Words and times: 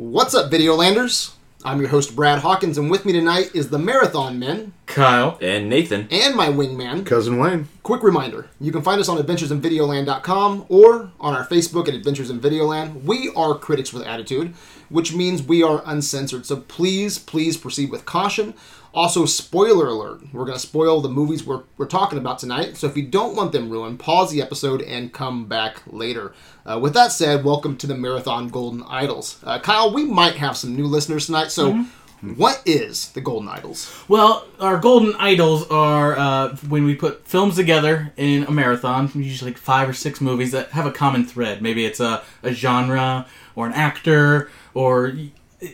What's 0.00 0.34
up, 0.34 0.50
Videolanders? 0.50 1.34
I'm 1.62 1.78
your 1.78 1.90
host, 1.90 2.16
Brad 2.16 2.38
Hawkins, 2.38 2.78
and 2.78 2.90
with 2.90 3.04
me 3.04 3.12
tonight 3.12 3.50
is 3.52 3.68
the 3.68 3.78
Marathon 3.78 4.38
Men 4.38 4.72
Kyle. 4.86 5.36
And 5.42 5.68
Nathan. 5.68 6.08
and 6.10 6.34
my 6.34 6.48
wingman. 6.48 7.04
Cousin 7.04 7.36
Wayne. 7.38 7.68
Quick 7.82 8.02
reminder 8.02 8.48
you 8.58 8.72
can 8.72 8.80
find 8.80 8.98
us 8.98 9.10
on 9.10 9.18
adventuresinvideoland.com 9.18 10.64
or 10.70 11.12
on 11.20 11.34
our 11.34 11.46
Facebook 11.46 11.86
at 11.86 11.92
Adventures 11.92 12.30
in 12.30 12.40
Videoland. 12.40 13.04
We 13.04 13.30
are 13.36 13.54
critics 13.54 13.92
with 13.92 14.04
attitude, 14.04 14.54
which 14.88 15.12
means 15.14 15.42
we 15.42 15.62
are 15.62 15.82
uncensored. 15.84 16.46
So 16.46 16.56
please, 16.56 17.18
please 17.18 17.58
proceed 17.58 17.90
with 17.90 18.06
caution. 18.06 18.54
Also, 18.92 19.24
spoiler 19.24 19.86
alert 19.86 20.20
we're 20.32 20.44
going 20.44 20.56
to 20.56 20.66
spoil 20.66 21.00
the 21.00 21.08
movies 21.08 21.44
we're, 21.44 21.62
we're 21.76 21.86
talking 21.86 22.18
about 22.18 22.38
tonight. 22.38 22.76
So 22.76 22.86
if 22.88 22.96
you 22.96 23.06
don't 23.06 23.36
want 23.36 23.52
them 23.52 23.70
ruined, 23.70 24.00
pause 24.00 24.32
the 24.32 24.42
episode 24.42 24.82
and 24.82 25.12
come 25.12 25.46
back 25.46 25.82
later. 25.86 26.34
Uh, 26.66 26.78
with 26.80 26.94
that 26.94 27.12
said, 27.12 27.44
welcome 27.44 27.76
to 27.78 27.86
the 27.86 27.94
Marathon 27.94 28.48
Golden 28.48 28.82
Idols. 28.82 29.38
Uh, 29.44 29.60
Kyle, 29.60 29.92
we 29.92 30.04
might 30.04 30.34
have 30.36 30.56
some 30.56 30.74
new 30.74 30.86
listeners 30.86 31.26
tonight. 31.26 31.50
So, 31.52 31.84
what 32.20 32.62
is 32.66 33.12
the 33.12 33.20
Golden 33.20 33.48
Idols? 33.48 34.04
Well, 34.06 34.46
our 34.58 34.78
golden 34.78 35.14
idols 35.18 35.70
are 35.70 36.18
uh, 36.18 36.56
when 36.68 36.84
we 36.84 36.94
put 36.94 37.26
films 37.26 37.56
together 37.56 38.12
in 38.16 38.44
a 38.44 38.50
marathon, 38.50 39.10
usually 39.14 39.52
like 39.52 39.58
five 39.58 39.88
or 39.88 39.94
six 39.94 40.20
movies 40.20 40.52
that 40.52 40.70
have 40.70 40.84
a 40.84 40.92
common 40.92 41.24
thread. 41.24 41.62
Maybe 41.62 41.84
it's 41.84 42.00
a, 42.00 42.22
a 42.42 42.52
genre 42.52 43.26
or 43.54 43.66
an 43.66 43.72
actor 43.72 44.50
or, 44.74 45.14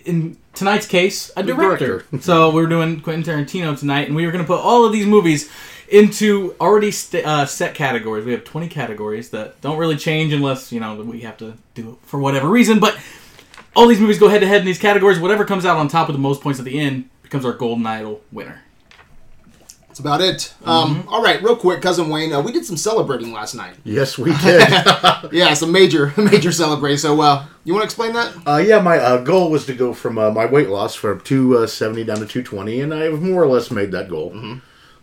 in 0.05 0.37
tonight's 0.57 0.87
case, 0.87 1.31
a 1.37 1.43
director. 1.43 1.99
director. 1.99 2.21
so 2.21 2.51
we're 2.51 2.67
doing 2.67 3.01
Quentin 3.01 3.23
Tarantino 3.23 3.79
tonight, 3.79 4.09
and 4.09 4.17
we 4.17 4.27
were 4.27 4.33
going 4.33 4.43
to 4.43 4.49
put 4.49 4.61
all 4.61 4.85
of 4.85 4.93
these 4.93 5.07
movies 5.07 5.51
into 5.89 6.57
already 6.61 6.91
st- 6.91 7.25
uh, 7.25 7.47
set 7.47 7.75
categories. 7.75 8.25
We 8.25 8.33
have 8.33 8.43
20 8.43 8.69
categories 8.69 9.31
that 9.31 9.61
don't 9.61 9.79
really 9.79 9.97
change 9.97 10.33
unless, 10.33 10.73
you 10.73 10.81
know, 10.81 10.97
we 10.97 11.21
have 11.21 11.37
to 11.39 11.55
do 11.75 11.93
it 11.93 11.97
for 12.09 12.19
whatever 12.19 12.49
reason, 12.49 12.81
but 12.81 12.99
all 13.77 13.87
these 13.87 14.01
movies 14.01 14.19
go 14.19 14.29
head 14.29 14.41
to 14.41 14.49
head 14.49 14.61
in 14.61 14.67
these 14.67 14.79
categories. 14.79 15.21
Whatever 15.21 15.45
comes 15.45 15.65
out 15.65 15.77
on 15.77 15.87
top 15.87 16.09
with 16.09 16.17
the 16.17 16.23
most 16.23 16.41
points 16.41 16.59
at 16.59 16.65
the 16.65 16.81
end 16.81 17.09
becomes 17.23 17.45
our 17.45 17.53
golden 17.53 17.87
idol 17.87 18.23
winner. 18.33 18.63
That's 19.97 20.01
about 20.01 20.21
it. 20.21 20.53
Um, 20.67 21.07
all 21.09 21.23
right, 21.23 21.43
real 21.43 21.57
quick, 21.57 21.81
cousin 21.81 22.11
Wayne. 22.11 22.31
Uh, 22.31 22.43
we 22.43 22.53
did 22.53 22.67
some 22.67 22.77
celebrating 22.77 23.33
last 23.33 23.55
night. 23.55 23.77
Yes, 23.83 24.19
we 24.19 24.31
did. 24.45 24.69
Yeah, 25.33 25.55
some 25.55 25.73
major, 25.73 26.13
major 26.19 26.53
celebrating. 26.53 26.99
So, 26.99 27.19
uh, 27.23 27.47
you 27.65 27.73
want 27.73 27.81
to 27.83 27.87
explain 27.87 28.13
that? 28.13 28.37
uh, 28.47 28.59
yeah, 28.59 28.79
my 28.81 28.99
uh, 28.99 29.23
goal 29.23 29.51
was 29.51 29.65
to 29.67 29.75
go 29.75 29.95
from 29.95 30.19
uh, 30.19 30.31
my 30.31 30.45
weight 30.45 30.69
loss 30.69 30.95
from 30.95 31.21
270 31.23 32.05
down 32.05 32.17
to 32.19 32.27
220, 32.27 32.81
and 32.83 32.93
I've 32.93 33.23
more 33.23 33.43
or 33.43 33.47
less 33.47 33.71
made 33.71 33.91
that 33.93 34.11
goal. 34.11 34.37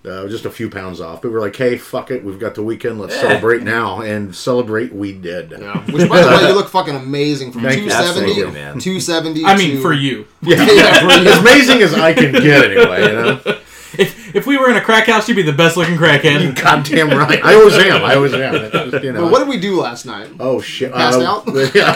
Uh, 0.06 0.28
just 0.28 0.46
a 0.46 0.52
few 0.52 0.70
pounds 0.70 1.02
off. 1.02 1.22
But 1.24 1.32
we're 1.32 1.40
like, 1.42 1.56
hey, 1.56 1.78
fuck 1.78 2.12
it. 2.12 2.24
We've 2.24 2.38
got 2.38 2.54
the 2.56 2.62
weekend. 2.64 3.00
Let's 3.00 3.16
celebrate 3.16 3.64
now. 3.64 4.02
And 4.02 4.36
celebrate 4.36 4.94
we 4.94 5.14
did. 5.14 5.52
Yeah. 5.52 5.80
Which, 5.92 6.08
by 6.08 6.22
the 6.22 6.28
way, 6.28 6.50
you 6.50 6.54
look 6.54 6.68
fucking 6.70 6.94
amazing 6.96 7.52
from 7.54 7.62
Thank 7.64 7.78
270, 7.80 8.30
Absolutely, 8.32 8.54
man. 8.62 8.80
270. 8.80 9.46
I 9.46 9.58
mean, 9.58 9.78
to- 9.78 9.82
for 9.82 9.94
you. 9.94 10.28
Yeah. 10.44 10.58
Yeah, 10.70 11.00
for 11.00 11.24
you. 11.24 11.30
as 11.32 11.40
amazing 11.40 11.82
as 11.82 11.94
I 11.96 12.14
can 12.14 12.34
get, 12.34 12.66
anyway, 12.70 13.02
you 13.02 13.14
know? 13.14 13.60
If 14.00 14.36
if 14.36 14.48
we 14.48 14.58
were 14.58 14.70
in 14.70 14.76
a 14.76 14.82
crack 14.82 15.06
house, 15.08 15.28
you'd 15.28 15.36
be 15.36 15.44
the 15.44 15.54
best 15.54 15.78
looking 15.78 15.96
crackhead. 15.98 16.42
You 16.42 16.52
goddamn 16.64 17.10
right. 17.18 17.44
I 17.44 17.54
always 17.56 17.76
am. 17.76 18.04
I 18.04 18.16
always 18.16 18.34
am. 18.34 18.56
It's 18.64 18.72
just, 18.92 19.04
you 19.04 19.12
know. 19.14 19.24
But 19.24 19.32
what 19.32 19.40
did 19.40 19.48
we 19.48 19.60
do 19.60 19.80
last 19.80 20.06
night? 20.06 20.30
Oh 20.40 20.60
shit! 20.62 20.92
Passed 20.94 21.20
Uh, 21.20 21.24
out? 21.26 21.48
yeah, 21.76 21.96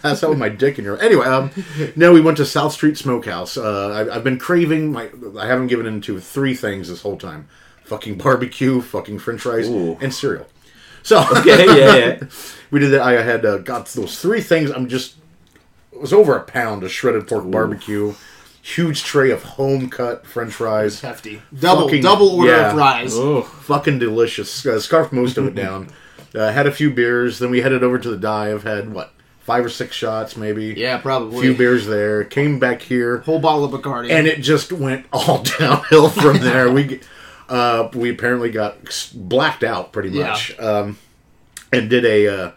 passed 0.00 0.24
out 0.24 0.30
with 0.30 0.38
my 0.38 0.48
dick 0.48 0.78
in 0.78 0.84
your. 0.84 1.00
Anyway, 1.00 1.26
um, 1.26 1.50
no, 1.96 2.12
we 2.12 2.20
went 2.20 2.36
to 2.38 2.44
South 2.46 2.72
Street 2.72 2.96
Smokehouse. 2.98 3.56
Uh, 3.56 3.90
I, 4.10 4.16
I've 4.16 4.24
been 4.24 4.38
craving 4.38 4.92
my. 4.92 5.08
I 5.38 5.46
haven't 5.46 5.68
given 5.68 5.86
into 5.86 6.18
three 6.20 6.54
things 6.54 6.88
this 6.88 7.02
whole 7.02 7.16
time: 7.16 7.48
fucking 7.84 8.18
barbecue, 8.18 8.80
fucking 8.80 9.18
French 9.20 9.42
fries, 9.42 9.68
Ooh. 9.68 9.96
and 10.00 10.12
cereal. 10.12 10.46
So 11.02 11.24
Okay, 11.38 11.64
yeah, 11.66 11.96
yeah. 11.96 12.24
we 12.70 12.80
did 12.80 12.90
that. 12.90 13.00
I 13.02 13.22
had 13.22 13.46
uh, 13.46 13.58
got 13.58 13.86
those 13.86 14.20
three 14.20 14.40
things. 14.40 14.70
I'm 14.70 14.88
just. 14.88 15.14
It 15.92 16.00
was 16.00 16.12
over 16.12 16.34
a 16.36 16.42
pound 16.42 16.82
of 16.82 16.90
shredded 16.90 17.26
pork 17.28 17.50
barbecue, 17.50 18.14
huge 18.62 19.02
tray 19.04 19.30
of 19.30 19.42
home 19.42 19.88
cut 19.90 20.26
French 20.26 20.52
fries. 20.52 21.00
Hefty. 21.00 21.42
Double, 21.58 21.84
Fucking- 21.88 22.02
double 22.02 22.28
order 22.28 22.50
yeah. 22.52 22.68
of 22.68 22.74
fries. 22.74 23.14
Oh, 23.14 23.42
fucking 23.42 23.98
delicious. 23.98 24.64
Uh, 24.66 24.78
scarfed 24.80 25.12
most 25.12 25.36
of 25.38 25.46
it 25.46 25.54
down. 25.54 25.88
Uh, 26.32 26.52
had 26.52 26.64
a 26.64 26.70
few 26.70 26.92
beers. 26.92 27.40
Then 27.40 27.50
we 27.50 27.60
headed 27.60 27.82
over 27.82 27.98
to 27.98 28.08
the 28.08 28.16
dive. 28.16 28.62
Had 28.62 28.92
what 28.94 29.12
five 29.40 29.64
or 29.64 29.68
six 29.68 29.96
shots, 29.96 30.36
maybe. 30.36 30.66
Yeah, 30.76 30.98
probably. 30.98 31.26
A 31.26 31.30
probably. 31.32 31.40
few 31.48 31.56
beers 31.58 31.86
there. 31.88 32.22
Came 32.22 32.60
back 32.60 32.82
here, 32.82 33.18
Whole 33.18 33.40
bottle 33.40 33.64
of 33.64 33.72
Bacardi. 33.72 34.12
and 34.12 34.28
it 34.28 34.40
just 34.40 34.70
went 34.72 35.06
all 35.12 35.42
downhill 35.58 36.08
from 36.08 36.38
there. 36.38 36.70
we 36.70 37.00
uh, 37.48 37.88
we 37.94 38.10
apparently 38.10 38.48
got 38.52 38.76
s- 38.86 39.10
blacked 39.12 39.64
out 39.64 39.92
pretty 39.92 40.10
Yeah. 40.10 40.28
much, 40.28 40.56
um, 40.60 40.98
and 41.72 41.90
did 41.90 42.04
a. 42.04 42.28
Uh, 42.28 42.50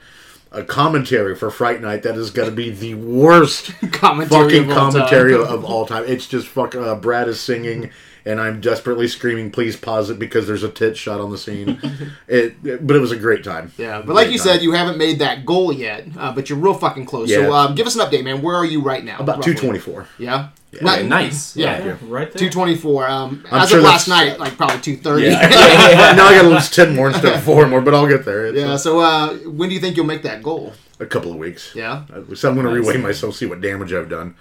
a 0.54 0.64
commentary 0.64 1.36
for 1.36 1.50
Fright 1.50 1.82
Night 1.82 2.04
that 2.04 2.16
is 2.16 2.30
going 2.30 2.50
to 2.50 2.56
be 2.56 2.70
the 2.70 2.94
worst 2.94 3.74
commentary 3.92 4.44
fucking 4.44 4.62
of 4.64 4.68
time. 4.78 4.92
commentary 4.92 5.34
of 5.34 5.66
all 5.66 5.86
time. 5.86 6.04
It's 6.08 6.28
just 6.28 6.48
fuck. 6.48 6.76
Uh, 6.76 6.96
Brad 6.96 7.28
is 7.28 7.40
singing, 7.40 7.90
and 8.26 8.40
I'm 8.42 8.62
desperately 8.62 9.08
screaming, 9.08 9.52
"Please 9.52 9.76
pause 9.76 10.10
it!" 10.10 10.18
because 10.20 10.48
there's 10.48 10.64
a 10.64 10.70
tit 10.70 10.96
shot 10.98 11.20
on 11.20 11.30
the 11.32 11.38
scene. 11.38 11.80
it, 12.28 12.56
it- 12.64 12.86
but 12.88 12.96
it 12.96 13.00
was 13.00 13.12
a 13.12 13.18
great 13.18 13.44
time. 13.44 13.72
Yeah, 13.78 14.02
but 14.02 14.16
like 14.16 14.26
Great 14.28 14.34
you 14.34 14.40
time. 14.40 14.48
said, 14.48 14.62
you 14.64 14.72
haven't 14.74 14.98
made 14.98 15.20
that 15.20 15.46
goal 15.46 15.72
yet, 15.74 16.06
uh, 16.18 16.32
but 16.34 16.50
you're 16.50 16.60
real 16.60 16.74
fucking 16.74 17.06
close. 17.06 17.30
So 17.30 17.42
Yeah. 17.42 17.50
um, 17.50 17.76
give 17.76 17.86
us 17.88 17.96
an 17.96 18.02
update, 18.02 18.24
man. 18.24 18.42
Where 18.42 18.56
are 18.56 18.66
you 18.66 18.82
right 18.82 19.04
now? 19.04 19.18
about 19.20 19.44
two 19.44 19.54
twenty 19.54 19.80
four. 19.80 20.08
Yeah. 20.18 20.50
Okay, 20.76 21.06
nice. 21.08 21.56
Yeah. 21.56 21.78
Yeah. 21.78 21.86
yeah, 21.86 21.96
right 22.08 22.32
there. 22.32 22.40
Two 22.40 22.50
twenty 22.50 22.76
four. 22.76 23.08
Um, 23.08 23.44
I'm 23.52 23.62
as 23.62 23.70
sure 23.70 23.78
of 23.78 23.84
last 23.86 24.08
night, 24.08 24.40
like 24.40 24.58
probably 24.58 24.80
two 24.82 24.98
thirty. 24.98 25.26
Yeah. 25.26 25.42
Yeah. 25.42 26.14
now 26.18 26.26
I 26.28 26.34
got 26.36 26.42
to 26.44 26.50
lose 26.50 26.72
ten 26.72 26.96
more 26.96 27.10
instead 27.10 27.36
of 27.36 27.44
four 27.44 27.68
more, 27.68 27.80
but 27.82 27.94
I'll 27.94 28.08
get 28.08 28.26
there. 28.26 28.48
It's 28.48 28.82
So 28.84 29.00
uh, 29.00 29.34
when 29.36 29.70
do 29.70 29.76
you 29.76 29.82
think 29.82 29.96
you'll 29.98 30.08
make 30.08 30.24
that 30.24 30.42
goal? 30.42 30.74
a, 31.00 31.04
a 31.04 31.06
couple 31.06 31.32
of 31.32 31.38
weeks. 31.38 31.76
Yeah. 31.76 32.06
Uh, 32.12 32.34
So 32.34 32.50
I'm 32.50 32.56
going 32.56 32.66
to 32.66 32.74
Nice. 32.82 32.88
reweigh 32.96 33.02
myself, 33.02 33.36
see 33.36 33.46
what 33.46 33.62
damage 33.62 33.94
I've 33.94 34.10
done. 34.10 34.36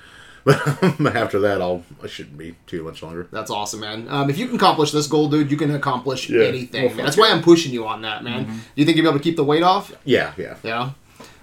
But 0.44 0.56
after 1.16 1.38
that, 1.40 1.60
I'll 1.62 1.82
I 2.02 2.06
shouldn't 2.06 2.36
be 2.38 2.56
too 2.66 2.82
much 2.82 3.02
longer. 3.02 3.28
That's 3.30 3.50
awesome, 3.50 3.80
man. 3.80 4.06
Um, 4.08 4.28
if 4.30 4.38
you 4.38 4.46
can 4.46 4.56
accomplish 4.56 4.90
this 4.90 5.06
goal, 5.06 5.28
dude, 5.28 5.50
you 5.50 5.56
can 5.56 5.72
accomplish 5.74 6.28
Yeah. 6.28 6.44
anything. 6.44 6.86
Well, 6.86 6.94
man. 6.96 7.04
That's 7.04 7.16
why 7.16 7.30
I'm 7.30 7.42
pushing 7.42 7.72
you 7.72 7.86
on 7.86 8.02
that, 8.02 8.24
man. 8.24 8.44
Do 8.46 8.52
you 8.76 8.84
think 8.84 8.96
you'll 8.96 9.04
be 9.04 9.08
able 9.10 9.18
to 9.18 9.24
keep 9.24 9.36
the 9.36 9.44
weight 9.44 9.62
off? 9.62 9.92
Yeah, 10.04 10.32
yeah. 10.36 10.56
Yeah. 10.62 10.90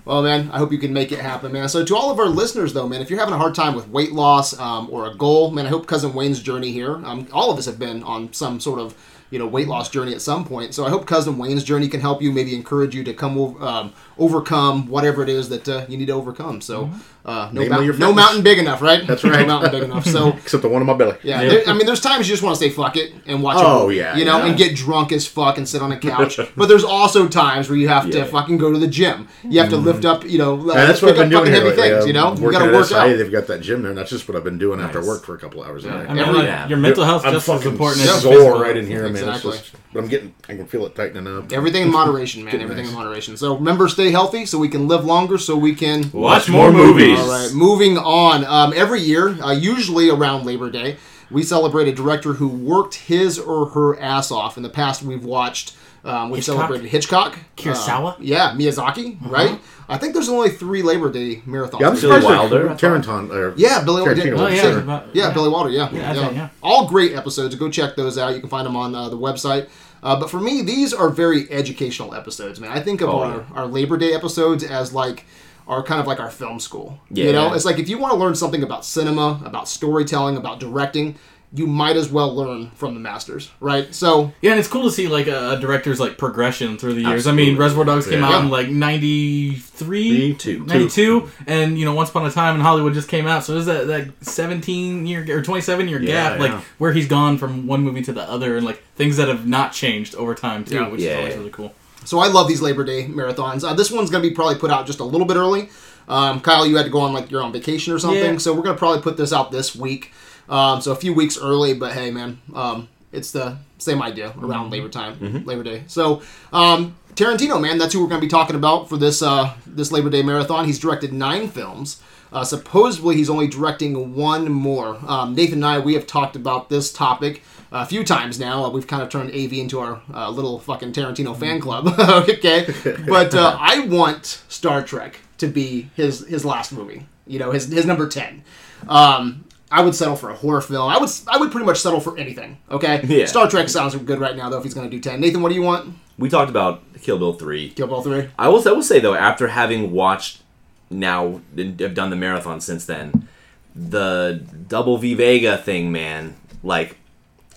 Well, 0.06 0.24
man, 0.24 0.50
I 0.52 0.58
hope 0.58 0.72
you 0.72 0.80
can 0.80 0.92
make 0.92 1.12
it 1.12 1.20
happen, 1.20 1.52
man. 1.52 1.70
So, 1.70 1.86
to 1.86 1.96
all 1.96 2.10
of 2.12 2.20
our 2.20 2.26
listeners, 2.30 2.74
though, 2.74 2.88
man, 2.88 3.02
if 3.02 3.10
you're 3.10 3.20
having 3.20 3.34
a 3.34 3.38
hard 3.38 3.54
time 3.54 3.76
with 3.76 3.88
weight 3.90 4.12
loss 4.12 4.58
um, 4.60 4.88
or 4.92 5.06
a 5.06 5.14
goal, 5.16 5.52
man, 5.52 5.66
I 5.66 5.70
hope 5.70 5.86
Cousin 5.88 6.14
Wayne's 6.14 6.42
journey 6.42 6.72
here. 6.72 6.96
Um, 7.06 7.28
all 7.32 7.52
of 7.52 7.58
us 7.60 7.66
have 7.68 7.78
been 7.78 8.02
on 8.04 8.34
some 8.34 8.60
sort 8.60 8.80
of 8.80 8.96
you 9.30 9.38
know 9.38 9.46
weight 9.46 9.68
loss 9.68 9.90
journey 9.90 10.14
at 10.16 10.22
some 10.22 10.44
point. 10.46 10.74
So, 10.74 10.84
I 10.86 10.90
hope 10.90 11.06
Cousin 11.06 11.38
Wayne's 11.38 11.64
journey 11.64 11.88
can 11.88 12.00
help 12.02 12.22
you, 12.24 12.32
maybe 12.32 12.56
encourage 12.56 12.96
you 12.96 13.04
to 13.04 13.14
come 13.14 13.38
ov- 13.38 13.62
um, 13.62 13.94
overcome 14.18 14.88
whatever 14.88 15.22
it 15.22 15.30
is 15.30 15.50
that 15.50 15.68
uh, 15.70 15.86
you 15.88 15.98
need 15.98 16.08
to 16.08 16.14
overcome. 16.14 16.62
So, 16.62 16.90
uh, 17.26 17.50
no, 17.52 17.62
Namely 17.62 17.70
mount- 17.70 17.86
your 17.86 17.98
no 17.98 18.14
mountain 18.14 18.42
big 18.44 18.58
enough, 18.60 18.82
right? 18.82 19.06
That's 19.06 19.24
right. 19.26 19.42
No 19.42 19.46
mountain 19.60 19.72
big 19.72 19.84
enough. 19.84 20.06
So. 20.06 20.30
Except 20.38 20.64
the 20.64 20.70
one 20.70 20.82
on 20.82 20.88
my 20.88 20.94
belly. 20.94 21.18
Yeah, 21.24 21.42
Yeah. 21.42 21.50
there- 21.50 21.68
I 21.68 21.74
mean, 21.74 21.86
there's 21.86 22.00
times 22.02 22.28
you 22.28 22.34
just 22.34 22.44
want 22.44 22.56
to 22.58 22.60
say 22.64 22.70
fuck 22.70 22.96
it 22.98 23.14
and 23.28 23.44
watch. 23.44 23.58
a 23.58 23.66
Oh, 23.66 23.84
movie, 23.84 23.98
yeah, 23.98 24.16
you 24.18 24.26
know, 24.26 24.38
yeah. 24.40 24.46
and 24.48 24.58
get 24.58 24.76
drunk 24.76 25.12
as 25.12 25.28
fuck 25.28 25.58
and 25.58 25.68
sit 25.68 25.82
on 25.82 25.92
a 25.92 25.98
couch. 26.10 26.40
but 26.56 26.68
there's 26.68 26.84
also 26.84 27.28
times 27.28 27.70
where 27.70 27.78
you 27.78 27.88
have 27.90 28.10
to 28.12 28.26
fucking 28.26 28.58
go 28.58 28.72
to 28.72 28.80
the 28.80 28.88
gym. 28.88 29.28
You 29.44 29.60
have 29.60 29.70
to 29.70 29.78
lift 29.78 30.06
up, 30.06 30.24
you 30.26 30.38
know, 30.38 30.58
Mm-hmm. 30.58 30.68
That's 30.70 31.00
pick 31.00 31.10
what 31.16 31.20
I've 31.20 31.30
been 31.30 31.38
up 31.38 31.44
doing 31.44 31.54
fucking 31.54 31.54
here 31.54 31.64
heavy 31.76 31.82
lately. 31.82 31.96
things. 31.96 32.08
You 32.08 32.14
know, 32.14 32.34
you 32.36 32.42
working 32.44 32.60
got 32.60 32.66
to 32.68 32.74
work 32.74 32.86
SIA, 32.86 32.98
out. 32.98 33.18
They've 33.18 33.32
got 33.32 33.48
that 33.48 33.62
gym 33.62 33.82
there, 33.82 33.92
and 33.92 33.98
that's 33.98 34.10
just 34.10 34.28
what 34.28 34.36
I've 34.38 34.44
been 34.44 34.58
doing 34.58 34.80
after 34.80 35.06
work 35.06 35.24
for 35.26 35.36
a 35.36 35.40
couple 35.40 35.64
hours 35.64 35.86
a 35.86 35.88
Yeah. 35.90 35.94
I 35.96 36.08
mean, 36.14 36.18
Every- 36.20 36.34
like, 36.36 36.46
yeah. 36.46 36.68
your 36.68 36.78
mental 36.78 37.04
health 37.04 37.26
I'm 37.26 37.34
just 37.34 37.48
as 37.50 37.56
fucking 37.56 37.72
important 37.72 38.02
as 38.04 38.22
sore 38.22 38.62
right 38.62 38.76
in 38.78 38.88
here, 38.88 39.04
man. 39.04 39.12
Exactly. 39.12 39.58
But 39.94 40.04
I'm 40.04 40.08
getting, 40.10 40.36
I 40.48 40.56
can 40.56 40.68
feel 40.68 40.86
it 40.86 40.96
tightening 40.96 41.26
up. 41.28 41.52
Everything 41.52 41.82
in 41.84 41.92
moderation, 41.92 42.44
man. 42.46 42.60
Everything 42.62 42.86
in 42.86 42.94
moderation. 42.94 43.36
So 43.38 43.56
remember, 43.56 43.88
stay 43.88 44.12
healthy 44.12 44.46
so 44.46 44.58
we 44.60 44.70
can 44.70 44.88
live 44.88 45.04
longer, 45.06 45.38
so 45.40 45.56
we 45.58 45.74
can. 45.74 46.12
Watch 46.12 46.48
more 46.50 46.72
movies. 46.72 47.09
All 47.18 47.28
right, 47.30 47.50
moving 47.54 47.98
on. 47.98 48.46
Um, 48.46 48.74
every 48.76 49.02
year, 49.02 49.30
uh, 49.42 49.52
usually 49.52 50.10
around 50.10 50.46
Labor 50.46 50.70
Day, 50.70 50.98
we 51.32 51.44
celebrate 51.44 51.88
a 51.88 51.94
director 51.94 52.34
who 52.34 52.48
worked 52.48 52.96
his 52.96 53.38
or 53.40 53.68
her 53.70 54.00
ass 54.00 54.32
off. 54.32 54.58
In 54.58 54.64
the 54.64 54.70
past, 54.70 55.02
we've 55.04 55.24
watched. 55.26 55.76
Um, 56.02 56.30
we've 56.30 56.38
Hitchcock? 56.38 56.56
celebrated 56.56 56.88
Hitchcock, 56.90 57.38
Kurosawa? 57.58 58.14
uh, 58.14 58.16
yeah, 58.22 58.52
Miyazaki, 58.56 59.18
right? 59.30 59.60
I 59.90 59.98
think 59.98 60.14
there's 60.14 60.30
only 60.30 60.50
three 60.50 60.82
Labor 60.82 61.12
Day 61.12 61.42
marathons. 61.46 61.82
Yeah, 61.82 61.88
I'm 61.88 61.94
this 61.96 62.02
surprised 62.02 62.24
year. 62.26 62.38
Wilder, 62.38 62.68
that 62.70 62.80
Taranton, 62.80 63.30
or 63.32 63.54
Yeah, 63.58 63.84
Billy 63.84 64.04
Tarantino 64.06 64.26
yeah, 64.38 64.42
Oh, 64.42 64.48
yeah, 64.48 64.62
there. 64.62 64.80
about- 64.80 65.16
yeah, 65.16 65.34
Billy 65.34 65.50
Wilder. 65.50 65.70
Yeah, 65.72 65.90
Yeah, 65.92 66.00
yeah. 66.00 66.14
think, 66.14 66.34
yeah. 66.36 66.50
All 66.64 66.88
great 66.88 67.14
episodes. 67.16 67.54
Go 67.56 67.70
check 67.70 67.98
those 67.98 68.18
out. 68.18 68.34
You 68.34 68.40
can 68.40 68.50
find 68.50 68.66
them 68.66 68.78
on 68.78 68.96
uh, 68.96 69.10
the 69.10 69.18
website. 69.18 69.68
Uh, 70.02 70.18
but 70.18 70.30
for 70.30 70.40
me, 70.40 70.62
these 70.62 70.94
are 70.94 71.10
very 71.10 71.52
educational 71.52 72.16
episodes, 72.16 72.62
man. 72.62 72.72
I 72.72 72.80
think 72.80 73.02
of 73.02 73.10
Oh, 73.10 73.20
our, 73.20 73.36
yeah. 73.36 73.44
our 73.56 73.68
Labor 73.68 73.98
Day 73.98 74.14
episodes 74.14 74.64
as 74.64 74.94
like 74.94 75.26
are 75.70 75.82
kind 75.84 76.02
of 76.02 76.08
like 76.08 76.20
our 76.20 76.32
film 76.32 76.60
school. 76.60 77.00
You 77.12 77.26
Yeah. 77.26 77.32
know, 77.32 77.54
it's 77.54 77.64
like 77.64 77.80
if 77.80 77.88
you 77.88 77.98
want 78.00 78.12
to 78.14 78.20
learn 78.20 78.36
something 78.36 78.64
about 78.64 78.84
cinema, 78.84 79.40
about 79.46 79.70
storytelling, 79.70 80.36
about 80.36 80.60
directing, 80.60 81.16
you 81.54 81.66
might 81.66 81.96
as 81.96 82.10
well 82.12 82.36
learn 82.36 82.70
from 82.76 82.94
the 82.94 83.00
masters, 83.00 83.50
right? 83.60 83.94
So 83.96 84.34
Yeah, 84.42 84.52
and 84.52 84.60
it's 84.60 84.68
cool 84.68 84.84
to 84.84 84.92
see 84.92 85.08
like 85.08 85.28
a, 85.28 85.52
a 85.52 85.60
director's 85.60 86.00
like 86.00 86.18
progression 86.18 86.78
through 86.78 86.94
the 86.96 87.02
years. 87.02 87.26
I 87.28 87.32
mean, 87.32 87.56
Reservoir 87.58 87.86
Dogs 87.86 88.08
came 88.08 88.20
Yeah. 88.22 88.30
out 88.30 88.44
in 88.44 88.50
like 88.50 88.70
93, 88.70 90.34
Two. 90.36 90.64
92, 90.66 91.30
and 91.48 91.78
you 91.78 91.86
know, 91.86 91.94
Once 91.94 92.10
Upon 92.10 92.26
a 92.26 92.32
Time 92.32 92.56
in 92.56 92.62
Hollywood 92.62 92.94
just 92.94 93.08
came 93.08 93.28
out. 93.28 93.44
So 93.44 93.54
there's 93.54 93.66
that 93.66 93.88
that 93.88 94.26
17 94.26 95.06
year 95.08 95.26
or 95.38 95.42
27 95.42 95.88
year 95.88 96.02
Yeah, 96.02 96.38
gap, 96.38 96.40
like 96.40 96.52
where 96.78 96.94
he's 96.94 97.08
gone 97.08 97.38
from 97.38 97.68
one 97.68 97.82
movie 97.84 98.02
to 98.04 98.14
the 98.14 98.22
other, 98.30 98.58
and 98.58 98.66
like 98.66 98.84
things 98.96 99.18
that 99.18 99.28
have 99.28 99.48
not 99.48 99.72
changed 99.74 100.16
over 100.16 100.36
time 100.36 100.64
too, 100.66 100.76
Yeah. 100.76 100.88
which 100.90 101.02
Yeah. 101.02 101.12
is 101.12 101.18
always 101.20 101.36
really 101.38 101.50
cool. 101.52 101.74
So 102.06 102.20
I 102.20 102.28
love 102.28 102.48
these 102.48 102.62
Labor 102.62 102.84
Day 102.84 103.06
marathons. 103.08 103.64
Uh, 103.64 103.74
this 103.74 103.92
one's 103.92 104.10
going 104.10 104.24
to 104.24 104.30
be 104.30 104.34
probably 104.34 104.56
put 104.56 104.72
out 104.72 104.86
just 104.88 105.00
a 105.00 105.04
little 105.04 105.28
bit 105.28 105.38
early. 105.38 105.70
Um, 106.08 106.42
Kyle, 106.42 106.66
you 106.66 106.76
had 106.78 106.84
to 106.86 106.90
go 106.90 107.02
on 107.02 107.14
like 107.14 107.30
you're 107.30 107.42
on 107.44 107.52
vacation 107.54 107.94
or 107.94 108.00
something, 108.00 108.34
Yeah. 108.34 108.38
so 108.40 108.54
we're 108.54 108.64
going 108.64 108.76
to 108.76 108.80
probably 108.80 109.02
put 109.02 109.16
this 109.18 109.32
out 109.32 109.52
this 109.52 109.76
week. 109.76 110.12
Um, 110.50 110.82
so 110.82 110.92
a 110.92 110.96
few 110.96 111.14
weeks 111.14 111.38
early, 111.38 111.76
but 111.76 111.94
hey, 111.94 112.10
man, 112.10 112.40
um, 112.56 112.88
it's 113.12 113.32
the 113.32 113.58
same 113.78 114.02
idea 114.02 114.34
around 114.42 114.72
Labor 114.72 114.90
time, 114.90 115.44
Labor 115.46 115.62
Day. 115.64 115.84
So 115.86 116.24
um, 116.52 116.96
Tarantino, 117.14 117.62
man, 117.62 117.78
that's 117.78 117.94
who 117.94 118.02
we're 118.02 118.10
going 118.10 118.22
to 118.22 118.26
be 118.26 118.30
talking 118.32 118.56
about 118.56 118.90
for 118.90 118.98
this 118.98 119.22
uh, 119.22 119.54
this 119.68 119.92
Labor 119.92 120.10
Day 120.10 120.24
marathon. 120.24 120.66
He's 120.66 120.80
directed 120.80 121.14
nine 121.14 121.48
films. 121.48 122.02
Uh, 122.32 122.44
supposedly, 122.44 123.16
he's 123.16 123.30
only 123.30 123.48
directing 123.48 124.16
one 124.16 124.52
more. 124.52 124.98
Um, 125.08 125.36
Nathan 125.36 125.56
and 125.60 125.66
I, 125.66 125.80
we 125.80 125.94
have 125.96 126.06
talked 126.08 126.36
about 126.36 126.70
this 126.70 126.92
topic 126.94 127.44
a 127.72 127.86
few 127.86 128.04
times 128.04 128.40
now. 128.40 128.66
Uh, 128.66 128.70
we've 128.70 128.88
kind 128.88 129.02
of 129.04 129.10
turned 129.10 129.30
AV 129.32 129.54
into 129.54 129.80
our 129.80 130.02
uh, 130.14 130.30
little 130.30 130.60
fucking 130.60 130.94
Tarantino 130.94 131.38
fan 131.38 131.60
club. 131.60 131.88
okay, 132.00 132.68
but 133.08 133.34
uh, 133.34 133.58
I 133.60 133.80
want 133.82 134.42
Star 134.48 134.82
Trek 134.82 135.20
to 135.38 135.48
be 135.48 135.90
his 135.96 136.26
his 136.28 136.46
last 136.46 136.72
movie. 136.72 137.06
You 137.28 137.40
know, 137.40 137.52
his 137.52 137.68
his 137.72 137.86
number 137.86 138.08
ten. 138.08 138.44
Um, 138.88 139.46
I 139.72 139.82
would 139.84 139.94
settle 139.94 140.16
for 140.16 140.32
a 140.32 140.36
horror 140.36 140.62
film. 140.62 140.90
I 140.90 140.98
would 140.98 141.10
I 141.28 141.38
would 141.38 141.52
pretty 141.52 141.66
much 141.66 141.80
settle 141.80 142.00
for 142.00 142.18
anything. 142.18 142.58
Okay, 142.72 143.02
Yeah. 143.06 143.26
Star 143.26 143.48
Trek 143.50 143.70
sounds 143.70 143.96
good 143.96 144.20
right 144.20 144.36
now 144.36 144.50
though. 144.50 144.58
If 144.58 144.64
he's 144.64 144.74
going 144.74 144.90
to 144.90 144.96
do 144.96 145.02
ten, 145.02 145.22
Nathan, 145.22 145.42
what 145.42 145.50
do 145.50 145.56
you 145.56 145.62
want? 145.62 145.96
We 146.18 146.28
talked 146.28 146.50
about 146.50 146.82
Kill 147.02 147.18
Bill 147.18 147.34
three. 147.34 147.70
Kill 147.70 147.88
Bill 147.88 148.02
three. 148.02 148.30
I 148.38 148.50
will. 148.50 148.68
I 148.68 148.72
will 148.72 148.84
say 148.84 149.00
though, 149.00 149.14
after 149.14 149.48
having 149.48 149.92
watched 149.92 150.42
now, 150.90 151.42
and 151.56 151.80
have 151.80 151.94
done 151.94 152.10
the 152.10 152.16
marathon 152.16 152.60
since 152.62 152.86
then, 152.86 153.28
the 153.76 154.44
double 154.68 154.98
V 154.98 155.14
Vega 155.14 155.58
thing, 155.58 155.92
man, 155.92 156.36
like. 156.64 156.98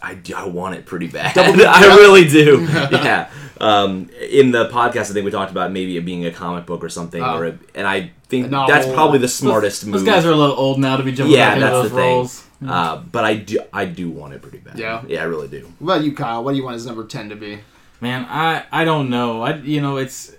I, 0.02 0.18
I 0.36 0.46
want 0.46 0.74
it 0.74 0.84
pretty 0.84 1.06
bad. 1.06 1.36
I 1.38 1.96
really 1.96 2.26
do. 2.28 2.66
yeah. 2.90 3.30
Um, 3.60 4.10
in 4.28 4.50
the 4.50 4.68
podcast, 4.68 5.10
I 5.10 5.14
think 5.14 5.24
we 5.24 5.30
talked 5.30 5.52
about 5.52 5.70
maybe 5.70 5.96
it 5.96 6.04
being 6.04 6.26
a 6.26 6.32
comic 6.32 6.66
book 6.66 6.82
or 6.82 6.88
something, 6.88 7.22
Oh. 7.22 7.38
or 7.38 7.44
a, 7.46 7.58
and 7.76 7.86
I 7.86 8.10
think 8.28 8.50
that's 8.50 8.86
probably 8.92 9.18
the 9.20 9.28
smartest 9.28 9.82
Those 9.82 10.00
move. 10.02 10.04
guys 10.06 10.24
are 10.26 10.32
a 10.32 10.36
little 10.36 10.56
old 10.56 10.80
now 10.80 10.96
to 10.96 11.04
be 11.04 11.12
jumping 11.12 11.36
yeah, 11.36 11.50
back 11.50 11.54
into 11.58 11.66
that's 11.66 11.74
those 11.82 11.90
the 11.90 11.96
thing. 11.96 12.14
roles. 12.16 12.46
Uh, 12.66 12.96
but 13.10 13.24
I 13.24 13.34
do, 13.36 13.60
I 13.72 13.84
do 13.84 14.10
want 14.10 14.34
it 14.34 14.42
pretty 14.42 14.58
bad. 14.58 14.78
Yeah. 14.78 15.02
yeah, 15.06 15.20
I 15.20 15.24
really 15.24 15.48
do. 15.48 15.72
What 15.78 15.94
about 15.96 16.04
you, 16.04 16.12
Kyle? 16.14 16.42
What 16.44 16.52
do 16.52 16.56
you 16.58 16.64
want 16.64 16.74
his 16.74 16.86
number 16.86 17.04
ten 17.06 17.28
to 17.28 17.36
be? 17.36 17.60
Man, 18.00 18.24
I 18.28 18.64
I 18.72 18.84
don't 18.84 19.10
know. 19.10 19.42
I 19.42 19.56
you 19.56 19.80
know 19.80 19.96
it's. 19.96 20.32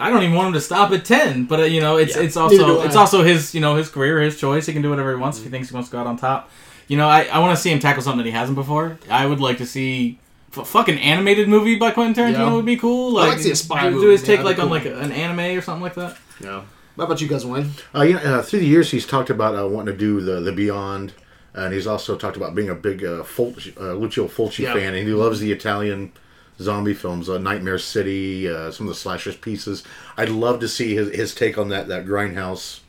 I 0.00 0.10
don't 0.10 0.22
even 0.22 0.34
want 0.36 0.48
him 0.48 0.52
to 0.54 0.60
stop 0.60 0.90
at 0.92 1.04
ten, 1.04 1.44
but 1.44 1.60
uh, 1.60 1.62
you 1.64 1.80
know 1.80 1.96
it's 1.98 2.16
Yeah. 2.16 2.22
it's 2.22 2.36
also 2.36 2.80
it's 2.82 2.96
also 2.96 3.22
his 3.24 3.54
you 3.54 3.60
know 3.60 3.76
his 3.76 3.88
career, 3.90 4.20
his 4.20 4.38
choice. 4.40 4.64
He 4.66 4.72
can 4.72 4.80
do 4.82 4.88
whatever 4.90 5.10
he 5.10 5.18
wants 5.20 5.38
if 5.38 5.44
he 5.44 5.50
thinks 5.50 5.68
he 5.70 5.74
wants 5.74 5.90
to 5.90 5.92
go 5.96 6.00
out 6.00 6.06
on 6.06 6.16
top. 6.16 6.50
You 6.88 6.96
know, 6.96 7.06
I, 7.08 7.24
I 7.24 7.38
want 7.38 7.56
to 7.56 7.62
see 7.62 7.70
him 7.70 7.78
tackle 7.78 8.02
something 8.02 8.18
that 8.18 8.24
he 8.26 8.30
hasn't 8.32 8.56
before. 8.56 8.98
I 9.10 9.26
would 9.26 9.40
like 9.40 9.58
to 9.58 9.66
see 9.66 10.18
f- 10.56 10.66
fucking 10.66 10.98
animated 10.98 11.48
movie 11.48 11.76
by 11.76 11.90
Quentin 11.90 12.14
Tarantino 12.24 12.38
Yeah. 12.48 12.52
would 12.54 12.64
be 12.64 12.76
cool. 12.76 13.18
I'd 13.18 13.20
Like, 13.20 13.28
like 13.28 13.36
to 13.38 13.44
see 13.44 13.50
a 13.52 13.56
spy 13.56 13.84
do, 13.84 13.90
movie, 13.90 14.06
do 14.06 14.10
his 14.10 14.22
take 14.22 14.40
That'd 14.42 14.44
like 14.46 14.56
be 14.56 14.62
on 14.62 14.70
like 14.70 14.84
a, 14.86 14.98
an 14.98 15.12
anime 15.12 15.56
or 15.56 15.60
something 15.60 15.82
like 15.82 15.94
that. 15.94 16.16
Yeah. 16.42 16.62
How 16.96 17.04
about 17.04 17.20
you 17.20 17.28
guys, 17.28 17.46
Wayne? 17.46 17.70
Uh, 17.94 18.02
you 18.02 18.14
know, 18.14 18.20
uh, 18.20 18.42
through 18.42 18.60
the 18.60 18.66
years, 18.66 18.90
he's 18.90 19.06
talked 19.06 19.30
about 19.30 19.54
uh, 19.54 19.68
wanting 19.68 19.94
to 19.94 19.98
do 19.98 20.20
the 20.20 20.40
the 20.40 20.50
Beyond, 20.52 21.12
and 21.54 21.72
he's 21.72 21.86
also 21.86 22.16
talked 22.16 22.36
about 22.36 22.54
being 22.56 22.70
a 22.70 22.74
big 22.74 23.04
uh, 23.04 23.22
Fulci, 23.22 23.78
uh, 23.80 23.92
Lucio 23.92 24.26
Fulci 24.26 24.60
Yeah. 24.64 24.72
fan, 24.74 24.94
and 24.94 25.06
he 25.06 25.14
loves 25.14 25.38
the 25.40 25.52
Italian 25.52 26.10
zombie 26.60 26.94
films, 26.94 27.28
uh, 27.28 27.38
Nightmare 27.38 27.78
City, 27.78 28.48
uh, 28.48 28.72
some 28.72 28.86
of 28.88 28.92
the 28.94 28.98
slashers 28.98 29.36
pieces. 29.36 29.84
I'd 30.16 30.28
love 30.30 30.58
to 30.58 30.66
see 30.68 30.96
his, 30.96 31.14
his 31.14 31.34
take 31.36 31.56
on 31.56 31.68
that 31.68 31.86
that 31.86 32.04
grindhouse, 32.04 32.80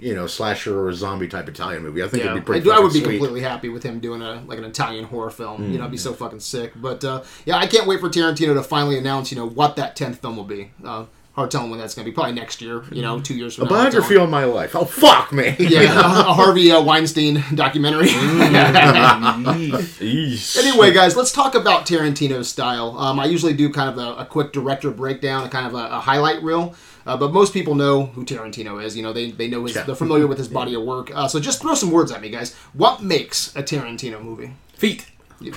you 0.00 0.14
know, 0.14 0.26
slasher 0.26 0.84
or 0.86 0.92
zombie 0.92 1.28
type 1.28 1.48
Italian 1.48 1.82
movie. 1.82 2.02
I 2.02 2.08
think 2.08 2.24
Yeah, 2.24 2.30
it'd 2.32 2.42
be 2.44 2.44
I, 2.44 2.44
pretty. 2.46 2.64
do, 2.64 2.72
I 2.72 2.78
would 2.80 2.92
be 2.92 3.00
sweet. 3.00 3.10
completely 3.18 3.40
happy 3.42 3.68
with 3.68 3.82
him 3.82 4.00
doing 4.00 4.22
a 4.22 4.42
like 4.46 4.58
an 4.58 4.64
Italian 4.64 5.04
horror 5.04 5.30
film. 5.30 5.62
You 5.70 5.78
know, 5.78 5.84
it'd 5.84 5.90
be 5.92 5.96
so 5.98 6.12
fucking 6.12 6.40
sick. 6.40 6.72
But 6.76 7.04
uh, 7.04 7.22
yeah, 7.44 7.56
I 7.56 7.66
can't 7.66 7.86
wait 7.86 8.00
for 8.00 8.08
Tarantino 8.08 8.54
to 8.54 8.62
finally 8.62 8.98
announce, 8.98 9.30
you 9.30 9.36
know, 9.38 9.46
what 9.48 9.76
that 9.76 9.96
tenth 9.96 10.20
film 10.20 10.36
will 10.36 10.44
be. 10.44 10.70
Uh, 10.84 11.04
hard 11.32 11.50
telling 11.50 11.70
when 11.70 11.78
that's 11.78 11.94
going 11.94 12.04
to 12.04 12.10
be. 12.10 12.14
Probably 12.14 12.32
next 12.32 12.60
year. 12.60 12.82
You 12.90 13.02
know, 13.02 13.20
two 13.20 13.34
years 13.34 13.54
from 13.54 13.68
A 13.68 13.70
now. 13.70 13.76
hard 13.76 13.92
biography 13.92 14.16
on 14.16 14.30
my 14.30 14.44
life. 14.44 14.74
Oh 14.74 14.84
fuck 14.84 15.32
me! 15.32 15.54
Yeah, 15.58 15.82
a 15.84 16.32
Harvey 16.34 16.70
uh, 16.72 16.82
Weinstein 16.82 17.42
documentary. 17.54 18.08
Anyway, 19.60 20.92
guys, 20.92 21.16
let's 21.16 21.32
talk 21.32 21.54
about 21.54 21.86
Tarantino's 21.86 22.48
style. 22.48 22.98
Um, 22.98 23.18
I 23.20 23.26
usually 23.26 23.52
do 23.54 23.70
kind 23.70 23.88
of 23.90 23.98
a, 23.98 24.22
a 24.22 24.24
quick 24.26 24.52
director 24.52 24.90
breakdown, 24.90 25.44
a 25.44 25.48
kind 25.48 25.66
of 25.66 25.74
a, 25.74 25.96
a 25.96 26.00
highlight 26.00 26.42
reel. 26.42 26.74
Uh, 27.06 27.16
but 27.16 27.32
most 27.32 27.52
people 27.52 27.74
know 27.74 28.06
who 28.06 28.24
Tarantino 28.24 28.82
is. 28.84 28.96
You 28.96 29.02
know, 29.02 29.12
they, 29.12 29.30
they 29.30 29.48
know 29.48 29.64
his, 29.64 29.74
Yeah. 29.76 29.82
they're 29.84 29.94
familiar 29.94 30.26
with 30.26 30.38
his 30.38 30.48
body 30.48 30.74
of 30.74 30.82
work. 30.82 31.10
Uh, 31.14 31.28
so 31.28 31.40
just 31.40 31.60
throw 31.62 31.74
some 31.74 31.90
words 31.90 32.12
at 32.12 32.20
me, 32.20 32.28
guys. 32.30 32.54
What 32.72 33.02
makes 33.02 33.54
a 33.56 33.62
Tarantino 33.62 34.22
movie? 34.22 34.52
Feet. 34.74 35.06
Trunk, 35.40 35.54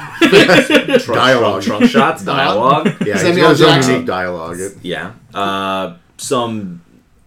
Dialogue. 1.07 1.61
trunk, 1.61 1.63
trunk 1.63 1.85
shots, 1.85 2.23
dialogue. 2.23 2.87
Yeah, 3.05 3.17
Samuel 3.17 3.49
he's 3.49 3.59
got 3.59 3.73
Jackson. 3.75 4.05
dialogue. 4.05 4.57
Yeah. 4.81 5.13
Uh, 5.33 5.97
some 6.17 6.82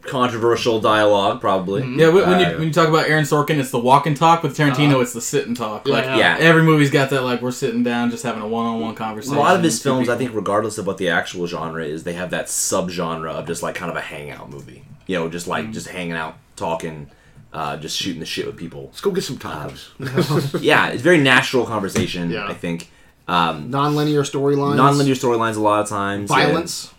controversial 0.06 0.80
dialogue, 0.80 1.40
probably. 1.40 1.82
Yeah, 1.82 2.08
when, 2.08 2.28
when 2.28 2.40
you 2.40 2.46
Uh, 2.46 2.52
when 2.58 2.62
you 2.68 2.72
talk 2.72 2.88
about 2.88 3.08
Aaron 3.08 3.24
Sorkin, 3.24 3.58
it's 3.58 3.70
the 3.70 3.78
walk 3.78 4.06
and 4.06 4.16
talk. 4.16 4.42
With 4.42 4.56
Tarantino, 4.56 4.90
Uh-huh. 4.92 5.00
it's 5.00 5.12
the 5.12 5.20
sit 5.20 5.46
and 5.46 5.56
talk. 5.56 5.86
Like 5.88 6.04
yeah. 6.04 6.16
yeah. 6.16 6.36
every 6.40 6.62
movie's 6.62 6.90
got 6.90 7.10
that. 7.10 7.22
Like 7.22 7.42
we're 7.42 7.50
sitting 7.52 7.82
down, 7.82 8.10
just 8.10 8.22
having 8.24 8.42
a 8.42 8.48
one-on-one 8.48 8.94
conversation. 8.94 9.36
A 9.36 9.40
lot 9.40 9.56
of 9.56 9.62
his 9.62 9.78
Two 9.78 9.84
films, 9.90 10.08
I 10.08 10.16
think, 10.16 10.34
regardless 10.34 10.78
of 10.78 10.86
what 10.86 10.98
the 10.98 11.08
actual 11.08 11.46
genre 11.46 11.84
is, 11.84 12.04
they 12.04 12.14
have 12.14 12.30
that 12.30 12.46
subgenre 12.46 13.30
of 13.30 13.46
just 13.46 13.62
like 13.62 13.74
kind 13.74 13.90
of 13.90 13.96
a 13.96 14.00
hangout 14.00 14.50
movie. 14.50 14.84
You 15.06 15.18
know, 15.18 15.28
just 15.28 15.46
like 15.46 15.70
just 15.72 15.88
hanging 15.88 16.14
out, 16.14 16.36
talking, 16.56 17.08
uh, 17.52 17.76
just 17.76 17.96
shooting 17.96 18.20
the 18.20 18.26
shit 18.26 18.46
with 18.46 18.56
people. 18.56 18.86
Let's 18.86 19.00
go 19.00 19.10
get 19.12 19.24
some 19.24 19.38
tacos. 19.38 20.60
yeah, 20.62 20.88
it's 20.88 21.02
very 21.02 21.18
natural 21.18 21.64
conversation. 21.64 22.30
Yeah. 22.30 22.46
I 22.48 22.54
think 22.54 22.90
um, 23.28 23.70
Non-linear 23.70 24.22
storylines, 24.22 24.76
non-linear 24.76 25.14
storylines 25.14 25.56
a 25.56 25.60
lot 25.60 25.80
of 25.82 25.88
times. 25.88 26.30
yeah. 26.30 26.36
violence, 26.46 26.92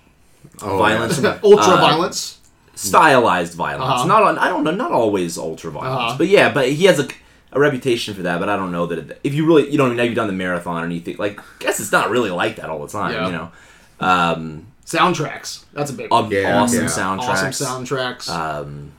Oh, 0.61 0.77
violence, 0.77 1.23
ultra 1.43 1.73
uh, 1.73 1.77
violence. 1.77 2.36
Stylized 2.77 3.53
violence. 3.53 4.01
Uh-huh. 4.01 4.05
Not, 4.07 4.37
I 4.37 4.49
don't 4.49 4.63
know, 4.63 4.71
not 4.71 4.91
always 4.91 5.37
ultra 5.37 5.71
violence, 5.71 6.09
Uh-huh. 6.11 6.17
but 6.17 6.27
yeah, 6.27 6.53
but 6.53 6.69
he 6.69 6.85
has 6.85 6.99
a, 6.99 7.07
a 7.51 7.59
reputation 7.59 8.13
for 8.13 8.21
that. 8.23 8.39
But 8.39 8.49
I 8.49 8.55
don't 8.55 8.71
know 8.71 8.85
that 8.85 8.97
it, 8.99 9.19
if 9.23 9.33
you 9.33 9.45
really, 9.45 9.69
you 9.71 9.77
don't 9.77 9.89
know, 9.89 9.95
now 9.95 10.03
you've 10.03 10.15
done 10.15 10.27
the 10.27 10.33
marathon 10.33 10.83
and 10.83 10.93
you 10.93 10.99
think 10.99 11.19
like, 11.19 11.39
I 11.39 11.43
guess 11.59 11.79
it's 11.79 11.91
not 11.91 12.09
really 12.09 12.29
like 12.29 12.55
that 12.57 12.69
all 12.69 12.79
the 12.85 12.87
time. 12.91 13.13
Yeah. 13.13 13.25
You 13.27 13.31
know, 13.33 13.51
um, 13.99 14.67
Soundtracks. 14.85 15.65
That's 15.73 15.91
a 15.91 15.93
big 15.93 16.09
one. 16.11 16.31
Yeah, 16.31 16.61
awesome 16.61 16.83
yeah. 16.83 16.87
soundtracks. 16.87 17.61
Awesome 17.61 17.85
soundtracks. 17.85 18.29
Um, 18.29 18.91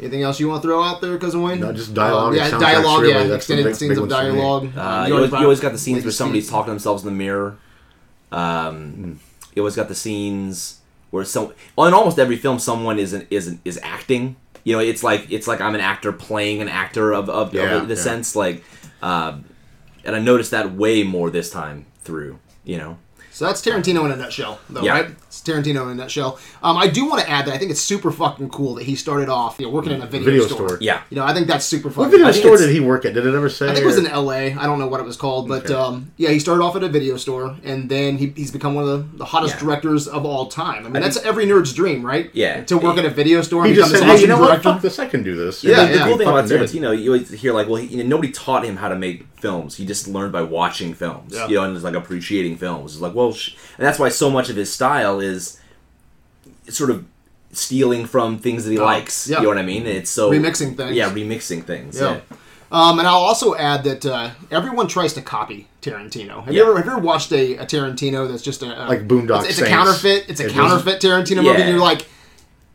Anything 0.00 0.22
else 0.22 0.40
you 0.40 0.48
want 0.48 0.62
to 0.62 0.66
throw 0.68 0.82
out 0.82 1.02
there, 1.02 1.18
cousin 1.18 1.42
Wayne? 1.42 1.60
No, 1.60 1.74
just 1.74 1.92
dialogue 1.92 2.28
Um, 2.32 2.34
yeah, 2.36 2.50
dialogue. 2.58 3.02
really. 3.02 3.12
yeah, 3.12 3.22
That's 3.24 3.34
extended 3.44 3.64
big- 3.64 3.74
scenes 3.74 3.88
big 3.90 3.98
of 3.98 4.08
ones 4.08 4.14
for 4.14 4.32
me. 4.32 4.38
dialogue. 4.40 4.64
uh, 4.76 5.04
you, 5.06 5.14
always, 5.14 5.30
you 5.30 5.36
always 5.36 5.60
got 5.60 5.72
the 5.72 5.78
scenes 5.78 5.96
Lazy 5.96 6.06
where 6.06 6.12
somebody's 6.12 6.44
Steve. 6.46 6.52
talking 6.52 6.66
to 6.66 6.70
themselves 6.70 7.02
in 7.04 7.10
the 7.10 7.14
mirror. 7.18 7.58
Um, 8.32 9.20
you 9.54 9.60
always 9.62 9.76
got 9.76 9.88
the 9.88 9.94
scenes 9.94 10.79
where 11.10 11.24
well, 11.76 11.88
in 11.88 11.94
almost 11.94 12.18
every 12.18 12.36
film, 12.36 12.58
someone 12.58 12.98
isn't 12.98 13.26
is 13.30 13.48
an, 13.48 13.60
is 13.64 13.78
acting. 13.82 14.36
You 14.64 14.76
know, 14.76 14.80
it's 14.80 15.02
like 15.02 15.30
it's 15.30 15.46
like 15.46 15.60
I'm 15.60 15.74
an 15.74 15.80
actor 15.80 16.12
playing 16.12 16.60
an 16.62 16.68
actor 16.68 17.12
of 17.12 17.28
of, 17.28 17.54
Yeah, 17.54 17.76
of 17.76 17.88
the 17.88 17.94
yeah. 17.94 18.00
sense 18.00 18.36
like, 18.36 18.62
uh, 19.02 19.38
and 20.04 20.16
I 20.16 20.18
noticed 20.20 20.50
that 20.52 20.72
way 20.72 21.02
more 21.02 21.30
this 21.30 21.50
time 21.50 21.86
through. 22.02 22.38
You 22.64 22.78
know, 22.78 22.98
So 23.40 23.46
that's 23.46 23.62
Tarantino 23.62 24.04
in 24.04 24.10
a 24.12 24.16
nutshell, 24.16 24.60
though, 24.68 24.82
Yeah. 24.82 24.92
right? 24.92 25.06
It's 25.26 25.40
Tarantino 25.40 25.84
in 25.84 25.92
a 25.92 25.94
nutshell. 25.94 26.38
Um, 26.62 26.76
I 26.76 26.88
do 26.88 27.06
want 27.08 27.22
to 27.22 27.30
add 27.30 27.46
that 27.46 27.54
I 27.54 27.56
think 27.56 27.70
it's 27.70 27.80
super 27.80 28.10
fucking 28.10 28.50
cool 28.50 28.74
that 28.74 28.84
he 28.84 28.94
started 28.94 29.30
off 29.30 29.56
you 29.58 29.64
know, 29.64 29.72
working 29.72 29.92
in 29.92 30.02
a 30.02 30.06
video, 30.06 30.26
Video 30.26 30.46
store. 30.46 30.68
store. 30.68 30.78
yeah. 30.82 31.00
You 31.08 31.16
know, 31.16 31.24
I 31.24 31.32
think 31.32 31.46
that's 31.46 31.64
super 31.64 31.88
fucking. 31.88 32.02
What 32.02 32.10
video 32.10 32.26
I 32.26 32.32
store 32.32 32.58
did 32.58 32.68
he 32.68 32.80
work 32.80 33.06
at? 33.06 33.14
Did 33.14 33.24
it 33.24 33.34
ever 33.34 33.48
say? 33.48 33.70
I 33.70 33.72
think 33.72 33.84
it 33.84 33.86
was 33.86 33.96
in 33.96 34.06
L.A. 34.08 34.52
I 34.52 34.64
don't 34.66 34.78
know 34.78 34.88
what 34.88 35.00
it 35.00 35.06
was 35.06 35.16
called, 35.16 35.48
but 35.48 35.64
Okay. 35.64 35.72
um, 35.72 36.10
yeah, 36.18 36.28
he 36.28 36.38
started 36.38 36.62
off 36.62 36.76
at 36.76 36.82
a 36.82 36.88
video 36.90 37.16
store, 37.16 37.56
and 37.64 37.88
then 37.88 38.18
he, 38.18 38.30
he's 38.36 38.50
become 38.50 38.74
one 38.74 38.84
of 38.86 38.90
the, 39.12 39.16
the 39.16 39.24
hottest 39.24 39.54
Yeah. 39.54 39.60
directors 39.60 40.06
of 40.06 40.26
all 40.26 40.44
time. 40.48 40.84
I 40.84 40.90
mean, 40.90 41.02
that's 41.02 41.16
every 41.24 41.46
nerd's 41.46 41.72
dream, 41.72 42.04
right? 42.04 42.28
Yeah. 42.34 42.62
To 42.64 42.76
work 42.76 42.98
at 42.98 43.06
a 43.06 43.10
video 43.10 43.40
store 43.40 43.62
and 43.64 43.70
He 43.70 43.74
just 43.74 43.90
said, 43.90 44.00
this 44.00 44.04
"Hey, 44.04 44.08
you 44.08 44.14
awesome 44.16 44.28
know 44.28 44.38
what? 44.38 44.46
director. 44.48 44.72
Fuck 44.74 44.82
this. 44.82 44.98
I 44.98 45.06
can 45.06 45.22
do 45.22 45.34
this." 45.34 45.64
Yeah, 45.64 45.76
the, 45.76 45.80
yeah. 45.82 45.92
the 45.92 46.04
cool 46.10 46.18
thing 46.18 46.28
about 46.28 46.46
Fucking 46.46 46.58
did. 46.58 46.68
Tarantino, 46.82 47.02
you 47.02 47.10
always 47.14 47.30
hear 47.30 47.54
like, 47.54 47.68
well, 47.68 47.76
he, 47.76 47.86
you 47.86 48.04
know, 48.04 48.08
nobody 48.10 48.30
taught 48.32 48.66
him 48.66 48.76
how 48.76 48.90
to 48.90 48.96
make 48.96 49.29
films. 49.40 49.76
He 49.76 49.84
just 49.86 50.06
learned 50.08 50.32
by 50.32 50.42
watching 50.42 50.94
films, 50.94 51.32
Yeah. 51.34 51.48
you 51.48 51.56
know, 51.56 51.64
and 51.64 51.74
it's 51.74 51.84
like 51.84 51.94
appreciating 51.94 52.56
films. 52.58 52.92
It's 52.92 53.00
like, 53.02 53.14
well, 53.14 53.32
sh-. 53.32 53.54
and 53.78 53.86
that's 53.86 53.98
why 53.98 54.08
so 54.10 54.30
much 54.30 54.48
of 54.50 54.56
his 54.56 54.72
style 54.72 55.20
is 55.20 55.58
sort 56.68 56.90
of 56.90 57.04
stealing 57.52 58.06
from 58.06 58.38
things 58.38 58.64
that 58.64 58.70
he 58.70 58.78
Oh, 58.78 58.84
likes. 58.84 59.28
yeah. 59.28 59.38
You 59.38 59.42
know 59.44 59.48
what 59.48 59.58
I 59.58 59.62
mean? 59.62 59.86
It's 59.86 60.10
so 60.10 60.30
Remixing 60.30 60.76
things. 60.76 60.92
Yeah, 60.96 61.10
remixing 61.10 61.64
things. 61.64 61.98
Yeah. 62.00 62.20
Yeah. 62.30 62.36
Um, 62.72 63.00
and 63.00 63.08
I'll 63.08 63.16
also 63.16 63.56
add 63.56 63.82
that 63.82 64.06
uh, 64.06 64.30
everyone 64.52 64.86
tries 64.86 65.12
to 65.14 65.22
copy 65.22 65.66
Tarantino. 65.82 66.44
Have 66.44 66.54
you 66.54 66.60
Yeah. 66.62 66.68
ever 66.68 66.76
have 66.76 66.86
you 66.86 66.92
ever 66.92 67.00
watched 67.00 67.32
a, 67.32 67.56
a 67.56 67.66
Tarantino 67.66 68.28
that's 68.30 68.42
just 68.42 68.62
a, 68.62 68.66
a 68.66 68.86
Like 68.86 69.08
Boondock 69.08 69.40
It's, 69.40 69.58
it's 69.58 69.62
a 69.62 69.66
counterfeit. 69.66 70.26
It's 70.28 70.38
a 70.40 70.46
It 70.46 70.52
counterfeit 70.52 71.00
Tarantino 71.00 71.36
movie. 71.42 71.48
Yeah. 71.48 71.54
And 71.64 71.68
you're 71.70 71.80
like, 71.80 72.06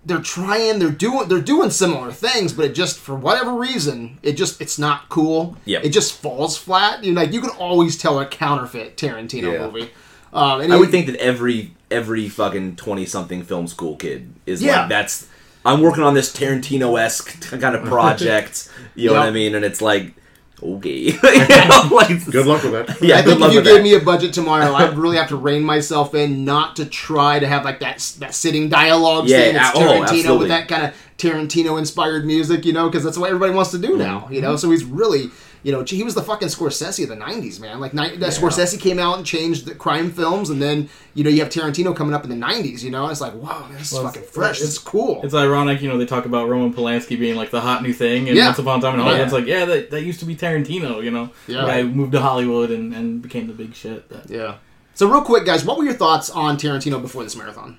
they're 0.05 0.19
trying, 0.21 0.79
they're 0.79 0.89
doing, 0.91 1.27
they're 1.27 1.41
doing 1.41 1.71
similar 1.71 2.11
things, 2.11 2.53
but 2.53 2.65
it 2.65 2.75
just 2.75 2.99
for 2.99 3.15
whatever 3.15 3.53
reason, 3.53 4.19
it 4.23 4.33
just 4.33 4.61
it's 4.61 4.77
not 4.77 5.09
cool. 5.09 5.57
Yep. 5.65 5.83
It 5.85 5.89
just 5.89 6.13
falls 6.13 6.57
flat. 6.57 7.03
You 7.03 7.11
know, 7.13 7.21
like 7.21 7.33
you 7.33 7.41
can 7.41 7.49
always 7.51 7.97
tell 7.97 8.19
a 8.19 8.25
counterfeit 8.25 8.97
Tarantino 8.97 9.53
Yeah. 9.53 9.65
movie. 9.67 9.89
Um, 10.33 10.61
and 10.61 10.71
I 10.73 10.75
would 10.77 10.91
think 10.91 11.07
that 11.07 11.15
every 11.15 11.73
every 11.89 12.29
fucking 12.29 12.75
twenty 12.75 13.05
something 13.05 13.43
film 13.43 13.67
school 13.67 13.95
kid 13.95 14.33
is 14.45 14.61
Yeah. 14.61 14.81
like 14.81 14.89
that's. 14.89 15.27
I'm 15.65 15.81
working 15.81 16.03
on 16.03 16.13
this 16.13 16.31
Tarantino 16.31 16.99
esque 17.01 17.41
kind 17.59 17.75
of 17.75 17.83
project. 17.89 18.69
You 18.93 19.07
know 19.09 19.15
what 19.15 19.23
I 19.27 19.31
mean? 19.31 19.55
And 19.55 19.65
it's 19.65 19.81
like 19.81 20.13
okay. 20.61 20.89
you 20.89 21.11
know, 21.23 21.89
like, 21.91 22.25
Good 22.31 22.45
luck 22.45 22.63
with 22.63 22.71
that. 22.73 23.01
Yeah, 23.01 23.17
I 23.17 23.21
think 23.21 23.41
if 23.41 23.53
you 23.53 23.61
gave 23.61 23.75
that. 23.77 23.83
me 23.83 23.93
a 23.95 23.99
budget 23.99 24.33
tomorrow, 24.33 24.73
I'd 24.73 24.97
really 24.97 25.17
have 25.17 25.29
to 25.29 25.35
rein 25.35 25.63
myself 25.63 26.13
in 26.15 26.45
not 26.45 26.75
to 26.77 26.85
try 26.85 27.39
to 27.39 27.47
have 27.47 27.65
like 27.65 27.79
that 27.81 27.97
that 28.19 28.33
sitting 28.33 28.69
dialogue 28.69 29.27
Yeah, 29.27 29.37
thing. 29.37 29.53
That's 29.55 29.77
oh, 29.77 29.81
Tarantino 29.81 30.01
absolutely. 30.03 30.37
with 30.37 30.47
that 30.49 30.67
kind 30.67 30.83
of 30.85 30.95
Tarantino 31.17 31.77
inspired 31.79 32.25
music, 32.25 32.65
you 32.65 32.73
know, 32.73 32.89
because 32.89 33.03
that's 33.03 33.17
what 33.17 33.27
everybody 33.27 33.53
wants 33.53 33.71
to 33.71 33.77
do 33.77 33.97
now, 33.97 34.27
you 34.29 34.37
Mm-hmm. 34.37 34.41
know. 34.45 34.55
So 34.55 34.69
he's 34.71 34.83
really, 34.85 35.29
you 35.65 35.71
know, 35.71 35.83
he 35.83 36.03
was 36.03 36.13
the 36.13 36.21
fucking 36.21 36.47
Scorsese 36.49 37.01
of 37.03 37.09
the 37.09 37.15
'90s, 37.15 37.59
man. 37.59 37.79
Like, 37.79 37.91
ni- 37.95 38.17
that 38.17 38.29
Scorsese 38.33 38.79
came 38.79 38.99
out 38.99 39.17
and 39.17 39.25
changed 39.25 39.65
the 39.65 39.73
crime 39.73 40.11
films, 40.11 40.51
and 40.51 40.61
then 40.61 40.87
you 41.15 41.23
know 41.23 41.29
you 41.31 41.39
have 41.41 41.49
Tarantino 41.49 41.95
coming 41.95 42.13
up 42.13 42.23
in 42.23 42.29
the 42.29 42.35
'90s, 42.35 42.83
you 42.83 42.91
know. 42.91 43.07
It's 43.09 43.19
like, 43.19 43.33
wow, 43.33 43.65
man, 43.67 43.79
this 43.79 43.91
is 43.91 43.97
fucking 43.97 44.21
it's- 44.21 44.31
fresh. 44.35 44.61
It's, 44.61 44.69
is 44.73 44.77
cool. 44.77 45.21
It's 45.23 45.33
ironic, 45.33 45.81
you 45.81 45.89
know, 45.89 45.97
they 45.97 46.05
talk 46.05 46.25
about 46.27 46.47
Roman 46.49 46.71
Polanski 46.71 47.17
being 47.19 47.35
like 47.35 47.49
the 47.49 47.61
hot 47.61 47.81
new 47.81 47.93
thing, 47.93 48.27
and 48.29 48.37
Yeah. 48.37 48.45
Once 48.45 48.59
Upon 48.59 48.77
a 48.77 48.81
Time 48.83 48.93
in 48.93 48.99
Hollywood, 48.99 49.17
Yeah. 49.19 49.23
it's 49.23 49.33
like, 49.33 49.45
yeah, 49.47 49.65
that, 49.65 49.89
that 49.89 50.03
used 50.03 50.19
to 50.19 50.25
be 50.25 50.35
Tarantino, 50.35 51.03
you 51.03 51.09
know. 51.09 51.31
Yeah. 51.47 51.81
Who 51.81 51.89
moved 51.89 52.11
to 52.11 52.21
Hollywood 52.21 52.69
and, 52.69 52.93
and 52.93 53.21
became 53.21 53.47
the 53.47 53.53
big 53.53 53.73
shit. 53.73 54.07
But- 54.07 54.29
yeah. 54.29 54.57
So 54.93 55.09
real 55.09 55.23
quick, 55.23 55.45
guys, 55.45 55.65
what 55.65 55.77
were 55.79 55.83
your 55.83 55.93
thoughts 55.95 56.29
on 56.29 56.57
Tarantino 56.57 57.01
before 57.01 57.23
this 57.23 57.35
marathon? 57.35 57.77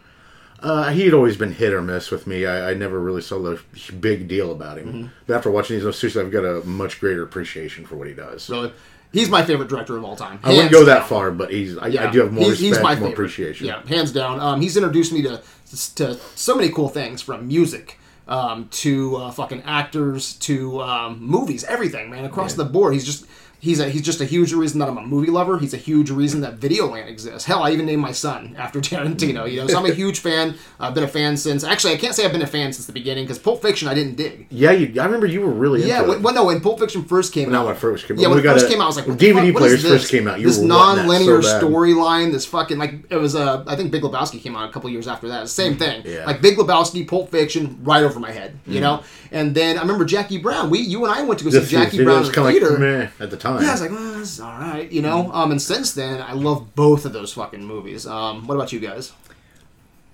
Uh, 0.60 0.90
he 0.90 1.04
had 1.04 1.14
always 1.14 1.36
been 1.36 1.52
hit 1.52 1.72
or 1.72 1.82
miss 1.82 2.10
with 2.10 2.26
me. 2.26 2.46
I, 2.46 2.70
I 2.70 2.75
never 2.75 2.98
really 2.98 3.22
saw 3.22 3.40
the 3.40 3.60
big 4.00 4.26
deal 4.26 4.52
about 4.52 4.78
him. 4.78 4.86
Mm-hmm. 4.86 5.06
But 5.26 5.36
after 5.36 5.50
watching 5.50 5.76
these, 5.76 5.84
no, 5.84 5.90
seriously, 5.90 6.22
I've 6.22 6.30
got 6.32 6.44
a 6.44 6.64
much 6.64 6.98
greater 7.00 7.22
appreciation 7.22 7.84
for 7.86 7.96
what 7.96 8.08
he 8.08 8.14
does. 8.14 8.48
Really, 8.48 8.72
he's 9.12 9.28
my 9.28 9.44
favorite 9.44 9.68
director 9.68 9.96
of 9.96 10.04
all 10.04 10.16
time. 10.16 10.40
I 10.42 10.50
wouldn't 10.50 10.72
go 10.72 10.84
that 10.84 11.06
far, 11.06 11.30
but 11.30 11.50
he's 11.52 11.76
I, 11.76 11.88
Yeah, 11.88 12.08
I 12.08 12.10
do 12.10 12.20
have 12.20 12.32
more 12.32 12.44
he's, 12.44 12.58
he's 12.58 12.70
respect, 12.70 12.84
my 12.84 12.90
more 12.90 12.96
favorite. 12.96 13.12
appreciation. 13.12 13.66
Yeah, 13.66 13.86
hands 13.86 14.12
down. 14.12 14.40
Um, 14.40 14.60
he's 14.60 14.76
introduced 14.76 15.12
me 15.12 15.22
to 15.22 15.42
to 15.96 16.14
so 16.34 16.54
many 16.54 16.70
cool 16.70 16.88
things 16.88 17.20
from 17.20 17.48
music 17.48 17.98
um, 18.28 18.68
to 18.70 19.16
uh, 19.16 19.30
fucking 19.30 19.62
actors 19.62 20.34
to 20.34 20.80
um, 20.82 21.20
movies, 21.20 21.64
everything, 21.64 22.10
man, 22.10 22.25
across 22.25 22.54
the 22.54 22.64
board. 22.64 22.94
He's 22.94 23.04
just 23.04 23.26
he's 23.60 23.80
a, 23.80 23.88
he's 23.88 24.02
just 24.02 24.20
a 24.20 24.25
huge 24.25 24.52
reason 24.52 24.78
that 24.80 24.88
I'm 24.88 24.96
a 24.98 25.02
movie 25.02 25.30
lover. 25.30 25.58
He's 25.58 25.75
a 25.75 25.78
huge 25.78 26.10
reason 26.10 26.40
that 26.42 26.58
Videoland 26.58 27.08
exists. 27.08 27.44
Hell, 27.44 27.62
I 27.62 27.70
even 27.72 27.86
named 27.86 28.02
my 28.02 28.12
son 28.12 28.54
after 28.58 28.80
Tarantino. 28.80 29.50
You 29.50 29.60
know, 29.62 29.66
so 29.66 29.78
I'm 29.78 29.86
a 29.86 29.94
huge 29.94 30.20
fan. 30.20 30.54
I've 30.78 30.94
been 30.94 31.04
a 31.04 31.08
fan 31.08 31.36
since. 31.36 31.64
Actually, 31.64 31.94
I 31.94 31.96
can't 31.96 32.14
say 32.14 32.25
I've 32.25 32.32
been 32.32 32.42
a 32.42 32.46
fan 32.46 32.72
since 32.72 32.86
the 32.86 32.92
beginning 32.92 33.25
because 33.25 33.38
Pulp 33.38 33.62
Fiction 33.62 33.88
I 33.88 33.94
didn't 33.94 34.16
dig. 34.16 34.46
Yeah, 34.50 34.70
you, 34.72 35.00
I 35.00 35.04
remember 35.04 35.26
you 35.26 35.40
were 35.40 35.50
really 35.52 35.86
Yeah, 35.86 35.98
into 36.00 36.10
when, 36.12 36.22
when, 36.22 36.34
no, 36.34 36.44
when 36.44 36.60
Pulp 36.60 36.78
Fiction 36.80 37.04
first 37.04 37.32
came 37.32 37.50
Not 37.50 37.60
out. 37.60 37.66
when 37.66 37.75
it 37.76 37.78
first 37.78 38.06
came 38.06 38.16
out. 38.18 38.20
Yeah, 38.22 38.28
when 38.28 38.38
it 38.38 38.42
first 38.42 38.66
a- 38.66 38.68
came 38.68 38.80
out, 38.80 38.84
I 38.84 38.86
was 38.86 38.96
like, 38.96 39.06
when 39.06 39.16
what 39.16 39.22
DVD? 39.22 39.54
What 39.54 39.60
players 39.60 39.82
this? 39.82 39.92
first 39.92 40.10
came 40.10 40.28
out, 40.28 40.38
you 40.40 40.46
this 40.46 40.58
non-linear 40.58 41.42
so 41.42 41.60
storyline, 41.66 42.32
this 42.32 42.46
fucking 42.46 42.78
like 42.78 42.94
it 43.10 43.16
was 43.16 43.34
uh, 43.34 43.64
I 43.66 43.76
think 43.76 43.90
Big 43.90 44.02
Lebowski 44.02 44.40
came 44.42 44.54
out 44.56 44.68
a 44.68 44.72
couple 44.72 44.90
years 44.90 45.08
after 45.08 45.28
that. 45.28 45.48
Same 45.48 45.76
thing. 45.76 46.02
Mm, 46.02 46.06
Yeah. 46.06 46.22
Mm. 46.22 46.26
Like 46.26 46.40
Big 46.42 46.56
Lebowski, 46.56 47.06
Pulp 47.06 47.30
Fiction, 47.30 47.78
right 47.82 48.02
over 48.04 48.20
my 48.20 48.30
head. 48.32 48.58
You 48.66 48.80
know. 48.80 49.02
And 49.32 49.54
then 49.54 49.76
I 49.76 49.80
remember 49.82 50.04
Jackie 50.04 50.38
Brown. 50.38 50.70
We, 50.70 50.78
you 50.80 51.04
and 51.04 51.12
I 51.12 51.22
went 51.22 51.38
to 51.40 51.44
go 51.44 51.50
see 51.50 51.66
Jackie 51.66 52.02
Brown 52.04 52.25
in 52.25 52.32
the 52.32 52.32
theater. 52.32 52.78
like 52.78 53.20
at 53.20 53.30
the 53.30 53.36
time. 53.36 53.45
Yeah, 53.60 53.68
I 53.68 53.72
was 53.72 53.80
like, 53.80 53.90
well, 53.90 54.12
this 54.18 54.32
is 54.32 54.40
all 54.40 54.58
right, 54.58 54.90
you 54.90 55.02
know. 55.02 55.30
Um, 55.32 55.50
and 55.50 55.60
since 55.62 55.92
then, 55.92 56.20
I 56.22 56.32
love 56.32 56.74
both 56.74 57.04
of 57.04 57.12
those 57.12 57.32
fucking 57.32 57.64
movies. 57.64 58.06
Um, 58.06 58.46
what 58.46 58.54
about 58.54 58.72
you 58.72 58.80
guys? 58.80 59.12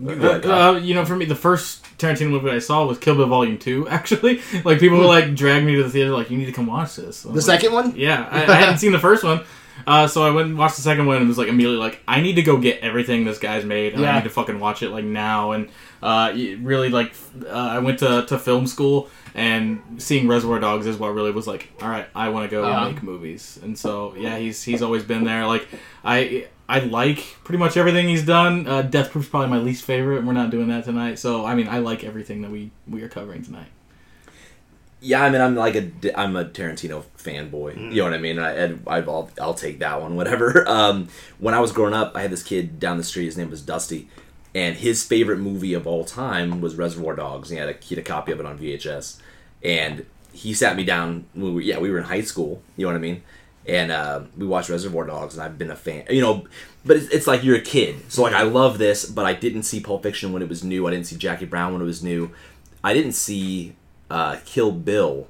Uh, 0.05 0.11
Uh, 0.13 0.81
you 0.83 0.95
know, 0.95 1.05
for 1.05 1.15
me, 1.15 1.25
the 1.27 1.35
first 1.37 1.85
Tarantino 1.99 2.31
movie 2.31 2.51
I 2.51 2.59
saw 2.59 2.85
was 2.85 2.99
Kill 2.99 3.15
Bill 3.15 3.27
Volume 3.27 3.59
Two. 3.59 3.87
Actually, 3.99 4.41
like 4.65 4.81
people 4.81 4.99
were 4.99 5.05
like 5.07 5.35
drag 5.35 5.65
me 5.65 5.77
to 5.77 5.83
the 5.85 5.91
theater, 5.91 6.11
like 6.11 6.31
you 6.31 6.39
need 6.39 6.47
to 6.47 6.53
come 6.53 6.67
watch 6.67 6.97
this. 6.97 7.25
I 7.25 7.29
The 7.29 7.35
like, 7.37 7.45
second 7.45 7.73
one? 7.73 7.95
Yeah, 7.97 8.27
I, 8.31 8.45
I 8.51 8.55
hadn't 8.57 8.79
seen 8.79 8.91
the 8.93 8.99
first 8.99 9.23
one, 9.23 9.43
uh, 9.87 10.09
so 10.09 10.23
I 10.25 10.31
went 10.31 10.49
and 10.49 10.59
watched 10.59 10.77
the 10.77 10.83
second 10.83 11.07
one 11.07 11.19
and 11.19 11.29
was 11.29 11.39
like 11.39 11.49
immediately 11.49 11.79
like, 11.79 12.01
I 12.09 12.21
need 12.21 12.35
to 12.37 12.43
go 12.43 12.57
get 12.57 12.81
everything 12.81 13.25
this 13.25 13.39
guy's 13.39 13.65
made, 13.65 13.93
and 13.93 14.03
Yeah. 14.03 14.13
I 14.13 14.17
need 14.19 14.25
to 14.25 14.31
fucking 14.31 14.59
watch 14.59 14.83
it 14.83 14.91
like 14.91 15.05
now. 15.05 15.53
And 15.53 15.69
uh, 16.03 16.33
really 16.35 16.89
like, 16.89 17.13
uh, 17.47 17.51
I 17.51 17.79
went 17.79 18.01
to, 18.01 18.25
to 18.27 18.39
film 18.39 18.67
school, 18.67 19.09
and 19.35 19.81
seeing 19.99 20.29
Reservoir 20.29 20.59
Dogs 20.61 20.87
is 20.87 20.97
what 20.97 21.09
really 21.15 21.31
was 21.31 21.47
like, 21.47 21.69
all 21.81 21.89
right, 21.89 22.07
I 22.15 22.29
want 22.31 22.49
to 22.49 22.51
go 22.51 22.65
Uh-huh. 22.65 22.91
make 22.91 23.03
movies. 23.03 23.59
And 23.63 23.79
so 23.79 24.15
yeah, 24.17 24.37
he's 24.39 24.63
he's 24.63 24.83
always 24.83 25.03
been 25.03 25.25
there. 25.25 25.47
Like 25.47 25.67
I. 26.05 26.47
I 26.69 26.79
like 26.79 27.19
pretty 27.45 27.59
much 27.59 27.77
everything 27.77 28.09
he's 28.09 28.25
done. 28.25 28.67
Uh, 28.67 28.81
Death 28.81 29.11
Proof's 29.11 29.29
probably 29.29 29.51
my 29.51 29.59
least 29.59 29.85
favorite, 29.85 30.19
and 30.19 30.27
we're 30.27 30.33
not 30.33 30.49
doing 30.49 30.69
that 30.69 30.85
tonight. 30.85 31.19
So, 31.19 31.45
I 31.45 31.55
mean, 31.55 31.69
I 31.69 31.79
like 31.81 32.03
everything 32.03 32.41
that 32.43 32.51
we, 32.51 32.71
we 32.89 33.03
are 33.03 33.11
covering 33.11 33.43
tonight. 33.43 33.67
yeah, 35.01 35.23
I 35.23 35.29
mean, 35.29 35.41
I'm 35.43 35.55
like 35.57 35.75
a, 35.75 35.91
I'm 36.19 36.35
a 36.37 36.45
Tarantino 36.47 37.05
fanboy. 37.19 37.77
You 37.77 37.97
know 37.97 38.05
what 38.05 38.15
I 38.15 38.19
mean? 38.19 38.39
I, 38.39 38.69
I 38.87 39.01
I'll 39.03 39.29
I'll 39.39 39.53
take 39.55 39.81
that 39.81 40.01
one, 40.01 40.17
whatever. 40.17 40.65
Um, 40.69 41.09
when 41.39 41.53
I 41.53 41.61
was 41.61 41.73
growing 41.73 41.93
up, 41.93 42.13
I 42.15 42.23
had 42.23 42.31
this 42.31 42.45
kid 42.45 42.79
down 42.81 42.97
the 42.97 43.05
street. 43.05 43.27
His 43.27 43.37
name 43.37 43.51
was 43.51 43.61
Dusty, 43.61 44.09
and 44.55 44.77
his 44.77 45.05
favorite 45.05 45.39
movie 45.39 45.75
of 45.75 45.87
all 45.87 46.05
time 46.05 46.61
was 46.61 46.75
Reservoir 46.75 47.15
Dogs. 47.17 47.51
He 47.51 47.57
had 47.57 47.69
a, 47.69 47.73
he 47.81 47.95
had 47.95 48.05
a 48.05 48.07
copy 48.07 48.33
of 48.33 48.41
it 48.41 48.47
on 48.47 48.59
VHS, 48.59 49.21
and 49.63 50.07
he 50.33 50.55
sat 50.55 50.77
me 50.77 50.85
down. 50.85 51.27
We, 51.35 51.65
yeah, 51.65 51.79
we 51.79 51.91
were 51.91 51.99
in 51.99 52.05
high 52.05 52.21
school. 52.23 52.63
You 52.77 52.87
know 52.87 52.93
what 52.93 52.97
I 52.97 53.01
mean? 53.01 53.23
And 53.67 53.93
uh, 53.93 54.23
we 54.37 54.47
watched 54.47 54.69
Reservoir 54.69 55.07
Dogs, 55.07 55.35
and 55.35 55.43
I've 55.43 55.57
been 55.57 55.71
a 55.71 55.77
fan. 55.77 56.05
You 56.11 56.21
know, 56.21 56.47
but 56.85 56.97
it's, 56.97 57.09
it's 57.09 57.27
like 57.27 57.45
you're 57.45 57.57
a 57.57 57.61
kid, 57.61 58.11
so 58.11 58.23
like 58.23 58.35
I 58.35 58.43
love 58.43 58.79
this, 58.79 59.05
but 59.05 59.25
I 59.25 59.35
didn't 59.35 59.63
see 59.63 59.81
Pulp 59.81 60.03
Fiction 60.03 60.33
when 60.33 60.43
it 60.43 60.49
was 60.49 60.65
new. 60.65 60.87
I 60.87 60.91
didn't 60.91 61.07
see 61.07 61.17
Jackie 61.17 61.47
Brown 61.47 61.73
when 61.73 61.83
it 61.83 61.87
was 61.87 62.03
new. 62.03 62.31
I 62.85 62.93
didn't 62.95 63.13
see 63.13 63.77
uh, 64.11 64.39
Kill 64.45 64.73
Bill 64.73 65.29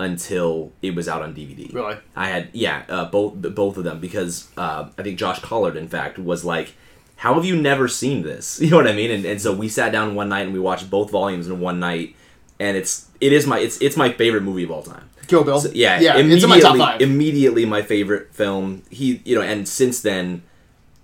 until 0.00 0.72
it 0.82 0.94
was 0.94 1.08
out 1.08 1.22
on 1.22 1.34
DVD. 1.34 1.72
Really? 1.72 1.96
I 2.16 2.28
had 2.28 2.48
yeah, 2.52 2.84
uh, 2.88 3.04
both 3.06 3.34
both 3.54 3.76
of 3.76 3.84
them 3.84 4.00
because 4.00 4.48
uh, 4.56 4.88
I 4.98 5.02
think 5.02 5.18
Josh 5.18 5.40
Collard, 5.40 5.76
in 5.76 5.88
fact, 5.88 6.18
was 6.18 6.44
like, 6.44 6.74
"How 7.22 7.34
have 7.34 7.44
you 7.44 7.56
never 7.56 7.86
seen 7.88 8.22
this?" 8.22 8.60
You 8.62 8.70
know 8.70 8.76
what 8.78 8.88
I 8.88 8.92
mean? 8.92 9.10
And, 9.10 9.24
and 9.24 9.40
so 9.40 9.52
we 9.54 9.68
sat 9.68 9.92
down 9.92 10.14
one 10.14 10.28
night 10.28 10.42
and 10.46 10.52
we 10.52 10.60
watched 10.60 10.90
both 10.90 11.10
volumes 11.10 11.46
in 11.48 11.60
one 11.60 11.78
night, 11.80 12.14
and 12.60 12.76
it's 12.76 13.06
it 13.20 13.32
is 13.32 13.46
my 13.46 13.58
it's 13.58 13.76
it's 13.80 13.96
my 13.96 14.10
favorite 14.12 14.42
movie 14.42 14.64
of 14.64 14.70
all 14.70 14.82
time. 14.82 15.08
Kill 15.28 15.44
Bill. 15.44 15.60
So, 15.60 15.70
yeah, 15.72 16.00
yeah, 16.00 16.16
it's 16.16 16.20
immediately, 16.20 16.42
in 16.42 16.48
my 16.50 16.60
top 16.60 16.76
five. 16.76 17.00
immediately 17.00 17.64
my 17.64 17.82
favorite 17.82 18.34
film. 18.34 18.82
He, 18.90 19.22
you 19.24 19.34
know, 19.36 19.42
and 19.42 19.66
since 19.68 20.02
then, 20.02 20.42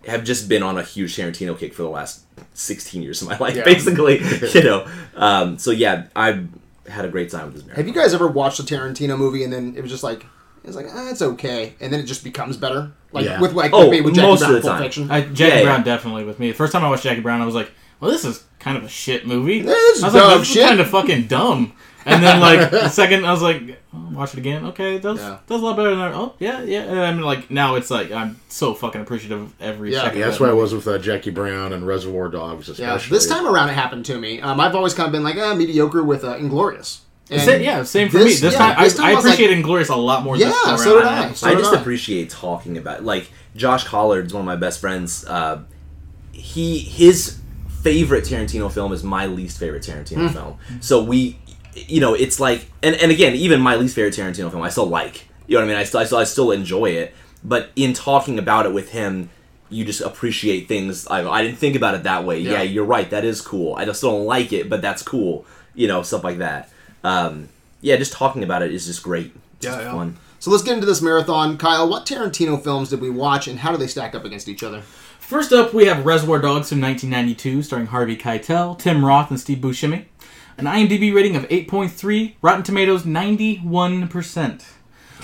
have 0.06 0.24
just 0.24 0.48
been 0.48 0.62
on 0.62 0.76
a 0.76 0.82
huge 0.82 1.16
Tarantino 1.16 1.56
kick 1.56 1.72
for 1.72 1.82
the 1.82 1.88
last 1.88 2.22
sixteen 2.52 3.00
years 3.02 3.22
of 3.22 3.28
my 3.28 3.38
life, 3.44 3.56
Yeah. 3.56 3.64
basically. 3.64 4.18
you 4.54 4.62
know, 4.62 4.86
um, 5.14 5.56
so 5.58 5.70
yeah, 5.70 6.06
I've 6.16 6.48
had 6.88 7.04
a 7.04 7.08
great 7.08 7.30
time 7.30 7.46
with 7.46 7.54
this. 7.54 7.62
Marathon. 7.64 7.84
Have 7.84 7.88
you 7.94 8.00
guys 8.02 8.12
ever 8.12 8.26
watched 8.26 8.58
a 8.58 8.64
Tarantino 8.64 9.16
movie 9.16 9.44
and 9.44 9.52
then 9.52 9.74
it 9.76 9.82
was 9.82 9.90
just 9.90 10.02
like 10.02 10.26
it's 10.64 10.74
like 10.76 10.86
ah, 10.92 11.08
it's 11.10 11.22
okay, 11.22 11.74
and 11.80 11.92
then 11.92 12.00
it 12.00 12.06
just 12.06 12.24
becomes 12.24 12.56
better? 12.56 12.92
Like 13.12 13.24
Yeah. 13.24 13.40
with 13.40 13.52
like 13.54 13.72
Oh, 13.72 13.88
with, 13.88 14.04
with 14.04 14.14
Jackie 14.14 14.26
most 14.26 14.40
Brown, 14.40 14.54
of 14.54 14.62
the 14.62 14.68
time. 14.68 14.82
Fiction. 14.82 15.10
I, 15.10 15.20
Jackie 15.22 15.42
Yeah, 15.44 15.58
yeah. 15.58 15.62
Brown 15.64 15.82
definitely 15.84 16.24
with 16.24 16.38
me. 16.38 16.48
The 16.50 16.56
first 16.56 16.72
time 16.72 16.84
I 16.84 16.90
watched 16.90 17.04
Jackie 17.04 17.20
Brown, 17.20 17.40
I 17.40 17.46
was 17.46 17.54
like, 17.54 17.70
"Well, 18.00 18.10
this 18.10 18.24
is 18.24 18.44
kind 18.58 18.76
of 18.76 18.84
a 18.84 18.88
shit 18.88 19.26
movie." 19.26 19.62
This 19.62 19.96
is 19.98 20.04
I 20.04 20.06
was 20.08 20.14
dog 20.14 20.30
like, 20.30 20.38
"This 20.40 20.48
shit." 20.48 20.62
is 20.62 20.68
kind 20.68 20.80
of 20.80 20.88
fucking 20.90 21.26
dumb." 21.26 21.72
And 22.04 22.22
then 22.22 22.40
like 22.40 22.70
the 22.70 22.88
second, 22.88 23.26
I 23.26 23.32
was 23.32 23.42
like, 23.42 23.80
oh, 23.94 24.08
"Watch 24.12 24.32
it 24.34 24.38
again." 24.38 24.66
Okay, 24.66 24.96
it 24.96 25.02
does 25.02 25.18
Yeah. 25.18 25.38
does 25.46 25.60
a 25.60 25.64
lot 25.64 25.76
better 25.76 25.90
than 25.90 25.98
I, 26.00 26.12
oh 26.12 26.34
yeah 26.38 26.62
yeah. 26.62 26.82
And 26.82 27.00
I 27.00 27.12
mean 27.12 27.22
like 27.22 27.50
now 27.50 27.74
it's 27.74 27.90
like 27.90 28.10
I'm 28.12 28.38
so 28.48 28.72
fucking 28.74 29.00
appreciative 29.00 29.40
of 29.40 29.54
every 29.60 29.92
Yeah. 29.92 30.02
second. 30.02 30.18
Yeah, 30.20 30.26
that's 30.26 30.40
why 30.40 30.48
I 30.48 30.52
was 30.52 30.72
with 30.74 30.86
uh, 30.86 30.98
Jackie 30.98 31.30
Brown 31.30 31.72
and 31.72 31.86
Reservoir 31.86 32.28
Dogs, 32.28 32.68
yeah, 32.78 32.94
especially. 32.94 33.16
this 33.16 33.26
time 33.28 33.46
around 33.46 33.68
it 33.70 33.72
happened 33.74 34.04
to 34.06 34.18
me. 34.18 34.40
Um, 34.40 34.60
I've 34.60 34.74
always 34.74 34.94
kind 34.94 35.06
of 35.06 35.12
been 35.12 35.24
like 35.24 35.36
eh, 35.36 35.54
mediocre 35.54 36.02
with 36.02 36.24
uh, 36.24 36.36
Inglourious. 36.36 37.00
And 37.30 37.42
Sa- 37.42 37.52
yeah, 37.56 37.82
same 37.82 38.08
for 38.08 38.18
this- 38.18 38.40
me. 38.42 38.48
This 38.48 38.52
yeah, 38.54 38.74
time, 38.74 38.82
this 38.84 38.94
time 38.96 39.04
I, 39.06 39.08
I 39.08 39.12
I 39.12 39.14
was 39.16 39.24
like- 39.24 39.34
appreciate 39.34 39.62
Inglourious 39.64 39.90
a 39.90 39.96
lot 39.96 40.22
more. 40.24 40.36
Yeah, 40.36 40.46
this 40.66 40.82
so 40.84 40.98
did 40.98 41.04
I. 41.08 41.32
So 41.32 41.48
I 41.48 41.54
just 41.54 41.74
I. 41.74 41.80
appreciate 41.80 42.30
talking 42.30 42.78
about 42.78 43.04
like 43.04 43.30
Josh 43.56 43.84
Collard's 43.84 44.32
one 44.32 44.40
of 44.40 44.46
my 44.46 44.56
best 44.56 44.80
friends. 44.80 45.24
Uh, 45.26 45.62
he 46.32 46.78
his 46.78 47.38
favorite 47.82 48.24
Tarantino 48.24 48.70
film 48.72 48.92
is 48.92 49.02
my 49.04 49.26
least 49.26 49.58
favorite 49.58 49.82
Tarantino 49.82 50.32
film. 50.32 50.56
So 50.80 51.02
we, 51.02 51.38
you 51.74 52.00
know, 52.00 52.14
it's 52.14 52.40
like, 52.40 52.70
and 52.82 52.94
and 52.96 53.10
again, 53.12 53.34
even 53.34 53.60
my 53.60 53.76
least 53.76 53.94
favorite 53.94 54.14
Tarantino 54.14 54.50
film, 54.50 54.62
I 54.62 54.68
still 54.68 54.86
like. 54.86 55.28
You 55.46 55.54
know 55.56 55.60
what 55.60 55.66
I 55.66 55.68
mean? 55.68 55.76
I 55.80 55.84
still 55.84 56.00
I 56.00 56.04
still, 56.04 56.18
I 56.18 56.24
still 56.24 56.50
enjoy 56.50 56.86
it. 56.90 57.14
But 57.44 57.70
in 57.76 57.92
talking 57.94 58.38
about 58.38 58.66
it 58.66 58.72
with 58.72 58.90
him, 58.90 59.30
you 59.70 59.84
just 59.84 60.00
appreciate 60.00 60.66
things. 60.68 61.06
I, 61.06 61.28
I 61.28 61.42
didn't 61.42 61.58
think 61.58 61.76
about 61.76 61.94
it 61.94 62.02
that 62.04 62.24
way. 62.24 62.40
Yeah. 62.40 62.52
Yeah. 62.52 62.62
you're 62.62 62.84
right. 62.84 63.08
That 63.10 63.24
is 63.24 63.40
cool. 63.40 63.74
I 63.74 63.84
just 63.84 64.02
don't 64.02 64.24
like 64.26 64.52
it, 64.52 64.68
but 64.68 64.82
that's 64.82 65.02
cool. 65.02 65.46
You 65.74 65.86
know, 65.88 66.02
stuff 66.02 66.24
like 66.24 66.38
that. 66.38 66.70
Um, 67.04 67.48
yeah, 67.80 67.96
just 67.96 68.12
talking 68.12 68.42
about 68.42 68.62
it 68.62 68.72
is 68.72 68.86
just 68.86 69.02
great. 69.02 69.32
It's 69.56 69.66
Yeah, 69.66 69.72
just 69.72 69.82
yeah. 69.84 69.92
fun. 69.92 70.16
So 70.40 70.50
let's 70.50 70.62
get 70.62 70.74
into 70.74 70.86
this 70.86 71.02
marathon. 71.02 71.58
Kyle, 71.58 71.88
what 71.88 72.06
Tarantino 72.06 72.62
films 72.62 72.90
did 72.90 73.00
we 73.00 73.10
watch, 73.10 73.48
and 73.48 73.58
how 73.60 73.72
do 73.72 73.76
they 73.78 73.86
stack 73.88 74.14
up 74.14 74.24
against 74.24 74.48
each 74.48 74.62
other? 74.62 74.82
First 75.18 75.52
up, 75.52 75.74
we 75.74 75.86
have 75.86 76.06
Reservoir 76.06 76.38
Dogs 76.38 76.68
from 76.70 76.80
1992, 76.80 77.62
starring 77.62 77.86
Harvey 77.86 78.16
Keitel, 78.16 78.78
Tim 78.78 79.04
Roth, 79.04 79.30
and 79.30 79.38
Steve 79.38 79.58
Buscemi. 79.58 80.04
An 80.56 80.64
IMDb 80.64 81.14
rating 81.14 81.36
of 81.36 81.46
8.3, 81.48 82.34
Rotten 82.40 82.62
Tomatoes 82.62 83.02
91%. 83.04 84.64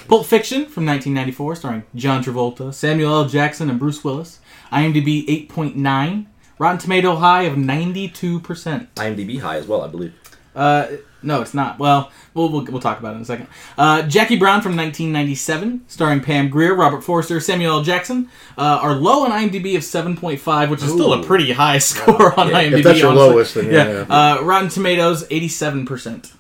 Pulp 0.09 0.27
Fiction 0.27 0.67
from 0.67 0.85
1994, 0.85 1.57
starring 1.57 1.83
John 1.95 2.23
Travolta, 2.23 2.75
Samuel 2.75 3.15
L. 3.15 3.29
Jackson, 3.29 3.71
and 3.71 3.79
Bruce 3.79 4.05
Willis. 4.05 4.41
IMDb 4.73 5.27
8.9, 5.49 6.27
Rotten 6.59 6.79
Tomato 6.79 7.17
high 7.17 7.43
of 7.43 7.55
92%. 7.55 8.89
IMDb 8.97 9.41
high 9.41 9.57
as 9.57 9.67
well, 9.67 9.83
I 9.83 9.89
believe. 9.89 10.13
Uh, 10.55 10.87
no, 11.25 11.41
it's 11.43 11.55
not. 11.55 11.79
Well, 11.79 12.11
we'll, 12.35 12.49
we'll, 12.51 12.65
we'll 12.67 12.81
talk 12.81 13.01
about 13.01 13.15
it 13.15 13.17
in 13.17 13.23
a 13.23 13.25
second. 13.25 13.47
Uh, 13.79 14.03
Jackie 14.03 14.37
Brown 14.37 14.61
from 14.63 14.77
1997, 14.77 15.85
starring 15.89 16.21
Pam 16.21 16.49
Grier, 16.49 16.75
Robert 16.75 17.03
Forster, 17.03 17.41
Samuel 17.41 17.79
L. 17.79 17.83
Jackson, 17.83 18.29
uh, 18.59 18.79
are 18.83 18.95
low 18.95 19.25
on 19.25 19.31
IMDb 19.31 19.75
of 19.77 19.83
7.5, 19.83 20.71
which 20.71 20.83
is 20.83 20.91
still 20.93 21.13
a 21.13 21.23
pretty 21.25 21.53
high 21.53 21.79
score 21.91 22.39
on 22.39 22.49
Yeah, 22.49 22.63
IMDb. 22.65 22.79
if 22.79 22.85
that's 22.85 22.99
your 22.99 23.11
honestly. 23.11 23.29
lowest, 23.29 23.55
then 23.55 23.71
yeah, 23.73 24.07
Uh, 24.09 24.43
Rotten 24.43 24.69
Tomatoes, 24.69 25.27
87%. 25.29 26.33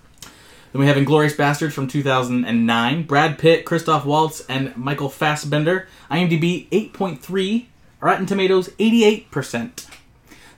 Then 0.72 0.80
we 0.80 0.86
have 0.86 0.96
Inglourious 0.96 1.36
Basterds 1.36 1.72
from 1.72 1.86
2009. 1.86 3.02
Brad 3.04 3.38
Pitt, 3.38 3.64
Christoph 3.64 4.04
Waltz, 4.04 4.44
and 4.48 4.76
Michael 4.76 5.08
Fassbender. 5.08 5.86
IMDb 6.10 6.68
8.3. 6.70 7.66
Rotten 8.00 8.26
Tomatoes 8.26 8.68
88%. 8.70 9.86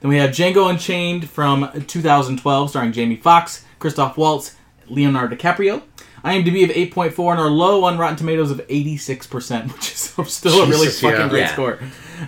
Then 0.01 0.09
we 0.09 0.17
have 0.17 0.31
Django 0.31 0.69
Unchained 0.69 1.29
from 1.29 1.71
2012, 1.87 2.69
starring 2.69 2.91
Jamie 2.91 3.15
Foxx, 3.15 3.63
Christoph 3.79 4.17
Waltz, 4.17 4.55
Leonardo 4.87 5.35
DiCaprio. 5.35 5.83
IMDb 6.25 6.63
of 6.63 6.71
8.4 6.71 7.31
and 7.31 7.39
our 7.39 7.49
low 7.49 7.83
on 7.85 7.97
Rotten 7.97 8.17
Tomatoes 8.17 8.51
of 8.51 8.57
86%, 8.67 9.71
which 9.73 9.91
is 9.91 10.33
still 10.33 10.63
a 10.63 10.67
really 10.67 10.87
fucking 10.87 11.19
yeah. 11.19 11.29
great 11.29 11.39
Yeah. 11.41 11.53
score. 11.53 11.79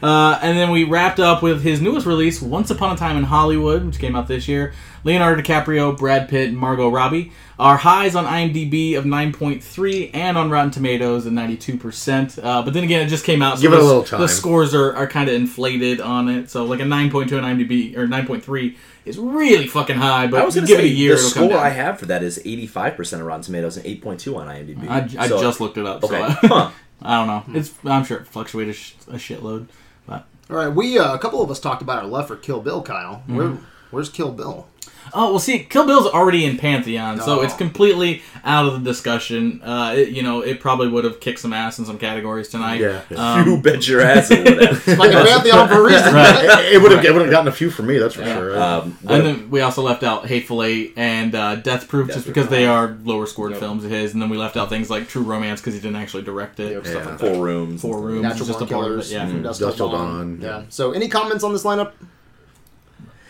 Uh, 0.02 0.40
and 0.42 0.58
then 0.58 0.70
we 0.72 0.84
wrapped 0.84 1.20
up 1.20 1.42
with 1.42 1.64
his 1.64 1.82
newest 1.82 2.06
release, 2.06 2.42
Once 2.42 2.70
Upon 2.70 2.94
a 2.94 2.98
Time 2.98 3.18
in 3.18 3.24
Hollywood, 3.24 3.84
which 3.86 4.00
came 4.00 4.16
out 4.16 4.28
this 4.28 4.48
year. 4.48 4.74
Leonardo 5.04 5.42
DiCaprio, 5.42 5.98
Brad 5.98 6.30
Pitt, 6.30 6.54
Margot 6.54 6.88
Robbie. 6.90 7.32
Our 7.58 7.78
highs 7.78 8.16
on 8.16 8.26
IMDb 8.26 8.96
of 8.98 9.06
9.3 9.06 10.12
and 10.14 10.38
on 10.38 10.50
Rotten 10.50 10.72
Tomatoes 10.72 11.26
at 11.26 11.34
92%. 11.34 12.42
Uh, 12.42 12.62
but 12.62 12.74
then 12.74 12.84
again, 12.84 13.02
it 13.06 13.10
just 13.10 13.26
came 13.26 13.42
out, 13.42 13.58
so 13.58 13.64
Give 13.64 13.74
it 13.74 13.78
a 13.78 13.80
the- 13.80 13.86
little 13.86 14.04
time. 14.04 14.22
the 14.22 14.28
scores 14.28 14.74
are, 14.76 14.94
are 14.96 15.08
kind 15.08 15.28
of 15.30 15.36
inflated 15.36 16.00
on 16.00 16.30
it. 16.30 16.50
So 16.50 16.64
like 16.66 16.80
a 16.80 16.84
9.2 16.84 17.42
on 17.42 17.58
IMDb 17.58 17.98
or 17.98 18.08
9.3 18.08 18.76
is 19.10 19.18
really 19.18 19.68
fucking 19.68 19.98
high. 19.98 20.28
But 20.28 20.42
I 20.42 20.46
was 20.46 20.56
you 20.56 20.62
going 20.62 20.68
give 20.68 20.78
to 20.80 20.84
it 20.86 20.88
say 20.88 20.94
a 20.94 20.96
year, 20.98 21.16
the 21.16 21.20
it'll 21.20 21.32
come 21.32 21.44
score 21.48 21.58
down. 21.58 21.66
I 21.66 21.70
have 21.70 22.00
for 22.00 22.06
that 22.06 22.24
is 22.24 22.40
85% 22.40 23.14
of 23.14 23.22
Rotten 23.26 23.42
Tomatoes 23.44 23.76
and 23.78 23.86
8.2 23.86 24.38
on 24.38 24.48
IMDb. 24.48 24.88
I, 24.90 25.24
I 25.24 25.28
So- 25.28 25.42
just 25.42 25.60
looked 25.60 25.78
it 25.78 25.86
up. 25.86 26.04
Okay. 26.04 26.18
So 26.18 26.24
I, 26.44 26.48
huh. 26.48 26.72
I 27.02 27.18
don't 27.26 27.28
know. 27.54 27.60
It's 27.60 27.74
I'm 27.86 28.04
sure 28.06 28.18
it 28.20 28.28
fluctuated 28.28 28.76
a, 28.76 28.78
sh- 28.78 28.94
a 29.08 29.14
shitload. 29.14 29.68
But 30.06 30.26
All 30.50 30.56
right, 30.58 30.68
we 30.68 30.98
uh, 31.00 31.14
a 31.16 31.20
couple 31.20 31.42
of 31.42 31.50
us 31.52 31.60
talked 31.60 31.82
about 31.82 32.04
our 32.04 32.10
love 32.10 32.28
for 32.28 32.36
Kill 32.36 32.60
Bill, 32.62 32.82
Kyle. 32.82 33.24
Mm-hmm. 33.28 33.36
Where 33.38 33.58
where's 33.92 34.10
Kill 34.10 34.32
Bill? 34.32 34.68
Oh 35.12 35.32
well, 35.32 35.40
see, 35.40 35.60
Kill 35.64 35.88
Bill's 35.88 36.06
already 36.06 36.46
in 36.46 36.60
Pantheon, 36.60 37.20
so 37.20 37.40
Oh. 37.40 37.42
it's 37.42 37.56
completely 37.56 38.22
out 38.46 38.68
of 38.68 38.74
the 38.74 38.88
discussion. 38.92 39.60
Uh, 39.64 39.96
it, 39.98 40.10
you 40.10 40.22
know, 40.22 40.42
it 40.42 40.60
probably 40.60 40.88
would 40.88 41.04
have 41.04 41.20
kicked 41.20 41.40
some 41.40 41.52
ass 41.52 41.80
in 41.80 41.86
some 41.86 41.98
categories 41.98 42.48
tonight. 42.48 42.80
Yeah. 42.80 43.02
Um, 43.16 43.48
you 43.48 43.58
bet 43.60 43.88
your 43.88 44.02
ass 44.04 44.30
it 44.30 44.44
would 44.48 44.62
have. 44.62 44.88
Like 45.00 45.12
a 45.12 45.24
Pantheon 45.26 45.68
for 45.68 45.80
a 45.80 45.84
reason. 45.84 46.14
Right. 46.14 46.70
it 46.74 46.80
would 46.80 46.92
have 46.92 47.04
it 47.04 47.12
would 47.12 47.24
have 47.24 47.32
gotten 47.32 47.48
a 47.48 47.52
few 47.52 47.72
for 47.72 47.82
me. 47.82 47.98
That's 47.98 48.14
for 48.14 48.24
sure. 48.24 48.62
Um, 48.62 49.00
and 49.08 49.26
then 49.26 49.50
we 49.50 49.62
also 49.62 49.82
left 49.82 50.04
out 50.04 50.28
Hateful 50.28 50.62
Eight 50.62 50.94
and 50.96 51.34
uh, 51.34 51.56
Death 51.56 51.88
Proof 51.88 52.08
Death 52.10 52.18
just 52.18 52.26
Proof. 52.28 52.36
because 52.36 52.50
they 52.52 52.68
are 52.68 52.96
lower 53.04 53.26
scored 53.26 53.52
Yep. 53.54 53.62
films 53.62 53.86
of 53.86 53.90
his, 53.90 54.14
and 54.14 54.22
then 54.22 54.30
we 54.30 54.38
left 54.38 54.58
out 54.58 54.70
things 54.70 54.92
like 54.92 55.08
True 55.08 55.24
Romance 55.24 55.60
because 55.60 55.74
he 55.74 55.80
didn't 55.80 55.96
actually 55.98 56.22
direct 56.24 56.60
it. 56.60 56.74
Yep, 56.74 56.86
stuff 56.86 57.04
Yeah. 57.06 57.10
like 57.12 57.20
four 57.20 57.44
rooms. 57.44 57.82
Four 57.82 58.00
Rooms 58.00 58.22
Natural 58.22 58.42
is 58.42 58.48
just 58.48 58.62
a 58.62 58.66
Born 58.66 58.70
part 58.70 58.86
of 58.86 58.92
it. 58.92 58.94
Killers, 59.06 59.12
Yeah, 59.12 59.28
from 59.28 59.42
Dusk 59.42 59.58
Till 59.60 59.68
Dusk 59.70 59.78
Till 59.78 59.90
Dawn. 59.90 60.40
Dawn. 60.40 60.40
Yeah. 60.40 60.64
So, 60.70 60.92
any 60.92 61.08
comments 61.08 61.44
on 61.44 61.52
this 61.54 61.64
lineup? 61.64 61.94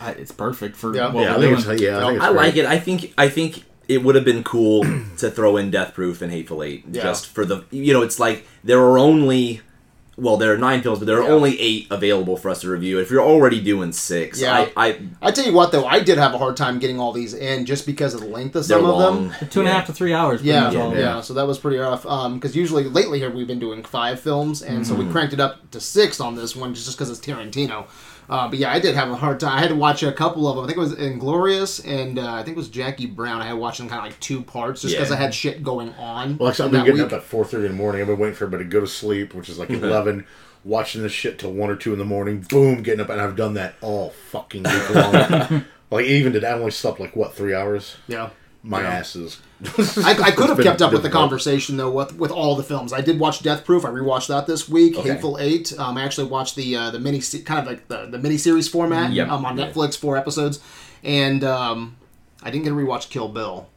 I, 0.01 0.11
it's 0.11 0.31
perfect 0.31 0.75
for 0.75 0.95
Yeah. 0.95 1.11
what 1.11 1.23
yeah, 1.23 1.35
I 1.35 1.37
we're 1.37 1.55
think 1.55 1.63
doing. 1.65 1.73
it's 1.75 1.81
yeah. 1.83 1.97
I, 1.97 2.01
think 2.07 2.15
it's 2.17 2.25
I 2.25 2.29
like 2.29 2.55
it. 2.55 2.65
I 2.65 2.79
think 2.79 3.13
I 3.17 3.29
think 3.29 3.63
it 3.87 4.03
would 4.03 4.15
have 4.15 4.25
been 4.25 4.43
cool 4.43 4.83
to 5.17 5.31
throw 5.31 5.57
in 5.57 5.71
Death 5.71 5.93
Proof 5.93 6.21
and 6.21 6.31
Hateful 6.31 6.63
Eight 6.63 6.85
Yeah. 6.91 7.01
just 7.03 7.27
for 7.27 7.45
the 7.45 7.63
you 7.71 7.93
know 7.93 8.01
it's 8.01 8.19
like 8.19 8.45
there 8.63 8.79
are 8.79 8.97
only 8.97 9.61
well 10.15 10.35
there 10.35 10.53
are 10.53 10.57
nine 10.57 10.81
films 10.81 10.99
but 10.99 11.05
there 11.05 11.17
are 11.17 11.23
Yeah. 11.23 11.29
only 11.33 11.59
eight 11.61 11.87
available 11.89 12.35
for 12.35 12.49
us 12.49 12.59
to 12.61 12.69
review. 12.69 12.99
If 12.99 13.09
you're 13.09 13.23
already 13.23 13.61
doing 13.61 13.93
six, 13.93 14.39
Yeah. 14.41 14.67
I, 14.75 14.89
I 14.89 14.99
I 15.21 15.31
tell 15.31 15.45
you 15.45 15.53
what, 15.53 15.71
though, 15.71 15.85
I 15.85 16.01
did 16.01 16.17
have 16.17 16.33
a 16.33 16.37
hard 16.37 16.57
time 16.57 16.77
getting 16.77 16.99
all 16.99 17.13
these 17.13 17.33
in 17.33 17.65
just 17.65 17.85
because 17.85 18.13
of 18.13 18.19
the 18.19 18.27
length 18.27 18.55
of 18.57 18.67
they're 18.67 18.79
some 18.79 18.85
of 18.89 18.97
long. 18.97 19.29
them. 19.29 19.47
Two 19.49 19.61
and 19.61 19.69
a 19.69 19.71
half 19.71 19.85
to 19.87 19.93
three 19.93 20.13
hours. 20.13 20.41
pretty 20.41 20.49
Yeah, 20.51 20.63
much 20.65 20.73
yeah, 20.73 20.81
all 20.81 20.91
of 20.91 20.97
it. 20.97 21.23
So 21.25 21.33
that 21.35 21.47
was 21.47 21.57
pretty 21.57 21.77
rough. 21.77 22.03
Because 22.03 22.53
usually 22.55 22.83
lately 22.83 23.19
here 23.19 23.29
we've 23.29 23.47
been 23.47 23.59
doing 23.59 23.81
five 23.81 24.19
films, 24.19 24.61
and 24.61 24.85
so 24.85 24.93
we 24.93 25.03
Mm-hmm. 25.03 25.11
cranked 25.13 25.33
it 25.33 25.39
up 25.39 25.71
to 25.71 25.79
six 25.79 26.19
on 26.19 26.35
this 26.35 26.53
one 26.55 26.73
just 26.75 26.91
because 26.97 27.09
it's 27.09 27.19
Tarantino. 27.25 27.85
Uh, 28.29 28.47
but 28.47 28.59
yeah, 28.59 28.71
I 28.71 28.79
did 28.79 28.93
have 28.95 29.09
a 29.09 29.15
hard 29.15 29.39
time. 29.39 29.57
I 29.57 29.59
had 29.59 29.69
to 29.69 29.75
watch 29.75 30.03
a 30.03 30.11
couple 30.11 30.47
of 30.47 30.55
them. 30.55 30.63
I 30.65 30.67
think 30.67 30.77
it 30.77 30.81
was 30.81 30.93
Inglourious 30.95 31.83
and 31.85 32.19
uh, 32.19 32.33
I 32.33 32.43
think 32.43 32.55
it 32.55 32.59
was 32.59 32.69
Jackie 32.69 33.07
Brown. 33.07 33.41
I 33.41 33.47
had 33.47 33.53
watched 33.57 33.79
them 33.79 33.89
kind 33.89 33.99
of 33.99 34.05
like 34.11 34.19
two 34.19 34.41
parts 34.43 34.81
just 34.83 34.93
because 34.93 35.09
Yeah. 35.09 35.15
I 35.15 35.19
had 35.19 35.33
shit 35.33 35.63
going 35.63 35.93
on. 35.95 36.37
Well, 36.37 36.49
actually, 36.49 36.65
I've 36.65 36.71
been 36.71 36.85
getting 36.85 37.01
week. 37.01 37.11
up 37.11 37.19
at 37.19 37.23
four 37.23 37.43
thirty 37.43 37.65
in 37.65 37.71
the 37.71 37.77
morning. 37.77 38.01
I've 38.01 38.07
been 38.07 38.19
waiting 38.19 38.35
for 38.35 38.45
everybody 38.45 38.65
to 38.65 38.69
go 38.69 38.79
to 38.81 38.87
sleep, 38.87 39.33
which 39.33 39.49
is 39.49 39.57
like 39.57 39.69
eleven. 39.71 40.25
Watching 40.65 41.01
this 41.03 41.13
shit 41.13 41.39
till 41.39 41.53
one 41.53 41.69
or 41.69 41.75
two 41.77 41.93
in 41.93 41.99
the 41.99 42.05
morning. 42.05 42.41
Boom, 42.41 42.83
getting 42.83 42.99
up, 42.99 43.09
and 43.09 43.19
I've 43.21 43.37
done 43.37 43.53
that 43.53 43.75
all 43.81 44.09
fucking 44.09 44.63
week 44.63 44.89
long. 44.93 45.65
like 45.89 46.05
even 46.05 46.33
today, 46.33 46.49
I 46.49 46.53
only 46.53 46.71
slept 46.71 46.99
like 46.99 47.15
what 47.15 47.33
three 47.33 47.55
hours. 47.55 47.95
Yeah. 48.09 48.29
My 48.61 48.81
Yeah. 48.81 48.89
ass 48.89 49.15
is. 49.15 49.39
I, 50.05 50.17
I 50.21 50.31
could 50.31 50.49
have 50.49 50.59
kept 50.59 50.81
up 50.81 50.91
with 50.91 51.03
the 51.03 51.09
conversation 51.09 51.77
though 51.77 51.91
with, 51.91 52.15
with 52.17 52.31
all 52.31 52.55
the 52.55 52.63
films. 52.63 52.91
I 52.91 53.01
did 53.01 53.19
watch 53.19 53.41
Death 53.41 53.63
Proof. 53.65 53.85
I 53.85 53.89
rewatched 53.89 54.27
that 54.27 54.47
this 54.47 54.67
week. 54.67 54.97
Okay. 54.97 55.09
Hateful 55.13 55.37
Eight. 55.39 55.77
Um, 55.79 55.97
I 55.97 56.03
actually 56.03 56.27
watched 56.27 56.55
the 56.55 56.75
uh, 56.75 56.91
the 56.91 56.99
mini 56.99 57.21
se- 57.21 57.41
kind 57.43 57.59
of 57.59 57.67
like 57.67 57.87
the 57.87 58.05
the 58.07 58.17
mini 58.17 58.37
series 58.37 58.67
format 58.67 59.11
Yep. 59.13 59.29
um, 59.29 59.45
on 59.45 59.57
Yeah. 59.57 59.69
Netflix, 59.71 59.97
four 59.97 60.17
episodes, 60.17 60.59
and 61.03 61.43
um, 61.43 61.95
I 62.43 62.51
didn't 62.51 62.63
get 62.65 62.71
to 62.71 62.75
rewatch 62.75 63.09
Kill 63.09 63.29
Bill. 63.29 63.67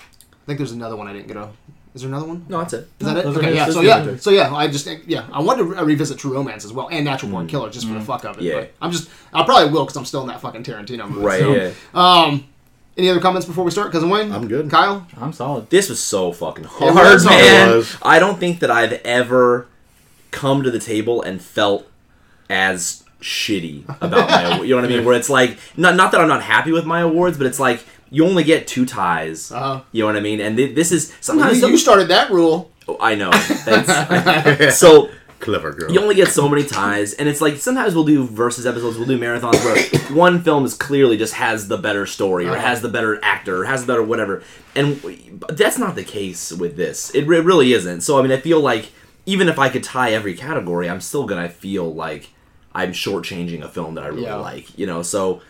I 0.00 0.04
think 0.46 0.58
there's 0.58 0.72
another 0.72 0.96
one 0.96 1.06
I 1.06 1.12
didn't 1.12 1.28
get 1.28 1.34
to. 1.34 1.50
Is 1.94 2.02
there 2.02 2.08
another 2.08 2.26
one? 2.26 2.46
No, 2.48 2.58
that's 2.58 2.72
it. 2.72 2.88
Is 3.00 3.06
that 3.06 3.16
it? 3.16 3.26
Okay, 3.26 3.54
yeah. 3.54 3.68
So 3.68 3.80
yeah, 3.80 4.16
so 4.16 4.30
yeah. 4.30 4.54
I 4.54 4.68
just 4.68 4.86
yeah, 5.06 5.26
I 5.32 5.40
wanted 5.42 5.58
to 5.58 5.64
re- 5.64 5.82
revisit 5.82 6.18
True 6.18 6.32
Romance 6.34 6.64
as 6.64 6.72
well 6.72 6.88
and 6.90 7.04
Natural 7.04 7.28
Mm. 7.28 7.32
Born 7.32 7.46
Killer 7.48 7.68
just 7.70 7.86
for 7.88 7.94
the 7.94 8.00
fuck 8.00 8.24
of 8.24 8.38
it. 8.38 8.44
Yeah. 8.44 8.54
But 8.60 8.72
I'm 8.80 8.92
just 8.92 9.10
I 9.34 9.42
probably 9.44 9.70
will 9.72 9.84
because 9.84 9.96
I'm 9.96 10.04
still 10.04 10.20
in 10.22 10.28
that 10.28 10.40
fucking 10.40 10.62
Tarantino 10.62 11.08
movie. 11.10 11.26
Right. 11.26 11.40
so. 11.40 11.54
Yeah. 11.54 11.70
Um, 11.94 12.46
any 13.00 13.10
other 13.10 13.20
comments 13.20 13.46
before 13.46 13.64
we 13.64 13.70
start, 13.70 13.90
cousin 13.92 14.08
Wayne? 14.10 14.30
I'm 14.32 14.46
good. 14.48 14.70
Kyle. 14.70 15.06
I'm 15.16 15.32
solid. 15.32 15.68
This 15.70 15.88
was 15.88 16.00
so 16.02 16.32
fucking 16.32 16.64
It 16.64 16.70
hard, 16.70 16.94
was 16.94 17.24
hard. 17.24 17.40
man. 17.40 17.68
It 17.70 17.76
was. 17.76 17.96
I 18.02 18.18
don't 18.18 18.38
think 18.38 18.60
that 18.60 18.70
I've 18.70 18.92
ever 19.04 19.66
come 20.30 20.62
to 20.62 20.70
the 20.70 20.78
table 20.78 21.22
and 21.22 21.40
felt 21.42 21.86
as 22.48 23.04
shitty 23.20 23.84
about 24.00 24.28
my 24.30 24.42
award. 24.54 24.68
You 24.68 24.74
know 24.76 24.82
what 24.82 24.90
I 24.90 24.94
mean? 24.94 25.04
Where 25.04 25.16
it's 25.16 25.30
like, 25.30 25.58
not 25.76 25.96
not 25.96 26.12
that 26.12 26.20
I'm 26.20 26.28
not 26.28 26.42
happy 26.42 26.72
with 26.72 26.84
my 26.86 27.00
awards, 27.00 27.36
but 27.38 27.46
it's 27.46 27.60
like 27.60 27.84
you 28.10 28.24
only 28.26 28.44
get 28.44 28.66
two 28.66 28.84
ties. 28.86 29.50
Uh-huh. 29.52 29.82
You 29.92 30.02
know 30.02 30.06
what 30.06 30.16
I 30.16 30.20
mean? 30.20 30.40
And 30.40 30.56
thi- 30.56 30.72
this 30.72 30.92
is 30.92 31.10
You, 31.10 31.16
sometimes 31.20 31.60
you 31.60 31.76
started 31.76 32.08
that 32.08 32.30
rule. 32.30 32.70
Oh, 32.88 32.96
I 33.00 33.14
know. 33.14 33.30
That's- 33.64 34.78
so 34.78 35.10
Clever 35.40 35.72
girl. 35.72 35.90
you 35.90 36.00
only 36.00 36.14
get 36.14 36.28
so 36.28 36.48
many 36.48 36.64
ties, 36.64 37.14
and 37.14 37.28
it's 37.28 37.40
like 37.40 37.56
sometimes 37.56 37.94
we'll 37.94 38.04
do 38.04 38.24
versus 38.26 38.66
episodes, 38.66 38.98
we'll 38.98 39.08
do 39.08 39.18
marathons 39.18 39.64
where 39.64 40.14
one 40.16 40.42
film 40.42 40.64
is 40.64 40.74
clearly 40.74 41.16
just 41.16 41.34
has 41.34 41.66
the 41.68 41.78
better 41.78 42.04
story, 42.06 42.46
or 42.48 42.56
has 42.56 42.82
the 42.82 42.88
better 42.88 43.18
actor, 43.24 43.62
or 43.62 43.64
has 43.64 43.80
the 43.82 43.86
better 43.92 44.02
whatever, 44.02 44.42
and 44.76 45.00
but 45.40 45.56
that's 45.56 45.78
not 45.78 45.94
the 45.94 46.04
case 46.04 46.52
with 46.52 46.76
this. 46.76 47.10
It, 47.14 47.26
re- 47.26 47.40
really 47.40 47.72
isn't. 47.72 48.02
So 48.02 48.18
I 48.18 48.22
mean, 48.22 48.32
I 48.32 48.36
feel 48.38 48.60
like 48.60 48.92
even 49.26 49.48
if 49.48 49.58
I 49.58 49.68
could 49.68 49.82
tie 49.82 50.12
every 50.12 50.34
category, 50.34 50.88
I'm 50.90 51.00
still 51.00 51.26
gonna 51.26 51.48
feel 51.48 51.92
like 51.94 52.28
I'm 52.74 52.92
shortchanging 52.92 53.62
a 53.62 53.68
film 53.68 53.94
that 53.96 54.04
I 54.04 54.08
really 54.08 54.22
Yeah. 54.24 54.36
like. 54.36 54.78
You 54.78 54.86
know, 54.86 55.02
so. 55.02 55.40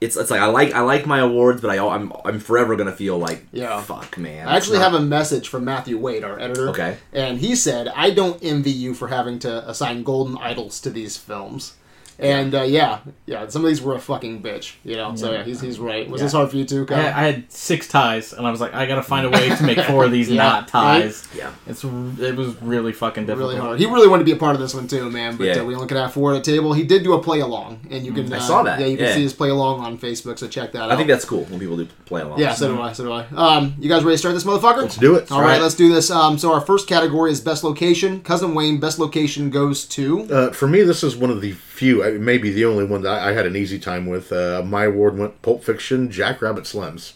It's, 0.00 0.16
it's 0.16 0.30
like 0.30 0.40
I 0.40 0.46
like 0.46 0.72
I 0.74 0.80
like 0.82 1.06
my 1.06 1.18
awards, 1.18 1.60
but 1.60 1.70
I 1.70 1.84
I'm 1.84 2.12
I'm 2.24 2.38
forever 2.38 2.76
gonna 2.76 2.92
feel 2.92 3.18
like 3.18 3.44
Yeah. 3.52 3.80
fuck 3.82 4.16
man. 4.16 4.46
I 4.46 4.56
actually 4.56 4.78
not- 4.78 4.92
have 4.92 5.00
a 5.00 5.04
message 5.04 5.48
from 5.48 5.64
Matthew 5.64 5.98
Wade, 5.98 6.22
our 6.22 6.38
editor. 6.38 6.68
Okay. 6.70 6.98
And 7.12 7.38
he 7.38 7.56
said, 7.56 7.88
I 7.88 8.10
don't 8.10 8.38
envy 8.42 8.70
you 8.70 8.94
for 8.94 9.08
having 9.08 9.40
to 9.40 9.68
assign 9.68 10.04
golden 10.04 10.38
idols 10.38 10.80
to 10.82 10.90
these 10.90 11.16
films. 11.16 11.72
And 12.20 12.52
uh, 12.52 12.62
yeah, 12.62 12.98
yeah, 13.26 13.46
some 13.46 13.62
of 13.64 13.68
these 13.68 13.80
were 13.80 13.94
a 13.94 14.00
fucking 14.00 14.42
bitch, 14.42 14.74
you 14.82 14.96
know. 14.96 15.14
So 15.14 15.30
yeah, 15.30 15.44
he's, 15.44 15.60
he's 15.60 15.78
right. 15.78 16.08
Was 16.10 16.20
this 16.20 16.32
hard 16.32 16.50
for 16.50 16.56
you 16.56 16.64
too, 16.64 16.82
I 16.82 16.86
Kyle? 16.86 16.96
had, 17.02 17.12
I 17.14 17.22
had 17.32 17.52
six 17.52 17.86
ties, 17.86 18.32
and 18.32 18.44
I 18.44 18.50
was 18.50 18.60
like, 18.60 18.74
I 18.74 18.86
gotta 18.86 19.04
find 19.04 19.24
a 19.24 19.30
way 19.30 19.48
to 19.54 19.62
make 19.62 19.78
four 19.82 20.04
of 20.04 20.10
these 20.10 20.28
Yeah, 20.28 20.42
not 20.42 20.66
ties. 20.68 21.28
yeah. 21.36 21.52
It's 21.68 21.84
it 21.84 22.34
was 22.36 22.60
really 22.60 22.92
fucking 22.92 23.26
difficult. 23.26 23.50
really 23.50 23.60
hard. 23.60 23.78
He 23.78 23.86
really 23.86 24.08
wanted 24.08 24.22
to 24.22 24.24
be 24.24 24.32
a 24.32 24.40
part 24.40 24.56
of 24.56 24.60
this 24.60 24.74
one 24.74 24.88
too, 24.88 25.08
man. 25.10 25.36
But 25.36 25.44
Yeah. 25.44 25.60
uh, 25.60 25.64
we 25.64 25.76
only 25.76 25.86
could 25.86 25.96
have 25.96 26.12
four 26.12 26.34
at 26.34 26.38
a 26.40 26.42
table. 26.42 26.72
He 26.72 26.82
did 26.82 27.04
do 27.04 27.12
a 27.12 27.22
play 27.22 27.38
along, 27.38 27.86
and 27.88 28.04
you 28.04 28.12
can. 28.12 28.32
I 28.32 28.38
uh, 28.38 28.40
saw 28.40 28.62
that, 28.64 28.80
Yeah, 28.80 28.86
you 28.86 28.96
can 28.96 29.06
yeah. 29.06 29.14
see 29.14 29.22
his 29.22 29.32
play 29.32 29.50
along 29.50 29.80
on 29.80 29.96
Facebook. 29.96 30.40
So 30.40 30.48
check 30.48 30.72
that 30.72 30.82
out. 30.82 30.90
I 30.90 30.96
think 30.96 31.06
that's 31.08 31.24
cool 31.24 31.44
when 31.44 31.60
people 31.60 31.76
do 31.76 31.86
play 32.04 32.22
along. 32.22 32.40
Yeah, 32.40 32.52
so 32.54 32.74
do 32.74 32.82
I. 32.82 32.92
So 32.94 33.04
do 33.04 33.12
I. 33.12 33.26
Um, 33.36 33.76
you 33.78 33.88
guys 33.88 34.02
ready 34.02 34.14
to 34.14 34.18
start 34.18 34.34
this 34.34 34.42
motherfucker? 34.42 34.82
Let's 34.82 34.96
do 34.96 35.14
it. 35.14 35.30
All 35.30 35.40
right, 35.40 35.52
right. 35.52 35.62
let's 35.62 35.76
do 35.76 35.92
this. 35.94 36.10
Um, 36.10 36.36
so 36.36 36.52
our 36.52 36.60
first 36.60 36.88
category 36.88 37.30
is 37.30 37.40
best 37.40 37.62
location. 37.62 38.22
Cousin 38.22 38.54
Wayne, 38.56 38.80
best 38.80 38.98
location 38.98 39.50
goes 39.50 39.84
to. 39.86 40.24
Uh, 40.32 40.50
for 40.52 40.66
me, 40.66 40.82
this 40.82 41.04
is 41.04 41.16
one 41.16 41.30
of 41.30 41.40
the 41.40 41.54
few, 41.78 42.18
maybe 42.18 42.50
the 42.52 42.64
only 42.64 42.84
one 42.84 43.02
that 43.02 43.22
I, 43.22 43.30
I 43.30 43.32
had 43.32 43.46
an 43.46 43.56
easy 43.56 43.78
time 43.78 44.06
with. 44.06 44.32
Uh, 44.32 44.62
my 44.64 44.84
award 44.84 45.16
went 45.16 45.40
Pulp 45.42 45.62
Fiction, 45.64 46.10
Jackrabbit 46.10 46.64
Slims. 46.64 47.12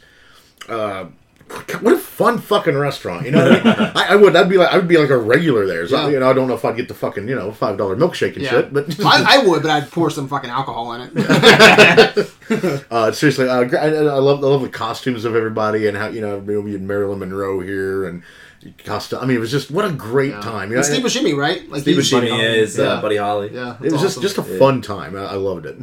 Uh, 0.69 1.07
what 1.81 1.95
a 1.95 1.99
fun 1.99 2.39
fucking 2.39 2.77
restaurant! 2.77 3.27
You 3.27 3.33
know, 3.33 3.45
what 3.51 3.67
I, 3.67 3.79
mean? 3.79 3.93
I, 3.97 4.07
I 4.11 4.17
would. 4.17 4.35
I'd 4.37 4.49
be 4.49 4.57
like, 4.57 4.73
I 4.73 4.77
would 4.77 4.89
be 4.89 4.97
like 4.97 5.11
a 5.11 5.19
regular 5.19 5.67
there. 5.67 5.87
So 5.87 5.97
Yeah. 5.97 6.09
you 6.09 6.21
know, 6.21 6.31
I 6.31 6.33
don't 6.33 6.49
know 6.49 6.55
if 6.55 6.65
I'd 6.65 6.77
get 6.77 6.89
the 6.89 6.95
fucking 6.95 7.29
you 7.29 7.35
know 7.35 7.53
five 7.53 7.77
dollar 7.77 7.97
milkshake 7.97 8.37
and 8.37 8.47
shit, 8.47 8.73
but 8.73 8.99
I, 9.05 9.37
I 9.37 9.39
would, 9.47 9.63
but 9.63 9.71
I'd 9.71 9.91
pour 9.91 10.09
some 10.09 10.29
fucking 10.29 10.49
alcohol 10.49 10.93
in 10.95 11.11
it. 11.15 12.85
uh, 12.91 13.13
seriously, 13.13 13.49
uh, 13.49 13.65
I, 13.77 13.89
I 13.89 14.19
love 14.19 14.43
I 14.43 14.47
love 14.47 14.63
the 14.63 14.69
costumes 14.71 15.25
of 15.25 15.35
everybody 15.37 15.87
and 15.89 15.97
how 15.97 16.09
you 16.09 16.21
know 16.21 16.39
we 16.39 16.73
had 16.73 16.83
Marilyn 16.83 17.19
Monroe 17.19 17.61
here 17.61 18.07
and 18.07 18.23
costume. 18.85 19.21
I 19.21 19.27
mean, 19.27 19.37
it 19.37 19.41
was 19.41 19.51
just 19.51 19.71
what 19.71 19.85
a 19.85 19.93
great 19.93 20.33
time. 20.43 20.71
You 20.71 20.77
know, 20.77 20.83
And 20.83 20.87
Steve 20.87 21.05
Buscemi, 21.05 21.37
right? 21.37 21.69
Like 21.71 21.83
Steve 21.83 21.97
he's- 21.97 22.11
Buscemi 22.11 22.55
is 22.57 22.79
Yeah. 22.79 22.85
uh, 22.85 23.03
Buddy 23.03 23.17
Holly. 23.17 23.51
Yeah, 23.53 23.77
it 23.83 23.93
was 23.93 24.03
that's 24.03 24.15
just 24.15 24.23
just 24.23 24.39
a 24.39 24.43
fun 24.43 24.81
time. 24.83 25.17
I, 25.17 25.21
I 25.25 25.35
loved 25.35 25.67
it. 25.67 25.77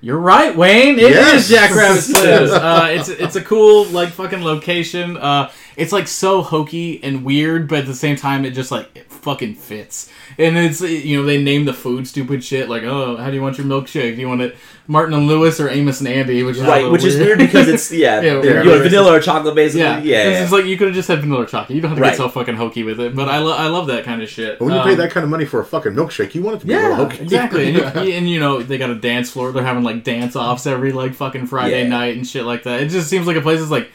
You're 0.00 0.18
right, 0.18 0.56
Wayne. 0.56 0.98
It 0.98 1.12
is 1.12 1.48
Yes. 1.48 1.48
Jackrabbit 1.48 1.98
Slims. 2.02 2.50
uh, 2.52 2.86
it's 2.90 3.08
it's 3.08 3.36
a 3.36 3.40
cool 3.42 3.84
like 3.86 4.08
fucking 4.10 4.42
location. 4.42 5.16
Uh, 5.16 5.50
it's 5.76 5.92
like 5.92 6.06
so 6.08 6.42
hokey 6.42 7.02
and 7.02 7.24
weird, 7.24 7.68
but 7.68 7.80
at 7.80 7.86
the 7.86 7.94
same 7.94 8.16
time, 8.16 8.44
it 8.44 8.50
just 8.50 8.70
like 8.70 8.88
it 8.94 9.10
fucking 9.10 9.54
fits. 9.54 10.10
And 10.38 10.56
it's 10.56 10.80
you 10.80 11.16
know 11.16 11.24
they 11.24 11.42
name 11.42 11.64
the 11.64 11.72
food 11.74 12.06
stupid 12.08 12.42
shit 12.42 12.68
like 12.68 12.82
oh 12.84 13.16
how 13.16 13.28
do 13.28 13.36
you 13.36 13.42
want 13.42 13.58
your 13.58 13.66
milkshake? 13.66 14.14
Do 14.16 14.20
you 14.20 14.28
want 14.28 14.40
it 14.40 14.56
Martin 14.88 15.14
and 15.14 15.26
Lewis 15.28 15.60
or 15.60 15.68
Amos 15.68 16.00
and 16.00 16.08
Andy? 16.08 16.42
Which 16.42 16.56
is 16.56 16.62
Right, 16.62 16.76
little 16.78 16.92
which 16.92 17.04
is 17.04 17.16
weird 17.16 17.38
because 17.38 17.68
it's 17.68 17.92
yeah, 17.92 18.20
Yeah, 18.20 18.42
you 18.42 18.64
know, 18.64 18.78
vanilla 18.82 19.12
or 19.12 19.20
chocolate 19.20 19.54
basically. 19.54 19.82
yeah, 19.82 19.98
Yeah, 19.98 20.30
yeah. 20.30 20.42
It's 20.42 20.50
like 20.52 20.64
you 20.64 20.76
could 20.76 20.88
have 20.88 20.94
just 20.96 21.08
had 21.08 21.20
vanilla 21.20 21.46
chocolate. 21.46 21.76
You 21.76 21.80
don't 21.82 21.90
have 21.90 21.98
to 21.98 22.02
Right. 22.02 22.10
get 22.10 22.16
so 22.16 22.28
fucking 22.28 22.56
hokey 22.56 22.82
with 22.82 22.98
it. 22.98 23.14
But 23.14 23.28
I, 23.28 23.38
lo- 23.38 23.56
I 23.56 23.68
love 23.68 23.86
that 23.88 24.04
kind 24.04 24.22
of 24.22 24.28
shit. 24.28 24.60
When 24.60 24.72
you 24.72 24.80
Um, 24.80 24.86
pay 24.88 24.94
that 24.96 25.10
kind 25.12 25.22
of 25.24 25.30
money 25.30 25.44
for 25.44 25.60
a 25.60 25.64
fucking 25.64 25.92
milkshake, 25.92 26.34
you 26.34 26.42
want 26.42 26.56
it 26.56 26.60
to 26.60 26.66
be 26.66 26.72
a 26.72 26.76
Yeah, 26.80 26.88
little 26.88 27.04
hokey. 27.04 27.22
exactly. 27.22 27.66
and, 27.82 28.06
you, 28.06 28.12
and 28.14 28.28
you 28.30 28.40
know 28.40 28.62
they 28.62 28.78
got 28.78 28.90
a 28.90 28.94
dance 28.96 29.30
floor. 29.30 29.52
They're 29.52 29.62
having 29.62 29.84
like 29.84 30.02
dance 30.04 30.34
offs 30.34 30.66
every 30.66 30.90
like 30.92 31.14
fucking 31.14 31.46
Friday 31.46 31.82
Yeah. 31.82 31.88
night 31.88 32.16
and 32.16 32.26
shit 32.26 32.44
like 32.44 32.64
that. 32.64 32.80
It 32.80 32.88
just 32.88 33.08
seems 33.08 33.26
like 33.26 33.36
a 33.36 33.40
place 33.42 33.60
that's 33.60 33.70
like 33.70 33.90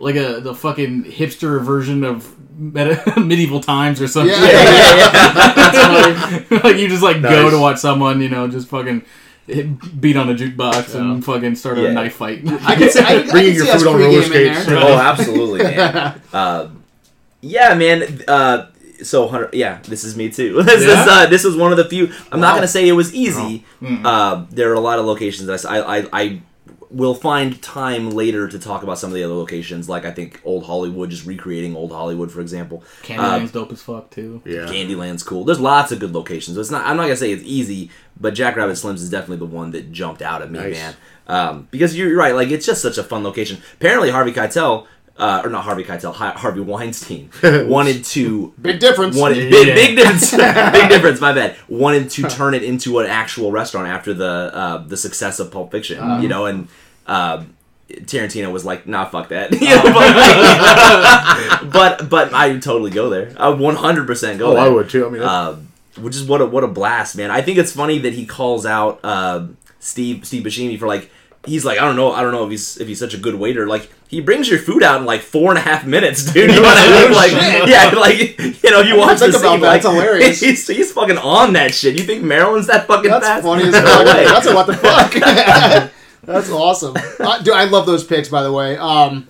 like 0.00 0.16
a 0.16 0.40
the 0.40 0.54
fucking 0.54 1.04
hipster 1.04 1.62
version 1.62 2.04
of 2.04 2.34
meta- 2.58 3.14
medieval 3.20 3.60
times 3.60 4.00
or 4.00 4.08
something. 4.08 4.34
Yeah, 4.34 4.42
yeah, 4.52 6.44
yeah. 6.50 6.58
like 6.64 6.76
you 6.76 6.88
just 6.88 7.02
like 7.02 7.20
go 7.22 7.50
to 7.50 7.58
watch 7.58 7.78
someone 7.78 8.20
you 8.20 8.28
know 8.28 8.48
just 8.48 8.68
fucking 8.68 9.02
beat 9.46 10.16
on 10.16 10.28
a 10.28 10.34
jukebox 10.34 10.94
and 10.94 11.24
fucking 11.24 11.54
start 11.56 11.78
a 11.78 11.82
Yeah. 11.82 11.92
knife 11.92 12.14
fight. 12.16 12.42
I 12.46 12.74
can 12.76 12.90
see, 12.90 13.00
I, 13.00 13.02
I 13.02 13.22
can 13.22 13.30
Bringing 13.30 13.58
see 13.58 13.66
your 13.66 13.78
food 13.78 13.86
on 13.88 13.96
roller 14.00 14.22
skates. 14.22 14.66
there. 14.66 14.76
oh, 14.78 14.92
absolutely, 14.98 15.62
man. 15.64 16.20
uh, 16.34 16.68
yeah, 17.40 17.74
man. 17.74 18.22
Uh, 18.28 18.66
so, 19.02 19.48
yeah, 19.52 19.78
this 19.84 20.02
is 20.04 20.16
me 20.16 20.28
too. 20.28 20.62
this 20.64 20.82
Yeah? 20.84 21.02
is 21.02 21.08
uh, 21.08 21.26
this 21.26 21.44
was 21.44 21.56
one 21.56 21.70
of 21.72 21.78
the 21.78 21.84
few. 21.88 22.12
I'm 22.30 22.40
not 22.40 22.56
gonna 22.56 22.68
say 22.68 22.86
it 22.88 22.92
was 22.92 23.14
easy. 23.14 23.64
Mm. 23.80 24.04
Uh, 24.04 24.44
there 24.50 24.70
are 24.70 24.74
a 24.74 24.80
lot 24.80 24.98
of 24.98 25.06
locations 25.06 25.46
that 25.46 25.64
I, 25.64 25.98
I, 26.00 26.06
I 26.12 26.42
will 26.90 27.14
find 27.14 27.60
time 27.62 28.10
later 28.10 28.48
to 28.48 28.58
talk 28.58 28.82
about 28.82 28.98
some 28.98 29.10
of 29.10 29.14
the 29.14 29.22
other 29.22 29.34
locations. 29.34 29.88
Like 29.88 30.04
I 30.04 30.10
think 30.10 30.40
Old 30.44 30.64
Hollywood, 30.64 31.10
just 31.10 31.26
recreating 31.26 31.76
Old 31.76 31.92
Hollywood, 31.92 32.30
for 32.32 32.40
example. 32.40 32.82
Candyman's 33.02 33.52
dope 33.52 33.72
as 33.72 33.82
fuck 33.82 34.10
too. 34.10 34.40
Yeah. 34.44 34.66
Candyland's 34.66 35.22
cool. 35.22 35.44
There's 35.44 35.60
lots 35.60 35.92
of 35.92 35.98
good 36.00 36.12
locations. 36.12 36.56
It's 36.56 36.70
not. 36.70 36.86
I'm 36.86 36.96
not 36.96 37.04
gonna 37.04 37.16
say 37.16 37.32
it's 37.32 37.42
easy, 37.44 37.90
but 38.18 38.34
Jackrabbit 38.34 38.76
Slims 38.76 38.94
is 38.96 39.10
definitely 39.10 39.38
the 39.46 39.54
one 39.54 39.70
that 39.72 39.92
jumped 39.92 40.22
out 40.22 40.42
at 40.42 40.50
me, 40.50 40.58
Nice. 40.60 40.74
man. 40.74 40.94
Um, 41.26 41.68
because 41.70 41.96
you're 41.96 42.16
right. 42.16 42.34
Like 42.34 42.48
it's 42.48 42.64
just 42.64 42.80
such 42.80 42.96
a 42.96 43.02
fun 43.04 43.22
location. 43.22 43.58
Apparently, 43.74 44.10
Harvey 44.10 44.32
Keitel, 44.32 44.86
uh, 45.18 45.42
or 45.44 45.50
not 45.50 45.64
Harvey 45.64 45.82
Keitel, 45.84 46.14
Harvey 46.14 46.60
Weinstein 46.60 47.30
wanted 47.42 48.04
to. 48.04 48.54
Big 48.62 48.78
difference. 48.78 49.16
Wanted, 49.16 49.38
Yeah. 49.44 49.50
big, 49.50 49.74
big 49.74 49.96
difference. 49.96 50.30
big 50.72 50.88
difference. 50.88 51.20
My 51.20 51.32
bad. 51.32 51.56
Wanted 51.68 52.10
to 52.10 52.22
turn 52.28 52.54
it 52.54 52.62
into 52.62 52.98
an 53.00 53.06
actual 53.06 53.50
restaurant 53.50 53.88
after 53.88 54.14
the 54.14 54.50
uh, 54.54 54.78
the 54.86 54.96
success 54.96 55.40
of 55.40 55.50
Pulp 55.50 55.70
Fiction. 55.72 55.98
Uh-huh. 55.98 56.20
You 56.22 56.28
know, 56.28 56.46
and 56.46 56.68
um, 57.06 57.54
Tarantino 57.90 58.52
was 58.52 58.64
like, 58.64 58.86
"Nah, 58.86 59.06
fuck 59.06 59.28
that." 59.30 59.52
Uh-huh. 59.52 59.64
You 59.64 59.74
know, 59.76 61.70
but, 61.72 61.72
but 61.72 62.08
but 62.10 62.32
I 62.34 62.48
would 62.52 62.62
totally 62.62 62.90
go 62.90 63.08
there. 63.10 63.32
I 63.38 63.48
would 63.48 63.58
100 63.58 64.06
percent 64.06 64.38
go 64.38 64.48
Oh, 64.52 64.54
there. 64.54 64.62
I 64.64 64.68
would 64.68 64.88
too. 64.88 65.06
I 65.06 65.10
mean, 65.10 65.22
Uh, 65.22 65.56
which 65.98 66.14
is 66.14 66.24
what 66.24 66.40
a 66.40 66.46
what 66.46 66.64
a 66.64 66.68
blast, 66.68 67.16
man. 67.16 67.30
I 67.30 67.42
think 67.42 67.58
it's 67.58 67.72
funny 67.72 67.98
that 68.00 68.12
he 68.12 68.24
calls 68.26 68.64
out 68.66 69.00
uh, 69.02 69.46
Steve 69.80 70.24
Steve 70.24 70.44
Buscemi 70.44 70.78
for 70.78 70.86
like 70.86 71.10
he's 71.48 71.64
like 71.64 71.78
I 71.78 71.84
don't 71.84 71.96
know 71.96 72.12
I 72.12 72.22
don't 72.22 72.32
know 72.32 72.44
if 72.44 72.50
he's 72.50 72.76
if 72.78 72.86
he's 72.86 72.98
such 72.98 73.14
a 73.14 73.18
good 73.18 73.34
waiter. 73.34 73.66
Like 73.66 73.90
he 74.08 74.20
brings 74.20 74.48
your 74.48 74.58
food 74.58 74.82
out 74.82 75.00
in 75.00 75.06
like 75.06 75.20
four 75.22 75.50
and 75.50 75.58
a 75.58 75.62
half 75.62 75.86
minutes, 75.86 76.24
dude. 76.32 76.50
You 76.50 76.56
know 76.56 76.62
what 76.62 76.76
I 76.78 77.02
mean? 77.02 77.12
Like 77.12 77.32
yeah, 77.68 77.90
like 77.98 78.62
you 78.62 78.70
know 78.70 78.80
you 78.80 78.96
watch 78.96 79.18
the 79.18 79.26
about 79.30 79.40
scene, 79.40 79.60
that. 79.60 79.66
like, 79.66 79.82
That's 79.82 79.86
hilarious. 79.86 80.40
He's, 80.48 80.66
he's 80.66 80.92
fucking 80.92 81.18
on 81.18 81.54
that 81.54 81.74
shit. 81.74 81.98
You 81.98 82.04
think 82.04 82.22
Maryland's 82.22 82.68
that 82.68 82.86
fucking 82.86 83.10
That's 83.10 83.26
fast? 83.26 83.44
funny 83.44 83.64
as 83.64 83.74
fuck. 83.74 84.04
That's 84.04 84.46
a 84.46 84.54
what 84.54 84.66
the 84.66 84.74
fuck. 84.74 85.92
That's 86.22 86.50
awesome. 86.50 86.94
Uh, 87.18 87.38
dude, 87.42 87.54
I 87.54 87.64
love 87.64 87.86
those 87.86 88.04
picks, 88.04 88.28
by 88.28 88.42
the 88.42 88.52
way. 88.52 88.76
Um, 88.76 89.26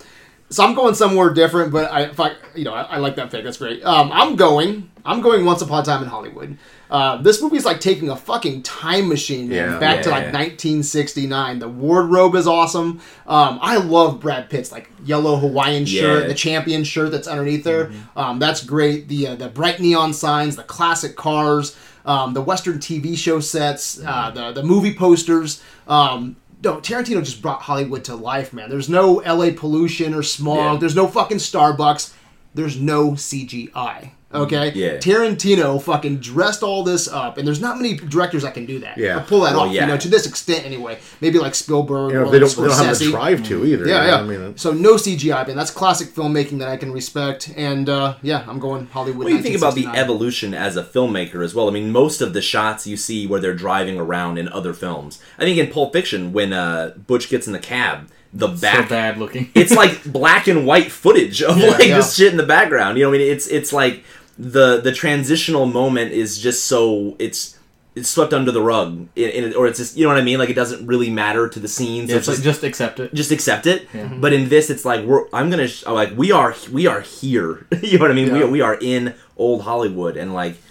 so 0.50 0.64
I'm 0.64 0.74
going 0.74 0.94
somewhere 0.94 1.30
different, 1.32 1.72
but 1.72 1.90
I, 1.92 2.10
I 2.18 2.36
you 2.54 2.64
know, 2.64 2.72
I, 2.74 2.82
I 2.82 2.96
like 2.98 3.16
that 3.16 3.30
pick. 3.30 3.44
That's 3.44 3.58
great. 3.58 3.84
Um, 3.84 4.10
I'm 4.12 4.34
going. 4.36 4.90
I'm 5.04 5.20
going 5.20 5.44
Once 5.44 5.62
Upon 5.62 5.82
a 5.82 5.84
Time 5.84 6.02
in 6.02 6.08
Hollywood. 6.08 6.58
Uh, 6.90 7.16
this 7.20 7.42
movie's 7.42 7.64
like 7.66 7.80
taking 7.80 8.08
a 8.08 8.16
fucking 8.16 8.62
time 8.62 9.08
machine, 9.08 9.48
man, 9.48 9.72
Yeah. 9.72 9.78
back 9.78 10.02
to 10.04 10.10
like 10.10 10.24
Yeah. 10.24 10.30
1969. 10.32 11.58
The 11.58 11.68
wardrobe 11.68 12.34
is 12.34 12.46
awesome. 12.46 13.00
Um, 13.26 13.58
I 13.60 13.76
love 13.76 14.20
Brad 14.20 14.48
Pitt's 14.48 14.72
like 14.72 14.90
yellow 15.04 15.36
Hawaiian 15.36 15.84
shirt, 15.86 16.22
Yeah. 16.22 16.28
the 16.28 16.34
champion 16.34 16.84
shirt 16.84 17.10
that's 17.12 17.28
underneath 17.28 17.64
there. 17.64 17.90
Um, 18.16 18.38
that's 18.38 18.64
great. 18.64 19.08
The 19.08 19.28
uh, 19.28 19.34
the 19.36 19.48
bright 19.48 19.80
neon 19.80 20.12
signs, 20.12 20.56
the 20.56 20.62
classic 20.62 21.14
cars, 21.16 21.76
um, 22.06 22.32
the 22.34 22.40
Western 22.40 22.78
TV 22.78 23.16
show 23.16 23.40
sets, 23.40 24.00
uh, 24.06 24.30
the 24.34 24.52
the 24.52 24.62
movie 24.62 24.94
posters. 24.94 25.60
Um, 25.86 26.36
no, 26.64 26.76
Tarantino 26.78 27.22
just 27.22 27.40
brought 27.42 27.62
Hollywood 27.62 28.02
to 28.04 28.16
life, 28.16 28.52
man. 28.52 28.68
There's 28.70 28.88
no 28.88 29.20
LA 29.24 29.50
pollution 29.54 30.14
or 30.14 30.22
smog. 30.22 30.56
Yeah. 30.74 30.76
There's 30.80 30.96
no 30.96 31.06
fucking 31.06 31.38
Starbucks. 31.38 32.12
There's 32.54 32.76
no 32.80 33.12
CGI. 33.12 34.10
Okay, 34.32 34.72
Yeah. 34.74 34.98
Tarantino 34.98 35.80
fucking 35.82 36.18
dressed 36.18 36.62
all 36.62 36.82
this 36.82 37.08
up, 37.08 37.38
and 37.38 37.46
there's 37.46 37.62
not 37.62 37.78
many 37.78 37.94
directors 37.96 38.42
that 38.42 38.52
can 38.52 38.66
do 38.66 38.78
that. 38.80 38.98
Yeah. 38.98 39.20
pull 39.20 39.40
that 39.40 39.54
Well, 39.54 39.62
off. 39.66 39.72
yeah. 39.72 39.82
You 39.82 39.86
know, 39.88 39.96
to 39.96 40.08
this 40.08 40.26
extent 40.26 40.66
anyway. 40.66 40.98
Maybe 41.22 41.38
like 41.38 41.54
Spielberg. 41.54 42.12
you 42.12 42.18
know, 42.18 42.26
or 42.26 42.30
they 42.30 42.38
like 42.38 42.54
don't, 42.54 42.62
they 42.64 42.68
don't 42.74 42.84
have 42.86 42.98
the 42.98 43.10
drive 43.10 43.42
to 43.44 43.64
either. 43.64 43.86
Yeah, 43.88 44.06
yeah. 44.06 44.16
I 44.18 44.22
mean, 44.24 44.56
so 44.58 44.72
no 44.72 44.94
CGI, 44.96 45.46
man. 45.46 45.56
That's 45.56 45.70
classic 45.70 46.08
filmmaking 46.08 46.58
that 46.58 46.68
I 46.68 46.76
can 46.76 46.92
respect, 46.92 47.50
and 47.56 47.88
uh, 47.88 48.16
yeah, 48.20 48.44
I'm 48.46 48.58
going 48.58 48.86
Hollywood. 48.88 49.24
What 49.24 49.28
do 49.28 49.34
you 49.36 49.42
think 49.42 49.56
about 49.56 49.74
the 49.74 49.86
evolution 49.86 50.52
as 50.52 50.76
a 50.76 50.82
filmmaker 50.84 51.42
as 51.42 51.54
well? 51.54 51.66
I 51.68 51.70
mean, 51.72 51.90
most 51.90 52.20
of 52.20 52.34
the 52.34 52.42
shots 52.42 52.86
you 52.86 52.98
see 52.98 53.26
where 53.26 53.40
they're 53.40 53.54
driving 53.54 53.98
around 53.98 54.36
in 54.38 54.48
other 54.50 54.74
films. 54.74 55.20
I 55.38 55.42
think 55.44 55.56
in 55.58 55.68
Pulp 55.68 55.94
Fiction, 55.94 56.32
when 56.34 56.52
uh, 56.52 56.92
Butch 57.06 57.30
gets 57.30 57.46
in 57.46 57.54
the 57.54 57.58
cab, 57.58 58.08
the 58.34 58.54
So 58.54 58.82
bad 58.86 59.16
looking. 59.16 59.50
it's 59.54 59.72
like 59.74 60.04
black 60.04 60.48
and 60.48 60.66
white 60.66 60.92
footage 60.92 61.42
of 61.42 61.56
like 61.56 61.78
yeah. 61.88 61.96
just 61.96 62.16
shit 62.18 62.30
in 62.30 62.36
the 62.36 62.44
background. 62.46 62.98
You 62.98 63.04
know, 63.04 63.10
what 63.10 63.16
I 63.16 63.18
mean, 63.20 63.32
it's 63.32 63.46
it's 63.46 63.72
like 63.72 64.04
the 64.38 64.80
the 64.80 64.92
transitional 64.92 65.66
moment 65.66 66.12
is 66.12 66.38
just 66.38 66.66
so 66.66 67.16
it's 67.18 67.58
it's 67.96 68.08
swept 68.08 68.32
under 68.32 68.52
the 68.52 68.62
rug, 68.62 69.08
in, 69.16 69.30
in, 69.30 69.54
or 69.56 69.66
it's 69.66 69.78
just 69.78 69.96
you 69.96 70.04
know 70.04 70.10
what 70.10 70.18
I 70.18 70.22
mean. 70.24 70.38
Like 70.38 70.50
it 70.50 70.54
doesn't 70.54 70.86
really 70.86 71.10
matter 71.10 71.48
to 71.48 71.58
the 71.58 71.66
scenes. 71.66 72.10
Yeah, 72.10 72.16
it's 72.18 72.28
it's 72.28 72.38
like, 72.38 72.44
just, 72.44 72.60
just 72.60 72.64
accept 72.64 73.00
it. 73.00 73.12
just 73.12 73.32
accept 73.32 73.66
it. 73.66 73.88
Yeah. 73.92 74.02
Mm-hmm. 74.04 74.20
But 74.20 74.32
in 74.32 74.48
this, 74.48 74.70
it's 74.70 74.84
like 74.84 75.04
we're 75.04 75.26
I'm 75.32 75.50
gonna 75.50 75.66
sh- 75.66 75.84
like 75.86 76.16
we 76.16 76.30
are 76.30 76.54
we 76.70 76.86
are 76.86 77.00
here. 77.00 77.66
you 77.82 77.98
know 77.98 78.04
what 78.04 78.10
I 78.12 78.14
mean? 78.14 78.32
We 78.32 78.38
Yeah. 78.38 78.44
are, 78.44 78.50
we 78.50 78.60
are 78.60 78.78
in 78.80 79.14
old 79.36 79.62
Hollywood 79.62 80.16
and 80.16 80.32
like 80.32 80.52
it's 80.52 80.67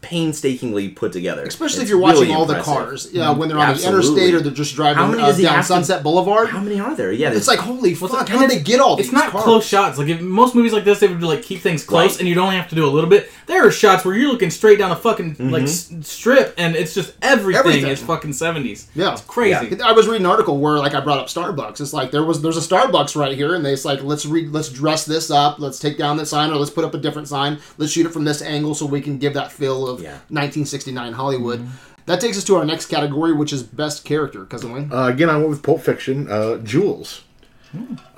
painstakingly 0.00 0.88
put 0.88 1.12
together. 1.12 1.42
Especially 1.44 1.82
if 1.82 1.88
you're 1.88 1.98
watching 1.98 2.22
really 2.22 2.34
all 2.34 2.44
the 2.46 2.60
cars, 2.60 3.08
yeah, 3.12 3.30
when 3.30 3.48
they're 3.48 3.58
on 3.58 3.70
Absolutely. 3.70 4.00
the 4.00 4.08
interstate 4.08 4.34
or 4.34 4.40
they're 4.40 4.52
just 4.52 4.74
driving 4.74 4.96
How 4.98 5.06
many 5.10 5.22
uh, 5.22 5.32
down 5.32 5.54
have 5.56 5.60
to- 5.64 5.68
Sunset 5.68 6.02
Boulevard. 6.02 6.48
How 6.48 6.60
many 6.60 6.80
are 6.80 6.94
there? 6.94 7.12
Yeah, 7.12 7.32
It's 7.32 7.48
like 7.48 7.58
holy 7.60 7.94
Well, 7.94 8.08
fuck! 8.10 8.28
How 8.28 8.40
did 8.40 8.50
they 8.50 8.60
get 8.62 8.80
all 8.80 8.96
these? 8.96 9.06
It's 9.06 9.12
not 9.12 9.30
cars? 9.30 9.44
close 9.44 9.66
shots. 9.66 9.98
Like 9.98 10.08
if 10.08 10.20
most 10.20 10.54
movies 10.54 10.72
like 10.72 10.84
this, 10.84 11.00
they 11.00 11.08
would 11.08 11.22
like 11.22 11.42
keep 11.42 11.60
things 11.60 11.84
close, 11.84 12.12
Right. 12.12 12.20
and 12.20 12.28
you'd 12.28 12.38
only 12.38 12.56
have 12.56 12.68
to 12.70 12.74
do 12.74 12.84
a 12.84 12.90
little 12.90 13.08
bit. 13.10 13.30
There 13.46 13.66
are 13.66 13.70
shots 13.70 14.04
where 14.04 14.14
you're 14.16 14.30
looking 14.30 14.50
straight 14.50 14.78
down 14.78 14.90
a 14.90 14.96
fucking 14.96 15.36
like 15.50 15.64
s- 15.64 15.92
strip, 16.02 16.54
and 16.58 16.76
it's 16.76 16.94
just 16.94 17.14
everything, 17.22 17.58
Everything. 17.58 17.90
is 17.90 18.02
fucking 18.02 18.32
seventies. 18.32 18.88
Yeah. 18.94 19.12
it's 19.12 19.22
crazy. 19.22 19.80
I 19.82 19.92
was 19.92 20.06
reading 20.06 20.24
an 20.26 20.30
article 20.30 20.58
where 20.58 20.78
like 20.78 20.94
I 20.94 21.00
brought 21.00 21.18
up 21.18 21.26
Starbucks. 21.26 21.80
It's 21.80 21.92
like 21.92 22.10
there 22.10 22.24
was 22.24 22.42
there's 22.42 22.56
a 22.56 22.60
Starbucks 22.60 23.16
right 23.16 23.36
here, 23.36 23.54
and 23.54 23.64
they 23.64 23.72
it's 23.72 23.84
like 23.84 24.02
let's 24.02 24.26
read 24.26 24.50
let's 24.52 24.68
dress 24.68 25.04
this 25.04 25.30
up, 25.30 25.58
let's 25.58 25.78
take 25.78 25.96
down 25.98 26.16
that 26.18 26.26
sign, 26.26 26.50
or 26.50 26.56
let's 26.56 26.70
put 26.70 26.84
up 26.84 26.94
a 26.94 26.98
different 26.98 27.28
sign. 27.28 27.58
Let's 27.78 27.92
shoot 27.92 28.06
it 28.06 28.12
from 28.12 28.24
this 28.24 28.42
angle 28.42 28.74
so 28.74 28.86
we 28.86 29.00
can 29.00 29.18
give 29.18 29.34
that 29.34 29.52
feel 29.60 29.86
of 29.86 30.00
Yeah. 30.02 30.18
1969 30.28 31.12
Hollywood. 31.12 31.68
That 32.06 32.20
takes 32.20 32.36
us 32.38 32.44
to 32.44 32.56
our 32.56 32.64
next 32.64 32.86
category, 32.86 33.32
which 33.32 33.52
is 33.52 33.62
best 33.62 34.04
character. 34.04 34.44
Cousin 34.44 34.72
Wayne. 34.72 34.90
Uh, 34.92 35.04
again, 35.06 35.30
I 35.30 35.36
went 35.36 35.50
with 35.50 35.62
Pulp 35.62 35.80
Fiction. 35.82 36.28
Uh, 36.28 36.56
Jules. 36.58 37.22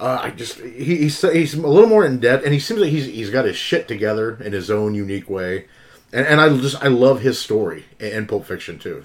Uh, 0.00 0.18
I 0.22 0.30
just 0.30 0.58
he, 0.60 0.96
he's 0.96 1.20
he's 1.20 1.52
a 1.52 1.60
little 1.60 1.88
more 1.88 2.06
in 2.06 2.18
debt, 2.20 2.42
and 2.42 2.54
he 2.54 2.58
seems 2.60 2.80
like 2.80 2.88
he's 2.90 3.04
he's 3.04 3.28
got 3.28 3.44
his 3.44 3.56
shit 3.56 3.86
together 3.86 4.38
in 4.42 4.54
his 4.54 4.70
own 4.70 4.94
unique 4.94 5.28
way, 5.28 5.66
and 6.10 6.26
and 6.26 6.40
I 6.40 6.48
just 6.56 6.82
I 6.82 6.88
love 6.88 7.20
his 7.20 7.38
story 7.38 7.84
in, 8.00 8.12
in 8.12 8.26
Pulp 8.26 8.46
Fiction 8.46 8.78
too. 8.78 9.04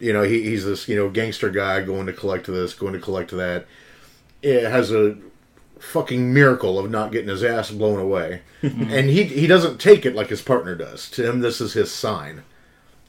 You 0.00 0.12
know, 0.12 0.22
he, 0.22 0.42
he's 0.42 0.64
this 0.64 0.88
you 0.88 0.96
know 0.96 1.08
gangster 1.10 1.48
guy 1.48 1.80
going 1.82 2.06
to 2.06 2.12
collect 2.12 2.46
this, 2.48 2.74
going 2.74 2.94
to 2.94 2.98
collect 2.98 3.30
that. 3.30 3.66
It 4.42 4.64
has 4.68 4.90
a 4.90 5.16
fucking 5.82 6.32
miracle 6.32 6.78
of 6.78 6.90
not 6.90 7.12
getting 7.12 7.28
his 7.28 7.42
ass 7.44 7.70
blown 7.70 7.98
away, 7.98 8.42
and 8.62 9.10
he 9.10 9.24
he 9.24 9.46
doesn't 9.46 9.80
take 9.80 10.06
it 10.06 10.14
like 10.14 10.28
his 10.28 10.42
partner 10.42 10.74
does. 10.74 11.10
To 11.10 11.28
him, 11.28 11.40
this 11.40 11.60
is 11.60 11.72
his 11.74 11.90
sign. 11.90 12.44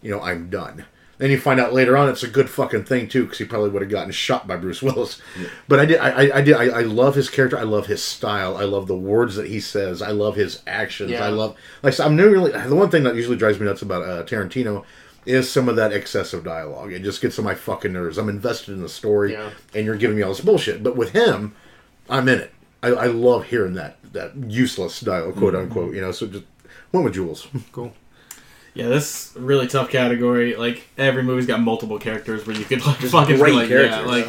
You 0.02 0.12
know, 0.12 0.22
I'm 0.22 0.50
done. 0.50 0.86
Then 1.20 1.30
you 1.32 1.40
find 1.40 1.60
out 1.60 1.74
later 1.74 1.96
on 1.96 2.10
it's 2.10 2.24
a 2.24 2.28
good 2.28 2.50
fucking 2.50 2.84
thing 2.86 3.08
too, 3.08 3.24
because 3.24 3.38
he 3.38 3.46
probably 3.46 3.70
would 3.70 3.82
have 3.84 3.92
gotten 3.92 4.12
shot 4.12 4.48
by 4.48 4.58
Bruce 4.58 4.82
Willis. 4.82 5.22
But 5.68 5.80
I 5.80 5.86
did, 5.86 6.00
I, 6.00 6.38
I, 6.38 6.42
did, 6.42 6.56
I, 6.56 6.66
I 6.66 6.82
love 6.82 7.16
his 7.16 7.30
character. 7.30 7.58
I 7.58 7.64
love 7.64 7.86
his 7.88 8.04
style. 8.04 8.58
I 8.58 8.64
love 8.64 8.88
the 8.88 8.98
words 8.98 9.36
that 9.36 9.48
he 9.48 9.60
says. 9.62 10.02
I 10.02 10.10
love 10.12 10.36
his 10.36 10.62
actions. 10.68 11.12
Yeah. 11.12 11.24
I 11.26 11.30
love, 11.30 11.56
like, 11.84 11.98
I'm 12.00 12.16
never 12.18 12.32
really. 12.32 12.52
The 12.52 12.76
one 12.76 12.90
thing 12.90 13.04
that 13.04 13.16
usually 13.16 13.38
drives 13.38 13.60
me 13.60 13.66
nuts 13.68 13.82
about 13.84 14.02
uh, 14.04 14.24
Tarantino 14.24 14.84
is 15.26 15.50
some 15.50 15.70
of 15.70 15.78
that 15.78 15.94
excessive 15.94 16.44
dialogue. 16.44 16.92
It 16.92 17.04
just 17.04 17.22
gets 17.22 17.40
on 17.40 17.46
my 17.46 17.56
fucking 17.56 17.94
nerves. 17.94 18.18
I'm 18.18 18.28
invested 18.28 18.74
in 18.74 18.82
the 18.82 18.90
story, 18.90 19.32
Yeah. 19.34 19.52
and 19.74 19.86
you're 19.86 19.96
giving 19.96 20.18
me 20.18 20.24
all 20.24 20.32
this 20.34 20.42
bullshit. 20.42 20.84
But 20.84 20.98
with 20.98 21.12
him, 21.12 21.56
I'm 22.10 22.28
in 22.28 22.40
it. 22.40 22.52
I, 22.84 22.90
I 22.90 23.06
love 23.08 23.46
hearing 23.46 23.74
that 23.76 23.98
that 24.12 24.36
useless 24.36 24.96
style, 24.96 25.32
quote 25.32 25.56
unquote. 25.56 25.96
You 25.96 26.02
know, 26.02 26.12
so 26.12 26.28
just 26.28 26.46
went 26.92 27.06
with 27.06 27.14
Jules. 27.14 27.48
Cool. 27.72 27.94
Yeah, 28.76 28.88
this 28.88 29.34
really 29.36 29.68
tough 29.68 29.92
category. 29.92 30.56
Like 30.56 30.88
every 30.98 31.22
movie's 31.22 31.46
got 31.46 31.60
multiple 31.60 32.00
characters 32.00 32.48
where 32.48 32.56
you 32.56 32.66
could 32.66 32.86
like 32.86 32.98
fucking 32.98 33.38
great 33.38 33.54
like, 33.54 33.68
characters. 33.68 34.00
yeah, 34.00 34.06
like. 34.06 34.28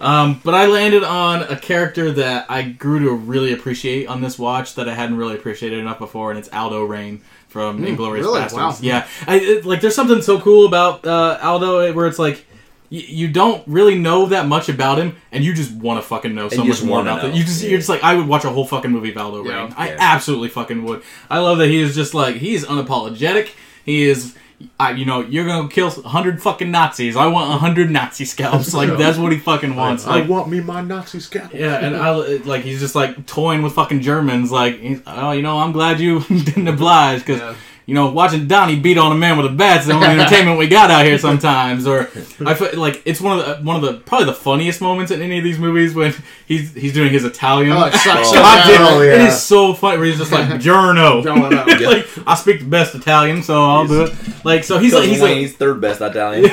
Um, 0.00 0.40
but 0.42 0.54
I 0.54 0.66
landed 0.66 1.04
on 1.04 1.42
a 1.42 1.56
character 1.56 2.10
that 2.12 2.46
I 2.50 2.62
grew 2.62 3.00
to 3.00 3.12
really 3.12 3.52
appreciate 3.52 4.08
on 4.08 4.20
this 4.20 4.36
watch 4.36 4.74
that 4.74 4.88
I 4.88 4.94
hadn't 4.94 5.16
really 5.16 5.36
appreciated 5.36 5.78
enough 5.78 5.98
before, 6.00 6.30
and 6.30 6.38
it's 6.38 6.48
Aldo 6.48 6.84
Raine 6.84 7.22
from 7.46 7.82
Inglourious 7.82 8.22
really? 8.22 8.40
Basterds. 8.40 8.52
Wow. 8.56 8.76
Yeah, 8.80 9.06
I, 9.26 9.36
it, 9.38 9.64
like 9.64 9.80
there's 9.80 9.94
something 9.94 10.22
so 10.22 10.40
cool 10.40 10.66
about 10.66 11.04
uh, 11.06 11.38
Aldo 11.42 11.92
where 11.92 12.06
it's 12.06 12.18
like. 12.18 12.46
Y- 12.92 13.04
You 13.08 13.28
don't 13.28 13.62
really 13.66 13.96
know 13.98 14.26
that 14.26 14.46
much 14.46 14.68
about 14.68 14.98
him, 14.98 15.16
and 15.32 15.42
you 15.42 15.54
just 15.54 15.72
want 15.72 16.00
to 16.00 16.06
fucking 16.06 16.34
know 16.34 16.48
so 16.50 16.56
you 16.56 16.60
much 16.68 16.68
just 16.68 16.84
more 16.84 16.98
wanna 16.98 17.10
about 17.12 17.24
it. 17.24 17.28
know. 17.28 17.34
You 17.34 17.42
just, 17.44 17.62
Yeah. 17.62 17.70
you're 17.70 17.78
just 17.78 17.88
like, 17.88 18.04
I 18.04 18.14
would 18.14 18.28
watch 18.28 18.44
a 18.44 18.50
whole 18.50 18.66
fucking 18.66 18.90
movie 18.90 19.10
of 19.10 19.16
Aldo 19.16 19.44
Yeah. 19.44 19.62
Raine. 19.62 19.74
I 19.78 19.88
Yeah. 19.88 19.96
absolutely 19.98 20.48
fucking 20.50 20.84
would. 20.84 21.02
I 21.30 21.38
love 21.38 21.56
that 21.58 21.68
he 21.68 21.80
is 21.80 21.94
just 21.94 22.12
like 22.12 22.36
he's 22.36 22.64
unapologetic. 22.66 23.48
He 23.86 24.02
is, 24.02 24.34
I, 24.78 24.90
you 24.92 25.04
know, 25.06 25.22
you're 25.22 25.46
gonna 25.46 25.68
kill 25.68 25.90
hundred 25.90 26.42
fucking 26.42 26.70
Nazis. 26.70 27.16
I 27.16 27.26
want 27.28 27.58
hundred 27.60 27.90
Nazi 27.90 28.26
scalps. 28.26 28.74
Like 28.80 28.96
that's 28.98 29.16
what 29.18 29.32
he 29.32 29.38
fucking 29.38 29.74
wants. 29.74 30.06
I 30.06 30.16
Like, 30.20 30.28
want 30.28 30.48
me 30.50 30.60
my 30.60 30.82
Nazi 30.82 31.18
scalp. 31.20 31.52
yeah, 31.54 31.76
and 31.84 31.96
I 31.96 32.10
like 32.44 32.62
he's 32.62 32.78
just 32.80 32.94
like 32.94 33.26
toying 33.26 33.62
with 33.62 33.72
fucking 33.72 34.02
Germans. 34.02 34.52
Like, 34.52 34.78
he's, 34.80 35.00
oh, 35.06 35.32
you 35.32 35.40
know, 35.42 35.58
I'm 35.58 35.72
glad 35.72 35.98
you 35.98 36.20
didn't 36.28 36.68
oblige 36.68 37.20
because. 37.20 37.40
Yeah. 37.40 37.54
You 37.84 37.94
know, 37.94 38.12
watching 38.12 38.46
Donnie 38.46 38.78
beat 38.78 38.96
on 38.96 39.10
a 39.10 39.16
man 39.16 39.36
with 39.36 39.46
a 39.46 39.54
bat's 39.54 39.86
the 39.86 39.94
only 39.94 40.06
entertainment 40.18 40.56
we 40.56 40.68
got 40.68 40.90
out 40.90 41.04
here 41.04 41.18
sometimes. 41.18 41.86
Or 41.86 42.02
I 42.46 42.54
feel 42.54 42.78
like 42.78 43.02
it's 43.04 43.20
one 43.20 43.40
of 43.40 43.46
the 43.46 43.64
one 43.64 43.76
of 43.76 43.82
the 43.82 43.94
probably 44.00 44.26
the 44.26 44.34
funniest 44.34 44.80
moments 44.80 45.10
in 45.10 45.20
any 45.20 45.38
of 45.38 45.44
these 45.44 45.58
movies 45.58 45.94
when 45.94 46.14
he's 46.46 46.72
he's 46.74 46.92
doing 46.92 47.10
his 47.10 47.24
Italian. 47.24 47.72
Oh, 47.72 47.86
it 47.86 47.92
sucks 47.94 48.28
so 48.28 48.36
God 48.36 48.42
bad. 48.42 48.68
damn 48.68 48.82
it. 48.82 48.90
Oh, 48.90 49.02
yeah. 49.02 49.26
is 49.26 49.42
so 49.42 49.74
funny 49.74 49.98
where 49.98 50.06
he's 50.06 50.18
just 50.18 50.30
like 50.30 50.60
Giorno. 50.60 51.22
Giorno. 51.22 51.64
like 51.66 52.06
I 52.26 52.34
speak 52.36 52.60
the 52.60 52.66
best 52.66 52.94
Italian, 52.94 53.42
so 53.42 53.62
I'll 53.62 53.86
do 53.86 54.04
it. 54.04 54.44
Like 54.44 54.62
so 54.62 54.78
he's 54.78 54.94
like 54.94 55.08
he's 55.08 55.20
like 55.20 55.32
Wayne's 55.32 55.54
third 55.54 55.80
best 55.80 56.00
Italian. 56.00 56.48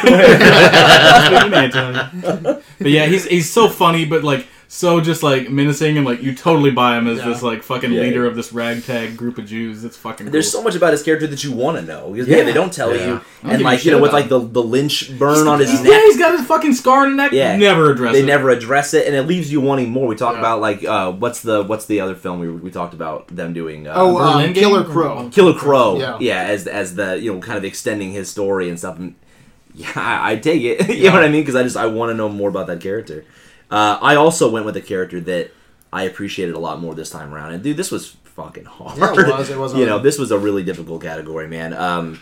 but 2.80 2.80
yeah, 2.80 3.06
he's 3.06 3.26
he's 3.26 3.52
so 3.52 3.70
funny, 3.70 4.06
but 4.06 4.24
like 4.24 4.48
so 4.72 5.02
just 5.02 5.24
like 5.24 5.50
menacing 5.50 5.98
and 5.98 6.06
like 6.06 6.22
you 6.22 6.32
totally 6.36 6.70
buy 6.70 6.96
him 6.96 7.08
as 7.08 7.18
Yeah. 7.18 7.30
this 7.30 7.42
like 7.42 7.64
fucking 7.64 7.92
Yeah. 7.92 8.02
leader 8.02 8.28
of 8.28 8.36
this 8.36 8.54
ragtag 8.54 9.18
group 9.18 9.40
of 9.40 9.48
Jews. 9.48 9.84
It's 9.84 9.98
fucking. 9.98 10.28
Cool. 10.28 10.32
There's 10.32 10.52
so 10.52 10.62
much 10.62 10.76
about 10.76 10.92
his 10.92 11.02
character 11.02 11.26
that 11.26 11.44
you 11.44 11.52
want 11.52 11.78
to 11.80 11.84
know 11.84 12.12
because 12.12 12.28
Yeah. 12.28 12.38
yeah, 12.38 12.44
they 12.44 12.54
don't 12.54 12.72
tell 12.72 12.96
Yeah. 12.96 13.02
you, 13.08 13.22
don't 13.44 13.52
and 13.56 13.64
like 13.64 13.84
you 13.84 13.90
know 13.92 13.98
with 14.00 14.14
like 14.14 14.30
the 14.30 14.38
the 14.40 14.62
lynch 14.62 15.18
burn 15.18 15.48
on 15.48 15.60
his 15.60 15.74
yeah, 15.74 15.90
neck. 15.90 16.02
he's 16.04 16.18
got 16.20 16.38
his 16.38 16.46
fucking 16.46 16.74
scar 16.74 17.02
on 17.06 17.10
the 17.10 17.16
neck. 17.16 17.32
Yeah. 17.32 17.58
never 17.58 17.90
addressed 17.92 18.14
They 18.14 18.20
it. 18.22 18.26
never 18.28 18.52
address 18.52 18.94
it, 18.94 19.08
and 19.08 19.16
it 19.16 19.24
leaves 19.24 19.52
you 19.52 19.60
wanting 19.60 19.90
more. 19.90 20.06
We 20.08 20.16
talk 20.16 20.34
Yeah. 20.34 20.40
about 20.40 20.62
like 20.62 20.84
uh, 20.86 21.14
what's 21.14 21.40
the 21.42 21.64
what's 21.64 21.86
the 21.88 22.00
other 22.00 22.14
film 22.14 22.40
we, 22.40 22.52
we 22.52 22.70
talked 22.70 22.94
about 22.94 23.28
them 23.36 23.54
doing? 23.54 23.88
Uh, 23.88 23.94
Oh, 23.96 24.18
Berlin 24.20 24.50
um, 24.50 24.54
Killer 24.54 24.84
Crow. 24.84 25.30
Killer 25.32 25.54
Crow. 25.56 25.98
Yeah. 25.98 26.18
Yeah. 26.20 26.44
as 26.44 26.68
as 26.68 26.94
the 26.94 27.20
you 27.20 27.34
know 27.34 27.40
kind 27.40 27.58
of 27.58 27.66
extending 27.66 28.12
his 28.12 28.30
story 28.30 28.70
and 28.70 28.78
stuff. 28.78 29.00
And 29.00 29.16
yeah, 29.74 29.88
I, 29.96 30.34
I 30.34 30.36
take 30.36 30.62
it. 30.62 30.90
you 30.96 31.06
know 31.08 31.14
what 31.14 31.24
I 31.24 31.28
mean? 31.30 31.42
Because 31.42 31.56
I 31.56 31.64
just 31.64 31.76
I 31.76 31.88
want 31.88 32.12
to 32.12 32.14
know 32.14 32.30
more 32.30 32.50
about 32.50 32.68
that 32.68 32.82
character. 32.82 33.26
Uh, 33.72 34.00
I 34.02 34.16
also 34.16 34.50
went 34.50 34.66
with 34.66 34.76
a 34.78 34.82
character 34.82 35.20
that 35.22 35.52
I 35.94 36.04
appreciated 36.04 36.56
a 36.56 36.60
lot 36.60 36.80
more 36.80 36.96
this 36.96 37.10
time 37.10 37.34
around. 37.34 37.54
And 37.54 37.64
dude, 37.64 37.78
this 37.78 37.92
was 37.92 38.10
fucking 38.24 38.66
hard. 38.66 38.98
Yeah, 38.98 39.12
it 39.14 39.28
was. 39.28 39.50
It 39.50 39.58
was 39.58 39.74
you 39.76 39.86
know, 39.86 40.00
this 40.00 40.18
was 40.18 40.32
a 40.32 40.40
really 40.40 40.64
difficult 40.64 41.02
category, 41.02 41.48
man. 41.48 41.74
Um, 41.74 42.20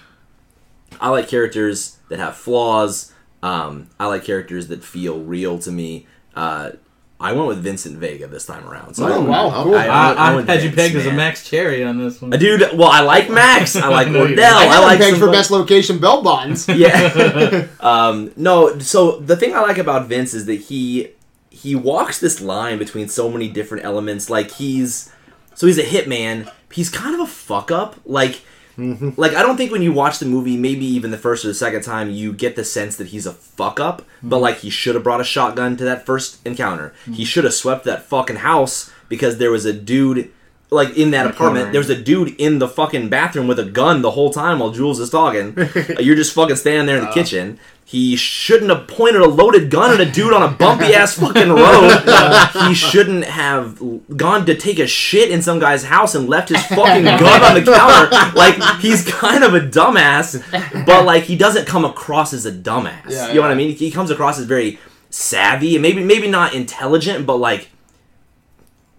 I 0.99 1.09
like 1.09 1.27
characters 1.27 1.97
that 2.09 2.19
have 2.19 2.35
flaws. 2.35 3.13
Um, 3.43 3.89
I 3.99 4.07
like 4.07 4.23
characters 4.23 4.67
that 4.69 4.83
feel 4.83 5.19
real 5.19 5.59
to 5.59 5.71
me. 5.71 6.07
Uh, 6.35 6.71
I 7.19 7.33
went 7.33 7.47
with 7.47 7.63
Vincent 7.63 7.97
Vega 7.97 8.27
this 8.27 8.45
time 8.45 8.67
around. 8.67 8.93
So 8.93 9.07
Oh, 9.07 9.25
I, 9.25 9.27
wow, 9.27 9.63
cool. 9.63 9.75
I- 9.75 9.87
I, 9.87 10.13
I, 10.13 10.35
went 10.35 10.47
had 10.47 10.61
you 10.61 10.69
Vince, 10.69 10.93
pegged 10.93 10.95
as 10.97 11.05
a. 11.07 11.13
Max 11.13 11.47
Cherry 11.49 11.83
on 11.83 11.97
this 11.97 12.21
one. 12.21 12.29
Dude, 12.31 12.61
well, 12.77 12.89
I 12.89 13.01
like 13.01 13.29
Max. 13.31 13.75
I 13.75 13.87
like 13.87 14.07
I 14.07 14.11
know 14.11 14.25
you 14.25 14.35
do. 14.35 14.41
Ordell. 14.41 14.51
I 14.53 14.67
I, 14.67 14.79
like 14.81 14.99
pegged 14.99 15.17
for 15.17 15.25
fun- 15.25 15.31
best 15.33 15.49
location 15.51 15.97
bell 15.99 16.21
bonds. 16.21 16.67
Yeah. 16.69 17.67
um, 17.79 18.31
no, 18.35 18.77
so 18.79 19.19
the 19.19 19.35
thing 19.35 19.55
I 19.55 19.61
like 19.61 19.77
about 19.79 20.07
Vince 20.07 20.33
is 20.35 20.45
that 20.45 20.55
he 20.55 21.09
he 21.57 21.75
walks 21.75 22.19
this 22.19 22.39
line 22.39 22.77
between 22.77 23.07
so 23.07 23.29
many 23.29 23.49
different 23.49 23.83
elements. 23.83 24.29
Like 24.29 24.51
he's 24.51 25.11
so 25.55 25.65
he's 25.65 25.79
a 25.79 25.83
hitman. 25.83 26.51
He's 26.71 26.89
kind 26.89 27.15
of 27.15 27.21
a 27.21 27.27
fuck 27.27 27.71
up. 27.71 27.95
Like 28.05 28.41
mm-hmm. 28.77 29.11
like 29.17 29.33
I 29.33 29.41
don't 29.41 29.57
think 29.57 29.71
when 29.71 29.81
you 29.81 29.91
watch 29.91 30.19
the 30.19 30.27
movie, 30.27 30.55
maybe 30.55 30.85
even 30.85 31.11
the 31.11 31.17
first 31.17 31.43
or 31.43 31.47
the 31.47 31.53
second 31.55 31.81
time, 31.81 32.11
you 32.11 32.31
get 32.31 32.55
the 32.55 32.63
sense 32.63 32.95
that 32.97 33.07
he's 33.07 33.25
a 33.25 33.33
fuck 33.33 33.79
up. 33.79 34.03
But 34.21 34.35
mm-hmm. 34.35 34.43
like 34.43 34.57
he 34.57 34.69
should 34.69 34.95
have 34.95 35.03
brought 35.03 35.21
a 35.21 35.25
shotgun 35.25 35.77
to 35.77 35.83
that 35.85 36.05
first 36.05 36.45
encounter. 36.45 36.93
He 37.05 37.11
mm-hmm. 37.11 37.23
should 37.23 37.43
have 37.43 37.53
swept 37.53 37.85
that 37.85 38.03
fucking 38.03 38.37
house 38.37 38.91
because 39.09 39.37
there 39.37 39.51
was 39.51 39.65
a 39.65 39.73
dude 39.73 40.31
like 40.69 40.97
in 40.97 41.11
that 41.11 41.25
apartment. 41.25 41.71
there's 41.71 41.89
a 41.89 41.95
dude 41.95 42.35
in 42.37 42.59
the 42.59 42.67
fucking 42.67 43.07
bathroom 43.07 43.47
with 43.47 43.57
a 43.57 43.63
gun 43.65 44.01
the 44.01 44.11
whole 44.11 44.31
time 44.33 44.59
while 44.59 44.71
Jules 44.71 44.99
is 44.99 45.09
talking. 45.09 45.55
Uh, 45.97 46.01
You're 46.01 46.15
just 46.15 46.33
fucking 46.33 46.57
standing 46.57 46.85
there 46.85 46.97
in 46.97 47.05
the 47.05 47.11
kitchen. 47.11 47.57
He 47.85 48.17
shouldn't 48.17 48.69
have 48.69 48.85
pointed 48.89 49.21
a 49.21 49.27
loaded 49.27 49.71
gun 49.71 49.93
at 49.93 50.05
a 50.05 50.11
dude 50.11 50.33
on 50.33 50.43
a 50.43 50.49
bumpy 50.53 50.93
ass 50.93 51.13
fucking 51.19 51.49
road. 51.49 52.67
he 52.67 52.73
shouldn't 52.73 53.23
have 53.23 53.81
gone 54.17 54.45
to 54.45 54.55
take 54.55 54.79
a 54.79 54.87
shit 54.87 55.31
in 55.31 55.41
some 55.41 55.59
guy's 55.59 55.85
house 55.85 56.13
and 56.15 56.27
left 56.27 56.49
his 56.49 56.61
fucking 56.65 57.05
gun 57.05 57.43
on 57.43 57.53
the 57.55 57.63
counter. 57.71 58.09
Like 58.37 58.61
he's 58.81 59.05
kind 59.05 59.45
of 59.45 59.53
a 59.53 59.61
dumbass, 59.61 60.43
but 60.85 61.05
like 61.05 61.23
he 61.23 61.37
doesn't 61.37 61.65
come 61.65 61.85
across 61.85 62.33
as 62.33 62.45
a 62.45 62.51
dumbass. 62.51 63.09
Yeah, 63.09 63.29
you 63.29 63.35
know 63.35 63.41
what. 63.43 63.51
I 63.51 63.55
mean? 63.55 63.73
He 63.73 63.89
comes 63.89 64.11
across 64.11 64.37
as 64.37 64.45
very 64.45 64.79
savvy 65.09 65.75
and 65.77 65.81
maybe 65.81 66.03
maybe 66.03 66.27
not 66.29 66.53
intelligent, 66.53 67.25
but 67.25 67.37
like 67.37 67.69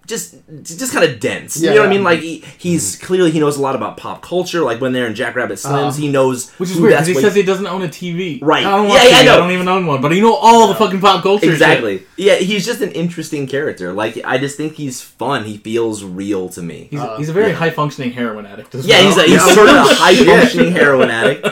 just 0.09 0.35
just 0.65 0.93
kind 0.93 1.05
of 1.09 1.21
dense. 1.21 1.57
Yeah, 1.61 1.71
you 1.71 1.77
know 1.77 1.83
what 1.83 1.91
I 1.91 1.93
mean? 1.93 2.03
Like 2.03 2.21
he, 2.21 2.43
he's 2.59 2.97
clearly 2.97 3.31
he 3.31 3.39
knows 3.39 3.57
a 3.57 3.61
lot 3.63 3.77
about 3.77 3.97
pop 3.99 4.23
culture. 4.23 4.63
Like 4.63 4.81
when 4.81 4.93
they're 4.93 5.07
in 5.07 5.15
Jackrabbit 5.15 5.59
Slims, 5.59 5.89
Uh-huh. 5.91 5.93
he 5.93 6.09
knows 6.11 6.51
Which 6.53 6.71
is 6.71 6.77
who 6.77 6.83
weird 6.85 6.95
because 6.95 7.07
he 7.07 7.15
says 7.15 7.35
he 7.35 7.43
doesn't 7.43 7.67
own 7.67 7.83
a 7.83 7.89
TV. 7.89 8.41
Right. 8.43 8.65
I 8.67 8.71
don't 8.77 8.89
Yeah, 8.89 8.95
yeah, 8.95 9.01
I 9.01 9.05
TV. 9.05 9.21
I, 9.21 9.25
know. 9.27 9.37
don't 9.37 9.51
even 9.53 9.69
own 9.69 9.87
one, 9.87 10.01
but 10.01 10.13
you 10.15 10.23
know 10.23 10.35
all 10.35 10.67
the 10.69 10.75
fucking 10.75 11.01
pop 11.01 11.23
culture. 11.23 11.45
shit. 11.45 11.53
exactly. 11.53 12.03
Yeah, 12.17 12.37
he's 12.37 12.65
just 12.67 12.81
an 12.81 12.91
interesting 12.93 13.47
character. 13.47 13.93
Like 13.93 14.19
I 14.25 14.39
just 14.39 14.57
think 14.57 14.73
he's 14.75 15.01
fun. 15.03 15.45
He 15.45 15.59
feels 15.59 16.03
real 16.03 16.49
to 16.51 16.63
me. 16.63 16.89
He's, 16.91 17.01
Uh, 17.01 17.17
he's 17.19 17.29
a 17.29 17.33
very 17.35 17.49
yeah. 17.51 17.55
high 17.57 17.71
functioning 17.71 18.13
heroin 18.13 18.47
addict. 18.47 18.75
As 18.75 18.87
Yeah, 18.87 18.99
well. 19.01 19.07
he's 19.07 19.17
a, 19.19 19.23
he's 19.25 19.55
sort 19.55 19.69
of 19.69 19.77
a 19.77 19.95
high 19.95 20.17
functioning 20.17 20.73
heroin 20.73 21.11
addict. 21.11 21.47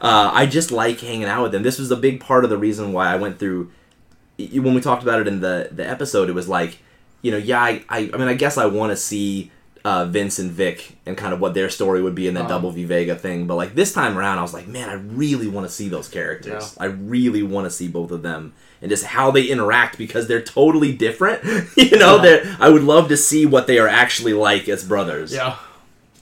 Uh, 0.00 0.30
I 0.32 0.46
just 0.46 0.70
like 0.70 1.00
hanging 1.00 1.24
out 1.24 1.42
with 1.42 1.54
him. 1.54 1.62
This 1.62 1.78
was 1.78 1.90
a 1.90 1.96
big 1.96 2.20
part 2.20 2.44
of 2.44 2.50
the 2.50 2.56
reason 2.56 2.92
why 2.92 3.12
I 3.12 3.16
went 3.16 3.38
through. 3.38 3.70
When 4.38 4.72
we 4.74 4.80
talked 4.80 5.02
about 5.02 5.20
it 5.20 5.26
in 5.28 5.40
the 5.40 5.68
the 5.72 5.86
episode, 5.86 6.28
it 6.30 6.32
was 6.34 6.48
like, 6.48 6.78
you 7.22 7.30
know, 7.30 7.36
yeah, 7.38 7.60
I 7.62 7.84
I, 7.88 8.10
I 8.12 8.16
mean, 8.16 8.28
I 8.28 8.34
guess 8.34 8.56
I 8.58 8.66
want 8.66 8.90
to 8.92 8.96
see 8.96 9.50
uh, 9.84 10.04
Vince 10.06 10.38
and 10.38 10.50
Vic 10.50 10.96
and 11.06 11.16
kind 11.16 11.32
of 11.32 11.40
what 11.40 11.54
their 11.54 11.70
story 11.70 12.02
would 12.02 12.14
be 12.14 12.26
in 12.28 12.34
that 12.34 12.40
Uh-huh. 12.42 12.48
Double 12.50 12.70
V 12.72 12.84
Vega 12.84 13.14
thing. 13.14 13.46
But 13.46 13.54
like 13.56 13.74
this 13.74 13.92
time 13.92 14.18
around, 14.18 14.38
I 14.38 14.42
was 14.42 14.52
like, 14.52 14.66
man, 14.66 14.88
I 14.88 14.94
really 14.94 15.46
want 15.48 15.66
to 15.66 15.72
see 15.72 15.88
those 15.88 16.08
characters. 16.08 16.76
I 16.78 16.86
really 16.86 17.42
want 17.42 17.64
to 17.66 17.70
see 17.70 17.88
both 17.88 18.10
of 18.10 18.22
them 18.22 18.52
and 18.82 18.90
just 18.90 19.04
how 19.04 19.30
they 19.30 19.44
interact 19.46 19.96
because 19.96 20.26
they're 20.28 20.42
totally 20.42 20.92
different. 20.92 21.42
you 21.76 21.96
know, 21.96 22.16
Yeah. 22.16 22.22
they're 22.22 22.56
I 22.60 22.68
would 22.68 22.82
love 22.82 23.08
to 23.08 23.16
see 23.16 23.46
what 23.46 23.66
they 23.66 23.78
are 23.78 23.88
actually 23.88 24.34
like 24.34 24.68
as 24.68 24.84
brothers. 24.84 25.32
Yeah. 25.32 25.56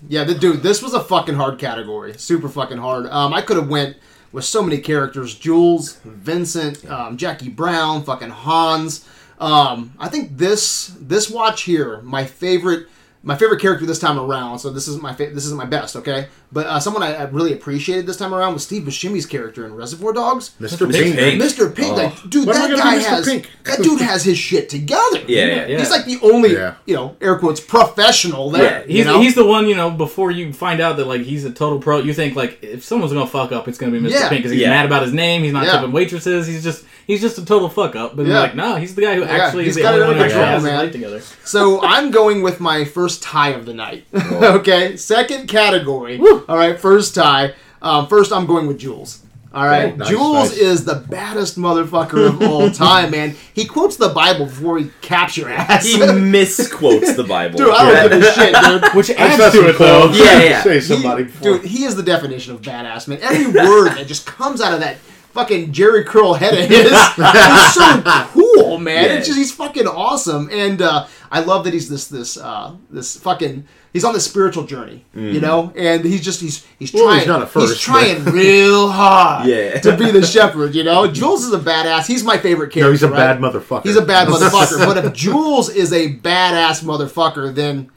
Yeah, 0.08 0.24
the, 0.24 0.34
dude, 0.34 0.62
this 0.62 0.82
was 0.82 0.92
a 0.92 1.02
fucking 1.02 1.34
hard 1.36 1.58
category. 1.58 2.12
Super 2.18 2.50
fucking 2.50 2.76
hard. 2.78 3.06
Um, 3.06 3.32
I 3.32 3.40
could 3.40 3.56
have 3.56 3.68
went 3.68 3.96
with 4.30 4.44
so 4.44 4.62
many 4.62 4.78
characters: 4.78 5.34
Jules, 5.34 5.94
Vincent, 6.04 6.88
um, 6.88 7.16
Jackie 7.16 7.48
Brown, 7.48 8.04
fucking 8.04 8.28
Hans. 8.30 9.08
Um, 9.38 9.92
I 9.98 10.08
think 10.08 10.36
this 10.38 10.94
this 11.00 11.28
watch 11.30 11.62
here, 11.62 12.00
my 12.02 12.24
favorite, 12.24 12.88
my 13.22 13.36
favorite 13.36 13.60
character 13.60 13.84
this 13.86 13.98
time 13.98 14.18
around. 14.18 14.58
So 14.60 14.70
this 14.70 14.88
isn't 14.88 15.02
my 15.02 15.12
fa- 15.14 15.30
this 15.32 15.44
isn't 15.46 15.58
my 15.58 15.66
best, 15.66 15.96
okay. 15.96 16.28
But 16.52 16.66
uh, 16.68 16.78
someone 16.80 17.02
I, 17.02 17.12
I 17.14 17.22
really 17.24 17.52
appreciated 17.52 18.06
this 18.06 18.16
time 18.16 18.32
around 18.32 18.54
was 18.54 18.62
Steve 18.62 18.84
Buscemi's 18.84 19.26
character 19.26 19.66
in 19.66 19.74
Reservoir 19.74 20.12
Dogs. 20.12 20.52
Mr. 20.60 20.90
Pink. 20.90 21.16
Pink. 21.16 21.42
Mr. 21.42 21.74
Pink, 21.74 21.92
Oh. 21.92 21.96
like, 21.96 22.30
dude, 22.30 22.46
When 22.46 22.56
that 22.56 22.78
guy 22.78 22.94
has 22.94 23.26
Pink? 23.26 23.50
that 23.64 23.82
dude 23.82 24.00
has 24.00 24.22
his 24.24 24.38
shit 24.38 24.68
together. 24.70 25.18
Yeah, 25.26 25.44
yeah, 25.46 25.66
yeah. 25.66 25.78
He's 25.78 25.90
like 25.90 26.04
the 26.06 26.18
only, 26.22 26.52
Yeah. 26.54 26.76
you 26.86 26.94
know, 26.94 27.16
air 27.20 27.36
quotes, 27.36 27.60
professional 27.60 28.50
there. 28.50 28.62
Yeah, 28.62 28.86
you 28.86 28.96
He's, 28.98 29.06
know? 29.06 29.20
he's 29.20 29.34
the 29.34 29.44
one, 29.44 29.66
you 29.66 29.74
know, 29.74 29.90
before 29.90 30.30
you 30.30 30.52
find 30.52 30.80
out 30.80 30.96
that, 30.98 31.06
like, 31.08 31.22
he's 31.22 31.44
a 31.44 31.50
total 31.50 31.80
pro, 31.80 31.98
you 31.98 32.14
think, 32.14 32.36
like, 32.36 32.62
if 32.62 32.84
someone's 32.84 33.12
gonna 33.12 33.26
fuck 33.26 33.50
up, 33.52 33.66
it's 33.68 33.76
gonna 33.76 33.92
be 33.92 33.98
Mr. 34.00 34.10
Yeah. 34.12 34.28
Pink, 34.28 34.40
because 34.40 34.52
he's 34.52 34.60
Yeah. 34.62 34.70
mad 34.70 34.86
about 34.86 35.02
his 35.02 35.12
name, 35.12 35.42
he's 35.42 35.52
not 35.52 35.64
Yeah. 35.64 35.72
tipping 35.72 35.92
waitresses, 35.92 36.46
he's 36.46 36.62
just, 36.62 36.84
he's 37.06 37.20
just 37.20 37.38
a 37.38 37.44
total 37.44 37.68
fuck 37.68 37.96
up. 37.96 38.16
But 38.16 38.26
Yeah. 38.26 38.40
like, 38.40 38.54
no, 38.54 38.76
he's 38.76 38.94
the 38.94 39.02
guy 39.02 39.14
who 39.14 39.24
actually 39.24 39.64
he's 39.64 39.70
is 39.72 39.76
the 39.76 39.82
got 39.82 39.94
only 39.94 40.06
one 40.06 40.16
under 40.16 40.18
who 40.18 40.24
actually 40.24 40.40
control, 40.40 40.52
has 40.52 40.62
his 40.62 40.70
man. 40.72 40.78
life 40.84 40.92
together. 40.92 41.20
So 41.44 41.80
I'm 41.82 42.10
going 42.10 42.42
with 42.42 42.60
my 42.60 42.84
first 42.84 43.22
tie 43.22 43.50
of 43.50 43.66
the 43.66 43.74
night. 43.74 44.04
okay, 44.14 44.96
second 44.96 45.48
category. 45.48 46.18
All 46.20 46.56
right, 46.56 46.78
first 46.78 47.14
tie. 47.14 47.54
Um, 47.82 48.06
first, 48.08 48.32
I'm 48.32 48.46
going 48.46 48.66
with 48.66 48.78
Jules. 48.78 49.22
All 49.54 49.64
right, 49.64 49.92
Oh, 49.94 49.96
nice, 49.96 50.08
Jules 50.10 50.50
nice. 50.50 50.58
is 50.58 50.84
the 50.84 50.96
baddest 50.96 51.58
motherfucker 51.58 52.28
of 52.28 52.42
all 52.42 52.68
time, 52.88 53.10
man. 53.12 53.34
He 53.54 53.64
quotes 53.64 53.96
the 53.96 54.10
Bible 54.10 54.44
before 54.44 54.78
he 54.78 54.90
caps 55.00 55.34
your 55.38 55.48
ass. 55.48 55.86
He 55.86 55.96
misquotes 55.98 57.14
the 57.16 57.24
Bible. 57.24 57.56
dude, 57.56 57.70
I 57.70 57.90
don't 58.08 58.10
give 58.20 58.22
a 58.28 58.32
shit, 58.32 58.54
dude. 58.82 58.84
Which 58.94 59.06
That's 59.08 59.40
adds 59.40 59.54
to 59.54 59.68
it, 59.68 59.78
though. 59.78 60.08
quote. 60.08 60.14
Yeah, 60.16 60.42
yeah. 60.42 60.62
Say 60.62 60.80
somebody 60.80 61.24
before. 61.24 61.52
dude, 61.58 61.64
he 61.64 61.84
is 61.84 61.96
the 61.96 62.02
definition 62.02 62.52
of 62.54 62.60
badass, 62.60 63.08
man. 63.08 63.18
Every 63.22 63.46
word 63.46 63.92
that 63.92 64.06
just 64.06 64.26
comes 64.26 64.60
out 64.60 64.74
of 64.74 64.80
that 64.80 64.96
fucking 65.36 65.72
Jheri 65.72 66.04
Curl 66.04 66.34
head 66.34 66.54
of 66.54 66.68
his 66.68 66.90
is 66.90 67.74
so 67.74 68.02
cool. 68.32 68.78
man. 68.78 69.04
Yeah. 69.04 69.12
It's 69.12 69.26
just 69.26 69.38
he's 69.38 69.52
fucking 69.52 69.86
awesome, 69.86 70.48
and 70.50 70.82
uh, 70.82 71.06
I 71.30 71.40
love 71.40 71.64
that 71.64 71.72
he's 71.74 71.88
this 71.88 72.08
this 72.08 72.36
uh, 72.36 72.74
this 72.90 73.16
fucking. 73.18 73.66
He's 73.92 74.04
on 74.04 74.12
this 74.12 74.26
spiritual 74.26 74.64
journey, 74.64 75.06
you 75.14 75.40
know, 75.40 75.72
and 75.74 76.04
he's 76.04 76.22
just 76.22 76.42
he's 76.42 76.66
he's 76.78 76.92
Well, 76.92 77.04
trying. 77.04 77.20
he's 77.20 77.28
at 77.30 77.40
he's 77.40 77.50
first, 77.50 77.80
trying 77.82 78.22
real 78.26 78.88
hard 79.00 79.46
Yeah. 79.48 79.80
to 79.80 79.96
be 79.96 80.10
the 80.10 80.26
shepherd, 80.26 80.74
you 80.74 80.84
know. 80.84 81.06
Jules 81.10 81.44
is 81.44 81.54
a 81.54 81.58
badass. 81.58 82.06
He's 82.06 82.22
my 82.22 82.36
favorite 82.36 82.72
character. 82.72 82.88
No, 82.88 82.90
he's 82.90 83.02
a 83.02 83.08
right? 83.08 83.16
bad 83.16 83.38
motherfucker. 83.40 83.84
He's 83.84 83.96
a 83.96 84.04
bad 84.04 84.28
motherfucker. 84.32 84.84
but 84.84 85.02
if 85.02 85.14
Jules 85.14 85.70
is 85.70 85.94
a 85.94 86.12
badass 86.12 86.84
motherfucker, 86.84 87.54
then 87.54 87.90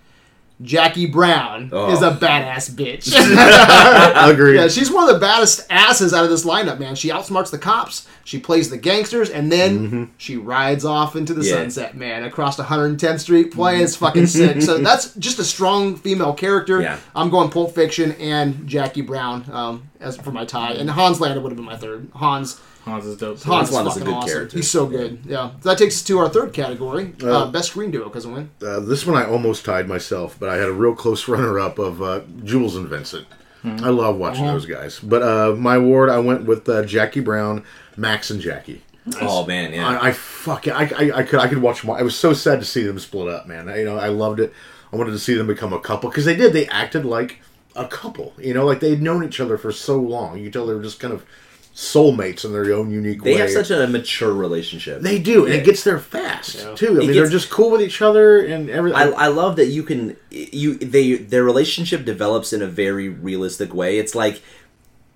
Jackie 0.62 1.06
Brown 1.06 1.70
Oh. 1.72 1.90
is 1.92 2.02
a 2.02 2.12
badass 2.12 2.70
bitch. 2.72 3.14
Agreed. 4.30 4.56
yeah, 4.56 4.68
she's 4.68 4.92
one 4.92 5.08
of 5.08 5.14
the 5.14 5.20
baddest 5.20 5.66
asses 5.70 6.14
out 6.14 6.24
of 6.26 6.30
this 6.30 6.46
lineup, 6.46 6.80
man. 6.80 6.96
She 6.96 7.10
outsmarts 7.10 7.50
the 7.52 7.58
cops. 7.58 8.08
She 8.26 8.40
plays 8.40 8.70
the 8.70 8.78
gangsters, 8.78 9.30
and 9.30 9.52
then 9.52 9.80
Mm-hmm. 9.80 10.04
she 10.18 10.36
rides 10.38 10.84
off 10.86 11.16
into 11.16 11.34
the 11.34 11.44
Yeah. 11.46 11.54
sunset, 11.56 11.96
man, 11.96 12.24
across 12.24 12.58
110th 12.60 13.22
Street. 13.22 13.54
Play 13.54 13.82
is 13.82 13.96
fucking 13.96 14.28
sick. 14.28 14.62
So 14.62 14.78
that's 14.84 15.14
just 15.16 15.40
a 15.40 15.44
strong 15.46 15.96
female 15.96 16.34
character. 16.34 16.82
Yeah. 16.82 16.98
I'm 17.16 17.30
going 17.30 17.50
Pulp 17.50 17.74
Fiction 17.74 18.12
and 18.20 18.68
Jackie 18.68 19.02
Brown 19.02 19.46
um, 19.52 19.90
as 20.02 20.18
for 20.18 20.32
my 20.32 20.46
tie, 20.46 20.74
and 20.74 20.90
Hans 20.90 21.20
Landa 21.22 21.40
would 21.40 21.52
have 21.52 21.58
been 21.58 21.66
my 21.66 21.78
third. 21.78 22.10
Hans. 22.16 22.60
Hans 22.86 23.06
is 23.06 23.18
dope. 23.18 23.40
too. 23.40 23.50
Hans 23.50 23.70
is 23.70 23.76
a 23.76 23.84
fucking 23.84 24.04
good 24.04 24.14
awesome. 24.14 24.30
character. 24.30 24.58
He's 24.58 24.70
so 24.70 24.86
good. 24.88 25.20
Yeah. 25.26 25.52
So 25.62 25.70
that 25.70 25.78
takes 25.78 25.96
us 25.98 26.04
to 26.04 26.18
our 26.20 26.30
third 26.30 26.54
category, 26.54 27.14
uh, 27.24 27.44
Uh, 27.44 27.52
best 27.52 27.70
screen 27.70 27.92
duo. 27.92 28.10
Cousin 28.10 28.34
Wayne. 28.34 28.50
Uh, 28.66 28.80
this 28.80 29.06
one 29.06 29.16
I 29.22 29.26
almost 29.26 29.66
tied 29.66 29.88
myself, 29.88 30.38
but 30.40 30.50
I 30.50 30.56
had 30.58 30.68
a 30.70 30.74
real 30.74 30.96
close 30.96 31.28
runner-up 31.28 31.78
of 31.78 32.02
uh, 32.02 32.22
Jules 32.44 32.76
and 32.76 32.88
Vincent. 32.88 33.28
Hmm. 33.62 33.78
I 33.84 33.90
love 33.90 34.16
watching 34.18 34.46
Uh-huh. 34.46 34.54
those 34.54 34.66
guys. 34.66 35.00
But 35.00 35.22
uh, 35.22 35.56
my 35.56 35.76
award, 35.76 36.10
I 36.10 36.20
went 36.20 36.46
with 36.46 36.68
uh, 36.70 36.84
Jackie 36.86 37.20
Brown, 37.20 37.64
Max, 37.98 38.30
and 38.30 38.40
Jackie. 38.40 38.82
Oh 39.22 39.46
man, 39.46 39.74
yeah. 39.74 39.88
I, 39.88 40.08
I 40.08 40.12
fucking 40.12 40.72
I, 40.72 40.84
I, 40.96 41.12
I 41.20 41.24
could 41.24 41.40
I 41.40 41.48
could 41.48 41.58
watch 41.58 41.82
them. 41.82 41.90
I 41.92 42.04
was 42.04 42.16
so 42.16 42.32
sad 42.34 42.60
to 42.60 42.66
see 42.66 42.84
them 42.84 43.00
split 43.00 43.28
up, 43.28 43.48
man. 43.48 43.68
I, 43.68 43.80
you 43.80 43.86
know, 43.86 43.98
I 43.98 44.08
loved 44.10 44.40
it. 44.40 44.54
I 44.94 44.96
wanted 44.98 45.12
to 45.12 45.20
see 45.20 45.34
them 45.34 45.48
become 45.48 45.74
a 45.74 45.80
couple 45.80 46.10
because 46.10 46.26
they 46.26 46.36
did. 46.36 46.54
They 46.54 46.68
acted 46.68 47.06
like 47.06 47.40
a 47.76 47.88
couple. 47.88 48.34
You 48.38 48.54
know, 48.54 48.66
like 48.66 48.82
they'd 48.82 49.02
known 49.02 49.24
each 49.24 49.40
other 49.40 49.58
for 49.58 49.72
so 49.72 49.98
long. 50.00 50.38
You 50.38 50.44
could 50.46 50.54
tell 50.54 50.68
they 50.68 50.76
were 50.76 50.84
just 50.84 51.00
kind 51.00 51.14
of 51.14 51.26
soulmates 51.80 52.44
in 52.44 52.52
their 52.52 52.74
own 52.74 52.92
unique 52.92 53.24
they 53.24 53.32
way. 53.32 53.38
They 53.38 53.42
have 53.42 53.52
such 53.52 53.72
a 53.72 53.88
mature 53.88 54.34
relationship. 54.34 55.02
they 55.02 55.18
do, 55.18 55.46
and 55.46 55.54
Yeah. 55.54 55.62
it 55.62 55.64
gets 55.64 55.84
there 55.86 55.98
fast 55.98 56.76
too. 56.76 56.88
I 56.90 56.94
mean, 57.00 57.10
It 57.10 57.14
they're 57.14 57.30
just 57.30 57.50
cool 57.50 57.72
with 57.72 57.82
each 57.82 58.02
other 58.02 58.42
and 58.46 58.70
everything. 58.70 59.00
I, 59.00 59.12
I 59.12 59.28
love 59.28 59.56
that 59.56 59.68
you 59.68 59.84
can 59.84 60.18
you 60.30 60.76
they 60.76 61.14
their 61.16 61.44
relationship 61.46 62.04
develops 62.04 62.52
in 62.52 62.62
a 62.62 62.68
very 62.68 63.08
realistic 63.08 63.74
way. 63.74 63.98
It's 63.98 64.14
like 64.14 64.42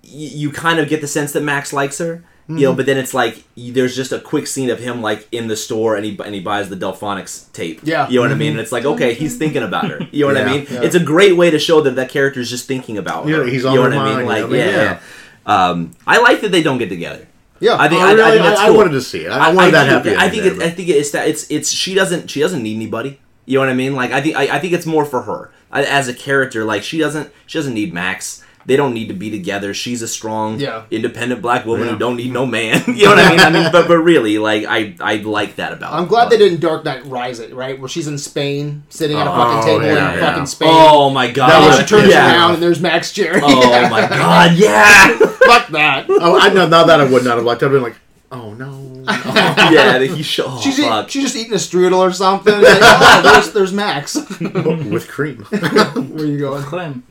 you, 0.02 0.28
you 0.28 0.50
kind 0.52 0.78
of 0.78 0.88
get 0.88 1.02
the 1.02 1.06
sense 1.06 1.32
that 1.32 1.42
Max 1.42 1.72
likes 1.74 1.98
her, 1.98 2.06
you 2.06 2.54
Mm-hmm. 2.54 2.62
know, 2.62 2.74
but 2.74 2.86
then 2.86 2.96
it's 2.96 3.12
like 3.14 3.42
there's 3.56 3.94
just 3.94 4.12
a 4.12 4.18
quick 4.20 4.46
scene 4.46 4.70
of 4.70 4.78
him 4.78 5.02
like 5.02 5.28
in 5.32 5.48
the 5.48 5.56
store 5.56 5.96
and 5.96 6.04
he 6.06 6.18
and 6.24 6.34
he 6.34 6.40
buys 6.40 6.70
the 6.70 6.76
Delfonics 6.76 7.52
tape. 7.52 7.80
Yeah. 7.84 8.08
you 8.08 8.16
know 8.16 8.22
what 8.22 8.32
I 8.32 8.36
mean. 8.36 8.52
And 8.52 8.60
it's 8.60 8.72
like 8.72 8.86
okay, 8.86 9.12
he's 9.12 9.36
thinking 9.36 9.62
about 9.62 9.88
her. 9.90 9.98
You 10.12 10.20
know 10.26 10.28
what 10.32 10.36
I 10.38 10.44
Mm-hmm. 10.44 10.52
Mean? 10.54 10.66
yeah. 10.82 10.86
It's 10.86 10.94
a 10.94 11.00
great 11.12 11.36
way 11.36 11.50
to 11.50 11.58
show 11.58 11.82
that 11.82 11.96
that 11.96 12.08
character 12.08 12.40
is 12.40 12.48
just 12.48 12.66
thinking 12.66 12.96
about 12.96 13.26
Yeah, 13.28 13.36
her. 13.36 13.44
he's 13.44 13.64
you 13.64 13.74
know 13.74 13.82
her 13.82 13.90
what 13.90 13.92
I 13.98 14.16
mean? 14.16 14.26
Like 14.26 14.42
you 14.44 14.48
know, 14.48 14.56
yeah. 14.56 15.00
Um, 15.46 15.92
I 16.06 16.20
like 16.20 16.40
that 16.40 16.52
they 16.52 16.62
don't 16.62 16.78
get 16.78 16.88
together. 16.88 17.26
Yeah. 17.60 17.76
I 17.78 17.88
think 17.88 18.02
I, 18.02 18.10
I 18.10 18.12
really? 18.12 18.30
think 18.32 18.42
that's 18.44 18.60
I- 18.60 18.66
I 18.68 18.70
wanted 18.70 18.90
to 18.90 19.00
see 19.00 19.24
it. 19.24 19.30
I 19.30 19.52
wanted 19.52 19.72
that 19.72 19.88
happy 19.88 20.14
I 20.16 20.28
think 20.28 20.44
it, 20.44 20.62
I 20.62 20.70
think 20.70 20.88
it's 20.88 21.10
that 21.12 21.28
it's 21.28 21.50
it's 21.50 21.70
she 21.70 21.94
doesn't 21.94 22.28
she 22.30 22.40
doesn't 22.40 22.62
need 22.62 22.74
anybody. 22.76 23.20
You 23.46 23.54
know 23.58 23.60
what 23.60 23.68
I 23.68 23.74
mean? 23.74 23.94
Like 23.94 24.10
I 24.10 24.20
think 24.20 24.36
I, 24.36 24.56
I 24.56 24.58
think 24.58 24.72
it's 24.72 24.86
more 24.86 25.04
for 25.04 25.22
her 25.22 25.52
I, 25.70 25.84
as 25.84 26.08
a 26.08 26.14
character. 26.14 26.64
Like 26.64 26.82
she 26.82 26.98
doesn't 26.98 27.30
she 27.46 27.58
doesn't 27.58 27.74
need 27.74 27.92
Max. 27.92 28.42
They 28.66 28.76
don't 28.76 28.94
need 28.94 29.08
to 29.08 29.14
be 29.14 29.30
together. 29.30 29.74
She's 29.74 30.00
a 30.00 30.08
strong, 30.08 30.58
Yeah. 30.58 30.84
independent 30.90 31.42
black 31.42 31.66
woman 31.66 31.86
Yeah. 31.86 31.92
who 31.92 31.98
don't 31.98 32.16
need 32.16 32.32
no 32.32 32.46
man. 32.46 32.82
you 32.88 33.04
know 33.04 33.10
what 33.10 33.18
I 33.18 33.30
mean? 33.30 33.40
I 33.40 33.50
mean, 33.50 33.70
but 33.72 33.86
but 33.88 33.98
really, 33.98 34.38
like 34.38 34.64
I 34.66 34.94
I 35.00 35.16
like 35.16 35.56
that 35.56 35.72
about. 35.74 35.92
Her. 35.92 35.98
I'm 35.98 36.06
glad 36.06 36.22
about 36.22 36.30
they 36.30 36.38
didn't 36.38 36.60
Dark 36.60 36.84
Knight 36.84 37.04
Rise 37.06 37.40
it, 37.40 37.52
right? 37.54 37.78
Where 37.78 37.88
she's 37.88 38.06
in 38.06 38.16
Spain, 38.18 38.84
sitting 38.88 39.18
at 39.18 39.26
a 39.26 39.30
Oh, 39.30 39.34
fucking 39.34 39.62
table 39.68 39.84
yeah, 39.84 40.12
in 40.12 40.18
yeah. 40.18 40.30
fucking 40.30 40.46
Spain. 40.46 40.68
Oh 40.72 41.10
my 41.10 41.30
god! 41.30 41.50
and 41.52 41.72
then 41.72 41.80
she 41.80 41.86
turns 41.86 42.08
yeah. 42.10 42.32
around 42.32 42.54
and 42.54 42.62
there's 42.62 42.80
Max 42.80 43.12
Cherry. 43.12 43.40
Oh 43.42 43.70
Yeah. 43.70 43.88
my 43.90 44.00
god! 44.08 44.52
Yeah. 44.56 45.16
Fuck 45.44 45.68
that. 45.68 46.06
oh, 46.08 46.38
I 46.40 46.48
know. 46.52 46.66
Now 46.66 46.84
that 46.84 47.00
I 47.00 47.04
would 47.04 47.24
not 47.24 47.36
have 47.36 47.44
liked, 47.44 47.62
it, 47.62 47.66
I'd 47.66 47.72
been 47.72 47.82
like, 47.82 47.96
oh 48.32 48.54
no. 48.54 48.80
yeah. 49.06 49.98
He 49.98 50.22
show. 50.22 50.44
Oh, 50.48 50.60
She's, 50.62 50.78
eat, 50.80 51.10
she's 51.10 51.24
just 51.24 51.36
eating 51.36 51.52
a 51.52 51.56
strudel 51.56 51.98
or 51.98 52.10
something. 52.12 52.54
Like, 52.54 52.78
oh, 52.80 53.20
there's, 53.22 53.52
there's 53.52 53.72
Max. 53.74 54.14
with 54.40 55.08
cream. 55.08 55.42
Where 55.44 56.24
you 56.24 56.38
going? 56.38 56.62
Clem. 56.62 57.02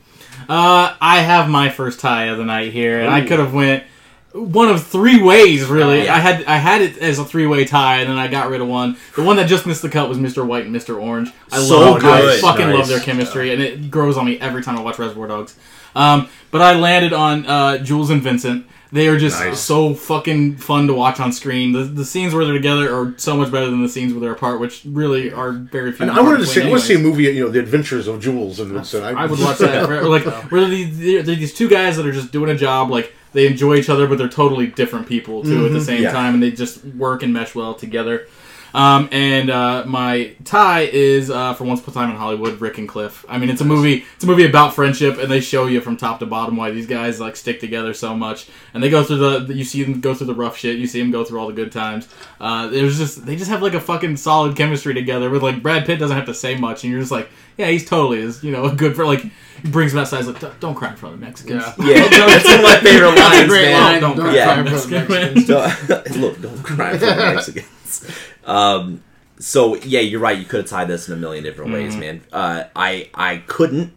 Uh, 0.48 0.94
I 1.00 1.20
have 1.20 1.48
my 1.48 1.68
first 1.70 2.00
tie 2.00 2.24
of 2.26 2.38
the 2.38 2.44
night 2.44 2.72
here, 2.72 3.00
and 3.00 3.10
I 3.10 3.20
could 3.22 3.38
have 3.38 3.52
went 3.54 3.84
one 4.32 4.68
of 4.68 4.84
three 4.84 5.22
ways. 5.22 5.64
Really, 5.66 6.00
Oh, 6.02 6.04
yeah. 6.04 6.14
I 6.14 6.18
had 6.18 6.44
I 6.44 6.56
had 6.56 6.80
it 6.82 6.98
as 6.98 7.18
a 7.18 7.24
three 7.24 7.46
way 7.46 7.64
tie, 7.64 7.98
and 8.00 8.10
then 8.10 8.16
I 8.18 8.28
got 8.28 8.48
rid 8.50 8.60
of 8.60 8.68
one. 8.68 8.96
The 9.16 9.22
one 9.22 9.36
that 9.36 9.46
just 9.48 9.66
missed 9.66 9.82
the 9.82 9.88
cut 9.88 10.08
was 10.08 10.18
Mr. 10.18 10.44
White 10.46 10.66
and 10.66 10.74
Mr. 10.74 11.00
Orange. 11.00 11.32
I 11.52 11.58
So 11.58 11.78
love, 11.80 12.04
I 12.04 12.38
fucking 12.40 12.66
Nice. 12.68 12.78
love 12.78 12.88
their 12.88 13.00
chemistry, 13.00 13.52
and 13.52 13.62
it 13.62 13.90
grows 13.90 14.16
on 14.16 14.26
me 14.26 14.38
every 14.40 14.62
time 14.62 14.76
I 14.76 14.82
watch 14.82 14.98
Reservoir 14.98 15.28
Dogs. 15.28 15.54
Um, 15.96 16.28
but 16.50 16.60
I 16.60 16.74
landed 16.74 17.12
on 17.12 17.46
uh, 17.46 17.78
Jules 17.78 18.10
and 18.10 18.20
Vincent. 18.22 18.66
They 18.94 19.08
are 19.08 19.18
just 19.18 19.40
Nice. 19.40 19.58
so 19.58 19.92
fucking 19.92 20.58
fun 20.58 20.86
to 20.86 20.94
watch 20.94 21.18
on 21.18 21.32
screen. 21.32 21.72
The, 21.72 21.82
the 21.82 22.04
scenes 22.04 22.32
where 22.32 22.44
they're 22.44 22.54
together 22.54 22.94
are 22.94 23.12
so 23.16 23.36
much 23.36 23.50
better 23.50 23.68
than 23.68 23.82
the 23.82 23.88
scenes 23.88 24.12
where 24.12 24.20
they're 24.20 24.34
apart, 24.34 24.60
which 24.60 24.82
really 24.84 25.32
are 25.32 25.50
very 25.50 25.90
few. 25.90 26.04
And 26.04 26.10
and 26.10 26.20
I 26.20 26.22
wanted 26.22 26.38
to 26.38 26.46
see. 26.46 26.60
I 26.60 26.62
between 26.62 26.70
want 26.70 26.82
to 26.82 26.86
see 26.86 26.94
a 26.94 26.98
movie. 27.00 27.24
You 27.24 27.44
know, 27.46 27.50
The 27.50 27.58
Adventures 27.58 28.06
of 28.06 28.20
Jules 28.20 28.60
and 28.60 28.70
Vincent. 28.70 29.04
I 29.04 29.26
would 29.26 29.40
watch 29.40 29.58
that. 29.58 29.86
For, 29.88 30.00
like, 30.04 30.22
where 30.52 30.60
they're 30.60 30.70
these, 30.70 31.26
they're 31.26 31.34
these 31.34 31.52
two 31.52 31.68
guys 31.68 31.96
that 31.96 32.06
are 32.06 32.12
just 32.12 32.30
doing 32.30 32.50
a 32.50 32.56
job. 32.56 32.88
Like 32.88 33.12
they 33.32 33.48
enjoy 33.48 33.78
each 33.78 33.88
other, 33.88 34.06
but 34.06 34.16
they're 34.16 34.28
totally 34.28 34.68
different 34.68 35.08
people 35.08 35.42
too 35.42 35.66
at 35.66 35.72
the 35.72 35.78
mm-hmm. 35.78 35.84
same 35.84 36.02
Yeah. 36.04 36.12
time, 36.12 36.34
and 36.34 36.40
they 36.40 36.52
just 36.52 36.84
work 36.84 37.24
and 37.24 37.32
mesh 37.32 37.52
well 37.52 37.74
together. 37.74 38.28
Um, 38.74 39.08
and 39.12 39.50
uh, 39.50 39.84
my 39.86 40.34
tie 40.44 40.80
is 40.82 41.30
uh, 41.30 41.54
for 41.54 41.62
Once 41.62 41.80
Upon 41.80 41.92
a 41.92 41.94
Time 41.94 42.10
in 42.10 42.16
Hollywood, 42.16 42.60
Rick 42.60 42.78
and 42.78 42.88
Cliff. 42.88 43.24
I 43.28 43.38
mean, 43.38 43.48
it's 43.48 43.60
a 43.60 43.64
movie. 43.64 44.04
It's 44.16 44.24
a 44.24 44.26
movie 44.26 44.44
about 44.44 44.74
friendship, 44.74 45.16
and 45.18 45.30
they 45.30 45.40
show 45.40 45.66
you 45.66 45.80
from 45.80 45.96
top 45.96 46.18
to 46.18 46.26
bottom 46.26 46.56
why 46.56 46.72
these 46.72 46.86
guys 46.88 47.20
like 47.20 47.36
stick 47.36 47.60
together 47.60 47.94
so 47.94 48.16
much. 48.16 48.48
And 48.74 48.82
they 48.82 48.90
go 48.90 49.04
through 49.04 49.18
the. 49.46 49.54
You 49.54 49.62
see 49.62 49.84
them 49.84 50.00
go 50.00 50.12
through 50.12 50.26
the 50.26 50.34
rough 50.34 50.56
shit. 50.56 50.76
You 50.78 50.88
see 50.88 51.00
them 51.00 51.12
go 51.12 51.22
through 51.24 51.38
all 51.38 51.46
the 51.46 51.52
good 51.52 51.70
times. 51.70 52.08
Uh, 52.40 52.66
there's 52.66 52.98
just 52.98 53.24
they 53.24 53.36
just 53.36 53.48
have 53.48 53.62
like 53.62 53.74
a 53.74 53.80
fucking 53.80 54.16
solid 54.16 54.56
chemistry 54.56 54.92
together. 54.92 55.30
With 55.30 55.44
like 55.44 55.62
Brad 55.62 55.86
Pitt 55.86 56.00
doesn't 56.00 56.16
have 56.16 56.26
to 56.26 56.34
say 56.34 56.56
much, 56.56 56.82
and 56.82 56.90
you're 56.90 57.00
just 57.00 57.12
like, 57.12 57.28
yeah, 57.56 57.68
he's 57.68 57.88
totally 57.88 58.18
is. 58.18 58.42
You 58.42 58.50
know, 58.50 58.64
a 58.64 58.74
good 58.74 58.96
for 58.96 59.06
like. 59.06 59.22
He 59.62 59.70
brings 59.70 59.92
him 59.94 60.00
outside. 60.00 60.18
He's 60.18 60.26
like, 60.26 60.40
"Don't- 60.40 60.60
don't 60.60 60.74
cry 60.74 60.90
in 60.90 60.96
front 60.96 61.14
of 61.14 61.20
the 61.20 61.26
Mexicans. 61.26 61.62
Yeah. 61.78 61.86
Yeah, 61.86 62.08
that's 62.26 62.44
one 62.44 62.56
of 62.56 62.62
my 62.64 62.76
favorite 62.80 63.14
lines, 63.16 63.48
great 63.48 63.64
man. 63.70 63.80
line. 63.80 64.00
Don't 64.00 64.16
Don't 64.16 64.26
cry 64.26 64.34
Yeah. 64.34 64.58
in 64.60 64.66
front 64.66 64.84
of 64.84 64.90
the 64.90 64.98
Mexicans. 64.98 65.46
Don't- 65.46 66.16
look, 66.20 66.40
don't 66.42 66.62
cry 66.62 66.92
for 66.98 67.06
the 67.06 67.14
Mexicans. 67.16 67.66
Um, 68.44 69.02
so 69.38 69.74
yeah, 69.76 70.00
you're 70.00 70.20
right. 70.20 70.38
You 70.38 70.44
could 70.44 70.60
have 70.60 70.68
tied 70.68 70.88
this 70.88 71.08
in 71.08 71.14
a 71.14 71.16
million 71.16 71.42
different 71.44 71.70
Mm-hmm. 71.72 71.82
ways, 71.82 71.96
man. 71.96 72.22
Uh, 72.32 72.64
I 72.76 73.08
I 73.14 73.38
couldn't. 73.46 73.92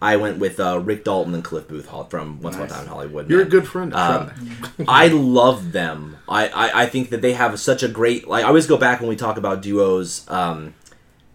I 0.00 0.16
went 0.16 0.38
with 0.38 0.58
uh, 0.58 0.80
Rick 0.80 1.04
Dalton 1.04 1.32
and 1.32 1.44
Cliff 1.44 1.68
Booth 1.68 1.88
from 2.10 2.40
Once 2.42 2.56
Upon 2.56 2.66
a 2.66 2.70
Time 2.70 2.82
in 2.82 2.88
Hollywood. 2.88 3.30
You're 3.30 3.42
a 3.42 3.44
good 3.44 3.68
friend. 3.68 3.94
Um. 3.94 4.32
I 4.88 5.06
love 5.08 5.70
them. 5.70 6.16
I, 6.28 6.48
I, 6.48 6.82
I 6.82 6.86
think 6.86 7.10
that 7.10 7.22
they 7.22 7.34
have 7.34 7.58
such 7.60 7.84
a 7.84 7.88
great 7.88 8.26
like. 8.26 8.44
I 8.44 8.48
always 8.48 8.66
go 8.66 8.76
back 8.76 8.98
when 9.00 9.08
we 9.08 9.14
talk 9.14 9.36
about 9.36 9.62
duos. 9.62 10.28
Um, 10.28 10.74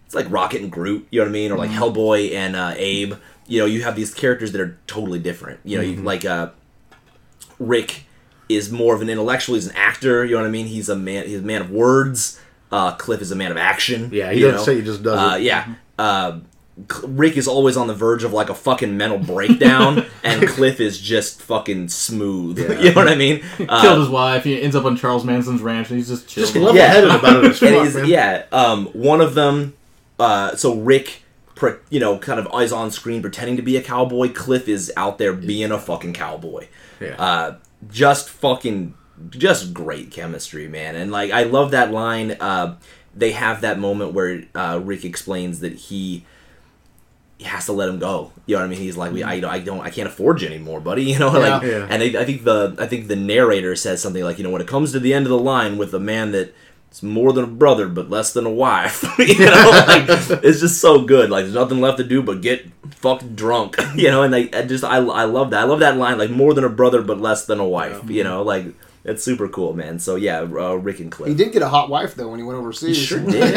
it's 0.04 0.14
like 0.14 0.30
Rocket 0.30 0.60
and 0.60 0.70
Groot. 0.70 1.06
You 1.10 1.20
know 1.20 1.24
what 1.24 1.30
I 1.30 1.32
mean? 1.32 1.50
Or 1.52 1.56
like 1.56 1.70
Hellboy 1.70 2.32
and 2.34 2.54
uh, 2.54 2.74
Abe. 2.76 3.14
You 3.46 3.60
know, 3.60 3.64
you 3.66 3.82
have 3.84 3.96
these 3.96 4.12
characters 4.12 4.52
that 4.52 4.60
are 4.60 4.76
totally 4.86 5.18
different. 5.18 5.60
You 5.64 5.78
know, 5.78 5.82
you, 5.84 5.96
like 6.02 6.26
uh, 6.26 6.50
Rick 7.58 8.04
is 8.48 8.70
more 8.70 8.94
of 8.94 9.02
an 9.02 9.08
intellectual. 9.10 9.54
He's 9.54 9.66
an 9.66 9.76
actor. 9.76 10.24
You 10.24 10.32
know 10.36 10.42
what 10.42 10.48
I 10.48 10.50
mean? 10.50 10.66
He's 10.66 10.88
a 10.88 10.96
man. 10.96 11.26
He's 11.26 11.40
a 11.40 11.42
man 11.42 11.62
of 11.62 11.70
words. 11.70 12.40
Uh, 12.70 12.92
Cliff 12.96 13.22
is 13.22 13.30
a 13.32 13.36
man 13.36 13.50
of 13.50 13.56
action. 13.56 14.10
Yeah, 14.12 14.30
he 14.30 14.40
doesn't 14.40 14.64
say, 14.64 14.76
he 14.76 14.82
just 14.82 15.02
does 15.02 15.18
uh, 15.18 15.36
it. 15.36 15.42
Yeah. 15.42 15.74
Uh, 15.98 16.40
Rick 17.02 17.36
is 17.36 17.48
always 17.48 17.76
on 17.76 17.88
the 17.88 17.94
verge 17.94 18.22
of 18.22 18.32
like 18.32 18.50
a 18.50 18.54
fucking 18.54 18.96
mental 18.96 19.18
breakdown, 19.18 20.06
and 20.22 20.46
Cliff 20.46 20.78
is 20.78 21.00
just 21.00 21.42
fucking 21.42 21.88
smooth. 21.88 22.58
you 22.80 22.90
know 22.90 22.94
what 22.94 23.08
I 23.08 23.16
mean? 23.16 23.42
Uh, 23.68 23.82
Killed 23.82 23.98
his 23.98 24.08
wife. 24.08 24.44
He 24.44 24.60
ends 24.62 24.76
up 24.76 24.84
on 24.84 24.96
Charles 24.96 25.24
Manson's 25.24 25.60
ranch, 25.60 25.88
and 25.90 25.98
he's 25.98 26.08
just 26.08 26.28
chilling. 26.28 26.52
Just 26.52 26.56
level-headed 26.56 27.10
about 27.10 27.44
it 27.44 27.50
as 27.50 27.62
and 27.62 27.70
fuck, 27.74 27.82
he's- 27.82 27.94
man. 27.94 28.06
yeah, 28.06 28.44
um, 28.52 28.86
one 28.88 29.20
of 29.20 29.34
them. 29.34 29.74
Uh, 30.20 30.54
so 30.56 30.74
Rick, 30.76 31.22
pre- 31.54 31.76
you 31.90 31.98
know, 32.00 32.18
kind 32.18 32.38
of 32.38 32.48
is 32.62 32.72
on 32.72 32.90
screen 32.90 33.22
pretending 33.22 33.56
to 33.56 33.62
be 33.62 33.76
a 33.76 33.82
cowboy. 33.82 34.32
Cliff 34.32 34.68
is 34.68 34.92
out 34.96 35.18
there 35.18 35.32
being 35.32 35.72
a 35.72 35.78
fucking 35.78 36.12
cowboy. 36.12 36.68
Yeah. 37.00 37.14
Uh, 37.20 37.56
just 37.90 38.28
fucking, 38.28 38.94
just 39.30 39.72
great 39.74 40.10
chemistry, 40.10 40.68
man. 40.68 40.96
And 40.96 41.10
like, 41.10 41.30
I 41.30 41.44
love 41.44 41.70
that 41.72 41.92
line. 41.92 42.32
Uh, 42.40 42.76
they 43.14 43.32
have 43.32 43.60
that 43.62 43.78
moment 43.78 44.12
where 44.12 44.44
uh, 44.54 44.80
Rick 44.82 45.04
explains 45.04 45.60
that 45.60 45.74
he. 45.74 46.24
He 47.38 47.44
has 47.44 47.66
to 47.66 47.72
let 47.72 47.88
him 47.88 48.00
go. 48.00 48.32
You 48.46 48.56
know 48.56 48.62
what 48.62 48.66
I 48.66 48.68
mean? 48.70 48.80
He's 48.80 48.96
like, 48.96 49.12
we, 49.12 49.22
I, 49.22 49.34
I 49.48 49.60
don't, 49.60 49.78
I 49.78 49.90
can't 49.90 50.08
afford 50.08 50.42
you 50.42 50.48
anymore, 50.48 50.80
buddy. 50.80 51.04
You 51.12 51.20
know, 51.20 51.30
like, 51.30 51.62
Yeah. 51.62 51.86
and 51.88 52.02
they, 52.02 52.18
I 52.18 52.24
think 52.24 52.42
the, 52.42 52.74
I 52.80 52.86
think 52.88 53.06
the 53.06 53.14
narrator 53.14 53.76
says 53.76 54.02
something 54.02 54.24
like, 54.24 54.38
you 54.38 54.42
know, 54.44 54.50
when 54.50 54.60
it 54.60 54.66
comes 54.66 54.90
to 54.90 54.98
the 54.98 55.14
end 55.14 55.24
of 55.24 55.30
the 55.30 55.38
line 55.38 55.78
with 55.78 55.94
a 55.94 56.00
man 56.00 56.32
that 56.32 56.52
it's 56.90 57.02
more 57.02 57.32
than 57.32 57.44
a 57.44 57.48
brother 57.48 57.86
but 57.88 58.08
less 58.10 58.32
than 58.32 58.46
a 58.46 58.50
wife, 58.50 59.02
you 59.18 59.44
know, 59.44 59.84
like 59.86 60.04
it's 60.42 60.60
just 60.60 60.80
so 60.80 61.02
good. 61.02 61.30
Like 61.30 61.44
there's 61.44 61.54
nothing 61.54 61.80
left 61.80 61.98
to 61.98 62.04
do 62.04 62.22
but 62.22 62.40
get 62.40 62.66
fucked 62.90 63.36
drunk, 63.36 63.76
you 63.94 64.10
know. 64.10 64.22
And 64.22 64.32
like, 64.32 64.54
I 64.56 64.62
just, 64.62 64.84
I, 64.84 64.96
I 64.96 65.24
love 65.24 65.50
that. 65.50 65.60
I 65.60 65.64
love 65.64 65.80
that 65.80 65.96
line, 65.96 66.18
like 66.18 66.30
more 66.30 66.54
than 66.54 66.64
a 66.64 66.68
brother 66.70 67.02
but 67.02 67.20
less 67.20 67.44
than 67.46 67.60
a 67.60 67.66
wife. 67.66 68.08
You 68.08 68.24
know, 68.24 68.42
like 68.42 68.66
It's 69.04 69.22
super 69.22 69.48
cool, 69.48 69.74
man. 69.74 69.98
So 69.98 70.16
yeah, 70.16 70.40
uh, 70.40 70.74
Rick 70.74 71.00
and 71.00 71.10
Cliff. 71.12 71.28
He 71.28 71.34
did 71.34 71.52
get 71.52 71.62
a 71.62 71.68
hot 71.68 71.88
wife 71.88 72.14
though 72.14 72.28
when 72.28 72.38
he 72.40 72.44
went 72.44 72.58
overseas. 72.58 72.96
He 72.96 73.04
sure 73.04 73.20
did. 73.24 73.54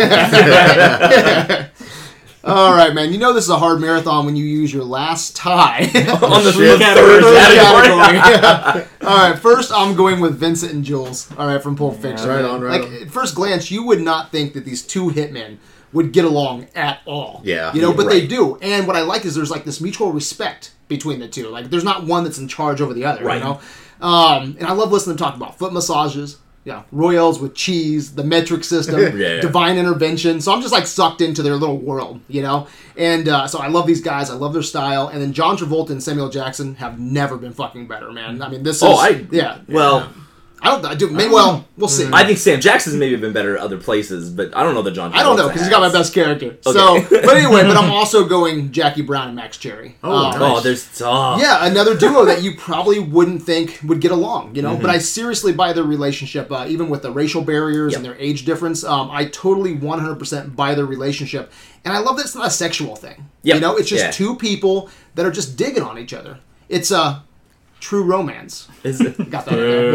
All 2.44 2.74
right, 2.74 2.94
man. 2.94 3.12
You 3.14 3.20
know 3.20 3.34
this 3.34 3.44
is 3.44 3.50
a 3.52 3.58
hard 3.60 3.80
marathon 3.80 4.26
when 4.26 4.36
you 4.36 4.46
use 4.46 4.74
your 4.74 4.84
last 4.84 5.36
tie. 5.36 5.82
On 5.86 6.44
the 6.44 6.52
Shit. 6.52 6.80
third 6.80 6.80
Category. 6.80 7.22
category. 7.22 8.20
category. 8.20 8.86
All 9.02 9.30
right, 9.30 9.38
first 9.40 9.72
I'm 9.72 9.96
going 9.96 10.20
with 10.20 10.40
Vincent 10.40 10.74
and 10.74 10.84
Jules. 10.84 11.32
All 11.38 11.46
right, 11.48 11.62
from 11.62 11.76
Pulp 11.76 11.98
Fiction. 12.02 12.28
Right 12.28 12.44
on, 12.44 12.62
right 12.62 12.82
like 12.82 12.90
on. 12.90 12.96
at 13.04 13.12
first 13.12 13.36
glance, 13.36 13.70
you 13.70 13.84
would 13.86 14.02
not 14.02 14.32
think 14.32 14.54
that 14.54 14.66
these 14.66 14.82
two 14.82 15.10
hitmen 15.10 15.58
would 15.94 16.14
get 16.14 16.26
along 16.26 16.68
at 16.74 17.02
all. 17.06 17.42
Yeah. 17.44 17.74
you 17.74 17.82
know, 17.82 17.90
Yeah, 17.92 17.96
but 17.98 18.10
they 18.10 18.26
do. 18.26 18.58
And 18.62 18.88
what 18.88 18.96
I 18.96 19.02
like 19.02 19.26
is 19.26 19.36
there's 19.36 19.52
like 19.52 19.66
this 19.66 19.80
mutual 19.82 20.12
respect 20.12 20.72
between 20.88 21.20
the 21.20 21.28
two. 21.28 21.48
Like 21.50 21.70
there's 21.70 21.84
not 21.84 22.06
one 22.06 22.24
that's 22.24 22.38
in 22.40 22.48
charge 22.48 22.82
over 22.82 22.94
the 22.94 23.06
other. 23.06 23.24
Right. 23.24 23.36
You 23.38 23.44
know, 23.44 23.60
um, 24.02 24.56
and 24.58 24.64
I 24.66 24.72
love 24.72 24.92
listening 24.92 25.18
to 25.18 25.24
them 25.24 25.30
talk 25.32 25.36
about 25.38 25.60
foot 25.60 25.74
massages. 25.74 26.38
Yeah, 26.64 26.84
royales 26.92 27.40
with 27.40 27.56
cheese, 27.56 28.14
the 28.14 28.24
metric 28.24 28.64
system, 28.64 29.00
Yeah. 29.18 29.42
divine 29.42 29.80
intervention. 29.80 30.40
So 30.42 30.54
I'm 30.54 30.62
just 30.62 30.72
like 30.72 30.86
sucked 30.86 31.20
into 31.20 31.42
their 31.42 31.56
little 31.56 31.78
world, 31.80 32.20
you 32.28 32.44
know. 32.44 32.68
And 32.96 33.28
uh, 33.28 33.48
so 33.48 33.58
I 33.58 33.68
love 33.68 33.88
these 33.88 34.02
guys. 34.02 34.30
I 34.30 34.36
love 34.36 34.54
their 34.54 34.62
style. 34.62 35.08
And 35.08 35.20
then 35.20 35.34
John 35.34 35.58
Travolta 35.58 35.90
and 35.90 36.04
Samuel 36.04 36.30
Jackson 36.30 36.76
have 36.76 37.00
never 37.00 37.36
been 37.38 37.52
fucking 37.54 37.88
better, 37.88 38.12
man. 38.12 38.44
I 38.44 38.50
mean, 38.50 38.62
this 38.62 38.78
is 38.78 38.84
Oh, 38.84 38.96
I- 38.96 39.26
yeah. 39.32 39.58
Well, 39.68 40.08
I 40.64 40.70
don't. 40.70 40.86
I 40.86 40.94
do. 40.94 41.10
Maybe, 41.10 41.34
well, 41.34 41.66
we'll 41.76 41.88
see. 41.90 42.08
I 42.14 42.24
think 42.24 42.38
Sam 42.38 42.62
Jackson's 42.62 42.96
maybe 42.96 43.16
been 43.16 43.34
better 43.34 43.58
at 43.58 43.64
other 43.64 43.78
places, 43.78 44.30
but 44.30 44.56
I 44.56 44.62
don't 44.62 44.76
know 44.76 44.84
that 44.84 44.92
John. 44.92 45.12
I 45.12 45.24
don't 45.24 45.36
know 45.36 45.48
because 45.48 45.62
he's 45.62 45.70
got 45.72 45.82
my 45.82 45.92
best 45.92 46.14
character. 46.14 46.48
Okay. 46.48 46.60
So, 46.62 47.02
but 47.10 47.36
anyway, 47.36 47.64
but 47.64 47.76
I'm 47.78 47.90
also 48.00 48.28
going 48.28 48.72
Jackie 48.72 49.02
Brown 49.02 49.28
and 49.28 49.36
Max 49.36 49.58
Cherry. 49.58 49.96
Oh, 50.04 50.14
Um. 50.28 50.42
Oh, 50.42 50.60
there's 50.60 50.88
oh. 51.04 51.40
Yeah, 51.40 51.66
another 51.66 51.98
duo 51.98 52.26
that 52.26 52.44
you 52.44 52.56
probably 52.56 53.00
wouldn't 53.00 53.42
think 53.42 53.80
would 53.84 54.02
get 54.02 54.12
along, 54.12 54.56
you 54.56 54.62
know. 54.62 54.74
Mm-hmm. 54.74 54.82
But 54.84 54.92
I 54.92 55.00
seriously 55.00 55.52
buy 55.52 55.74
their 55.74 55.84
relationship, 55.84 56.52
uh, 56.52 56.66
even 56.68 56.90
with 56.90 57.02
the 57.02 57.12
racial 57.12 57.42
barriers 57.42 57.96
and 57.96 58.06
their 58.06 58.16
age 58.18 58.46
difference. 58.46 58.84
Um, 58.84 59.10
I 59.10 59.26
totally 59.26 59.76
100% 59.76 60.56
buy 60.56 60.76
their 60.76 60.86
relationship, 60.86 61.52
and 61.84 61.94
I 61.94 62.00
love 62.00 62.18
that 62.18 62.26
it's 62.26 62.36
not 62.36 62.46
a 62.48 62.52
sexual 62.52 62.96
thing. 62.96 63.30
Yep. 63.44 63.56
You 63.56 63.62
know, 63.62 63.78
it's 63.78 63.90
just 63.90 64.04
Yeah. 64.04 64.12
two 64.12 64.36
people 64.36 64.90
that 65.16 65.26
are 65.26 65.32
just 65.32 65.58
digging 65.58 65.82
on 65.84 65.98
each 65.98 66.14
other. 66.14 66.38
It's 66.70 66.92
a 66.92 67.24
true 67.82 68.04
romance. 68.04 68.70
Is 68.86 69.02
it? 69.02 69.18
Got 69.30 69.46
that? 69.48 69.54
in 69.56 69.60
there. 69.60 69.94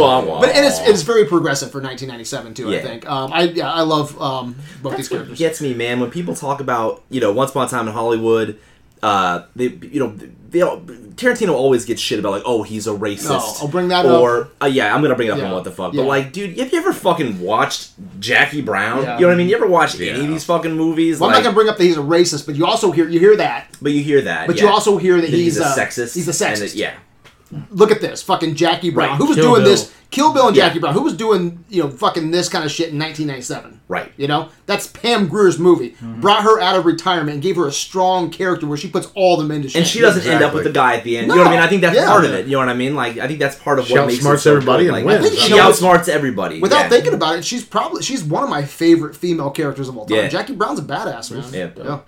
Wah, 0.00 0.20
wah. 0.24 0.40
But 0.40 0.50
and 0.56 0.66
it's 0.66 0.80
it's 0.80 1.02
very 1.02 1.24
progressive 1.26 1.70
for 1.70 1.80
1997 1.80 2.54
too. 2.54 2.68
I 2.68 2.72
Yeah. 2.72 2.82
think. 2.82 3.08
Um, 3.08 3.32
I 3.32 3.42
yeah, 3.42 3.70
I 3.72 3.82
love 3.82 4.20
um, 4.20 4.56
both 4.82 4.96
these 4.96 5.06
That's 5.08 5.10
what 5.10 5.16
characters. 5.18 5.38
gets 5.38 5.60
me, 5.60 5.74
man. 5.74 6.00
When 6.00 6.10
people 6.10 6.34
talk 6.34 6.60
about, 6.60 7.04
you 7.10 7.20
know, 7.20 7.32
Once 7.32 7.50
Upon 7.50 7.66
a 7.66 7.70
Time 7.70 7.86
in 7.86 7.94
Hollywood, 7.94 8.58
uh, 9.02 9.42
they, 9.54 9.68
you 9.68 10.00
know, 10.00 10.18
they 10.50 10.62
all, 10.62 10.78
Tarantino 10.80 11.50
always 11.52 11.84
gets 11.84 12.00
shit 12.00 12.18
about 12.18 12.32
like, 12.32 12.42
oh, 12.46 12.62
he's 12.62 12.86
a 12.86 12.90
racist. 12.92 13.28
Oh, 13.30 13.58
I'll 13.62 13.68
bring 13.68 13.88
that 13.88 14.06
up. 14.06 14.20
or, 14.20 14.48
uh, 14.62 14.66
yeah, 14.66 14.94
I'm 14.94 15.02
gonna 15.02 15.14
bring 15.14 15.28
it 15.28 15.32
up 15.32 15.38
Yeah. 15.38 15.46
on 15.46 15.52
what 15.52 15.64
the 15.64 15.70
fuck. 15.70 15.92
Yeah. 15.92 16.02
But 16.02 16.08
like, 16.08 16.32
dude, 16.32 16.58
have 16.58 16.72
you 16.72 16.78
ever 16.78 16.92
fucking 16.92 17.40
watched 17.40 17.90
Jackie 18.18 18.62
Brown? 18.62 19.02
Yeah. 19.02 19.16
You 19.16 19.20
know 19.22 19.26
what 19.28 19.34
I 19.34 19.36
mean? 19.36 19.48
You 19.48 19.56
ever 19.56 19.66
watched 19.66 19.96
any 20.00 20.10
of 20.20 20.28
these 20.28 20.44
fucking 20.44 20.74
movies? 20.76 21.20
Well, 21.20 21.28
I'm 21.30 21.34
not 21.34 21.42
gonna 21.42 21.54
bring 21.54 21.68
up 21.68 21.76
that 21.76 21.84
he's 21.84 21.96
a 21.98 22.00
racist, 22.00 22.46
but 22.46 22.54
you 22.56 22.64
also 22.66 22.90
hear 22.92 23.08
you 23.08 23.20
hear 23.20 23.36
that. 23.36 23.66
but 23.82 23.92
you 23.92 24.02
hear 24.02 24.22
that. 24.22 24.46
But 24.46 24.56
yeah. 24.56 24.62
you 24.64 24.68
also 24.70 24.96
hear 24.96 25.16
that 25.16 25.22
That 25.22 25.30
he's, 25.30 25.56
he's, 25.56 25.58
a 25.60 25.66
uh, 25.66 25.76
sexist. 25.76 26.14
He's 26.14 26.28
a 26.28 26.46
and 26.46 26.56
sexist. 26.56 26.60
that- 26.60 26.74
yeah. 26.74 26.94
Look 27.70 27.90
at 27.90 28.00
this, 28.02 28.22
fucking 28.22 28.56
Jackie 28.56 28.90
Brown. 28.90 29.10
Right, 29.10 29.16
Who 29.18 29.26
was 29.26 29.36
Kill 29.36 29.44
doing 29.54 29.62
Bill. 29.62 29.70
this? 29.70 29.94
Kill 30.10 30.32
Bill 30.32 30.48
and 30.48 30.56
Yeah. 30.56 30.68
Jackie 30.68 30.78
Brown. 30.80 30.92
Who 30.94 31.02
was 31.02 31.14
doing 31.14 31.64
you 31.68 31.82
know 31.82 31.88
fucking 31.90 32.30
this 32.30 32.48
kind 32.48 32.64
of 32.64 32.70
shit 32.70 32.88
in 32.90 32.98
1997? 32.98 33.80
Right. 33.88 34.12
You 34.18 34.26
know 34.28 34.48
that's 34.66 34.86
Pam 34.86 35.28
Grier's 35.28 35.58
movie. 35.58 35.90
Mm-hmm. 35.92 36.20
Brought 36.20 36.42
her 36.42 36.60
out 36.60 36.76
of 36.76 36.84
retirement 36.86 37.30
and 37.34 37.42
gave 37.42 37.56
her 37.56 37.66
a 37.66 37.72
strong 37.72 38.30
character 38.30 38.66
where 38.66 38.76
she 38.76 38.88
puts 38.88 39.08
all 39.14 39.36
the 39.38 39.44
men 39.44 39.62
to 39.62 39.68
shame. 39.68 39.80
And 39.80 39.88
she 39.88 40.00
doesn't 40.00 40.26
end 40.30 40.42
up 40.44 40.52
with 40.52 40.64
the 40.64 40.72
guy 40.72 40.96
at 40.96 41.04
the 41.04 41.16
end. 41.18 41.28
You 41.28 41.34
know 41.34 41.38
what 41.42 41.46
I 41.48 41.50
mean? 41.52 41.60
I 41.60 41.68
think 41.68 41.80
that's 41.82 41.96
Yeah. 41.96 42.06
part 42.06 42.24
of 42.26 42.32
it. 42.32 42.46
You 42.46 42.52
know 42.52 42.58
what 42.58 42.68
I 42.68 42.74
mean? 42.74 42.94
Like, 42.94 43.16
I 43.18 43.26
think 43.26 43.38
that's 43.38 43.56
part 43.56 43.78
of 43.78 43.86
She 43.86 43.94
what 43.94 44.06
makes 44.08 44.22
outsmarts 44.24 44.34
it 44.36 44.40
so 44.40 44.52
everybody 44.52 44.84
good. 44.84 44.94
and 44.94 45.06
Like, 45.06 45.20
wins. 45.22 45.38
She 45.38 45.50
You 45.50 45.56
know, 45.56 45.70
outsmarts 45.70 46.08
everybody. 46.08 46.60
Without 46.60 46.80
yeah. 46.80 46.88
thinking 46.90 47.14
about 47.14 47.36
it, 47.38 47.44
she's 47.44 47.64
probably 47.64 48.02
she's 48.02 48.22
one 48.24 48.42
of 48.44 48.50
my 48.50 48.62
favorite 48.64 49.16
female 49.16 49.50
characters 49.50 49.88
of 49.88 49.96
all 49.96 50.04
time. 50.06 50.16
Yeah. 50.18 50.28
Jackie 50.28 50.54
Brown's 50.54 50.78
a 50.78 50.82
badass 50.82 51.30
man. 51.30 51.72
Yeah. 51.76 51.98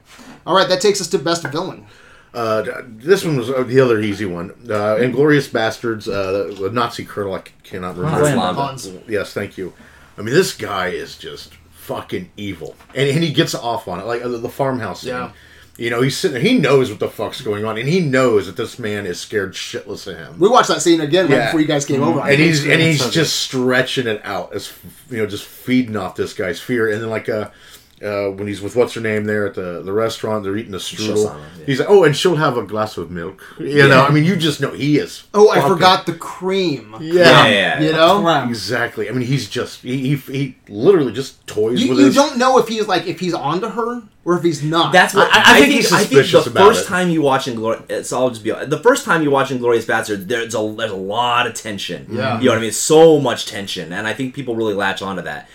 All 0.46 0.56
right, 0.56 0.68
that 0.68 0.80
takes 0.80 1.00
us 1.00 1.06
to 1.08 1.18
best 1.18 1.42
villain. 1.48 1.86
Uh, 2.32 2.82
this 2.86 3.24
one 3.24 3.36
was 3.36 3.50
uh, 3.50 3.62
the 3.64 3.80
other 3.80 4.00
easy 4.00 4.24
one. 4.24 4.50
Uh, 4.64 4.96
Inglourious 4.96 5.48
Basterds, 5.48 6.06
uh, 6.06 6.54
the 6.60 6.70
Nazi 6.70 7.04
colonel, 7.04 7.34
I 7.34 7.42
cannot 7.64 7.96
remember. 7.96 8.24
Hans 8.26 8.36
Landa. 8.36 8.60
Hans. 8.60 8.90
Yes, 9.08 9.32
thank 9.32 9.58
you. 9.58 9.72
I 10.16 10.22
mean, 10.22 10.34
this 10.34 10.54
guy 10.56 10.88
is 10.88 11.16
just 11.18 11.54
fucking 11.72 12.30
evil, 12.36 12.76
and, 12.94 13.08
and 13.08 13.24
he 13.24 13.32
gets 13.32 13.54
off 13.54 13.88
on 13.88 13.98
it, 14.00 14.06
like 14.06 14.22
uh, 14.22 14.28
the 14.28 14.48
farmhouse. 14.48 15.00
Scene. 15.02 15.10
Yeah. 15.10 15.32
You 15.76 15.88
know, 15.88 16.02
he's 16.02 16.16
sitting 16.16 16.34
there. 16.34 16.42
He 16.42 16.58
knows 16.58 16.90
what 16.90 17.00
the 17.00 17.08
fuck's 17.08 17.40
going 17.40 17.64
on, 17.64 17.78
and 17.78 17.88
he 17.88 18.00
knows 18.00 18.46
that 18.46 18.56
this 18.56 18.78
man 18.78 19.06
is 19.06 19.18
scared 19.18 19.54
shitless 19.54 20.06
of 20.06 20.16
him. 20.18 20.38
We 20.38 20.46
watched 20.48 20.68
that 20.68 20.82
scene 20.82 21.00
again 21.00 21.24
right 21.26 21.36
Yeah. 21.36 21.46
before 21.46 21.60
you 21.60 21.66
guys 21.66 21.86
came 21.86 22.02
over. 22.02 22.20
and 22.20 22.38
he's 22.38 22.66
and 22.66 22.82
he's 22.82 23.08
just 23.10 23.36
stretching 23.40 24.06
it 24.06 24.20
out 24.24 24.52
as 24.54 24.72
you 25.08 25.16
know, 25.16 25.26
just 25.26 25.44
feeding 25.44 25.96
off 25.96 26.16
this 26.16 26.34
guy's 26.34 26.60
fear. 26.60 26.90
And 26.90 27.00
then 27.00 27.08
like 27.08 27.30
uh, 27.30 27.48
uh, 28.02 28.30
when 28.30 28.46
he's 28.48 28.60
with 28.62 28.76
what's 28.76 28.94
her 28.94 29.00
name 29.00 29.24
there 29.24 29.46
at 29.46 29.54
the 29.54 29.82
the 29.82 29.92
restaurant, 29.92 30.42
they're 30.44 30.56
eating 30.56 30.74
a 30.74 30.78
strudel. 30.78 31.16
Shosanna, 31.16 31.40
yeah. 31.58 31.64
He's 31.66 31.80
like, 31.80 31.90
oh, 31.90 32.04
and 32.04 32.16
she'll 32.16 32.36
have 32.36 32.56
a 32.56 32.62
glass 32.62 32.96
of 32.96 33.10
milk. 33.10 33.42
You 33.60 33.86
know, 33.88 34.02
I 34.04 34.10
mean, 34.10 34.24
you 34.24 34.36
just 34.36 34.60
know 34.60 34.70
he 34.72 34.98
is. 34.98 35.24
oh, 35.34 35.50
I 35.50 35.60
forgot 35.68 36.06
the 36.06 36.14
cream. 36.14 36.94
Yeah. 37.00 37.12
Yeah, 37.12 37.46
yeah, 37.48 37.80
You 37.80 37.92
know. 37.92 38.20
Wow. 38.22 38.48
Exactly. 38.48 39.08
I 39.08 39.12
mean, 39.12 39.26
he's 39.26 39.48
just 39.48 39.82
he 39.82 39.98
he, 39.98 40.16
he 40.16 40.56
literally 40.68 41.12
just 41.12 41.46
toys 41.46 41.82
You, 41.82 41.90
with 41.90 41.98
you 41.98 42.04
his. 42.06 42.14
don't 42.14 42.38
know 42.38 42.58
if 42.58 42.68
he's 42.68 42.88
like 42.88 43.06
if 43.06 43.20
he's 43.20 43.34
onto 43.34 43.68
her 43.68 44.02
or 44.24 44.36
if 44.36 44.42
he's 44.42 44.62
not. 44.62 44.92
That's 44.92 45.14
what 45.14 45.28
I- 45.32 45.38
I, 45.38 45.40
I 45.40 45.54
think 45.60 45.66
think. 45.66 45.74
he's 45.82 45.92
I 45.92 46.04
think 46.04 46.30
the 46.30 46.50
about 46.50 46.66
first 46.68 46.84
it. 46.84 46.88
time 46.88 47.08
you 47.10 47.22
watch 47.22 47.46
Inglourious, 47.46 48.04
so 48.06 48.18
I'll 48.18 48.30
just 48.30 48.42
be 48.44 48.50
the 48.50 48.78
first 48.82 49.04
time 49.04 49.22
you 49.22 49.30
watch 49.30 49.50
Inglourious 49.50 49.84
Basterd. 49.86 50.26
There's 50.26 50.54
a 50.54 50.74
there's 50.76 50.90
a 50.92 50.96
lot 50.96 51.46
of 51.46 51.54
tension. 51.54 52.06
Yeah. 52.10 52.38
you 52.38 52.46
know 52.46 52.52
what 52.52 52.58
I 52.58 52.62
mean. 52.62 52.72
So 52.72 53.20
much 53.20 53.46
tension, 53.46 53.92
and 53.92 54.06
I 54.06 54.12
think 54.14 54.34
people 54.34 54.56
really 54.56 54.74
latch 54.74 55.00
onto 55.02 55.22
that. 55.22 55.48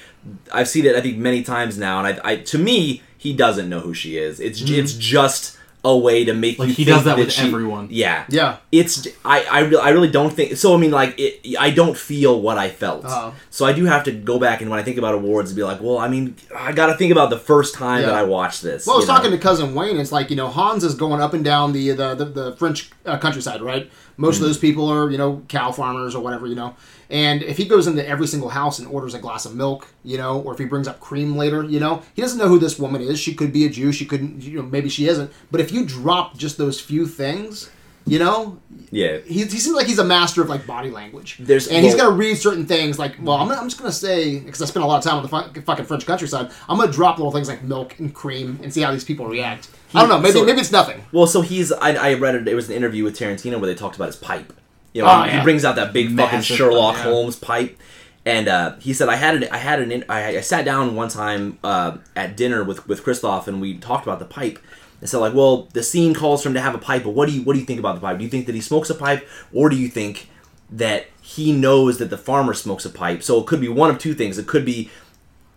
I've 0.54 0.68
seen 0.68 0.86
it 0.86 0.96
I 0.96 1.02
think 1.02 1.18
many 1.18 1.44
times 1.44 1.78
now, 1.78 2.04
and 2.04 2.20
I, 2.24 2.32
I 2.32 2.36
to 2.38 2.58
me 2.58 3.02
he 3.18 3.34
doesn't 3.34 3.70
know 3.70 3.80
who 3.80 3.94
she 3.94 4.18
is. 4.18 4.40
It's 4.40 4.62
it's 4.62 4.94
just 4.94 5.58
a 5.84 5.96
way 5.96 6.26
to 6.26 6.34
make 6.34 6.58
Like, 6.58 6.70
you. 6.70 6.74
he 6.74 6.84
think 6.84 6.96
does 6.98 7.04
that 7.06 7.16
with 7.16 7.32
she- 7.32 7.46
everyone. 7.48 7.90
Yeah, 7.92 8.26
Yeah. 8.28 8.58
It's 8.72 9.08
I 9.24 9.44
I, 9.44 9.60
re- 9.60 9.78
I 9.78 9.90
really 9.90 10.10
don't 10.10 10.34
think 10.34 10.58
so. 10.58 10.74
I 10.74 10.78
mean, 10.78 10.90
like 10.90 11.14
it, 11.20 11.56
I 11.60 11.70
don't 11.70 11.96
feel 11.96 12.42
what 12.42 12.58
I 12.58 12.70
felt. 12.70 13.06
Uh-huh. 13.06 13.32
So 13.52 13.66
I 13.68 13.74
do 13.74 13.86
have 13.86 14.04
to 14.06 14.12
go 14.12 14.40
back 14.40 14.62
and 14.62 14.72
when 14.72 14.80
I 14.80 14.84
think 14.84 14.98
about 14.98 15.14
awards, 15.14 15.54
be 15.54 15.62
like, 15.64 15.80
well, 15.82 16.00
I 16.00 16.08
mean, 16.08 16.38
I 16.58 16.72
got 16.72 16.88
to 16.88 16.96
think 16.96 17.12
about 17.12 17.30
the 17.30 17.38
first 17.38 17.76
time 17.76 18.00
Yeah. 18.02 18.08
that 18.08 18.16
I 18.16 18.24
watched 18.24 18.64
this. 18.64 18.88
Well, 18.88 18.96
I 18.96 19.00
was 19.00 19.08
know? 19.08 19.14
talking 19.16 19.30
to 19.30 19.38
cousin 19.38 19.76
Wayne. 19.76 19.98
It's 19.98 20.12
like 20.12 20.32
you 20.32 20.36
know 20.36 20.48
Hans 20.48 20.84
is 20.84 20.96
going 20.96 21.22
up 21.22 21.34
and 21.36 21.46
down 21.46 21.72
the 21.72 21.92
the, 21.92 22.16
the, 22.16 22.26
the 22.26 22.56
French 22.58 22.90
uh, 23.06 23.20
countryside, 23.20 23.62
right? 23.62 23.88
Most 24.18 24.36
Mm-hmm. 24.36 24.44
of 24.44 24.50
those 24.50 24.58
people 24.58 24.88
are 24.90 25.10
you 25.10 25.18
know 25.18 25.42
cow 25.48 25.72
farmers 25.72 26.16
or 26.16 26.24
whatever, 26.24 26.48
you 26.48 26.56
know. 26.56 26.76
And 27.10 27.44
if 27.44 27.58
he 27.58 27.66
goes 27.66 27.86
into 27.88 28.08
every 28.08 28.26
single 28.28 28.50
house 28.50 28.80
and 28.80 28.88
orders 28.88 29.14
a 29.14 29.20
glass 29.20 29.46
of 29.46 29.56
milk, 29.56 29.88
you 30.04 30.18
know, 30.18 30.42
or 30.42 30.54
if 30.54 30.60
he 30.60 30.66
brings 30.66 30.88
up 30.88 31.00
cream 31.00 31.36
later, 31.38 31.64
you 31.64 31.80
know, 31.80 32.02
he 32.16 32.22
doesn't 32.22 32.40
know 32.40 32.48
who 32.48 32.58
this 32.58 32.80
woman 32.80 33.02
is. 33.02 33.20
She 33.20 33.36
could 33.36 33.54
be 33.54 33.66
a 33.66 33.70
Jew. 33.70 33.92
She 33.92 34.06
couldn't, 34.06 34.42
you 34.42 34.58
know, 34.58 34.64
maybe 34.64 34.90
she 34.90 35.08
isn't. 35.08 35.32
But 35.52 35.62
if 35.62 35.72
you 35.72 35.86
drop 35.86 36.36
just 36.36 36.58
those 36.58 36.82
few 36.82 37.06
things, 37.06 37.70
you 38.08 38.18
know, 38.18 38.58
Yeah. 38.92 39.18
he, 39.20 39.44
he 39.44 39.60
seems 39.60 39.76
like 39.76 39.86
he's 39.86 40.00
a 40.00 40.04
master 40.04 40.42
of 40.42 40.50
like 40.50 40.66
body 40.66 40.90
language. 40.90 41.38
There's- 41.40 41.68
and 41.68 41.84
he's 41.86 41.94
well- 41.96 42.06
gonna 42.08 42.18
read 42.18 42.36
certain 42.40 42.66
things 42.66 42.98
like, 42.98 43.16
well, 43.22 43.38
I'm, 43.38 43.52
I'm 43.52 43.68
just 43.70 43.78
gonna 43.80 43.92
say 43.92 44.40
because 44.40 44.62
I 44.64 44.66
spent 44.66 44.84
a 44.84 44.88
lot 44.88 44.98
of 44.98 45.04
time 45.04 45.18
on 45.18 45.24
the 45.24 45.30
fu- 45.30 45.62
fucking 45.62 45.86
French 45.86 46.06
countryside. 46.08 46.50
I'm 46.68 46.78
gonna 46.80 46.92
drop 46.92 47.18
little 47.20 47.32
things 47.32 47.48
like 47.50 47.62
milk 47.64 48.00
and 48.00 48.12
cream 48.14 48.60
and 48.64 48.74
see 48.74 48.82
how 48.82 48.92
these 48.92 49.04
people 49.04 49.28
react. 49.28 49.70
I 49.94 50.00
don't 50.02 50.10
know. 50.10 50.20
Maybe 50.20 50.34
so- 50.34 50.46
maybe 50.46 50.60
it's 50.60 50.72
nothing. 50.72 51.04
Well, 51.12 51.28
so 51.28 51.42
he's 51.42 51.72
I, 51.72 51.92
I 51.94 52.14
read 52.16 52.36
it. 52.36 52.48
It 52.48 52.56
was 52.56 52.70
an 52.70 52.76
interview 52.76 53.04
with 53.04 53.18
Tarantino 53.18 53.60
where 53.60 53.68
they 53.68 53.76
talked 53.76 53.96
about 53.96 54.08
his 54.08 54.16
pipe. 54.16 54.52
You 54.94 55.02
know, 55.04 55.10
Oh, 55.10 55.24
he 55.24 55.30
yeah. 55.32 55.44
brings 55.44 55.66
out 55.66 55.76
that 55.76 55.92
big 55.94 56.16
fucking 56.16 56.42
Sherlock 56.42 56.96
pipe, 56.96 57.06
yeah. 57.06 57.12
Holmes 57.12 57.36
pipe, 57.36 57.78
and 58.26 58.48
uh, 58.48 58.76
he 58.80 58.94
said 58.94 59.10
I 59.10 59.16
had 59.16 59.36
an 59.36 59.50
I 59.52 59.58
had 59.58 59.82
an 59.82 59.92
in- 59.92 60.06
I, 60.10 60.38
I 60.38 60.42
sat 60.42 60.66
down 60.66 60.96
one 60.96 61.10
time 61.10 61.60
uh, 61.64 61.98
at 62.16 62.36
dinner 62.38 62.64
with 62.64 62.88
with 62.88 63.04
Christoph 63.04 63.48
and 63.48 63.60
we 63.62 63.78
talked 63.78 64.06
about 64.06 64.20
the 64.20 64.26
pipe. 64.26 64.60
And 65.02 65.10
so 65.10 65.20
like, 65.20 65.34
well, 65.34 65.68
the 65.74 65.84
scene 65.84 66.14
calls 66.14 66.42
for 66.42 66.48
him 66.50 66.56
to 66.56 66.62
have 66.62 66.74
a 66.74 66.78
pipe, 66.80 67.04
but 67.04 67.10
what 67.12 67.28
do 67.28 67.36
you 67.36 67.42
what 67.44 67.54
do 67.54 67.60
you 67.60 67.66
think 67.66 67.80
about 67.80 67.96
the 67.96 68.02
pipe? 68.02 68.18
Do 68.18 68.24
you 68.24 68.30
think 68.30 68.46
that 68.46 68.56
he 68.56 68.62
smokes 68.62 68.90
a 68.90 68.96
pipe, 68.96 69.28
or 69.54 69.70
do 69.70 69.76
you 69.76 69.90
think 69.90 70.30
that 70.72 71.08
he 71.22 71.52
knows 71.52 71.98
that 72.00 72.10
the 72.10 72.18
farmer 72.18 72.54
smokes 72.54 72.86
a 72.86 72.90
pipe? 72.90 73.22
So 73.22 73.40
it 73.42 73.46
could 73.48 73.60
be 73.60 73.68
one 73.68 73.90
of 73.90 74.00
two 74.00 74.14
things. 74.14 74.38
It 74.38 74.48
could 74.48 74.64
be 74.66 74.90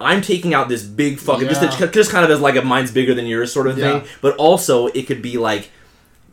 I'm 0.00 0.22
taking 0.22 0.54
out 0.54 0.68
this 0.68 0.82
big 0.82 1.18
fucking 1.18 1.46
Yeah. 1.48 1.60
just 1.70 1.92
just 1.92 2.10
kind 2.10 2.24
of 2.24 2.30
as 2.30 2.40
like 2.40 2.56
a 2.56 2.62
mine's 2.62 2.90
bigger 2.92 3.14
than 3.14 3.26
yours 3.26 3.52
sort 3.52 3.66
of 3.66 3.76
Yeah. 3.78 4.00
thing, 4.00 4.08
but 4.20 4.36
also 4.36 4.86
it 4.88 5.06
could 5.06 5.22
be 5.22 5.38
like 5.38 5.70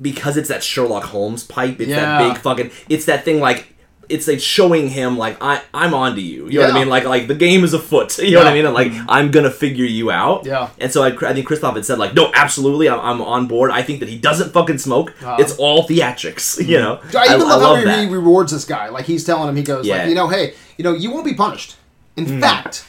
because 0.02 0.38
it's 0.38 0.50
that 0.50 0.64
Sherlock 0.64 1.04
Holmes 1.06 1.44
pipe. 1.44 1.80
It's 1.80 1.90
that 1.92 2.20
big 2.20 2.42
fucking. 2.42 2.72
It's 2.90 3.06
that 3.06 3.24
thing 3.26 3.40
like. 3.40 3.68
It's 4.08 4.28
like 4.28 4.40
showing 4.40 4.88
him 4.90 5.18
like 5.18 5.36
I 5.42 5.64
I'm 5.74 5.96
onto 5.96 6.22
you. 6.22 6.48
You 6.48 6.60
know 6.60 6.66
what 6.68 6.76
I 6.76 6.80
mean? 6.80 6.90
Like 6.90 7.06
like 7.06 7.28
the 7.28 7.34
game 7.34 7.64
is 7.64 7.74
afoot. 7.74 8.20
You 8.24 8.34
know 8.34 8.38
what 8.38 8.48
I 8.48 8.54
mean? 8.54 8.66
And 8.66 8.76
like 8.76 8.92
I'm 9.10 9.32
gonna 9.32 9.50
figure 9.50 9.84
you 9.84 10.12
out. 10.12 10.46
Yeah. 10.46 10.70
And 10.78 10.92
so 10.94 11.02
I, 11.02 11.08
I 11.28 11.34
think 11.34 11.48
Christoph 11.48 11.74
had 11.74 11.88
said 11.88 11.98
like 11.98 12.14
no, 12.14 12.30
absolutely, 12.36 12.88
I'm, 12.88 13.00
I'm 13.00 13.20
on 13.24 13.48
board. 13.48 13.72
I 13.72 13.82
think 13.82 14.02
that 14.02 14.10
he 14.10 14.20
doesn't 14.20 14.52
fucking 14.54 14.78
smoke. 14.78 15.12
Uh-huh. 15.24 15.38
it's 15.40 15.56
all 15.58 15.88
theatrics. 15.88 16.64
You 16.68 16.78
know. 16.78 17.00
I 17.18 17.26
even 17.34 17.40
love, 17.40 17.50
how 17.50 17.70
love 17.70 17.80
he, 17.80 17.86
that. 17.86 18.04
he 18.08 18.14
rewards 18.14 18.52
this 18.52 18.64
guy. 18.66 18.90
Like 18.90 19.06
he's 19.06 19.24
telling 19.24 19.50
him, 19.50 19.56
he 19.56 19.64
goes 19.64 19.88
Yeah. 19.88 19.98
like, 20.02 20.10
you 20.10 20.14
know, 20.14 20.28
hey, 20.28 20.54
you 20.78 20.84
know, 20.84 20.94
you 20.94 21.10
won't 21.10 21.26
be 21.26 21.34
punished. 21.34 21.76
In 22.16 22.28
Hmm. 22.28 22.40
fact, 22.42 22.86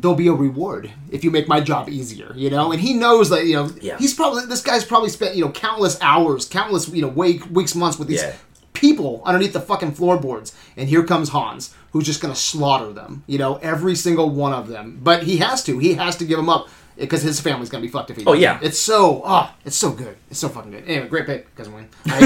there'll 0.00 0.16
be 0.16 0.28
a 0.28 0.32
reward 0.32 0.90
if 1.10 1.24
you 1.24 1.30
make 1.30 1.48
my 1.48 1.60
job 1.60 1.88
easier. 1.88 2.32
You 2.36 2.50
know, 2.50 2.72
and 2.72 2.80
he 2.80 2.94
knows 2.94 3.30
that 3.30 3.46
you 3.46 3.54
know 3.54 3.70
Yeah. 3.80 3.98
he's 3.98 4.14
probably 4.14 4.46
this 4.46 4.62
guy's 4.62 4.84
probably 4.84 5.08
spent 5.10 5.34
you 5.36 5.44
know 5.44 5.50
countless 5.52 5.98
hours, 6.00 6.46
countless 6.46 6.88
you 6.88 7.02
know 7.02 7.08
week, 7.08 7.48
weeks, 7.50 7.74
months 7.74 7.98
with 7.98 8.08
these. 8.08 8.22
Yeah. 8.22 8.34
people 8.72 9.22
underneath 9.24 9.52
the 9.54 9.60
fucking 9.60 9.92
floorboards. 9.92 10.54
And 10.76 10.88
here 10.88 11.02
comes 11.04 11.30
Hans, 11.30 11.74
who's 11.92 12.04
just 12.04 12.20
gonna 12.20 12.34
slaughter 12.36 12.92
them. 12.92 13.24
You 13.26 13.38
know, 13.38 13.56
every 13.56 13.94
single 13.96 14.28
one 14.30 14.52
of 14.52 14.68
them. 14.68 15.00
But 15.02 15.22
he 15.22 15.38
has 15.38 15.64
to. 15.64 15.78
He 15.78 15.94
has 15.94 16.16
to 16.16 16.24
give 16.26 16.36
them 16.36 16.50
up 16.50 16.68
because 16.98 17.22
his 17.22 17.40
family's 17.40 17.70
gonna 17.70 17.82
be 17.82 17.88
fucked 17.88 18.10
if 18.10 18.16
he. 18.18 18.22
Oh, 18.24 18.34
doesn't. 18.34 18.40
yeah. 18.42 18.58
It's 18.62 18.78
so. 18.78 19.22
Oh, 19.24 19.50
it's 19.64 19.76
so 19.76 19.90
good. 19.92 20.16
It's 20.30 20.40
so 20.40 20.48
fucking 20.50 20.72
good. 20.72 20.84
Anyway, 20.86 21.08
great 21.08 21.24
pick, 21.26 21.54
cousin 21.56 21.72
Wayne. 21.74 21.88
I, 22.06 22.18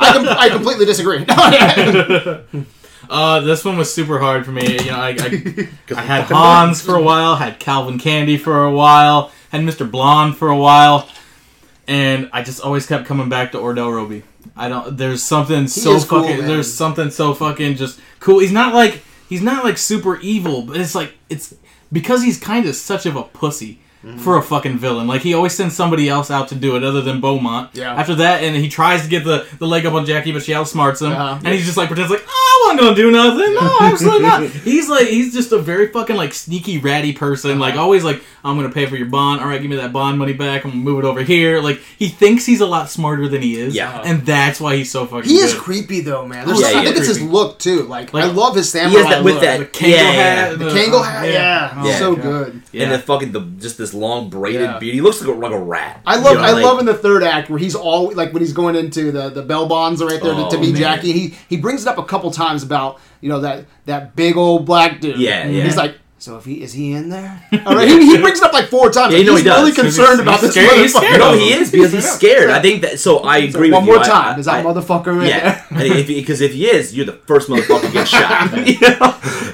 I, 0.00 0.36
I 0.46 0.48
completely 0.48 0.86
disagree. 0.86 1.24
Uh, 3.12 3.40
this 3.40 3.62
one 3.62 3.76
was 3.76 3.92
super 3.92 4.18
hard 4.18 4.46
for 4.46 4.52
me. 4.52 4.72
You 4.72 4.86
know, 4.86 4.96
I, 4.96 5.08
I, 5.10 5.68
I 5.96 6.00
had 6.00 6.24
Hans 6.24 6.80
for 6.80 6.94
a 6.94 7.02
while, 7.02 7.36
had 7.36 7.60
Calvin 7.60 7.98
Candie 7.98 8.38
for 8.38 8.64
a 8.64 8.72
while, 8.72 9.30
had 9.50 9.60
Mr. 9.60 9.88
Blonde 9.88 10.38
for 10.38 10.48
a 10.48 10.56
while, 10.56 11.06
and 11.86 12.30
I 12.32 12.42
just 12.42 12.62
always 12.62 12.86
kept 12.86 13.04
coming 13.04 13.28
back 13.28 13.52
to 13.52 13.58
Ordell 13.58 13.94
Robbie. 13.94 14.22
I 14.56 14.70
don't. 14.70 14.96
There's 14.96 15.22
something 15.22 15.68
so 15.68 15.92
is 15.92 16.06
cool, 16.06 16.22
fucking. 16.22 16.38
man. 16.38 16.48
there's 16.48 16.72
something 16.72 17.10
so 17.10 17.34
fucking 17.34 17.76
just 17.76 18.00
cool. 18.18 18.38
He's 18.38 18.50
not 18.50 18.72
like 18.72 19.02
he's 19.28 19.42
not 19.42 19.62
like 19.62 19.76
super 19.76 20.16
evil, 20.20 20.62
but 20.62 20.78
it's 20.78 20.94
like 20.94 21.12
it's 21.28 21.54
because 21.92 22.22
he's 22.22 22.40
kind 22.40 22.64
of 22.66 22.74
such 22.74 23.04
of 23.04 23.14
a 23.14 23.24
pussy. 23.24 23.80
Mm-hmm. 24.04 24.18
For 24.18 24.36
a 24.36 24.42
fucking 24.42 24.78
villain, 24.78 25.06
like 25.06 25.22
he 25.22 25.32
always 25.32 25.54
sends 25.54 25.76
somebody 25.76 26.08
else 26.08 26.28
out 26.28 26.48
to 26.48 26.56
do 26.56 26.74
it 26.74 26.82
other 26.82 27.00
than 27.02 27.20
Beaumont. 27.20 27.70
Yeah. 27.72 27.94
After 27.94 28.16
that, 28.16 28.42
and 28.42 28.56
he 28.56 28.68
tries 28.68 29.04
to 29.04 29.08
get 29.08 29.22
the, 29.24 29.46
the 29.60 29.66
leg 29.66 29.86
up 29.86 29.94
on 29.94 30.04
Jackie, 30.06 30.32
but 30.32 30.42
she 30.42 30.50
outsmarts 30.50 31.00
him, 31.02 31.12
Uh-huh. 31.12 31.38
and 31.44 31.54
he's 31.54 31.64
just 31.64 31.76
like 31.76 31.86
pretends 31.86 32.10
like, 32.10 32.24
oh, 32.26 32.72
I 32.72 32.74
wasn't 32.74 32.80
gonna 32.80 32.96
do 32.96 33.10
nothing. 33.12 33.54
No, 33.54 33.76
absolutely 33.80 34.22
not. 34.22 34.42
He's 34.64 34.88
like, 34.88 35.06
he's 35.06 35.32
just 35.32 35.52
a 35.52 35.58
very 35.58 35.86
fucking 35.88 36.16
like 36.16 36.32
sneaky, 36.34 36.78
ratty 36.78 37.12
person. 37.12 37.58
Like 37.60 37.74
Uh-huh. 37.74 37.82
always 37.84 38.02
like, 38.02 38.22
I'm 38.44 38.56
gonna 38.56 38.70
pay 38.74 38.86
for 38.86 38.96
your 38.96 39.06
bond. 39.06 39.40
All 39.40 39.46
right, 39.46 39.60
give 39.62 39.70
me 39.70 39.76
that 39.76 39.92
bond 39.92 40.18
money 40.18 40.32
back. 40.32 40.64
I'm 40.64 40.72
gonna 40.72 40.82
move 40.82 40.98
it 40.98 41.04
over 41.04 41.22
here. 41.22 41.60
Like 41.60 41.78
he 41.96 42.08
thinks 42.08 42.44
he's 42.44 42.60
a 42.60 42.66
lot 42.66 42.90
smarter 42.90 43.28
than 43.28 43.40
he 43.42 43.54
is. 43.56 43.72
Yeah. 43.74 44.02
and 44.04 44.26
that's 44.26 44.60
why 44.60 44.74
he's 44.76 44.90
so 44.90 45.06
fucking. 45.06 45.30
he 45.30 45.36
is 45.36 45.54
creepy 45.54 46.00
though, 46.00 46.26
man. 46.26 46.46
There's 46.46 46.58
Oh, 46.58 46.62
some- 46.62 46.72
yeah, 46.72 46.80
I 46.80 46.84
think 46.84 46.96
yeah. 46.96 47.02
it's 47.02 47.08
his 47.18 47.22
look 47.22 47.58
too. 47.60 47.82
Like, 47.84 48.12
Like, 48.12 48.24
I 48.24 48.26
love 48.28 48.56
his 48.56 48.72
He 48.72 48.78
samurai 48.80 49.02
has 49.02 49.10
that 49.10 49.24
with 49.24 49.34
look. 49.34 49.42
that 49.44 49.58
The 49.60 49.66
Kangol 49.66 49.88
yeah, 49.90 49.96
yeah, 49.96 50.12
hat, 50.12 50.50
yeah. 50.50 50.56
The 50.56 50.64
the- 50.64 50.70
Kangol 50.70 51.04
hat, 51.04 51.28
yeah. 51.28 51.32
yeah, 51.32 51.94
Oh, 51.96 51.98
so 52.00 52.16
God. 52.16 52.22
good. 52.22 52.62
Yeah. 52.72 52.82
And 52.84 52.92
the 52.92 52.98
fucking 52.98 53.32
the 53.32 53.40
just 53.60 53.78
this 53.78 53.91
long 53.94 54.30
braided 54.30 54.60
Yeah. 54.62 54.78
beard. 54.78 54.94
He 54.94 55.00
looks 55.00 55.20
like 55.20 55.34
a, 55.34 55.38
like 55.38 55.52
a 55.52 55.58
rat. 55.60 56.00
I 56.06 56.16
love 56.16 56.32
You 56.32 56.38
know, 56.38 56.44
I 56.44 56.50
like- 56.52 56.64
love 56.64 56.78
in 56.80 56.86
the 56.86 56.94
third 56.94 57.22
act 57.22 57.50
where 57.50 57.58
he's 57.58 57.74
all 57.74 58.10
like 58.12 58.32
when 58.32 58.42
he's 58.42 58.52
going 58.52 58.76
into 58.76 59.10
the 59.12 59.28
the 59.30 59.42
bell 59.42 59.66
bonds 59.66 60.00
are 60.02 60.06
right 60.08 60.22
there 60.22 60.34
to, 60.34 60.48
to 60.50 60.56
Oh, 60.56 60.60
meet. 60.60 60.76
Jackie. 60.76 61.12
He 61.12 61.34
he 61.48 61.56
brings 61.56 61.82
it 61.82 61.88
up 61.88 61.98
a 61.98 62.04
couple 62.04 62.30
times 62.30 62.62
about 62.62 63.00
you 63.20 63.28
know 63.28 63.40
that 63.40 63.64
that 63.86 64.14
big 64.16 64.36
old 64.36 64.66
black 64.66 65.00
dude. 65.00 65.16
Yeah, 65.18 65.46
yeah. 65.46 65.64
He's 65.64 65.76
like. 65.76 65.96
So 66.18 66.36
if 66.36 66.44
he 66.44 66.62
is 66.62 66.72
he 66.72 66.92
in 66.92 67.08
there? 67.08 67.42
All 67.66 67.74
right, 67.74 67.88
he, 67.88 67.98
he 68.14 68.16
brings 68.16 68.38
it 68.38 68.44
up 68.44 68.52
like 68.52 68.66
four 68.66 68.92
times. 68.92 69.12
Yeah, 69.12 69.18
you 69.18 69.24
know 69.24 69.32
he's 69.32 69.42
he 69.42 69.48
does, 69.48 69.74
concerned 69.74 70.06
he's- 70.08 70.20
about 70.20 70.32
he's 70.38 70.40
this 70.42 70.52
scared- 70.52 70.78
he's 70.80 70.94
motherfucker. 70.94 70.98
scared 71.00 71.18
No, 71.18 71.32
he 71.32 71.52
is 71.52 71.72
because 71.72 71.92
he's 71.92 72.08
scared. 72.08 72.48
I 72.50 72.62
think 72.62 72.82
that. 72.82 73.00
So 73.00 73.18
I 73.24 73.38
agree 73.38 73.72
One 73.72 73.82
with 73.82 73.86
more 73.96 73.96
you. 73.96 74.04
Time. 74.04 74.36
I- 74.36 74.38
is 74.38 74.44
that 74.46 74.64
I- 74.64 74.68
motherfucker 74.68 75.26
Yeah, 75.28 75.64
there? 75.72 76.04
because 76.06 76.40
if, 76.40 76.52
he 76.52 76.66
is, 76.70 76.94
you're 76.96 77.06
the 77.06 77.14
first 77.26 77.48
motherfucker 77.48 77.86
to 77.86 77.90
get 77.92 78.06
shot. 78.06 78.56
you 78.68 78.78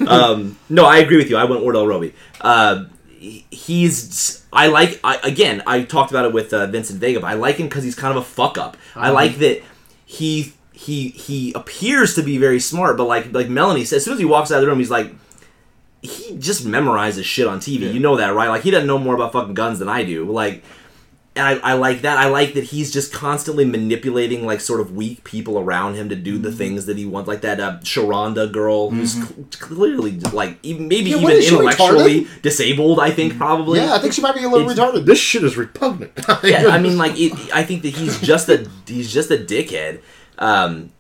know? 0.04 0.06
um, 0.12 0.58
no, 0.68 0.84
I 0.84 0.98
agree 0.98 1.16
with 1.16 1.30
you. 1.30 1.38
I 1.38 1.44
went 1.44 1.62
Ordell 1.62 1.88
Robbie. 1.88 2.12
Uh, 2.38 2.84
he's. 3.18 4.44
I 4.52 4.68
like. 4.68 5.00
I, 5.04 5.16
again, 5.22 5.62
I 5.66 5.82
talked 5.82 6.10
about 6.10 6.24
it 6.24 6.32
with 6.32 6.52
uh, 6.52 6.66
Vincent 6.66 7.00
Vega. 7.00 7.20
But 7.20 7.28
I 7.28 7.34
like 7.34 7.56
him 7.56 7.68
because 7.68 7.84
he's 7.84 7.94
kind 7.94 8.16
of 8.16 8.22
a 8.22 8.26
fuck 8.26 8.58
up. 8.58 8.76
I 8.94 9.10
like 9.10 9.36
that 9.36 9.62
he 10.04 10.52
he 10.72 11.08
he 11.10 11.52
appears 11.54 12.14
to 12.14 12.22
be 12.22 12.38
very 12.38 12.60
smart, 12.60 12.96
but 12.96 13.04
like 13.04 13.32
like 13.32 13.48
Melanie 13.48 13.84
said, 13.84 13.96
as 13.96 14.04
soon 14.04 14.14
as 14.14 14.18
he 14.20 14.24
walks 14.24 14.50
out 14.50 14.56
of 14.56 14.62
the 14.62 14.68
room, 14.68 14.78
he's 14.78 14.90
like. 14.90 15.12
He 16.00 16.36
just 16.38 16.64
memorizes 16.64 17.24
shit 17.24 17.48
on 17.48 17.58
TV. 17.58 17.92
You 17.92 17.98
know 17.98 18.18
that, 18.18 18.32
right? 18.32 18.48
Like 18.48 18.62
he 18.62 18.70
doesn't 18.70 18.86
know 18.86 18.98
more 18.98 19.16
about 19.16 19.32
fucking 19.32 19.54
guns 19.54 19.80
than 19.80 19.88
I 19.88 20.04
do. 20.04 20.30
Like 20.30 20.62
I, 21.38 21.52
I 21.58 21.72
like 21.74 22.02
that. 22.02 22.18
I 22.18 22.28
like 22.28 22.54
that 22.54 22.64
he's 22.64 22.92
just 22.92 23.12
constantly 23.12 23.64
manipulating 23.64 24.44
like 24.46 24.60
sort 24.60 24.80
of 24.80 24.94
weak 24.94 25.24
people 25.24 25.58
around 25.58 25.94
him 25.94 26.08
to 26.08 26.16
do 26.16 26.34
Mm-hmm. 26.34 26.42
the 26.42 26.52
things 26.52 26.86
that 26.86 26.96
he 26.96 27.06
wants, 27.06 27.26
like 27.28 27.40
that 27.42 27.58
uh, 27.60 27.78
Sheronda 27.80 28.50
girl 28.52 28.90
who's 28.90 29.14
cl- 29.14 29.46
clearly 29.58 30.18
like 30.32 30.58
even, 30.62 30.88
maybe 30.88 31.10
Yeah, 31.10 31.16
even 31.16 31.22
what 31.24 31.32
is 31.32 31.50
intellectually 31.50 32.26
disabled. 32.42 33.00
I 33.00 33.10
think 33.10 33.36
probably. 33.36 33.80
yeah, 33.80 33.94
I 33.94 33.98
think 33.98 34.12
she 34.12 34.20
might 34.22 34.34
be 34.34 34.44
a 34.44 34.48
little 34.48 34.68
It's- 34.70 34.78
retarded. 34.78 35.04
This 35.06 35.18
shit 35.18 35.42
is 35.44 35.56
repugnant. 35.56 36.12
yeah. 36.44 36.66
I 36.68 36.78
mean, 36.78 36.96
like 37.04 37.12
it, 37.18 37.32
I 37.54 37.62
think 37.64 37.82
that 37.82 37.94
he's 37.94 38.20
just 38.20 38.48
a 38.48 38.68
he's 38.86 39.12
just 39.12 39.30
a 39.30 39.36
dickhead. 39.38 40.00
Um, 40.38 40.90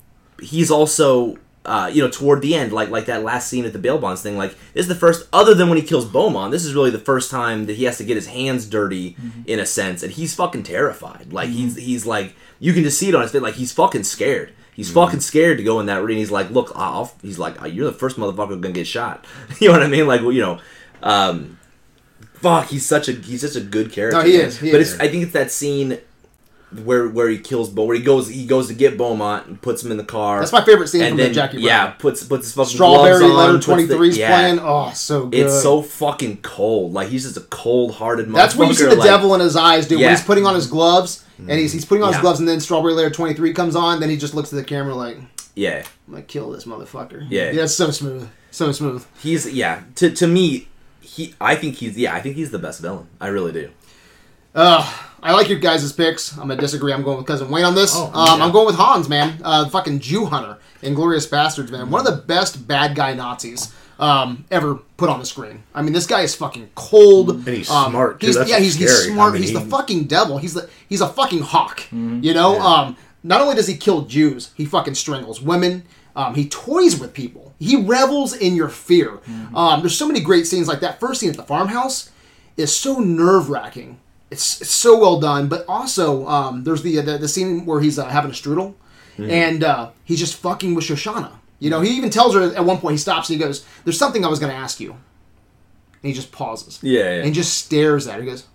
he's 0.40 0.70
also. 0.70 1.36
Uh, 1.68 1.86
you 1.88 2.02
know, 2.02 2.08
toward 2.08 2.40
the 2.40 2.54
end, 2.54 2.72
like 2.72 2.88
like 2.88 3.04
that 3.06 3.22
last 3.22 3.48
scene 3.48 3.66
at 3.66 3.74
the 3.74 3.78
bail 3.78 3.98
bonds 3.98 4.22
thing, 4.22 4.38
like 4.38 4.52
this 4.72 4.84
is 4.84 4.88
the 4.88 4.94
first, 4.94 5.28
other 5.32 5.54
than 5.54 5.68
when 5.68 5.76
he 5.76 5.84
kills 5.84 6.06
Beaumont, 6.06 6.50
this 6.50 6.64
is 6.64 6.74
really 6.74 6.90
the 6.90 6.98
first 6.98 7.30
time 7.30 7.66
that 7.66 7.76
he 7.76 7.84
has 7.84 7.98
to 7.98 8.04
get 8.04 8.16
his 8.16 8.26
hands 8.26 8.66
dirty 8.66 9.16
in 9.46 9.60
a 9.60 9.66
sense, 9.66 10.02
and 10.02 10.12
he's 10.12 10.34
fucking 10.34 10.62
terrified. 10.62 11.32
Like 11.32 11.50
he's 11.50 11.76
he's 11.76 12.06
like 12.06 12.34
you 12.58 12.72
can 12.72 12.82
just 12.84 12.98
see 12.98 13.10
it 13.10 13.14
on 13.14 13.20
his 13.22 13.32
face, 13.32 13.42
like 13.42 13.54
he's 13.54 13.72
fucking 13.72 14.04
scared. 14.04 14.54
He's 14.74 14.92
fucking 14.92 15.20
scared 15.20 15.58
to 15.58 15.64
go 15.64 15.80
in 15.80 15.86
that 15.86 16.04
room. 16.04 16.18
He's 16.18 16.30
like, 16.30 16.50
look, 16.50 16.70
I'll. 16.76 17.12
He's 17.20 17.36
like, 17.36 17.56
you're 17.74 17.90
the 17.90 17.92
first 17.92 18.16
motherfucker 18.16 18.60
gonna 18.60 18.70
get 18.70 18.86
shot. 18.86 19.26
you 19.60 19.66
know 19.68 19.74
what 19.74 19.82
I 19.82 19.88
mean? 19.88 20.06
Like, 20.06 20.20
well, 20.20 20.30
you 20.30 20.40
know, 20.40 20.60
um, 21.02 21.58
fuck. 22.34 22.68
He's 22.68 22.86
such 22.86 23.08
a 23.08 23.12
he's 23.12 23.40
such 23.40 23.60
a 23.60 23.64
good 23.64 23.90
character. 23.90 24.20
No, 24.20 24.24
he 24.24 24.36
is, 24.36 24.58
he 24.58 24.70
but 24.70 24.80
is. 24.80 24.92
it's 24.92 25.02
I 25.02 25.08
think 25.08 25.24
it's 25.24 25.32
that 25.32 25.50
scene 25.50 25.98
where 26.70 27.08
where 27.08 27.28
he 27.28 27.38
kills 27.38 27.70
Bo, 27.70 27.84
where 27.84 27.96
he 27.96 28.02
goes 28.02 28.28
he 28.28 28.46
goes 28.46 28.68
to 28.68 28.74
get 28.74 28.98
Beaumont 28.98 29.46
and 29.46 29.60
puts 29.60 29.82
him 29.82 29.90
in 29.90 29.96
the 29.96 30.04
car. 30.04 30.40
That's 30.40 30.52
my 30.52 30.64
favorite 30.64 30.88
scene 30.88 31.02
and 31.02 31.10
from 31.10 31.16
then 31.18 31.28
the 31.28 31.34
Jackie 31.34 31.56
Brown. 31.56 31.64
yeah, 31.64 31.90
puts 31.92 32.24
puts 32.24 32.46
his 32.46 32.54
fucking 32.54 32.74
Strawberry 32.74 33.24
Letter 33.24 33.58
23 33.58 34.08
is 34.08 34.18
yeah. 34.18 34.28
playing. 34.28 34.58
Oh, 34.60 34.90
so 34.92 35.26
good. 35.26 35.46
It's 35.46 35.62
so 35.62 35.80
fucking 35.80 36.42
cold. 36.42 36.92
Like 36.92 37.08
he's 37.08 37.24
just 37.24 37.36
a 37.36 37.48
cold 37.48 37.94
hearted 37.94 38.26
motherfucker. 38.26 38.34
That's 38.34 38.56
when 38.56 38.68
you 38.68 38.74
see 38.74 38.84
the 38.84 38.96
like, 38.96 39.04
devil 39.06 39.34
in 39.34 39.40
his 39.40 39.56
eyes, 39.56 39.88
dude. 39.88 40.00
Yeah. 40.00 40.08
When 40.08 40.16
he's 40.16 40.24
putting 40.24 40.46
on 40.46 40.54
his 40.54 40.66
gloves, 40.66 41.24
and 41.38 41.50
he's, 41.50 41.72
he's 41.72 41.84
putting 41.84 42.02
on 42.02 42.12
his 42.12 42.20
gloves, 42.20 42.40
and 42.40 42.48
then 42.48 42.60
Strawberry 42.60 42.92
Letter 42.92 43.10
23 43.10 43.54
comes 43.54 43.74
on, 43.74 44.00
then 44.00 44.10
he 44.10 44.16
just 44.16 44.34
looks 44.34 44.52
at 44.52 44.56
the 44.56 44.64
camera 44.64 44.94
like, 44.94 45.16
yeah, 45.54 45.84
I'm 46.06 46.14
gonna 46.14 46.22
kill 46.22 46.50
this 46.50 46.64
motherfucker. 46.64 47.26
Yeah. 47.30 47.50
Yeah, 47.50 47.64
it's 47.64 47.74
so 47.74 47.90
smooth. 47.90 48.28
So 48.50 48.72
smooth. 48.72 49.06
he's 49.20 49.50
yeah. 49.50 49.82
To 49.96 50.10
to 50.10 50.26
me, 50.26 50.68
he 51.00 51.34
I 51.40 51.54
think 51.54 51.76
he's 51.76 51.96
yeah. 51.96 52.14
I 52.14 52.20
think 52.20 52.36
he's 52.36 52.50
the 52.50 52.58
best 52.58 52.80
villain. 52.80 53.08
I 53.20 53.28
really 53.28 53.52
do. 53.52 53.70
Uh, 54.54 54.90
I 55.22 55.32
like 55.32 55.48
your 55.48 55.58
guys' 55.58 55.92
picks. 55.92 56.32
I'm 56.32 56.48
gonna 56.48 56.56
disagree. 56.60 56.92
I'm 56.92 57.02
going 57.02 57.18
with 57.18 57.26
Cousin 57.26 57.50
Wayne 57.50 57.64
on 57.64 57.74
this. 57.74 57.92
Oh, 57.94 58.06
um, 58.14 58.38
yeah. 58.38 58.44
I'm 58.44 58.52
going 58.52 58.66
with 58.66 58.76
Hans, 58.76 59.08
man. 59.08 59.40
Uh, 59.42 59.68
fucking 59.68 59.98
Jew 60.00 60.26
Hunter, 60.26 60.58
Inglourious 60.82 61.28
Basterds, 61.28 61.70
man. 61.70 61.90
One 61.90 62.06
of 62.06 62.12
the 62.12 62.22
best 62.22 62.66
bad 62.68 62.94
guy 62.94 63.14
Nazis 63.14 63.72
um, 63.98 64.44
ever 64.50 64.76
put 64.96 65.08
on 65.08 65.18
the 65.18 65.26
screen. 65.26 65.62
I 65.74 65.82
mean, 65.82 65.92
this 65.92 66.06
guy 66.06 66.20
is 66.22 66.34
fucking 66.34 66.70
cold. 66.74 67.30
And 67.30 67.48
he's 67.48 67.68
Um, 67.70 67.90
smart. 67.92 68.22
He's, 68.22 68.36
yeah, 68.48 68.58
he's, 68.58 68.76
he's 68.76 69.06
smart. 69.06 69.30
I 69.30 69.32
mean, 69.34 69.42
he's 69.42 69.52
the 69.52 69.60
fucking 69.60 70.04
devil. 70.04 70.38
He's 70.38 70.54
the 70.54 70.68
he's 70.88 71.00
a 71.00 71.08
fucking 71.08 71.40
hawk. 71.42 71.80
Mm-hmm. 71.80 72.20
You 72.22 72.34
know. 72.34 72.60
Um, 72.60 72.96
not 73.24 73.40
only 73.40 73.56
does 73.56 73.66
he 73.66 73.76
kill 73.76 74.02
Jews, 74.02 74.52
he 74.54 74.64
fucking 74.64 74.94
strangles 74.94 75.42
women. 75.42 75.82
Um, 76.14 76.34
he 76.36 76.48
toys 76.48 76.98
with 76.98 77.12
people. 77.12 77.52
He 77.58 77.74
revels 77.76 78.32
in 78.32 78.54
your 78.54 78.68
fear. 78.68 79.18
Mm-hmm. 79.28 79.56
Um, 79.56 79.80
there's 79.80 79.98
so 79.98 80.06
many 80.06 80.20
great 80.20 80.46
scenes 80.46 80.68
like 80.68 80.80
that. 80.80 81.00
First 81.00 81.20
scene 81.20 81.30
at 81.30 81.36
the 81.36 81.42
farmhouse 81.42 82.10
is 82.56 82.74
so 82.74 83.00
nerve 83.00 83.50
wracking. 83.50 83.98
It's, 84.30 84.60
it's 84.60 84.70
so 84.70 84.98
well 84.98 85.18
done, 85.20 85.48
but 85.48 85.64
also 85.68 86.26
um, 86.26 86.64
there's 86.64 86.82
the, 86.82 87.00
the 87.00 87.16
the 87.18 87.28
scene 87.28 87.64
where 87.64 87.80
he's 87.80 87.98
uh, 87.98 88.06
having 88.06 88.30
a 88.30 88.34
strudel, 88.34 88.74
and 89.18 89.64
uh, 89.64 89.90
he's 90.04 90.18
just 90.18 90.36
fucking 90.36 90.74
with 90.74 90.84
Shoshana. 90.84 91.32
You 91.60 91.70
know, 91.70 91.80
he 91.80 91.90
even 91.96 92.10
tells 92.10 92.34
her 92.34 92.54
at 92.54 92.64
one 92.64 92.78
point 92.78 92.92
he 92.92 92.98
stops 92.98 93.30
and 93.30 93.40
he 93.40 93.44
goes, 93.44 93.64
"There's 93.84 93.98
something 93.98 94.24
I 94.24 94.28
was 94.28 94.38
going 94.38 94.52
to 94.52 94.58
ask 94.58 94.80
you," 94.80 94.92
and 94.92 95.00
he 96.02 96.12
just 96.12 96.30
pauses. 96.30 96.78
Yeah, 96.82 97.16
yeah. 97.16 97.24
and 97.24 97.34
just 97.34 97.56
stares 97.56 98.06
at 98.06 98.16
her. 98.16 98.20
He 98.20 98.26
goes, 98.26 98.46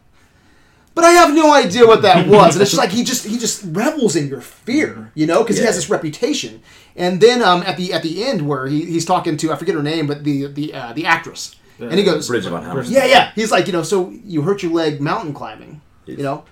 "But 0.95 1.03
I 1.05 1.11
have 1.11 1.33
no 1.33 1.53
idea 1.53 1.85
what 1.85 2.03
that 2.03 2.27
was." 2.27 2.55
and 2.55 2.61
it's 2.61 2.71
just 2.71 2.81
like 2.81 2.91
he 2.91 3.03
just 3.03 3.25
he 3.25 3.37
just 3.37 3.63
revels 3.65 4.15
in 4.15 4.27
your 4.29 4.41
fear, 4.41 5.11
you 5.15 5.25
know, 5.25 5.43
because 5.43 5.57
he 5.57 5.65
has 5.65 5.75
this 5.75 5.89
reputation. 5.89 6.61
And 6.95 7.19
then 7.19 7.41
um, 7.41 7.63
at 7.63 7.75
the 7.77 7.91
at 7.91 8.03
the 8.03 8.23
end 8.23 8.47
where 8.47 8.67
he, 8.67 8.85
he's 8.85 9.05
talking 9.05 9.35
to 9.37 9.51
I 9.51 9.55
forget 9.55 9.75
her 9.75 9.83
name, 9.83 10.07
but 10.07 10.23
the 10.23 10.45
the 10.47 10.73
uh, 10.73 10.93
the 10.93 11.05
actress, 11.05 11.55
and 11.79 11.93
he 11.93 12.03
goes, 12.03 12.27
Bridge 12.27 12.45
von 12.45 12.63
Hammer. 12.63 12.83
yeah, 12.83 13.05
yeah. 13.05 13.31
He's 13.35 13.51
like, 13.51 13.67
you 13.67 13.73
know, 13.73 13.83
so 13.83 14.09
you 14.23 14.41
hurt 14.41 14.63
your 14.63 14.71
leg 14.71 15.01
mountain 15.01 15.33
climbing, 15.33 15.81
you 16.05 16.17
know. 16.17 16.43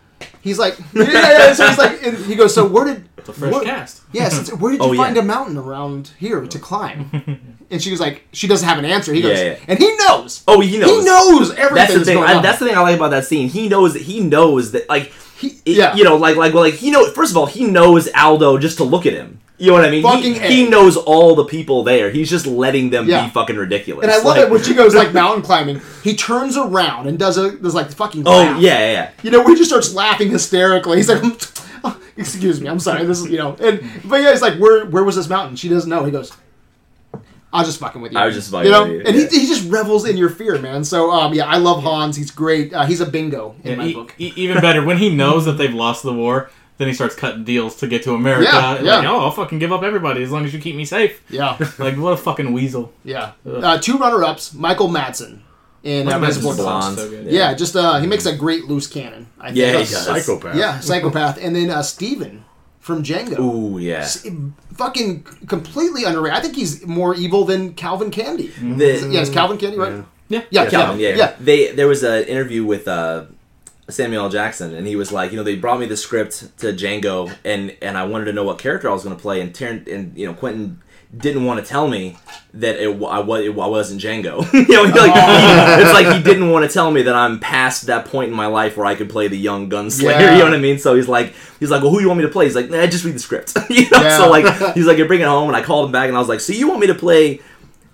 He's 0.42 0.60
like, 0.60 0.78
yeah, 0.94 1.04
yeah, 1.04 1.22
yeah. 1.48 1.54
So 1.54 1.68
he's 1.68 1.78
like, 1.78 2.04
and 2.06 2.18
he 2.26 2.36
goes, 2.36 2.54
so 2.54 2.68
where 2.68 2.86
did 2.86 3.10
The 3.26 3.34
fresh 3.34 3.52
where- 3.54 3.64
cast. 3.64 4.02
Yes, 4.12 4.50
yeah, 4.50 4.56
where 4.56 4.72
did 4.72 4.82
you 4.82 4.88
Oh, 4.88 4.92
yeah. 4.92 5.04
find 5.04 5.18
a 5.18 5.24
mountain 5.24 5.58
around 5.58 6.12
here 6.20 6.46
to 6.46 6.60
climb? 6.60 7.58
and 7.72 7.82
she 7.82 7.90
was 7.92 8.00
like, 8.00 8.28
she 8.32 8.48
doesn't 8.48 8.68
have 8.68 8.78
an 8.78 8.86
answer. 8.86 9.14
He 9.14 9.22
goes, 9.22 9.38
Yeah, 9.40 9.46
yeah. 9.54 9.58
and 9.68 9.80
he 9.80 9.96
knows. 9.98 10.44
Oh, 10.48 10.60
he 10.62 10.78
knows. 10.78 10.90
He 10.90 11.06
knows 11.06 11.52
everything. 11.52 11.76
That's 11.76 11.94
the 11.96 12.06
thing. 12.06 12.18
Going 12.18 12.30
I, 12.30 12.42
that's 12.42 12.60
the 12.60 12.66
thing 12.68 12.76
I 12.78 12.82
like 12.82 12.98
about 12.98 13.12
that 13.12 13.26
scene. 13.26 13.50
He 13.50 13.68
knows 13.70 13.94
that 13.94 14.04
he 14.04 14.20
knows 14.20 14.72
that 14.74 14.88
like 14.90 15.12
He- 15.40 15.60
it- 15.66 15.78
yeah. 15.78 15.96
you 15.96 16.04
know 16.04 16.18
like 16.18 16.36
like 16.36 16.54
well, 16.54 16.64
like 16.64 16.76
he 16.76 16.92
know 16.92 17.10
first 17.12 17.32
of 17.32 17.38
all 17.38 17.48
he 17.48 17.66
knows 17.66 18.08
Aldo 18.16 18.58
just 18.60 18.78
to 18.78 18.84
look 18.84 19.06
at 19.08 19.14
him. 19.14 19.40
You 19.62 19.68
know 19.68 19.74
what 19.74 19.86
I 19.86 19.92
mean? 19.92 20.02
Fucking 20.04 20.34
he, 20.36 20.64
he 20.64 20.70
knows 20.70 20.98
all 20.98 21.36
the 21.36 21.46
people 21.46 21.84
there. 21.84 22.10
He's 22.10 22.30
just 22.30 22.48
letting 22.48 22.90
them 22.90 23.08
Yeah. 23.08 23.26
be 23.26 23.30
fucking 23.32 23.56
ridiculous. 23.56 24.04
and 24.04 24.12
I 24.12 24.16
love 24.18 24.26
Like- 24.26 24.40
it 24.40 24.50
when 24.50 24.64
she 24.64 24.74
goes 24.74 24.96
like 24.96 25.14
mountain 25.14 25.44
climbing. 25.44 25.82
He 26.04 26.16
turns 26.16 26.58
around 26.58 27.08
and 27.08 27.20
does 27.20 27.38
a 27.38 27.52
does 27.52 27.76
like 27.76 27.92
fucking 27.92 28.24
Oh 28.26 28.32
laugh. 28.32 28.60
yeah, 28.62 28.80
yeah, 28.80 28.92
yeah. 28.92 29.10
You 29.24 29.30
know, 29.32 29.40
when 29.44 29.52
he 29.52 29.56
just 29.56 29.70
starts 29.70 29.94
laughing 29.94 30.30
hysterically. 30.32 30.98
He's 30.98 31.10
like, 31.10 31.22
oh, 31.84 32.02
"Excuse 32.18 32.60
me, 32.60 32.68
I'm 32.70 32.80
sorry." 32.80 33.06
This 33.06 33.20
is 33.20 33.30
you 33.30 33.38
know, 33.38 33.56
and 33.62 33.82
but 34.06 34.22
yeah, 34.22 34.32
he's 34.32 34.42
like, 34.42 34.58
"Where 34.58 34.86
where 34.88 35.04
was 35.04 35.16
this 35.16 35.30
mountain?" 35.30 35.56
She 35.56 35.70
doesn't 35.70 35.90
know. 35.90 36.04
He 36.06 36.12
goes, 36.12 36.32
"I 37.54 37.60
was 37.60 37.68
just 37.68 37.80
fucking 37.80 38.02
with 38.02 38.14
you." 38.14 38.18
I 38.18 38.26
was 38.26 38.34
just 38.36 38.50
fucking 38.50 38.66
you 38.66 38.72
know, 38.72 38.84
with 38.84 38.92
you, 38.94 39.02
and 39.06 39.16
yeah. 39.16 39.28
he, 39.30 39.42
he 39.42 39.48
just 39.48 39.70
revels 39.70 40.08
in 40.08 40.18
your 40.18 40.30
fear, 40.30 40.58
man. 40.60 40.84
So 40.84 41.12
um, 41.12 41.34
yeah, 41.36 41.46
I 41.46 41.58
love 41.58 41.84
Hans. 41.84 42.16
He's 42.16 42.32
great. 42.32 42.74
Uh, 42.74 42.86
he's 42.86 43.02
a 43.02 43.06
bingo 43.06 43.56
in 43.64 43.72
Yeah, 43.72 43.76
my 43.78 43.86
e- 43.86 43.94
book. 43.94 44.16
e- 44.18 44.34
even 44.36 44.60
better 44.60 44.84
when 44.84 44.98
he 44.98 45.14
knows 45.14 45.46
that 45.46 45.54
they've 45.60 45.74
lost 45.74 46.02
the 46.04 46.14
war. 46.14 46.50
Then 46.78 46.88
he 46.88 46.94
starts 46.96 47.14
cutting 47.16 47.44
deals 47.44 47.76
to 47.78 47.88
get 47.88 48.02
to 48.04 48.14
America. 48.16 48.50
Yeah, 48.52 48.82
yeah. 48.82 48.96
Like, 48.98 49.08
oh, 49.08 49.20
I'll 49.20 49.32
fucking 49.32 49.60
give 49.60 49.72
up 49.72 49.84
everybody 49.84 50.24
as 50.24 50.32
long 50.32 50.46
as 50.46 50.54
you 50.54 50.60
keep 50.60 50.76
me 50.76 50.86
safe. 50.86 51.22
Yeah, 51.30 51.58
Like, 51.78 51.96
what 51.98 52.14
a 52.14 52.18
fucking 52.18 52.52
weasel. 52.54 52.92
yeah. 53.04 53.34
Uh, 53.46 53.78
two 53.78 53.98
runner-ups: 54.00 54.54
Michael 54.56 54.88
Madsen 54.90 55.42
in 55.84 56.04
uh, 56.08 56.12
Michael 56.12 56.22
Reservoir 56.22 56.54
Dogs. 56.56 56.64
blonde. 56.64 56.98
So 56.98 57.10
good. 57.10 57.26
Yeah, 57.28 57.54
just 57.54 57.76
uh, 57.76 58.00
he 58.00 58.08
makes 58.08 58.26
a 58.26 58.36
great 58.36 58.66
loose 58.66 58.88
cannon. 58.88 59.28
I 59.40 59.48
think. 59.48 59.58
Yeah, 59.58 59.72
he 59.74 59.78
does. 59.80 60.06
psychopath. 60.06 60.56
Yeah, 60.56 60.80
psychopath, 60.80 61.38
and 61.40 61.56
then 61.56 61.70
uh, 61.70 61.84
Steven 61.84 62.46
from 62.80 63.04
Django. 63.04 63.38
Ooh, 63.40 63.78
yeah. 63.78 63.98
S- 64.00 64.26
Fucking 64.74 65.24
completely 65.48 66.04
underrated. 66.06 66.36
I 66.38 66.42
think 66.42 66.56
he's 66.56 66.84
more 66.88 67.14
evil 67.14 67.46
than 67.46 67.74
Calvin 67.76 68.10
Candie. 68.10 68.48
The- 68.48 69.08
Yeah, 69.12 69.22
it's 69.22 69.30
Calvin 69.30 69.58
Candie, 69.60 69.78
right? 69.78 69.92
Yeah. 69.94 70.04
Yeah. 70.30 70.44
Yeah, 70.64 70.70
Calvin, 70.70 71.00
yeah. 71.00 71.16
yeah. 71.16 71.36
They 71.40 71.72
there 71.74 71.88
was 71.88 72.04
an 72.04 72.24
interview 72.24 72.64
with 72.66 72.88
uh, 72.88 73.26
Samuel 73.92 74.26
L. 74.26 74.30
Jackson, 74.30 74.74
and 74.74 74.88
he 74.88 74.96
was 74.96 75.12
like, 75.12 75.32
you 75.32 75.38
know, 75.38 75.44
they 75.44 75.56
brought 75.56 75.80
me 75.80 75.86
the 75.86 75.98
script 75.98 76.58
to 76.60 76.68
Django, 76.74 77.34
and 77.44 77.76
and 77.82 77.98
I 77.98 78.06
wanted 78.06 78.26
to 78.26 78.34
know 78.34 78.44
what 78.44 78.58
character 78.58 78.90
I 78.90 78.94
was 78.94 79.04
going 79.04 79.16
to 79.16 79.22
play, 79.22 79.42
and 79.42 79.54
Tarant, 79.54 79.88
and 79.88 80.18
you 80.18 80.26
know, 80.26 80.34
Quentin 80.34 80.82
didn't 81.16 81.44
want 81.44 81.60
to 81.64 81.70
tell 81.70 81.90
me 81.90 82.18
that 82.54 82.82
it, 82.82 82.88
I, 82.88 83.20
was, 83.20 83.46
it, 83.46 83.50
I 83.52 83.68
wasn't 83.68 84.02
Django. 84.02 84.52
you 84.54 84.66
know, 84.74 84.84
like, 84.84 85.14
he- 85.14 85.20
oh. 85.20 85.78
it's 85.82 85.94
like 85.94 86.16
he 86.16 86.24
didn't 86.24 86.50
want 86.52 86.66
to 86.66 86.74
tell 86.74 86.90
me 86.90 87.02
that 87.02 87.16
I'm 87.16 87.40
past 87.40 87.88
that 87.88 88.06
point 88.06 88.30
in 88.32 88.36
my 88.36 88.46
life 88.48 88.78
where 88.78 88.86
I 88.86 88.96
could 88.96 89.10
play 89.10 89.28
the 89.28 89.38
young 89.38 89.70
gunslinger. 89.70 90.20
Yeah. 90.20 90.32
You 90.32 90.38
know 90.40 90.46
what 90.46 90.54
I 90.54 90.60
mean? 90.60 90.80
So 90.80 90.96
he's 90.96 91.10
like, 91.10 91.34
he's 91.60 91.70
like, 91.70 91.82
well, 91.82 91.92
who 91.92 92.00
you 92.00 92.08
want 92.08 92.20
me 92.20 92.26
to 92.26 92.32
play? 92.32 92.46
He's 92.46 92.56
like, 92.56 92.70
nah, 92.70 92.86
just 92.86 93.04
read 93.04 93.16
the 93.16 93.20
script. 93.20 93.54
you 93.70 93.90
know? 93.90 94.02
Yeah. 94.02 94.18
So 94.18 94.30
like, 94.30 94.74
he's 94.74 94.86
like, 94.86 94.98
you 94.98 95.06
bring 95.06 95.20
it 95.22 95.28
home, 95.28 95.50
and 95.50 95.56
I 95.56 95.62
called 95.62 95.88
him 95.88 95.92
back, 95.92 96.08
and 96.08 96.16
I 96.16 96.20
was 96.20 96.30
like, 96.30 96.40
so 96.40 96.54
you 96.54 96.68
want 96.68 96.80
me 96.80 96.88
to 96.88 96.96
play? 96.96 97.42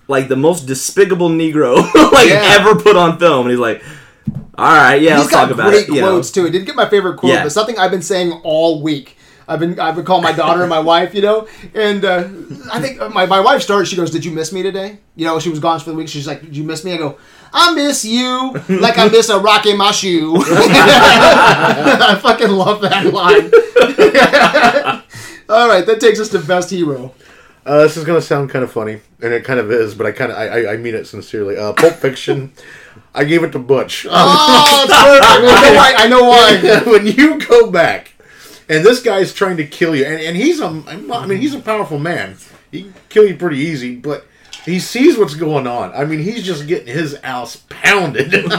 like 0.10 0.30
the 0.30 0.38
most 0.38 0.66
despicable 0.66 1.28
Negro 1.28 1.76
like 2.14 2.30
Yeah. 2.30 2.58
ever 2.60 2.76
put 2.80 2.96
on 2.96 3.20
film, 3.20 3.42
and 3.42 3.52
he's 3.52 3.60
like, 3.60 3.84
"All 4.58 4.66
right, 4.74 4.96
yeah, 5.02 5.12
He's 5.18 5.26
let's 5.26 5.32
got 5.32 5.42
talk 5.46 5.52
about 5.52 5.70
great 5.70 5.84
it." 5.88 5.94
You 5.96 6.02
know, 6.02 6.10
quotes 6.12 6.32
too. 6.32 6.46
He 6.46 6.52
didn't 6.52 6.66
get 6.66 6.76
my 6.76 6.90
favorite 6.90 7.18
quote, 7.18 7.32
Yeah. 7.34 7.44
but 7.44 7.52
something 7.52 7.78
I've 7.78 7.92
been 7.92 8.02
saying 8.02 8.32
all 8.44 8.82
week. 8.82 9.16
I've 9.50 9.62
been 9.62 9.80
I've 9.80 9.96
been 9.96 10.04
calling 10.04 10.24
my 10.24 10.34
daughter 10.34 10.60
and 10.62 10.70
my 10.70 10.80
wife, 10.94 11.16
you 11.16 11.22
know, 11.22 11.48
and 11.74 12.04
uh, 12.04 12.28
I 12.72 12.82
think 12.82 13.00
my, 13.14 13.26
my 13.26 13.40
wife 13.40 13.62
started. 13.62 13.86
She 13.86 13.96
goes, 13.96 14.12
"Did 14.12 14.26
you 14.26 14.32
miss 14.32 14.52
me 14.52 14.62
today?" 14.62 14.98
You 15.16 15.26
know, 15.26 15.40
she 15.40 15.50
was 15.50 15.60
gone 15.60 15.80
for 15.80 15.90
the 15.92 15.96
week. 15.96 16.10
She's 16.10 16.28
like, 16.28 16.42
"Did 16.42 16.58
you 16.58 16.64
miss 16.66 16.84
me?" 16.84 16.94
I 16.94 16.98
go, 16.98 17.18
"I 17.54 17.74
miss 17.74 18.04
you 18.04 18.54
like 18.68 18.98
I 18.98 19.08
miss 19.12 19.30
a 19.30 19.40
rock 19.40 19.66
in 19.66 19.78
my 19.78 19.92
shoe." 19.92 20.36
I 20.40 22.20
fucking 22.22 22.50
love 22.50 22.82
that 22.82 23.06
line. 23.14 23.52
all 25.50 25.68
right, 25.70 25.86
that 25.86 26.00
takes 26.02 26.20
us 26.20 26.30
to 26.30 26.40
best 26.40 26.70
hero. 26.70 27.14
Uh, 27.66 27.80
this 27.84 27.98
is 27.98 28.04
gonna 28.06 28.22
sound 28.22 28.50
kind 28.50 28.64
of 28.64 28.72
funny, 28.72 29.00
and 29.22 29.34
it 29.34 29.44
kind 29.44 29.60
of 29.60 29.72
is, 29.72 29.94
but 29.96 30.08
I 30.08 30.12
kind 30.12 30.32
of 30.32 30.38
I, 30.38 30.48
I, 30.48 30.74
I 30.74 30.78
mean 30.78 30.96
it 30.96 31.06
sincerely. 31.06 31.58
Uh, 31.58 31.74
Pulp 31.74 31.94
Fiction. 31.96 32.52
I 33.14 33.24
gave 33.24 33.44
it 33.44 33.52
to 33.52 33.60
Butch. 33.60 34.06
Oh, 34.10 34.86
perfect. 34.90 35.26
I 35.26 35.42
know 35.42 35.74
why. 35.76 35.94
I 35.98 36.08
know 36.08 36.84
why. 36.84 36.92
when 36.92 37.08
you 37.08 37.40
go 37.40 37.72
back, 37.72 38.14
and 38.70 38.86
this 38.86 39.02
guy's 39.02 39.34
trying 39.34 39.58
to 39.58 39.66
kill 39.66 39.96
you, 39.96 40.06
and, 40.06 40.20
and 40.20 40.38
he's 40.38 40.60
a, 40.60 40.66
I 40.66 41.26
mean, 41.26 41.40
he's 41.40 41.56
a 41.56 41.60
powerful 41.60 42.00
man. 42.00 42.38
He 42.72 42.84
can 42.84 42.94
kill 43.10 43.28
you 43.28 43.36
pretty 43.36 43.60
easy, 43.60 43.96
but 43.96 44.26
he 44.66 44.80
sees 44.80 45.18
what's 45.18 45.36
going 45.36 45.66
on. 45.66 45.94
I 45.94 46.06
mean, 46.06 46.20
he's 46.20 46.44
just 46.44 46.68
getting 46.68 46.94
his 46.94 47.16
ass 47.16 47.64
pounded 47.70 48.32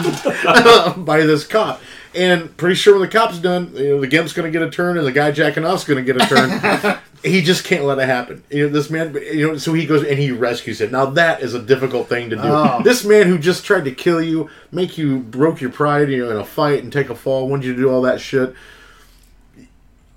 by 1.04 1.20
this 1.20 1.46
cop. 1.46 1.80
And 2.14 2.56
pretty 2.56 2.74
sure 2.74 2.94
when 2.94 3.02
the 3.02 3.08
cop's 3.08 3.38
done, 3.38 3.72
you 3.74 3.90
know, 3.90 4.00
the 4.00 4.08
gimp's 4.08 4.32
going 4.32 4.50
to 4.50 4.58
get 4.58 4.66
a 4.66 4.70
turn, 4.70 4.96
and 4.96 5.06
the 5.06 5.12
guy 5.12 5.30
jacking 5.30 5.66
off's 5.66 5.84
going 5.84 6.04
to 6.04 6.12
get 6.12 6.20
a 6.20 6.26
turn. 6.26 6.98
He 7.24 7.42
just 7.42 7.64
can't 7.64 7.84
let 7.84 7.98
it 7.98 8.06
happen. 8.06 8.42
You 8.50 8.66
know, 8.66 8.72
this 8.72 8.90
man, 8.90 9.14
you 9.32 9.48
know, 9.48 9.56
so 9.58 9.72
he 9.72 9.86
goes 9.86 10.04
and 10.04 10.18
he 10.18 10.30
rescues 10.32 10.80
him. 10.80 10.90
Now 10.92 11.06
that 11.06 11.42
is 11.42 11.54
a 11.54 11.60
difficult 11.62 12.08
thing 12.08 12.30
to 12.30 12.36
do. 12.36 12.42
Oh. 12.44 12.80
This 12.84 13.04
man 13.04 13.26
who 13.26 13.38
just 13.38 13.64
tried 13.64 13.84
to 13.86 13.92
kill 13.92 14.22
you, 14.22 14.48
make 14.72 14.96
you 14.98 15.18
broke 15.18 15.60
your 15.60 15.70
pride, 15.70 16.08
you 16.10 16.24
know, 16.24 16.30
in 16.30 16.36
a 16.36 16.44
fight 16.44 16.82
and 16.82 16.92
take 16.92 17.10
a 17.10 17.14
fall, 17.14 17.48
wanted 17.48 17.66
you 17.66 17.74
to 17.74 17.80
do 17.80 17.90
all 17.90 18.02
that 18.02 18.20
shit. 18.20 18.54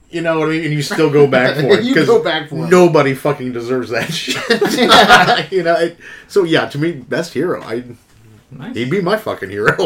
You 0.10 0.20
know 0.22 0.40
what 0.40 0.50
I 0.50 0.52
mean? 0.52 0.66
And 0.66 0.74
you 0.74 0.82
still 0.82 1.10
go 1.10 1.26
back 1.26 1.56
for 1.60 1.68
it 1.80 1.84
You 1.86 1.94
'cause 1.96 2.06
go 2.06 2.22
back 2.22 2.50
for 2.50 2.66
it. 2.66 2.70
nobody 2.70 3.14
fucking 3.14 3.54
deserves 3.54 3.90
that 3.92 4.12
shit. 4.14 5.52
you 5.52 5.64
know. 5.64 5.76
It, 5.76 5.98
so 6.28 6.44
yeah, 6.44 6.68
to 6.68 6.78
me, 6.78 6.92
best 6.92 7.34
hero. 7.34 7.62
I 7.64 7.84
Nice. 8.54 8.76
he'd 8.76 8.90
be 8.92 9.00
my 9.00 9.16
fucking 9.16 9.50
hero. 9.50 9.78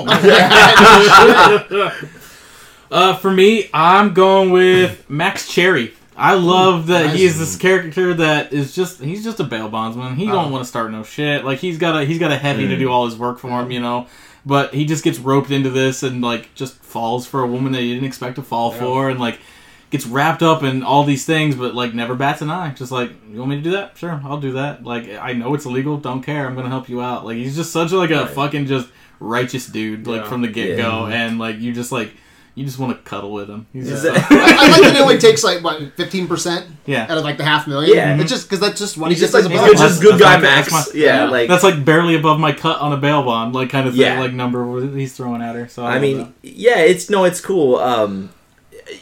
Uh, 2.92 3.16
for 3.18 3.32
me, 3.32 3.70
I'm 3.74 4.14
going 4.14 4.52
with 4.52 5.08
Max 5.10 5.48
Cherry. 5.48 5.94
I 6.18 6.36
love 6.36 6.88
that 6.88 7.16
he 7.16 7.26
is 7.26 7.38
this 7.38 7.58
character 7.58 8.14
that 8.14 8.54
is 8.54 8.74
just 8.74 9.02
he's 9.02 9.24
just 9.24 9.40
a 9.40 9.44
bail 9.44 9.70
bondsman. 9.70 10.16
He 10.16 10.26
don't 10.26 10.48
oh. 10.48 10.50
want 10.50 10.64
to 10.64 10.68
start 10.68 10.92
no 10.92 11.04
shit. 11.04 11.44
Like 11.44 11.60
he's 11.60 11.78
got 11.78 12.02
a 12.02 12.06
he's 12.06 12.20
got 12.20 12.32
a 12.32 12.38
heavy 12.38 12.68
to 12.68 12.78
do 12.78 12.90
all 12.90 13.06
his 13.06 13.18
work 13.18 13.40
for 13.40 13.50
him, 13.50 13.72
you 13.72 13.82
know. 13.82 14.08
But 14.46 14.74
he 14.74 14.86
just 14.86 15.04
gets 15.04 15.20
roped 15.20 15.52
into 15.52 15.70
this 15.70 16.04
and 16.04 16.22
like 16.22 16.54
just 16.56 16.76
falls 16.76 17.26
for 17.26 17.42
a 17.42 17.48
woman 17.48 17.74
that 17.74 17.82
he 17.82 17.94
didn't 17.94 18.08
expect 18.08 18.36
to 18.36 18.44
fall 18.44 18.72
for 18.72 19.10
and 19.10 19.20
like 19.20 19.40
gets 19.90 20.06
wrapped 20.06 20.44
up 20.44 20.64
in 20.64 20.84
all 20.84 21.04
these 21.04 21.26
things 21.26 21.56
but 21.56 21.76
like 21.76 21.94
never 21.94 22.16
bats 22.16 22.42
an 22.42 22.50
eye. 22.50 22.72
Just 22.72 22.92
like, 22.92 23.12
you 23.30 23.40
want 23.40 23.50
me 23.50 23.58
to 23.58 23.62
do 23.62 23.72
that? 23.72 23.98
Sure, 23.98 24.22
I'll 24.24 24.40
do 24.40 24.54
that. 24.54 24.84
Like 24.84 25.10
I 25.10 25.34
know 25.34 25.54
it's 25.54 25.66
illegal, 25.66 25.98
don't 25.98 26.22
care. 26.22 26.48
I'm 26.48 26.56
gonna 26.56 26.70
help 26.70 26.88
you 26.88 27.02
out. 27.02 27.26
Like 27.26 27.38
he's 27.38 27.56
just 27.56 27.74
such 27.74 27.92
like 27.92 28.12
a 28.12 28.28
fucking 28.28 28.68
just 28.68 28.88
righteous 29.20 29.68
dude 29.68 30.08
like 30.08 30.24
Yeah. 30.24 30.30
from 30.30 30.42
the 30.42 30.48
get 30.48 30.78
go 30.78 31.08
and 31.08 31.40
like 31.40 31.60
you 31.60 31.74
just 31.74 31.92
like 31.92 32.14
you 32.56 32.66
just 32.66 32.80
want 32.80 32.96
to 32.98 33.04
cuddle 33.10 33.32
with 33.34 33.50
him. 33.50 33.68
He's 33.74 33.90
just 33.90 34.06
Is 34.06 34.12
like- 34.14 34.32
I 34.32 34.68
like 34.72 34.82
that 34.82 34.96
it 34.96 35.02
only 35.02 35.18
takes 35.18 35.44
like 35.44 35.62
what 35.64 35.82
fifteen 35.98 36.28
percent 36.28 36.66
Yeah. 36.86 37.04
out 37.04 37.18
of 37.18 37.24
like 37.24 37.38
the 37.38 37.44
half 37.44 37.68
million. 37.68 37.96
Yeah. 37.96 38.18
it's 38.20 38.30
just 38.32 38.46
because 38.48 38.60
that's 38.62 38.80
just 38.80 38.98
what 38.98 39.10
he's 39.12 39.20
he 39.20 39.26
just 39.26 39.34
gets 39.34 39.46
like 39.48 39.54
as 39.74 39.82
a 39.82 39.84
just 39.88 40.02
good 40.02 40.14
That's 40.14 40.24
guy 40.24 40.36
my- 40.38 40.42
Max. 40.42 40.72
that's 40.72 40.94
my- 40.94 41.00
yeah, 41.00 41.06
yeah. 41.26 41.30
like 41.30 41.50
That's 41.50 41.64
like 41.64 41.84
barely 41.86 42.16
above 42.16 42.40
my 42.40 42.54
cut 42.54 42.80
on 42.80 42.94
a 42.94 42.98
bail 42.98 43.24
bond, 43.24 43.54
like 43.54 43.70
kind 43.70 43.88
of 43.88 43.94
thing, 43.94 44.02
Yeah. 44.04 44.20
like 44.20 44.34
number 44.34 44.96
he's 44.98 45.14
throwing 45.16 45.42
at 45.42 45.56
her. 45.56 45.68
So 45.68 45.84
I, 45.86 45.98
I 45.98 46.00
mean, 46.00 46.18
that. 46.20 46.32
yeah, 46.44 46.80
it's 46.80 47.10
no, 47.10 47.26
it's 47.26 47.42
cool. 47.42 47.76
Um, 47.76 48.30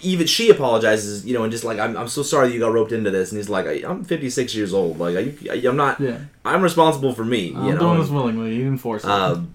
even 0.02 0.26
she 0.26 0.50
apologizes, 0.50 1.26
you 1.26 1.34
know, 1.34 1.44
and 1.44 1.52
just 1.52 1.64
like 1.66 1.78
I'm, 1.78 1.98
I'm 1.98 2.08
so 2.08 2.24
sorry 2.24 2.48
that 2.48 2.54
you 2.54 2.60
got 2.60 2.72
roped 2.72 2.92
into 2.94 3.12
this, 3.12 3.32
and 3.32 3.38
he's 3.38 3.50
like, 3.50 3.66
I, 3.66 3.84
I'm 3.88 4.04
56 4.06 4.56
years 4.56 4.74
old, 4.74 4.98
like 4.98 5.16
I, 5.16 5.54
I'm 5.68 5.76
not, 5.76 6.00
yeah, 6.00 6.20
I'm 6.46 6.62
responsible 6.62 7.14
for 7.14 7.26
me, 7.26 7.54
I'm 7.56 7.66
you 7.66 7.74
know. 7.74 7.80
doing 7.80 8.00
this 8.00 8.10
willingly. 8.10 8.56
You 8.56 8.64
didn't 8.64 8.78
force 8.80 9.04
it. 9.04 9.10
um, 9.10 9.54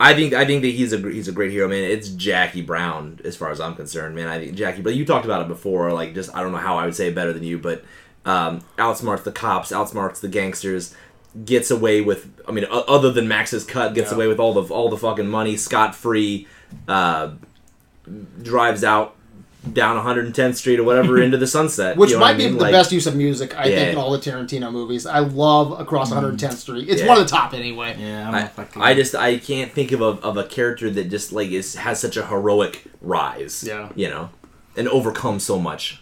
I 0.00 0.14
think 0.14 0.32
I 0.32 0.44
think 0.44 0.62
that 0.62 0.68
he's 0.68 0.92
a 0.92 0.98
he's 0.98 1.26
a 1.28 1.32
great 1.32 1.50
hero, 1.50 1.66
man. 1.68 1.82
It's 1.82 2.08
Jackie 2.10 2.62
Brown 2.62 3.20
as 3.24 3.36
far 3.36 3.50
as 3.50 3.60
I'm 3.60 3.74
concerned, 3.74 4.14
man. 4.14 4.28
I 4.28 4.38
think 4.38 4.54
Jackie, 4.54 4.80
but 4.82 4.94
you 4.94 5.04
talked 5.04 5.24
about 5.24 5.42
it 5.42 5.48
before, 5.48 5.92
like 5.92 6.14
just 6.14 6.34
I 6.36 6.42
don't 6.42 6.52
know 6.52 6.58
how 6.58 6.78
I 6.78 6.84
would 6.84 6.94
say 6.94 7.08
it 7.08 7.14
better 7.14 7.32
than 7.32 7.42
you, 7.42 7.58
but 7.58 7.84
um, 8.24 8.60
outsmarts 8.78 9.24
the 9.24 9.32
cops, 9.32 9.72
outsmarts 9.72 10.20
the 10.20 10.28
gangsters, 10.28 10.94
gets 11.44 11.70
away 11.70 12.00
with. 12.00 12.30
I 12.46 12.52
mean, 12.52 12.66
other 12.70 13.10
than 13.10 13.26
Max's 13.26 13.64
cut, 13.64 13.94
gets 13.94 14.10
Yeah. 14.10 14.16
away 14.16 14.28
with 14.28 14.38
all 14.38 14.54
the 14.54 14.72
all 14.72 14.88
the 14.88 14.96
fucking 14.98 15.28
money 15.28 15.56
scot 15.56 15.94
free. 15.96 16.46
Uh, 16.86 17.32
drives 18.42 18.84
out 18.84 19.16
down 19.72 19.96
110th 20.04 20.54
Street 20.56 20.78
or 20.80 20.84
whatever 20.84 21.20
into 21.22 21.36
the 21.36 21.46
sunset, 21.46 21.96
Which 21.96 22.10
you 22.10 22.16
know 22.16 22.20
might 22.20 22.26
what 22.32 22.34
I 22.34 22.38
be 22.38 22.44
mean? 22.46 22.54
the 22.58 22.62
Like, 22.64 22.72
best 22.72 22.92
use 22.92 23.06
of 23.06 23.16
music, 23.16 23.56
I 23.58 23.66
Yeah. 23.66 23.76
think, 23.76 23.92
in 23.92 23.98
all 23.98 24.10
the 24.10 24.18
Tarantino 24.18 24.70
movies. 24.72 25.06
I 25.06 25.20
love 25.20 25.78
Across 25.80 26.10
mm. 26.10 26.16
110th 26.38 26.54
Street. 26.58 26.88
It's 26.88 27.02
Yeah. 27.02 27.08
one 27.08 27.18
of 27.18 27.24
the 27.24 27.30
top 27.30 27.54
anyway. 27.54 27.96
yeah, 27.98 28.30
I 28.30 28.38
I, 28.38 28.42
if 28.44 28.58
I 28.58 28.64
can. 28.64 28.82
I 28.82 28.94
just 28.94 29.14
I 29.14 29.38
can't 29.38 29.72
think 29.72 29.92
of 29.92 30.00
a, 30.00 30.04
of 30.22 30.36
a 30.36 30.44
character 30.44 30.90
that 30.90 31.10
just 31.10 31.32
like 31.32 31.50
is 31.50 31.74
has 31.76 32.00
such 32.00 32.16
a 32.16 32.26
heroic 32.26 32.84
rise. 33.00 33.64
Yeah. 33.66 33.88
you 33.94 34.08
know, 34.08 34.30
and 34.76 34.88
overcome 34.88 35.40
so 35.40 35.58
much. 35.58 36.00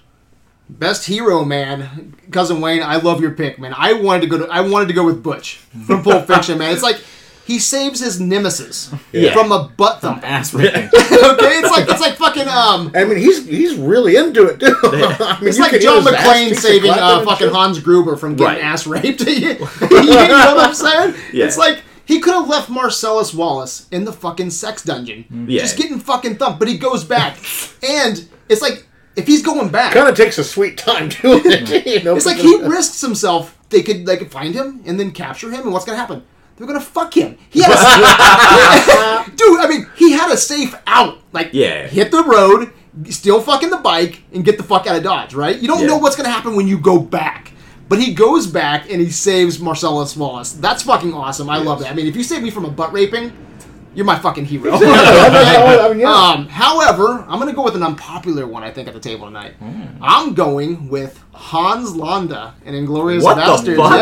Best 0.69 1.07
hero, 1.07 1.45
man, 1.45 2.15
cousin 2.33 2.61
Wayne. 2.61 2.83
I 2.83 2.97
love 2.97 3.21
your 3.21 3.31
pick, 3.31 3.57
man. 3.61 3.73
I 3.77 3.93
wanted 3.93 4.23
to 4.23 4.27
go 4.27 4.39
to. 4.39 4.53
I 4.53 4.63
wanted 4.63 4.89
to 4.89 4.95
go 4.95 5.05
with 5.07 5.23
Butch 5.23 5.59
from 5.87 6.03
Pulp 6.03 6.27
Fiction, 6.33 6.59
man. 6.59 6.73
It's 6.73 6.83
like 6.83 7.01
he 7.47 7.59
saves 7.59 8.01
his 8.01 8.21
nemesis 8.21 8.93
Yeah. 9.13 9.33
from 9.33 9.53
a 9.53 9.69
butt 9.77 10.01
thump. 10.01 10.23
ass 10.29 10.53
raping. 10.53 10.85
okay, 10.87 10.93
it's 10.95 11.71
like 11.71 11.89
it's 11.89 12.01
like 12.01 12.17
fucking 12.17 12.49
um. 12.49 12.91
I 12.95 13.05
mean, 13.05 13.19
he's 13.19 13.47
he's 13.47 13.77
really 13.77 14.17
into 14.17 14.47
it 14.47 14.59
too. 14.61 14.75
I 14.83 15.39
mean, 15.41 15.49
It's 15.49 15.59
like 15.59 15.81
John 15.81 16.03
hear 16.03 16.13
his 16.13 16.21
ass 16.21 16.27
McClane 16.27 16.57
saving 16.57 16.91
uh, 16.91 17.25
fucking 17.25 17.47
shit. 17.47 17.55
Hans 17.55 17.79
Gruber 17.81 18.17
from 18.17 18.35
getting 18.37 18.57
Right. 18.57 18.65
ass 18.65 18.87
raped. 18.87 19.21
you 19.27 19.55
know 19.59 19.59
what 19.61 20.59
I'm 20.69 20.75
saying? 20.75 21.15
Yeah. 21.33 21.47
It's 21.47 21.57
like 21.57 21.83
he 22.05 22.21
could 22.21 22.35
have 22.35 22.49
left 22.49 22.69
Marcellus 22.69 23.33
Wallace 23.35 23.87
in 23.91 24.05
the 24.05 24.13
fucking 24.13 24.51
sex 24.51 24.83
dungeon, 24.85 25.47
Yeah. 25.49 25.61
just 25.63 25.77
getting 25.77 25.99
fucking 26.01 26.37
thumped. 26.37 26.59
But 26.59 26.69
he 26.69 26.79
goes 26.79 27.05
back, 27.05 27.37
and 27.83 28.29
it's 28.49 28.63
like 28.63 28.87
if 29.17 29.27
he's 29.27 29.43
going 29.43 29.69
back, 29.71 29.95
Kind 29.95 30.09
of 30.09 30.17
takes 30.17 30.39
a 30.39 30.45
sweet 30.45 30.77
time 30.79 31.09
doing 31.09 31.41
it. 31.45 31.87
You 31.87 32.03
know, 32.03 32.17
it's 32.17 32.27
like 32.27 32.37
he 32.37 32.57
risks 32.63 33.01
himself. 33.01 33.57
They 33.71 33.83
could 33.83 34.05
they 34.07 34.17
could 34.17 34.31
find 34.31 34.55
him 34.55 34.83
and 34.87 34.99
then 35.01 35.11
capture 35.13 35.51
him, 35.51 35.63
and 35.63 35.73
what's 35.73 35.85
gonna 35.85 35.99
happen? 35.99 36.23
They're 36.57 36.67
gonna 36.67 36.81
fuck 36.81 37.15
him. 37.15 37.37
He 37.51 37.63
had 37.63 37.73
a, 37.73 39.31
dude. 39.37 39.61
I 39.61 39.67
mean, 39.69 39.87
he 39.97 40.13
had 40.13 40.31
a 40.33 40.37
safe 40.37 40.75
out. 40.87 41.19
Like, 41.33 41.51
Yeah. 41.53 41.87
hit 41.87 42.11
the 42.11 42.23
road, 42.25 42.73
steal 43.11 43.41
fucking 43.41 43.71
the 43.71 43.77
bike, 43.79 44.23
and 44.33 44.45
get 44.45 44.57
the 44.57 44.65
fuck 44.65 44.87
out 44.87 44.97
of 44.97 45.03
Dodge. 45.03 45.35
Right? 45.35 45.59
You 45.59 45.69
don't 45.69 45.81
Yeah. 45.81 45.87
know 45.89 45.99
what's 45.99 46.17
gonna 46.17 46.31
happen 46.31 46.57
when 46.57 46.67
you 46.67 46.79
go 46.79 46.99
back. 46.99 47.53
But 47.89 48.01
he 48.01 48.15
goes 48.15 48.47
back 48.49 48.91
and 48.91 49.01
he 49.01 49.11
saves 49.11 49.61
Marcellus 49.61 50.17
Wallace. 50.17 50.53
That's 50.53 50.83
fucking 50.83 51.15
awesome. 51.15 51.49
I 51.49 51.59
love 51.59 51.79
that. 51.81 51.91
I 51.93 51.95
mean, 51.95 52.07
if 52.09 52.17
you 52.17 52.25
save 52.25 52.43
me 52.43 52.51
from 52.51 52.65
a 52.65 52.71
butt 52.71 52.93
raping, 52.93 53.33
you're 53.95 54.05
my 54.05 54.19
fucking 54.19 54.45
hero. 54.45 54.73
I 54.75 55.89
mean, 55.91 56.01
yeah. 56.01 56.11
Um, 56.13 56.49
however, 56.49 57.25
I'm 57.29 57.39
going 57.39 57.49
to 57.49 57.55
go 57.55 57.63
with 57.63 57.77
an 57.77 57.85
unpopular 57.85 58.45
one, 58.47 58.65
I 58.65 58.73
think, 58.73 58.89
at 58.89 58.95
the 58.95 58.99
table 59.01 59.27
tonight. 59.27 59.55
I'm 60.03 60.35
going 60.35 60.89
with 60.89 61.23
Hans 61.33 61.95
Landa 61.95 62.55
in 62.65 62.75
Inglourious 62.75 63.23
What 63.23 63.37
the 63.37 63.43
Basterds. 63.43 63.77
fuck? 63.77 63.93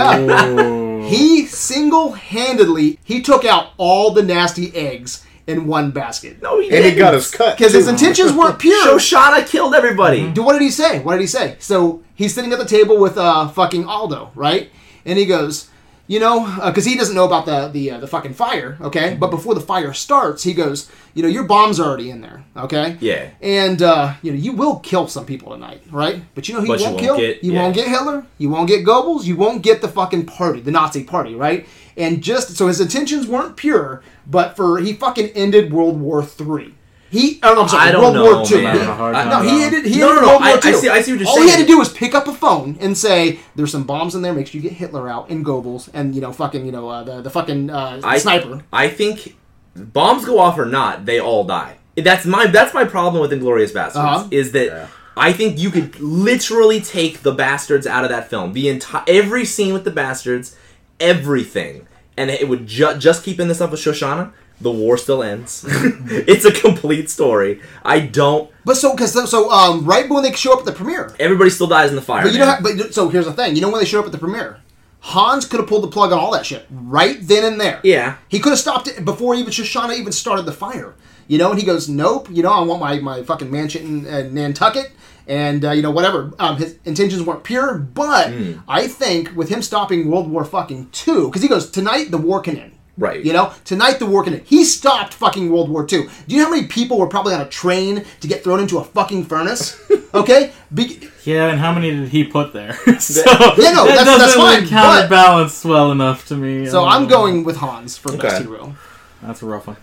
Yeah. 0.57 0.94
He 1.09 1.47
single-handedly 1.47 2.99
he 3.05 3.23
took 3.23 3.45
out 3.45 3.69
all 3.77 4.11
the 4.13 4.23
nasty 4.23 4.75
eggs 4.75 5.25
in 5.47 5.67
one 5.67 5.91
basket. 5.91 6.41
No, 6.43 6.59
he 6.61 6.67
And 6.69 6.77
he 6.77 6.83
didn't. 6.83 6.99
got 6.99 7.15
his 7.15 7.31
cut. 7.31 7.57
Because 7.59 7.73
his 7.75 7.87
intentions 7.89 8.33
weren't 8.33 8.59
pure. 8.61 8.87
Shoshana 8.99 9.47
killed 9.47 9.75
everybody. 9.75 10.31
Dude, 10.33 10.45
what 10.45 10.55
did 10.55 10.63
he 10.63 10.71
say? 10.71 11.01
What 11.01 11.13
did 11.15 11.21
he 11.21 11.27
say? 11.27 11.57
So 11.59 12.03
he's 12.15 12.35
sitting 12.35 12.53
at 12.53 12.59
the 12.59 12.65
table 12.65 12.99
with 12.99 13.19
uh, 13.19 13.49
fucking 13.49 13.85
Aldo, 13.85 14.31
right? 14.35 14.71
And 15.05 15.19
he 15.19 15.27
goes, 15.27 15.69
you 16.07 16.21
know, 16.21 16.45
because 16.67 16.85
he 16.85 16.97
doesn't 16.97 17.15
know 17.15 17.25
about 17.25 17.47
the 17.47 17.69
the 17.69 17.93
uh, 17.93 17.99
the 17.99 18.07
fucking 18.07 18.35
fire, 18.35 18.77
okay? 18.81 19.17
But 19.19 19.31
before 19.31 19.55
the 19.55 19.61
fire 19.61 19.93
starts, 19.95 20.43
he 20.43 20.53
goes, 20.53 20.91
you 21.15 21.23
know, 21.23 21.29
your 21.29 21.45
bomb's 21.45 21.81
are 21.81 21.89
already 21.89 22.11
in 22.11 22.21
there, 22.21 22.45
okay? 22.57 22.97
Yeah. 23.01 23.31
And 23.41 23.81
uh, 23.81 24.15
you 24.23 24.33
know, 24.33 24.39
you 24.39 24.53
will 24.53 24.81
kill 24.81 25.09
some 25.09 25.25
people 25.25 25.53
tonight, 25.53 25.83
right? 25.91 26.23
But 26.35 26.47
you 26.49 26.55
know, 26.55 26.61
who 26.61 26.67
But 26.67 26.81
you 26.81 26.87
you 26.87 26.91
won't 26.93 27.03
won't 27.03 27.07
kill. 27.07 27.17
get- 27.17 27.43
you 27.45 27.53
yeah. 27.53 27.63
won't 27.63 27.75
get 27.75 27.89
Hitler. 27.89 28.27
You 28.39 28.51
won't 28.51 28.69
get 28.69 28.85
Goebbels. 28.85 29.25
You 29.25 29.37
won't 29.37 29.63
get 29.63 29.81
the 29.81 29.89
fucking 29.89 30.27
party, 30.27 30.61
the 30.61 30.71
Nazi 30.71 31.05
party, 31.05 31.35
right? 31.35 31.67
And 31.97 32.23
just 32.23 32.57
so 32.57 32.67
his 32.67 32.81
intentions 32.81 33.27
weren't 33.27 33.57
pure, 33.57 34.03
but 34.27 34.57
for 34.57 34.79
he 34.79 34.93
fucking 34.95 35.29
ended 35.29 35.73
World 35.73 36.01
War 36.01 36.23
Three. 36.25 36.75
He, 37.15 37.39
oh, 37.45 37.63
I'm 37.63 37.69
sorry, 37.69 37.89
I 37.89 37.93
don't 37.93 38.03
World 38.03 38.15
know, 38.17 38.37
War 38.39 38.45
Two. 38.47 38.63
man. 38.63 38.75
He- 38.77 38.83
I 38.83 38.85
hard 38.95 39.13
no, 39.15 39.21
he 39.21 39.27
that 39.27 39.55
one. 39.55 39.63
ended. 39.63 39.85
He 39.93 39.99
No, 40.01 40.09
ended 40.09 40.23
no, 40.23 40.27
no, 40.27 40.29
World 40.33 40.41
War 40.43 40.51
I- 40.51 40.69
II. 40.69 40.75
I 40.75 40.81
see- 40.81 40.89
I 40.89 41.01
see 41.03 41.13
what 41.13 41.21
you're 41.21 41.27
saying. 41.27 41.39
All 41.39 41.45
he 41.45 41.51
had 41.51 41.61
to 41.61 41.67
do 41.67 41.79
was 41.79 41.93
pick 41.93 42.15
up 42.15 42.27
a 42.29 42.35
phone 42.35 42.77
and 42.81 42.99
say, 42.99 43.39
"There's 43.55 43.71
some 43.73 43.85
bombs 43.85 44.15
in 44.17 44.23
there. 44.23 44.33
Make 44.35 44.49
sure 44.49 44.61
you 44.61 44.69
get 44.69 44.77
Hitler 44.79 45.09
out 45.09 45.29
and 45.31 45.45
Goebbels 45.45 45.89
and 45.95 46.15
you 46.15 46.21
know 46.21 46.33
fucking 46.33 46.67
you 46.67 46.73
know 46.73 46.89
uh, 46.89 47.03
the 47.05 47.23
the 47.23 47.31
fucking 47.31 47.71
uh, 47.71 48.01
I, 48.03 48.19
sniper." 48.19 48.63
I 48.73 48.89
think 48.89 49.37
bombs 49.77 50.25
go 50.25 50.39
off 50.41 50.59
or 50.59 50.67
not, 50.67 51.07
they 51.07 51.21
all 51.21 51.45
die. 51.45 51.77
That's 51.97 52.27
my 52.27 52.47
that's 52.49 52.75
my 52.75 52.85
problem 52.85 53.21
with 53.23 53.31
Inglourious 53.31 53.73
Basterds 53.73 53.97
Uh-huh. 53.97 54.29
is 54.33 54.51
that 54.53 54.89
I 55.17 55.33
think 55.33 55.59
you 55.61 55.71
could 55.71 56.01
literally 56.01 56.81
take 56.81 57.23
the 57.23 57.31
bastards 57.33 57.87
out 57.87 58.03
of 58.03 58.11
that 58.11 58.29
film, 58.29 58.53
the 58.55 58.69
entire 58.69 59.05
every 59.07 59.45
scene 59.45 59.73
with 59.73 59.85
the 59.85 59.93
bastards, 59.93 60.57
everything, 60.99 61.87
and 62.17 62.31
it 62.31 62.49
would 62.49 62.67
ju- 62.67 62.97
just 62.99 63.23
keep 63.25 63.39
in 63.39 63.47
this 63.49 63.61
up 63.61 63.71
with 63.71 63.79
Shoshana. 63.81 64.33
The 64.61 64.71
war 64.71 64.97
still 64.97 65.23
ends. 65.23 65.65
it's 65.69 66.45
a 66.45 66.53
complete 66.53 67.11
story. 67.11 67.61
I 67.85 68.01
don't. 68.01 68.51
But 68.65 68.77
so 68.77 68.93
because 68.93 69.13
so 69.31 69.51
um 69.51 69.85
right 69.85 70.09
when 70.09 70.23
they 70.23 70.33
show 70.33 70.53
up 70.53 70.61
at 70.61 70.65
the 70.65 70.73
premiere, 70.73 71.15
Everybody 71.21 71.51
still 71.51 71.67
dies 71.67 71.91
in 71.91 71.97
the 71.97 72.03
fire. 72.03 72.23
but 72.25 72.33
you 72.33 72.39
know, 72.39 72.47
how, 72.47 72.61
but 72.63 72.95
so 72.95 73.09
here's 73.09 73.27
the 73.27 73.33
thing. 73.33 73.57
You 73.57 73.63
know 73.63 73.71
when 73.71 73.81
they 73.81 73.87
show 73.87 74.01
up 74.01 74.07
at 74.07 74.13
the 74.13 74.19
premiere, 74.19 74.61
Hans 75.01 75.45
could 75.45 75.61
have 75.61 75.69
pulled 75.69 75.83
the 75.83 75.89
plug 75.89 76.13
on 76.13 76.19
all 76.19 76.33
that 76.33 76.47
shit 76.47 76.67
right 76.71 77.19
then 77.21 77.45
and 77.45 77.61
there. 77.61 77.81
Yeah. 77.83 78.17
he 78.29 78.39
could 78.39 78.51
have 78.51 78.59
stopped 78.59 78.89
it 78.89 79.05
before 79.05 79.35
even 79.35 79.53
Shoshana 79.53 79.99
even 79.99 80.13
started 80.13 80.47
the 80.47 80.53
fire. 80.53 80.95
You 81.27 81.39
know, 81.39 81.51
and 81.51 81.59
he 81.59 81.65
goes, 81.67 81.89
"Nope. 81.89 82.29
You 82.31 82.43
know, 82.43 82.53
I 82.53 82.61
want 82.63 82.81
my 82.81 82.99
my 83.01 83.23
fucking 83.23 83.51
mansion 83.51 83.83
in 83.87 84.07
uh, 84.07 84.29
Nantucket." 84.31 84.93
And 85.27 85.65
uh, 85.65 85.71
you 85.71 85.81
know 85.81 85.91
whatever 85.91 86.33
um, 86.39 86.59
his 86.59 86.77
intentions 86.85 87.23
weren't 87.23 87.45
pure, 87.45 87.79
but 87.79 88.31
Hmm. 88.31 88.53
I 88.69 88.87
think 88.89 89.35
with 89.35 89.49
him 89.49 89.63
stopping 89.63 90.11
World 90.11 90.31
War 90.31 90.45
fucking 90.45 90.91
two, 90.93 91.29
because 91.29 91.41
he 91.43 91.49
goes 91.49 91.71
tonight 91.71 92.11
the 92.11 92.19
war 92.19 92.41
can 92.43 92.59
end. 92.59 92.73
Right. 92.97 93.25
You 93.25 93.33
know, 93.33 93.53
tonight 93.65 93.99
the 93.99 94.07
war 94.07 94.23
can 94.23 94.35
end. 94.35 94.47
He 94.47 94.65
stopped 94.65 95.15
fucking 95.15 95.51
World 95.51 95.69
War 95.69 95.85
Two. 95.85 96.05
Do 96.29 96.35
you 96.35 96.39
know 96.39 96.45
how 96.45 96.51
many 96.55 96.69
people 96.69 96.97
were 96.99 97.09
probably 97.09 97.35
on 97.35 97.41
a 97.41 97.49
train 97.49 98.05
to 98.21 98.29
get 98.29 98.45
thrown 98.45 98.61
into 98.61 98.79
a 98.79 98.85
fucking 98.85 99.25
furnace? 99.27 99.81
Okay, 100.15 100.53
Be- 100.73 101.11
Yeah, 101.25 101.49
and 101.49 101.59
how 101.59 101.73
many 101.75 101.91
did 101.91 102.09
he 102.11 102.23
put 102.23 102.53
there? 102.53 102.75
so 103.01 103.21
Yeah, 103.59 103.73
no, 103.73 103.85
that 103.85 103.97
that's- 103.97 104.05
doesn't 104.05 104.19
that's 104.21 104.35
fine, 104.35 104.61
like, 104.61 104.69
counterbalance 104.69 105.65
well 105.65 105.91
enough 105.91 106.29
to 106.29 106.37
me. 106.37 106.67
so 106.67 106.85
I'm 106.85 107.09
going 107.09 107.43
with 107.43 107.57
Hans 107.57 107.99
for 107.99 108.17
best 108.17 108.37
Okay. 108.37 108.45
hero. 108.45 108.77
That's 109.23 109.43
a 109.43 109.47
rough 109.47 109.67
one. 109.67 109.77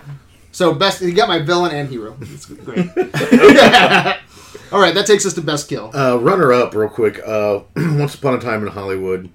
So 0.54 0.74
best, 0.74 1.02
you 1.02 1.14
got 1.14 1.28
my 1.28 1.40
villain 1.40 1.76
and 1.76 1.90
hero. 1.90 2.16
It's 2.22 2.46
great. 2.46 2.88
All 4.72 4.80
right, 4.80 4.94
that 4.96 5.04
takes 5.06 5.26
us 5.26 5.34
to 5.34 5.42
best 5.42 5.68
kill. 5.68 5.92
Uh, 5.94 6.16
runner 6.16 6.54
up, 6.54 6.74
real 6.74 6.88
quick. 6.88 7.20
Uh, 7.26 7.60
Once 7.76 8.16
upon 8.16 8.36
a 8.36 8.40
time 8.40 8.62
in 8.66 8.70
Hollywood, 8.72 9.30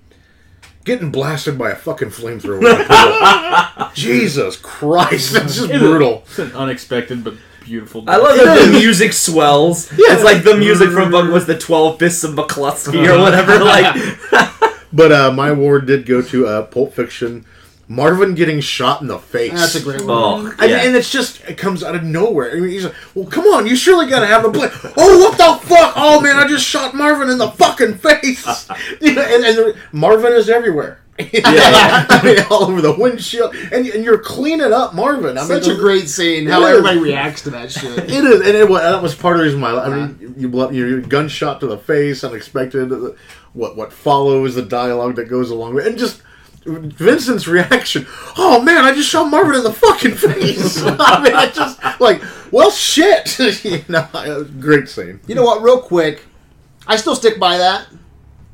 getting 0.87 1.11
blasted 1.11 1.59
by 1.59 1.70
a 1.70 1.76
fucking 1.76 2.09
flamethrower. 2.09 2.61
in 2.61 2.80
a 2.80 3.76
pool. 3.76 3.91
Jesus 3.95 4.57
Christ, 4.57 5.32
that's 5.34 5.57
just 5.57 5.68
brutal. 5.68 6.22
It's 6.26 6.39
an 6.39 6.53
unexpected 6.53 7.22
but 7.22 7.34
beautiful. 7.64 8.05
I 8.09 8.16
love 8.16 8.37
that 8.37 8.64
the 8.66 8.72
music 8.78 9.12
swells. 9.12 9.91
Yeah. 9.93 10.14
It's 10.14 10.24
like 10.24 10.45
the 10.45 10.57
music 10.57 10.91
from 10.91 11.11
what 11.12 11.30
was 11.30 11.47
the 11.47 11.59
Twelve 11.59 11.99
Fists 11.99 12.24
of 12.24 12.34
McCluskey 12.34 13.07
or 13.07 13.18
whatever. 13.22 13.62
Like 13.62 13.95
But 14.93 15.12
uh, 15.12 15.30
my 15.32 15.49
award 15.51 15.87
did 15.87 16.07
go 16.07 16.22
to 16.22 16.47
uh, 16.47 16.62
Pulp 16.62 16.95
Fiction. 16.95 17.45
Marvin 17.89 18.34
getting 18.34 18.61
shot 18.61 19.01
in 19.01 19.07
the 19.07 19.18
face. 19.18 19.53
That's 19.53 19.76
a 19.76 19.80
great 19.82 20.01
one. 20.01 20.09
Oh, 20.11 20.55
I 20.59 20.64
yeah. 20.66 20.76
mean, 20.78 20.87
and 20.89 20.97
it's 20.97 21.11
just 21.11 21.41
it 21.49 21.57
comes 21.57 21.84
out 21.84 21.95
of 21.95 22.03
nowhere. 22.03 22.51
I 22.51 22.55
mean, 22.61 22.70
he's 22.70 22.84
like, 22.84 22.95
"Well, 23.14 23.26
come 23.26 23.45
on, 23.47 23.66
you 23.66 23.76
surely 23.76 24.09
gotta 24.11 24.26
have 24.26 24.43
the 24.43 24.51
play." 24.51 24.68
Oh, 24.97 25.18
what 25.20 25.39
the 25.39 25.66
fuck? 25.68 25.93
Oh 25.97 26.20
man, 26.20 26.37
I 26.37 26.49
just 26.49 26.66
shot 26.66 26.95
Marvin 26.95 27.30
in 27.30 27.39
the 27.39 27.51
fucking 27.53 27.99
face. 27.99 28.45
you 29.01 29.14
know, 29.14 29.22
and, 29.22 29.45
and 29.45 29.57
there- 29.59 29.74
Marvin 29.93 30.32
is 30.32 30.49
everywhere. 30.51 31.01
Yeah. 31.32 32.05
I 32.11 32.20
mean, 32.22 32.39
all 32.51 32.64
over 32.64 32.82
the 32.82 32.93
windshield, 32.93 33.55
and, 33.55 33.87
and 33.87 34.05
you're 34.05 34.18
cleaning 34.18 34.72
up 34.72 34.95
Marvin. 34.95 35.39
I 35.39 35.43
mean, 35.43 35.49
Such 35.49 35.66
a 35.68 35.74
the- 35.74 35.80
great 35.80 36.09
scene. 36.11 36.47
How 36.47 36.61
It 36.61 36.64
is. 36.64 36.68
everybody 36.78 36.99
reacts 36.99 37.41
to 37.43 37.51
that 37.51 37.70
shit. 37.72 37.99
It 38.01 38.11
is, 38.11 38.41
and 38.41 38.49
it, 38.57 38.68
wa- 38.68 38.80
that 38.80 39.01
was 39.03 39.14
part 39.14 39.37
of 39.37 39.39
the 39.39 39.45
reason 39.45 39.61
why. 39.62 39.70
I 39.78 39.89
mean, 39.89 40.34
you 40.37 40.49
blow, 40.49 40.68
you 40.70 41.01
gunshot 41.01 41.61
to 41.61 41.66
the 41.68 41.78
face, 41.78 42.22
unexpected. 42.24 42.93
uh, 42.93 43.12
What 43.55 43.76
what 43.76 43.93
follows 43.95 44.57
the 44.57 44.62
dialogue 44.62 45.16
that 45.16 45.30
goes 45.30 45.51
along 45.51 45.74
with, 45.74 45.87
and 45.87 45.97
just 45.97 46.20
Vincent's 46.66 47.46
reaction. 47.46 48.06
Oh 48.36 48.60
man, 48.62 48.84
I 48.84 48.92
just 48.92 49.08
shot 49.08 49.30
Marvin 49.30 49.56
in 49.56 49.64
the 49.64 49.72
fucking 49.72 50.14
face. 50.14 50.82
I 50.84 51.22
mean, 51.22 51.34
I 51.34 51.50
just 51.50 51.80
like, 52.00 52.22
well, 52.50 52.70
shit. 52.70 53.38
you 53.64 53.84
know, 53.88 54.08
it 54.14 54.28
was 54.36 54.48
a 54.48 54.52
great 54.58 54.88
scene. 54.88 55.20
You 55.26 55.34
know 55.34 55.44
what? 55.44 55.62
Real 55.62 55.80
quick, 55.80 56.24
I 56.86 56.96
still 56.96 57.14
stick 57.14 57.38
by 57.38 57.58
that. 57.58 57.86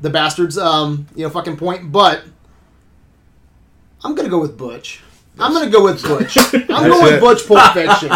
The 0.01 0.09
bastards, 0.09 0.57
um, 0.57 1.07
you 1.15 1.23
know, 1.23 1.29
fucking 1.29 1.57
point. 1.57 1.91
But 1.91 2.23
I'm 4.03 4.15
gonna 4.15 4.29
go 4.29 4.39
with 4.39 4.57
Butch. 4.57 5.01
I'm 5.39 5.53
gonna 5.53 5.71
go 5.71 5.83
with 5.83 6.03
Butch. 6.03 6.37
I'm 6.53 6.89
going 6.89 7.03
with. 7.03 7.21
Butch 7.21 7.47
Pulp 7.47 7.73
Fiction. 7.73 8.11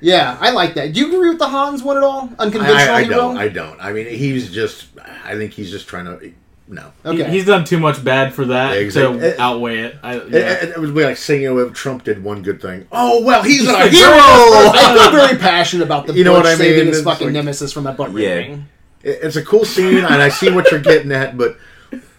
Yeah, 0.00 0.36
I 0.40 0.50
like 0.50 0.74
that. 0.74 0.92
Do 0.92 1.00
you 1.00 1.06
agree 1.12 1.28
with 1.28 1.38
the 1.38 1.48
Hans 1.48 1.82
one 1.82 1.96
at 1.96 2.02
all? 2.02 2.28
Unconventional 2.38 2.94
I, 2.94 2.98
I 2.98 3.04
hero? 3.04 3.16
don't. 3.16 3.36
I 3.36 3.48
don't. 3.48 3.80
I 3.80 3.92
mean, 3.92 4.06
he's 4.06 4.52
just. 4.52 4.86
I 5.24 5.34
think 5.36 5.52
he's 5.52 5.70
just 5.70 5.86
trying 5.86 6.04
to. 6.06 6.32
No. 6.70 6.92
He- 7.02 7.08
okay. 7.22 7.30
he's 7.30 7.46
done 7.46 7.64
too 7.64 7.78
much 7.78 8.04
bad 8.04 8.34
for 8.34 8.44
that 8.46 8.76
Exactly. 8.76 9.20
to 9.20 9.40
outweigh 9.40 9.78
it. 9.78 9.96
I, 10.02 10.16
It, 10.16 10.28
yeah. 10.30 10.38
it- 10.38 10.68
it 10.70 10.78
was 10.78 10.90
like 10.90 11.16
saying, 11.16 11.42
you 11.42 11.54
know, 11.54 11.70
Trump 11.70 12.04
did 12.04 12.22
one 12.22 12.42
good 12.42 12.60
thing. 12.60 12.86
Oh 12.92 13.22
well, 13.22 13.42
he's 13.42 13.66
a 13.66 13.72
hero. 13.72 13.88
hero. 13.88 14.12
I 14.14 15.08
feel 15.10 15.10
very 15.26 15.38
passionate 15.38 15.84
about 15.84 16.06
the 16.06 16.12
You 16.14 16.24
know 16.24 16.34
Butch 16.34 16.44
what 16.44 16.52
I 16.52 16.56
saving 16.56 16.84
mean? 16.84 16.86
his 16.88 17.02
fucking 17.02 17.28
like- 17.28 17.34
nemesis 17.34 17.72
from 17.72 17.84
that 17.84 17.96
butt 17.96 18.12
Yeah. 18.12 18.28
raping. 18.34 18.66
It- 19.02 19.20
It's 19.22 19.36
a 19.36 19.42
cool 19.42 19.64
scene, 19.64 19.98
and 20.04 20.22
I 20.22 20.28
see 20.28 20.50
what 20.50 20.70
you're 20.70 20.80
getting 20.80 21.10
at, 21.12 21.38
but 21.38 21.56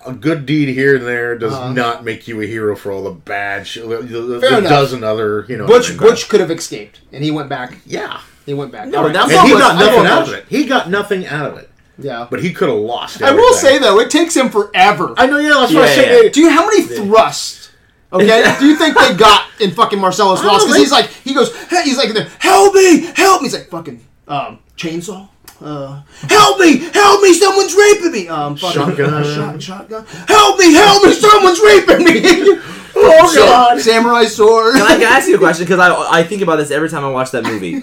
a 0.08 0.14
good 0.14 0.46
deed 0.46 0.70
here 0.70 0.96
and 0.96 1.06
there 1.06 1.38
does 1.38 1.54
Uh-huh. 1.54 1.74
not 1.74 2.04
make 2.06 2.28
you 2.28 2.42
a 2.42 2.46
hero 2.46 2.76
for 2.76 2.92
all 2.92 3.04
the 3.04 3.12
bad 3.12 3.68
shit. 3.68 3.88
The, 3.88 3.98
the, 3.98 4.40
Fair 4.40 4.52
the 4.52 4.58
enough. 4.60 4.70
dozen 4.72 5.04
other, 5.04 5.46
you 5.50 5.58
know. 5.58 5.68
Butch 5.68 5.88
I 5.90 5.90
mean, 5.92 6.00
Butch 6.00 6.28
could 6.30 6.40
have 6.40 6.50
escaped, 6.50 7.02
and 7.12 7.24
he 7.24 7.30
went 7.32 7.50
back. 7.50 7.78
Yeah. 7.86 8.20
He 8.46 8.54
went 8.56 8.72
back. 8.72 8.88
No, 8.88 9.00
All 9.00 9.04
right, 9.04 9.14
that's 9.14 9.26
And 9.32 9.34
going 9.36 9.48
he 9.48 9.54
got 9.54 9.76
nothing 9.78 10.06
out 10.08 10.28
of 10.28 10.34
it. 10.34 10.46
He 10.50 10.66
got 10.66 10.90
nothing 10.90 11.28
out 11.28 11.52
of 11.52 11.58
it. 11.60 11.69
Yeah. 12.00 12.28
But 12.30 12.42
he 12.42 12.54
could 12.54 12.70
have 12.70 12.78
lost 12.78 13.22
I 13.22 13.32
will 13.34 13.54
say 13.54 13.78
though, 13.78 14.00
it 14.00 14.10
takes 14.10 14.36
him 14.36 14.50
forever. 14.50 15.14
I 15.18 15.26
know, 15.28 15.38
yeah, 15.38 15.50
that's 15.50 15.74
what 15.74 15.84
I 15.84 15.88
Yeah, 15.90 15.96
say. 15.96 16.24
yeah. 16.26 16.30
Do 16.32 16.40
you 16.42 16.50
how 16.50 16.66
many 16.66 16.84
thrusts? 16.84 17.72
Okay, 18.12 18.56
do 18.60 18.66
you 18.66 18.76
think 18.76 18.98
they 18.98 19.14
got 19.14 19.46
in 19.60 19.70
fucking 19.72 20.00
Marcellus 20.00 20.44
Wallace? 20.44 20.64
Because 20.64 20.78
he's 20.78 20.92
like, 20.92 21.08
he 21.10 21.34
goes, 21.36 21.56
hey, 21.68 21.84
he's 21.84 21.98
like, 21.98 22.10
help 22.42 22.74
me, 22.74 23.02
help 23.16 23.42
me. 23.44 23.48
He's 23.50 23.54
like, 23.54 23.68
fucking 23.70 24.04
um, 24.28 24.60
chainsaw. 24.76 25.30
Uh, 25.62 26.02
help 26.28 26.60
me, 26.60 26.78
help 26.92 27.22
me, 27.22 27.34
someone's 27.34 27.76
raping 27.76 28.12
me. 28.12 28.28
Um, 28.28 28.56
fucking, 28.56 28.96
Shotgun. 28.96 29.24
shot, 29.24 29.62
shotgun. 29.62 30.06
Help 30.28 30.58
me, 30.58 30.74
help 30.74 31.04
me, 31.04 31.12
someone's 31.14 31.60
raping 31.60 32.04
me. 32.06 32.22
oh 32.96 33.34
god, 33.36 33.80
samurai 33.80 34.26
sword. 34.26 34.74
Can 34.76 34.82
I, 34.84 34.96
can 34.98 35.04
I 35.04 35.18
ask 35.18 35.28
you 35.28 35.36
a 35.36 35.38
question? 35.38 35.66
Because 35.66 35.80
I 35.80 36.20
I 36.20 36.24
think 36.24 36.42
about 36.42 36.56
this 36.56 36.72
every 36.72 36.90
time 36.90 37.04
I 37.06 37.10
watch 37.12 37.32
that 37.32 37.44
movie. 37.44 37.82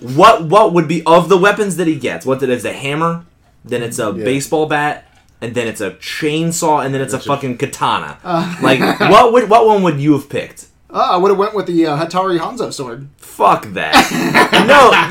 what 0.00 0.44
what 0.44 0.72
would 0.74 0.88
be 0.88 1.02
of 1.06 1.28
the 1.28 1.38
weapons 1.38 1.76
that 1.76 1.86
he 1.86 1.96
gets? 1.96 2.26
What 2.26 2.40
did 2.40 2.50
it's 2.50 2.64
a 2.64 2.72
hammer, 2.72 3.24
then 3.64 3.82
it's 3.82 3.98
a 3.98 4.12
Yeah. 4.16 4.24
baseball 4.24 4.66
bat, 4.66 5.06
and 5.40 5.54
then 5.54 5.66
it's 5.68 5.80
a 5.80 5.92
chainsaw, 5.92 6.84
and 6.84 6.94
then 6.94 7.00
it's 7.00 7.12
a 7.12 7.16
That's 7.16 7.26
a- 7.26 7.28
fucking 7.28 7.58
katana. 7.58 8.18
like 8.62 8.80
what 9.00 9.32
would 9.32 9.48
what 9.48 9.66
one 9.66 9.82
would 9.82 10.00
you 10.00 10.12
have 10.12 10.28
picked? 10.28 10.66
Uh, 10.90 11.08
I 11.12 11.16
would 11.16 11.30
have 11.30 11.38
went 11.38 11.54
with 11.54 11.66
the 11.66 11.86
uh, 11.86 11.96
Hattori 11.96 12.38
Hanzo 12.38 12.70
sword. 12.72 13.08
Fuck 13.16 13.64
that. 13.72 13.94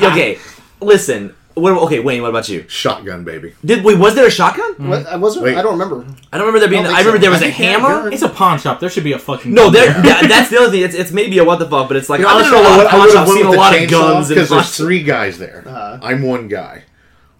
no. 0.02 0.08
Okay. 0.10 0.38
Listen. 0.80 1.34
What, 1.54 1.72
okay, 1.82 2.00
Wayne. 2.00 2.22
What 2.22 2.30
about 2.30 2.48
you? 2.48 2.64
Shotgun, 2.66 3.24
baby. 3.24 3.52
Did 3.62 3.84
wait? 3.84 3.98
Was 3.98 4.14
there 4.14 4.26
a 4.26 4.30
shotgun? 4.30 4.88
What, 4.88 5.06
I 5.06 5.16
wasn't. 5.16 5.44
Wait. 5.44 5.54
I 5.58 5.60
don't 5.60 5.72
remember. 5.78 6.06
I 6.32 6.38
don't 6.38 6.46
remember 6.46 6.60
there 6.60 6.68
being. 6.70 6.86
I 6.86 6.92
I, 6.96 6.98
remember 7.00 7.18
so. 7.18 7.20
there 7.20 7.30
was 7.30 7.42
I 7.42 7.46
a 7.46 7.48
think 7.52 7.58
they 7.58 7.64
had 7.64 7.80
hammer. 7.82 8.10
it's 8.10 8.22
a 8.22 8.28
pawn 8.30 8.58
shop. 8.58 8.80
There 8.80 8.88
should 8.88 9.04
be 9.04 9.12
a 9.12 9.18
fucking. 9.18 9.52
No, 9.52 9.64
gun 9.64 9.72
there. 9.74 9.92
that, 9.92 10.26
that's 10.30 10.48
the 10.48 10.56
other 10.58 10.70
thing. 10.70 10.82
It's, 10.82 10.94
it's 10.94 11.10
maybe 11.12 11.36
a 11.36 11.44
what 11.44 11.58
the 11.58 11.68
fuck, 11.68 11.88
but 11.88 11.98
it's 11.98 12.08
like 12.08 12.20
You 12.20 12.24
know, 12.26 12.30
I've 12.30 12.46
honestly, 12.54 12.56
been 12.56 12.62
in 12.62 12.66
a 12.66 12.70
lot 12.70 12.86
of 12.86 12.92
I 12.94 12.96
would 12.96 13.02
have 13.02 13.12
shops, 13.12 13.32
seen 13.34 13.46
a 13.46 13.50
the 13.50 13.56
lot 13.56 13.74
of 13.74 13.80
chainsaw 13.80 13.90
guns 13.90 14.28
because 14.30 14.48
there's 14.48 14.76
three 14.76 15.02
guys 15.02 15.36
there. 15.38 15.62
Uh-huh. 15.66 15.98
I'm 16.02 16.22
one 16.22 16.48
guy. 16.48 16.84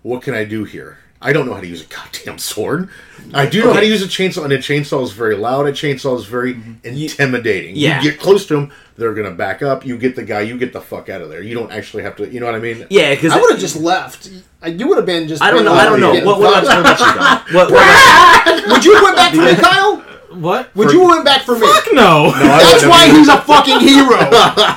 What 0.03 0.21
can 0.21 0.35
I 0.35 0.45
do 0.45 0.65
here? 0.65 0.99
I 1.23 1.33
don't 1.33 1.47
know 1.47 1.55
how 1.55 1.61
to 1.61 1.67
use 1.67 1.83
a 1.83 1.87
goddamn 1.87 2.39
sword. 2.39 2.89
I 3.33 3.47
do 3.47 3.63
know 3.65 3.73
how 3.73 3.81
to 3.81 3.87
use 3.87 4.03
a 4.03 4.07
chainsaw, 4.07 4.45
and 4.45 4.53
a 4.53 4.59
chainsaw 4.59 5.03
is 5.05 5.13
very 5.13 5.37
loud. 5.37 5.67
A 5.67 5.73
chainsaw 5.73 6.19
is 6.19 6.27
very 6.27 6.55
mm-hmm. 6.55 6.85
intimidating. 6.85 7.77
Yeah. 7.77 8.03
You 8.03 8.11
get 8.11 8.21
close 8.21 8.45
to 8.47 8.55
them, 8.55 8.73
they're 8.97 9.15
gonna 9.15 9.31
back 9.31 9.63
up. 9.63 9.87
You 9.87 9.97
get 9.97 10.17
the 10.17 10.25
guy, 10.25 10.41
you 10.41 10.59
get 10.59 10.73
the 10.73 10.81
fuck 10.81 11.09
out 11.09 11.23
of 11.23 11.31
there. 11.31 11.41
You 11.41 11.55
don't 11.55 11.71
actually 11.71 12.03
have 12.03 12.17
to. 12.17 12.29
You 12.29 12.41
know 12.41 12.47
what 12.47 12.57
I 12.57 12.59
mean? 12.59 12.87
Yeah, 12.91 13.15
because 13.15 13.33
I 13.33 13.41
would 13.41 13.53
have 13.53 13.61
just 13.61 13.77
left. 13.77 14.31
You 14.67 14.89
would 14.89 14.99
have 14.99 15.07
been 15.07 15.29
just. 15.29 15.43
I 15.43 15.51
don't 15.51 15.65
know. 15.65 15.73
I 15.73 15.85
don't 15.85 16.01
know. 16.01 16.13
getting 16.13 16.27
What, 16.27 16.41
what, 16.41 16.67
fucked. 16.67 17.53
what 17.55 17.69
about 17.69 17.75
you, 17.75 17.83
Don? 17.83 18.43
What, 18.43 18.65
what 18.65 18.75
Would 18.75 18.85
you 18.85 18.95
have 18.95 19.03
went 19.03 19.17
back 19.17 19.35
for 19.35 19.43
me, 19.43 19.55
Kyle? 19.55 19.97
what? 20.35 20.75
Would 20.77 20.93
you 20.93 21.07
went 21.07 21.25
back 21.25 21.43
for 21.43 21.59
me? 21.59 21.67
Fuck 21.67 21.89
no. 21.93 22.33
That's 22.33 22.87
why 22.87 23.09
he's 23.09 23.29
a 23.29 23.41
fucking 23.43 23.81
hero. 23.81 24.19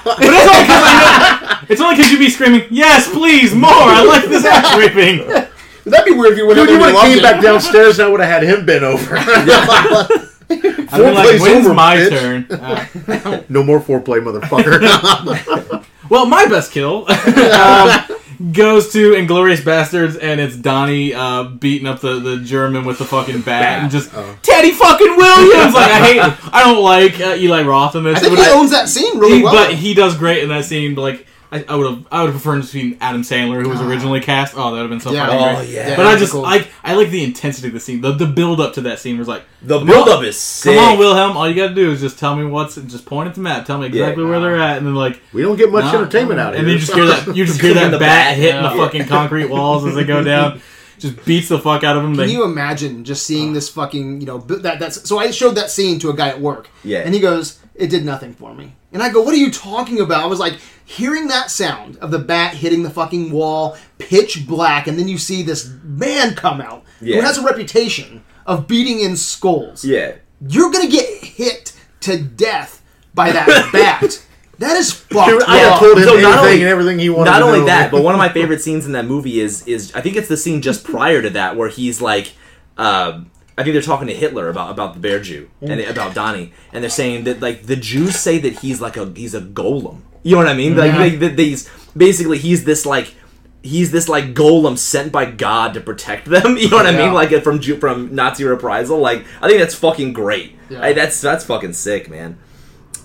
But 0.06 0.18
it's 0.20 0.48
only 0.48 0.64
because 0.64 1.70
It's 1.70 1.82
only 1.82 1.96
because 1.96 2.12
you'd 2.12 2.20
be 2.20 2.30
screaming, 2.30 2.68
"Yes, 2.70 3.10
please, 3.12 3.56
more! 3.56 3.72
I 3.72 4.04
like 4.04 4.26
this 4.26 4.46
ass 4.46 4.78
raping." 4.78 5.48
That'd 5.86 6.06
be 6.06 6.12
weird 6.18 6.34
if 6.34 6.38
you 6.40 6.48
went 6.48 6.58
Dude, 6.58 6.70
you 6.70 6.78
would 6.80 6.86
have 6.88 6.96
loved 6.96 7.08
came 7.14 7.22
back 7.22 7.42
downstairs 7.42 8.00
and 8.00 8.08
I 8.08 8.12
would 8.12 8.20
have 8.20 8.30
had 8.30 8.44
him 8.44 8.66
bent 8.66 8.84
over. 8.84 9.16
I'd 10.48 10.62
be 10.62 10.70
like, 10.70 10.90
Foreplay's 10.90 11.42
"When's 11.42 11.66
over, 11.66 11.74
my 11.74 11.96
bitch." 11.98 12.10
turn?" 12.10 12.48
Uh, 12.52 13.44
no 13.50 13.64
more 13.64 13.80
foreplay, 13.80 14.20
motherfucker. 14.24 15.86
well, 16.10 16.26
my 16.28 16.46
best 16.46 16.72
kill 16.72 17.06
um, 17.12 18.52
goes 18.52 18.92
to 18.94 19.14
Inglourious 19.14 19.62
Basterds, 19.62 20.18
and 20.22 20.40
it's 20.40 20.56
Donnie 20.56 21.14
uh, 21.14 21.46
beating 21.46 21.88
up 21.88 22.00
the, 22.02 22.20
the 22.20 22.38
German 22.38 22.86
with 22.86 23.00
the 23.00 23.06
fucking 23.06 23.42
bat, 23.42 23.84
and 23.84 23.92
just 23.92 24.12
Teddy 24.44 24.72
fucking 24.72 25.16
Williams. 25.18 25.74
Like 25.74 25.92
I 25.92 26.06
hate, 26.06 26.54
I 26.54 26.64
don't 26.64 26.84
like 26.84 27.20
uh, 27.20 27.36
Eli 27.36 27.64
Roth 27.64 27.96
in 27.96 28.04
this. 28.04 28.18
I 28.18 28.22
think 28.22 28.34
he 28.38 28.40
would- 28.42 28.52
owns 28.52 28.72
that 28.72 28.88
scene 28.90 29.18
really 29.18 29.38
he- 29.38 29.44
well. 29.44 29.54
but 29.54 29.74
he 29.74 29.94
does 29.96 30.16
great 30.18 30.44
in 30.44 30.50
that 30.50 30.66
scene. 30.66 30.94
But 30.96 31.02
like, 31.02 31.28
I, 31.52 31.64
I 31.70 31.76
would 31.76 31.90
have, 31.90 32.08
I 32.12 32.22
would 32.24 32.34
have 32.34 32.42
preferred 32.42 32.62
to 32.62 32.68
see 32.68 32.98
Adam 33.00 33.22
Sandler, 33.22 33.62
who 33.62 33.70
was 33.70 33.80
ah. 33.80 33.88
originally 33.88 34.20
cast. 34.20 34.54
Oh, 34.58 34.66
that 34.66 34.72
would 34.72 34.80
have 34.82 34.90
been 34.90 35.00
so 35.00 35.12
Yeah. 35.12 35.28
fucking 35.28 35.40
Oh, 35.40 35.56
great. 35.58 35.70
yeah. 35.70 35.96
But 35.96 36.08
I 36.08 36.16
just 36.18 36.32
cool. 36.34 36.42
like, 36.42 36.68
I 36.84 36.96
like 36.96 37.10
the 37.12 37.24
intensity 37.24 37.68
of 37.68 37.74
the 37.74 37.80
scene, 37.80 38.02
the 38.02 38.12
the 38.12 38.26
build 38.26 38.60
up 38.60 38.74
to 38.74 38.82
that 38.82 39.00
scene 39.00 39.18
was 39.18 39.28
like, 39.28 39.44
The 39.62 39.80
build 39.80 40.10
up 40.10 40.24
is 40.24 40.38
sick. 40.38 40.76
come 40.76 40.84
on, 40.94 41.00
Wilhelm, 41.00 41.38
all 41.38 41.48
you 41.48 41.56
got 41.56 41.70
to 41.70 41.76
do 41.76 41.92
is 41.92 42.02
just 42.02 42.18
tell 42.20 42.36
me 42.36 42.46
what's, 42.46 42.76
just 42.76 43.06
point 43.06 43.30
at 43.30 43.36
the 43.36 43.42
map, 43.42 43.66
tell 43.66 43.78
me 43.78 43.88
exactly 43.88 44.24
Yeah. 44.24 44.30
where 44.30 44.40
they're 44.40 44.60
at, 44.60 44.78
and 44.78 44.88
then 44.88 44.96
like. 44.96 45.22
we 45.34 45.42
don't 45.44 45.56
get 45.58 45.72
much 45.72 45.86
Nah, 45.86 46.00
entertainment 46.00 46.40
out 46.40 46.50
of 46.50 46.56
it. 46.56 46.60
and 46.60 46.68
then 46.68 46.74
you 46.74 46.80
just 46.80 46.94
hear 46.94 47.06
that 47.06 47.36
you 47.36 47.46
just 47.46 47.62
hear 47.62 47.74
that 47.76 47.92
bat 47.92 48.00
bat, 48.00 48.36
hitting 48.38 48.56
yeah. 48.64 48.70
the 48.72 48.78
fucking 48.78 49.06
concrete 49.06 49.46
walls 49.50 49.86
as 49.86 49.96
they 49.96 50.04
go 50.04 50.24
down. 50.34 50.62
Just 50.98 51.26
beats 51.26 51.50
the 51.50 51.60
fuck 51.60 51.84
out 51.84 51.98
of 51.98 52.04
them. 52.04 52.16
Can 52.16 52.26
They, 52.26 52.32
you 52.32 52.46
imagine 52.46 53.04
just 53.04 53.26
seeing 53.26 53.52
this 53.52 53.68
fucking, 53.68 54.22
you 54.22 54.26
know, 54.28 54.38
that 54.38 54.80
that's 54.80 55.08
so 55.08 55.20
I 55.20 55.30
showed 55.32 55.56
that 55.56 55.70
scene 55.70 56.00
to 56.00 56.10
a 56.10 56.16
guy 56.16 56.30
at 56.30 56.40
work. 56.40 56.70
Yeah. 56.86 57.00
And 57.00 57.14
he 57.14 57.20
goes, 57.20 57.60
"It 57.76 57.90
did 57.90 58.06
nothing 58.06 58.34
for 58.34 58.54
me." 58.56 58.72
And 58.94 59.04
I 59.04 59.12
go, 59.12 59.22
"What 59.22 59.34
are 59.34 59.38
you 59.38 59.52
talking 59.52 60.00
about?" 60.00 60.24
I 60.24 60.28
was 60.28 60.40
like, 60.40 60.54
hearing 60.86 61.28
that 61.28 61.50
sound 61.52 61.98
of 61.98 62.12
the 62.12 62.20
bat 62.20 62.54
hitting 62.56 62.84
the 62.84 62.90
fucking 62.90 63.32
wall, 63.32 63.76
pitch 63.98 64.46
black, 64.48 64.88
and 64.88 64.98
then 65.00 65.08
you 65.08 65.18
see 65.18 65.42
this 65.44 65.70
man 65.84 66.36
come 66.36 66.62
out 66.62 66.84
Yeah. 67.02 67.16
who 67.18 67.22
has 67.22 67.38
a 67.38 67.44
reputation 67.44 68.24
of 68.46 68.68
beating 68.68 69.00
in 69.00 69.16
skulls. 69.18 69.84
Yeah. 69.84 70.16
You're 70.48 70.72
going 70.72 70.86
to 70.86 70.92
get 70.92 71.24
hit 71.24 71.74
to 72.02 72.22
death 72.22 72.84
by 73.14 73.32
that 73.32 73.70
bat. 73.74 74.22
That 74.60 74.78
is 74.78 74.94
fucked. 74.94 75.30
Dude, 75.32 75.44
I 75.44 75.58
have 75.58 75.80
told 75.80 75.98
him 75.98 76.04
So 76.04 76.14
anything 76.14 76.30
not 76.30 76.40
only- 76.46 76.54
and 76.62 76.64
everything 76.70 77.00
he 77.00 77.10
wanted 77.10 77.32
Not 77.32 77.40
to 77.40 77.46
only 77.46 77.60
know. 77.62 77.66
that, 77.66 77.92
but 77.92 78.04
one 78.04 78.14
of 78.14 78.20
my 78.20 78.30
favorite 78.30 78.62
scenes 78.62 78.86
in 78.86 78.92
that 78.94 79.06
movie 79.06 79.40
is 79.42 79.68
is 79.68 79.92
I 79.96 80.02
think 80.02 80.16
it's 80.16 80.28
the 80.30 80.38
scene 80.38 80.62
just 80.62 80.84
prior 80.86 81.22
to 81.22 81.30
that 81.32 81.56
where 81.58 81.68
he's 81.70 82.00
like, 82.02 82.34
uh, 82.78 83.22
I 83.58 83.64
think 83.64 83.74
they're 83.74 83.82
talking 83.82 84.08
to 84.08 84.14
Hitler 84.14 84.48
about 84.50 84.72
about 84.72 84.94
the 84.94 85.00
bear 85.00 85.20
Jew 85.20 85.50
and 85.62 85.80
about 85.82 86.14
Donnie, 86.14 86.54
and 86.72 86.84
they're 86.84 86.90
saying 86.90 87.24
that 87.26 87.42
like 87.42 87.64
the 87.66 87.76
Jews 87.76 88.16
say 88.18 88.38
that 88.40 88.60
he's 88.60 88.80
like 88.80 88.96
a 88.98 89.12
he's 89.16 89.34
a 89.34 89.42
golem. 89.42 90.02
You 90.26 90.32
know 90.32 90.38
what 90.40 90.48
I 90.48 90.54
mean? 90.56 90.76
Like 90.76 90.92
Yeah. 90.92 91.10
they, 91.20 91.28
these 91.30 91.70
basically 91.96 92.38
he's 92.40 92.64
this 92.66 92.86
like. 92.86 93.14
He's 93.62 93.90
this 93.92 94.08
like 94.08 94.36
golem 94.36 94.78
sent 94.78 95.12
by 95.12 95.26
God 95.26 95.74
to 95.74 95.82
protect 95.82 96.26
them. 96.30 96.56
You 96.62 96.70
know 96.70 96.78
what 96.78 96.86
I 96.86 96.92
mean? 96.96 97.14
Like 97.14 97.32
from 97.44 97.60
from 97.80 98.14
Nazi 98.14 98.44
reprisal. 98.44 99.00
Like 99.00 99.26
I 99.42 99.48
think 99.48 99.60
that's 99.60 99.74
fucking 99.74 100.14
great. 100.14 100.56
Yeah. 100.70 100.82
Hey, 100.82 100.94
that's 100.94 101.20
that's 101.20 101.44
fucking 101.46 101.74
sick, 101.74 102.08
man. 102.08 102.38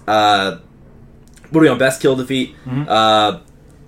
Uh, 0.06 0.58
what 1.48 1.60
are 1.60 1.62
we 1.62 1.68
on? 1.68 1.78
Best 1.78 2.02
kill 2.02 2.14
defeat. 2.14 2.54
Uh, 2.68 3.40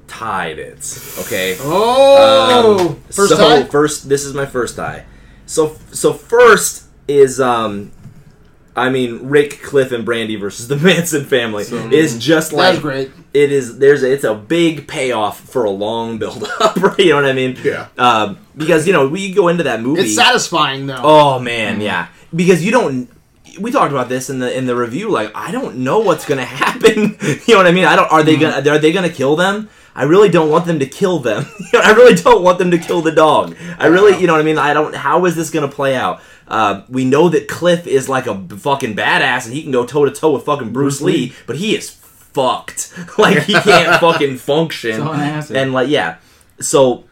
tied 0.09 0.59
it. 0.59 0.78
Okay. 1.20 1.59
Oh, 1.61 2.89
Um, 2.89 2.97
first 3.11 3.28
so 3.28 3.37
time. 3.37 3.68
first, 3.68 4.09
this 4.09 4.24
is 4.24 4.33
my 4.33 4.47
first 4.47 4.74
tie. 4.76 5.05
So 5.45 5.76
so 5.91 6.14
first 6.14 6.85
is 7.07 7.39
um, 7.39 7.93
I 8.75 8.89
mean 8.89 9.29
Rick, 9.29 9.61
Cliff, 9.62 9.93
and 9.93 10.05
Brandy 10.05 10.37
versus 10.37 10.68
the 10.68 10.77
Manson 10.89 11.25
family 11.25 11.64
is 11.64 12.18
just 12.18 12.53
like 12.53 12.73
That's 12.75 12.83
great. 12.83 13.11
it 13.35 13.53
is. 13.53 13.79
There's 13.79 14.03
a, 14.03 14.11
it's 14.12 14.25
a 14.25 14.35
big 14.35 14.89
payoff 14.89 15.41
for 15.41 15.64
a 15.64 15.70
long 15.70 16.18
build 16.18 16.45
up, 16.61 16.77
right? 16.81 16.99
You 16.99 17.11
know 17.11 17.16
what 17.16 17.27
I 17.27 17.33
mean? 17.35 17.59
Yeah. 17.62 17.89
Um, 17.99 18.39
because 18.57 18.87
you 18.87 18.93
know 18.93 19.09
we 19.09 19.33
go 19.33 19.49
into 19.49 19.64
that 19.64 19.81
movie. 19.83 20.03
It's 20.03 20.14
satisfying 20.14 20.87
though. 20.87 21.01
Oh 21.03 21.39
man, 21.39 21.81
yeah. 21.81 22.09
Because 22.35 22.64
you 22.64 22.70
don't. 22.73 23.09
We 23.61 23.70
talked 23.70 23.93
about 23.93 24.09
this 24.09 24.31
in 24.31 24.39
the 24.39 24.57
in 24.57 24.64
the 24.64 24.75
review. 24.75 25.11
Like, 25.11 25.31
I 25.35 25.51
don't 25.53 25.77
know 25.79 25.99
what's 25.99 26.25
gonna 26.25 26.45
happen. 26.62 27.18
you 27.20 27.55
know 27.55 27.59
what 27.59 27.66
I 27.66 27.73
mean? 27.73 27.85
I 27.85 27.95
don't. 27.97 28.11
Are 28.11 28.23
they 28.23 28.37
gonna? 28.39 28.57
Are 28.70 28.79
they 28.79 28.93
gonna 28.93 29.11
kill 29.11 29.37
them? 29.37 29.68
I 29.95 30.05
really 30.05 30.31
don't 30.31 30.49
want 30.49 30.64
them 30.64 30.79
to 30.79 30.87
kill 30.87 31.18
them. 31.18 31.45
I 31.75 31.93
really 31.93 32.14
don't 32.14 32.43
want 32.43 32.59
them 32.59 32.70
to 32.70 32.79
kill 32.79 33.03
the 33.03 33.12
dog. 33.12 33.55
I 33.79 33.89
really, 33.89 34.18
you 34.18 34.27
know 34.27 34.33
what 34.33 34.41
I 34.41 34.45
mean? 34.45 34.57
I 34.57 34.73
don't. 34.73 34.95
How 34.95 35.27
is 35.27 35.37
this 35.37 35.51
gonna 35.51 35.68
play 35.68 35.95
out? 35.95 36.23
Uh, 36.53 36.84
we 36.90 37.03
know 37.03 37.30
that 37.30 37.48
Cliff 37.48 37.86
is 37.86 38.11
like 38.11 38.26
a 38.26 38.38
fucking 38.59 38.94
badass, 38.94 39.46
and 39.46 39.55
he 39.55 39.62
can 39.62 39.72
go 39.72 39.86
toe 39.86 40.05
to 40.05 40.11
toe 40.11 40.32
with 40.32 40.44
fucking 40.44 40.70
Bruce, 40.70 41.00
Lee, 41.00 41.32
but 41.46 41.57
he 41.57 41.74
is 41.74 41.88
fucked. 41.88 42.92
like 43.18 43.44
he 43.44 43.55
can't 43.61 43.98
fucking 43.98 44.36
function. 44.36 45.00
And 45.57 45.72
like 45.72 45.88
yeah, 45.88 46.18
so 46.61 47.05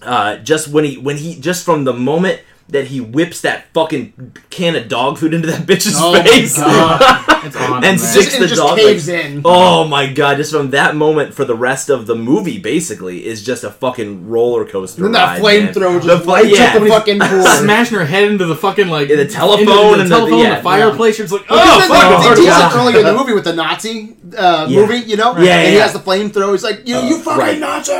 uh, 0.00 0.38
just 0.38 0.68
when 0.68 0.84
he 0.84 0.96
when 0.96 1.18
he 1.18 1.38
just 1.38 1.62
from 1.62 1.84
the 1.84 1.92
moment 1.92 2.40
that 2.68 2.86
he 2.86 3.00
whips 3.00 3.42
that 3.42 3.66
fucking 3.74 4.32
can 4.50 4.74
of 4.74 4.88
dog 4.88 5.18
food 5.18 5.34
into 5.34 5.46
that 5.48 5.60
bitch's 5.66 5.94
Oh 5.96 6.12
my 6.12 6.22
face 6.22 6.56
God. 6.56 7.00
it's 7.44 7.54
on. 7.60 7.74
and 7.74 7.82
man. 7.82 7.98
six 7.98 8.26
Just- 8.26 8.38
the 8.38 8.44
it 8.44 8.48
just 8.48 8.60
dog 8.60 8.78
caves 8.78 9.08
like- 9.08 9.24
in. 9.26 9.42
Oh 9.44 9.86
my 9.86 10.10
god! 10.12 10.38
Just 10.38 10.50
from 10.52 10.70
that 10.70 10.96
moment 10.96 11.34
for 11.34 11.44
the 11.44 11.54
rest 11.54 11.90
of 11.90 12.06
the 12.06 12.14
movie, 12.14 12.58
basically, 12.58 13.26
is 13.26 13.44
just 13.44 13.64
a 13.64 13.70
fucking 13.70 14.28
roller 14.28 14.64
coaster. 14.64 15.04
And 15.04 15.14
then 15.14 15.20
that 15.20 15.40
ride, 15.42 15.64
man. 15.64 15.74
flamethrower 15.74 16.00
The 16.00 16.06
just 16.08 16.24
fl- 16.24 16.30
lights 16.30 16.58
yeah. 16.58 16.78
the 16.78 16.86
fucking 16.88 17.18
pool. 17.20 17.42
smashing 17.44 17.98
her 17.98 18.04
head 18.06 18.24
into 18.24 18.46
the 18.46 18.56
fucking 18.56 18.88
like 18.88 19.08
Yeah, 19.08 19.16
the 19.16 19.26
telephone 19.28 19.60
into 19.60 19.74
the, 19.76 20.00
and 20.00 20.10
the- 20.10 20.16
telephone, 20.16 20.38
yeah. 20.40 20.56
the 20.56 20.62
fireplace. 20.62 21.20
It's 21.20 21.32
like 21.32 21.42
Because 21.42 21.58
oh 21.60 21.78
then 21.80 21.88
fuck, 21.88 22.00
they, 22.00 22.28
it's 22.30 22.40
they 22.40 22.46
tease 22.46 22.72
it 22.72 22.76
earlier 22.78 22.98
in 23.00 23.04
the 23.04 23.14
movie 23.14 23.34
with 23.34 23.44
the 23.44 23.52
Nazi 23.52 24.16
uh, 24.36 24.66
Yeah. 24.70 24.80
movie, 24.80 24.98
you 24.98 25.16
know? 25.16 25.36
Yeah, 25.38 25.58
And 25.60 25.68
he 25.68 25.74
has 25.76 25.92
the 25.92 25.98
flamethrower. 25.98 26.52
He's 26.52 26.64
like, 26.64 26.88
you, 26.88 26.96
you 26.96 27.18
fucking 27.18 27.38
right. 27.38 27.58
Nazi! 27.58 27.92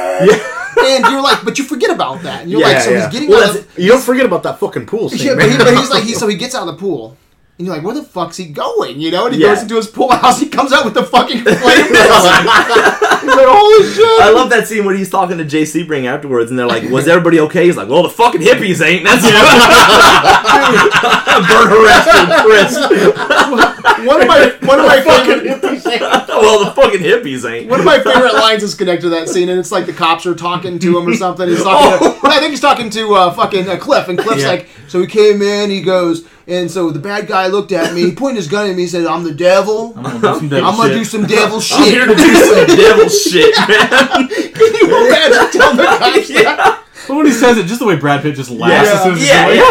And 0.79 1.05
you're 1.07 1.23
like, 1.23 1.45
but 1.45 1.59
you 1.59 1.65
forget 1.65 1.91
about 1.91 2.23
that. 2.23 2.43
And 2.43 2.51
you're 2.51 2.61
Yeah, 2.61 2.67
like, 2.69 2.81
so 2.83 2.91
yeah. 2.91 3.05
he's 3.05 3.13
getting 3.13 3.31
Well, 3.31 3.51
out 3.51 3.57
of 3.57 3.79
You 3.79 3.89
don't 3.91 4.03
forget 4.03 4.27
about 4.27 4.43
that 4.45 4.59
fucking 4.59 4.87
pool 4.87 5.09
scene, 5.11 5.27
yeah, 5.27 5.35
but, 5.35 5.51
he, 5.51 5.57
but 5.59 5.77
he's 5.77 5.91
like, 5.91 6.05
he, 6.05 6.15
so 6.15 6.27
he 6.29 6.37
gets 6.37 6.55
out 6.55 6.67
of 6.69 6.75
the 6.75 6.81
pool. 6.81 7.17
And 7.57 7.69
you're 7.69 7.77
like, 7.77 7.85
where 7.85 7.95
the 7.95 8.03
fuck's 8.03 8.37
he 8.37 8.47
going? 8.47 9.01
You 9.01 9.13
know? 9.13 9.27
And 9.27 9.35
he 9.37 9.41
Yeah. 9.41 9.55
goes 9.55 9.63
into 9.63 9.77
his 9.77 9.87
pool 9.87 10.11
house. 10.11 10.41
He 10.41 10.49
comes 10.49 10.73
out 10.73 10.85
with 10.85 10.95
the 10.95 11.05
fucking 11.05 11.39
flamethrower. 11.45 13.21
he's 13.21 13.31
like, 13.37 13.47
holy 13.47 13.93
shit! 13.93 14.21
I 14.23 14.31
love 14.35 14.51
that 14.51 14.67
scene 14.67 14.85
when 14.85 14.97
he's 14.97 15.09
talking 15.09 15.39
to 15.39 15.45
Jay 15.45 15.63
Sebring 15.63 16.05
afterwards, 16.07 16.51
and 16.51 16.59
they're 16.59 16.67
like, 16.67 16.91
"Was 16.91 17.07
everybody 17.07 17.39
okay?" 17.41 17.65
He's 17.67 17.77
like, 17.77 17.89
"Well, 17.89 18.03
the 18.03 18.09
fucking 18.09 18.41
hippies 18.41 18.85
ain't." 18.85 19.05
That's 19.05 19.23
burn 21.49 21.73
arrested, 21.73 22.27
Chris. 22.45 22.75
one 24.07 24.21
of 24.23 24.27
my 24.29 24.53
one 24.67 24.81
of 24.81 24.87
my 24.87 25.01
favorite 25.01 25.63
well, 26.29 26.65
the 26.65 26.73
fucking 26.73 27.01
hippies 27.01 27.49
ain't. 27.51 27.71
One 27.71 27.79
of 27.81 27.87
my 27.87 27.99
favorite 28.01 28.35
lines 28.35 28.63
is 28.63 28.75
connected 28.75 29.03
to 29.03 29.09
that 29.11 29.29
scene, 29.29 29.49
and 29.49 29.59
it's 29.61 29.71
like 29.73 29.87
the 29.87 29.93
cops 29.93 30.27
are 30.27 30.35
talking 30.35 30.79
to 30.81 30.99
him 30.99 31.07
or 31.09 31.15
something. 31.15 31.49
He's 31.49 31.63
talking. 31.63 31.99
To, 32.21 32.27
I 32.29 32.39
think 32.41 32.51
he's 32.51 32.61
talking 32.61 32.91
to 32.91 33.15
uh, 33.15 33.31
fucking 33.33 33.69
uh, 33.69 33.77
Cliff, 33.79 34.09
and 34.09 34.19
Cliff's 34.19 34.43
Yeah. 34.43 34.49
like, 34.49 34.69
so 34.89 35.01
he 35.01 35.07
came 35.07 35.41
in, 35.43 35.71
he 35.71 35.81
goes, 35.83 36.27
and 36.47 36.71
so 36.71 36.91
the 36.91 36.99
bad 36.99 37.27
guy 37.27 37.47
looked 37.49 37.73
at 37.73 37.95
me, 37.95 38.03
he 38.03 38.13
pointed 38.15 38.37
his 38.37 38.49
gun 38.49 38.69
at 38.69 38.77
me, 38.77 38.83
he 38.83 38.89
said, 38.89 39.07
"I'm 39.07 39.25
the 39.25 39.33
devil. 39.35 39.95
I'm 39.97 40.21
gonna 40.21 40.21
do 40.21 40.35
some 40.39 40.49
devil 40.49 40.69
I'm 40.69 40.77
gonna 40.77 40.89
shit. 40.93 40.99
do 40.99 41.05
some 41.05 41.25
devil 41.27 41.57
I'm 41.57 41.63
shit." 41.63 41.95
here 41.95 42.07
to 42.07 42.15
do 42.15 42.35
some 42.35 42.67
devil 42.77 43.09
shit, 43.09 43.55
man. 43.69 44.29
Can 44.29 44.75
you 44.75 45.07
imagine 45.07 45.51
telling 45.61 45.77
the 45.77 45.85
cops 45.85 46.29
that? 46.43 46.81
But 47.07 47.17
when 47.17 47.27
he 47.27 47.33
says 47.33 47.59
it, 47.59 47.67
just 47.67 47.81
the 47.81 47.87
way 47.87 47.97
Brad 47.97 48.23
Pitt 48.23 48.35
just 48.35 48.51
laughs 48.51 48.89
Yeah. 48.89 48.95
as 48.95 49.03
soon 49.03 49.13
as 49.13 49.19
he's 49.19 49.29
Yeah, 49.29 49.47
like, 49.47 49.57
yeah. 49.57 49.63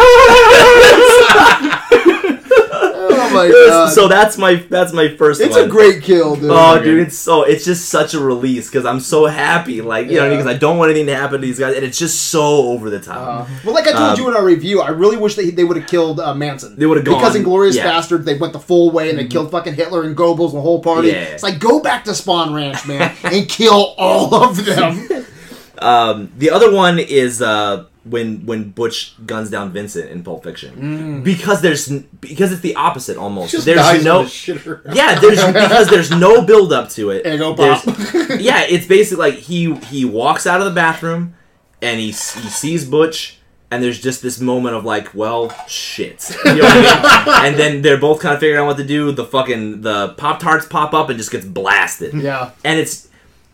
My 3.33 3.47
god! 3.67 3.89
so 3.93 4.07
that's 4.07 4.37
my 4.37 4.55
that's 4.55 4.93
my 4.93 5.09
first. 5.15 5.41
it's 5.41 5.55
one. 5.55 5.65
a 5.65 5.67
great 5.67 6.03
kill, 6.03 6.35
dude. 6.35 6.49
Oh, 6.51 6.81
dude, 6.83 7.07
it's 7.07 7.17
so 7.17 7.43
it's 7.43 7.65
just 7.65 7.89
such 7.89 8.13
a 8.13 8.19
release 8.19 8.69
because 8.69 8.85
I'm 8.85 8.99
so 8.99 9.25
happy, 9.25 9.81
like 9.81 10.07
you 10.07 10.17
know, 10.17 10.29
because 10.29 10.47
I 10.47 10.53
don't 10.53 10.77
want 10.77 10.91
anything 10.91 11.07
to 11.07 11.15
happen 11.15 11.41
to 11.41 11.45
these 11.47 11.59
guys, 11.59 11.75
and 11.75 11.83
it's 11.85 11.97
just 11.97 12.23
so 12.29 12.43
over 12.69 12.89
the 12.89 12.99
top. 12.99 13.47
Uh, 13.49 13.53
well, 13.65 13.73
like 13.73 13.87
I 13.87 13.91
told 13.91 14.03
Um, 14.11 14.19
you 14.19 14.27
in 14.29 14.35
our 14.35 14.45
review, 14.45 14.81
I 14.81 14.89
really 14.89 15.17
wish 15.17 15.35
they, 15.35 15.49
they 15.49 15.63
would 15.63 15.77
have 15.77 15.87
killed 15.87 16.19
uh, 16.19 16.33
Manson. 16.33 16.75
They 16.77 16.85
would've 16.85 17.03
because 17.03 17.33
gone- 17.33 17.43
Inglourious 17.43 17.75
yeah. 17.75 17.91
Mm-hmm. 17.91 18.13
Basterds, 18.15 18.25
they 18.25 18.37
went 18.37 18.53
the 18.53 18.59
full 18.59 18.91
way 18.91 19.09
and 19.09 19.17
they 19.19 19.27
killed 19.27 19.51
fucking 19.51 19.73
Hitler 19.73 20.03
and 20.03 20.15
Goebbels 20.15 20.49
and 20.49 20.57
the 20.57 20.61
whole 20.61 20.81
party. 20.81 21.09
Yeah. 21.09 21.23
It's 21.23 21.43
like 21.43 21.59
go 21.59 21.79
back 21.81 22.03
to 22.05 22.11
Spahn 22.11 22.53
Ranch, 22.55 22.87
man, 22.87 23.15
and 23.23 23.47
kill 23.49 23.93
all 23.97 24.33
of 24.35 24.63
them. 24.65 25.25
Um, 25.79 26.31
the 26.37 26.51
other 26.51 26.71
one 26.73 26.97
is 26.97 27.41
uh, 27.41 27.85
when 28.05 28.45
when 28.45 28.71
Butch 28.71 29.15
guns 29.25 29.49
down 29.49 29.71
Vincent 29.71 30.09
in 30.09 30.23
Pulp 30.23 30.43
Fiction 30.43 31.23
because 31.23 31.61
there's 31.61 31.87
because 31.89 32.51
it's 32.51 32.61
the 32.61 32.75
opposite 32.75 33.17
almost. 33.17 33.53
There's 33.63 34.03
no 34.03 34.23
the 34.23 34.81
yeah, 34.93 35.19
there's 35.19 35.45
because 35.45 35.89
there's 35.89 36.11
no 36.11 36.43
build 36.43 36.73
up 36.73 36.89
to 36.89 37.11
it. 37.11 37.25
Pop. 37.55 37.83
yeah, 38.39 38.63
it's 38.63 38.87
basically 38.87 39.31
like 39.31 39.39
he 39.39 39.73
he 39.75 40.05
walks 40.05 40.45
out 40.45 40.59
of 40.59 40.65
the 40.65 40.73
bathroom 40.73 41.35
and 41.81 41.99
he 41.99 42.07
he 42.07 42.11
sees 42.13 42.85
Butch 42.85 43.39
and 43.73 43.81
there's 43.81 43.99
just 43.99 44.21
this 44.21 44.39
moment 44.39 44.75
of 44.75 44.85
like, 44.85 45.15
well, 45.15 45.49
shit. 45.67 46.35
You 46.45 46.57
know 46.57 46.67
I 46.67 47.25
mean? 47.25 47.35
and 47.45 47.59
then 47.59 47.81
they're 47.81 47.97
both 47.97 48.19
kind 48.19 48.35
of 48.35 48.39
figuring 48.39 48.61
out 48.61 48.67
what 48.67 48.77
to 48.77 48.83
do. 48.83 49.11
The 49.11 49.25
fucking 49.25 49.81
the 49.81 50.09
Pop 50.09 50.39
Tarts 50.39 50.67
pop 50.67 50.93
up 50.93 51.09
and 51.09 51.17
just 51.17 51.31
gets 51.31 51.45
blasted. 51.45 52.13
yeah. 52.13 52.51
And 52.63 52.79
it's 52.79 53.09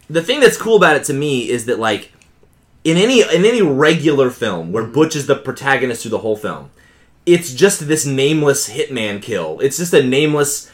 the 0.10 0.22
thing 0.22 0.42
that's 0.42 0.58
cool 0.58 0.76
about 0.76 0.98
it 0.98 1.06
to 1.06 1.14
me 1.14 1.50
is 1.50 1.66
that 1.66 1.80
like 1.80 2.12
in 2.90 2.98
any 2.98 3.22
in 3.22 3.46
any 3.46 3.62
regular 3.62 4.30
film 4.30 4.72
where 4.72 4.84
Butch 4.84 5.16
is 5.16 5.28
the 5.28 5.36
protagonist 5.36 6.02
through 6.04 6.12
the 6.12 6.20
whole 6.20 6.36
film, 6.38 6.72
it's 7.26 7.54
just 7.54 7.88
this 7.88 8.06
nameless 8.06 8.70
hitman 8.70 9.22
kill. 9.22 9.60
It's 9.60 9.78
just 9.78 9.94
a 9.94 10.04
nameless, 10.04 10.70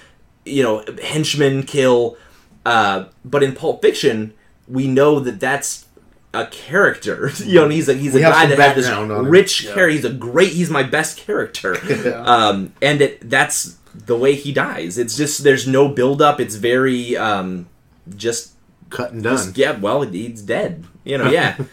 you 0.46 0.64
know, 0.64 0.84
henchman 1.04 1.64
kill. 1.64 2.18
Uh, 2.66 3.06
but 3.24 3.44
in 3.44 3.54
Pulp 3.54 3.82
Fiction, 3.82 4.34
we 4.68 4.88
know 4.88 5.20
that 5.20 5.40
that's 5.40 5.86
a 6.34 6.48
character. 6.48 7.32
you 7.44 7.56
know, 7.56 7.70
he's 7.70 7.88
a 7.90 7.94
he's 7.94 8.14
We 8.14 8.22
a 8.24 8.30
guy 8.30 8.42
some 8.42 8.50
that 8.52 8.60
had 8.60 8.76
this 8.78 8.88
background 8.88 9.12
on 9.12 9.26
rich 9.28 9.64
Yeah. 9.64 9.74
character. 9.74 9.90
He's 9.90 10.06
a 10.06 10.14
great. 10.14 10.50
He's 10.54 10.70
my 10.70 10.84
best 10.84 11.18
character. 11.18 11.76
um, 12.26 12.74
and 12.82 13.02
it, 13.02 13.30
that's 13.30 13.78
the 13.94 14.18
way 14.18 14.36
he 14.36 14.52
dies. 14.52 14.98
It's 14.98 15.16
just 15.16 15.44
there's 15.44 15.68
no 15.68 15.88
build 15.88 16.22
up. 16.22 16.40
It's 16.40 16.56
very 16.56 17.16
um, 17.16 17.68
just 18.16 18.52
Cut 18.90 19.12
and 19.14 19.24
done. 19.24 19.38
just- 19.38 19.58
yeah, 19.58 19.78
well, 19.78 20.02
he's 20.04 20.42
dead. 20.42 20.86
You 21.04 21.18
know, 21.20 21.30
yeah. 21.30 21.58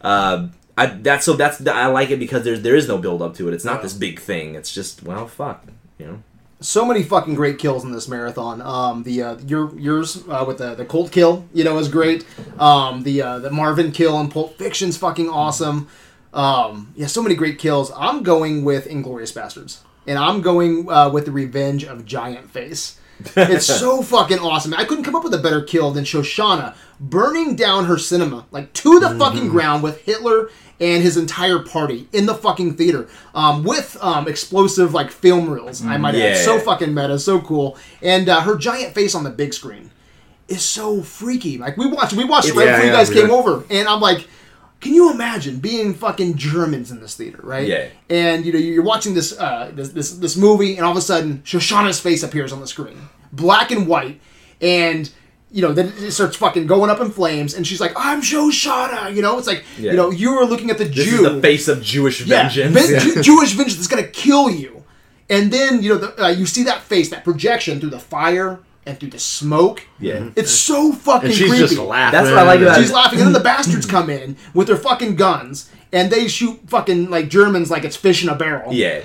uh, 0.00 0.48
I 0.76 0.86
that's 0.86 1.24
so 1.26 1.34
that's 1.34 1.66
I 1.66 1.86
like 1.86 2.10
it 2.10 2.18
because 2.18 2.44
there's 2.44 2.62
there 2.62 2.76
is 2.76 2.88
no 2.88 2.98
build 2.98 3.22
up 3.22 3.34
to 3.36 3.48
it. 3.48 3.54
It's 3.54 3.64
not 3.64 3.82
this 3.82 3.92
big 3.92 4.20
thing. 4.20 4.54
It's 4.54 4.72
just 4.72 5.02
well, 5.02 5.26
fuck. 5.26 5.66
You 5.98 6.06
know. 6.06 6.22
so 6.60 6.86
many 6.86 7.02
fucking 7.02 7.34
great 7.34 7.58
kills 7.58 7.84
in 7.84 7.92
this 7.92 8.08
marathon. 8.08 8.62
Um, 8.62 9.02
the 9.02 9.22
uh, 9.22 9.38
your 9.46 9.78
yours 9.78 10.24
uh, 10.28 10.44
with 10.46 10.58
the 10.58 10.74
the 10.74 10.84
Colt 10.84 11.12
kill, 11.12 11.44
you 11.52 11.64
know, 11.64 11.76
is 11.78 11.88
great. 11.88 12.24
Um, 12.58 13.02
the 13.02 13.20
uh, 13.22 13.38
the 13.40 13.50
Marvin 13.50 13.92
kill 13.92 14.18
in 14.20 14.30
Pulp 14.30 14.56
Fiction's 14.56 14.96
fucking 14.96 15.28
awesome. 15.28 15.88
Um, 16.32 16.92
yeah, 16.96 17.08
so 17.08 17.22
many 17.22 17.34
great 17.34 17.58
kills. 17.58 17.90
I'm 17.96 18.22
going 18.22 18.64
with 18.64 18.86
Inglourious 18.88 19.34
Basterds, 19.34 19.80
and 20.06 20.16
I'm 20.18 20.40
going 20.40 20.90
uh, 20.90 21.10
with 21.10 21.26
the 21.26 21.32
Revenge 21.32 21.84
of 21.84 22.06
Giant 22.06 22.50
Face. 22.50 22.99
It's 23.36 23.66
so 23.66 24.02
fucking 24.14 24.38
awesome. 24.38 24.74
I 24.74 24.84
couldn't 24.84 25.04
come 25.04 25.14
up 25.14 25.24
with 25.24 25.34
a 25.34 25.38
better 25.38 25.62
kill 25.62 25.90
than 25.90 26.04
Shoshana 26.04 26.74
burning 26.98 27.56
down 27.56 27.86
her 27.86 27.96
cinema 27.96 28.46
like 28.50 28.72
to 28.74 29.00
the 29.00 29.10
fucking 29.18 29.48
ground 29.48 29.82
with 29.82 30.02
Hitler 30.02 30.50
and 30.80 31.02
his 31.02 31.16
entire 31.16 31.58
party 31.58 32.08
in 32.12 32.26
the 32.26 32.34
fucking 32.34 32.74
theater 32.74 33.08
um, 33.34 33.64
with 33.64 33.96
um, 34.02 34.28
explosive 34.28 34.92
like 34.94 35.10
film 35.10 35.48
reels. 35.48 35.84
I 35.84 35.96
might 35.96 36.14
add. 36.14 36.38
So 36.38 36.58
fucking 36.58 36.92
meta, 36.94 37.18
so 37.18 37.40
cool. 37.40 37.76
And 38.02 38.28
uh, 38.28 38.40
her 38.42 38.56
giant 38.56 38.94
face 38.94 39.14
on 39.14 39.24
the 39.24 39.30
big 39.30 39.54
screen 39.54 39.90
is 40.48 40.62
so 40.62 41.02
freaky. 41.02 41.58
Like 41.58 41.76
we 41.76 41.86
watched, 41.86 42.14
we 42.14 42.24
watched 42.24 42.48
it 42.48 42.54
right 42.54 42.66
Yeah, 42.66 42.72
before 42.76 42.86
you 42.86 42.92
guys 42.92 43.10
came 43.10 43.30
over, 43.30 43.64
and 43.70 43.88
I'm 43.88 44.00
like. 44.00 44.26
Can 44.80 44.94
you 44.94 45.12
imagine 45.12 45.58
being 45.58 45.92
fucking 45.92 46.36
Germans 46.36 46.90
in 46.90 47.00
this 47.00 47.14
theater, 47.14 47.40
right? 47.42 47.66
Yeah. 47.66 47.88
And 48.08 48.46
you 48.46 48.52
know 48.52 48.58
you're 48.58 48.82
watching 48.82 49.14
this 49.14 49.38
uh, 49.38 49.70
this, 49.74 49.90
this 49.90 50.12
this 50.12 50.36
movie, 50.36 50.76
and 50.76 50.84
all 50.86 50.92
of 50.92 50.96
a 50.96 51.02
sudden 51.02 51.42
Shoshana's 51.44 52.00
face 52.00 52.22
appears 52.22 52.50
on 52.52 52.60
the 52.60 52.66
screen, 52.66 52.96
black 53.32 53.70
and 53.70 53.86
white, 53.86 54.20
and 54.62 55.10
you 55.52 55.60
know 55.62 55.72
then 55.72 55.92
it 55.98 56.12
starts 56.12 56.36
fucking 56.36 56.66
going 56.66 56.90
up 56.90 57.00
in 57.00 57.10
flames, 57.10 57.52
and 57.54 57.66
she's 57.66 57.80
like, 57.80 57.92
"I'm 57.96 58.22
Shoshana," 58.22 59.14
you 59.14 59.20
know. 59.20 59.36
It's 59.38 59.46
like 59.46 59.64
Yeah. 59.78 59.90
you 59.90 59.96
know 59.98 60.10
you 60.10 60.30
are 60.38 60.46
looking 60.46 60.70
at 60.70 60.78
the 60.78 60.84
This 60.86 61.04
Jew, 61.06 61.26
is 61.26 61.34
the 61.34 61.40
face 61.42 61.68
of 61.68 61.82
Jewish 61.82 62.24
yeah, 62.24 62.44
vengeance. 62.48 62.74
ven- 62.88 63.00
Ju- 63.00 63.22
Jewish 63.22 63.52
vengeance 63.52 63.76
that's 63.76 63.88
gonna 63.88 64.04
kill 64.08 64.48
you, 64.48 64.84
and 65.28 65.52
then 65.52 65.82
you 65.82 65.90
know 65.90 65.98
the, 65.98 66.24
uh, 66.24 66.28
you 66.28 66.46
see 66.46 66.62
that 66.64 66.80
face, 66.82 67.10
that 67.10 67.22
projection 67.24 67.80
through 67.80 67.90
the 67.90 67.98
fire 68.00 68.60
and 68.90 69.00
through 69.00 69.10
the 69.10 69.18
smoke. 69.18 69.86
Yeah. 69.98 70.28
It's 70.36 70.50
so 70.52 70.92
fucking 70.92 71.28
and 71.30 71.34
she's 71.38 71.48
creepy. 71.48 71.66
just 71.66 71.78
laughing. 71.78 72.18
That's 72.18 72.28
what 72.30 72.38
I 72.38 72.42
like 72.42 72.60
about 72.60 72.78
it. 72.78 72.82
She's 72.82 72.92
laughing, 72.92 73.18
and 73.20 73.26
then 73.28 73.32
the 73.32 73.40
bastards 73.40 73.86
come 73.86 74.10
in 74.10 74.36
with 74.54 74.66
their 74.66 74.76
fucking 74.76 75.16
guns, 75.16 75.70
and 75.92 76.10
they 76.10 76.28
shoot 76.28 76.60
fucking 76.68 77.10
like 77.10 77.28
Germans 77.28 77.70
like 77.70 77.84
it's 77.84 77.96
fish 77.96 78.22
in 78.22 78.28
a 78.28 78.34
barrel. 78.34 78.72
yeah. 78.72 79.00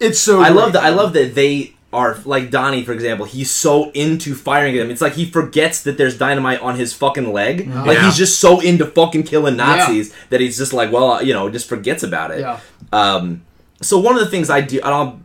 it's 0.00 0.18
so. 0.20 0.40
I 0.40 0.50
love 0.50 0.72
that. 0.74 0.82
I 0.84 0.90
love 0.90 1.12
that 1.14 1.34
they 1.34 1.74
are 1.92 2.16
like 2.24 2.50
Donnie, 2.50 2.84
for 2.84 2.92
example. 2.92 3.26
He's 3.26 3.50
so 3.50 3.90
into 3.90 4.34
firing 4.34 4.74
at 4.76 4.78
them. 4.78 4.90
It's 4.90 5.02
like 5.02 5.12
he 5.12 5.26
forgets 5.26 5.82
that 5.82 5.98
there's 5.98 6.16
dynamite 6.16 6.60
on 6.60 6.76
his 6.76 6.94
fucking 6.94 7.32
leg. 7.32 7.68
Like 7.68 7.98
he's 7.98 8.16
just 8.16 8.40
so 8.40 8.60
into 8.60 8.86
fucking 8.86 9.24
killing 9.24 9.56
Nazis 9.56 10.14
that 10.30 10.40
he's 10.40 10.56
just 10.56 10.72
like, 10.72 10.90
well, 10.90 11.12
uh, 11.12 11.20
you 11.20 11.34
know, 11.34 11.50
just 11.50 11.68
forgets 11.68 12.02
about 12.02 12.30
it. 12.30 12.40
Yeah. 12.40 12.60
Um, 12.92 13.42
so 13.82 13.98
one 13.98 14.14
of 14.14 14.20
the 14.20 14.30
things 14.30 14.48
I 14.48 14.60
do, 14.62 14.80
I 14.82 14.90
don't. 14.90 15.16
I- 15.16 15.21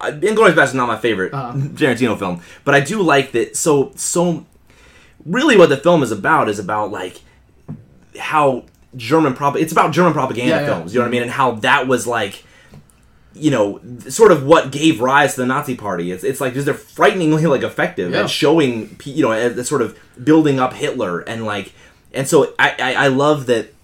Inglourious 0.00 0.54
Basterds 0.54 0.64
is 0.68 0.74
not 0.74 0.88
my 0.88 0.98
favorite 0.98 1.32
Uh-huh. 1.32 1.52
Tarantino 1.56 2.18
film, 2.18 2.40
but 2.64 2.74
I 2.74 2.80
do 2.80 3.02
like 3.02 3.32
that. 3.32 3.56
So 3.56 3.92
so, 3.96 4.44
really, 5.24 5.56
what 5.56 5.68
the 5.68 5.76
film 5.76 6.02
is 6.02 6.12
about 6.12 6.48
is 6.48 6.58
about 6.58 6.90
like 6.90 7.20
how 8.18 8.64
German 8.96 9.34
prop. 9.34 9.56
It's 9.56 9.72
about 9.72 9.92
German 9.92 10.12
propaganda 10.12 10.54
Yeah, 10.54 10.60
yeah. 10.60 10.66
films. 10.66 10.94
You 10.94 11.00
know 11.00 11.04
what 11.04 11.08
I 11.08 11.12
mean? 11.12 11.22
And 11.22 11.30
how 11.30 11.52
that 11.52 11.86
was 11.88 12.06
like 12.06 12.44
you 13.38 13.50
know, 13.50 13.78
sort 14.08 14.32
of 14.32 14.44
what 14.44 14.72
gave 14.72 14.98
rise 14.98 15.34
to 15.34 15.42
the 15.42 15.46
Nazi 15.46 15.74
Party. 15.76 16.10
It's, 16.10 16.24
it's 16.24 16.40
like 16.40 16.54
they're 16.54 16.72
frighteningly 16.72 17.44
like 17.44 17.62
effective 17.62 18.12
Yeah. 18.12 18.22
at 18.22 18.30
showing, 18.30 18.98
you 19.04 19.20
know, 19.22 19.30
at, 19.30 19.58
at 19.58 19.66
sort 19.66 19.82
of 19.82 19.94
building 20.24 20.58
up 20.58 20.72
Hitler 20.72 21.20
and 21.20 21.44
like, 21.44 21.74
and 22.14 22.26
so 22.26 22.54
I, 22.58 22.74
I, 22.78 22.94
I 22.94 23.08
love 23.08 23.44
that. 23.46 23.74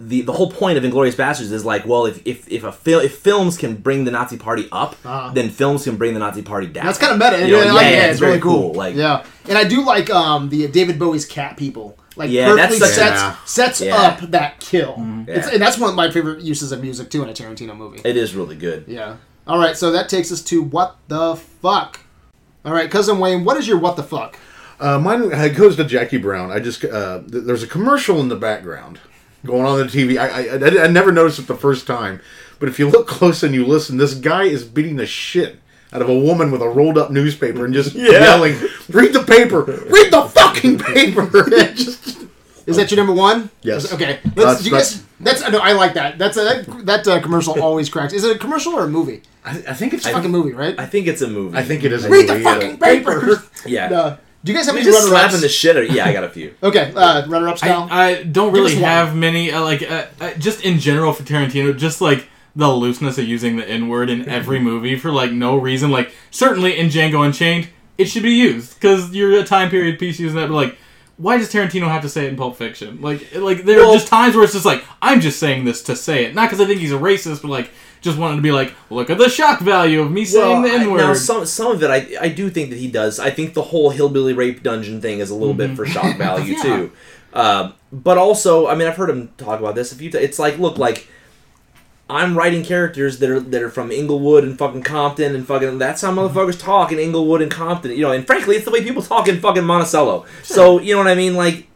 The, 0.00 0.20
the 0.22 0.32
whole 0.32 0.48
point 0.50 0.78
of 0.78 0.84
Inglourious 0.84 1.16
Basterds 1.16 1.50
is 1.50 1.64
like, 1.64 1.84
well, 1.84 2.06
if 2.06 2.24
if 2.24 2.48
if 2.50 2.62
a 2.62 2.70
fil- 2.70 3.00
if 3.00 3.18
films 3.18 3.56
can 3.58 3.74
bring 3.74 4.04
the 4.04 4.12
Nazi 4.12 4.36
Party 4.36 4.68
up, 4.70 4.94
Uh-huh. 5.04 5.32
then 5.34 5.50
films 5.50 5.82
can 5.84 5.96
bring 5.96 6.14
the 6.14 6.20
Nazi 6.20 6.42
Party 6.42 6.68
down. 6.68 6.86
That's 6.86 6.98
kind 6.98 7.12
of 7.12 7.18
meta. 7.18 7.44
You 7.44 7.52
know, 7.56 7.62
yeah, 7.64 7.70
I 7.70 7.72
like 7.72 7.82
yeah, 7.86 7.90
yeah, 7.90 8.04
it's, 8.04 8.12
it's 8.12 8.20
really 8.20 8.38
cool. 8.40 8.70
cool, 8.70 8.74
like- 8.74 8.94
yeah, 8.94 9.24
and 9.48 9.58
I 9.58 9.64
do 9.64 9.84
like 9.84 10.08
um 10.10 10.50
the 10.50 10.68
David 10.68 10.98
Bowie's 11.00 11.26
Cat 11.26 11.56
People. 11.56 11.98
Like 12.16 12.30
Yeah, 12.30 12.46
perfectly 12.48 12.78
that's 12.80 12.94
such 12.94 13.04
sets 13.04 13.20
a- 13.22 13.38
sets 13.46 13.80
Yeah. 13.80 13.96
up 13.96 14.20
that 14.30 14.60
kill. 14.60 14.94
It's, 15.28 15.46
Yeah. 15.48 15.52
and 15.54 15.62
that's 15.62 15.78
one 15.78 15.90
of 15.90 15.96
my 15.96 16.10
favorite 16.10 16.42
uses 16.42 16.70
of 16.72 16.80
music 16.80 17.10
too 17.10 17.22
in 17.24 17.28
a 17.28 17.32
Tarantino 17.32 17.76
movie. 17.76 18.00
It 18.04 18.16
is 18.16 18.34
really 18.34 18.56
good. 18.56 18.84
Yeah. 18.88 19.16
All 19.48 19.58
right, 19.58 19.76
so 19.76 19.90
that 19.92 20.08
takes 20.08 20.30
us 20.30 20.42
to 20.42 20.62
what 20.62 20.96
the 21.08 21.34
fuck. 21.36 22.00
All 22.64 22.72
right, 22.72 22.88
cousin 22.90 23.18
Wayne, 23.18 23.44
what 23.44 23.56
is 23.56 23.66
your 23.66 23.78
what 23.78 23.96
the 23.96 24.02
fuck? 24.04 24.36
Uh, 24.80 24.98
mine 24.98 25.32
uh, 25.32 25.48
goes 25.48 25.74
to 25.76 25.84
Jackie 25.84 26.18
Brown. 26.18 26.52
I 26.52 26.60
just 26.60 26.84
uh, 26.84 27.20
th- 27.20 27.44
there's 27.44 27.62
a 27.64 27.66
commercial 27.66 28.20
in 28.20 28.28
the 28.28 28.36
background 28.36 29.00
going 29.46 29.64
on 29.66 29.78
the 29.78 29.84
TV. 29.84 30.18
I, 30.18 30.28
I 30.28 30.80
I 30.82 30.84
I 30.84 30.86
never 30.88 31.12
noticed 31.12 31.38
it 31.38 31.46
the 31.46 31.54
first 31.56 31.86
time, 31.86 32.20
but 32.58 32.68
if 32.68 32.78
you 32.78 32.88
look 32.88 33.06
close 33.06 33.42
and 33.42 33.54
you 33.54 33.64
listen, 33.66 33.96
this 33.96 34.14
guy 34.14 34.44
is 34.44 34.64
beating 34.64 34.96
the 34.96 35.06
shit 35.06 35.58
out 35.92 36.02
of 36.02 36.08
a 36.08 36.18
woman 36.18 36.50
with 36.50 36.60
a 36.62 36.68
rolled 36.68 36.98
up 36.98 37.10
newspaper 37.10 37.64
and 37.64 37.72
just 37.74 37.94
yelling, 37.94 38.54
"Read 38.90 39.12
the 39.12 39.24
paper! 39.24 39.62
Read 39.62 40.12
the 40.12 40.22
fucking 40.34 40.78
paper!" 40.78 41.26
Just- 41.74 42.26
Is 42.66 42.76
that 42.76 42.90
your 42.90 42.98
number 42.98 43.14
one? 43.14 43.48
Yes. 43.62 43.90
Okay. 43.94 44.18
Let's, 44.24 44.34
That's- 44.34 44.58
do 44.62 44.68
you 44.68 44.76
guys, 44.76 45.02
that's 45.20 45.40
no, 45.50 45.58
I 45.58 45.72
like 45.72 45.94
that. 45.94 46.18
That's 46.18 46.36
a, 46.36 46.44
that 46.44 46.84
that 46.86 47.08
uh, 47.08 47.20
commercial 47.22 47.60
always 47.62 47.88
cracks. 47.88 48.12
Is 48.12 48.24
it 48.24 48.36
a 48.36 48.38
commercial 48.38 48.74
or 48.74 48.84
a 48.84 48.88
movie? 48.88 49.22
I, 49.44 49.50
I 49.68 49.74
think 49.74 49.94
it's. 49.94 50.04
It's 50.04 50.08
a 50.08 50.12
fucking 50.12 50.30
movie, 50.30 50.52
right? 50.52 50.78
I 50.78 50.84
think 50.86 51.06
it's 51.06 51.22
a 51.22 51.28
movie. 51.28 51.56
I 51.56 51.62
think 51.64 51.82
it 51.84 51.92
is. 51.92 52.04
a 52.04 52.10
Read 52.10 52.28
the 52.28 52.34
movie, 52.34 52.44
yeah. 52.44 52.54
fucking 52.54 52.78
paper. 52.78 53.42
yeah. 53.66 53.90
Uh, 53.90 54.16
do 54.44 54.52
you 54.52 54.58
guys 54.58 54.66
have 54.66 54.76
He's 54.76 54.86
any 54.86 54.94
just 54.94 55.10
runner 55.10 55.20
slapping 55.28 55.40
the 55.40 55.48
shit 55.48 55.76
out. 55.76 55.90
Yeah, 55.90 56.06
I 56.06 56.12
got 56.12 56.24
a 56.24 56.28
few. 56.28 56.54
Okay, 56.62 56.92
uh, 56.94 57.26
runner 57.28 57.48
up 57.48 57.58
style. 57.58 57.88
I, 57.90 58.04
I 58.18 58.22
don't 58.22 58.52
Give 58.52 58.62
really 58.62 58.74
us 58.76 58.80
one. 58.80 58.90
have 58.90 59.16
many 59.16 59.50
uh, 59.50 59.62
like 59.62 59.82
uh, 59.82 60.06
uh, 60.20 60.34
just 60.34 60.64
in 60.64 60.78
general 60.78 61.12
for 61.12 61.22
Tarantino, 61.24 61.76
just 61.76 62.00
like 62.00 62.28
the 62.56 62.68
looseness 62.70 63.18
of 63.18 63.24
using 63.26 63.56
the 63.56 63.68
N 63.68 63.88
word 63.88 64.10
in 64.10 64.28
every 64.28 64.58
movie 64.60 64.96
for 64.96 65.10
like 65.10 65.32
no 65.32 65.56
reason. 65.56 65.90
Like 65.90 66.12
certainly 66.30 66.78
in 66.78 66.88
Django 66.88 67.24
Unchained, 67.24 67.68
it 67.98 68.06
should 68.06 68.22
be 68.22 68.32
used 68.32 68.74
because 68.74 69.12
you're 69.14 69.32
a 69.38 69.44
time 69.44 69.70
period 69.70 69.98
piece 69.98 70.18
using 70.20 70.36
that. 70.38 70.48
But 70.48 70.54
like, 70.54 70.78
why 71.18 71.36
does 71.36 71.52
Tarantino 71.52 71.88
have 71.88 72.02
to 72.02 72.08
say 72.08 72.24
it 72.24 72.30
in 72.30 72.36
Pulp 72.36 72.56
Fiction? 72.56 73.00
Like, 73.02 73.34
like 73.34 73.64
there 73.64 73.78
Well- 73.80 73.90
are 73.90 73.94
just 73.94 74.08
times 74.08 74.34
where 74.34 74.44
it's 74.44 74.54
just 74.54 74.64
like 74.64 74.82
I'm 75.02 75.20
just 75.20 75.38
saying 75.38 75.64
this 75.64 75.82
to 75.84 75.94
say 75.96 76.24
it, 76.24 76.34
not 76.34 76.48
because 76.48 76.60
I 76.64 76.66
think 76.66 76.80
he's 76.80 76.92
a 76.92 76.96
racist, 76.98 77.42
but 77.42 77.48
like 77.48 77.70
just 78.00 78.16
wanted 78.16 78.36
to 78.36 78.42
be 78.42 78.52
like, 78.52 78.72
look 78.90 79.10
at 79.10 79.18
the 79.18 79.28
shock 79.28 79.58
value 79.60 80.00
of 80.00 80.10
me 80.12 80.24
saying 80.24 80.62
the 80.62 80.70
N 80.70 80.86
now 80.86 80.92
word. 81.08 81.14
some 81.16 81.44
some 81.44 81.72
of 81.72 81.82
it 81.82 81.90
I 81.90 82.06
I 82.20 82.28
do 82.28 82.48
think 82.48 82.70
that 82.70 82.78
he 82.78 82.88
does. 82.88 83.18
I 83.20 83.30
think 83.30 83.54
the 83.54 83.62
whole 83.62 83.90
hillbilly 83.90 84.32
rape 84.32 84.62
dungeon 84.62 85.00
thing 85.00 85.18
is 85.18 85.30
a 85.30 85.34
little 85.34 85.54
bit 85.54 85.74
for 85.76 85.84
shock 85.84 86.16
value 86.26 86.54
Yeah. 86.54 86.62
too. 86.62 86.92
Uh, 87.34 87.72
but 87.92 88.16
also, 88.16 88.66
I 88.68 88.74
mean, 88.74 88.88
I've 88.88 88.96
heard 88.96 89.10
him 89.10 89.28
talk 89.36 89.60
about 89.60 89.74
this 89.74 89.92
a 89.92 89.96
few 89.96 90.10
times. 90.10 90.24
It's 90.24 90.38
like, 90.38 90.58
look, 90.58 90.78
like 90.78 91.08
I'm 92.10 92.36
writing 92.36 92.64
characters 92.64 93.18
that 93.18 93.28
are 93.28 93.40
that 93.40 93.62
are 93.62 93.68
from 93.68 93.92
Inglewood 93.92 94.42
and 94.42 94.58
fucking 94.58 94.82
Compton 94.82 95.34
and 95.34 95.46
fucking 95.46 95.78
that's 95.78 96.00
how 96.00 96.10
mm-hmm. 96.10 96.36
motherfuckers 96.36 96.58
talk 96.58 96.90
in 96.90 96.98
Inglewood 96.98 97.42
and 97.42 97.50
Compton. 97.50 97.90
You 97.90 98.02
know, 98.02 98.12
and 98.12 98.26
frankly, 98.26 98.56
it's 98.56 98.64
the 98.64 98.70
way 98.70 98.82
people 98.82 99.02
talk 99.02 99.28
in 99.28 99.40
fucking 99.40 99.64
Monticello. 99.64 100.24
So 100.42 100.80
you 100.80 100.94
know 100.94 100.98
what 100.98 101.08
I 101.08 101.14
mean? 101.14 101.34
Like, 101.34 101.68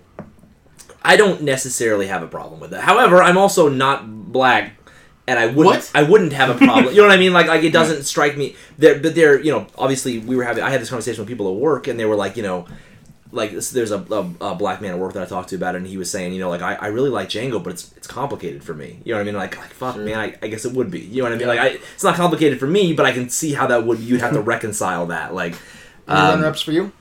I 1.02 1.16
don't 1.16 1.42
necessarily 1.42 2.06
have 2.06 2.22
a 2.22 2.28
problem 2.28 2.60
with 2.60 2.70
that. 2.70 2.82
However, 2.82 3.22
I'm 3.22 3.36
also 3.36 3.68
not 3.68 4.32
black. 4.32 4.78
And 5.24 5.38
I 5.38 5.46
wouldn't, 5.46 5.76
What? 5.76 5.90
I 5.94 6.02
wouldn't 6.02 6.32
have 6.32 6.50
a 6.50 6.54
problem. 6.66 6.92
You 6.92 7.00
know 7.00 7.06
what 7.06 7.16
I 7.16 7.16
mean? 7.16 7.32
Like, 7.32 7.46
like 7.46 7.62
it 7.62 7.72
doesn't 7.72 8.02
strike 8.02 8.36
me. 8.36 8.56
There, 8.76 8.98
but 8.98 9.14
there, 9.14 9.40
you 9.40 9.52
know, 9.52 9.68
obviously 9.78 10.18
we 10.18 10.34
were 10.34 10.42
having. 10.42 10.64
I 10.64 10.70
had 10.70 10.80
this 10.80 10.88
conversation 10.88 11.20
with 11.22 11.28
people 11.28 11.48
at 11.48 11.54
work, 11.54 11.86
and 11.86 11.98
they 11.98 12.04
were 12.04 12.16
like, 12.16 12.36
you 12.36 12.42
know, 12.42 12.66
like 13.32 13.52
this, 13.52 13.70
there's 13.70 13.90
a, 13.90 13.98
a, 13.98 14.50
a 14.52 14.54
black 14.54 14.80
man 14.82 14.92
at 14.92 14.98
work 14.98 15.14
that 15.14 15.22
I 15.22 15.26
talked 15.26 15.48
to 15.48 15.56
about 15.56 15.74
it, 15.74 15.78
and 15.78 15.86
he 15.86 15.96
was 15.96 16.10
saying, 16.10 16.34
you 16.34 16.38
know, 16.38 16.50
like 16.50 16.60
I, 16.60 16.74
I 16.74 16.86
really 16.88 17.08
like 17.08 17.28
Django, 17.28 17.62
but 17.62 17.72
it's 17.72 17.92
it's 17.96 18.06
complicated 18.06 18.62
for 18.62 18.74
me. 18.74 19.00
You 19.04 19.12
know 19.12 19.18
what 19.18 19.22
I 19.22 19.24
mean? 19.24 19.34
Like 19.34 19.56
like 19.56 19.70
fuck, 19.70 19.96
man, 19.96 20.18
I, 20.18 20.36
I 20.42 20.48
guess 20.48 20.64
it 20.64 20.72
would 20.72 20.90
be. 20.90 21.00
You 21.00 21.22
know 21.22 21.30
what 21.30 21.32
I 21.32 21.36
mean? 21.36 21.48
Like 21.48 21.58
I, 21.58 21.66
it's 21.94 22.04
not 22.04 22.14
complicated 22.14 22.60
for 22.60 22.66
me, 22.66 22.92
but 22.92 23.06
I 23.06 23.12
can 23.12 23.30
see 23.30 23.54
how 23.54 23.66
that 23.68 23.86
would 23.86 23.98
you'd 24.00 24.20
have 24.20 24.34
to 24.34 24.40
reconcile 24.54 25.06
that. 25.06 25.34
Like, 25.34 25.54
Any 26.06 26.18
um, 26.18 26.28
runner 26.34 26.46
ups 26.46 26.60
for 26.60 26.72
you? 26.72 26.92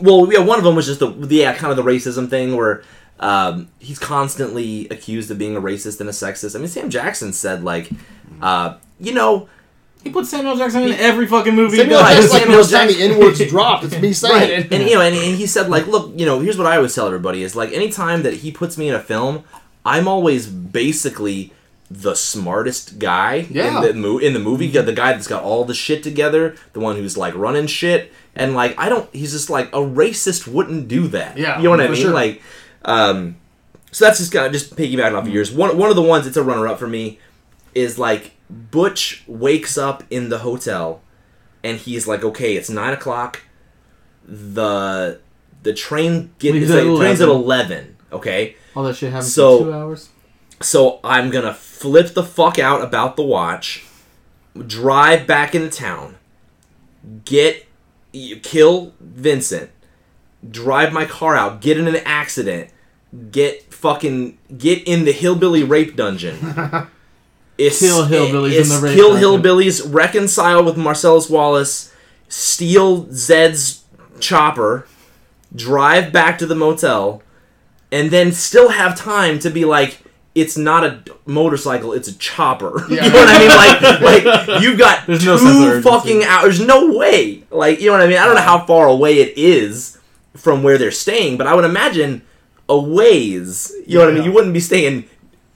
well, 0.00 0.32
yeah, 0.32 0.40
one 0.40 0.58
of 0.58 0.64
them 0.64 0.74
was 0.74 0.86
just 0.86 1.00
the 1.00 1.10
the 1.10 1.36
yeah, 1.36 1.54
kind 1.54 1.70
of 1.70 1.76
the 1.76 1.88
racism 1.88 2.28
thing 2.28 2.56
where 2.56 2.82
um, 3.20 3.68
he's 3.78 4.00
constantly 4.00 4.88
accused 4.88 5.30
of 5.30 5.38
being 5.38 5.56
a 5.56 5.60
racist 5.60 6.00
and 6.00 6.08
a 6.08 6.12
sexist. 6.12 6.56
I 6.56 6.58
mean, 6.58 6.68
Sam 6.68 6.90
Jackson 6.90 7.32
said 7.32 7.62
like, 7.62 7.88
uh, 8.40 8.78
you 8.98 9.14
know. 9.14 9.48
He 10.02 10.10
put 10.10 10.26
Samuel 10.26 10.56
Jackson 10.56 10.82
in 10.82 10.92
every 10.92 11.26
fucking 11.26 11.54
movie. 11.54 11.76
Samuel 11.78 11.98
he 11.98 12.04
Right, 12.04 12.14
does. 12.16 12.30
Jackson, 12.30 12.32
like 12.32 12.42
Samuel 12.42 12.56
the 12.58 12.62
first 12.62 12.72
time 12.72 12.86
the 12.88 12.92
Jackson- 12.94 13.12
N 13.12 13.18
words 13.20 13.46
dropped, 13.50 13.84
it's 13.84 13.98
me 14.00 14.12
saying 14.12 14.34
Right. 14.34 14.50
it. 14.50 14.72
And 14.72 14.88
you 14.88 14.94
know, 14.96 15.00
and, 15.02 15.14
and 15.14 15.36
he 15.36 15.46
said 15.46 15.68
like, 15.68 15.86
look, 15.86 16.12
you 16.16 16.26
know, 16.26 16.40
here's 16.40 16.58
what 16.58 16.66
I 16.66 16.76
always 16.76 16.94
tell 16.94 17.06
everybody 17.06 17.42
is 17.42 17.54
like, 17.56 17.72
anytime 17.72 18.22
that 18.24 18.34
he 18.34 18.50
puts 18.52 18.76
me 18.78 18.88
in 18.88 18.94
a 18.94 19.00
film, 19.00 19.44
I'm 19.84 20.06
always 20.08 20.46
basically 20.46 21.52
the 21.90 22.14
smartest 22.14 22.98
guy 22.98 23.46
Yeah. 23.50 23.76
in 23.78 23.82
the 23.82 23.94
mo- 23.94 24.18
in 24.18 24.32
the 24.32 24.38
movie. 24.38 24.66
The 24.68 24.92
guy 24.92 25.12
that's 25.12 25.26
got 25.28 25.42
all 25.42 25.64
the 25.64 25.74
shit 25.74 26.02
together, 26.02 26.56
the 26.72 26.80
one 26.80 26.96
who's 26.96 27.16
like 27.18 27.34
running 27.34 27.66
shit, 27.66 28.12
and 28.34 28.54
like 28.54 28.74
I 28.78 28.88
don't. 28.88 29.08
He's 29.14 29.32
just 29.32 29.50
like 29.50 29.68
a 29.68 29.78
racist 29.80 30.48
wouldn't 30.48 30.88
do 30.88 31.06
that. 31.08 31.36
Yeah, 31.36 31.58
you 31.58 31.64
know 31.64 31.70
what 31.70 31.80
I 31.82 31.88
mean? 31.88 31.96
sure. 32.00 32.12
Like, 32.14 32.40
um, 32.86 33.36
so 33.90 34.06
that's 34.06 34.18
just 34.18 34.32
kind 34.32 34.46
of 34.46 34.52
just 34.52 34.74
piggybacking 34.74 35.14
off 35.18 35.26
of 35.26 35.32
yours. 35.34 35.52
One 35.52 35.76
one 35.76 35.90
of 35.90 35.96
the 35.96 36.02
ones 36.02 36.24
that's 36.24 36.38
a 36.38 36.42
runner 36.42 36.66
up 36.66 36.78
for 36.78 36.86
me 36.88 37.18
is 37.74 37.98
like 37.98 38.32
Butch 38.70 39.24
wakes 39.26 39.78
up 39.78 40.02
in 40.10 40.28
the 40.28 40.38
hotel, 40.38 41.00
and 41.64 41.78
he's 41.78 42.06
like, 42.06 42.22
okay, 42.22 42.54
it's 42.56 42.68
nine 42.68 42.92
o'clock. 42.92 43.40
The 44.26 45.20
the 45.62 45.72
train 45.72 46.32
get 46.38 46.52
Leaves 46.54 46.70
it's 46.70 46.78
at 46.78 46.86
like, 46.86 46.98
train's 47.00 47.20
at 47.20 47.28
11. 47.28 47.42
eleven. 47.44 47.96
Okay. 48.12 48.56
All 48.76 48.82
that 48.84 48.96
shit 48.96 49.10
happens 49.12 49.32
So- 49.34 49.58
in 49.58 49.64
two 49.64 49.72
hours. 49.72 50.08
So 50.60 51.00
I'm 51.02 51.30
gonna 51.30 51.54
flip 51.54 52.14
the 52.14 52.22
fuck 52.22 52.58
out 52.58 52.82
about 52.82 53.16
the 53.16 53.22
watch, 53.24 53.84
drive 54.66 55.26
back 55.26 55.54
into 55.56 55.68
town, 55.70 56.16
get 57.24 57.66
you 58.12 58.36
kill 58.36 58.92
Vincent, 59.00 59.70
drive 60.48 60.92
my 60.92 61.04
car 61.04 61.34
out, 61.36 61.60
get 61.60 61.78
in 61.78 61.88
an 61.88 61.96
accident, 62.04 62.70
get 63.32 63.72
fucking 63.74 64.38
get 64.56 64.86
in 64.86 65.04
the 65.04 65.10
hillbilly 65.12 65.64
rape 65.64 65.96
dungeon. 65.96 66.36
It's, 67.58 67.80
Kill 67.80 68.06
hillbillies 68.06 68.60
in 68.62 68.68
the 68.68 68.80
rape 68.82 68.94
kill 68.96 69.12
dungeon. 69.12 69.42
hillbillies, 69.42 69.82
reconcile 69.94 70.64
with 70.64 70.76
Marcellus 70.76 71.28
Wallace, 71.28 71.92
steal 72.28 73.06
Zed's 73.12 73.84
chopper, 74.20 74.86
drive 75.54 76.12
back 76.12 76.38
to 76.38 76.46
the 76.46 76.54
motel, 76.54 77.22
and 77.90 78.10
then 78.10 78.32
still 78.32 78.70
have 78.70 78.96
time 78.96 79.38
to 79.40 79.50
be 79.50 79.64
like, 79.64 79.98
it's 80.34 80.56
not 80.56 80.82
a 80.82 81.04
motorcycle, 81.26 81.92
it's 81.92 82.08
a 82.08 82.16
chopper. 82.16 82.86
Yeah. 82.90 83.04
you 83.04 83.10
know 83.12 83.18
what 83.18 83.28
I 83.28 83.38
mean? 83.38 83.48
Like, 83.48 84.24
like 84.24 84.62
you've 84.62 84.78
got 84.78 85.06
There's 85.06 85.20
two 85.20 85.26
no 85.26 85.36
sense 85.36 85.56
of 85.58 85.62
urgency. 85.62 85.88
fucking 85.90 86.24
hours. 86.24 86.56
There's 86.58 86.66
no 86.68 86.96
way. 86.96 87.44
Like, 87.50 87.80
you 87.80 87.86
know 87.88 87.92
what 87.92 88.00
I 88.02 88.06
mean? 88.06 88.16
I 88.16 88.24
don't 88.24 88.34
know 88.34 88.40
how 88.40 88.64
far 88.64 88.86
away 88.88 89.20
it 89.20 89.36
is 89.36 89.98
from 90.34 90.62
where 90.62 90.78
they're 90.78 90.90
staying, 90.90 91.36
but 91.36 91.46
I 91.46 91.54
would 91.54 91.66
imagine 91.66 92.22
a 92.68 92.78
ways. 92.80 93.70
You 93.86 93.98
know 93.98 94.04
what 94.06 94.14
I 94.14 94.16
mean? 94.16 94.24
You 94.24 94.32
wouldn't 94.32 94.54
be 94.54 94.60
staying 94.60 95.04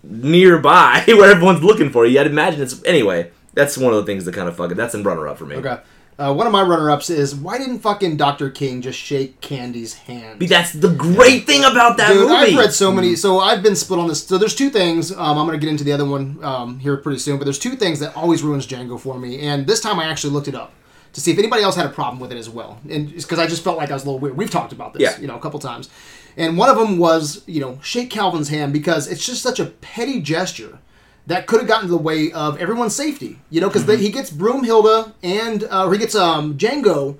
nearby 0.08 1.02
where 1.06 1.30
everyone's 1.30 1.62
looking 1.62 1.90
for 1.90 2.06
you. 2.06 2.20
I'd 2.20 2.26
imagine 2.26 2.62
it's 2.62 2.82
anyway. 2.84 3.30
That's 3.54 3.78
one 3.78 3.92
of 3.94 3.98
the 3.98 4.04
things 4.10 4.24
that 4.26 4.34
kind 4.34 4.48
of 4.48 4.56
fuck 4.56 4.70
it. 4.70 4.74
That's 4.76 4.94
in 4.94 5.02
runner 5.02 5.26
up 5.28 5.38
for 5.38 5.46
me. 5.46 5.56
Okay. 5.56 5.78
Uh, 6.18 6.32
one 6.32 6.46
of 6.46 6.52
my 6.52 6.62
runner-ups 6.62 7.10
is 7.10 7.34
why 7.34 7.58
didn't 7.58 7.80
fucking 7.80 8.16
Dr. 8.16 8.48
King 8.48 8.80
just 8.80 8.98
shake 8.98 9.38
Candie's 9.42 9.92
hand? 9.94 10.38
But 10.38 10.48
that's 10.48 10.72
the 10.72 10.88
great 10.88 11.46
thing 11.46 11.62
about 11.62 11.98
that 11.98 12.08
Dude, 12.08 12.22
movie. 12.28 12.34
I've 12.52 12.56
read 12.58 12.72
so 12.72 12.90
many. 12.90 13.16
So 13.16 13.38
I've 13.38 13.62
been 13.62 13.76
split 13.76 13.98
on 14.00 14.08
this. 14.08 14.24
So 14.26 14.38
there's 14.38 14.54
two 14.54 14.70
things. 14.70 15.12
Um, 15.12 15.36
I'm 15.38 15.46
going 15.46 15.58
to 15.58 15.58
get 15.58 15.70
into 15.70 15.84
the 15.84 15.92
other 15.92 16.06
one 16.06 16.42
um, 16.42 16.78
here 16.78 16.96
pretty 16.96 17.18
soon. 17.18 17.36
But 17.36 17.44
there's 17.44 17.58
two 17.58 17.76
things 17.76 18.00
that 18.00 18.16
always 18.16 18.42
ruins 18.42 18.66
Django 18.66 18.98
for 18.98 19.18
me. 19.18 19.40
And 19.40 19.66
this 19.66 19.80
time 19.82 19.98
I 20.00 20.06
actually 20.06 20.32
looked 20.32 20.48
it 20.48 20.54
up 20.54 20.72
to 21.12 21.20
see 21.20 21.32
if 21.32 21.38
anybody 21.38 21.62
else 21.62 21.76
had 21.76 21.84
a 21.86 21.90
problem 21.90 22.18
with 22.18 22.32
it 22.32 22.38
as 22.38 22.48
well. 22.48 22.78
And 22.88 23.12
because 23.14 23.38
I 23.38 23.46
just 23.46 23.62
felt 23.62 23.76
like 23.76 23.90
I 23.90 23.94
was 23.94 24.04
a 24.04 24.06
little 24.06 24.18
weird. 24.18 24.38
We've 24.38 24.50
talked 24.50 24.72
about 24.72 24.94
this, 24.94 25.02
Yeah. 25.02 25.18
you 25.20 25.26
know, 25.26 25.36
a 25.36 25.40
couple 25.40 25.58
times. 25.60 25.90
And 26.36 26.58
one 26.58 26.68
of 26.68 26.76
them 26.76 26.98
was, 26.98 27.42
you 27.46 27.60
know, 27.60 27.78
shake 27.82 28.10
Calvin's 28.10 28.48
hand 28.48 28.72
because 28.72 29.08
it's 29.08 29.24
just 29.24 29.42
such 29.42 29.58
a 29.58 29.66
petty 29.66 30.20
gesture 30.20 30.78
that 31.26 31.46
could 31.46 31.60
have 31.60 31.68
gotten 31.68 31.86
in 31.86 31.90
the 31.90 31.96
way 31.96 32.30
of 32.32 32.58
everyone's 32.58 32.94
safety. 32.94 33.38
You 33.50 33.60
know, 33.60 33.68
because 33.68 33.86
he 34.00 34.10
gets 34.10 34.30
Broomhilda 34.30 35.14
and 35.22 35.64
uh, 35.64 35.86
or 35.86 35.92
he 35.92 35.98
gets 35.98 36.14
um, 36.14 36.56
Django. 36.58 37.18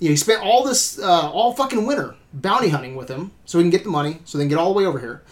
You 0.00 0.08
know, 0.08 0.12
he 0.12 0.16
spent 0.16 0.42
all 0.42 0.64
this 0.64 0.98
uh, 0.98 1.30
all 1.30 1.52
fucking 1.54 1.86
winter 1.86 2.16
bounty 2.32 2.68
hunting 2.68 2.96
with 2.96 3.08
him 3.08 3.30
so 3.44 3.58
he 3.58 3.64
can 3.64 3.70
get 3.70 3.84
the 3.84 3.90
money, 3.90 4.18
so 4.24 4.38
they 4.38 4.44
can 4.44 4.48
get 4.48 4.58
all 4.58 4.72
the 4.72 4.78
way 4.78 4.86
over 4.86 4.98
here. 4.98 5.22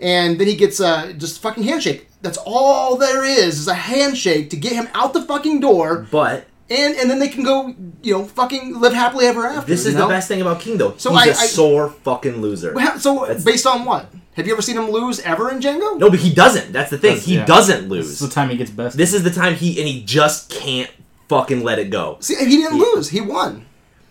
And 0.00 0.38
then 0.38 0.46
he 0.46 0.56
gets 0.56 0.80
uh, 0.80 1.12
just 1.16 1.40
fucking 1.40 1.64
handshake. 1.64 2.08
That's 2.22 2.38
all 2.38 2.96
there 2.96 3.24
is 3.24 3.58
is 3.58 3.68
a 3.68 3.74
handshake 3.74 4.50
to 4.50 4.56
get 4.56 4.72
him 4.72 4.88
out 4.94 5.12
the 5.12 5.22
fucking 5.22 5.60
door, 5.60 6.06
but 6.10 6.46
and 6.70 6.94
and 6.96 7.10
then 7.10 7.18
they 7.18 7.28
can 7.28 7.44
go, 7.44 7.74
you 8.02 8.12
know, 8.14 8.24
fucking 8.24 8.78
live 8.80 8.92
happily 8.92 9.26
ever 9.26 9.46
after. 9.46 9.70
this 9.70 9.84
you 9.84 9.90
is 9.90 9.94
know? 9.96 10.02
the 10.08 10.14
best 10.14 10.28
thing 10.28 10.40
about 10.40 10.60
King, 10.60 10.76
though. 10.78 10.94
So 10.98 11.10
He's 11.14 11.20
I- 11.20 11.26
a 11.26 11.30
I- 11.30 11.46
sore 11.46 11.90
fucking 11.90 12.40
loser. 12.40 12.72
Well, 12.74 12.98
So 12.98 13.20
That's- 13.26 13.44
based 13.44 13.66
on 13.66 13.84
what? 13.84 14.06
Have 14.34 14.46
you 14.46 14.52
ever 14.52 14.62
seen 14.62 14.76
him 14.76 14.90
lose 14.90 15.18
ever 15.20 15.50
in 15.50 15.58
Django? 15.58 15.98
No, 15.98 16.08
but 16.10 16.20
he 16.20 16.32
doesn't. 16.32 16.72
That's 16.72 16.90
the 16.90 16.98
thing. 16.98 17.10
That's- 17.10 17.26
he 17.26 17.34
yeah. 17.36 17.44
doesn't 17.44 17.88
lose. 17.88 18.06
This 18.08 18.20
lose. 18.20 18.22
is 18.22 18.28
the 18.28 18.34
time 18.34 18.50
he 18.50 18.56
gets 18.56 18.70
best. 18.70 18.96
This 18.96 19.12
is 19.12 19.24
the 19.24 19.30
time 19.30 19.54
he 19.56 19.78
and 19.80 19.88
he 19.88 20.02
just 20.04 20.48
can't 20.50 20.90
fucking 21.28 21.62
let 21.64 21.78
it 21.78 21.90
go. 21.90 22.18
See, 22.20 22.36
he 22.36 22.56
didn't 22.58 22.78
lose. 22.78 23.08
He 23.10 23.20
won. 23.20 23.64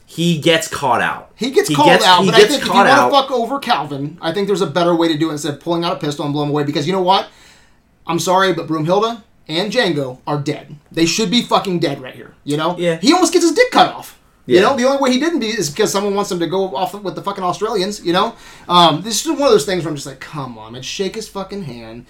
He 0.06 0.38
gets 0.38 0.68
caught 0.68 1.02
out. 1.02 1.32
He 1.36 1.52
gets 1.52 1.68
He 1.70 1.76
called 1.76 1.90
gets- 1.90 2.06
out, 2.06 2.22
he 2.22 2.28
but 2.28 2.36
I 2.36 2.40
gets 2.40 2.52
think 2.52 2.62
if 2.62 2.68
you 2.68 2.74
caught 2.74 2.88
want 2.88 3.12
to 3.14 3.18
fuck 3.18 3.32
over 3.32 3.60
Calvin, 3.60 4.18
I 4.22 4.32
think 4.34 4.48
there's 4.48 4.62
a 4.62 4.68
better 4.68 4.96
way 4.96 5.08
to 5.10 5.18
do 5.18 5.30
it 5.30 5.34
instead 5.34 5.54
of 5.56 5.60
pulling 5.60 5.84
out 5.84 5.94
a 5.94 5.96
pistol 5.98 6.24
and 6.26 6.34
blowing 6.34 6.48
him 6.50 6.54
away. 6.56 6.64
Because 6.64 6.88
you 6.88 6.94
know 6.94 7.02
what? 7.02 7.28
I'm 8.06 8.20
sorry, 8.20 8.54
but 8.54 8.68
Broomhilda 8.68 9.24
and 9.48 9.72
Django 9.72 10.20
are 10.28 10.40
dead. 10.40 10.76
They 10.92 11.06
should 11.06 11.30
be 11.32 11.42
fucking 11.42 11.80
dead 11.80 12.02
right 12.02 12.14
here. 12.16 12.36
You 12.44 12.58
know? 12.58 12.78
Yeah. 12.78 12.98
He 12.98 13.14
almost 13.14 13.34
gets 13.34 13.46
his 13.46 13.54
dick 13.54 13.72
cut 13.72 13.94
off. 13.94 14.20
Yeah. 14.46 14.56
You 14.56 14.62
know, 14.66 14.78
the 14.78 14.84
only 14.86 15.02
way 15.02 15.12
he 15.12 15.20
didn't 15.20 15.40
be 15.40 15.48
is 15.48 15.70
because 15.70 15.92
someone 15.92 16.16
wants 16.16 16.32
him 16.32 16.40
to 16.40 16.48
go 16.48 16.74
off 16.76 16.94
with 16.94 17.16
the 17.16 17.22
fucking 17.22 17.44
Australians. 17.44 18.06
You 18.06 18.14
know, 18.14 18.36
um, 18.70 19.02
this 19.02 19.26
is 19.26 19.32
one 19.32 19.42
of 19.42 19.50
those 19.52 19.66
things 19.66 19.84
where 19.84 19.90
I'm 19.90 19.96
just 19.96 20.08
like, 20.08 20.22
come 20.22 20.58
on, 20.58 20.72
man, 20.74 20.82
shake 20.82 21.16
his 21.16 21.28
fucking 21.28 21.64
hand. 21.64 22.06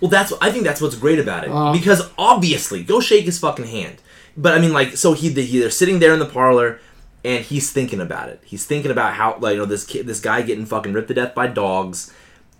Well, 0.00 0.10
that's 0.10 0.32
I 0.40 0.50
think 0.50 0.64
that's 0.64 0.80
what's 0.80 0.96
great 0.96 1.18
about 1.18 1.44
it 1.44 1.50
Uh-huh. 1.50 1.72
because 1.72 2.02
obviously, 2.18 2.82
go 2.84 3.00
shake 3.00 3.24
his 3.24 3.38
fucking 3.38 3.64
hand. 3.66 3.96
But 4.36 4.54
I 4.54 4.60
mean, 4.60 4.72
like, 4.72 4.96
so 4.96 5.14
he, 5.14 5.30
he 5.30 5.58
they're 5.58 5.70
sitting 5.70 5.98
there 5.98 6.12
in 6.12 6.18
the 6.20 6.26
parlor, 6.26 6.78
and 7.24 7.42
he's 7.44 7.72
thinking 7.72 8.00
about 8.00 8.28
it. 8.28 8.40
He's 8.44 8.64
thinking 8.66 8.90
about 8.92 9.14
how 9.14 9.38
like 9.40 9.54
you 9.54 9.58
know 9.60 9.64
this 9.64 9.84
kid, 9.84 10.06
this 10.06 10.20
guy 10.20 10.42
getting 10.42 10.66
fucking 10.66 10.92
ripped 10.92 11.08
to 11.08 11.14
death 11.14 11.34
by 11.34 11.46
dogs, 11.48 12.12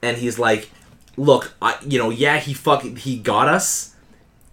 and 0.03 0.17
he's 0.17 0.39
like, 0.39 0.71
look, 1.19 1.55
I 1.63 1.77
you 1.87 1.99
know 1.99 2.09
yeah 2.11 2.39
he 2.39 2.55
fucking 2.55 2.97
he 2.97 3.19
got 3.19 3.47
us, 3.47 3.95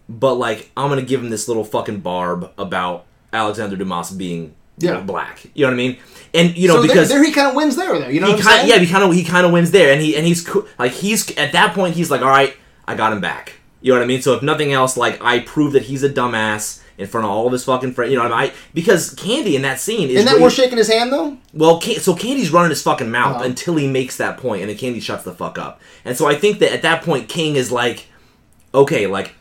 but 0.09 0.35
like 0.35 0.71
I'm 0.77 0.89
gonna 0.89 1.01
give 1.01 1.21
him 1.23 1.29
this 1.29 1.47
little 1.47 1.63
fucking 1.63 1.99
barb 2.01 2.51
about 2.57 3.05
Alexander 3.33 3.75
Dumas 3.75 4.11
being 4.11 4.53
Yeah. 4.77 4.99
black. 5.01 5.45
You 5.53 5.65
know 5.65 5.69
what 5.69 5.73
I 5.73 5.77
mean? 5.77 5.97
And 6.33 6.57
you 6.57 6.67
know 6.67 6.75
so 6.75 6.81
there- 6.81 6.87
because 6.89 7.09
there, 7.09 7.23
he 7.23 7.31
kind 7.31 7.47
of 7.49 7.55
wins 7.55 7.75
there, 7.75 7.97
though. 7.97 8.07
You 8.09 8.19
know 8.19 8.27
he 8.27 8.33
what 8.33 8.41
I'm 8.41 8.45
kind 8.47 8.59
saying? 8.61 8.69
yeah 8.69 8.77
he 8.85 8.87
kind 8.91 9.03
of 9.03 9.13
he 9.13 9.23
kind 9.23 9.45
of 9.45 9.51
wins 9.51 9.71
there 9.71 9.91
and 9.93 10.01
he 10.01 10.15
and 10.17 10.25
he's 10.25 10.47
like 10.77 10.91
he's 10.91 11.29
at 11.37 11.51
that 11.53 11.73
point 11.73 11.95
he's 11.95 12.11
like 12.11 12.21
all 12.21 12.27
right 12.29 12.55
I 12.87 12.95
got 12.95 13.13
him 13.13 13.21
back 13.21 13.53
you 13.81 13.91
know 13.93 13.99
what 13.99 14.03
I 14.03 14.07
mean 14.07 14.21
so 14.21 14.33
if 14.33 14.41
nothing 14.43 14.73
else 14.73 14.97
like 14.97 15.21
I 15.23 15.39
prove 15.39 15.73
that 15.73 15.83
he's 15.83 16.03
a 16.03 16.09
dumbass 16.09 16.81
in 16.97 17.07
front 17.07 17.25
of 17.25 17.31
all 17.31 17.45
of 17.45 17.51
his 17.53 17.63
fucking 17.65 17.93
friends 17.93 18.11
you 18.11 18.17
know 18.17 18.23
what 18.23 18.31
I 18.33 18.41
mean 18.43 18.51
I, 18.51 18.53
because 18.73 19.13
Candie 19.15 19.55
in 19.55 19.61
that 19.63 19.79
scene 19.79 20.09
is 20.09 20.15
Isn't 20.15 20.25
that 20.25 20.31
really- 20.31 20.39
more 20.41 20.49
shaking 20.49 20.77
his 20.77 20.87
hand 20.89 21.11
though? 21.11 21.37
well 21.53 21.79
Can- 21.79 21.99
so 21.99 22.13
Candie's 22.15 22.51
running 22.51 22.69
his 22.69 22.81
fucking 22.83 23.09
mouth 23.11 23.37
Uh-huh. 23.37 23.45
until 23.45 23.75
he 23.77 23.87
makes 23.87 24.17
that 24.17 24.37
point 24.37 24.61
and 24.61 24.69
then 24.69 24.77
Candie 24.77 24.99
shuts 25.01 25.23
the 25.23 25.33
fuck 25.33 25.57
up 25.57 25.79
and 26.05 26.15
so 26.17 26.25
I 26.27 26.35
think 26.35 26.59
that 26.59 26.73
at 26.73 26.81
that 26.83 27.01
point 27.03 27.27
King 27.29 27.55
is 27.55 27.71
like 27.71 28.07
okay 28.73 29.07
like 29.07 29.33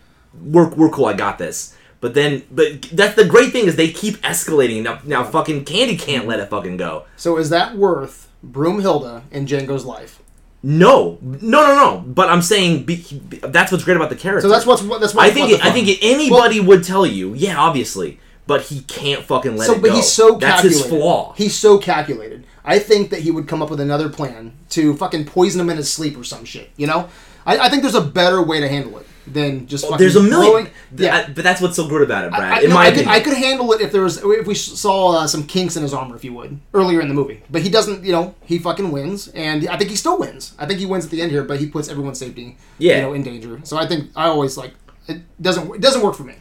we're 0.42 0.68
we're 0.68 0.90
cool 0.90 1.06
I 1.06 1.14
got 1.14 1.38
this. 1.38 1.76
But 2.04 2.12
then, 2.12 2.42
but 2.50 2.82
that's 2.92 3.14
the 3.14 3.24
great 3.24 3.50
thing 3.50 3.64
is 3.64 3.76
they 3.76 3.90
keep 3.90 4.16
escalating. 4.18 4.82
Now, 4.82 4.98
now, 5.04 5.24
fucking 5.24 5.64
Candie 5.64 5.96
can't 5.96 6.26
let 6.26 6.38
it 6.38 6.50
fucking 6.50 6.76
go. 6.76 7.06
So 7.16 7.38
is 7.38 7.48
that 7.48 7.76
worth 7.76 8.30
Broomhilda 8.46 9.22
and 9.32 9.48
Django's 9.48 9.86
life? 9.86 10.22
No, 10.62 11.18
no, 11.22 11.38
no, 11.40 11.74
no. 11.74 12.04
But 12.06 12.28
I'm 12.28 12.42
saying 12.42 12.84
be, 12.84 12.96
be- 13.28 13.38
that's 13.38 13.72
what's 13.72 13.84
great 13.84 13.96
about 13.96 14.10
the 14.10 14.16
character. 14.16 14.42
So 14.42 14.48
that's 14.50 14.66
what's 14.66 14.82
that's 14.82 15.14
what 15.14 15.24
I 15.24 15.30
think. 15.30 15.50
It, 15.50 15.64
I 15.64 15.70
think 15.70 15.88
it, 15.88 15.98
anybody 16.02 16.60
would 16.60 16.84
tell 16.84 17.06
you, 17.06 17.32
yeah, 17.32 17.58
obviously, 17.58 18.20
but 18.46 18.60
he 18.60 18.82
can't 18.82 19.22
fucking 19.22 19.56
let 19.56 19.66
so, 19.66 19.72
it 19.72 19.76
but 19.76 19.88
go. 19.88 19.92
But 19.92 19.96
he's 19.96 20.12
so 20.12 20.36
that's 20.36 20.60
calculated. 20.60 20.82
his 20.82 20.86
flaw. 20.86 21.32
He's 21.38 21.56
so 21.56 21.78
calculated. 21.78 22.46
I 22.66 22.80
think 22.80 23.08
that 23.10 23.20
he 23.20 23.30
would 23.30 23.48
come 23.48 23.62
up 23.62 23.70
with 23.70 23.80
another 23.80 24.10
plan 24.10 24.52
to 24.70 24.94
fucking 24.94 25.24
poison 25.24 25.58
him 25.58 25.70
in 25.70 25.78
his 25.78 25.90
sleep 25.90 26.18
or 26.18 26.24
some 26.24 26.44
shit. 26.44 26.70
You 26.76 26.86
know, 26.86 27.08
I, 27.46 27.58
I 27.60 27.68
think 27.70 27.80
there's 27.80 27.94
a 27.94 28.02
better 28.02 28.42
way 28.42 28.60
to 28.60 28.68
handle 28.68 28.98
it 28.98 29.06
than 29.26 29.66
just 29.66 29.84
fucking. 29.84 29.98
There's 29.98 30.16
a 30.16 30.22
million. 30.22 30.50
blowing- 30.50 30.64
Th- 30.96 31.06
Yeah. 31.08 31.16
I- 31.28 31.32
but 31.32 31.44
that's 31.44 31.60
what's 31.60 31.76
so 31.76 31.88
good 31.88 32.02
about 32.02 32.24
it, 32.26 32.30
Brad. 32.30 32.52
I, 32.52 32.60
in 32.62 32.68
no, 32.68 32.74
my 32.74 32.86
I 32.86 32.90
could, 32.92 33.06
I 33.06 33.20
could 33.20 33.32
handle 33.34 33.72
it 33.72 33.80
if 33.80 33.90
there 33.92 34.02
was 34.02 34.18
if 34.22 34.46
we 34.46 34.54
saw 34.54 35.16
uh, 35.18 35.26
some 35.26 35.44
kinks 35.46 35.76
in 35.76 35.82
his 35.82 35.94
armor, 35.94 36.14
if 36.16 36.24
you 36.24 36.32
would, 36.34 36.58
earlier 36.74 37.00
in 37.00 37.08
the 37.08 37.14
movie. 37.14 37.42
But 37.50 37.62
he 37.62 37.70
doesn't. 37.70 38.04
You 38.04 38.12
know, 38.12 38.34
he 38.44 38.58
fucking 38.58 38.90
wins, 38.92 39.28
and 39.28 39.66
I 39.68 39.76
think 39.78 39.90
he 39.90 39.96
still 39.96 40.18
wins. 40.18 40.54
I 40.58 40.66
think 40.66 40.78
he 40.80 40.86
wins 40.86 41.04
at 41.06 41.10
the 41.10 41.22
end 41.22 41.30
here, 41.30 41.42
but 41.44 41.58
he 41.60 41.66
puts 41.66 41.88
everyone's 41.88 42.18
safety, 42.18 42.56
Yeah. 42.78 42.96
you 42.96 43.02
know, 43.02 43.12
in 43.14 43.22
danger. 43.22 43.60
So 43.64 43.76
I 43.78 43.86
think 43.86 44.10
I 44.14 44.26
always 44.26 44.56
like 44.56 44.74
it 45.08 45.20
doesn't 45.40 45.74
it 45.74 45.80
doesn't 45.80 46.02
work 46.02 46.14
for 46.14 46.24
me. 46.24 46.34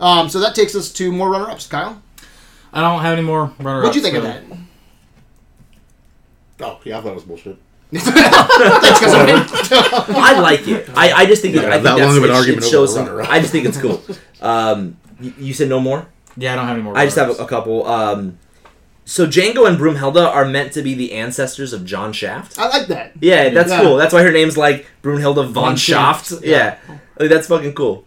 Um, 0.00 0.28
so 0.30 0.38
that 0.40 0.54
takes 0.54 0.74
us 0.74 0.90
to 0.94 1.12
more 1.12 1.28
runner 1.30 1.50
ups. 1.50 1.66
Kyle, 1.66 2.00
I 2.72 2.80
don't 2.80 3.00
have 3.02 3.12
any 3.12 3.22
more 3.26 3.52
runner 3.58 3.80
ups. 3.80 3.88
what'd 3.88 3.96
you 3.96 4.02
think 4.02 4.16
of 4.16 4.22
that? 4.22 4.42
Oh, 6.62 6.78
yeah, 6.84 6.98
I 6.98 7.00
thought 7.02 7.12
it 7.12 7.14
was 7.14 7.24
bullshit. 7.24 7.58
Thanks, 7.92 9.00
guys. 9.00 9.72
I 9.72 10.38
like 10.40 10.66
it. 10.68 10.88
I, 10.94 11.12
I 11.12 11.26
just 11.26 11.42
think 11.42 11.56
it, 11.56 11.62
Yeah, 11.62 11.68
I 11.68 11.72
think 11.72 11.84
that 11.84 11.96
that's, 11.96 12.00
long 12.00 12.16
of 12.16 12.24
an 12.24 12.30
it, 12.30 12.34
argument 12.34 12.62
it 12.64 12.66
over 12.66 12.72
shows 12.72 12.90
a 12.92 12.94
some. 12.94 13.06
runner-up. 13.06 13.28
I 13.30 13.40
just 13.40 13.52
think 13.52 13.66
it's 13.66 13.78
cool. 13.80 14.02
Um, 14.40 14.96
you, 15.20 15.34
you 15.38 15.52
said 15.54 15.68
no 15.68 15.80
more. 15.80 16.06
Yeah, 16.36 16.52
I 16.52 16.56
don't 16.56 16.66
have 16.66 16.76
any 16.76 16.82
more. 16.84 16.96
I 16.96 17.04
just 17.04 17.16
have 17.18 17.28
a, 17.30 17.42
a 17.42 17.46
couple. 17.46 17.86
Um, 17.86 18.38
so 19.04 19.26
Django 19.26 19.66
and 19.68 19.76
Broomhilda 19.78 20.24
are 20.26 20.44
meant 20.44 20.72
to 20.74 20.82
be 20.82 20.94
the 20.94 21.12
ancestors 21.12 21.72
of 21.72 21.84
John 21.84 22.12
Shaft. 22.12 22.58
I 22.58 22.68
like 22.68 22.86
that. 22.88 23.12
Yeah, 23.20 23.48
that's 23.50 23.70
Yeah. 23.70 23.82
cool. 23.82 23.96
That's 23.96 24.14
why 24.14 24.22
her 24.22 24.30
name's 24.32 24.56
like 24.56 24.86
Broomhilda 25.02 25.44
von, 25.46 25.52
Von 25.52 25.76
Shaft. 25.76 26.28
Shaft. 26.28 26.44
Yeah, 26.44 26.76
like, 27.18 27.28
that's 27.28 27.48
fucking 27.48 27.74
cool. 27.74 28.04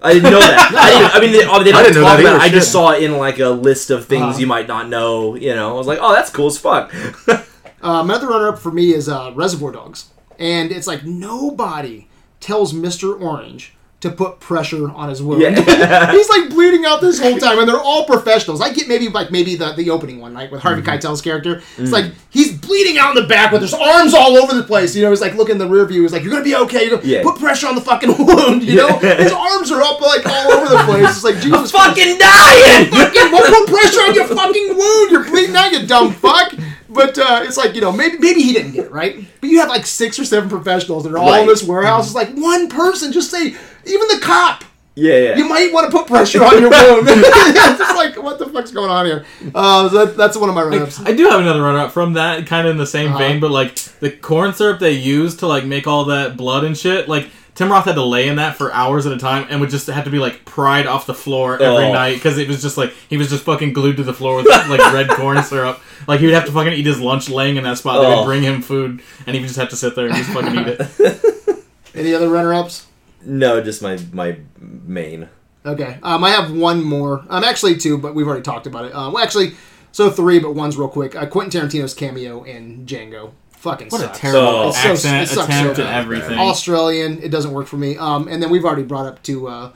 I 0.00 0.12
didn't 0.12 0.30
know 0.30 0.38
that. 0.38 0.72
I, 0.76 0.90
didn't, 0.90 1.14
I 1.16 1.20
mean, 1.20 1.32
they, 1.32 1.46
oh, 1.50 1.62
they 1.64 1.72
don't 1.72 1.80
I 1.80 1.82
didn't 1.84 1.96
know 1.96 2.02
talk 2.02 2.16
that 2.18 2.20
about 2.20 2.32
it. 2.34 2.36
either, 2.36 2.38
I 2.44 2.48
just 2.50 2.68
shit. 2.68 2.72
saw 2.74 2.90
it 2.92 3.02
in 3.02 3.16
like 3.16 3.38
a 3.40 3.48
list 3.48 3.90
of 3.90 4.06
things 4.06 4.22
Uh-huh. 4.22 4.38
you 4.38 4.46
might 4.46 4.68
not 4.68 4.88
know. 4.88 5.34
You 5.34 5.54
know, 5.54 5.70
I 5.70 5.78
was 5.78 5.86
like, 5.86 5.98
oh, 6.00 6.12
that's 6.14 6.30
cool 6.30 6.46
as 6.46 6.58
fuck. 6.58 6.92
Um, 7.82 8.08
another 8.10 8.28
runner 8.28 8.48
up 8.48 8.58
for 8.58 8.72
me 8.72 8.92
is 8.94 9.08
uh, 9.08 9.32
Reservoir 9.34 9.72
Dogs, 9.72 10.06
and 10.38 10.70
it's 10.72 10.86
like 10.86 11.04
nobody 11.04 12.08
tells 12.40 12.72
Mister 12.72 13.14
Orange 13.14 13.72
to 13.98 14.10
put 14.10 14.40
pressure 14.40 14.90
on 14.90 15.08
his 15.08 15.22
wound. 15.22 15.40
Yeah. 15.40 15.54
He's 16.12 16.28
like 16.28 16.50
bleeding 16.50 16.84
out 16.84 17.00
this 17.00 17.18
whole 17.18 17.38
time, 17.38 17.58
and 17.58 17.66
they're 17.66 17.80
all 17.80 18.04
professionals. 18.04 18.60
I 18.60 18.70
get 18.72 18.88
maybe 18.88 19.08
like 19.08 19.30
maybe 19.30 19.56
the, 19.56 19.72
the 19.72 19.88
opening 19.88 20.20
one, 20.20 20.34
like 20.34 20.50
with 20.52 20.60
Harvey 20.60 20.82
Mm-hmm. 20.82 20.90
Keitel's 21.06 21.22
character. 21.22 21.56
Mm. 21.56 21.82
It's 21.82 21.92
like 21.92 22.12
he's 22.30 22.52
bleeding 22.58 22.98
out 22.98 23.16
in 23.16 23.22
the 23.22 23.28
back 23.28 23.52
with 23.52 23.62
his 23.62 23.72
arms 23.72 24.12
all 24.12 24.36
over 24.36 24.54
the 24.54 24.62
place. 24.64 24.94
You 24.94 25.02
know, 25.02 25.10
he's 25.10 25.22
like 25.22 25.34
looking 25.34 25.52
in 25.54 25.58
the 25.58 25.66
rear 25.68 25.86
view. 25.86 26.02
He's 26.02 26.12
like, 26.12 26.22
"You're 26.22 26.30
gonna 26.32 26.44
be 26.44 26.54
okay. 26.56 26.86
You're 26.86 26.98
gonna 26.98 27.08
Yeah. 27.08 27.22
put 27.22 27.38
pressure 27.38 27.68
on 27.68 27.74
the 27.74 27.80
fucking 27.80 28.10
wound." 28.18 28.62
You 28.64 28.76
know, 28.76 28.88
Yeah. 29.02 29.14
his 29.16 29.32
arms 29.32 29.70
are 29.72 29.80
up 29.82 30.00
like 30.00 30.26
all 30.26 30.52
over 30.52 30.68
the 30.76 30.82
place. 30.84 31.10
It's 31.16 31.24
like 31.24 31.36
Jesus, 31.40 31.70
Christ. 31.70 31.72
Fucking 31.72 32.18
dying! 32.18 32.86
fucking 32.90 33.32
well, 33.32 33.64
put 33.64 33.68
pressure 33.68 34.00
on 34.00 34.14
your 34.14 34.26
fucking 34.26 34.76
wound. 34.76 35.10
You're 35.10 35.24
bleeding 35.24 35.56
out, 35.56 35.72
you 35.72 35.86
dumb 35.86 36.12
fuck. 36.12 36.52
But 36.96 37.18
uh, 37.18 37.42
it's 37.44 37.56
like 37.56 37.74
you 37.74 37.80
know, 37.80 37.92
maybe 37.92 38.18
maybe 38.18 38.42
he 38.42 38.52
didn't 38.52 38.72
get 38.72 38.86
it 38.86 38.90
right. 38.92 39.24
But 39.40 39.50
you 39.50 39.60
have 39.60 39.68
like 39.68 39.86
six 39.86 40.18
or 40.18 40.24
seven 40.24 40.48
professionals 40.48 41.04
that 41.04 41.12
are 41.12 41.18
all 41.18 41.34
in 41.34 41.46
this 41.46 41.62
warehouse. 41.62 42.06
It's 42.06 42.14
like 42.14 42.30
one 42.34 42.68
person. 42.68 43.12
Just 43.12 43.30
say, 43.30 43.46
even 43.48 44.08
the 44.08 44.18
cop. 44.22 44.64
Yeah, 44.98 45.18
yeah. 45.18 45.36
You 45.36 45.46
might 45.46 45.70
want 45.74 45.90
to 45.90 45.94
put 45.96 46.06
pressure 46.06 46.42
on 46.42 46.58
your 46.58 46.70
wound. 46.70 47.06
it's 47.10 47.78
just 47.78 47.96
like, 47.96 48.16
what 48.22 48.38
the 48.38 48.46
fuck's 48.46 48.70
going 48.70 48.88
on 48.88 49.04
here? 49.04 49.26
Uh, 49.54 49.90
so 49.90 50.06
that, 50.06 50.16
that's 50.16 50.38
one 50.38 50.48
of 50.48 50.54
my 50.54 50.62
run-ups. 50.62 51.00
I 51.04 51.12
do 51.12 51.28
have 51.28 51.38
another 51.40 51.60
run-up 51.60 51.92
from 51.92 52.14
that, 52.14 52.46
kind 52.46 52.66
of 52.66 52.70
in 52.70 52.78
the 52.78 52.86
same 52.86 53.10
Uh-huh. 53.10 53.18
vein, 53.18 53.38
but 53.38 53.50
like 53.50 53.74
the 54.00 54.10
corn 54.10 54.54
syrup 54.54 54.78
they 54.80 54.92
use 54.92 55.36
to 55.36 55.46
like 55.46 55.66
make 55.66 55.86
all 55.86 56.06
that 56.06 56.38
blood 56.38 56.64
and 56.64 56.74
shit. 56.78 57.10
Like 57.10 57.28
Tim 57.56 57.72
Roth 57.72 57.86
had 57.86 57.94
to 57.96 58.02
lay 58.04 58.28
in 58.28 58.36
that 58.36 58.56
for 58.56 58.72
hours 58.72 59.06
at 59.06 59.12
a 59.12 59.16
time, 59.18 59.46
and 59.50 59.60
would 59.60 59.70
just 59.70 59.86
have 59.88 60.04
to 60.04 60.10
be 60.10 60.18
like 60.20 60.44
pried 60.44 60.86
off 60.86 61.06
the 61.06 61.14
floor 61.14 61.54
every 61.54 61.86
Oh. 61.86 61.92
night 61.92 62.14
because 62.14 62.38
it 62.38 62.46
was 62.46 62.62
just 62.62 62.76
like 62.76 62.92
he 63.08 63.16
was 63.16 63.28
just 63.30 63.42
fucking 63.44 63.72
glued 63.72 63.96
to 63.96 64.04
the 64.04 64.14
floor 64.14 64.36
with 64.36 64.46
like 64.46 64.78
red 64.92 65.08
corn 65.08 65.42
syrup. 65.42 65.80
Like 66.06 66.20
he 66.20 66.26
would 66.26 66.34
have 66.34 66.44
to 66.44 66.52
fucking 66.52 66.74
eat 66.74 66.86
his 66.86 67.00
lunch 67.00 67.28
laying 67.28 67.56
in 67.56 67.64
that 67.64 67.78
spot. 67.78 68.02
They 68.02 68.08
would 68.08 68.18
Oh. 68.18 68.24
bring 68.24 68.42
him 68.42 68.62
food, 68.62 69.00
and 69.26 69.34
he 69.34 69.40
would 69.40 69.48
just 69.48 69.58
have 69.58 69.70
to 69.70 69.76
sit 69.76 69.96
there 69.96 70.06
and 70.06 70.14
just 70.14 70.30
fucking 70.30 70.54
eat 70.54 70.66
it. 70.68 71.64
Any 71.94 72.14
other 72.14 72.28
runner-ups? 72.28 72.86
No, 73.24 73.60
just 73.62 73.80
my 73.82 73.98
my 74.12 74.36
main. 74.60 75.28
Okay. 75.64 75.98
Um, 76.02 76.22
I 76.22 76.30
have 76.30 76.52
one 76.52 76.84
more. 76.84 77.24
Um, 77.28 77.42
actually 77.42 77.76
two, 77.76 77.98
but 77.98 78.14
we've 78.14 78.26
already 78.28 78.42
talked 78.42 78.66
about 78.68 78.84
it. 78.84 78.94
Um, 78.94 79.14
well, 79.14 79.24
actually, 79.24 79.54
so 79.92 80.10
three, 80.10 80.38
but 80.38 80.54
one's 80.54 80.76
real 80.76 80.88
quick. 80.88 81.16
Uh, 81.16 81.26
Quentin 81.26 81.62
Tarantino's 81.62 81.94
cameo 81.94 82.44
in 82.44 82.84
Django. 82.86 83.32
Fucking 83.58 83.88
What 83.88 84.00
a 84.00 84.04
sucks. 84.04 84.18
terrible 84.20 84.48
Oh. 84.48 84.70
So- 84.72 84.90
accent 84.92 85.22
it 85.22 85.26
sucks 85.28 85.34
so 85.34 85.42
attempt 85.44 85.78
and 85.78 85.88
bad. 85.88 86.00
everything. 86.02 86.38
Australian. 86.38 87.20
It 87.22 87.30
doesn't 87.30 87.52
work 87.52 87.66
for 87.66 87.76
me. 87.76 87.96
Um, 87.96 88.28
and 88.28 88.42
then 88.42 88.50
we've 88.50 88.64
already 88.64 88.82
brought 88.84 89.06
up 89.06 89.22
to 89.24 89.48
uh, 89.48 89.70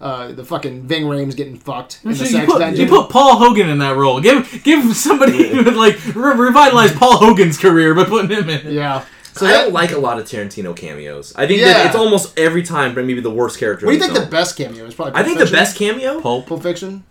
uh, 0.00 0.32
the 0.32 0.44
fucking 0.44 0.82
Ving 0.82 1.04
Rhames 1.04 1.36
getting 1.36 1.56
fucked 1.58 2.00
in 2.04 2.10
the 2.10 2.16
So 2.16 2.24
you, 2.24 2.30
sex 2.30 2.46
put, 2.52 2.58
dungeon. 2.60 2.80
you 2.80 2.88
put 2.88 3.10
Paul 3.10 3.36
Hogan 3.36 3.68
in 3.68 3.78
that 3.78 3.96
role. 3.96 4.20
Give 4.20 4.60
give 4.64 4.96
somebody 4.96 5.48
who 5.48 5.64
would 5.64 5.76
like 5.76 5.96
re- 6.14 6.34
revitalize 6.34 6.92
Paul 6.92 7.16
Hogan's 7.18 7.58
career 7.58 7.94
by 7.94 8.04
putting 8.04 8.30
him 8.30 8.48
in. 8.48 8.72
yeah. 8.72 9.04
So 9.34 9.46
I 9.46 9.50
that, 9.50 9.62
don't 9.64 9.72
like 9.72 9.90
a 9.90 9.98
lot 9.98 10.18
of 10.20 10.26
Tarantino 10.26 10.76
cameos. 10.76 11.34
I 11.36 11.46
think 11.48 11.60
Yeah. 11.60 11.72
that 11.72 11.86
it's 11.86 11.96
almost 11.96 12.38
every 12.38 12.62
time 12.62 12.94
but 12.94 13.04
maybe 13.04 13.20
the 13.20 13.30
worst 13.30 13.58
character. 13.58 13.84
what 13.86 13.92
do 13.92 13.98
you 13.98 14.04
in 14.04 14.10
think 14.12 14.24
the 14.24 14.30
best 14.30 14.56
cameo 14.56 14.84
is? 14.84 14.94
Probably. 14.94 15.12
I 15.14 15.24
Pulp 15.24 15.26
think 15.26 15.38
the 15.50 15.52
best 15.56 15.76
cameo. 15.76 16.20
Pulp, 16.20 16.46
Pulp 16.46 16.62
Fiction. 16.62 17.02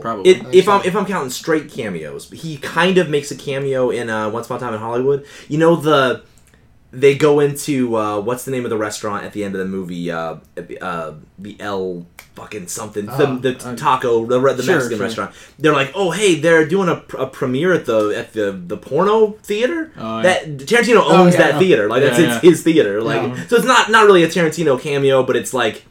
Probably. 0.00 0.30
It, 0.30 0.54
if 0.54 0.68
I'm 0.68 0.84
if 0.84 0.94
I'm 0.94 1.06
counting 1.06 1.30
straight 1.30 1.70
cameos, 1.70 2.30
he 2.30 2.56
kind 2.58 2.98
of 2.98 3.08
makes 3.08 3.30
a 3.30 3.36
cameo 3.36 3.90
in 3.90 4.10
uh, 4.10 4.30
Once 4.30 4.46
Upon 4.46 4.58
a 4.58 4.60
Time 4.60 4.74
in 4.74 4.80
Hollywood. 4.80 5.26
You 5.48 5.58
know 5.58 5.76
the 5.76 6.24
they 6.92 7.16
go 7.16 7.40
into 7.40 7.96
uh, 7.96 8.20
what's 8.20 8.44
the 8.44 8.50
name 8.50 8.64
of 8.64 8.70
the 8.70 8.76
restaurant 8.76 9.24
at 9.24 9.32
the 9.32 9.44
end 9.44 9.54
of 9.54 9.58
the 9.58 9.66
movie? 9.66 10.10
Uh, 10.10 10.36
uh, 10.80 11.14
the 11.38 11.56
L 11.58 12.06
fucking 12.34 12.66
something 12.66 13.08
Oh, 13.10 13.36
the, 13.36 13.52
the 13.52 13.68
uh, 13.68 13.76
taco 13.76 14.24
the, 14.24 14.38
the 14.40 14.62
sure, 14.62 14.74
Mexican 14.76 14.98
sure. 14.98 15.06
restaurant. 15.06 15.34
They're 15.58 15.72
like, 15.72 15.92
oh 15.94 16.10
hey, 16.10 16.36
they're 16.36 16.66
doing 16.66 16.88
a, 16.88 17.02
a 17.18 17.26
premiere 17.26 17.72
at 17.72 17.86
the 17.86 18.10
at 18.10 18.32
the 18.32 18.52
the 18.52 18.76
porno 18.76 19.32
theater. 19.42 19.92
Oh, 19.96 20.18
yeah. 20.18 20.22
That 20.22 20.46
Tarantino 20.58 21.02
owns 21.02 21.34
yeah, 21.34 21.40
that 21.40 21.52
yeah. 21.54 21.58
theater. 21.58 21.88
Like 21.88 22.02
that's 22.02 22.18
Yeah, 22.18 22.36
it's 22.36 22.44
yeah. 22.44 22.50
his 22.50 22.62
theater. 22.62 23.02
Like 23.02 23.22
Yeah. 23.22 23.46
so 23.46 23.56
it's 23.56 23.66
not 23.66 23.90
not 23.90 24.06
really 24.06 24.22
a 24.22 24.28
Tarantino 24.28 24.80
cameo, 24.80 25.22
but 25.22 25.36
it's 25.36 25.52
like. 25.54 25.84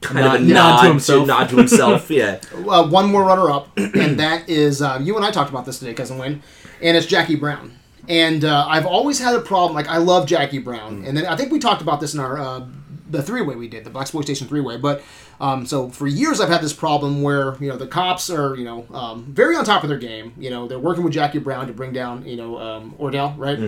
Kind 0.00 0.20
Nod- 0.20 0.36
of 0.36 0.42
a 0.42 0.44
nod 0.44 0.54
nod, 0.54 0.76
to 0.76 0.82
to 0.84 0.88
himself. 0.90 1.26
nod 1.26 1.48
to 1.48 1.56
himself, 1.56 2.10
yeah. 2.10 2.40
Uh, 2.54 2.88
one 2.88 3.10
more 3.10 3.24
runner-up, 3.24 3.76
and 3.76 4.18
that 4.20 4.48
is 4.48 4.80
uh, 4.80 4.98
you 5.02 5.16
and 5.16 5.24
I 5.24 5.30
talked 5.32 5.50
about 5.50 5.66
this 5.66 5.78
today, 5.80 5.92
cousin 5.94 6.18
Wayne, 6.18 6.42
and 6.80 6.96
it's 6.96 7.06
Jackie 7.06 7.34
Brown. 7.36 7.76
And 8.08 8.44
uh, 8.44 8.64
I've 8.68 8.86
always 8.86 9.18
had 9.18 9.34
a 9.34 9.40
problem. 9.40 9.74
Like 9.74 9.88
I 9.88 9.96
love 9.98 10.26
Jackie 10.26 10.60
Brown, 10.60 11.04
and 11.04 11.16
then 11.16 11.26
I 11.26 11.36
think 11.36 11.50
we 11.50 11.58
talked 11.58 11.82
about 11.82 12.00
this 12.00 12.14
in 12.14 12.20
our 12.20 12.38
uh, 12.38 12.64
the 13.10 13.22
three-way 13.22 13.56
we 13.56 13.68
did, 13.68 13.84
the 13.84 13.90
Black 13.90 14.06
Station 14.06 14.46
three-way. 14.46 14.76
But 14.76 15.02
um, 15.40 15.66
so 15.66 15.88
for 15.88 16.06
years 16.06 16.40
I've 16.40 16.48
had 16.48 16.60
this 16.62 16.72
problem 16.72 17.22
where 17.22 17.56
you 17.60 17.68
know 17.68 17.76
the 17.76 17.86
cops 17.88 18.30
are 18.30 18.54
you 18.54 18.64
know 18.64 18.86
um, 18.94 19.24
very 19.24 19.56
on 19.56 19.64
top 19.64 19.82
of 19.82 19.88
their 19.88 19.98
game. 19.98 20.32
You 20.38 20.50
know 20.50 20.68
they're 20.68 20.78
working 20.78 21.02
with 21.02 21.12
Jackie 21.12 21.38
Brown 21.40 21.66
to 21.66 21.72
bring 21.72 21.92
down 21.92 22.24
you 22.24 22.36
know 22.36 22.56
um, 22.58 22.94
Ordell, 23.00 23.36
right? 23.36 23.58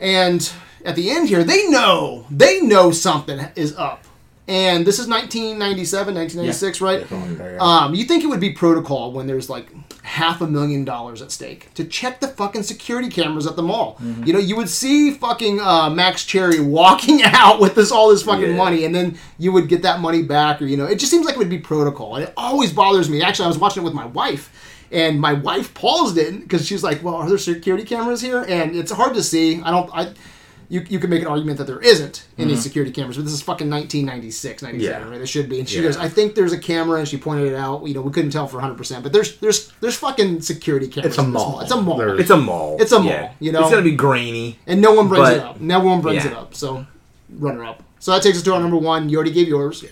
And 0.00 0.52
at 0.84 0.96
the 0.96 1.10
end 1.10 1.28
here, 1.28 1.44
they 1.44 1.68
know 1.68 2.26
they 2.30 2.60
know 2.60 2.90
something 2.90 3.38
is 3.54 3.76
up. 3.76 4.04
And 4.48 4.84
this 4.84 4.98
is 4.98 5.06
1997, 5.06 6.14
1996, 6.16 6.80
right? 6.80 7.06
Um, 7.60 7.94
you 7.94 8.04
think 8.04 8.24
it 8.24 8.26
would 8.26 8.40
be 8.40 8.50
protocol 8.50 9.12
when 9.12 9.26
there's 9.28 9.48
like 9.48 9.68
half 10.02 10.40
a 10.40 10.46
million 10.48 10.84
dollars 10.84 11.22
at 11.22 11.30
stake 11.30 11.72
to 11.74 11.84
check 11.84 12.18
the 12.20 12.26
fucking 12.26 12.64
security 12.64 13.08
cameras 13.08 13.46
at 13.46 13.54
the 13.54 13.62
mall. 13.62 13.98
You 14.24 14.32
know, 14.32 14.40
you 14.40 14.56
would 14.56 14.68
see 14.68 15.12
fucking 15.12 15.60
uh, 15.60 15.90
Max 15.90 16.24
Cherry 16.24 16.58
walking 16.78 17.22
out 17.22 17.60
with 17.60 17.76
this 17.76 17.92
all 17.92 18.10
this 18.10 18.24
fucking 18.24 18.50
Yeah. 18.50 18.56
money, 18.56 18.84
and 18.84 18.92
then 18.92 19.16
you 19.38 19.52
would 19.52 19.68
get 19.68 19.82
that 19.82 20.00
money 20.00 20.22
back, 20.24 20.60
or 20.60 20.66
you 20.66 20.76
know, 20.76 20.86
it 20.86 20.98
just 20.98 21.12
seems 21.12 21.24
like 21.24 21.36
it 21.36 21.38
would 21.38 21.48
be 21.48 21.58
protocol, 21.58 22.16
and 22.16 22.24
it 22.24 22.32
always 22.36 22.72
bothers 22.72 23.08
me. 23.08 23.22
Actually, 23.22 23.44
I 23.44 23.48
was 23.48 23.58
watching 23.58 23.82
it 23.82 23.84
with 23.84 23.94
my 23.94 24.06
wife. 24.06 24.50
And 24.90 25.18
my 25.18 25.32
wife 25.32 25.72
paused 25.72 26.18
it 26.18 26.38
because 26.40 26.66
she's 26.66 26.82
like, 26.82 27.02
"Well, 27.02 27.14
are 27.14 27.26
there 27.26 27.38
security 27.38 27.82
cameras 27.82 28.20
here?" 28.20 28.44
And 28.46 28.76
it's 28.76 28.92
hard 28.92 29.14
to 29.14 29.22
see. 29.22 29.62
I 29.62 29.70
don't. 29.70 29.88
I 29.94 30.12
you, 30.72 30.82
you 30.88 30.98
can 30.98 31.10
make 31.10 31.20
an 31.20 31.28
argument 31.28 31.58
that 31.58 31.66
there 31.66 31.80
isn't 31.80 32.24
any 32.38 32.56
security 32.56 32.90
cameras, 32.90 33.16
but 33.18 33.24
this 33.24 33.34
is 33.34 33.42
fucking 33.42 33.68
1996, 33.68 34.62
97, 34.62 35.02
Yeah. 35.02 35.06
right? 35.10 35.20
It 35.20 35.26
should 35.26 35.48
be. 35.50 35.58
And 35.60 35.68
she 35.68 35.76
Yeah. 35.76 35.82
goes, 35.82 35.98
I 35.98 36.08
think 36.08 36.34
there's 36.34 36.52
a 36.54 36.58
camera, 36.58 36.98
and 36.98 37.06
she 37.06 37.18
pointed 37.18 37.52
it 37.52 37.54
out. 37.54 37.86
You 37.86 37.92
know, 37.92 38.00
we 38.00 38.10
couldn't 38.10 38.30
tell 38.30 38.46
for 38.46 38.58
100%, 38.58 39.02
but 39.02 39.12
there's 39.12 39.36
there's 39.36 39.70
there's 39.82 39.96
fucking 39.96 40.40
security 40.40 40.88
cameras. 40.88 41.12
It's 41.12 41.18
a 41.18 41.24
in 41.24 41.32
this 41.32 41.42
mall. 41.42 41.60
It's 41.60 41.70
a 41.72 41.76
mall. 41.80 41.98
There's- 41.98 42.20
It's 42.20 42.30
a 42.30 42.36
mall. 42.38 42.78
It's 42.80 42.92
a 42.92 42.98
mall, 43.00 43.06
Yeah. 43.08 43.30
you 43.38 43.52
know? 43.52 43.60
It's 43.60 43.70
gonna 43.70 43.82
be 43.82 43.92
grainy. 43.94 44.58
and 44.66 44.80
no 44.80 44.92
one 44.94 45.08
brings 45.08 45.28
But- 45.28 45.36
it 45.36 45.42
up. 45.42 45.60
No 45.60 45.80
one 45.80 46.00
brings 46.00 46.24
yeah. 46.24 46.30
it 46.30 46.36
up. 46.38 46.54
So, 46.54 46.86
runner 47.38 47.64
up. 47.64 47.82
So 47.98 48.12
that 48.12 48.22
takes 48.22 48.38
us 48.38 48.42
to 48.44 48.54
our 48.54 48.60
number 48.60 48.78
one. 48.78 49.10
You 49.10 49.16
already 49.18 49.32
gave 49.32 49.48
yours. 49.48 49.84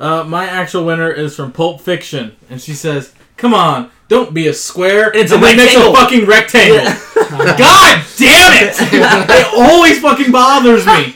Uh, 0.00 0.24
my 0.24 0.46
actual 0.46 0.84
winner 0.84 1.10
is 1.10 1.36
from 1.36 1.52
Pulp 1.52 1.80
Fiction, 1.80 2.32
and 2.50 2.60
she 2.60 2.72
says, 2.72 3.12
"Come 3.38 3.54
on, 3.54 3.90
don't 4.08 4.34
be 4.34 4.46
a 4.48 4.52
square. 4.54 5.10
It's 5.14 5.32
a 5.32 5.36
and 5.36 5.44
then 5.44 5.56
makes 5.56 5.74
a 5.74 5.78
rectangle." 5.78 5.94
fucking 5.94 6.26
rectangle. 6.26 6.78
God 7.30 8.04
damn 8.16 8.52
it! 8.64 8.74
it 8.80 9.54
always 9.56 10.00
fucking 10.00 10.30
bothers 10.30 10.84
me. 10.86 11.14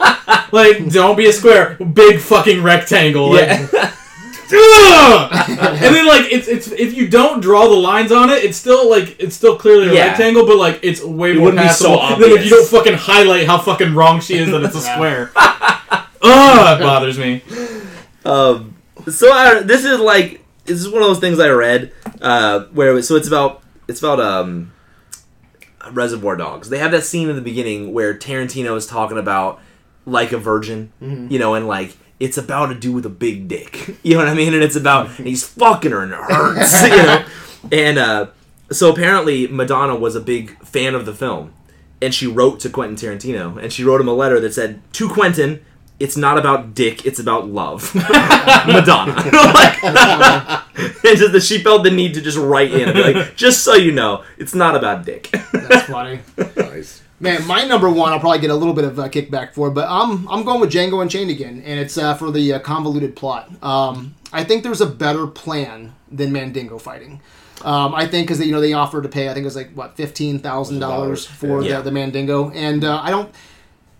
Like, 0.53 0.89
don't 0.91 1.17
be 1.17 1.27
a 1.27 1.33
square, 1.33 1.75
big 1.77 2.21
fucking 2.21 2.63
rectangle. 2.63 3.33
Like, 3.33 3.49
Yeah. 3.71 3.93
Ugh! 4.55 5.31
and 5.49 5.95
then 5.95 6.07
like 6.07 6.31
it's 6.31 6.47
it's 6.47 6.67
if 6.73 6.95
you 6.95 7.09
don't 7.09 7.41
draw 7.41 7.69
the 7.69 7.75
lines 7.75 8.13
on 8.13 8.29
it, 8.29 8.45
it's 8.45 8.59
still 8.59 8.91
like 8.91 9.17
it's 9.19 9.35
still 9.35 9.57
clearly 9.57 9.89
a 9.89 9.95
Yeah. 9.95 10.07
rectangle, 10.09 10.45
but 10.47 10.59
like 10.59 10.81
it's 10.83 11.03
way 11.03 11.33
more 11.33 11.47
wouldn't 11.47 11.63
be 11.63 11.69
so 11.71 11.97
passable 11.99 12.21
than 12.29 12.39
if 12.39 12.45
you 12.45 12.51
don't 12.51 12.69
fucking 12.69 12.93
highlight 12.95 13.47
how 13.47 13.57
fucking 13.59 13.95
wrong 13.95 14.21
she 14.21 14.35
is 14.37 14.51
that 14.51 14.63
it's 14.63 14.77
a 14.77 14.83
square. 14.83 15.31
Ugh, 15.37 16.81
it 16.81 16.85
bothers 16.85 17.19
me. 17.19 17.41
Um, 18.27 18.77
so 19.11 19.33
I, 19.33 19.61
this 19.61 19.87
is 19.87 19.99
like 19.99 20.42
this 20.65 20.81
is 20.81 20.89
one 20.89 21.03
of 21.03 21.09
those 21.09 21.19
things 21.19 21.39
I 21.41 21.49
read 21.49 21.93
uh, 22.21 22.65
where 22.67 23.01
so 23.03 23.17
it's 23.17 23.29
about 23.29 23.63
it's 23.89 24.01
about 24.01 24.21
um, 24.21 24.73
Reservoir 25.91 26.37
Dogs. 26.37 26.69
They 26.69 26.79
have 26.79 26.93
that 26.93 27.05
scene 27.05 27.29
in 27.29 27.37
the 27.37 27.43
beginning 27.43 27.93
where 27.93 28.15
Tarantino 28.15 28.77
is 28.77 28.87
talking 28.87 29.19
about 29.19 29.61
like 30.07 30.33
a 30.33 30.39
virgin, 30.39 30.93
you 31.31 31.39
know, 31.39 31.55
and 31.55 31.67
like 31.67 31.97
it's 32.21 32.39
about 32.39 32.71
a 32.71 32.75
dude 32.75 32.95
with 32.95 33.07
a 33.07 33.11
big 33.11 33.49
dick, 33.49 33.97
you 34.03 34.13
know 34.15 34.19
what 34.19 34.29
I 34.29 34.35
mean? 34.35 34.55
And 34.55 34.63
it's 34.63 34.77
about 34.77 35.19
and 35.19 35.27
he's 35.27 35.47
fucking 35.47 35.91
her 35.91 36.03
and 36.03 36.13
it 36.13 36.19
hurts, 36.19 36.83
you 36.85 36.89
know. 36.91 37.25
And 37.71 37.99
uh, 37.99 38.27
so 38.71 38.91
apparently 38.91 39.47
Madonna 39.49 39.97
was 39.97 40.15
a 40.15 40.21
big 40.21 40.59
fan 40.65 40.95
of 40.95 41.07
the 41.07 41.15
film, 41.15 41.53
and 42.01 42.15
she 42.15 42.27
wrote 42.27 42.61
to 42.61 42.71
Quentin 42.71 42.97
Tarantino, 42.97 43.61
and 43.63 43.73
she 43.73 43.85
wrote 43.85 44.01
him 44.01 44.09
a 44.09 44.15
letter 44.15 44.41
that 44.41 44.55
said 44.55 44.81
to 44.95 45.09
Quentin. 45.09 45.65
It's 46.03 46.17
not 46.17 46.37
about 46.37 46.75
dick, 46.75 47.07
it's 47.07 47.21
about 47.21 47.47
love. 47.47 47.95
Madonna. 48.67 49.13
like, 49.33 49.83
and 49.85 51.19
just 51.19 51.33
that 51.33 51.43
she 51.45 51.59
felt 51.63 51.85
the 51.85 51.91
need 51.91 52.15
to 52.15 52.21
just 52.21 52.37
write 52.39 52.73
in 52.73 52.89
and 52.89 52.95
be 52.95 53.13
like, 53.13 53.37
just 53.37 53.63
so 53.63 53.75
you 53.75 53.93
know, 53.93 54.25
it's 54.37 54.55
not 54.55 54.75
about 54.75 55.05
dick. 55.05 55.31
That's 55.53 55.87
funny. 55.89 56.21
Nice. 56.57 57.03
Man, 57.21 57.47
my 57.47 57.65
number 57.65 57.89
one, 57.89 58.13
I'll 58.13 58.19
probably 58.19 58.41
get 58.41 58.51
a 58.51 58.55
little 58.57 58.75
bit 58.75 58.85
of 58.85 58.99
uh, 58.99 59.09
kickback 59.09 59.53
for, 59.55 59.71
but 59.71 59.87
I'm 59.89 60.27
I'm 60.29 60.43
going 60.43 60.61
with 60.61 60.73
Django 60.73 61.01
Unchained 61.03 61.31
again, 61.31 61.63
and 61.65 61.79
it's 61.79 61.97
uh, 61.97 62.15
for 62.15 62.33
the 62.33 62.55
uh, 62.55 62.59
convoluted 62.59 63.15
plot. 63.15 63.49
Um, 63.63 64.17
I 64.33 64.43
think 64.43 64.65
there's 64.65 64.81
a 64.81 64.87
better 64.87 65.29
plan 65.29 65.95
than 66.11 66.33
Mandingo 66.33 66.79
fighting. 66.79 67.21
Um, 67.63 67.95
I 67.95 68.09
think 68.09 68.27
because 68.27 68.45
you 68.45 68.51
know 68.51 68.61
they 68.61 68.73
offered 68.73 69.05
to 69.05 69.09
pay, 69.09 69.29
I 69.29 69.35
think 69.35 69.45
it 69.45 69.47
was 69.47 69.55
like 69.55 69.71
what 69.75 69.97
fifteen 69.97 70.41
thousand 70.41 70.81
dollars 70.81 71.25
for 71.25 71.63
Yeah. 71.63 71.77
the, 71.77 71.85
the 71.85 71.91
Mandingo, 71.93 72.51
and 72.51 72.83
uh, 72.85 73.01
I 73.01 73.11
don't. 73.11 73.33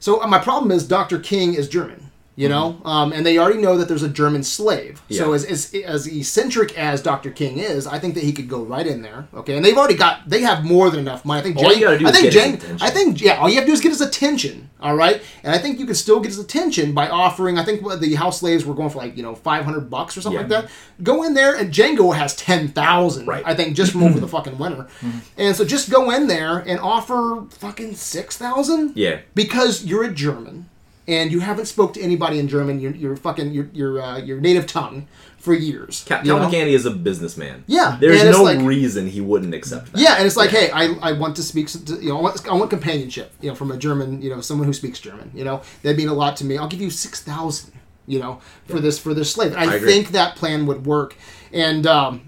So 0.03 0.21
uh, 0.21 0.27
my 0.27 0.41
problem 0.41 0.73
is 0.73 0.83
Dr. 0.83 1.21
King 1.21 1.55
is 1.55 1.69
German. 1.69 2.02
You 2.35 2.49
know, 2.49 2.81
um, 2.87 3.13
and 3.13 3.27
they 3.27 3.37
already 3.37 3.61
know 3.61 3.77
that 3.77 3.89
there's 3.89 4.03
a 4.03 4.09
German 4.09 4.43
slave. 4.43 5.03
So 5.11 5.35
as, 5.35 5.45
as 5.45 5.75
as 5.85 6.07
eccentric 6.07 6.79
as 6.79 7.03
Dr. 7.03 7.31
King 7.31 7.59
is, 7.59 7.87
I 7.87 7.99
think 7.99 8.15
that 8.15 8.23
he 8.25 8.33
could 8.33 8.49
go 8.49 8.63
right 8.63 8.87
in 8.87 9.03
there. 9.03 9.29
Okay, 9.35 9.55
and 9.55 9.63
they've 9.63 9.77
already 9.77 9.97
got 9.97 10.27
they 10.27 10.41
have 10.41 10.65
more 10.65 10.89
than 10.89 11.01
enough 11.01 11.27
money. 11.27 11.41
I 11.41 11.43
think 11.43 11.59
All 11.59 11.75
you 11.75 11.85
gotta 11.85 11.99
do 11.99 12.07
I 12.07 12.09
is 12.09 12.17
think 12.19 12.33
get 12.33 12.33
his 12.33 12.43
Jane, 12.43 12.55
attention. 12.55 12.87
I 12.87 12.91
think 12.91 13.21
yeah, 13.21 13.35
all 13.37 13.51
you 13.51 13.57
have 13.57 13.65
to 13.65 13.67
do 13.67 13.73
is 13.75 13.83
get 13.83 13.91
his 13.91 14.01
attention. 14.01 14.71
All 14.81 14.97
right, 14.97 15.21
and 15.45 15.55
I 15.55 15.59
think 15.59 15.79
you 15.79 15.85
can 15.85 15.95
still 15.95 16.21
get 16.21 16.29
his 16.31 16.39
attention 16.39 16.95
by 16.95 17.09
offering. 17.11 17.59
I 17.59 17.65
think 17.65 17.83
what 17.83 18.01
the 18.01 18.15
house 18.15 18.41
slaves 18.41 18.65
were 18.65 18.75
going 18.75 18.89
for 18.89 18.99
like 18.99 19.15
you 19.15 19.23
know 19.23 19.35
five 19.35 19.67
hundred 19.67 19.91
bucks 19.91 20.17
or 20.17 20.23
something 20.23 20.41
Yeah. 20.41 20.57
like 20.57 20.65
that. 20.69 20.71
Go 21.03 21.25
in 21.25 21.35
there 21.35 21.55
and 21.55 21.71
Django 21.71 22.17
has 22.17 22.35
ten 22.35 22.69
thousand. 22.69 23.27
Right. 23.27 23.43
I 23.45 23.55
think 23.55 23.77
just 23.77 23.93
from 23.93 24.05
over 24.05 24.19
the 24.19 24.27
fucking 24.37 24.57
winter, 24.57 24.89
and 25.37 25.55
so 25.55 25.67
just 25.67 25.91
go 25.91 26.11
in 26.11 26.29
there 26.29 26.61
and 26.61 26.81
offer 26.81 27.45
fucking 27.51 27.95
six 27.95 28.39
thousand 28.39 28.97
Yeah. 28.97 29.21
because 29.35 29.85
you're 29.85 30.05
a 30.05 30.13
German 30.15 30.71
and 31.09 31.33
you 31.33 31.41
haven't 31.41 31.67
spoke 31.67 31.95
to 31.95 32.01
anybody 32.01 32.39
in 32.39 32.49
German. 32.49 32.81
You're, 32.81 32.95
you're 32.95 33.17
fucking 33.17 33.53
your 33.53 33.69
your 33.73 34.01
uh, 34.01 34.19
your 34.19 34.41
native 34.41 34.67
tongue 34.67 35.07
for 35.39 35.55
years. 35.55 36.05
Cal? 36.07 36.23
Calvin 36.23 36.51
Candie 36.51 36.75
is 36.75 36.87
a 36.87 36.91
businessman. 36.93 37.65
Yeah, 37.67 37.97
There's 38.01 38.23
no 38.25 38.45
like- 38.45 38.61
reason 38.61 39.09
he 39.09 39.21
wouldn't 39.21 39.55
accept 39.55 39.93
that. 39.93 40.01
Yeah, 40.01 40.15
and 40.17 40.25
it's 40.27 40.37
like, 40.37 40.51
hey, 40.51 40.71
I, 40.71 40.95
I 41.03 41.13
want 41.13 41.35
to 41.35 41.43
speak, 41.43 41.67
to, 41.67 41.95
you 42.01 42.11
know, 42.11 42.19
I 42.19 42.21
want, 42.23 42.49
I 42.49 42.55
want 42.55 42.71
companionship, 42.71 43.33
you 43.41 43.49
know, 43.49 43.57
from 43.57 43.73
a 43.73 43.77
German, 43.77 44.23
you 44.23 44.31
know, 44.31 44.41
someone 44.41 44.69
who 44.69 44.73
speaks 44.73 45.01
German, 45.01 45.33
you 45.35 45.43
know, 45.45 45.61
that'd 45.83 45.97
mean 45.99 46.07
a 46.07 46.15
lot 46.15 46.37
to 46.37 46.45
me. 46.45 46.59
I'll 46.59 46.69
give 46.69 46.81
you 46.81 46.91
six 46.91 47.25
thousand, 47.25 47.73
you 48.07 48.21
know, 48.21 48.41
for 48.67 48.79
this 48.79 49.01
for 49.01 49.15
this 49.15 49.33
slave. 49.33 49.53
And 49.53 49.69
I, 49.69 49.75
I 49.75 49.79
think 49.81 50.11
that 50.11 50.37
plan 50.37 50.65
would 50.67 50.87
work. 50.87 51.17
And 51.53 51.89
um, 51.89 52.23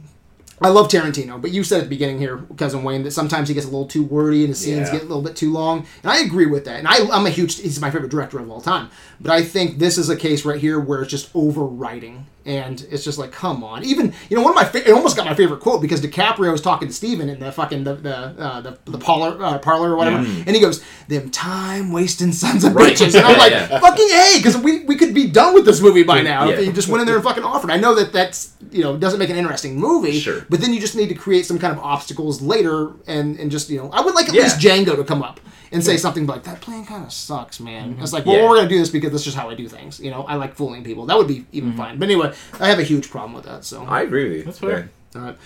I 0.60 0.68
love 0.68 0.88
Tarantino, 0.88 1.40
but 1.42 1.50
you 1.50 1.64
said 1.64 1.78
at 1.78 1.84
the 1.84 1.88
beginning 1.90 2.18
here, 2.18 2.38
cousin 2.56 2.84
Wayne, 2.84 3.02
that 3.02 3.10
sometimes 3.10 3.48
he 3.48 3.54
gets 3.54 3.66
a 3.66 3.70
little 3.70 3.86
too 3.88 4.04
wordy 4.04 4.44
and 4.44 4.52
the 4.52 4.56
scenes 4.56 4.86
Yeah. 4.88 4.92
get 4.92 5.00
a 5.02 5.06
little 5.06 5.20
bit 5.22 5.34
too 5.36 5.52
long. 5.52 5.84
And 6.02 6.12
I 6.12 6.18
agree 6.20 6.46
with 6.46 6.64
that. 6.66 6.78
And 6.78 6.86
I, 6.88 6.98
I'm 7.12 7.26
a 7.26 7.30
huge, 7.30 7.60
he's 7.60 7.80
my 7.80 7.90
favorite 7.90 8.10
director 8.10 8.38
of 8.38 8.48
all 8.50 8.60
time. 8.60 8.88
But 9.20 9.32
I 9.32 9.42
think 9.42 9.78
this 9.78 9.98
is 9.98 10.08
a 10.08 10.16
case 10.16 10.44
right 10.44 10.60
here 10.60 10.78
where 10.78 11.02
it's 11.02 11.10
just 11.10 11.32
overwriting. 11.34 12.22
And 12.46 12.86
it's 12.90 13.04
just 13.04 13.16
like, 13.18 13.32
come 13.32 13.64
on. 13.64 13.84
Even, 13.84 14.12
you 14.28 14.36
know, 14.36 14.42
one 14.42 14.50
of 14.52 14.56
my, 14.56 14.64
fa- 14.64 14.86
it 14.86 14.92
almost 14.92 15.16
got 15.16 15.24
my 15.24 15.34
favorite 15.34 15.60
quote 15.60 15.80
because 15.80 16.02
DiCaprio 16.02 16.52
was 16.52 16.60
talking 16.60 16.88
to 16.88 16.92
Stephen 16.94 17.30
in 17.30 17.40
the 17.40 17.50
fucking, 17.50 17.84
the, 17.84 17.94
the, 17.94 18.14
uh, 18.16 18.60
the, 18.60 18.78
the 18.84 18.98
parlor, 18.98 19.42
uh, 19.42 19.58
parlor 19.58 19.92
or 19.92 19.96
whatever. 19.96 20.18
And 20.18 20.48
he 20.50 20.60
goes, 20.60 20.84
them 21.08 21.30
time 21.30 21.90
wasting 21.90 22.32
sons 22.32 22.62
of 22.64 22.74
Right. 22.74 22.94
bitches. 22.94 23.14
And 23.16 23.24
I'm 23.24 23.38
like, 23.38 23.52
yeah. 23.52 23.78
fucking 23.80 24.08
hey," 24.08 24.34
because 24.36 24.58
we, 24.58 24.84
we 24.84 24.96
could 24.96 25.14
be 25.14 25.26
done 25.28 25.54
with 25.54 25.64
this 25.64 25.80
movie 25.80 26.02
by 26.02 26.20
now 26.20 26.48
if 26.50 26.64
you 26.66 26.70
just 26.72 26.88
went 26.88 27.00
in 27.00 27.06
there 27.06 27.14
and 27.16 27.24
fucking 27.24 27.44
offered. 27.44 27.70
I 27.70 27.78
know 27.78 27.94
that 27.94 28.12
that's, 28.12 28.52
you 28.70 28.82
know, 28.82 28.96
doesn't 28.98 29.18
make 29.18 29.30
an 29.30 29.36
interesting 29.36 29.76
movie. 29.78 30.18
Sure. 30.20 30.44
But 30.50 30.60
then 30.60 30.74
you 30.74 30.80
just 30.80 30.96
need 30.96 31.08
to 31.08 31.14
create 31.14 31.46
some 31.46 31.58
kind 31.58 31.72
of 31.72 31.82
obstacles 31.82 32.42
later 32.42 32.92
and, 33.06 33.38
and 33.38 33.50
just, 33.50 33.70
you 33.70 33.78
know, 33.78 33.88
I 33.90 34.02
would 34.02 34.14
like 34.14 34.28
at 34.28 34.34
Yeah. 34.34 34.42
least 34.42 34.58
Django 34.60 34.96
to 34.96 35.04
come 35.04 35.22
up 35.22 35.40
and 35.74 35.84
say 35.84 35.96
something 35.98 36.26
like, 36.26 36.44
that 36.44 36.60
plan 36.62 36.86
kind 36.86 37.04
of 37.04 37.12
sucks, 37.12 37.60
man. 37.60 37.98
It's 38.00 38.12
like, 38.14 38.24
well, 38.24 38.36
Yeah. 38.36 38.42
we're 38.48 38.56
going 38.56 38.68
to 38.68 38.74
do 38.74 38.78
this 38.78 38.88
because 38.88 39.10
that's 39.12 39.24
just 39.24 39.36
how 39.36 39.50
I 39.50 39.54
do 39.54 39.68
things. 39.68 40.00
You 40.00 40.10
know, 40.10 40.22
I 40.22 40.36
like 40.36 40.54
fooling 40.54 40.82
people. 40.84 41.04
That 41.06 41.18
would 41.18 41.28
be 41.28 41.44
even 41.52 41.76
fine. 41.76 41.98
But 41.98 42.06
anyway, 42.06 42.32
I 42.60 42.68
have 42.68 42.78
a 42.78 42.82
huge 42.84 43.10
problem 43.10 43.34
with 43.34 43.44
that. 43.44 43.64
So, 43.64 43.84
I 43.84 44.00
agree 44.02 44.24
with 44.28 44.36
you. 44.38 44.42
That's 44.44 44.58
fair. 44.60 44.88
all 45.16 45.20
right. 45.20 45.36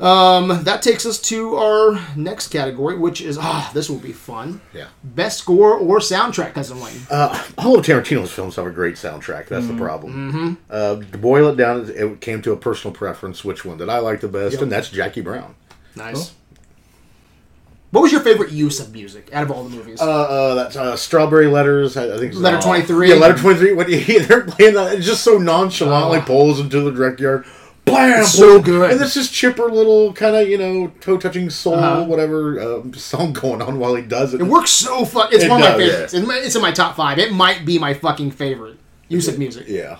Um, 0.00 0.64
that 0.64 0.80
takes 0.80 1.04
us 1.04 1.20
to 1.22 1.56
our 1.56 2.00
next 2.16 2.48
category, 2.48 2.96
which 2.96 3.20
is, 3.20 3.36
ah, 3.38 3.70
this 3.74 3.90
will 3.90 3.98
be 3.98 4.12
fun. 4.12 4.62
Yeah. 4.72 4.86
Best 5.04 5.36
score 5.38 5.74
or 5.74 5.98
soundtrack, 5.98 6.54
Cousin 6.54 6.80
Wayne. 6.80 7.02
Uh, 7.10 7.44
all 7.58 7.78
of 7.78 7.84
Tarantino's 7.84 8.30
films 8.32 8.56
have 8.56 8.64
a 8.66 8.70
great 8.70 8.94
soundtrack. 8.94 9.48
That's 9.48 9.66
Mm-hmm. 9.66 9.76
the 9.76 9.82
problem. 9.84 10.58
Uh, 10.70 10.96
to 11.00 11.18
boil 11.18 11.48
it 11.48 11.56
down, 11.56 11.90
it 11.94 12.20
came 12.22 12.40
to 12.42 12.52
a 12.52 12.56
personal 12.56 12.94
preference. 12.94 13.44
Which 13.44 13.66
one 13.66 13.76
did 13.76 13.90
I 13.90 13.98
like 13.98 14.20
the 14.22 14.28
best? 14.28 14.54
Yep. 14.54 14.62
And 14.62 14.72
that's 14.72 14.88
Jackie 14.88 15.20
Brown. 15.20 15.54
Nice. 15.96 16.32
What 17.90 18.02
was 18.02 18.12
your 18.12 18.20
favorite 18.20 18.52
use 18.52 18.78
of 18.78 18.92
music 18.92 19.30
out 19.32 19.42
of 19.42 19.50
all 19.50 19.64
the 19.64 19.70
movies? 19.76 20.00
Uh, 20.00 20.04
uh, 20.08 20.54
that's 20.54 20.76
uh, 20.76 20.96
Strawberry 20.96 21.48
Letters. 21.48 21.96
I, 21.96 22.04
I 22.04 22.18
think. 22.18 22.32
it's- 22.32 22.36
Letter 22.36 22.58
uh, 22.58 22.62
23. 22.62 23.08
Yeah, 23.10 23.14
Letter 23.16 23.36
Twenty 23.38 23.58
Three. 23.58 23.72
When 23.72 23.90
you, 23.90 24.20
they're 24.26 24.42
playing 24.44 24.74
that, 24.74 24.94
it's 24.94 25.06
just 25.06 25.24
so 25.24 25.38
nonchalantly 25.38 26.18
Oh. 26.18 26.22
pulls 26.22 26.60
into 26.60 26.80
the 26.82 26.92
direct 26.92 27.18
yard. 27.20 27.44
Blam! 27.86 28.20
It's 28.20 28.32
so 28.34 28.60
good. 28.60 28.92
And 28.92 29.00
it's 29.00 29.14
just 29.14 29.32
chipper 29.32 29.64
little 29.68 30.12
kind 30.12 30.36
of 30.36 30.46
you 30.48 30.58
know 30.58 30.92
toe 31.00 31.16
touching 31.16 31.50
soul 31.50 31.74
Uh-huh. 31.74 32.04
whatever 32.04 32.60
uh, 32.60 32.92
song 32.92 33.32
going 33.32 33.60
on 33.62 33.78
while 33.80 33.94
he 33.96 34.02
does 34.02 34.34
it. 34.34 34.40
It 34.40 34.44
works 34.44 34.70
so 34.70 35.04
fuck. 35.04 35.32
It's 35.32 35.42
It 35.44 35.50
one 35.50 35.60
of 35.62 35.68
my 35.70 35.76
favorites. 35.76 36.14
It's, 36.14 36.28
it's 36.28 36.54
in 36.54 36.62
my 36.62 36.70
top 36.72 36.94
five. 36.94 37.18
It 37.18 37.32
might 37.32 37.64
be 37.64 37.78
my 37.80 37.94
fucking 37.94 38.30
favorite 38.32 38.76
use 39.08 39.26
of 39.26 39.36
music. 39.38 39.64
Yeah. 39.66 39.98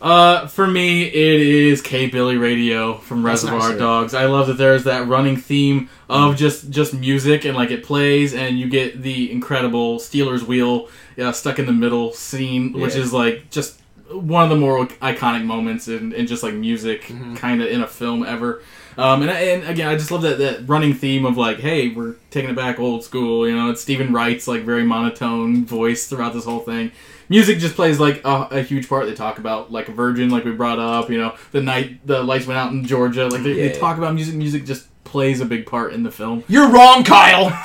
Uh, 0.00 0.46
for 0.46 0.66
me, 0.66 1.04
it 1.06 1.12
is 1.40 1.82
K 1.82 2.06
Billy 2.06 2.36
Radio 2.36 2.98
from 2.98 3.26
Reservoir 3.26 3.58
nice, 3.60 3.70
yeah. 3.72 3.78
Dogs. 3.78 4.14
I 4.14 4.26
love 4.26 4.46
that 4.46 4.54
there's 4.58 4.84
that 4.84 5.08
running 5.08 5.36
theme 5.36 5.88
of 6.08 6.36
just 6.36 6.70
just 6.70 6.94
music 6.94 7.44
and 7.44 7.56
like 7.56 7.70
it 7.70 7.82
plays, 7.84 8.34
and 8.34 8.58
you 8.58 8.68
get 8.68 9.02
the 9.02 9.30
incredible 9.30 9.98
Stealers 9.98 10.42
Wheel 10.44 10.88
yeah, 11.16 11.32
stuck 11.32 11.58
in 11.58 11.66
the 11.66 11.72
middle 11.72 12.12
scene, 12.12 12.72
which 12.72 12.94
Yeah. 12.94 13.02
is 13.02 13.12
like 13.12 13.50
just 13.50 13.80
one 14.10 14.42
of 14.44 14.48
the 14.50 14.56
more 14.56 14.86
iconic 14.86 15.44
moments 15.44 15.86
in, 15.88 16.12
in 16.14 16.26
just 16.26 16.42
like 16.42 16.54
music, 16.54 17.02
Mm-hmm. 17.08 17.34
kind 17.36 17.60
of 17.60 17.68
in 17.68 17.82
a 17.82 17.86
film 17.86 18.24
ever. 18.24 18.62
Um, 18.96 19.22
and, 19.22 19.30
and 19.30 19.64
again, 19.68 19.86
I 19.88 19.94
just 19.96 20.10
love 20.10 20.22
that, 20.22 20.38
that 20.38 20.68
running 20.68 20.92
theme 20.92 21.24
of 21.24 21.36
like, 21.36 21.58
hey, 21.60 21.88
we're 21.90 22.14
taking 22.30 22.50
it 22.50 22.56
back 22.56 22.80
old 22.80 23.04
school. 23.04 23.46
You 23.46 23.54
know, 23.54 23.70
it's 23.70 23.80
Steven 23.80 24.12
Wright's 24.12 24.48
like 24.48 24.62
very 24.62 24.82
monotone 24.82 25.64
voice 25.66 26.08
throughout 26.08 26.32
this 26.32 26.44
whole 26.46 26.58
thing. 26.60 26.90
Music 27.28 27.58
just 27.58 27.76
plays 27.76 28.00
like 28.00 28.24
a, 28.24 28.48
a 28.50 28.62
huge 28.62 28.88
part. 28.88 29.06
They 29.06 29.14
talk 29.14 29.38
about 29.38 29.70
like 29.70 29.88
a 29.88 29.92
virgin, 29.92 30.30
like 30.30 30.44
we 30.44 30.50
brought 30.52 30.80
up. 30.80 31.10
You 31.10 31.18
know, 31.18 31.36
the 31.52 31.60
night 31.62 32.04
the 32.06 32.22
lights 32.24 32.46
went 32.48 32.58
out 32.58 32.72
in 32.72 32.84
Georgia. 32.86 33.28
Like 33.28 33.42
they, 33.44 33.52
they 33.52 33.72
Yeah. 33.74 33.78
talk 33.78 33.98
about 33.98 34.14
music. 34.14 34.34
Music 34.34 34.64
just 34.64 34.87
plays 35.08 35.40
a 35.40 35.44
big 35.44 35.66
part 35.66 35.92
in 35.92 36.02
the 36.02 36.10
film. 36.10 36.44
You're 36.48 36.68
wrong, 36.68 37.02
Kyle. 37.04 37.50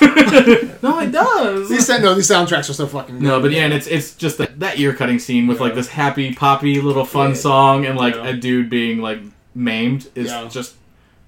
No, 0.82 0.98
it 1.00 1.12
does. 1.12 1.68
these 1.70 1.88
no, 1.88 2.14
these 2.14 2.28
soundtracks 2.28 2.68
are 2.68 2.74
so 2.74 2.86
fucking. 2.86 3.14
Good. 3.20 3.22
No, 3.24 3.40
but 3.40 3.50
yeah, 3.52 3.64
and 3.64 3.72
it's 3.72 3.86
it's 3.86 4.14
just 4.14 4.36
that, 4.38 4.60
that 4.60 4.78
ear 4.78 4.92
cutting 4.92 5.18
scene 5.18 5.46
with 5.46 5.60
like 5.60 5.74
this 5.74 5.88
happy 5.88 6.34
poppy 6.34 6.80
little 6.80 7.04
fun 7.06 7.30
Yeah. 7.30 7.36
song 7.36 7.86
and 7.86 7.96
like 7.96 8.14
Yeah. 8.16 8.26
a 8.28 8.32
dude 8.34 8.68
being 8.68 8.98
like 9.00 9.20
maimed 9.54 10.08
is 10.14 10.26
Yeah. 10.30 10.46
just 10.48 10.74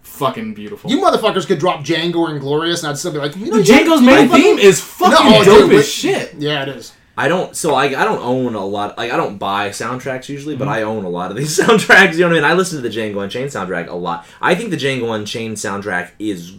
fucking 0.02 0.54
beautiful. 0.54 0.90
You 0.90 0.98
motherfuckers 1.00 1.46
could 1.46 1.58
drop 1.58 1.80
Django 1.84 2.28
and 2.30 2.40
Glorious, 2.40 2.82
and 2.82 2.90
I'd 2.90 2.98
still 2.98 3.12
be 3.12 3.18
like, 3.18 3.36
you 3.36 3.46
know, 3.50 3.62
Dude, 3.62 3.66
Django's 3.66 4.00
you- 4.00 4.06
main 4.06 4.28
you 4.30 4.34
theme 4.36 4.58
is 4.58 4.80
fucking 4.80 5.30
No, 5.30 5.44
dope 5.44 5.58
dude, 5.62 5.70
as 5.72 5.76
wait- 5.78 5.86
shit. 5.86 6.34
Yeah, 6.38 6.62
it 6.64 6.68
is. 6.70 6.92
I 7.16 7.28
don't. 7.28 7.56
So 7.56 7.74
I, 7.74 7.84
I 7.86 8.04
don't 8.04 8.20
own 8.20 8.54
a 8.54 8.64
lot. 8.64 8.98
Like 8.98 9.10
I 9.10 9.16
don't 9.16 9.38
buy 9.38 9.70
soundtracks 9.70 10.28
usually, 10.28 10.54
Mm-hmm. 10.54 10.64
but 10.64 10.68
I 10.68 10.82
own 10.82 11.04
a 11.04 11.08
lot 11.08 11.30
of 11.30 11.36
these 11.36 11.58
soundtracks. 11.60 12.14
You 12.14 12.20
know 12.20 12.26
what 12.28 12.32
I 12.36 12.40
mean? 12.40 12.44
I 12.44 12.54
listen 12.54 12.82
to 12.82 12.88
the 12.88 12.94
Django 12.94 13.22
Unchained 13.22 13.50
soundtrack 13.50 13.88
a 13.88 13.94
lot. 13.94 14.26
I 14.40 14.54
think 14.54 14.70
the 14.70 14.76
Django 14.76 15.14
Unchained 15.14 15.56
soundtrack 15.56 16.10
is 16.18 16.54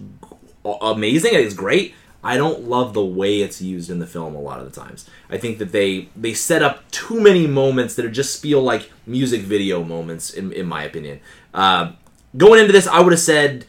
amazing. 0.81 1.31
It's 1.33 1.53
great. 1.53 1.93
I 2.23 2.35
don't 2.35 2.63
love 2.63 2.93
the 2.93 3.05
way 3.05 3.41
it's 3.41 3.61
used 3.61 3.89
in 3.89 3.99
the 3.99 4.07
film 4.07 4.35
a 4.35 4.41
lot 4.41 4.59
of 4.59 4.65
the 4.73 4.81
times. 4.81 5.07
I 5.29 5.37
think 5.37 5.59
that 5.59 5.71
they 5.71 6.09
they 6.15 6.33
set 6.33 6.63
up 6.63 6.89
too 6.91 7.21
many 7.21 7.45
moments 7.47 7.95
that 7.95 8.03
are 8.05 8.11
just 8.11 8.41
feel 8.41 8.61
like 8.61 8.91
music 9.05 9.41
video 9.41 9.83
moments, 9.83 10.31
in, 10.31 10.51
in 10.51 10.65
my 10.65 10.83
opinion. 10.83 11.19
Uh, 11.53 11.91
going 12.35 12.59
into 12.59 12.73
this, 12.73 12.87
I 12.87 12.99
would 12.99 13.13
have 13.13 13.19
said 13.21 13.65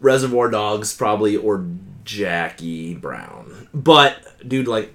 Reservoir 0.00 0.50
Dogs 0.50 0.94
probably 0.94 1.36
or 1.36 1.64
Jackie 2.04 2.94
Brown. 2.94 3.68
But 3.74 4.18
dude, 4.46 4.68
like 4.68 4.92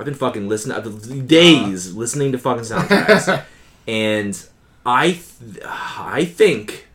I've 0.00 0.06
been 0.06 0.14
fucking 0.14 0.48
listening 0.48 0.76
I've 0.76 1.28
days 1.28 1.94
uh. 1.94 1.98
listening 1.98 2.32
to 2.32 2.38
fucking 2.38 2.64
soundtracks, 2.64 3.44
and 3.86 4.46
I 4.84 5.12
th- 5.12 5.64
I 5.64 6.24
think 6.24 6.88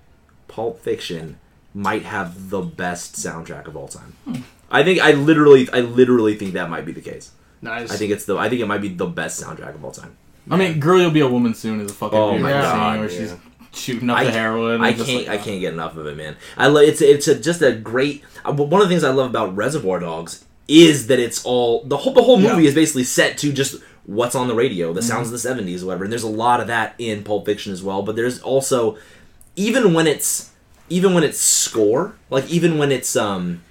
Pulp 0.47 0.81
Fiction 0.81 1.37
might 1.73 2.03
have 2.03 2.49
the 2.49 2.61
best 2.61 3.15
soundtrack 3.15 3.67
of 3.67 3.75
all 3.77 3.87
time. 3.87 4.13
Hmm. 4.25 4.35
I 4.71 4.83
think 4.83 4.99
I 4.99 5.11
literally 5.11 5.69
I 5.71 5.81
literally 5.81 6.35
think 6.35 6.53
that 6.53 6.69
might 6.69 6.85
be 6.85 6.91
the 6.91 7.01
case. 7.01 7.31
Nice. 7.61 7.91
I 7.91 7.95
think 7.95 8.11
it's 8.11 8.25
the 8.25 8.37
I 8.37 8.49
think 8.49 8.61
it 8.61 8.65
might 8.67 8.81
be 8.81 8.89
the 8.89 9.05
best 9.05 9.41
soundtrack 9.41 9.75
of 9.75 9.85
all 9.85 9.91
time. 9.91 10.17
I 10.49 10.57
mean, 10.57 10.79
"Girl, 10.79 10.99
You'll 10.99 11.11
Be 11.11 11.21
a 11.21 11.27
Woman 11.27 11.53
Soon" 11.53 11.79
is 11.81 11.89
a 11.91 11.93
fucking 11.93 12.17
Oh 12.17 12.31
beautiful 12.31 12.51
my 12.51 12.61
scene 12.61 12.71
God, 12.71 12.99
where 12.99 13.11
yeah. 13.11 13.17
she's 13.17 13.35
shooting 13.79 14.09
up 14.09 14.17
I- 14.17 14.23
the 14.25 14.31
heroin. 14.31 14.81
I 14.81 14.93
can't. 14.93 15.27
like, 15.27 15.27
I 15.27 15.37
can't 15.37 15.59
get 15.61 15.73
enough 15.73 15.97
of 15.97 16.05
it, 16.07 16.15
man. 16.17 16.33
Uh. 16.57 16.61
I 16.61 16.67
love 16.67 16.83
it's. 16.83 17.01
It's 17.01 17.27
a, 17.27 17.39
just 17.39 17.61
a 17.61 17.71
great. 17.73 18.23
uh, 18.43 18.51
One 18.53 18.81
of 18.81 18.87
the 18.87 18.93
things 18.93 19.03
I 19.03 19.11
love 19.11 19.29
about 19.29 19.55
Reservoir 19.55 19.99
Dogs 19.99 20.45
is 20.67 21.07
that 21.07 21.19
it's 21.19 21.43
all 21.45 21.83
the 21.83 21.97
whole. 21.97 22.13
The 22.13 22.23
whole 22.23 22.37
movie 22.39 22.63
Yeah. 22.63 22.69
is 22.69 22.75
basically 22.75 23.03
set 23.03 23.37
to 23.39 23.51
just 23.53 23.75
what's 24.05 24.35
on 24.35 24.47
the 24.47 24.55
radio, 24.55 24.93
the 24.93 25.01
sounds 25.01 25.27
of 25.27 25.31
the 25.31 25.39
seventies, 25.39 25.83
or 25.83 25.87
whatever. 25.87 26.03
And 26.05 26.11
there's 26.11 26.23
a 26.23 26.27
lot 26.27 26.59
of 26.61 26.67
that 26.67 26.95
in 26.97 27.23
Pulp 27.23 27.45
Fiction 27.45 27.71
as 27.73 27.81
well. 27.83 28.01
But 28.03 28.15
there's 28.15 28.41
also, 28.41 28.97
even 29.55 29.93
when 29.93 30.07
it's, 30.07 30.51
even 30.89 31.13
when 31.13 31.23
it's 31.23 31.39
score, 31.39 32.15
like 32.29 32.49
even 32.49 32.77
when 32.77 32.91
it's 32.91 33.15
um. 33.15 33.61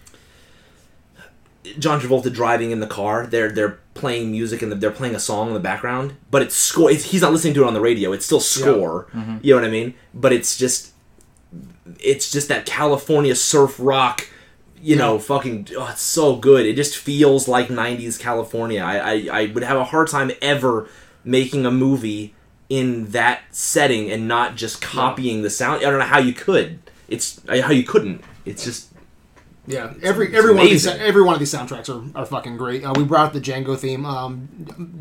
John 1.78 1.98
Travolta 1.98 2.30
driving 2.30 2.72
in 2.72 2.80
the 2.80 2.86
car, 2.86 3.26
they're 3.26 3.50
they're 3.50 3.78
playing 3.94 4.30
music 4.30 4.60
and 4.60 4.70
they're 4.70 4.90
playing 4.90 5.14
a 5.14 5.18
song 5.18 5.48
in 5.48 5.54
the 5.54 5.60
background, 5.60 6.14
but 6.30 6.42
it's 6.42 6.54
score. 6.54 6.90
It's, 6.90 7.04
he's 7.04 7.22
not 7.22 7.32
listening 7.32 7.54
to 7.54 7.62
it 7.62 7.66
on 7.66 7.72
the 7.72 7.80
radio. 7.80 8.12
It's 8.12 8.26
still 8.26 8.40
score. 8.40 9.06
You 9.40 9.54
know 9.54 9.60
what 9.62 9.64
I 9.66 9.70
mean? 9.70 9.94
But 10.12 10.34
it's 10.34 10.58
just 10.58 10.92
it's 12.00 12.30
just 12.30 12.48
that 12.48 12.66
California 12.66 13.34
surf 13.34 13.76
rock, 13.78 14.28
you 14.84 14.96
know, 14.96 15.18
fucking. 15.18 15.68
Oh, 15.76 15.88
it's 15.90 16.02
so 16.02 16.36
good. 16.36 16.66
It 16.66 16.76
just 16.76 16.96
feels 16.98 17.48
like 17.48 17.68
'90s 17.68 18.20
California. 18.20 18.82
I, 18.82 18.98
I 18.98 19.28
I 19.32 19.46
would 19.46 19.62
have 19.62 19.78
a 19.78 19.84
hard 19.84 20.08
time 20.08 20.30
ever 20.42 20.88
making 21.24 21.64
a 21.64 21.70
movie 21.70 22.34
in 22.68 23.10
that 23.12 23.40
setting 23.50 24.10
and 24.10 24.28
not 24.28 24.56
just 24.56 24.82
copying 24.82 25.40
the 25.40 25.48
sound. 25.48 25.78
I 25.78 25.90
don't 25.90 25.98
know 25.98 26.04
how 26.04 26.18
you 26.18 26.34
could. 26.34 26.78
It's 27.08 27.40
uh, 27.48 27.62
how 27.62 27.72
you 27.72 27.84
couldn't. 27.84 28.22
It's 28.44 28.62
just 28.62 28.93
Yeah, 29.66 29.94
every 30.02 30.34
every 30.36 30.52
one 30.52 30.64
of 30.64 30.70
these 30.70 30.86
every 30.86 31.22
one 31.22 31.34
of 31.34 31.38
these 31.38 31.52
soundtracks 31.52 31.88
are, 31.88 32.20
are 32.20 32.26
fucking 32.26 32.58
great. 32.58 32.84
Uh, 32.84 32.92
we 32.94 33.04
brought 33.04 33.28
up 33.28 33.32
the 33.32 33.40
Django 33.40 33.78
theme, 33.78 34.04
um, 34.04 34.48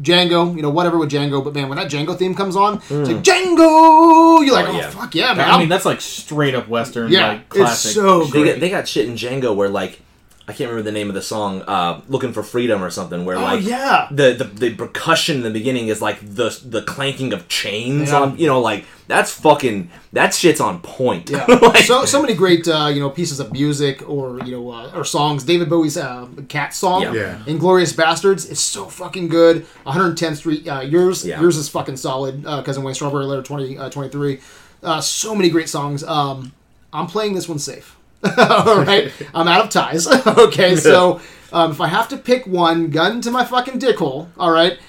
Django, 0.01 0.55
you 0.55 0.61
know, 0.61 0.69
whatever 0.69 0.97
with 0.97 1.11
Django, 1.11 1.43
but 1.43 1.53
man, 1.53 1.67
when 1.67 1.77
that 1.77 1.91
Django 1.91 2.17
theme 2.17 2.33
comes 2.33 2.55
on, 2.55 2.75
it's 2.75 2.89
like 2.89 3.23
Django. 3.23 4.45
You're 4.45 4.53
like, 4.53 4.69
oh, 4.69 4.77
yeah. 4.77 4.89
fuck 4.89 5.15
yeah, 5.15 5.33
man! 5.33 5.49
I 5.49 5.57
mean, 5.57 5.67
that's 5.67 5.83
like 5.83 5.99
straight 5.99 6.55
up 6.55 6.69
Western, 6.69 7.11
yeah, 7.11 7.27
like 7.27 7.49
classic. 7.49 7.89
it's 7.89 7.95
so 7.95 8.23
They 8.23 8.45
got, 8.45 8.59
they 8.61 8.69
got 8.69 8.87
shit 8.87 9.09
in 9.09 9.15
Django 9.15 9.53
where 9.53 9.67
like 9.67 9.99
I 10.45 10.51
can't 10.51 10.69
remember 10.69 10.81
the 10.83 10.91
name 10.91 11.07
of 11.07 11.15
the 11.15 11.21
song, 11.21 11.61
uh, 11.61 12.01
"Looking 12.09 12.33
for 12.33 12.43
Freedom" 12.43 12.83
or 12.83 12.89
something. 12.89 13.23
Where 13.23 13.37
oh 13.37 13.41
like 13.41 13.63
yeah, 13.63 14.07
the, 14.11 14.33
the 14.33 14.43
the 14.43 14.75
percussion 14.75 15.37
in 15.37 15.43
the 15.43 15.49
beginning 15.49 15.87
is 15.87 16.01
like 16.01 16.19
the 16.19 16.49
the 16.65 16.81
clanking 16.81 17.31
of 17.31 17.47
chains 17.47 18.09
Yeah. 18.11 18.19
on 18.21 18.37
you 18.37 18.47
know 18.47 18.59
like 18.59 18.83
that's 19.07 19.31
fucking 19.31 19.89
that 20.11 20.33
shit's 20.33 20.59
on 20.59 20.81
point. 20.81 21.29
yeah. 21.29 21.45
Like, 21.61 21.85
so 21.85 22.03
so 22.03 22.21
many 22.21 22.33
great 22.33 22.67
uh, 22.67 22.89
you 22.93 22.99
know 22.99 23.09
pieces 23.09 23.39
of 23.39 23.53
music 23.53 24.07
or 24.09 24.39
you 24.43 24.51
know 24.51 24.69
uh, 24.71 24.91
or 24.93 25.05
songs. 25.05 25.45
David 25.45 25.69
Bowie's 25.69 25.95
uh, 25.97 26.27
"Cat" 26.49 26.73
song, 26.73 27.03
Yeah. 27.03 27.13
Yeah. 27.13 27.37
"Inglourious 27.45 27.93
Basterds" 27.93 28.49
is 28.51 28.59
so 28.59 28.85
fucking 28.87 29.29
good. 29.29 29.65
110th 29.85 30.35
Street, 30.37 30.67
uh, 30.67 30.81
yours 30.81 31.25
Yeah. 31.25 31.39
yours 31.39 31.55
is 31.55 31.69
fucking 31.69 31.95
solid. 31.95 32.45
Uh, 32.45 32.61
Cousin 32.63 32.83
Wayne 32.83 32.95
Strawberry 32.95 33.23
Letter 33.25 33.43
20, 33.43 33.77
uh, 33.77 33.89
23. 33.89 34.39
Uh, 34.83 34.99
so 34.99 35.33
many 35.35 35.49
great 35.49 35.69
songs. 35.69 36.03
Um, 36.03 36.51
I'm 36.91 37.07
playing 37.07 37.33
this 37.33 37.47
one 37.47 37.59
safe. 37.59 37.95
All 38.37 38.83
right, 38.83 39.11
I'm 39.33 39.47
out 39.47 39.65
of 39.65 39.69
ties. 39.69 40.07
okay, 40.27 40.75
so 40.75 41.19
um, 41.51 41.71
if 41.71 41.81
I 41.81 41.87
have 41.87 42.07
to 42.09 42.17
pick 42.17 42.47
one, 42.47 42.89
gun 42.89 43.21
to 43.21 43.31
my 43.31 43.43
fucking 43.45 43.79
dick 43.79 43.97
hole. 43.97 44.29
All 44.37 44.51
right, 44.51 44.79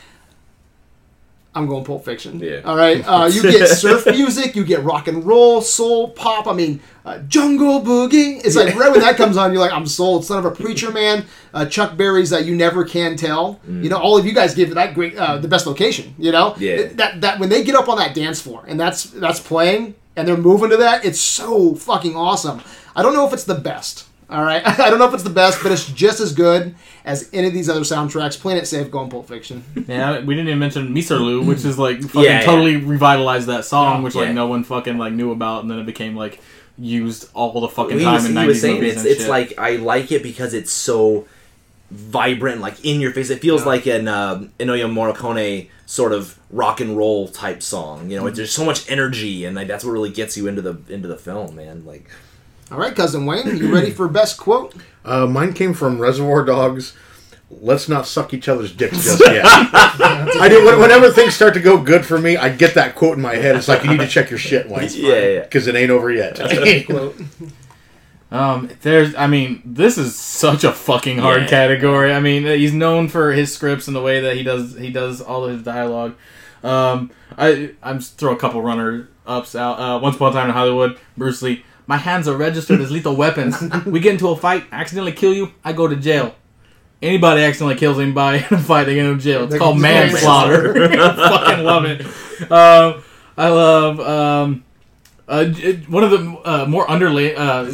I'm 1.57 1.67
going 1.69 1.85
Pulp 1.85 2.05
Fiction. 2.05 2.41
Yeah. 2.41 2.63
All 2.65 2.77
right, 2.77 3.01
uh, 3.07 3.27
you 3.33 3.43
get 3.43 3.67
surf 3.79 4.07
music, 4.07 4.57
you 4.57 4.65
get 4.65 4.83
rock 4.83 5.07
and 5.09 5.25
roll, 5.25 5.61
soul, 5.61 6.11
pop. 6.11 6.47
I 6.49 6.53
mean, 6.53 6.81
uh, 7.05 7.19
Jungle 7.21 7.81
Boogie. 7.81 8.45
It's 8.45 8.57
like 8.57 8.75
right 8.75 8.91
when 8.91 9.01
that 9.01 9.17
comes 9.17 9.37
on, 9.37 9.53
you're 9.53 9.61
like, 9.61 9.73
I'm 9.73 9.87
sold. 9.87 10.25
Son 10.25 10.39
of 10.39 10.45
a 10.45 10.51
preacher 10.51 10.91
man. 10.91 11.27
Uh, 11.53 11.65
Chuck 11.67 11.97
Berry's 11.97 12.33
uh, 12.33 12.39
"You 12.39 12.57
Never 12.57 12.85
Can 12.85 13.17
Tell." 13.17 13.61
You 13.69 13.89
know, 13.89 13.99
all 13.99 14.17
of 14.19 14.27
you 14.27 14.33
guys 14.33 14.55
give 14.55 14.75
that 14.75 14.95
great, 14.95 15.17
uh, 15.17 15.39
the 15.39 15.49
best 15.49 15.67
location. 15.67 16.15
You 16.19 16.33
know, 16.33 16.55
Yeah. 16.59 16.89
that 16.95 17.21
that 17.21 17.39
when 17.39 17.49
they 17.51 17.63
get 17.63 17.75
up 17.75 17.89
on 17.89 17.99
that 17.99 18.15
dance 18.15 18.41
floor 18.41 18.65
and 18.67 18.79
that's 18.81 19.05
that's 19.05 19.39
playing 19.41 19.95
and 20.17 20.27
they're 20.27 20.37
moving 20.37 20.71
to 20.71 20.77
that, 20.79 21.05
it's 21.05 21.21
so 21.21 21.75
fucking 21.75 22.17
awesome. 22.17 22.63
I 22.97 23.03
don't 23.03 23.15
know 23.15 23.27
if 23.27 23.33
it's 23.33 23.45
the 23.45 23.55
best. 23.55 24.07
All 24.31 24.43
right, 24.43 24.67
I 24.81 24.89
don't 24.91 24.99
know 24.99 25.07
if 25.07 25.15
it's 25.15 25.23
the 25.23 25.31
best, 25.31 25.63
but 25.63 25.71
it's 25.71 25.87
just 25.93 26.19
as 26.21 26.33
good 26.33 26.75
as 27.05 27.29
any 27.35 27.47
of 27.49 27.53
these 27.53 27.69
other 27.69 27.81
soundtracks. 27.83 28.39
Playing 28.41 28.59
it 28.61 28.67
safe, 28.67 28.91
going 28.91 29.11
Pulp 29.11 29.29
Fiction. 29.29 29.63
Yeah, 29.89 30.21
we 30.21 30.35
didn't 30.35 30.49
even 30.49 30.59
mention 30.59 30.95
Miserlou, 30.95 31.47
which 31.47 31.65
is 31.65 31.79
like 31.79 32.01
fucking 32.03 32.23
Yeah, 32.23 32.41
yeah. 32.41 32.47
totally 32.47 32.77
revitalized 32.77 33.49
that 33.49 33.65
song, 33.67 34.03
which 34.03 34.15
like 34.15 34.29
Yeah. 34.29 34.33
no 34.33 34.47
one 34.47 34.65
fucking 34.65 34.97
like 34.97 35.13
knew 35.13 35.31
about, 35.33 35.63
and 35.63 35.71
then 35.71 35.79
it 35.79 35.87
became 35.87 36.17
like 36.17 36.41
used 36.79 37.29
all 37.35 37.61
the 37.61 37.69
fucking 37.69 37.99
he 37.99 38.05
time 38.05 38.15
was, 38.15 38.25
in 38.27 38.35
nineties 38.35 38.65
movies 38.65 38.93
it's 38.95 39.03
and 39.03 39.07
it's 39.07 39.21
shit. 39.21 39.31
like 39.31 39.59
I 39.59 39.77
like 39.77 40.11
it 40.11 40.23
because 40.23 40.55
it's 40.55 40.73
so 40.73 41.27
vibrant, 41.91 42.61
like 42.61 42.83
in 42.85 43.01
your 43.01 43.13
face. 43.13 43.31
It 43.31 43.41
feels 43.41 43.67
like 43.67 43.87
an 43.87 44.09
uh, 44.09 44.47
Ennio 44.59 44.91
Morricone 44.91 45.69
sort 45.87 46.13
of 46.13 46.39
rock 46.51 46.81
and 46.81 46.97
roll 46.97 47.29
type 47.29 47.63
song. 47.63 48.11
You 48.11 48.17
know, 48.17 48.25
Mm-hmm. 48.25 48.35
there's 48.37 48.51
so 48.53 48.65
much 48.65 48.91
energy, 48.91 49.45
and 49.45 49.55
like, 49.55 49.69
that's 49.69 49.85
what 49.85 49.93
really 49.93 50.11
gets 50.11 50.37
you 50.37 50.47
into 50.49 50.63
the 50.63 50.79
into 50.89 51.07
the 51.09 51.17
film, 51.19 51.55
man. 51.57 51.85
Like, 51.85 52.09
All 52.71 52.79
right, 52.79 52.95
cousin 52.95 53.27
Wayne, 53.27 53.57
you 53.57 53.73
ready 53.73 53.91
for 53.91 54.09
best 54.09 54.39
quote? 54.39 54.75
Uh, 55.07 55.27
mine 55.27 55.53
came 55.53 55.75
from 55.75 56.01
Reservoir 56.01 56.47
Dogs. 56.47 56.97
Let's 57.51 57.91
not 57.91 58.07
suck 58.07 58.33
each 58.33 58.49
other's 58.49 58.73
dicks 58.75 59.05
just 59.05 59.21
yet. 59.27 59.45
I 59.45 60.47
do. 60.49 60.65
Whenever 60.81 61.11
things 61.11 61.35
start 61.35 61.53
to 61.53 61.61
go 61.61 61.77
good 61.77 62.07
for 62.07 62.19
me, 62.19 62.39
I 62.39 62.49
get 62.49 62.73
that 62.77 62.95
quote 62.95 63.19
in 63.19 63.23
my 63.23 63.35
head. 63.35 63.55
It's 63.55 63.69
like 63.69 63.85
you 63.85 63.91
need 63.91 64.01
to 64.01 64.07
check 64.09 64.31
your 64.31 64.39
shit, 64.39 64.67
Wayne. 64.71 64.89
yeah, 64.95 65.15
yeah. 65.19 65.41
Because 65.43 65.67
it 65.67 65.75
ain't 65.75 65.91
over 65.91 66.11
yet. 66.11 66.37
Quote. 66.87 67.21
Um, 68.31 68.71
there's, 68.81 69.15
I 69.15 69.27
mean, 69.27 69.61
this 69.63 69.99
is 69.99 70.17
such 70.17 70.65
a 70.65 70.73
fucking 70.73 71.19
hard 71.19 71.43
Yeah. 71.43 71.49
category. 71.49 72.15
I 72.15 72.21
mean, 72.21 72.45
he's 72.45 72.73
known 72.73 73.09
for 73.09 73.33
his 73.33 73.53
scripts 73.55 73.87
and 73.89 73.95
the 73.95 74.01
way 74.01 74.21
that 74.23 74.37
he 74.39 74.43
does 74.43 74.75
he 74.79 74.89
does 74.91 75.21
all 75.21 75.45
of 75.45 75.51
his 75.53 75.63
dialogue. 75.63 76.15
Um, 76.63 77.11
I 77.37 77.73
I'm 77.83 77.99
just 77.99 78.17
throw 78.17 78.33
a 78.33 78.39
couple 78.39 78.63
runner 78.63 79.11
ups 79.27 79.55
out. 79.55 79.79
Uh, 79.79 79.99
Once 80.01 80.17
upon 80.17 80.31
a 80.31 80.35
time 80.35 80.47
in 80.49 80.55
Hollywood, 80.55 80.99
Bruce 81.15 81.43
Lee. 81.43 81.63
My 81.87 81.97
hands 81.99 82.27
are 82.29 82.37
registered 82.37 82.81
as 82.81 82.91
lethal 82.91 83.15
weapons. 83.17 83.61
We 83.85 84.01
get 84.01 84.13
into 84.13 84.29
a 84.29 84.37
fight, 84.37 84.65
accidentally 84.73 85.13
kill 85.13 85.35
you, 85.35 85.53
I 85.65 85.73
go 85.73 85.87
to 85.87 85.97
jail. 85.97 86.35
Anybody 87.03 87.43
accidentally 87.43 87.79
kills 87.79 87.99
anybody 87.99 88.39
in 88.51 88.57
a 88.57 88.61
fight, 88.63 88.85
they 88.85 88.95
get 88.95 89.05
into 89.07 89.23
jail. 89.23 89.45
It's 89.45 89.53
They- 89.53 89.59
called 89.59 89.79
manslaughter. 89.79 90.85
I 90.85 90.97
fucking 91.15 91.65
love 91.65 91.85
it. 91.85 92.01
Um, 92.51 93.03
I 93.37 93.49
love 93.49 94.01
um, 94.01 94.65
uh, 95.29 95.45
j- 95.47 95.77
one 95.89 96.05
of 96.05 96.11
the 96.13 96.41
uh, 96.45 96.67
more 96.67 96.91
underlay. 96.91 97.35
Uh, 97.35 97.71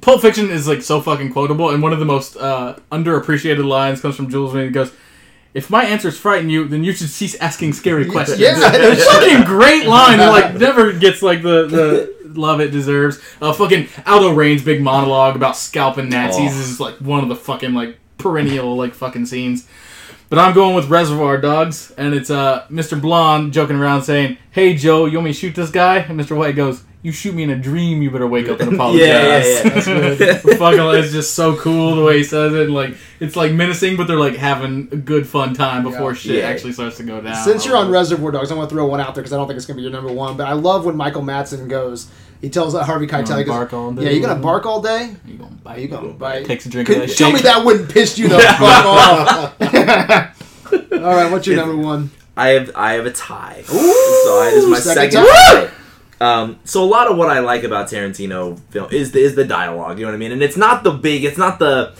Pulp 0.00 0.22
Fiction 0.22 0.48
is 0.48 0.66
like 0.66 0.80
so 0.82 1.00
fucking 1.02 1.32
quotable, 1.34 1.70
and 1.70 1.82
one 1.82 1.92
of 1.92 1.98
the 1.98 2.04
most 2.06 2.36
uh, 2.36 2.76
underappreciated 2.90 3.66
lines 3.66 4.00
comes 4.00 4.16
from 4.16 4.30
Jules 4.30 4.54
when 4.54 4.64
he 4.64 4.70
goes, 4.70 4.92
"If 5.56 5.70
my 5.70 5.84
answers 5.84 6.18
frighten 6.18 6.50
you, 6.50 6.68
then 6.68 6.84
you 6.84 6.92
should 6.92 7.08
cease 7.08 7.34
asking 7.40 7.72
scary 7.72 8.04
questions." 8.06 8.38
Yeah, 8.40 8.54
it's 8.72 9.04
fucking 9.12 9.44
great 9.44 9.86
line. 9.86 10.20
It 10.20 10.26
like 10.26 10.54
never 10.54 10.92
gets 10.92 11.22
like 11.22 11.42
the 11.42 11.66
the 11.66 12.14
love 12.40 12.60
it 12.60 12.70
deserves. 12.70 13.18
Uh, 13.40 13.52
fucking 13.52 13.88
Aldo 14.06 14.32
Raine's 14.34 14.62
big 14.62 14.82
monologue 14.82 15.36
about 15.36 15.56
scalping 15.56 16.08
Nazis 16.10 16.52
Oh. 16.54 16.60
is 16.60 16.80
like 16.80 16.94
one 16.96 17.22
of 17.22 17.28
the 17.28 17.36
fucking 17.36 17.72
like 17.74 17.98
perennial 18.18 18.76
like 18.76 18.94
fucking 18.94 19.26
scenes. 19.26 19.66
But 20.28 20.40
I'm 20.40 20.54
going 20.54 20.74
with 20.74 20.88
Reservoir 20.88 21.38
Dogs, 21.38 21.92
and 21.96 22.12
it's 22.12 22.30
uh 22.30 22.66
Mr. 22.70 23.00
Blonde 23.00 23.52
joking 23.52 23.76
around 23.76 24.02
saying, 24.02 24.36
"Hey 24.50 24.74
Joe, 24.74 25.06
you 25.06 25.18
want 25.18 25.26
me 25.26 25.32
to 25.32 25.38
shoot 25.38 25.54
this 25.54 25.70
guy?" 25.70 25.98
And 25.98 26.18
Mr. 26.20 26.36
White 26.36 26.56
goes, 26.56 26.82
"You 27.02 27.12
shoot 27.12 27.34
me 27.34 27.42
in 27.44 27.50
a 27.50 27.56
dream, 27.56 28.02
you 28.02 28.10
better 28.10 28.26
wake 28.26 28.48
up 28.48 28.60
and 28.60 28.72
apologize." 28.74 29.06
Yeah, 29.06 29.22
yeah, 29.22 29.38
yeah. 29.38 29.62
That's 30.18 30.42
good. 30.44 30.58
fucking, 30.58 30.80
it's 31.04 31.12
just 31.12 31.34
so 31.34 31.56
cool 31.56 31.94
the 31.96 32.02
way 32.04 32.18
he 32.18 32.24
says 32.24 32.52
it. 32.54 32.62
and, 32.62 32.74
Like 32.74 32.96
it's 33.20 33.36
like 33.36 33.52
menacing, 33.52 33.96
but 33.96 34.06
they're 34.08 34.18
like 34.18 34.36
having 34.36 34.88
a 34.92 34.96
good 34.96 35.26
fun 35.28 35.54
time 35.54 35.82
before 35.82 36.12
Yeah. 36.12 36.18
shit 36.18 36.36
Yeah. 36.36 36.48
actually 36.48 36.72
starts 36.72 36.96
to 36.98 37.02
go 37.04 37.20
down. 37.20 37.36
Since 37.44 37.64
you're 37.64 37.76
on 37.76 37.90
Reservoir 37.90 38.30
Dogs, 38.32 38.50
I 38.50 38.54
want 38.54 38.68
to 38.68 38.74
throw 38.74 38.86
one 38.86 39.00
out 39.00 39.14
there 39.14 39.22
because 39.22 39.32
I 39.32 39.36
don't 39.36 39.46
think 39.46 39.56
it's 39.56 39.66
going 39.66 39.76
to 39.76 39.78
be 39.78 39.82
your 39.84 39.92
number 39.92 40.12
one. 40.12 40.36
But 40.36 40.48
I 40.48 40.52
love 40.54 40.84
when 40.84 40.96
Michael 40.96 41.22
Madsen 41.22 41.68
goes. 41.68 42.08
He 42.42 42.50
tells 42.50 42.74
uh, 42.74 42.84
Harvey 42.84 43.06
Keitel, 43.06 43.28
gonna 43.28 43.38
he 43.38 43.44
goes, 43.44 43.54
bark 43.54 43.72
all 43.72 43.92
day 43.92 44.04
"Yeah, 44.04 44.10
you 44.10 44.20
gonna 44.20 44.34
bark 44.38 44.66
all 44.66 44.82
day? 44.82 45.14
you 45.24 45.38
gonna 45.38 45.50
Are 45.52 45.54
bite? 45.64 45.78
you 45.78 45.88
gonna 45.88 46.08
bite?" 46.12 46.44
Takes 46.44 46.66
a 46.66 46.68
drink 46.68 46.86
Could- 46.86 46.98
of 46.98 47.08
that 47.08 47.16
Tell 47.16 47.32
me 47.32 47.40
that 47.40 47.64
wouldn't 47.64 47.88
piss 47.90 48.18
you 48.18 48.28
the 48.28 48.38
fuck 48.58 48.60
off. 48.84 49.54
all 50.92 51.14
right, 51.16 51.30
what's 51.32 51.46
your 51.46 51.56
number 51.56 51.76
one? 51.76 52.10
I 52.36 52.48
have 52.48 52.70
I 52.74 52.92
have 52.92 53.06
a 53.06 53.10
tie. 53.10 53.62
so 53.66 53.74
I, 53.78 54.50
this 54.54 54.64
is 54.64 54.70
my 54.70 54.78
second 54.78 55.12
second, 55.12 55.26
tie. 55.26 55.70
Um, 56.20 56.58
so 56.64 56.82
a 56.82 56.86
lot 56.86 57.10
of 57.10 57.16
what 57.16 57.28
I 57.28 57.40
like 57.40 57.62
about 57.62 57.88
Tarantino 57.88 58.58
film 58.70 58.90
is 58.90 59.12
the, 59.12 59.20
is 59.20 59.34
the 59.34 59.44
dialogue. 59.44 59.98
You 59.98 60.06
know 60.06 60.12
what 60.12 60.16
I 60.16 60.18
mean? 60.18 60.32
And 60.32 60.42
it's 60.42 60.56
not 60.56 60.82
the 60.82 60.92
big. 60.92 61.24
It's 61.24 61.38
not 61.38 61.58
the 61.58 61.94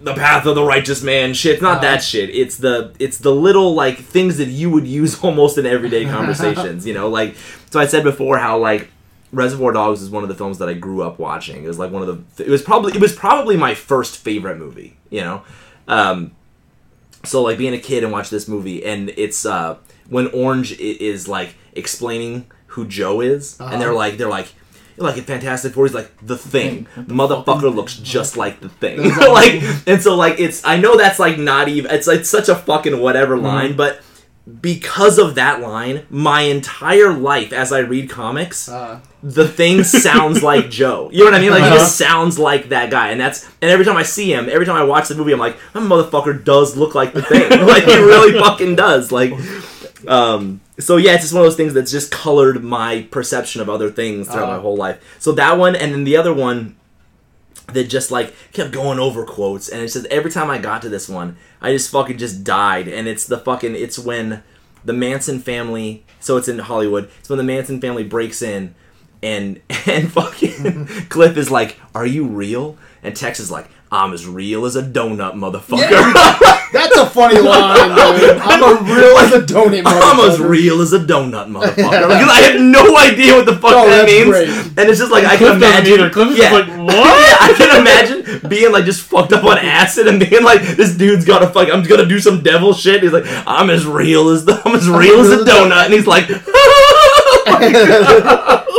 the 0.00 0.14
path 0.14 0.46
of 0.46 0.56
the 0.56 0.64
righteous 0.64 1.02
man 1.02 1.32
shit. 1.32 1.54
It's 1.54 1.62
not 1.62 1.80
that 1.82 2.02
shit. 2.02 2.30
It's 2.30 2.56
the 2.56 2.94
it's 2.98 3.18
the 3.18 3.32
little 3.32 3.74
like 3.74 3.98
things 3.98 4.38
that 4.38 4.48
you 4.48 4.70
would 4.70 4.86
use 4.86 5.18
almost 5.24 5.58
in 5.58 5.66
everyday 5.66 6.04
conversations. 6.16 6.86
you 6.86 6.94
know, 6.94 7.08
like 7.08 7.36
so 7.70 7.80
I 7.80 7.86
said 7.86 8.04
before 8.04 8.38
how 8.38 8.58
like 8.58 8.90
Reservoir 9.32 9.72
Dogs 9.72 10.02
is 10.02 10.10
one 10.10 10.22
of 10.22 10.28
the 10.28 10.34
films 10.34 10.58
that 10.58 10.68
I 10.68 10.74
grew 10.74 11.02
up 11.02 11.18
watching. 11.18 11.64
It 11.64 11.68
was 11.68 11.78
like 11.78 11.90
one 11.90 12.06
of 12.06 12.36
the. 12.36 12.44
It 12.44 12.50
was 12.50 12.62
probably 12.62 12.92
it 12.94 13.00
was 13.00 13.14
probably 13.14 13.56
my 13.56 13.74
first 13.74 14.18
favorite 14.18 14.58
movie. 14.58 14.96
You 15.10 15.22
know. 15.22 15.42
Um, 15.88 16.32
so 17.24 17.42
like 17.42 17.58
being 17.58 17.74
a 17.74 17.78
kid 17.78 18.02
and 18.04 18.12
watch 18.12 18.30
this 18.30 18.48
movie 18.48 18.84
and 18.84 19.10
it's 19.16 19.46
uh 19.46 19.76
when 20.08 20.26
orange 20.28 20.72
is 20.78 21.28
like 21.28 21.54
explaining 21.74 22.46
who 22.72 22.86
joe 22.86 23.20
is 23.20 23.58
and 23.60 23.80
they're 23.80 23.94
like 23.94 24.16
they're 24.18 24.28
like 24.28 24.52
like 24.98 25.16
in 25.16 25.24
Fantastic 25.24 25.72
Four, 25.72 25.86
he's 25.86 25.94
like 25.94 26.12
the 26.24 26.36
thing. 26.36 26.86
The 26.94 27.14
motherfucker 27.14 27.74
looks 27.74 27.96
just 27.96 28.36
like 28.36 28.60
the 28.60 28.68
thing. 28.68 28.98
like, 29.18 29.62
and 29.86 30.02
so 30.02 30.14
like 30.14 30.38
it's. 30.38 30.64
I 30.64 30.76
know 30.76 30.96
that's 30.98 31.18
like 31.18 31.38
not 31.38 31.68
even. 31.68 31.90
It's 31.90 32.06
like 32.06 32.24
such 32.26 32.48
a 32.50 32.54
fucking 32.54 33.00
whatever 33.00 33.36
line, 33.38 33.74
but 33.74 34.00
because 34.60 35.18
of 35.18 35.36
that 35.36 35.60
line, 35.60 36.06
my 36.10 36.42
entire 36.42 37.12
life 37.12 37.52
as 37.52 37.72
I 37.72 37.78
read 37.80 38.10
comics, 38.10 38.68
Uh, 38.68 39.00
the 39.22 39.46
thing 39.48 39.82
sounds 39.82 40.42
like 40.50 40.68
Joe. 40.68 41.08
You 41.12 41.20
know 41.20 41.24
what 41.26 41.34
I 41.34 41.40
mean? 41.40 41.50
Like 41.50 41.64
he 41.64 41.70
just 41.70 41.96
sounds 41.96 42.38
like 42.38 42.68
that 42.70 42.90
guy, 42.90 43.10
and 43.10 43.20
that's 43.20 43.44
and 43.62 43.70
every 43.70 43.84
time 43.84 43.96
I 43.96 44.02
see 44.02 44.32
him, 44.32 44.48
every 44.50 44.66
time 44.66 44.76
I 44.76 44.84
watch 44.84 45.08
the 45.08 45.14
movie, 45.14 45.32
I'm 45.32 45.38
like, 45.40 45.56
that 45.72 45.82
motherfucker 45.82 46.44
does 46.44 46.76
look 46.76 46.94
like 46.94 47.12
the 47.14 47.22
thing. 47.22 47.48
like 47.66 47.84
he 47.84 47.96
really 47.96 48.38
fucking 48.38 48.76
does. 48.76 49.10
Like, 49.12 49.32
um, 50.08 50.60
so 50.78 50.96
yeah, 50.96 51.12
it's 51.14 51.22
just 51.22 51.32
one 51.34 51.42
of 51.42 51.46
those 51.46 51.56
things 51.56 51.74
that's 51.74 51.90
just 51.90 52.10
colored 52.10 52.62
my 52.64 53.02
perception 53.10 53.60
of 53.60 53.68
other 53.68 53.90
things 53.90 54.28
throughout 54.28 54.48
Uh. 54.48 54.56
my 54.56 54.62
whole 54.62 54.76
life. 54.76 54.98
So 55.18 55.32
that 55.32 55.58
one, 55.58 55.76
and 55.76 55.92
then 55.92 56.04
the 56.04 56.16
other 56.16 56.32
one 56.32 56.76
that 57.72 57.84
just 57.84 58.10
like 58.10 58.34
kept 58.52 58.72
going 58.72 58.98
over 58.98 59.24
quotes, 59.24 59.68
and 59.68 59.82
it 59.82 59.88
just 59.88 60.06
every 60.06 60.30
time 60.30 60.50
I 60.50 60.58
got 60.58 60.82
to 60.82 60.88
this 60.88 61.08
one, 61.08 61.36
I 61.60 61.72
just 61.72 61.90
fucking 61.90 62.18
just 62.18 62.42
died, 62.44 62.88
and 62.88 63.06
it's 63.06 63.26
the 63.26 63.38
fucking 63.38 63.74
it's 63.76 63.98
when 63.98 64.42
the 64.84 64.92
Manson 64.92 65.38
family. 65.40 66.04
So 66.20 66.36
it's 66.36 66.48
in 66.48 66.58
Hollywood. 66.58 67.10
It's 67.20 67.28
when 67.28 67.36
the 67.38 67.44
Manson 67.44 67.80
family 67.80 68.04
breaks 68.04 68.42
in, 68.42 68.74
and 69.22 69.60
and 69.86 70.10
fucking 70.12 70.86
Cliff 71.08 71.36
is 71.36 71.50
like, 71.50 71.78
"Are 71.94 72.06
you 72.06 72.26
real?" 72.26 72.76
And 73.02 73.14
Tex 73.16 73.40
is 73.40 73.50
like, 73.50 73.68
"I'm 73.92 74.12
as 74.12 74.26
real 74.26 74.64
as 74.64 74.74
a 74.74 74.82
donut, 74.82 75.34
motherfucker." 75.34 75.90
Yeah. 75.90 76.58
That's 76.72 76.96
a 76.96 77.04
funny 77.04 77.38
line, 77.38 77.90
dude. 78.18 78.38
I'm 78.38 78.62
a 78.64 78.82
real 78.82 79.18
as 79.18 79.32
a 79.34 79.40
donut. 79.42 79.82
I'm 79.84 80.30
as 80.30 80.40
real 80.40 80.80
as 80.80 80.94
a 80.94 80.98
donut, 81.00 81.46
motherfucker. 81.48 82.08
Because 82.08 82.28
I 82.30 82.40
have 82.50 82.60
no 82.60 82.96
idea 82.96 83.34
what 83.34 83.44
the 83.44 83.52
fuck 83.56 83.72
Oh, 83.74 83.90
that 83.90 84.06
means, 84.06 84.30
great. 84.30 84.48
and 84.48 84.88
it's 84.88 84.98
just 84.98 85.12
like 85.12 85.24
I 85.24 85.36
Cliff 85.36 85.52
can 85.52 85.60
doesn't 85.60 85.84
imagine. 85.86 85.92
either. 85.92 86.08
Cliff's 86.10 86.38
yeah. 86.38 86.50
like, 86.50 86.66
what? 86.78 86.94
yeah, 86.96 87.36
I 87.40 87.52
can 87.56 87.76
imagine 87.78 88.48
being 88.48 88.72
like 88.72 88.86
just 88.86 89.02
fucked 89.02 89.32
up 89.34 89.44
on 89.44 89.58
acid 89.58 90.06
and 90.08 90.18
being 90.18 90.42
like, 90.42 90.62
this 90.62 90.96
dude's 90.96 91.26
got 91.26 91.40
to 91.40 91.48
fuck. 91.48 91.68
I'm 91.70 91.82
gonna 91.82 92.06
do 92.06 92.18
some 92.20 92.42
devil 92.42 92.72
shit. 92.72 93.02
He's 93.02 93.12
like, 93.12 93.26
I'm 93.46 93.68
as 93.68 93.84
real 93.86 94.30
as 94.30 94.46
the, 94.46 94.60
I'm 94.64 94.74
as 94.74 94.88
real 94.88 95.20
as 95.20 95.28
a 95.30 95.44
donut, 95.44 95.84
and 95.84 95.92
he's 95.92 96.06
like, 96.06 96.26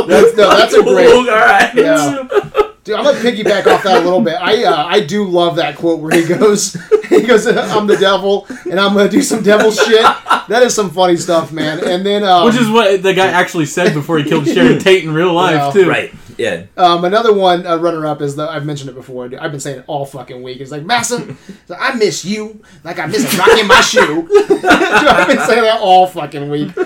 That's 0.06 0.36
no, 0.36 0.50
that's 0.50 0.74
a 0.74 0.82
great. 0.82 1.06
All 1.08 1.24
right. 1.26 1.72
Yeah. 1.74 2.70
Dude, 2.84 2.96
I'm 2.96 3.04
gonna 3.04 3.18
piggyback 3.18 3.66
off 3.66 3.82
that 3.84 4.02
a 4.02 4.04
little 4.04 4.20
bit. 4.20 4.34
I 4.34 4.64
uh, 4.64 4.84
I 4.86 5.00
do 5.00 5.24
love 5.24 5.56
that 5.56 5.76
quote 5.76 6.00
where 6.00 6.12
he 6.14 6.26
goes, 6.26 6.74
he 7.08 7.22
goes, 7.22 7.46
"I'm 7.46 7.86
the 7.86 7.96
devil, 7.96 8.46
and 8.70 8.78
I'm 8.78 8.94
gonna 8.94 9.08
do 9.08 9.22
some 9.22 9.42
devil 9.42 9.70
shit." 9.72 10.02
That 10.48 10.62
is 10.62 10.74
some 10.74 10.90
funny 10.90 11.16
stuff, 11.16 11.50
man. 11.50 11.82
And 11.82 12.04
then, 12.04 12.22
um, 12.24 12.44
Which 12.44 12.56
is 12.56 12.68
what 12.68 13.02
the 13.02 13.14
guy 13.14 13.28
actually 13.28 13.64
said 13.64 13.94
before 13.94 14.18
he 14.18 14.24
killed 14.28 14.46
Sharon 14.46 14.78
Tate 14.78 15.04
in 15.04 15.14
real 15.14 15.32
life 15.32 15.54
Yeah. 15.74 15.82
too. 15.82 15.88
Right. 15.88 16.12
Yeah. 16.36 16.64
um, 16.76 17.04
another 17.04 17.32
one 17.32 17.64
uh, 17.66 17.76
runner 17.78 18.04
up 18.06 18.20
is 18.20 18.36
the 18.36 18.46
I've 18.50 18.66
mentioned 18.66 18.90
it 18.90 18.94
before. 18.94 19.24
I've 19.40 19.50
been 19.52 19.60
saying 19.60 19.78
it 19.78 19.84
all 19.86 20.04
fucking 20.04 20.42
week. 20.42 20.60
It's 20.60 20.70
like 20.70 20.82
Massa, 20.84 21.34
I 21.78 21.94
miss 21.94 22.24
you 22.26 22.60
like 22.82 22.98
I 22.98 23.06
miss 23.06 23.32
a 23.32 23.38
rock 23.38 23.56
in 23.58 23.66
my 23.66 23.80
shoe. 23.80 24.28
Dude, 24.48 24.64
I've 24.66 25.28
been 25.28 25.38
saying 25.46 25.62
that 25.62 25.78
all 25.80 26.06
fucking 26.06 26.50
week. 26.50 26.76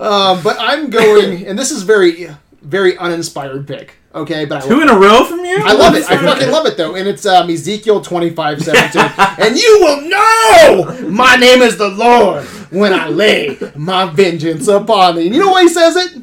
Um, 0.00 0.42
but 0.42 0.56
I'm 0.58 0.90
going, 0.90 1.46
and 1.46 1.56
this 1.56 1.70
is 1.70 1.82
very 1.84 2.28
very 2.64 2.96
uninspired 2.98 3.66
pick. 3.66 3.96
Okay, 4.14 4.44
but 4.44 4.62
I 4.62 4.68
Two 4.68 4.80
in 4.80 4.88
a 4.88 4.96
row 4.96 5.24
from 5.24 5.44
you? 5.44 5.58
I 5.64 5.72
love 5.72 5.94
it. 5.96 6.08
I 6.08 6.16
fucking 6.22 6.50
love 6.50 6.66
it 6.66 6.76
though. 6.76 6.94
And 6.94 7.08
it's 7.08 7.26
um, 7.26 7.50
Ezekiel 7.50 8.00
twenty 8.00 8.30
five 8.30 8.62
seventeen. 8.62 9.10
and 9.38 9.56
you 9.56 9.78
will 9.80 10.00
know 10.08 11.08
my 11.10 11.36
name 11.36 11.62
is 11.62 11.76
the 11.76 11.88
Lord 11.88 12.44
when 12.70 12.92
I 12.92 13.08
lay 13.08 13.58
my 13.74 14.06
vengeance 14.06 14.68
upon 14.68 15.16
thee. 15.16 15.26
And 15.26 15.34
you 15.34 15.40
know 15.40 15.50
why 15.50 15.62
he 15.62 15.68
says 15.68 15.96
it? 15.96 16.22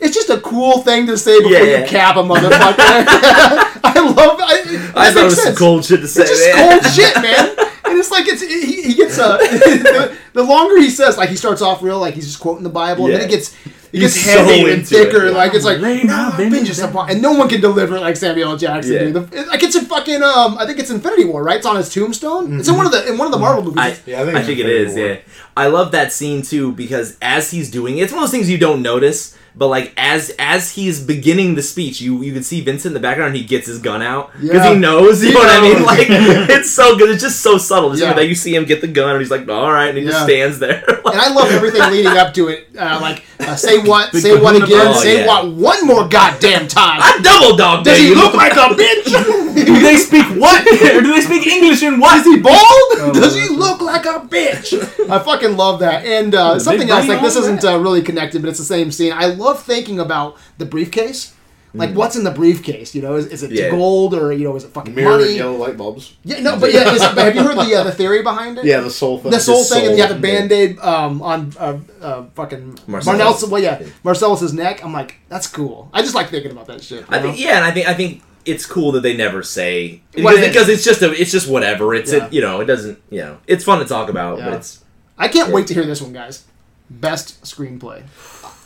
It's 0.00 0.14
just 0.14 0.30
a 0.30 0.40
cool 0.40 0.78
thing 0.78 1.06
to 1.08 1.16
say 1.18 1.38
before 1.40 1.52
Yeah. 1.58 1.82
you 1.82 1.86
cap 1.86 2.16
a 2.16 2.20
motherfucker. 2.20 2.50
I 3.84 4.00
love 4.00 4.38
I, 4.40 4.92
I 4.96 5.12
thought 5.12 5.22
it 5.22 5.24
was 5.24 5.42
some 5.42 5.54
cold 5.54 5.84
shit 5.84 6.00
to 6.00 6.08
say. 6.08 6.22
It's 6.22 6.30
just 6.30 6.56
man. 6.56 6.80
cold 6.80 6.92
shit, 6.92 7.14
man. 7.22 7.66
And 7.84 7.98
it's 7.98 8.10
like 8.10 8.26
it's 8.26 8.40
he, 8.42 8.82
he 8.82 8.94
gets 8.94 9.18
uh 9.18 9.36
the, 9.36 10.16
the 10.32 10.42
longer 10.42 10.78
he 10.78 10.90
says 10.90 11.16
like 11.16 11.28
he 11.28 11.36
starts 11.36 11.60
off 11.62 11.82
real 11.82 11.98
like 12.00 12.14
he's 12.14 12.26
just 12.26 12.40
quoting 12.40 12.64
the 12.64 12.70
Bible 12.70 13.04
and 13.06 13.14
then 13.14 13.20
it 13.20 13.30
gets 13.30 13.54
it 13.92 14.00
He's 14.00 14.14
gets 14.14 14.24
so 14.26 14.44
heavy 14.44 14.70
and 14.72 14.86
thicker 14.86 15.26
it. 15.26 15.34
like 15.34 15.54
it's 15.54 15.64
like 15.64 15.78
Lay 15.80 16.02
"Nah, 16.02 16.30
my 16.30 16.36
vengeance 16.36 16.54
vengeance 16.54 16.78
upon-" 16.80 17.10
and 17.10 17.20
no 17.22 17.32
one 17.32 17.48
can 17.48 17.60
deliver 17.60 17.96
it 17.96 18.00
like 18.00 18.16
Samuel 18.16 18.50
L. 18.52 18.56
Jackson. 18.56 18.92
Yeah. 18.92 18.98
Dude. 19.00 19.14
The, 19.30 19.40
it, 19.42 19.48
like 19.48 19.62
it's 19.62 19.74
in 19.76 19.84
fucking 19.86 20.22
um 20.22 20.58
I 20.58 20.66
think 20.66 20.78
it's 20.78 20.90
Infinity 20.90 21.24
War 21.24 21.42
right? 21.42 21.56
It's 21.56 21.66
on 21.66 21.76
his 21.76 21.92
tombstone. 21.92 22.58
It's 22.60 22.68
in 22.68 22.76
one 22.76 22.86
of 22.86 22.92
the 22.92 23.08
in 23.08 23.18
one 23.18 23.26
of 23.26 23.32
the 23.32 23.38
Marvel 23.38 23.62
movies. 23.64 23.78
I, 23.78 23.96
Yeah, 24.06 24.20
I 24.20 24.22
I 24.22 24.32
think 24.32 24.46
think, 24.46 24.58
it's 24.60 24.60
it 24.60 24.70
is. 24.70 24.88
Infinity 24.90 25.00
War. 25.02 25.14
Yeah, 25.14 25.20
I 25.56 25.66
love 25.66 25.92
that 25.92 26.12
scene 26.12 26.42
too 26.42 26.72
because 26.72 27.16
as 27.20 27.50
he's 27.50 27.70
doing 27.70 27.98
it, 27.98 28.02
it's 28.02 28.12
one 28.12 28.22
of 28.22 28.28
those 28.28 28.32
things 28.32 28.48
you 28.48 28.56
don't 28.58 28.80
notice, 28.82 29.36
but 29.56 29.66
like 29.68 29.92
as 29.96 30.32
as 30.38 30.72
he's 30.72 31.00
beginning 31.04 31.56
the 31.56 31.62
speech, 31.62 32.00
you 32.00 32.22
you 32.22 32.32
can 32.32 32.42
see 32.44 32.60
Vincent 32.60 32.90
in 32.90 32.94
the 32.94 33.00
background. 33.00 33.34
He 33.34 33.42
gets 33.44 33.66
his 33.66 33.78
gun 33.80 34.00
out 34.02 34.30
because 34.34 34.54
Yeah. 34.64 34.72
he 34.74 34.78
knows. 34.78 35.20
You 35.22 35.28
He 35.28 35.34
know 35.34 35.40
what 35.40 35.50
I 35.50 35.60
mean? 35.60 35.82
Like 35.82 36.06
it's 36.10 36.70
so 36.70 36.96
good. 36.96 37.10
It's 37.10 37.22
just 37.22 37.40
so 37.40 37.58
subtle. 37.58 37.90
Just 37.90 38.02
Yeah. 38.02 38.12
that 38.14 38.28
you 38.28 38.34
see 38.36 38.54
him 38.54 38.64
get 38.64 38.80
the 38.80 38.86
gun 38.86 39.10
and 39.10 39.20
he's 39.20 39.30
like, 39.30 39.48
"All 39.48 39.70
right," 39.72 39.88
and 39.88 39.98
he 39.98 40.04
just 40.04 40.22
stands 40.24 40.60
there. 40.60 40.84
and 41.04 41.20
I 41.20 41.32
love 41.34 41.50
everything 41.50 41.82
leading 41.90 42.16
up 42.16 42.32
to 42.34 42.48
it. 42.48 42.68
Uh, 42.78 42.98
like 43.02 43.24
uh, 43.40 43.56
say 43.56 43.79
what, 43.86 44.12
Big 44.12 44.22
say 44.22 44.40
what 44.40 44.56
again, 44.56 44.68
bro. 44.68 44.92
Say 44.94 45.20
yeah. 45.20 45.26
what 45.26 45.50
one 45.52 45.86
more 45.86 46.08
goddamn 46.08 46.68
time. 46.68 47.00
I 47.02 47.20
double 47.22 47.56
dog. 47.56 47.84
Does 47.84 47.98
he 47.98 48.14
look 48.14 48.34
like 48.34 48.52
a 48.52 48.74
bitch? 48.74 49.40
Do 49.54 49.80
they 49.80 49.96
speak 49.96 50.26
what? 50.40 50.66
or 50.96 51.02
do 51.02 51.12
they 51.12 51.20
speak 51.20 51.46
English 51.46 51.82
and 51.82 52.00
what? 52.00 52.18
Is 52.18 52.26
he 52.26 52.40
bald? 52.40 52.56
Oh, 52.56 53.10
Does 53.12 53.34
he 53.34 53.48
look 53.48 53.80
like 53.80 54.06
a 54.06 54.20
bitch? 54.20 54.74
I 55.10 55.18
fucking 55.18 55.56
love 55.56 55.80
that. 55.80 56.04
And 56.04 56.34
uh, 56.34 56.58
something 56.58 56.88
else, 56.88 57.08
like 57.08 57.20
this 57.20 57.36
isn't 57.36 57.64
uh, 57.64 57.78
really 57.78 58.02
connected, 58.02 58.42
but 58.42 58.48
it's 58.48 58.58
the 58.58 58.64
same 58.64 58.90
scene. 58.90 59.12
I 59.12 59.26
love 59.26 59.62
thinking 59.62 59.98
about 59.98 60.36
the 60.58 60.66
briefcase. 60.66 61.34
Like, 61.72 61.94
what's 61.94 62.16
in 62.16 62.24
the 62.24 62.30
briefcase? 62.32 62.94
You 62.96 63.02
know, 63.02 63.14
is, 63.14 63.26
is 63.26 63.42
it 63.44 63.50
Mm. 63.52 63.56
Yeah. 63.56 63.70
gold 63.70 64.14
or 64.14 64.32
you 64.32 64.44
know, 64.44 64.56
is 64.56 64.64
it 64.64 64.72
fucking 64.72 64.94
Mirror 64.94 65.12
and 65.12 65.20
money? 65.20 65.36
yellow 65.36 65.56
light 65.56 65.76
bulbs. 65.76 66.14
Yeah, 66.24 66.40
no, 66.40 66.58
but 66.58 66.72
yeah, 66.72 66.92
is, 66.92 66.98
but 67.00 67.18
have 67.18 67.34
you 67.36 67.42
heard 67.42 67.56
the 67.58 67.74
uh, 67.76 67.84
the 67.84 67.92
theory 67.92 68.22
behind 68.22 68.58
it? 68.58 68.64
Yeah, 68.64 68.80
the 68.80 68.90
soul 68.90 69.18
thing. 69.18 69.30
The 69.30 69.38
soul 69.40 69.62
thing, 69.64 69.86
and 69.86 69.96
yeah, 69.98 70.06
the 70.08 70.18
band 70.18 70.50
aid 70.50 70.78
um, 70.80 71.22
on 71.22 71.52
uh, 71.58 71.78
uh, 72.02 72.24
fucking 72.34 72.78
Marcellus. 72.86 73.18
Marcellus. 73.18 73.50
Well, 73.50 73.62
yeah, 73.62 73.82
Marcellus's 74.02 74.52
neck. 74.52 74.84
I'm 74.84 74.92
like, 74.92 75.16
that's 75.28 75.46
cool. 75.46 75.88
I 75.92 76.02
just 76.02 76.14
like 76.14 76.28
thinking 76.30 76.50
about 76.50 76.66
that 76.66 76.82
shit. 76.82 77.04
I 77.08 77.16
you 77.18 77.22
think 77.22 77.40
yeah, 77.40 77.56
and 77.58 77.64
I 77.64 77.70
think 77.70 77.86
I 77.88 77.94
think 77.94 78.22
it's 78.44 78.66
cool 78.66 78.90
that 78.92 79.02
they 79.02 79.16
never 79.16 79.42
say 79.42 80.00
What 80.14 80.34
because, 80.34 80.38
it 80.38 80.42
is. 80.42 80.48
because 80.48 80.68
it's 80.70 80.84
just 80.84 81.02
a 81.02 81.12
it's 81.12 81.30
just 81.30 81.48
whatever. 81.48 81.94
It's 81.94 82.12
Yeah. 82.12 82.26
it, 82.26 82.32
you 82.32 82.40
know 82.40 82.60
it 82.60 82.64
doesn't 82.64 82.98
you 83.10 83.20
know 83.20 83.38
it's 83.46 83.62
fun 83.64 83.78
to 83.80 83.84
talk 83.84 84.08
about, 84.08 84.38
Yeah. 84.38 84.46
but 84.46 84.54
it's 84.54 84.82
I 85.18 85.28
can't 85.28 85.52
wait 85.52 85.66
to 85.68 85.74
hear 85.74 85.84
this 85.84 86.00
one, 86.02 86.12
guys. 86.14 86.44
Best 86.88 87.42
screenplay. 87.44 88.02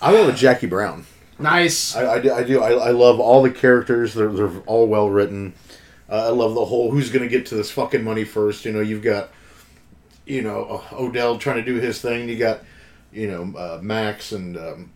I 0.00 0.12
went 0.12 0.26
with 0.26 0.36
Jackie 0.36 0.66
Brown. 0.68 1.04
Nice. 1.38 1.96
I, 1.96 2.14
I 2.14 2.18
do. 2.20 2.32
I, 2.32 2.42
do 2.44 2.62
I, 2.62 2.72
I 2.72 2.90
love 2.90 3.20
all 3.20 3.42
the 3.42 3.50
characters. 3.50 4.14
They're, 4.14 4.30
they're 4.30 4.60
all 4.66 4.86
well 4.86 5.10
written. 5.10 5.54
Uh, 6.08 6.26
I 6.26 6.28
love 6.28 6.54
the 6.54 6.64
whole 6.64 6.90
who's 6.90 7.10
going 7.10 7.22
to 7.22 7.28
get 7.28 7.46
to 7.46 7.54
this 7.54 7.70
fucking 7.70 8.04
money 8.04 8.24
first. 8.24 8.64
You 8.64 8.72
know, 8.72 8.80
you've 8.80 9.02
got, 9.02 9.30
you 10.26 10.42
know, 10.42 10.64
uh, 10.64 10.96
Ordell 10.96 11.40
trying 11.40 11.56
to 11.56 11.64
do 11.64 11.80
his 11.80 12.00
thing. 12.00 12.28
You 12.28 12.36
got, 12.36 12.60
you 13.12 13.26
know, 13.28 13.58
uh, 13.58 13.78
Max 13.82 14.32
and 14.32 14.56
um, 14.56 14.92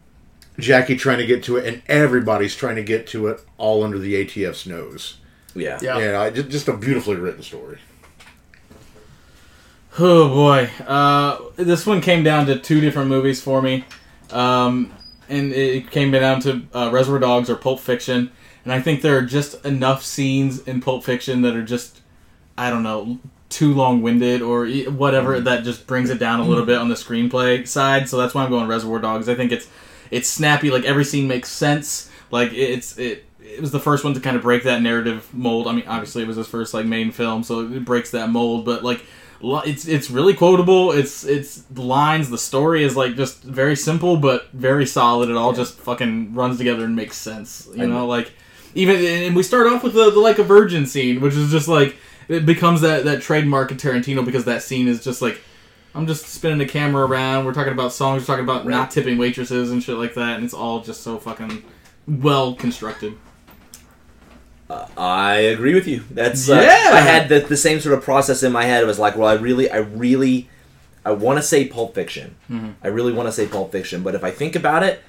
Jackie 0.58 0.96
trying 0.96 1.18
to 1.18 1.26
get 1.26 1.42
to 1.44 1.56
it, 1.56 1.66
and 1.66 1.82
everybody's 1.86 2.54
trying 2.54 2.76
to 2.76 2.82
get 2.82 3.06
to 3.08 3.28
it 3.28 3.40
all 3.56 3.82
under 3.82 3.98
the 3.98 4.24
ATF's 4.24 4.66
nose. 4.66 5.18
yeah 5.54 5.78
Yeah. 5.80 5.98
Yeah, 5.98 6.20
I, 6.20 6.30
just, 6.30 6.48
just 6.48 6.68
a 6.68 6.76
beautifully 6.76 7.16
written 7.16 7.42
story. 7.42 7.78
Oh 10.00 10.28
boy, 10.28 10.70
uh, 10.86 11.38
this 11.56 11.84
one 11.84 12.00
came 12.00 12.22
down 12.22 12.46
to 12.46 12.58
two 12.58 12.80
different 12.80 13.08
movies 13.08 13.42
for 13.42 13.60
me, 13.60 13.84
um, 14.30 14.92
and 15.28 15.52
it 15.52 15.90
came 15.90 16.10
down 16.10 16.40
to 16.40 16.62
uh, 16.74 16.90
Reservoir 16.90 17.20
Dogs 17.20 17.50
or 17.50 17.56
Pulp 17.56 17.80
Fiction. 17.80 18.30
And 18.64 18.72
I 18.72 18.80
think 18.80 19.02
there 19.02 19.16
are 19.16 19.22
just 19.22 19.64
enough 19.64 20.04
scenes 20.04 20.60
in 20.66 20.80
Pulp 20.80 21.04
Fiction 21.04 21.42
that 21.42 21.56
are 21.56 21.62
just, 21.62 22.02
I 22.56 22.70
don't 22.70 22.82
know, 22.82 23.18
too 23.48 23.72
long-winded 23.72 24.42
or 24.42 24.66
e- 24.66 24.86
whatever 24.88 25.40
that 25.40 25.64
just 25.64 25.86
brings 25.86 26.10
it 26.10 26.18
down 26.18 26.40
a 26.40 26.44
little 26.44 26.66
bit 26.66 26.76
on 26.76 26.88
the 26.88 26.94
screenplay 26.94 27.66
side. 27.66 28.08
So 28.08 28.18
that's 28.18 28.34
why 28.34 28.44
I'm 28.44 28.50
going 28.50 28.68
Reservoir 28.68 28.98
Dogs. 28.98 29.28
I 29.28 29.34
think 29.34 29.52
it's 29.52 29.68
it's 30.10 30.28
snappy. 30.28 30.70
Like 30.70 30.84
every 30.84 31.04
scene 31.04 31.28
makes 31.28 31.48
sense. 31.48 32.10
Like 32.30 32.52
it's 32.52 32.98
it. 32.98 33.24
It 33.40 33.62
was 33.62 33.70
the 33.70 33.80
first 33.80 34.04
one 34.04 34.12
to 34.12 34.20
kind 34.20 34.36
of 34.36 34.42
break 34.42 34.64
that 34.64 34.82
narrative 34.82 35.32
mold. 35.32 35.66
I 35.66 35.72
mean, 35.72 35.86
obviously 35.88 36.22
it 36.22 36.28
was 36.28 36.36
his 36.36 36.46
first 36.46 36.74
like 36.74 36.84
main 36.84 37.10
film, 37.10 37.42
so 37.42 37.60
it 37.60 37.84
breaks 37.84 38.10
that 38.10 38.28
mold. 38.28 38.66
But 38.66 38.84
like 38.84 39.04
it's 39.42 39.86
it's 39.86 40.10
really 40.10 40.34
quotable. 40.34 40.92
It's 40.92 41.24
it's 41.24 41.62
the 41.70 41.82
lines. 41.82 42.30
The 42.30 42.38
story 42.38 42.82
is 42.84 42.96
like 42.96 43.14
just 43.16 43.42
very 43.42 43.76
simple 43.76 44.16
but 44.16 44.50
very 44.52 44.86
solid. 44.86 45.28
It 45.30 45.36
all 45.36 45.52
just 45.52 45.74
fucking 45.78 46.34
runs 46.34 46.58
together 46.58 46.84
and 46.84 46.96
makes 46.96 47.16
sense. 47.16 47.68
You 47.74 47.84
I 47.84 47.86
know, 47.86 47.98
know. 48.00 48.06
like 48.06 48.32
even 48.74 48.96
and 48.96 49.36
we 49.36 49.42
start 49.42 49.66
off 49.66 49.82
with 49.82 49.94
the, 49.94 50.10
the 50.10 50.20
like 50.20 50.38
a 50.38 50.44
virgin 50.44 50.86
scene, 50.86 51.20
which 51.20 51.34
is 51.34 51.50
just 51.50 51.68
like 51.68 51.96
it 52.28 52.44
becomes 52.46 52.80
that 52.82 53.04
that 53.04 53.22
trademark 53.22 53.70
of 53.70 53.76
Tarantino 53.78 54.24
because 54.24 54.44
that 54.46 54.62
scene 54.62 54.88
is 54.88 55.02
just 55.04 55.22
like. 55.22 55.40
I'm 55.94 56.06
just 56.06 56.26
spinning 56.26 56.58
the 56.58 56.66
camera 56.66 57.06
around. 57.06 57.44
We're 57.46 57.54
talking 57.54 57.72
about 57.72 57.92
songs. 57.92 58.22
We're 58.22 58.26
talking 58.26 58.44
about 58.44 58.66
Right. 58.66 58.70
not 58.72 58.90
tipping 58.90 59.16
waitresses 59.18 59.72
and 59.72 59.82
shit 59.82 59.96
like 59.96 60.14
that, 60.14 60.36
and 60.36 60.44
it's 60.44 60.52
all 60.54 60.80
just 60.80 61.02
so 61.02 61.18
fucking 61.18 61.64
well 62.06 62.54
constructed. 62.54 63.14
I 64.70 65.36
agree 65.36 65.74
with 65.74 65.86
you. 65.86 66.04
That's 66.10 66.48
uh, 66.48 66.54
Yeah. 66.54 66.90
I 66.92 67.00
had 67.00 67.28
the, 67.28 67.40
the 67.40 67.56
same 67.56 67.80
sort 67.80 67.96
of 67.96 68.04
process 68.04 68.42
in 68.42 68.52
my 68.52 68.64
head. 68.64 68.82
It 68.82 68.86
was 68.86 68.98
like, 68.98 69.16
well, 69.16 69.28
I 69.28 69.34
really, 69.34 69.70
I 69.70 69.78
really, 69.78 70.48
I 71.04 71.12
want 71.12 71.38
to 71.38 71.42
say 71.42 71.66
Pulp 71.66 71.94
Fiction. 71.94 72.36
Mm-hmm. 72.50 72.72
I 72.82 72.88
really 72.88 73.12
want 73.12 73.28
to 73.28 73.32
say 73.32 73.46
Pulp 73.46 73.72
Fiction, 73.72 74.02
but 74.02 74.14
if 74.14 74.22
I 74.22 74.30
think 74.30 74.54
about 74.54 74.82
it, 74.82 75.02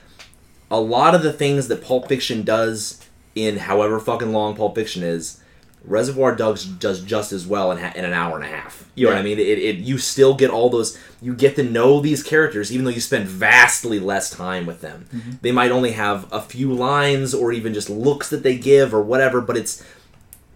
a 0.72 0.80
lot 0.80 1.16
of 1.16 1.24
the 1.24 1.34
things 1.34 1.68
that 1.68 1.84
Pulp 1.84 2.08
Fiction 2.08 2.44
does 2.44 3.06
in 3.36 3.58
however 3.58 4.00
fucking 4.00 4.32
long 4.32 4.56
Pulp 4.56 4.76
Fiction 4.76 5.04
is, 5.04 5.42
Reservoir 5.84 6.36
Dogs 6.36 6.66
does 6.66 7.02
just 7.02 7.32
as 7.32 7.48
well 7.48 7.72
in, 7.72 7.78
ha- 7.78 7.94
in 7.96 8.06
an 8.06 8.14
hour 8.14 8.36
and 8.36 8.44
a 8.44 8.48
half. 8.48 8.90
You 8.96 9.06
know 9.06 9.14
what 9.14 9.20
I 9.20 9.24
mean? 9.24 9.40
It, 9.40 9.60
it 9.60 9.78
you 9.78 9.98
still 9.98 10.36
get 10.36 10.50
all 10.50 10.70
those. 10.70 11.00
You 11.22 11.34
get 11.34 11.56
to 11.56 11.64
know 11.64 12.00
these 12.02 12.22
characters, 12.22 12.72
even 12.72 12.86
though 12.86 12.92
you 12.92 13.00
spend 13.00 13.28
vastly 13.28 14.00
less 14.00 14.30
time 14.30 14.66
with 14.66 14.82
them. 14.82 15.08
Mm-hmm. 15.14 15.32
They 15.42 15.52
might 15.52 15.72
only 15.72 15.92
have 15.92 16.32
a 16.32 16.42
few 16.42 16.74
lines 16.74 17.34
or 17.34 17.52
even 17.52 17.74
just 17.74 17.90
looks 17.90 18.30
that 18.30 18.44
they 18.44 18.58
give 18.58 18.94
or 18.94 19.02
whatever, 19.02 19.42
but 19.42 19.58
it's 19.58 19.84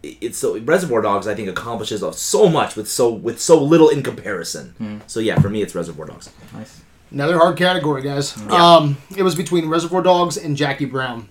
it's 0.03 0.37
so 0.37 0.59
Reservoir 0.59 1.01
Dogs. 1.01 1.27
I 1.27 1.35
think 1.35 1.47
accomplishes 1.47 2.03
so 2.17 2.49
much 2.49 2.75
with 2.75 2.89
so 2.89 3.09
with 3.11 3.39
so 3.39 3.61
little 3.61 3.89
in 3.89 4.03
comparison. 4.03 4.75
Hmm. 4.77 4.97
So 5.07 5.19
yeah, 5.19 5.39
for 5.39 5.49
me, 5.49 5.61
it's 5.61 5.73
Reservoir 5.73 6.07
Dogs. 6.07 6.29
Nice. 6.53 6.81
Another 7.11 7.37
hard 7.37 7.57
category, 7.57 8.01
guys. 8.01 8.35
Um, 8.49 8.97
it 9.15 9.21
was 9.21 9.35
between 9.35 9.69
Reservoir 9.69 10.01
Dogs 10.01 10.35
and 10.35 10.57
Jackie 10.57 10.85
Brown. 10.85 11.29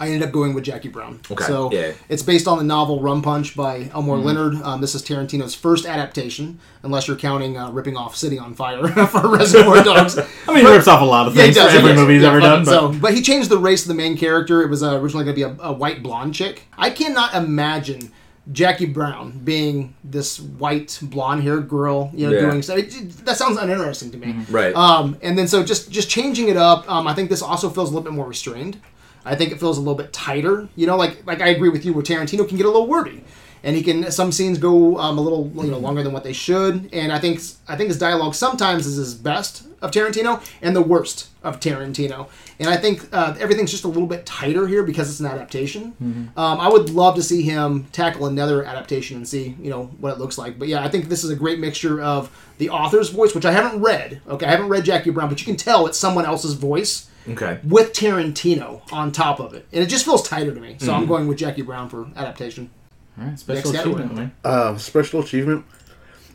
I 0.00 0.06
ended 0.06 0.22
up 0.26 0.32
going 0.32 0.52
with 0.54 0.64
Jackie 0.64 0.88
Brown. 0.88 1.20
Okay, 1.30 1.44
So 1.44 1.70
yeah. 1.70 1.92
it's 2.08 2.22
based 2.22 2.48
on 2.48 2.58
the 2.58 2.64
novel 2.64 3.00
Rum 3.00 3.22
Punch 3.22 3.54
by 3.54 3.90
Elmore 3.94 4.16
Mm-hmm. 4.16 4.26
Leonard. 4.26 4.54
Um, 4.62 4.80
this 4.80 4.94
is 4.94 5.02
Tarantino's 5.02 5.54
first 5.54 5.86
adaptation, 5.86 6.58
unless 6.82 7.06
you're 7.06 7.16
counting 7.16 7.56
uh, 7.56 7.70
ripping 7.70 7.96
off 7.96 8.16
City 8.16 8.38
on 8.38 8.54
Fire 8.54 8.86
for 9.06 9.28
Reservoir 9.28 9.84
Dogs. 9.84 10.18
I 10.18 10.24
mean, 10.54 10.64
he 10.64 10.70
rips 10.72 10.88
off 10.88 11.02
a 11.02 11.04
lot 11.04 11.28
of 11.28 11.34
things 11.34 11.56
Yeah, 11.56 11.64
does. 11.64 11.74
every 11.74 11.90
does. 11.90 12.00
movie 12.00 12.14
he's 12.14 12.22
Yeah, 12.22 12.28
ever 12.30 12.40
done. 12.40 12.64
But 12.64 12.70
So, 12.70 12.92
but 12.92 13.14
he 13.14 13.22
changed 13.22 13.48
the 13.48 13.58
race 13.58 13.82
of 13.82 13.88
the 13.88 13.94
main 13.94 14.16
character. 14.16 14.62
It 14.62 14.70
was 14.70 14.82
uh, 14.82 14.98
originally 14.98 15.24
going 15.24 15.36
to 15.36 15.56
be 15.56 15.62
a, 15.62 15.66
a 15.68 15.72
white 15.72 16.02
blonde 16.02 16.34
chick. 16.34 16.64
I 16.76 16.90
cannot 16.90 17.34
imagine 17.34 18.10
Jackie 18.50 18.86
Brown 18.86 19.38
being 19.44 19.94
this 20.02 20.40
white 20.40 20.98
blonde 21.00 21.44
haired 21.44 21.68
girl, 21.68 22.10
you 22.12 22.26
know, 22.28 22.32
Yeah. 22.34 22.40
doing 22.50 22.62
so. 22.62 22.76
It, 22.76 22.96
it- 22.96 23.10
that 23.26 23.36
sounds 23.36 23.56
uninteresting 23.56 24.10
to 24.10 24.16
me. 24.16 24.34
Right. 24.50 24.74
Um, 24.74 25.16
and 25.22 25.38
then 25.38 25.46
so 25.46 25.62
just 25.62 25.92
just 25.92 26.10
changing 26.10 26.48
it 26.48 26.56
up. 26.56 26.90
Um, 26.90 27.06
I 27.06 27.14
think 27.14 27.30
this 27.30 27.40
also 27.42 27.70
feels 27.70 27.90
a 27.90 27.92
little 27.94 28.02
bit 28.02 28.14
more 28.14 28.26
restrained. 28.26 28.80
I 29.24 29.34
think 29.36 29.52
it 29.52 29.60
feels 29.60 29.78
a 29.78 29.80
little 29.80 29.94
bit 29.94 30.12
tighter. 30.12 30.68
You 30.76 30.86
know, 30.86 30.96
like 30.96 31.26
like 31.26 31.40
I 31.40 31.48
agree 31.48 31.68
with 31.68 31.84
you 31.84 31.92
where 31.92 32.02
Tarantino 32.02 32.46
can 32.48 32.56
get 32.56 32.66
a 32.66 32.70
little 32.70 32.86
wordy, 32.86 33.24
and 33.62 33.76
he 33.76 33.82
can 33.82 34.10
some 34.10 34.32
scenes 34.32 34.58
go 34.58 34.98
um, 34.98 35.18
a 35.18 35.20
little 35.20 35.50
you 35.56 35.70
know 35.70 35.78
longer 35.78 36.02
than 36.02 36.12
what 36.12 36.24
they 36.24 36.32
should. 36.32 36.88
And 36.92 37.12
I 37.12 37.18
think 37.18 37.40
I 37.68 37.76
think 37.76 37.88
his 37.88 37.98
dialogue 37.98 38.34
sometimes 38.34 38.86
is 38.86 38.96
his 38.96 39.14
best 39.14 39.66
of 39.80 39.90
Tarantino 39.90 40.40
and 40.62 40.76
the 40.76 40.82
worst 40.82 41.28
of 41.42 41.58
Tarantino. 41.58 42.28
And 42.60 42.68
I 42.70 42.76
think 42.76 43.08
uh, 43.12 43.34
everything's 43.40 43.72
just 43.72 43.82
a 43.82 43.88
little 43.88 44.06
bit 44.06 44.24
tighter 44.24 44.68
here 44.68 44.84
because 44.84 45.10
it's 45.10 45.18
an 45.18 45.26
adaptation. 45.26 45.94
Um, 46.36 46.60
I 46.60 46.68
would 46.68 46.90
love 46.90 47.16
to 47.16 47.22
see 47.22 47.42
him 47.42 47.86
tackle 47.90 48.26
another 48.26 48.62
adaptation 48.64 49.16
and 49.16 49.28
see 49.28 49.56
you 49.60 49.70
know 49.70 49.86
what 49.98 50.12
it 50.12 50.18
looks 50.18 50.38
like. 50.38 50.58
But 50.58 50.68
yeah, 50.68 50.84
I 50.84 50.88
think 50.88 51.08
this 51.08 51.24
is 51.24 51.30
a 51.30 51.36
great 51.36 51.58
mixture 51.58 52.00
of 52.00 52.30
the 52.58 52.70
author's 52.70 53.08
voice, 53.10 53.34
which 53.34 53.44
I 53.44 53.52
haven't 53.52 53.80
read. 53.80 54.20
Okay, 54.28 54.46
I 54.46 54.50
haven't 54.50 54.68
read 54.68 54.84
Jackie 54.84 55.10
Brown, 55.10 55.28
but 55.28 55.40
you 55.40 55.46
can 55.46 55.56
tell 55.56 55.86
it's 55.86 55.98
someone 55.98 56.24
else's 56.26 56.54
voice 56.54 57.08
okay. 57.30 57.60
with 57.64 57.92
Tarantino 57.92 58.82
on 58.92 59.12
top 59.12 59.40
of 59.40 59.54
it, 59.54 59.66
and 59.72 59.82
it 59.82 59.86
just 59.88 60.04
feels 60.04 60.26
tighter 60.28 60.54
to 60.54 60.60
me. 60.60 60.76
So 60.78 60.86
Mm-hmm. 60.86 60.94
I'm 60.94 61.06
going 61.06 61.26
with 61.28 61.38
Jackie 61.38 61.62
Brown 61.62 61.88
for 61.88 62.08
adaptation. 62.16 62.70
All 63.18 63.26
right, 63.26 63.38
special 63.38 63.72
Next 63.72 63.80
achievement, 63.84 64.10
category. 64.10 64.30
Uh, 64.44 64.76
special 64.78 65.20
achievement. 65.20 65.64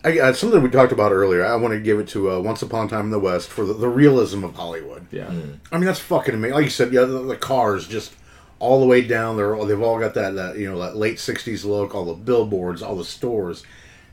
I, 0.03 0.19
uh, 0.19 0.33
something 0.33 0.61
we 0.61 0.69
talked 0.69 0.91
about 0.91 1.11
earlier. 1.11 1.43
I 1.43 1.55
want 1.55 1.73
to 1.73 1.79
give 1.79 1.99
it 1.99 2.07
to 2.09 2.31
uh, 2.31 2.39
Once 2.39 2.61
Upon 2.61 2.85
a 2.85 2.89
Time 2.89 3.05
in 3.05 3.11
the 3.11 3.19
West 3.19 3.49
for 3.49 3.65
the, 3.65 3.73
the 3.73 3.89
realism 3.89 4.43
of 4.43 4.55
Hollywood. 4.55 5.07
Yeah. 5.11 5.27
I 5.71 5.77
mean, 5.77 5.85
that's 5.85 5.99
fucking 5.99 6.35
amazing. 6.35 6.53
Like 6.53 6.63
you 6.65 6.69
said, 6.69 6.93
yeah, 6.93 7.01
the, 7.01 7.23
the 7.23 7.35
cars 7.35 7.87
just 7.87 8.13
all 8.59 8.79
the 8.79 8.85
way 8.85 9.01
down. 9.01 9.37
They're 9.37 9.55
all, 9.55 9.65
they've 9.65 9.81
all 9.81 9.99
got 9.99 10.13
that, 10.13 10.35
that 10.35 10.57
you 10.57 10.69
know 10.69 10.79
that 10.79 10.95
late 10.95 11.17
'60s 11.17 11.65
look. 11.65 11.95
All 11.95 12.05
the 12.05 12.13
billboards, 12.13 12.81
all 12.83 12.95
the 12.95 13.03
stores. 13.03 13.63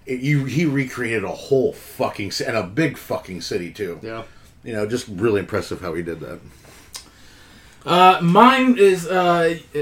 It, 0.06 0.20
you 0.20 0.46
he 0.46 0.64
recreated 0.64 1.22
a 1.24 1.28
whole 1.28 1.72
fucking 1.74 2.30
ci- 2.30 2.44
and 2.44 2.56
a 2.56 2.62
big 2.62 2.96
fucking 2.96 3.42
city 3.42 3.70
too. 3.70 4.00
Yeah. 4.02 4.24
You 4.64 4.72
know, 4.72 4.86
just 4.86 5.06
really 5.08 5.40
impressive 5.40 5.82
how 5.82 5.92
he 5.92 6.02
did 6.02 6.20
that. 6.20 6.40
Uh, 7.84 8.18
mine 8.22 8.76
is 8.78 9.06
uh, 9.06 9.58
uh, 9.74 9.78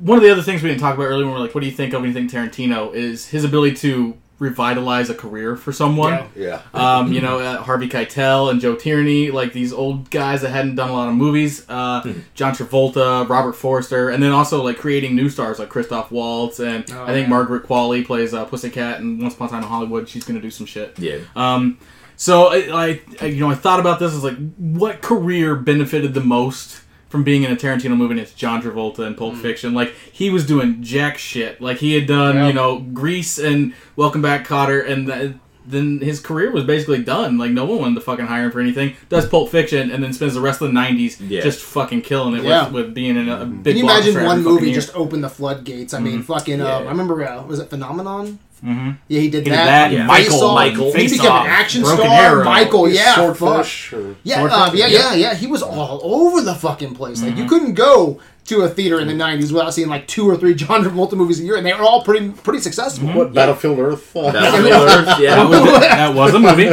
one 0.00 0.18
of 0.18 0.24
the 0.24 0.30
other 0.30 0.42
things 0.42 0.62
we 0.62 0.68
didn't 0.68 0.80
talk 0.80 0.94
about 0.94 1.04
earlier. 1.04 1.24
When 1.26 1.34
we're 1.34 1.40
like, 1.40 1.54
"What 1.54 1.60
do 1.62 1.66
you 1.66 1.72
think 1.76 1.94
of 1.94 2.02
anything 2.04 2.28
Tarantino?" 2.28 2.94
Is 2.94 3.26
his 3.28 3.44
ability 3.44 3.76
to 3.76 4.16
revitalize 4.38 5.10
a 5.10 5.14
career 5.14 5.54
for 5.54 5.70
someone. 5.70 6.14
Yeah. 6.34 6.62
Yeah. 6.74 6.96
Um, 6.98 7.12
you 7.12 7.20
know, 7.20 7.40
uh, 7.40 7.58
Harvey 7.62 7.88
Keitel 7.90 8.50
and 8.50 8.58
Joe 8.58 8.74
Tierney, 8.74 9.30
like 9.30 9.52
these 9.52 9.70
old 9.70 10.10
guys 10.10 10.40
that 10.40 10.48
hadn't 10.48 10.76
done 10.76 10.88
a 10.88 10.94
lot 10.94 11.08
of 11.10 11.14
movies. 11.14 11.66
Uh, 11.68 12.00
Hmm. 12.00 12.12
John 12.34 12.54
Travolta, 12.54 13.28
Robert 13.28 13.52
Forster, 13.52 14.08
and 14.08 14.22
then 14.22 14.32
also 14.32 14.62
like 14.62 14.78
creating 14.78 15.14
new 15.14 15.28
stars 15.28 15.58
like 15.58 15.68
Christoph 15.68 16.10
Waltz 16.10 16.58
and 16.58 16.90
Oh, 16.90 17.02
I 17.04 17.08
think 17.08 17.24
yeah. 17.24 17.28
Margaret 17.28 17.64
Qualley 17.66 18.02
plays 18.04 18.32
uh, 18.32 18.46
Pussycat 18.46 19.00
and 19.00 19.20
Once 19.20 19.34
Upon 19.34 19.48
a 19.48 19.50
Time 19.50 19.62
in 19.62 19.68
Hollywood. 19.68 20.08
She's 20.08 20.24
gonna 20.24 20.40
do 20.40 20.50
some 20.50 20.64
shit. 20.64 20.98
Yeah. 20.98 21.18
Um, 21.36 21.76
so 22.16 22.46
I, 22.46 22.56
I, 22.86 23.00
I- 23.20 23.26
you 23.26 23.40
know, 23.40 23.50
I 23.50 23.54
thought 23.56 23.78
about 23.80 23.98
this 23.98 24.14
as 24.14 24.24
like, 24.24 24.38
what 24.56 25.02
career 25.02 25.54
benefited 25.54 26.14
the 26.14 26.22
most 26.22 26.80
from 27.10 27.22
being 27.22 27.42
in 27.42 27.52
a 27.52 27.56
Tarantino 27.56 27.96
movie? 27.96 28.12
And 28.12 28.20
it's 28.20 28.32
John 28.32 28.62
Travolta 28.62 29.06
in 29.06 29.14
Pulp 29.14 29.36
Fiction. 29.36 29.74
Like 29.74 29.92
he 30.10 30.30
was 30.30 30.46
doing 30.46 30.82
jack 30.82 31.18
shit. 31.18 31.60
Like 31.60 31.76
he 31.78 31.94
had 31.94 32.06
done, 32.06 32.36
Yeah. 32.36 32.46
you 32.46 32.52
know, 32.54 32.78
Grease 32.78 33.38
and 33.38 33.74
Welcome 33.96 34.22
Back, 34.22 34.46
Kotter, 34.46 34.88
and 34.88 35.06
th- 35.06 35.32
then 35.66 36.00
his 36.00 36.20
career 36.20 36.50
was 36.50 36.64
basically 36.64 37.02
done. 37.02 37.36
Like 37.36 37.50
no 37.50 37.66
one 37.66 37.78
wanted 37.80 37.94
to 37.96 38.00
fucking 38.00 38.26
hire 38.26 38.46
him 38.46 38.50
for 38.50 38.60
anything. 38.60 38.94
Does 39.10 39.28
Pulp 39.28 39.50
Fiction 39.50 39.90
and 39.90 40.02
then 40.02 40.12
spends 40.14 40.32
the 40.34 40.40
rest 40.40 40.62
of 40.62 40.68
the 40.68 40.74
'90s 40.74 41.18
Yeah. 41.20 41.42
just 41.42 41.60
fucking 41.60 42.00
killing 42.02 42.34
it 42.34 42.44
Yeah. 42.44 42.64
with, 42.70 42.86
with 42.86 42.94
being 42.94 43.16
in 43.16 43.28
a, 43.28 43.42
a 43.42 43.44
big. 43.46 43.76
Can 43.76 43.84
you 43.84 43.90
imagine 43.90 44.24
one 44.24 44.42
movie 44.42 44.66
year. 44.66 44.74
just 44.74 44.96
opened 44.96 45.22
the 45.22 45.28
floodgates? 45.28 45.92
I 45.92 46.00
mean, 46.00 46.22
fucking. 46.22 46.60
Um, 46.60 46.66
Yeah. 46.66 46.76
I 46.78 46.90
remember. 46.90 47.22
Uh, 47.28 47.42
was 47.44 47.58
it 47.58 47.68
Phenomenon? 47.70 48.38
Mhm. 48.64 48.98
Yeah, 49.08 49.20
he 49.20 49.30
did 49.30 49.44
He 49.44 49.50
did 49.50 49.52
that. 49.58 49.90
that, 49.90 49.92
yeah. 49.92 50.06
Face 50.14 50.28
Michael, 50.30 50.46
Off. 50.48 50.54
Michael. 50.54 50.92
He 50.92 51.08
became 51.08 51.30
Off, 51.32 51.44
an 51.46 51.50
action 51.50 51.82
Broken 51.82 52.04
star. 52.04 52.14
Arrow. 52.22 52.44
Michael, 52.44 52.88
yeah, 52.90 53.14
fuck. 53.16 53.36
Swordfish. 53.36 53.92
Or, 53.94 54.16
Yeah, 54.22 54.36
Sword 54.40 54.50
uh, 54.52 54.70
yeah, 54.74 54.86
yeah. 54.86 54.98
yeah, 54.98 55.14
yeah. 55.14 55.34
He 55.34 55.46
was 55.46 55.62
all 55.62 56.00
over 56.04 56.42
the 56.42 56.54
fucking 56.54 56.94
place. 56.94 57.22
Like 57.22 57.36
you 57.38 57.46
couldn't 57.46 57.72
go 57.74 58.20
to 58.46 58.62
a 58.62 58.68
theater 58.68 58.98
in 59.00 59.06
the 59.06 59.14
'90s 59.14 59.52
without 59.52 59.72
seeing 59.72 59.88
like 59.88 60.06
two 60.08 60.28
or 60.28 60.36
three 60.36 60.54
John 60.62 60.84
Travolta 60.84 61.12
movies 61.14 61.40
a 61.40 61.44
year, 61.44 61.56
and 61.56 61.64
they 61.64 61.72
were 61.72 61.82
all 61.82 62.02
pretty 62.02 62.30
pretty 62.30 62.58
successful. 62.60 63.08
what 63.08 63.32
Battlefield 63.32 63.78
Earth? 63.78 64.14
Uh, 64.14 64.30
Battlefield 64.32 64.72
Earth, 64.88 65.06
That 65.06 65.20
yeah. 65.20 65.44
was, 65.48 65.80
that 65.80 66.14
was 66.14 66.34
a 66.34 66.38
movie. 66.40 66.64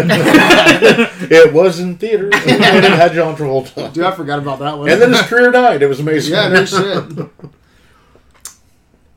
it 1.36 1.54
was 1.54 1.80
in 1.80 1.98
theaters, 1.98 2.34
and 2.36 2.64
it 2.84 2.92
had 2.92 3.14
John 3.14 3.36
Travolta. 3.38 3.94
Dude, 3.94 4.04
I 4.04 4.12
forgot 4.12 4.40
about 4.40 4.60
that 4.60 4.78
one. 4.78 4.90
And 4.90 5.02
then 5.02 5.14
his 5.14 5.22
career 5.22 5.52
died. 5.52 5.82
It 5.82 5.88
was 5.88 6.00
amazing. 6.02 6.34
yeah, 6.34 6.50
no 6.50 6.66
shit. 6.66 7.30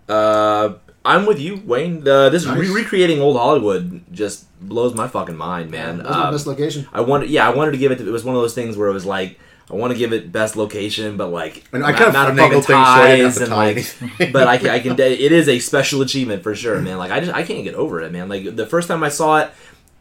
Uh, 0.08 0.74
I'm 1.04 1.24
with 1.26 1.38
you, 1.40 1.62
Wayne. 1.64 2.04
This 2.04 2.44
Nice. 2.44 2.58
re- 2.58 2.70
recreating 2.70 3.20
old 3.20 3.36
Hollywood 3.36 4.02
just 4.12 4.44
blows 4.60 4.94
my 4.94 5.08
fucking 5.08 5.36
mind, 5.36 5.70
man. 5.70 5.98
That's 5.98 6.10
Um, 6.14 6.30
best 6.32 6.46
location. 6.46 6.86
I 6.92 7.00
wanted, 7.00 7.30
yeah, 7.30 7.46
I 7.48 7.54
wanted 7.54 7.70
to 7.72 7.78
give 7.78 7.90
it. 7.92 7.96
To, 7.98 8.06
it 8.06 8.10
was 8.10 8.24
one 8.24 8.34
of 8.36 8.42
those 8.42 8.54
things 8.54 8.76
where 8.76 8.88
it 8.88 8.92
was 8.92 9.06
like, 9.06 9.38
I 9.70 9.74
want 9.76 9.92
to 9.92 9.98
give 9.98 10.12
it 10.12 10.30
best 10.32 10.56
location, 10.56 11.16
but 11.16 11.28
like, 11.28 11.64
And 11.72 11.84
I 11.84 11.92
kind 11.92 12.08
of 12.08 12.12
not 12.12 12.32
finagled 12.34 12.64
things 12.64 12.66
so 12.66 13.06
didn't 13.06 13.24
have 13.24 13.34
to 13.36 13.42
and 13.44 14.20
like, 14.20 14.32
but 14.32 14.48
I, 14.48 14.58
can- 14.58 14.70
I 14.70 14.80
can. 14.80 14.92
It 15.00 15.32
is 15.32 15.48
a 15.48 15.58
special 15.60 16.02
achievement 16.02 16.42
for 16.42 16.54
sure, 16.54 16.80
man. 16.80 16.98
Like 16.98 17.12
I 17.12 17.20
just 17.20 17.32
I 17.32 17.44
can't 17.44 17.64
get 17.64 17.74
over 17.74 18.00
it, 18.02 18.10
man. 18.12 18.28
Like 18.28 18.56
the 18.56 18.66
first 18.66 18.88
time 18.88 19.02
I 19.04 19.08
saw 19.10 19.38
it, 19.38 19.50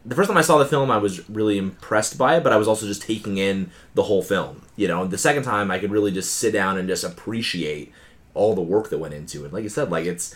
the 0.04 0.14
first 0.16 0.28
time 0.28 0.36
I 0.36 0.42
saw 0.42 0.58
the 0.58 0.66
film, 0.66 0.90
I 0.90 0.98
was 0.98 1.28
really 1.30 1.56
impressed 1.56 2.18
by 2.18 2.36
it, 2.36 2.42
but 2.42 2.52
I 2.52 2.56
was 2.56 2.66
also 2.68 2.84
just 2.86 3.02
taking 3.02 3.38
in 3.38 3.70
the 3.94 4.02
whole 4.02 4.22
film. 4.22 4.62
You 4.76 4.88
know, 4.88 5.06
the 5.06 5.18
second 5.18 5.44
time 5.44 5.70
I 5.70 5.78
could 5.78 5.92
really 5.92 6.10
just 6.10 6.34
sit 6.34 6.52
down 6.52 6.76
and 6.76 6.88
just 6.88 7.04
appreciate 7.04 7.92
all 8.34 8.54
the 8.54 8.60
work 8.62 8.90
that 8.90 8.98
went 8.98 9.14
into 9.14 9.44
it. 9.44 9.52
Like 9.52 9.62
you 9.62 9.68
said, 9.68 9.90
like 9.90 10.04
it's 10.04 10.34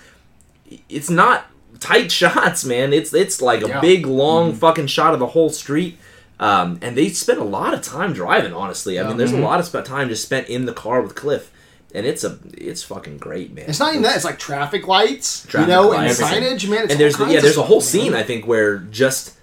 it's 0.89 1.11
not 1.11 1.47
tight 1.81 2.11
shots, 2.13 2.65
man. 2.65 2.93
It's 2.93 3.13
it's 3.15 3.41
like 3.43 3.63
a 3.63 3.69
Yeah. 3.69 3.81
big 3.81 4.07
long 4.07 4.55
fucking 4.55 4.87
shot 4.87 5.13
of 5.15 5.21
the 5.21 5.29
whole 5.29 5.51
street. 5.51 5.99
Um, 6.41 6.79
and 6.83 6.97
they 6.97 7.11
spent 7.11 7.39
a 7.39 7.45
lot 7.45 7.75
of 7.75 7.83
time 7.83 8.13
driving. 8.13 8.53
Honestly, 8.53 8.99
I 8.99 9.07
mean, 9.07 9.17
there's 9.17 9.33
a 9.33 9.39
lot 9.39 9.61
of 9.61 9.85
time 9.85 10.09
just 10.09 10.25
spent 10.25 10.49
in 10.49 10.65
the 10.67 10.73
car 10.73 11.01
with 11.01 11.15
Cliff, 11.15 11.51
and 11.95 12.05
it's 12.05 12.25
a 12.25 12.39
it's 12.57 12.83
fucking 12.83 13.19
great, 13.19 13.55
man. 13.55 13.67
It's 13.69 13.79
not 13.79 13.91
even 13.91 14.03
that. 14.03 14.17
It's 14.17 14.25
like 14.25 14.39
traffic 14.39 14.89
lights, 14.89 15.47
Traffic 15.47 15.69
you 15.69 15.75
know, 15.75 15.89
lights, 15.91 16.19
and 16.21 16.29
everything. 16.35 16.59
signage, 16.59 16.71
man. 16.71 16.83
It's 16.85 16.93
and 16.93 17.01
there's 17.01 17.15
all 17.15 17.19
the, 17.21 17.25
kinds 17.27 17.35
yeah, 17.35 17.41
there's 17.41 17.57
a 17.57 17.63
whole 17.63 17.77
man. 17.79 17.83
scene 17.87 18.15
I 18.15 18.23
think 18.25 18.47
where 18.47 18.79
just 18.79 19.35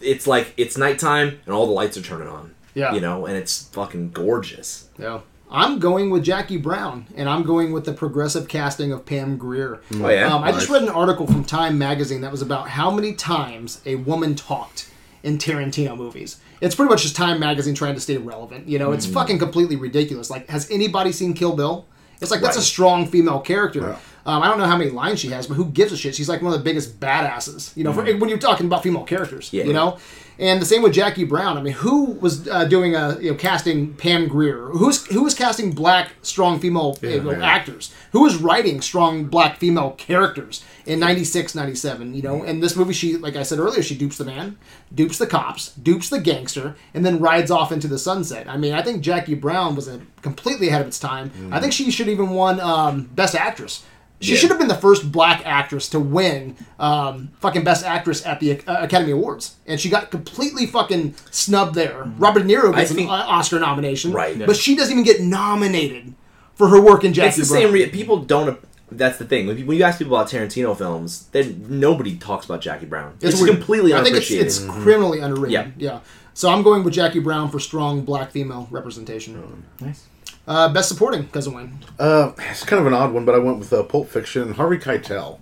it's 0.00 0.26
like 0.28 0.54
it's 0.56 0.78
nighttime 0.78 1.40
and 1.44 1.54
all 1.54 1.66
the 1.66 1.72
lights 1.72 1.96
are 1.98 2.02
turning 2.02 2.28
on. 2.28 2.54
Yeah. 2.74 2.94
you 2.94 3.00
know, 3.00 3.26
and 3.26 3.36
it's 3.36 3.64
fucking 3.72 4.12
gorgeous. 4.12 4.86
Yeah. 4.96 5.20
I'm 5.50 5.78
going 5.78 6.10
with 6.10 6.24
Jackie 6.24 6.58
Brown, 6.58 7.06
and 7.16 7.28
I'm 7.28 7.42
going 7.42 7.72
with 7.72 7.84
the 7.84 7.92
progressive 7.92 8.48
casting 8.48 8.92
of 8.92 9.06
Pam 9.06 9.36
Grier. 9.38 9.80
Oh 9.94 10.08
yeah, 10.08 10.34
Um, 10.34 10.44
I 10.44 10.52
just 10.52 10.68
read 10.68 10.82
an 10.82 10.88
article 10.90 11.26
from 11.26 11.44
Time 11.44 11.78
magazine 11.78 12.20
that 12.20 12.30
was 12.30 12.42
about 12.42 12.68
how 12.68 12.90
many 12.90 13.14
times 13.14 13.80
a 13.86 13.94
woman 13.96 14.34
talked 14.34 14.90
in 15.22 15.38
Tarantino 15.38 15.96
movies. 15.96 16.38
It's 16.60 16.74
pretty 16.74 16.90
much 16.90 17.02
just 17.02 17.16
Time 17.16 17.40
magazine 17.40 17.74
trying 17.74 17.94
to 17.94 18.00
stay 18.00 18.18
relevant. 18.18 18.68
You 18.68 18.78
know, 18.78 18.90
Mm. 18.90 18.94
it's 18.94 19.06
fucking 19.06 19.38
completely 19.38 19.76
ridiculous. 19.76 20.28
Like, 20.30 20.48
has 20.50 20.70
anybody 20.70 21.12
seen 21.12 21.32
Kill 21.34 21.56
Bill? 21.56 21.86
It's 22.20 22.30
like 22.30 22.40
that's 22.40 22.56
a 22.56 22.62
strong 22.62 23.06
female 23.06 23.40
character. 23.40 23.96
Um, 24.26 24.42
I 24.42 24.48
don't 24.48 24.58
know 24.58 24.66
how 24.66 24.76
many 24.76 24.90
lines 24.90 25.20
she 25.20 25.28
has, 25.28 25.46
but 25.46 25.54
who 25.54 25.64
gives 25.66 25.92
a 25.92 25.96
shit? 25.96 26.14
She's 26.14 26.28
like 26.28 26.42
one 26.42 26.52
of 26.52 26.58
the 26.58 26.64
biggest 26.64 27.00
badasses. 27.00 27.74
You 27.76 27.84
know, 27.84 27.92
for, 27.92 28.02
when 28.04 28.28
you're 28.28 28.38
talking 28.38 28.66
about 28.66 28.82
female 28.82 29.04
characters. 29.04 29.48
Mm. 29.48 29.52
Yeah. 29.52 29.64
You 29.64 29.72
know, 29.72 29.98
and 30.38 30.62
the 30.62 30.66
same 30.66 30.82
with 30.82 30.92
Jackie 30.92 31.24
Brown. 31.24 31.58
I 31.58 31.62
mean, 31.62 31.72
who 31.74 32.12
was 32.12 32.48
uh, 32.48 32.64
doing 32.64 32.94
a 32.94 33.18
you 33.20 33.32
know 33.32 33.36
casting 33.36 33.94
Pam 33.94 34.28
Grier? 34.28 34.68
Who's 34.68 35.06
who 35.06 35.24
was 35.24 35.34
casting 35.34 35.72
black 35.72 36.12
strong 36.22 36.60
female 36.60 36.96
you 37.02 37.20
know, 37.20 37.32
yeah. 37.32 37.44
actors? 37.44 37.92
Who 38.12 38.22
was 38.22 38.36
writing 38.36 38.80
strong 38.80 39.24
black 39.24 39.58
female 39.58 39.92
characters 39.92 40.64
in 40.86 41.00
96, 41.00 41.54
97, 41.54 42.14
You 42.14 42.22
know, 42.22 42.42
and 42.42 42.62
this 42.62 42.74
movie, 42.74 42.94
she 42.94 43.16
like 43.16 43.36
I 43.36 43.42
said 43.42 43.58
earlier, 43.58 43.82
she 43.82 43.96
dupes 43.96 44.16
the 44.16 44.24
man, 44.24 44.56
dupes 44.94 45.18
the 45.18 45.26
cops, 45.26 45.74
dupes 45.74 46.08
the 46.08 46.20
gangster, 46.20 46.76
and 46.94 47.04
then 47.04 47.20
rides 47.20 47.50
off 47.50 47.72
into 47.72 47.88
the 47.88 47.98
sunset. 47.98 48.48
I 48.48 48.56
mean, 48.56 48.72
I 48.72 48.82
think 48.82 49.02
Jackie 49.02 49.34
Brown 49.34 49.74
was 49.74 49.88
a, 49.88 50.00
completely 50.22 50.68
ahead 50.68 50.80
of 50.80 50.86
its 50.86 50.98
time. 50.98 51.30
I 51.52 51.60
think 51.60 51.72
she 51.72 51.90
should 51.90 52.08
even 52.08 52.30
won 52.30 52.60
um, 52.60 53.02
Best 53.14 53.34
Actress. 53.34 53.84
She 54.20 54.32
Yeah. 54.32 54.38
should 54.38 54.50
have 54.50 54.58
been 54.58 54.66
the 54.68 54.74
first 54.74 55.12
black 55.12 55.42
actress 55.44 55.88
to 55.90 56.00
win 56.00 56.56
um, 56.80 57.30
fucking 57.40 57.62
Best 57.62 57.84
Actress 57.84 58.26
at 58.26 58.40
the 58.40 58.60
uh, 58.66 58.82
Academy 58.82 59.12
Awards, 59.12 59.54
and 59.66 59.78
she 59.80 59.88
got 59.88 60.10
completely 60.10 60.66
fucking 60.66 61.14
snubbed 61.30 61.74
there. 61.76 62.02
Robert 62.18 62.40
De 62.40 62.46
Niro 62.52 62.74
gets 62.74 62.90
think- 62.92 63.08
an 63.08 63.14
Oscar 63.14 63.60
nomination, 63.60 64.12
Right. 64.12 64.36
But 64.44 64.56
she 64.56 64.74
doesn't 64.74 64.90
even 64.92 65.04
get 65.04 65.20
nominated 65.20 66.14
for 66.56 66.66
her 66.68 66.80
work 66.80 67.04
in 67.04 67.12
Jackie 67.12 67.40
it's 67.40 67.48
the 67.48 67.54
Brown. 67.54 67.62
same. 67.66 67.72
Re- 67.72 67.88
people 67.90 68.18
don't. 68.18 68.58
That's 68.90 69.18
the 69.18 69.24
thing. 69.24 69.46
When 69.46 69.56
you- 69.76 69.84
ask 69.84 69.98
people 69.98 70.16
about 70.16 70.28
Tarantino 70.30 70.76
films, 70.76 71.26
then 71.32 71.66
nobody 71.68 72.16
talks 72.16 72.44
about 72.46 72.60
Jackie 72.60 72.86
Brown. 72.86 73.14
It's, 73.20 73.40
weird. 73.40 73.54
completely 73.56 73.94
I 73.94 74.02
think 74.02 74.16
it's, 74.16 74.30
it's 74.30 74.58
criminally 74.64 75.20
underrated. 75.20 75.52
Yeah. 75.52 75.66
Yeah. 75.76 76.00
So 76.34 76.48
I'm 76.50 76.62
going 76.62 76.82
with 76.84 76.94
Jackie 76.94 77.20
Brown 77.20 77.50
for 77.50 77.60
strong 77.60 78.00
black 78.02 78.30
female 78.32 78.66
representation. 78.70 79.64
nice. 79.80 80.04
Uh, 80.48 80.66
best 80.72 80.88
supporting 80.88 81.28
cousin 81.28 81.52
Wayne. 81.52 81.78
Uh, 81.98 82.32
it's 82.38 82.64
kind 82.64 82.80
of 82.80 82.86
an 82.86 82.94
odd 82.94 83.12
one, 83.12 83.26
but 83.26 83.34
I 83.34 83.38
went 83.38 83.58
with 83.58 83.70
uh, 83.72 83.82
Pulp 83.82 84.08
Fiction 84.08 84.40
and 84.42 84.54
Harvey 84.54 84.78
Keitel. 84.78 85.40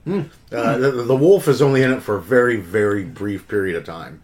Uh, 0.53 0.79
the, 0.79 0.91
the 0.91 1.15
wolf 1.17 1.47
is 1.47 1.63
only 1.63 1.83
in 1.83 1.93
it 1.93 2.01
for 2.03 2.17
a 2.17 2.21
very, 2.21 2.57
very 2.57 3.05
brief 3.05 3.47
period 3.47 3.77
of 3.77 3.85
time, 3.85 4.21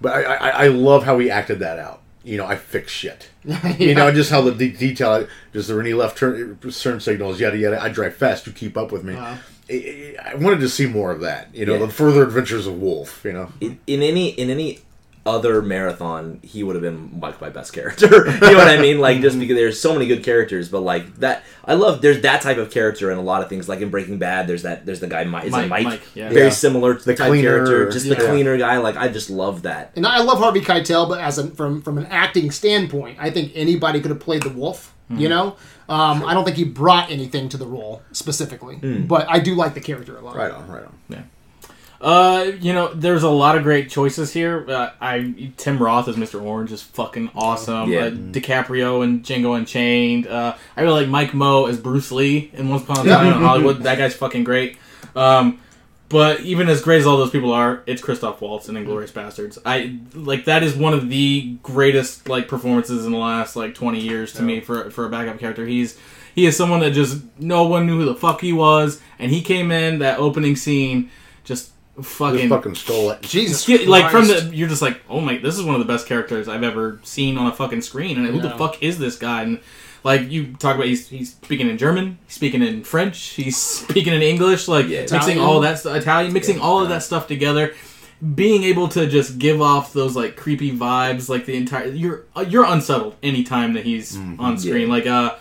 but 0.00 0.12
I, 0.12 0.22
I, 0.34 0.48
I 0.64 0.66
love 0.68 1.04
how 1.04 1.18
he 1.18 1.30
acted 1.30 1.58
that 1.60 1.78
out. 1.78 2.02
You 2.22 2.36
know, 2.36 2.44
I 2.44 2.56
fix 2.56 2.92
shit. 2.92 3.30
You 3.78 3.94
know, 3.94 4.12
just 4.12 4.30
how 4.30 4.42
the 4.42 4.52
de- 4.52 4.72
detail. 4.76 5.26
Just 5.54 5.68
there 5.68 5.80
any 5.80 5.94
left 5.94 6.18
turn, 6.18 6.58
turn 6.58 7.00
signals, 7.00 7.40
yada 7.40 7.56
yada. 7.56 7.80
I 7.80 7.88
drive 7.88 8.16
fast. 8.16 8.46
You 8.46 8.52
keep 8.52 8.76
up 8.76 8.92
with 8.92 9.04
me. 9.04 9.14
Uh-huh. 9.14 9.36
I 9.70 10.16
I 10.32 10.34
wanted 10.34 10.60
to 10.60 10.68
see 10.68 10.86
more 10.86 11.12
of 11.12 11.20
that. 11.20 11.54
You 11.54 11.64
know, 11.66 11.74
Yeah. 11.74 11.86
the 11.86 11.92
further 11.92 12.24
adventures 12.24 12.66
of 12.66 12.78
Wolf. 12.80 13.24
You 13.24 13.32
know, 13.32 13.52
in, 13.60 13.78
in 13.86 14.02
any 14.02 14.30
in 14.30 14.50
any 14.50 14.80
other 15.26 15.60
marathon, 15.60 16.40
he 16.42 16.62
would 16.62 16.76
have 16.76 16.82
been 16.82 17.18
like 17.20 17.40
my 17.40 17.48
best 17.50 17.72
character. 17.72 18.06
you 18.30 18.40
know 18.40 18.54
what 18.56 18.68
I 18.68 18.78
mean? 18.80 18.98
Like 19.00 19.20
just 19.20 19.38
because 19.38 19.56
there's 19.56 19.80
so 19.80 19.92
many 19.92 20.06
good 20.06 20.22
characters, 20.24 20.68
but 20.68 20.80
like 20.80 21.16
that, 21.16 21.42
I 21.64 21.74
love. 21.74 22.00
There's 22.00 22.22
that 22.22 22.40
type 22.42 22.56
of 22.58 22.70
character 22.70 23.10
in 23.10 23.18
a 23.18 23.22
lot 23.22 23.42
of 23.42 23.48
things. 23.48 23.68
Like 23.68 23.80
in 23.80 23.90
Breaking 23.90 24.18
Bad, 24.18 24.46
there's 24.46 24.62
that. 24.62 24.86
There's 24.86 25.00
the 25.00 25.08
guy 25.08 25.24
Mike. 25.24 25.50
Mike, 25.50 25.68
Mike? 25.68 25.84
Mike, 25.84 26.02
yeah. 26.14 26.28
Very 26.30 26.44
Yeah. 26.46 26.50
similar 26.50 26.94
to 26.94 27.00
the 27.04 27.12
The 27.12 27.16
type 27.16 27.28
cleaner, 27.28 27.56
character, 27.66 27.90
just 27.90 28.08
the 28.08 28.16
cleaner 28.16 28.56
guy. 28.56 28.78
Like 28.78 28.96
I 28.96 29.08
just 29.08 29.28
love 29.28 29.62
that. 29.62 29.92
And 29.96 30.06
I 30.06 30.22
love 30.22 30.38
Harvey 30.38 30.60
Keitel, 30.60 31.08
but 31.08 31.20
as 31.20 31.38
a, 31.38 31.48
from 31.50 31.82
from 31.82 31.98
an 31.98 32.06
acting 32.06 32.50
standpoint, 32.50 33.18
I 33.20 33.30
think 33.30 33.52
anybody 33.54 34.00
could 34.00 34.10
have 34.10 34.20
played 34.20 34.42
the 34.42 34.50
wolf. 34.50 34.94
Mm-hmm. 35.10 35.20
You 35.20 35.28
know, 35.28 35.56
um, 35.88 36.24
I 36.24 36.34
don't 36.34 36.44
think 36.44 36.56
he 36.56 36.64
brought 36.64 37.12
anything 37.12 37.48
to 37.50 37.56
the 37.56 37.66
role 37.66 38.02
specifically, 38.10 38.76
Mm. 38.76 39.06
but 39.06 39.26
I 39.30 39.38
do 39.38 39.54
like 39.54 39.74
the 39.74 39.80
character 39.80 40.16
a 40.16 40.20
lot. 40.20 40.34
right 40.34 40.50
on, 40.50 40.66
right 40.68 40.82
on. 40.84 41.24
Uh, 42.06 42.52
you 42.60 42.72
know, 42.72 42.94
there's 42.94 43.24
a 43.24 43.28
lot 43.28 43.56
of 43.56 43.64
great 43.64 43.90
choices 43.90 44.32
here. 44.32 44.64
Uh, 44.70 44.90
I 45.00 45.52
Tim 45.56 45.76
Roth 45.76 46.06
as 46.06 46.14
Mr. 46.14 46.40
Orange 46.40 46.70
is 46.70 46.80
fucking 46.80 47.32
awesome. 47.34 47.90
Yeah. 47.90 48.02
Uh, 48.02 48.10
DiCaprio 48.10 49.02
and 49.02 49.24
Django 49.24 49.58
Unchained. 49.58 50.28
Uh, 50.28 50.56
I 50.76 50.82
really 50.82 51.00
like 51.00 51.08
Mike 51.10 51.34
Moh 51.34 51.66
as 51.66 51.80
Bruce 51.80 52.12
Lee 52.12 52.52
in 52.52 52.68
Once 52.68 52.84
Upon 52.84 53.04
a 53.04 53.10
Time 53.10 53.26
in 53.26 53.32
Hollywood. 53.42 53.82
That 53.82 53.98
guy's 53.98 54.14
fucking 54.14 54.44
great. 54.44 54.78
Um, 55.16 55.58
but 56.08 56.42
even 56.42 56.68
as 56.68 56.80
great 56.80 57.00
as 57.00 57.08
all 57.08 57.16
those 57.16 57.32
people 57.32 57.52
are, 57.52 57.82
it's 57.86 58.00
Christoph 58.00 58.40
Waltz 58.40 58.68
in 58.68 58.76
Inglourious 58.76 59.10
Basterds. 59.10 59.58
I 59.66 59.98
like 60.14 60.44
that 60.44 60.62
is 60.62 60.76
one 60.76 60.94
of 60.94 61.08
the 61.08 61.58
greatest 61.64 62.28
like 62.28 62.46
performances 62.46 63.04
in 63.04 63.10
the 63.10 63.18
last 63.18 63.56
like 63.56 63.74
20 63.74 63.98
years 63.98 64.32
to 64.34 64.42
me 64.42 64.60
for 64.60 64.92
for 64.92 65.06
a 65.06 65.08
backup 65.08 65.40
character. 65.40 65.66
He's 65.66 65.98
he 66.36 66.46
is 66.46 66.56
someone 66.56 66.78
that 66.80 66.92
just 66.92 67.24
no 67.40 67.66
one 67.66 67.84
knew 67.84 67.98
who 67.98 68.04
the 68.04 68.14
fuck 68.14 68.42
he 68.42 68.52
was, 68.52 69.00
and 69.18 69.32
he 69.32 69.42
came 69.42 69.72
in 69.72 69.98
that 69.98 70.20
opening 70.20 70.54
scene 70.54 71.10
just 71.42 71.72
Just 71.96 72.08
fucking 72.10 72.48
fucking 72.48 72.74
stole 72.74 73.10
it. 73.10 73.22
Jesus, 73.22 73.62
Sk- 73.62 73.86
like 73.88 74.10
from 74.10 74.26
the 74.28 74.50
you're 74.54 74.68
just 74.68 74.82
like 74.82 75.00
oh 75.08 75.20
my 75.20 75.38
this 75.38 75.56
is 75.56 75.62
one 75.64 75.74
of 75.74 75.80
the 75.80 75.90
best 75.92 76.06
characters 76.06 76.46
i've 76.48 76.62
ever 76.62 77.00
seen 77.02 77.38
on 77.38 77.46
a 77.46 77.52
fucking 77.54 77.80
screen 77.82 78.18
and 78.18 78.26
who 78.26 78.40
the 78.40 78.50
fuck 78.50 78.82
is 78.82 78.98
this 78.98 79.16
guy 79.18 79.42
and 79.42 79.60
like 80.04 80.30
you 80.30 80.52
talk 80.54 80.74
about 80.76 80.86
he's, 80.86 81.08
he's 81.08 81.32
speaking 81.34 81.68
in 81.68 81.78
german 81.78 82.18
he's 82.26 82.34
speaking 82.34 82.62
in 82.62 82.84
french 82.84 83.18
he's 83.30 83.56
speaking 83.86 84.12
in 84.12 84.22
english 84.22 84.68
like 84.68 84.86
Yeah. 84.88 85.00
mixing 85.00 85.16
Italian. 85.18 85.38
all 85.40 85.60
that 85.60 85.78
stuff 85.78 85.96
italian 85.96 86.32
mixing 86.32 86.56
Yeah, 86.58 86.62
all 86.64 86.82
of 86.82 86.88
that 86.90 87.02
stuff 87.02 87.26
together 87.26 87.74
being 88.34 88.62
able 88.64 88.88
to 88.88 89.06
just 89.06 89.38
give 89.38 89.60
off 89.60 89.92
those 89.92 90.14
like 90.16 90.36
creepy 90.36 90.72
vibes 90.76 91.28
like 91.28 91.44
the 91.46 91.56
entire 91.56 91.86
you're 91.88 92.24
uh, 92.34 92.44
you're 92.48 92.64
unsettled 92.64 93.14
anytime 93.22 93.72
that 93.74 93.84
he's 93.84 94.16
on 94.38 94.58
screen 94.58 94.88
Yeah. 94.88 94.92
like 94.94 95.06
uh 95.06 95.34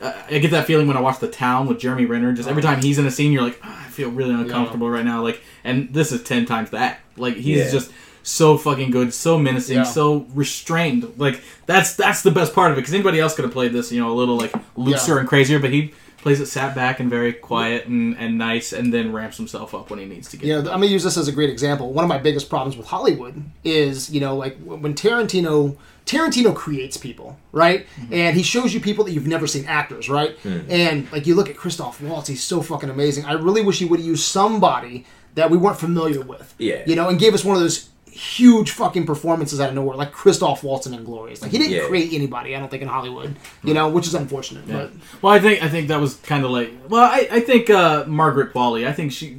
uh, 0.00 0.12
I 0.30 0.38
get 0.38 0.50
that 0.50 0.66
feeling 0.66 0.86
when 0.86 0.96
I 0.96 1.00
watch 1.00 1.18
The 1.20 1.28
Town 1.28 1.66
with 1.66 1.78
Jeremy 1.78 2.04
Renner. 2.04 2.32
Just 2.32 2.48
every 2.48 2.62
time 2.62 2.82
he's 2.82 2.98
in 2.98 3.06
a 3.06 3.10
scene, 3.10 3.32
you're 3.32 3.42
like, 3.42 3.58
"Ah, 3.62 3.86
I 3.86 3.88
feel 3.90 4.10
really 4.10 4.34
uncomfortable 4.34 4.90
right 4.90 5.04
now. 5.04 5.22
Like, 5.22 5.40
and 5.64 5.92
this 5.92 6.12
is 6.12 6.22
ten 6.22 6.44
times 6.46 6.70
that. 6.70 7.00
Like, 7.16 7.36
he's 7.36 7.58
Yeah. 7.58 7.70
just 7.70 7.90
so 8.22 8.58
fucking 8.58 8.90
good, 8.90 9.14
so 9.14 9.38
menacing, 9.38 9.76
Yeah. 9.76 9.82
so 9.84 10.26
restrained. 10.34 11.12
Like, 11.16 11.40
that's 11.66 11.94
that's 11.94 12.22
the 12.22 12.30
best 12.30 12.54
part 12.54 12.72
of 12.72 12.76
it. 12.78 12.80
Because 12.82 12.92
anybody 12.94 13.20
else 13.20 13.34
could 13.34 13.44
have 13.44 13.52
played 13.52 13.72
this, 13.72 13.90
you 13.92 14.00
know, 14.00 14.10
a 14.12 14.14
little 14.16 14.36
like 14.36 14.52
looser 14.76 15.14
Yeah. 15.14 15.20
and 15.20 15.28
crazier, 15.28 15.58
but 15.60 15.70
he 15.70 15.92
plays 16.18 16.40
it 16.40 16.46
sat 16.46 16.74
back 16.74 16.98
and 16.98 17.08
very 17.08 17.32
quiet 17.32 17.86
and, 17.86 18.16
and 18.18 18.36
nice, 18.36 18.72
and 18.72 18.92
then 18.92 19.12
ramps 19.12 19.36
himself 19.36 19.72
up 19.76 19.90
when 19.90 20.00
he 20.00 20.04
needs 20.06 20.28
to 20.28 20.36
get. 20.36 20.48
know, 20.48 20.58
I'm 20.58 20.80
gonna 20.80 20.86
use 20.86 21.04
this 21.04 21.16
as 21.16 21.28
a 21.28 21.32
great 21.32 21.50
example. 21.50 21.92
One 21.92 22.04
of 22.04 22.08
my 22.08 22.18
biggest 22.18 22.50
problems 22.50 22.76
with 22.76 22.88
Hollywood 22.88 23.44
is, 23.62 24.10
you 24.10 24.18
know, 24.20 24.36
like 24.36 24.58
when 24.64 24.92
Tarantino 24.94 25.76
Tarantino 26.06 26.54
creates 26.54 26.96
people, 26.96 27.36
right? 27.50 27.84
And 28.12 28.36
he 28.36 28.42
shows 28.44 28.72
you 28.72 28.80
people 28.80 29.04
that 29.04 29.10
you've 29.12 29.26
never 29.26 29.46
seen 29.48 29.64
actors, 29.66 30.08
right? 30.08 30.36
And 30.44 31.10
like 31.12 31.26
you 31.26 31.34
look 31.34 31.50
at 31.50 31.56
Christoph 31.56 32.00
Waltz, 32.00 32.28
he's 32.28 32.42
so 32.44 32.62
fucking 32.62 32.88
amazing. 32.90 33.24
I 33.24 33.32
really 33.32 33.60
wish 33.62 33.80
he 33.80 33.84
would 33.84 33.98
have 33.98 34.06
used 34.06 34.24
somebody 34.24 35.04
that 35.34 35.50
we 35.50 35.56
weren't 35.58 35.78
familiar 35.78 36.20
with, 36.22 36.54
Yeah. 36.58 36.82
you 36.86 36.94
know, 36.96 37.08
and 37.08 37.18
gave 37.18 37.34
us 37.34 37.44
one 37.44 37.56
of 37.56 37.60
those 37.62 37.88
huge 38.10 38.70
fucking 38.70 39.04
performances 39.04 39.60
out 39.60 39.68
of 39.68 39.74
nowhere, 39.74 39.96
like 39.96 40.10
Christoph 40.12 40.62
Waltz 40.62 40.86
in 40.86 40.92
Inglourious. 40.94 41.42
Like 41.42 41.50
he 41.50 41.58
didn't 41.58 41.72
Yeah. 41.72 41.86
create 41.88 42.12
anybody, 42.14 42.54
I 42.56 42.60
don't 42.60 42.70
think, 42.70 42.82
in 42.82 42.88
Hollywood, 42.88 43.36
you 43.64 43.74
know, 43.74 43.88
which 43.88 44.06
is 44.06 44.14
unfortunate. 44.14 44.66
But 44.66 44.92
Well, 45.20 45.32
I 45.34 45.40
think 45.40 45.62
I 45.62 45.68
think 45.68 45.88
that 45.88 46.00
was 46.00 46.14
kind 46.14 46.44
of 46.44 46.50
like. 46.52 46.72
Well, 46.88 47.02
I, 47.02 47.28
I 47.30 47.40
think 47.40 47.68
uh, 47.68 48.04
Margaret 48.06 48.54
Qualley. 48.54 48.86
I 48.86 48.92
think 48.92 49.12
she. 49.12 49.36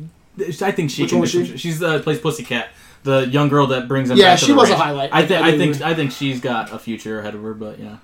I 0.61 0.71
think 0.71 0.91
she. 0.91 1.01
Which 1.03 1.09
can 1.09 1.17
one 1.17 1.21
was 1.21 1.31
she? 1.31 1.57
She's 1.57 1.81
uh, 1.81 1.99
plays 2.03 2.19
Pussycat, 2.19 2.67
the 3.07 3.25
young 3.27 3.47
girl 3.49 3.67
that 3.67 3.87
brings 3.87 4.09
him. 4.09 4.17
Yeah, 4.17 4.33
back 4.33 4.39
to 4.39 4.45
she 4.45 4.51
the 4.51 4.57
was 4.57 4.69
a 4.69 4.75
highlight. 4.75 5.09
I 5.13 5.25
think. 5.25 5.41
I 5.43 5.49
I 5.49 5.57
think. 5.57 5.81
I 5.81 5.95
think 5.95 6.11
she's 6.11 6.39
got 6.39 6.71
a 6.71 6.77
future 6.77 7.19
ahead 7.19 7.33
of 7.33 7.41
her. 7.41 7.53
But 7.53 7.79
yeah. 7.79 7.97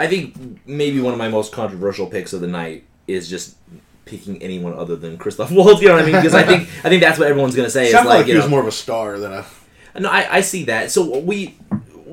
I 0.00 0.08
think 0.08 0.66
maybe 0.66 1.00
one 1.00 1.12
of 1.12 1.18
my 1.18 1.28
most 1.28 1.52
controversial 1.52 2.06
picks 2.06 2.32
of 2.32 2.40
the 2.40 2.48
night 2.48 2.84
is 3.06 3.28
just 3.28 3.56
picking 4.04 4.42
anyone 4.42 4.72
other 4.72 4.96
than 4.96 5.16
Christoph 5.18 5.52
Waltz. 5.52 5.80
You 5.80 5.88
know 5.88 5.94
what 5.94 6.02
I 6.02 6.06
mean? 6.06 6.16
Because 6.16 6.34
I 6.34 6.42
think 6.42 6.62
I 6.84 6.88
think 6.88 7.02
that's 7.02 7.18
what 7.18 7.28
everyone's 7.28 7.54
gonna 7.54 7.70
say. 7.70 7.86
Is 7.86 7.92
Sounds 7.92 8.06
like, 8.06 8.20
like, 8.20 8.26
you 8.26 8.34
he 8.34 8.40
was 8.40 8.48
more 8.48 8.60
of 8.60 8.66
a 8.66 8.72
star 8.72 9.18
than 9.18 9.32
a. 9.32 9.46
No, 10.00 10.08
I, 10.08 10.36
I 10.36 10.40
see 10.40 10.64
that. 10.64 10.90
So 10.90 11.18
we 11.18 11.56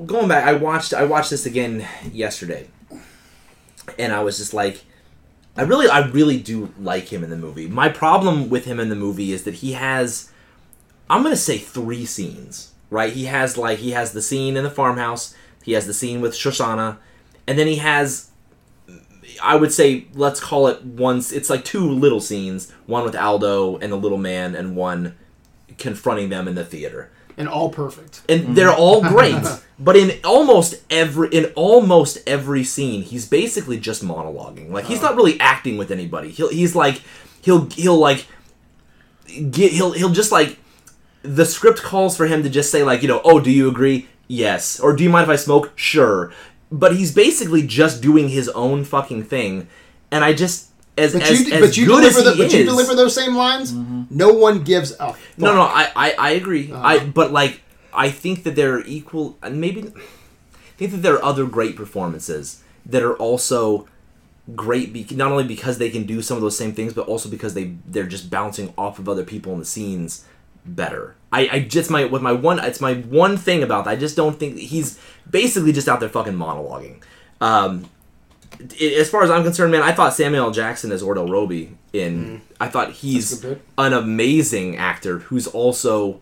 going 0.06 0.28
back. 0.28 0.44
I 0.46 0.52
watched 0.52 0.92
I 0.94 1.04
watched 1.04 1.30
this 1.30 1.46
again 1.46 1.86
yesterday, 2.12 2.68
and 3.98 4.12
I 4.12 4.22
was 4.22 4.38
just 4.38 4.54
like, 4.54 4.84
I 5.56 5.62
really 5.62 5.88
I 5.88 6.06
really 6.06 6.38
do 6.38 6.72
like 6.78 7.12
him 7.12 7.24
in 7.24 7.30
the 7.30 7.36
movie. 7.36 7.66
My 7.66 7.88
problem 7.88 8.50
with 8.50 8.66
him 8.66 8.78
in 8.78 8.88
the 8.88 8.96
movie 8.96 9.32
is 9.32 9.44
that 9.44 9.54
he 9.54 9.72
has, 9.72 10.29
I'm 11.10 11.22
gonna 11.22 11.36
say 11.36 11.58
three 11.58 12.06
scenes. 12.06 12.72
Right? 12.88 13.12
He 13.12 13.26
has 13.26 13.58
like 13.58 13.78
he 13.78 13.90
has 13.90 14.12
the 14.12 14.22
scene 14.22 14.56
in 14.56 14.64
the 14.64 14.70
farmhouse. 14.70 15.34
He 15.62 15.72
has 15.72 15.86
the 15.86 15.94
scene 15.94 16.20
with 16.20 16.34
Shosanna, 16.34 16.96
and 17.46 17.58
then 17.58 17.66
he 17.66 17.76
has. 17.76 18.30
I 19.42 19.56
would 19.56 19.72
say 19.72 20.06
let's 20.14 20.40
call 20.40 20.66
it 20.66 20.82
once. 20.82 21.30
It's 21.30 21.50
like 21.50 21.64
two 21.64 21.88
little 21.88 22.20
scenes. 22.20 22.72
One 22.86 23.04
with 23.04 23.14
Aldo 23.14 23.76
and 23.76 23.92
the 23.92 23.96
little 23.96 24.18
man, 24.18 24.54
and 24.54 24.74
one 24.74 25.16
confronting 25.78 26.30
them 26.30 26.48
in 26.48 26.54
the 26.54 26.64
theater 26.64 27.10
and 27.40 27.48
all 27.48 27.70
perfect. 27.70 28.20
and 28.28 28.54
they're 28.54 28.72
all 28.72 29.00
great. 29.00 29.42
but 29.78 29.96
in 29.96 30.12
almost 30.24 30.74
every 30.90 31.28
in 31.30 31.46
almost 31.56 32.18
every 32.26 32.62
scene, 32.62 33.02
he's 33.02 33.26
basically 33.26 33.80
just 33.80 34.04
monologuing. 34.04 34.70
Like 34.70 34.84
he's 34.84 34.98
oh. 35.00 35.02
not 35.02 35.16
really 35.16 35.40
acting 35.40 35.78
with 35.78 35.90
anybody. 35.90 36.30
He'll 36.30 36.50
he's 36.50 36.76
like 36.76 37.00
he'll 37.40 37.68
he'll 37.70 37.98
like 37.98 38.26
get 39.50 39.72
he'll 39.72 39.92
he'll 39.92 40.10
just 40.10 40.30
like 40.30 40.58
the 41.22 41.44
script 41.44 41.82
calls 41.82 42.16
for 42.16 42.26
him 42.26 42.42
to 42.42 42.50
just 42.50 42.70
say 42.70 42.82
like 42.82 43.02
you 43.02 43.08
know 43.08 43.20
oh 43.24 43.40
do 43.40 43.50
you 43.50 43.68
agree 43.68 44.08
yes 44.26 44.80
or 44.80 44.94
do 44.94 45.04
you 45.04 45.10
mind 45.10 45.24
if 45.24 45.30
I 45.30 45.36
smoke 45.36 45.72
sure. 45.76 46.32
But 46.72 46.94
he's 46.94 47.12
basically 47.12 47.66
just 47.66 48.00
doing 48.00 48.28
his 48.28 48.48
own 48.50 48.84
fucking 48.84 49.24
thing, 49.24 49.66
and 50.12 50.22
I 50.22 50.32
just 50.32 50.70
as 50.96 51.14
But 51.14 51.22
as, 51.22 51.48
you, 51.48 51.52
as 51.54 51.60
but 51.60 51.76
you 51.76 51.86
good 51.86 52.04
as 52.04 52.14
deliver 52.14 52.30
he 52.30 52.36
the, 52.36 52.44
but 52.44 52.52
you 52.52 52.64
deliver 52.64 52.94
those 52.94 53.14
same 53.14 53.34
lines. 53.34 53.72
No 54.10 54.32
one 54.32 54.62
gives 54.62 54.98
up 55.00 55.16
no, 55.36 55.54
no, 55.54 55.62
I, 55.62 55.90
I, 55.96 56.14
I 56.18 56.30
agree. 56.32 56.70
Uh-huh. 56.70 56.86
I, 56.86 57.04
but 57.04 57.32
like, 57.32 57.62
I 57.92 58.10
think 58.10 58.44
that 58.44 58.54
there 58.54 58.74
are 58.74 58.84
equal, 58.84 59.38
and 59.42 59.60
maybe, 59.60 59.82
I 59.82 60.76
think 60.76 60.92
that 60.92 60.98
there 60.98 61.14
are 61.14 61.24
other 61.24 61.46
great 61.46 61.76
performances 61.76 62.62
that 62.86 63.02
are 63.02 63.16
also 63.16 63.88
great. 64.54 64.92
Be, 64.92 65.06
not 65.12 65.32
only 65.32 65.44
because 65.44 65.78
they 65.78 65.90
can 65.90 66.04
do 66.04 66.22
some 66.22 66.36
of 66.36 66.42
those 66.42 66.56
same 66.56 66.72
things, 66.72 66.92
but 66.92 67.08
also 67.08 67.28
because 67.28 67.54
they 67.54 67.74
they're 67.86 68.06
just 68.06 68.30
bouncing 68.30 68.72
off 68.76 68.98
of 68.98 69.08
other 69.08 69.24
people 69.24 69.52
in 69.52 69.58
the 69.58 69.64
scenes 69.64 70.24
better. 70.64 71.14
I, 71.32 71.48
I 71.52 71.60
just 71.60 71.90
my 71.90 72.04
with 72.04 72.22
my 72.22 72.32
one, 72.32 72.58
it's 72.58 72.80
my 72.80 72.94
one 72.94 73.36
thing 73.36 73.62
about 73.62 73.84
that. 73.84 73.90
I 73.92 73.96
just 73.96 74.16
don't 74.16 74.38
think 74.38 74.58
he's 74.58 74.98
basically 75.30 75.72
just 75.72 75.88
out 75.88 76.00
there 76.00 76.08
fucking 76.08 76.34
monologuing. 76.34 77.02
Um, 77.40 77.88
i- 78.60 78.84
as 78.98 79.08
far 79.08 79.22
as 79.22 79.30
I'm 79.30 79.42
concerned, 79.44 79.70
man, 79.72 79.82
I 79.82 79.92
thought 79.92 80.12
Samuel 80.14 80.46
L. 80.46 80.50
Jackson 80.50 80.90
as 80.92 81.02
Ordell 81.02 81.30
Robbie 81.30 81.76
in. 81.92 82.42
I 82.60 82.68
thought 82.68 82.92
he's 82.92 83.30
That's 83.30 83.44
a 83.44 83.46
good 83.48 83.56
pick. 83.58 83.66
an 83.78 83.92
amazing 83.92 84.76
actor 84.76 85.18
who's 85.20 85.46
also. 85.46 86.20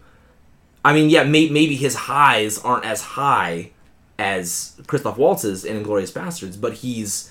I 0.84 0.92
mean, 0.94 1.10
yeah, 1.10 1.24
may, 1.24 1.48
maybe 1.50 1.74
his 1.74 1.94
highs 1.94 2.58
aren't 2.58 2.84
as 2.84 3.00
high 3.02 3.72
as 4.18 4.74
Christoph 4.86 5.16
Waltz's 5.18 5.64
in 5.64 5.82
Inglourious 5.82 6.12
Basterds, 6.12 6.60
but 6.60 6.74
he's 6.74 7.30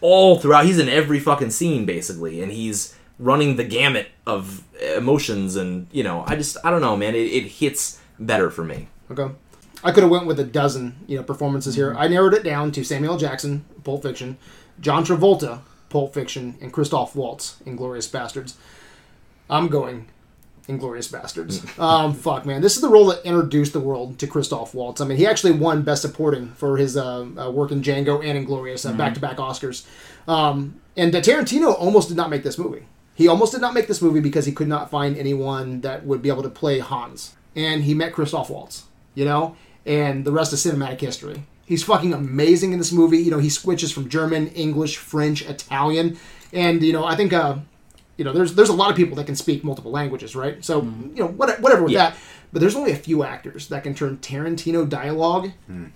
all 0.00 0.38
throughout. 0.38 0.64
He's 0.64 0.78
in 0.78 0.88
every 0.88 1.18
fucking 1.20 1.50
scene 1.50 1.84
basically, 1.86 2.42
and 2.42 2.50
he's 2.52 2.94
running 3.20 3.56
the 3.56 3.64
gamut 3.64 4.08
of 4.26 4.64
emotions. 4.96 5.54
And 5.54 5.86
you 5.92 6.02
know, 6.02 6.24
I 6.26 6.34
just 6.34 6.56
I 6.64 6.70
don't 6.70 6.80
know, 6.80 6.96
man. 6.96 7.14
It, 7.14 7.26
it 7.32 7.44
hits 7.44 8.00
better 8.18 8.50
for 8.50 8.64
me. 8.64 8.88
Okay. 9.10 9.28
I 9.82 9.92
could 9.92 10.02
have 10.02 10.10
went 10.10 10.26
with 10.26 10.38
a 10.40 10.44
dozen, 10.44 10.96
you 11.06 11.16
know, 11.16 11.22
performances 11.22 11.74
Mm-hmm. 11.74 11.92
here. 11.92 11.96
I 11.98 12.08
narrowed 12.08 12.34
it 12.34 12.42
down 12.42 12.70
to 12.72 12.84
Samuel 12.84 13.16
Jackson, 13.16 13.64
Pulp 13.84 14.02
Fiction, 14.02 14.36
John 14.80 15.04
Travolta, 15.04 15.60
Pulp 15.88 16.12
Fiction, 16.12 16.56
and 16.60 16.72
Christoph 16.72 17.16
Waltz, 17.16 17.56
Inglourious 17.64 18.08
Basterds. 18.10 18.54
I'm 19.48 19.68
going 19.68 20.06
Inglourious 20.68 21.10
Basterds. 21.10 21.78
um, 21.82 22.12
fuck, 22.14 22.44
man. 22.46 22.60
This 22.60 22.76
is 22.76 22.82
the 22.82 22.90
role 22.90 23.06
that 23.06 23.24
introduced 23.24 23.72
the 23.72 23.80
world 23.80 24.18
to 24.18 24.26
Christoph 24.26 24.74
Waltz. 24.74 25.00
I 25.00 25.06
mean, 25.06 25.16
he 25.16 25.26
actually 25.26 25.52
won 25.52 25.82
Best 25.82 26.02
Supporting 26.02 26.50
for 26.52 26.76
his 26.76 26.96
uh, 26.96 27.26
uh, 27.38 27.50
work 27.50 27.72
in 27.72 27.80
Django 27.82 28.22
and 28.24 28.46
Inglourious, 28.46 28.88
uh, 28.88 28.92
back-to-back 28.92 29.38
Oscars. 29.38 29.86
Um, 30.28 30.80
and 30.96 31.12
Tarantino 31.12 31.74
almost 31.78 32.08
did 32.08 32.16
not 32.16 32.28
make 32.30 32.42
this 32.42 32.58
movie. 32.58 32.84
He 33.20 33.28
almost 33.28 33.52
did 33.52 33.60
not 33.60 33.74
make 33.74 33.86
this 33.86 34.00
movie 34.00 34.20
because 34.20 34.46
he 34.46 34.52
could 34.52 34.66
not 34.66 34.88
find 34.90 35.14
anyone 35.18 35.82
that 35.82 36.06
would 36.06 36.22
be 36.22 36.30
able 36.30 36.42
to 36.42 36.48
play 36.48 36.78
Hans. 36.78 37.34
And 37.54 37.84
he 37.84 37.92
met 37.92 38.14
Christoph 38.14 38.48
Waltz, 38.48 38.84
you 39.14 39.26
know? 39.26 39.56
And 39.84 40.24
the 40.24 40.32
rest 40.32 40.54
is 40.54 40.64
cinematic 40.64 41.00
history. 41.02 41.44
He's 41.66 41.82
fucking 41.84 42.14
amazing 42.14 42.72
in 42.72 42.78
this 42.78 42.92
movie. 42.92 43.18
You 43.18 43.30
know, 43.30 43.38
he 43.38 43.50
switches 43.50 43.92
from 43.92 44.08
German, 44.08 44.46
English, 44.48 44.96
French, 44.96 45.42
Italian. 45.42 46.16
And, 46.54 46.82
you 46.82 46.94
know, 46.94 47.04
I 47.04 47.14
think 47.14 47.34
uh, 47.34 47.56
you 48.16 48.24
know, 48.24 48.32
there's 48.32 48.54
there's 48.54 48.70
a 48.70 48.74
lot 48.74 48.90
of 48.90 48.96
people 48.96 49.16
that 49.16 49.26
can 49.26 49.36
speak 49.36 49.64
multiple 49.64 49.90
languages, 49.90 50.34
right? 50.34 50.64
So 50.64 50.82
you 50.82 51.22
know, 51.22 51.26
what, 51.28 51.60
whatever 51.60 51.82
with 51.84 51.92
Yeah. 51.92 52.10
that. 52.10 52.18
But 52.52 52.60
there's 52.60 52.74
only 52.74 52.90
a 52.92 52.96
few 52.96 53.22
actors 53.22 53.68
that 53.68 53.84
can 53.84 53.94
turn 53.94 54.18
Tarantino 54.18 54.88
dialogue 54.88 55.50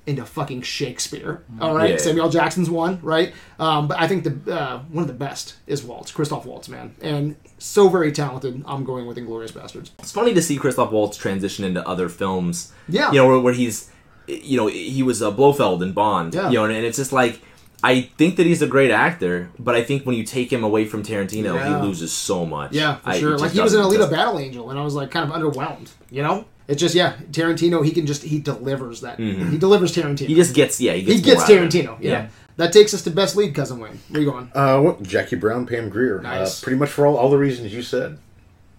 into 0.06 0.24
fucking 0.24 0.62
Shakespeare. 0.62 1.42
All 1.60 1.74
right, 1.74 1.90
Yeah. 1.90 1.96
Samuel 1.96 2.30
Jackson's 2.30 2.70
one, 2.70 3.00
right? 3.02 3.32
Um, 3.58 3.88
but 3.88 3.98
I 3.98 4.06
think 4.06 4.24
the 4.24 4.54
uh, 4.56 4.78
one 4.90 5.02
of 5.02 5.08
the 5.08 5.14
best 5.14 5.56
is 5.66 5.82
Waltz, 5.82 6.12
Christoph 6.12 6.46
Waltz, 6.46 6.68
man, 6.68 6.94
and 7.00 7.34
so 7.58 7.88
very 7.88 8.12
talented. 8.12 8.62
I'm 8.66 8.84
going 8.84 9.06
with 9.06 9.16
Inglourious 9.16 9.52
Basterds. 9.52 9.90
It's 9.98 10.12
funny 10.12 10.32
to 10.34 10.42
see 10.42 10.56
Christoph 10.56 10.92
Waltz 10.92 11.16
transition 11.16 11.64
into 11.64 11.86
other 11.88 12.08
films. 12.08 12.72
Yeah. 12.88 13.10
You 13.10 13.18
know, 13.18 13.26
where, 13.28 13.40
where 13.40 13.54
he's, 13.54 13.90
you 14.28 14.56
know, 14.56 14.66
he 14.68 15.02
was 15.02 15.22
uh, 15.22 15.30
Blofeld 15.30 15.82
in 15.82 15.92
Bond. 15.92 16.34
Yeah. 16.34 16.48
You 16.50 16.54
know, 16.58 16.64
and, 16.66 16.74
and 16.74 16.84
it's 16.84 16.98
just 16.98 17.12
like, 17.12 17.40
I 17.82 18.02
think 18.02 18.36
that 18.36 18.46
he's 18.46 18.62
a 18.62 18.66
great 18.66 18.90
actor, 18.90 19.50
but 19.58 19.74
I 19.74 19.82
think 19.82 20.04
when 20.06 20.16
you 20.16 20.24
take 20.24 20.50
him 20.52 20.64
away 20.64 20.86
from 20.86 21.02
Tarantino, 21.02 21.54
Yeah. 21.54 21.80
he 21.80 21.86
loses 21.86 22.12
so 22.12 22.46
much. 22.46 22.72
Yeah, 22.72 22.96
for 22.96 23.10
I- 23.10 23.18
sure. 23.18 23.36
Like 23.38 23.52
he 23.52 23.60
was 23.60 23.74
in 23.74 23.80
doesn't- 23.80 23.92
Alita 23.94 23.98
just- 24.04 24.10
Battle 24.12 24.38
Angel, 24.38 24.70
and 24.70 24.78
I 24.78 24.82
was 24.82 24.94
like 24.94 25.10
kind 25.10 25.30
of 25.30 25.36
underwhelmed. 25.38 25.90
You 26.10 26.22
know, 26.22 26.46
it's 26.68 26.80
just 26.80 26.94
yeah, 26.94 27.14
Tarantino. 27.30 27.84
He 27.84 27.90
can 27.90 28.06
just 28.06 28.22
he 28.22 28.38
delivers 28.38 29.00
that. 29.02 29.18
He 29.18 29.58
delivers 29.58 29.94
Tarantino. 29.94 30.14
Mm-hmm. 30.20 30.26
He 30.26 30.34
just 30.34 30.54
gets, 30.54 30.80
yeah, 30.80 30.92
he 30.92 31.02
gets, 31.02 31.16
he 31.16 31.22
gets 31.22 31.48
more 31.48 31.58
out 31.58 31.64
of 31.64 31.74
it. 31.74 31.84
Tarantino. 31.86 31.96
Yeah. 32.00 32.28
That 32.56 32.72
takes 32.72 32.94
us 32.94 33.02
to 33.02 33.10
best 33.10 33.34
lead, 33.36 33.52
cousin 33.54 33.80
Wayne. 33.80 33.98
Where 34.10 34.22
you 34.22 34.30
going? 34.30 34.48
Uh, 34.54 34.80
what, 34.80 35.02
Jackie 35.02 35.34
Brown, 35.34 35.66
Pam 35.66 35.88
Grier. 35.88 36.20
Nice. 36.20 36.62
Uh, 36.62 36.64
pretty 36.64 36.78
much 36.78 36.88
for 36.88 37.04
all, 37.04 37.16
all 37.16 37.28
the 37.28 37.36
reasons 37.36 37.74
you 37.74 37.82
said. 37.82 38.16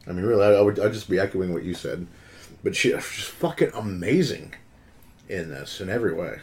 I 0.07 0.13
mean, 0.13 0.23
really, 0.25 0.45
I, 0.45 0.59
I 0.59 0.61
would 0.61 0.79
I'd 0.79 0.93
just 0.93 1.09
be 1.09 1.19
echoing 1.19 1.53
what 1.53 1.63
you 1.63 1.73
said. 1.73 2.07
But 2.63 2.75
she, 2.75 2.91
she's 2.91 3.25
fucking 3.25 3.71
amazing 3.75 4.53
in 5.27 5.49
this 5.49 5.81
in 5.81 5.89
every 5.89 6.13
way. 6.13 6.39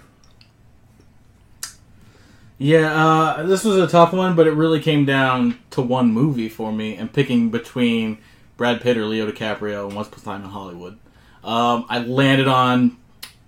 Yeah, 2.62 2.94
uh, 3.06 3.42
this 3.44 3.64
was 3.64 3.76
a 3.78 3.88
tough 3.88 4.12
one, 4.12 4.36
but 4.36 4.46
it 4.46 4.52
really 4.52 4.80
came 4.80 5.04
down 5.04 5.58
to 5.70 5.82
one 5.82 6.12
movie 6.12 6.48
for 6.48 6.70
me 6.70 6.94
and 6.94 7.12
picking 7.12 7.50
between 7.50 8.18
Brad 8.56 8.80
Pitt 8.80 8.96
or 8.96 9.06
Leo 9.06 9.28
DiCaprio 9.28 9.86
and 9.88 9.96
Once 9.96 10.06
Upon 10.06 10.20
a 10.20 10.24
Time 10.24 10.44
in 10.44 10.50
Hollywood. 10.50 10.98
Um, 11.42 11.86
I 11.88 11.98
landed 11.98 12.46
on 12.46 12.96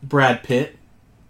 Brad 0.03 0.43
Pitt, 0.43 0.77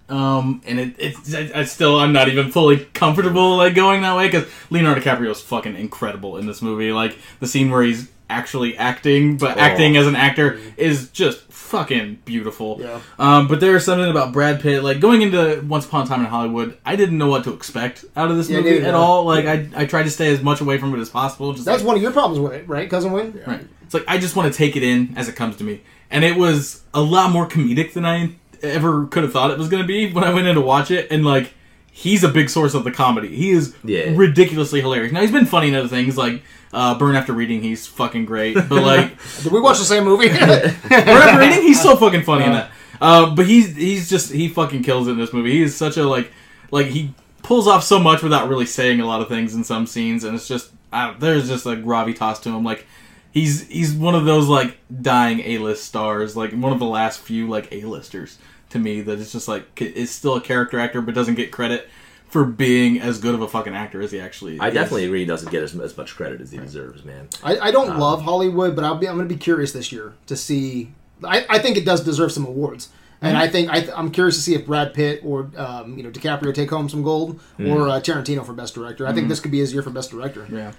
um, 0.09 0.62
and 0.66 0.81
it, 0.81 0.94
it's 0.98 1.35
I, 1.35 1.51
I 1.55 1.65
still 1.65 1.98
I'm 2.01 2.15
not 2.15 2.28
even 2.28 2.51
fully 2.51 2.78
comfortable 2.94 3.59
like 3.59 3.74
going 3.74 4.01
that 4.01 4.16
way 4.16 4.28
because 4.28 4.51
Leonardo 4.70 5.02
DiCaprio 5.02 5.31
is 5.31 5.43
fucking 5.43 5.77
incredible 5.77 6.39
in 6.39 6.47
this 6.47 6.62
movie. 6.62 6.90
Like 6.90 7.19
the 7.40 7.47
scene 7.47 7.70
where 7.70 7.82
he's 7.82 8.11
actually 8.31 8.78
acting, 8.78 9.36
but 9.36 9.59
Oh. 9.59 9.61
acting 9.61 9.98
as 9.98 10.06
an 10.06 10.16
actor 10.16 10.59
is 10.78 11.11
just 11.11 11.40
fucking 11.78 12.18
beautiful. 12.24 12.78
Yeah. 12.80 13.01
Um, 13.18 13.48
but 13.48 13.60
there's 13.60 13.84
something 13.84 14.10
about 14.10 14.32
Brad 14.32 14.60
Pitt, 14.60 14.82
like 14.84 15.01
going 15.01 15.22
into 15.22 15.62
Once 15.68 15.86
Upon 15.86 16.05
a 16.05 16.09
Time 16.09 16.20
in 16.20 16.26
Hollywood, 16.26 16.76
I 16.84 16.96
didn't 16.96 17.18
know 17.18 17.28
what 17.28 17.44
to 17.44 17.52
expect 17.52 18.05
out 18.16 18.30
of 18.30 18.36
this 18.36 18.48
Yeah, 18.48 18.59
movie 18.59 18.70
neither 18.72 18.86
at 18.88 18.94
all. 18.94 19.24
Like 19.24 19.46
I, 19.46 19.68
I 19.74 19.86
tried 19.86 20.05
to 20.05 20.10
stay 20.10 20.32
as 20.32 20.42
much 20.42 20.60
away 20.60 20.78
from 20.78 20.94
it 20.94 21.01
as 21.01 21.10
possible. 21.10 21.52
Just 21.52 21.64
That's 21.64 21.82
like, 21.82 21.86
one 21.86 21.96
of 21.96 22.02
your 22.02 22.12
problems 22.12 22.40
with 22.40 22.52
it, 22.52 22.68
right, 22.68 22.88
cousin 22.88 23.12
Wayne? 23.12 23.40
right. 23.46 23.66
It's 23.82 23.94
like 23.94 24.05
I 24.09 24.18
just 24.18 24.34
want 24.36 24.52
to 24.52 24.56
take 24.56 24.76
it 24.76 24.82
in 24.82 25.14
as 25.16 25.28
it 25.28 25.36
comes 25.36 25.56
to 25.56 25.64
me, 25.64 25.82
and 26.10 26.24
it 26.24 26.36
was 26.36 26.82
a 26.94 27.02
lot 27.02 27.30
more 27.32 27.46
comedic 27.46 27.92
than 27.92 28.06
I 28.06 28.36
ever 28.62 29.06
could 29.06 29.24
have 29.24 29.32
thought 29.32 29.51
it 29.51 29.59
was 29.59 29.68
going 29.68 29.82
to 29.82 29.86
be 29.86 30.10
when 30.10 30.24
I 30.24 30.32
went 30.32 30.46
in 30.46 30.55
to 30.55 30.60
watch 30.62 30.90
it. 30.90 31.10
And 31.10 31.24
like, 31.24 31.52
he's 31.96 32.24
a 32.24 32.28
big 32.28 32.50
source 32.50 32.74
of 32.74 32.82
the 32.82 32.90
comedy. 32.90 33.28
He 33.34 33.50
is 33.52 33.72
Yeah. 33.84 34.12
ridiculously 34.14 34.80
hilarious. 34.80 35.12
Now 35.12 35.20
he's 35.20 35.30
been 35.30 35.46
funny 35.46 35.68
in 35.68 35.74
other 35.74 35.88
things 35.88 36.16
like. 36.18 36.42
Uh, 36.72 36.98
Burn 36.98 37.14
After 37.14 37.32
Reading, 37.32 37.62
he's 37.62 37.86
fucking 37.86 38.24
great. 38.24 38.54
But 38.56 38.82
like, 38.82 39.16
Did 39.44 39.52
we 39.52 39.60
watch 39.60 39.78
the 39.78 39.84
same 39.84 40.02
movie? 40.02 40.28
Burn 40.28 40.42
After 40.90 41.38
Reading, 41.38 41.62
he's 41.62 41.80
so 41.80 41.94
fucking 41.96 42.22
funny 42.24 42.46
in 42.46 42.50
that. 42.52 42.72
Uh, 43.00 43.32
but 43.32 43.46
he's 43.46 43.76
he's 43.76 44.10
just 44.10 44.32
he 44.32 44.48
fucking 44.48 44.82
kills 44.82 45.06
it 45.06 45.12
in 45.12 45.18
this 45.18 45.32
movie. 45.32 45.52
He 45.52 45.62
is 45.62 45.76
such 45.76 45.96
a 45.98 46.04
like 46.04 46.32
like 46.72 46.88
he 46.88 47.14
pulls 47.44 47.68
off 47.68 47.84
so 47.84 48.00
much 48.00 48.24
without 48.24 48.48
really 48.48 48.66
saying 48.66 48.98
a 49.00 49.06
lot 49.06 49.20
of 49.22 49.28
things 49.28 49.54
in 49.54 49.62
some 49.62 49.86
scenes, 49.86 50.24
and 50.24 50.34
it's 50.34 50.48
just 50.48 50.70
I 50.92 51.14
there's 51.16 51.46
just 51.48 51.64
a 51.64 51.76
gravitas 51.76 52.42
to 52.42 52.48
him. 52.48 52.64
Like 52.64 52.86
he's 53.30 53.68
he's 53.68 53.92
one 53.92 54.16
of 54.16 54.24
those 54.24 54.48
like 54.48 54.76
dying 55.00 55.42
A 55.44 55.58
list 55.58 55.84
stars, 55.84 56.36
like 56.36 56.50
one 56.54 56.72
of 56.72 56.80
the 56.80 56.86
last 56.86 57.20
few 57.20 57.46
like 57.48 57.70
A 57.72 57.82
listers 57.84 58.38
to 58.74 58.78
me 58.80 59.01
that 59.01 59.18
it's 59.18 59.32
just 59.32 59.48
like 59.48 59.64
c- 59.78 59.86
is 59.86 60.10
still 60.10 60.34
a 60.34 60.40
character 60.40 60.78
actor 60.78 61.01
but 61.01 61.14
doesn't 61.14 61.36
get 61.36 61.51
credit 61.51 61.88
for 62.28 62.44
being 62.44 63.01
as 63.01 63.18
good 63.20 63.32
of 63.34 63.40
a 63.40 63.46
fucking 63.48 63.74
actor 63.74 64.02
as 64.02 64.10
he 64.10 64.18
actually. 64.20 64.59
I 64.59 64.68
is. 64.68 64.74
definitely 64.74 65.05
agree 65.05 65.20
he 65.20 65.24
doesn't 65.24 65.51
get 65.52 65.62
as, 65.62 65.78
as 65.78 65.96
much 65.96 66.16
credit 66.16 66.40
as 66.40 66.51
he 66.51 66.59
deserves, 66.59 67.05
man. 67.05 67.28
I, 67.44 67.59
I 67.59 67.70
don't 67.70 67.96
love 67.98 68.22
Hollywood, 68.22 68.74
but 68.74 68.84
I'll 68.84 68.96
be 68.96 69.09
I'm 69.09 69.14
going 69.16 69.28
to 69.28 69.34
be 69.34 69.38
curious 69.38 69.72
this 69.72 69.92
year 69.92 70.14
to 70.26 70.36
see. 70.36 70.92
I, 71.22 71.46
I 71.48 71.59
think 71.60 71.76
it 71.76 71.84
does 71.84 72.02
deserve 72.02 72.32
some 72.32 72.44
awards, 72.44 72.88
and 73.22 73.36
I 73.36 73.46
think 73.46 73.70
I, 73.70 73.88
I'm 73.96 74.10
curious 74.10 74.34
to 74.34 74.42
see 74.42 74.55
if 74.56 74.66
Brad 74.66 74.92
Pitt 74.92 75.20
or 75.24 75.48
um, 75.56 75.96
you 75.96 76.02
know 76.02 76.10
DiCaprio 76.10 76.52
take 76.52 76.70
home 76.70 76.88
some 76.88 77.05
gold 77.05 77.40
or 77.60 77.88
uh, 77.88 78.01
Tarantino 78.01 78.44
for 78.44 78.52
best 78.52 78.74
director. 78.74 79.06
I 79.06 79.12
think 79.12 79.28
this 79.28 79.38
could 79.38 79.52
be 79.52 79.60
his 79.60 79.72
year 79.72 79.82
for 79.82 79.90
best 79.90 80.10
director. 80.10 80.46
Yeah. 80.51 80.72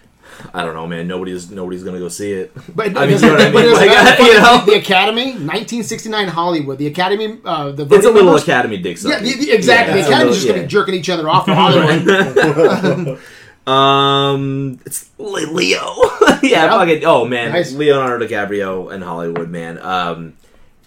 I 0.53 0.63
don't 0.63 0.73
know, 0.73 0.85
man. 0.87 1.07
Nobody's 1.07 1.49
nobody's 1.51 1.83
gonna 1.83 1.99
go 1.99 2.09
see 2.09 2.31
it. 2.33 2.51
But 2.75 2.97
I 2.97 3.05
mean, 3.07 3.15
you 3.19 3.21
know 3.27 3.35
I 3.35 3.51
mean? 3.51 3.73
Like, 3.73 4.19
you 4.19 4.33
know? 4.39 4.63
the 4.65 4.75
Academy, 4.77 5.25
1969 5.31 6.27
Hollywood. 6.27 6.77
The 6.77 6.87
Academy, 6.87 7.39
uh, 7.45 7.71
the 7.71 7.83
It's 7.83 8.05
a 8.05 8.09
little 8.09 8.23
members- 8.25 8.43
Academy 8.43 8.77
dick 8.77 8.97
Yeah, 9.03 9.19
the, 9.19 9.33
the, 9.33 9.51
exactly. 9.51 9.99
Yeah, 9.99 10.07
the 10.07 10.13
Academy's 10.13 10.35
it's 10.37 10.45
just 10.45 10.47
going 10.47 10.47
to 10.47 10.47
little- 10.47 10.63
be 10.63 10.67
jerking 10.67 10.93
each 10.95 11.09
other 11.09 11.29
off 11.29 11.45
for 11.45 11.53
Hollywood. 11.55 13.19
Um, 13.67 14.79
it's 14.85 15.09
Leo. 15.17 15.95
yeah, 16.21 16.39
Yeah. 16.43 16.69
fucking. 16.69 17.03
Oh 17.03 17.25
man, 17.25 17.51
Nice. 17.51 17.73
Leonardo 17.73 18.27
DiCaprio 18.27 18.93
in 18.93 19.01
Hollywood, 19.01 19.49
man. 19.49 19.79
Um, 19.79 20.33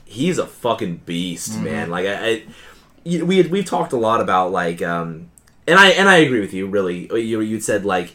he's 0.05 0.39
a 0.39 0.47
fucking 0.47 0.99
beast, 1.05 1.53
Mm-hmm. 1.53 1.65
man. 1.65 1.91
Like 1.91 2.07
I, 2.07 2.15
I 2.31 2.43
we 3.05 3.43
we've 3.43 3.65
talked 3.65 3.93
a 3.93 3.97
lot 3.97 4.21
about 4.21 4.53
like, 4.53 4.81
um, 4.81 5.29
and 5.67 5.77
I 5.77 5.89
and 5.91 6.09
I 6.09 6.19
agree 6.19 6.39
with 6.41 6.55
you. 6.55 6.69
Really, 6.69 7.09
you 7.21 7.41
you 7.41 7.59
said 7.61 7.85
like, 7.85 8.15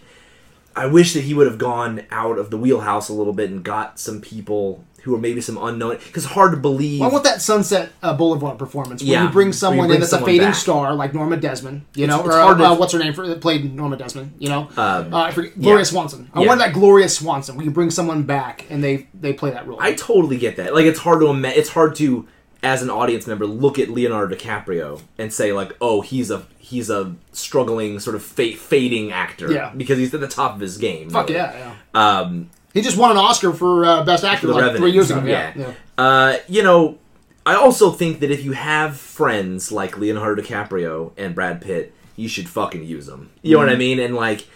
I 0.75 0.87
wish 0.87 1.13
that 1.13 1.21
he 1.23 1.33
would 1.33 1.47
have 1.47 1.57
gone 1.57 2.03
out 2.11 2.37
of 2.39 2.49
the 2.49 2.57
wheelhouse 2.57 3.09
a 3.09 3.13
little 3.13 3.33
bit 3.33 3.49
and 3.51 3.63
got 3.63 3.99
some 3.99 4.21
people 4.21 4.83
who 5.03 5.13
are 5.13 5.19
maybe 5.19 5.41
some 5.41 5.57
unknown 5.57 5.97
because 6.05 6.23
hard 6.23 6.51
to 6.51 6.57
believe. 6.57 7.01
I 7.01 7.07
want 7.09 7.25
that 7.25 7.41
Sunset 7.41 7.91
uh, 8.01 8.13
Boulevard 8.15 8.57
performance 8.57 9.03
where 9.03 9.11
Yeah, 9.11 9.23
you 9.23 9.29
bring 9.29 9.47
where 9.47 9.47
you 9.49 9.53
someone 9.53 9.87
bring 9.87 9.95
in 9.95 9.99
that's 10.01 10.13
a 10.13 10.19
fading 10.23 10.47
back. 10.47 10.55
star 10.55 10.93
like 10.95 11.13
Norma 11.13 11.35
Desmond, 11.35 11.81
you 11.93 12.07
know, 12.07 12.21
It's- 12.21 12.27
it's 12.27 12.35
or 12.37 12.63
uh, 12.63 12.75
what's 12.75 12.93
her 12.93 12.99
name 12.99 13.13
for 13.13 13.27
that 13.27 13.41
played 13.41 13.75
Norma 13.75 13.97
Desmond, 13.97 14.31
you 14.39 14.47
know, 14.47 14.69
Um, 14.77 15.13
uh, 15.13 15.17
I 15.23 15.31
forget, 15.31 15.59
Gloria 15.59 15.79
yeah. 15.79 15.83
Swanson. 15.83 16.29
I 16.33 16.41
Yeah. 16.41 16.47
want 16.47 16.59
that 16.61 16.71
Gloria 16.73 17.09
Swanson 17.09 17.57
where 17.57 17.65
you 17.65 17.71
bring 17.71 17.89
someone 17.89 18.23
back 18.23 18.65
and 18.69 18.81
they 18.81 19.07
they 19.13 19.33
play 19.33 19.49
that 19.51 19.67
role. 19.67 19.77
I 19.81 19.93
totally 19.93 20.37
get 20.37 20.55
that. 20.55 20.73
Like 20.73 20.85
it's 20.85 20.99
hard 20.99 21.19
to 21.19 21.27
ima- 21.27 21.49
it's 21.49 21.69
hard 21.69 21.95
to 21.95 22.25
as 22.63 22.81
an 22.81 22.89
audience 22.89 23.27
member 23.27 23.45
look 23.45 23.77
at 23.77 23.89
Leonardo 23.89 24.35
DiCaprio 24.35 25.01
and 25.17 25.31
say 25.33 25.51
like, 25.53 25.75
"Oh, 25.81 26.01
he's 26.01 26.31
a 26.31 26.43
he's 26.57 26.89
a 26.89 27.15
struggling 27.33 27.99
sort 27.99 28.15
of 28.15 28.23
fa- 28.23 28.53
fading 28.55 29.11
actor." 29.11 29.51
Yeah. 29.51 29.71
because 29.75 29.97
he's 29.97 30.13
at 30.13 30.21
the 30.21 30.27
top 30.27 30.55
of 30.55 30.61
his 30.61 30.77
game. 30.77 31.09
Fuck 31.09 31.27
really. 31.27 31.39
yeah, 31.39 31.73
yeah. 31.93 32.19
Um, 32.19 32.49
He 32.73 32.81
just 32.81 32.97
won 32.97 33.11
an 33.11 33.17
Oscar 33.17 33.53
for 33.53 33.85
uh, 33.85 34.03
best 34.03 34.23
actor 34.23 34.47
The 34.47 34.53
like 34.53 34.61
Revenant. 34.61 34.81
three 34.83 34.91
years 34.91 35.11
ago. 35.11 35.23
Yeah. 35.25 35.51
Yeah, 35.55 35.67
yeah. 35.67 35.73
uh, 36.03 36.37
you 36.47 36.63
know, 36.63 36.97
I 37.45 37.55
also 37.55 37.91
think 37.91 38.21
that 38.21 38.31
if 38.31 38.43
you 38.43 38.53
have 38.53 38.97
friends 38.97 39.71
like 39.71 39.97
Leonardo 39.97 40.41
DiCaprio 40.41 41.11
and 41.17 41.35
Brad 41.35 41.61
Pitt, 41.61 41.93
you 42.15 42.27
should 42.27 42.47
fucking 42.49 42.83
use 42.85 43.05
them. 43.07 43.29
You 43.41 43.53
know 43.53 43.57
what 43.59 43.67
Mm-hmm. 43.67 43.75
I 43.75 43.77
mean? 43.77 43.99
And 43.99 44.15
like. 44.15 44.47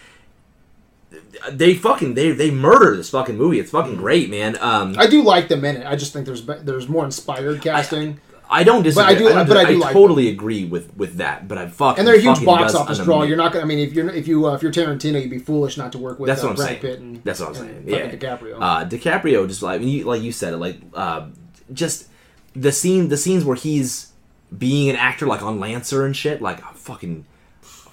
They 1.50 1.74
fucking 1.74 2.14
they 2.14 2.32
they 2.32 2.50
murder 2.50 2.96
this 2.96 3.10
fucking 3.10 3.36
movie. 3.36 3.60
It's 3.60 3.70
fucking 3.70 3.96
great, 3.96 4.30
man. 4.30 4.56
Um, 4.60 4.94
I 4.98 5.06
do 5.06 5.22
like 5.22 5.48
them 5.48 5.64
in 5.64 5.76
it. 5.76 5.86
I 5.86 5.94
just 5.96 6.12
think 6.12 6.26
there's 6.26 6.44
there's 6.44 6.88
more 6.88 7.04
inspired 7.04 7.60
casting, 7.60 8.20
I 8.50 8.64
don't 8.64 8.82
disagree. 8.82 9.14
I 9.14 9.18
do- 9.18 9.28
don't 9.28 9.48
but 9.48 9.56
I 9.56 9.64
do 9.64 9.78
like 9.78 9.92
totally 9.92 10.28
agree 10.28 10.64
with 10.64 10.96
with 10.96 11.16
that. 11.16 11.48
But 11.48 11.58
I 11.58 11.68
fucking 11.68 11.98
and 11.98 12.08
they're 12.08 12.16
a 12.16 12.20
huge 12.20 12.44
box 12.44 12.74
office 12.74 12.98
draw. 12.98 13.22
You're 13.22 13.36
not 13.36 13.52
gonna. 13.52 13.64
I 13.64 13.68
mean, 13.68 13.78
if 13.78 13.92
you're 13.92 14.08
if 14.08 14.26
you 14.26 14.46
uh, 14.46 14.54
if 14.54 14.62
you're 14.62 14.72
Tarantino, 14.72 15.20
you'd 15.20 15.30
be 15.30 15.38
foolish 15.38 15.76
not 15.76 15.92
to 15.92 15.98
work 15.98 16.18
with 16.18 16.28
That's 16.28 16.42
uh, 16.42 16.46
what 16.46 16.50
I'm 16.50 16.56
Brad 16.56 16.68
saying. 16.68 16.80
Pitt 16.80 17.00
and 17.00 17.24
That's 17.24 17.40
what 17.40 17.50
I'm 17.50 17.54
saying. 17.54 17.84
Yeah, 17.86 18.10
fucking 18.10 18.18
DiCaprio. 18.18 18.56
Uh, 18.60 18.84
DiCaprio 18.86 19.48
just 19.48 19.62
like 19.62 19.82
you, 19.82 20.04
like 20.04 20.22
you 20.22 20.32
said, 20.32 20.54
it 20.54 20.58
like 20.58 20.78
uh, 20.94 21.28
just 21.72 22.08
the 22.54 22.72
scene, 22.72 23.08
the 23.08 23.16
scenes 23.16 23.44
where 23.44 23.56
he's 23.56 24.12
being 24.56 24.88
an 24.88 24.96
actor, 24.96 25.26
like 25.26 25.42
on 25.42 25.60
Lancer 25.60 26.06
and 26.06 26.16
shit. 26.16 26.40
Like 26.40 26.64
I 26.64 26.72
fucking, 26.72 27.26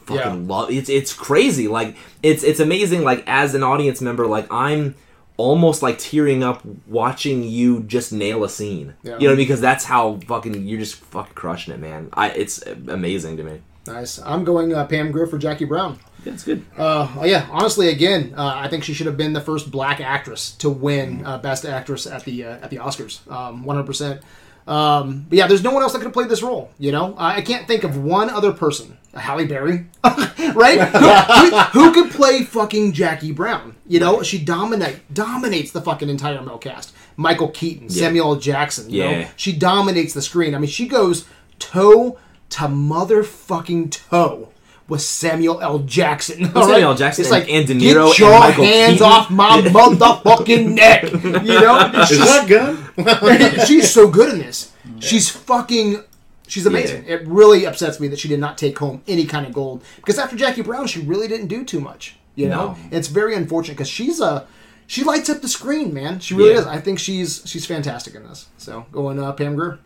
fucking 0.06 0.46
Yeah. 0.46 0.54
love. 0.56 0.72
It's 0.72 0.90
it's 0.90 1.14
crazy. 1.14 1.68
Like 1.68 1.96
it's 2.24 2.44
it's 2.44 2.60
amazing. 2.60 3.04
Like 3.04 3.24
as 3.28 3.56
an 3.56 3.64
audience 3.64 4.02
member, 4.02 4.26
like 4.28 4.48
I'm 4.52 4.96
almost 5.38 5.82
like 5.84 6.00
tearing 6.00 6.44
up 6.44 6.62
watching 6.88 7.44
you 7.44 7.82
just 7.84 8.14
nail 8.14 8.44
a 8.44 8.50
scene. 8.50 8.94
Yeah. 9.04 9.18
You 9.20 9.28
know, 9.30 9.36
because 9.36 9.60
that's 9.62 9.84
how 9.86 10.20
fucking 10.28 10.64
you're 10.66 10.80
just 10.80 10.96
fucking 10.96 11.34
crushing 11.34 11.74
it, 11.74 11.80
man. 11.80 12.10
I 12.14 12.30
it's 12.30 12.62
amazing 12.66 13.38
to 13.38 13.44
me. 13.44 13.62
nice. 13.88 14.20
I'm 14.20 14.44
going 14.46 14.74
uh, 14.74 14.86
Pam 14.88 15.12
Grier 15.12 15.28
for 15.28 15.38
Jackie 15.38 15.66
Brown. 15.66 16.00
Yeah, 16.24 16.34
it's 16.34 16.44
good. 16.44 16.66
Uh, 16.76 17.08
oh, 17.20 17.24
yeah, 17.26 17.48
honestly, 17.52 17.90
again, 17.90 18.34
uh, 18.36 18.54
I 18.56 18.68
think 18.68 18.84
she 18.84 18.96
should 18.96 19.06
have 19.06 19.16
been 19.18 19.34
the 19.34 19.42
first 19.42 19.70
black 19.70 20.02
actress 20.02 20.54
to 20.54 20.72
win 20.72 21.24
uh, 21.24 21.38
Best 21.38 21.66
Actress 21.66 22.08
at 22.08 22.24
the 22.26 22.46
uh, 22.46 22.58
at 22.64 22.72
the 22.72 22.78
Oscars. 22.78 23.30
Um, 23.32 23.64
100%. 23.64 24.22
Um, 24.68 25.26
but 25.30 25.38
yeah, 25.38 25.48
there's 25.48 25.64
no 25.64 25.72
one 25.72 25.84
else 25.84 25.92
that 25.94 26.00
could 26.00 26.06
have 26.06 26.14
played 26.14 26.30
this 26.30 26.42
role. 26.42 26.72
You 26.80 26.92
know, 26.92 27.16
I 27.18 27.38
I 27.38 27.42
can't 27.42 27.68
think 27.68 27.84
of 27.84 27.98
one 27.98 28.30
other 28.32 28.52
person, 28.52 28.98
Halle 29.14 29.46
Berry, 29.46 29.86
right? 30.04 30.80
who, 30.90 31.10
who, 31.10 31.58
who 31.60 31.94
could 31.94 32.12
play 32.12 32.44
fucking 32.44 32.94
Jackie 32.94 33.32
Brown? 33.32 33.76
You 33.88 34.00
know, 34.00 34.24
she 34.24 34.40
dominate 34.44 35.14
dominates 35.14 35.72
the 35.72 35.82
fucking 35.82 36.10
entire 36.10 36.42
male 36.42 36.58
cast. 36.58 36.94
Michael 37.16 37.50
Keaton, 37.50 37.90
Samuel 37.90 38.38
Jackson. 38.38 38.90
You 38.90 39.04
know, 39.04 39.10
Yeah. 39.12 39.30
she 39.36 39.54
dominates 39.54 40.14
the 40.14 40.22
screen. 40.22 40.56
I 40.56 40.58
mean, 40.58 40.70
she 40.70 40.88
goes 40.88 41.26
toe 41.60 42.18
to 42.50 42.62
motherfucking 42.64 43.92
toe 44.10 44.50
was 44.88 45.08
Samuel 45.08 45.62
L. 45.62 45.80
Jackson. 45.80 46.42
Well, 46.54 46.58
all 46.64 46.70
Samuel 46.70 46.92
L. 46.92 46.96
Jackson 46.96 47.24
It's 47.24 47.32
and- 47.32 47.42
like, 47.42 47.50
and 47.52 47.68
De 47.68 47.74
Niro 47.76 48.08
get 48.10 48.20
your 48.20 48.32
and 48.32 48.40
Michael 48.40 48.64
hands 48.66 48.92
Keaton." 48.94 49.08
off 49.08 49.30
my 49.32 49.62
motherfucking 49.66 50.74
neck. 50.76 51.04
You 51.12 51.42
know, 51.60 51.92
Is 52.02 52.08
she's, 52.10 52.20
that 52.20 52.48
gun? 52.48 53.66
she's 53.66 53.92
so 53.92 54.08
good 54.10 54.34
in 54.34 54.40
this. 54.40 54.72
She's 55.00 55.30
fucking. 55.30 56.04
She's 56.48 56.68
amazing. 56.68 57.06
It 57.08 57.26
really 57.26 57.66
upsets 57.66 58.00
me 58.00 58.08
that 58.10 58.20
she 58.20 58.28
did 58.28 58.40
not 58.40 58.58
take 58.60 58.78
home 58.78 59.02
any 59.08 59.26
kind 59.26 59.48
of 59.48 59.54
gold 59.54 59.84
because 59.96 60.20
after 60.20 60.36
Jackie 60.36 60.62
Brown, 60.62 60.86
she 60.86 61.02
really 61.02 61.28
didn't 61.28 61.48
do 61.48 61.64
too 61.66 61.80
much. 61.80 62.18
You 62.36 62.50
know, 62.50 62.74
No. 62.74 62.78
it's 62.92 63.08
very 63.08 63.34
unfortunate 63.36 63.74
because 63.76 63.90
she's 63.90 64.20
a. 64.22 64.46
She 64.88 65.04
lights 65.04 65.32
up 65.32 65.42
the 65.42 65.48
screen, 65.48 65.92
man. 65.96 66.20
She 66.20 66.36
really 66.36 66.52
Yeah. 66.52 66.60
is. 66.60 66.68
I 66.68 66.80
think 66.80 67.00
she's 67.00 67.42
she's 67.48 67.66
fantastic 67.66 68.14
in 68.14 68.24
this. 68.24 68.48
So 68.58 68.86
going 68.92 69.20
uh, 69.20 69.32
Pam 69.32 69.56
Grier. 69.56 69.80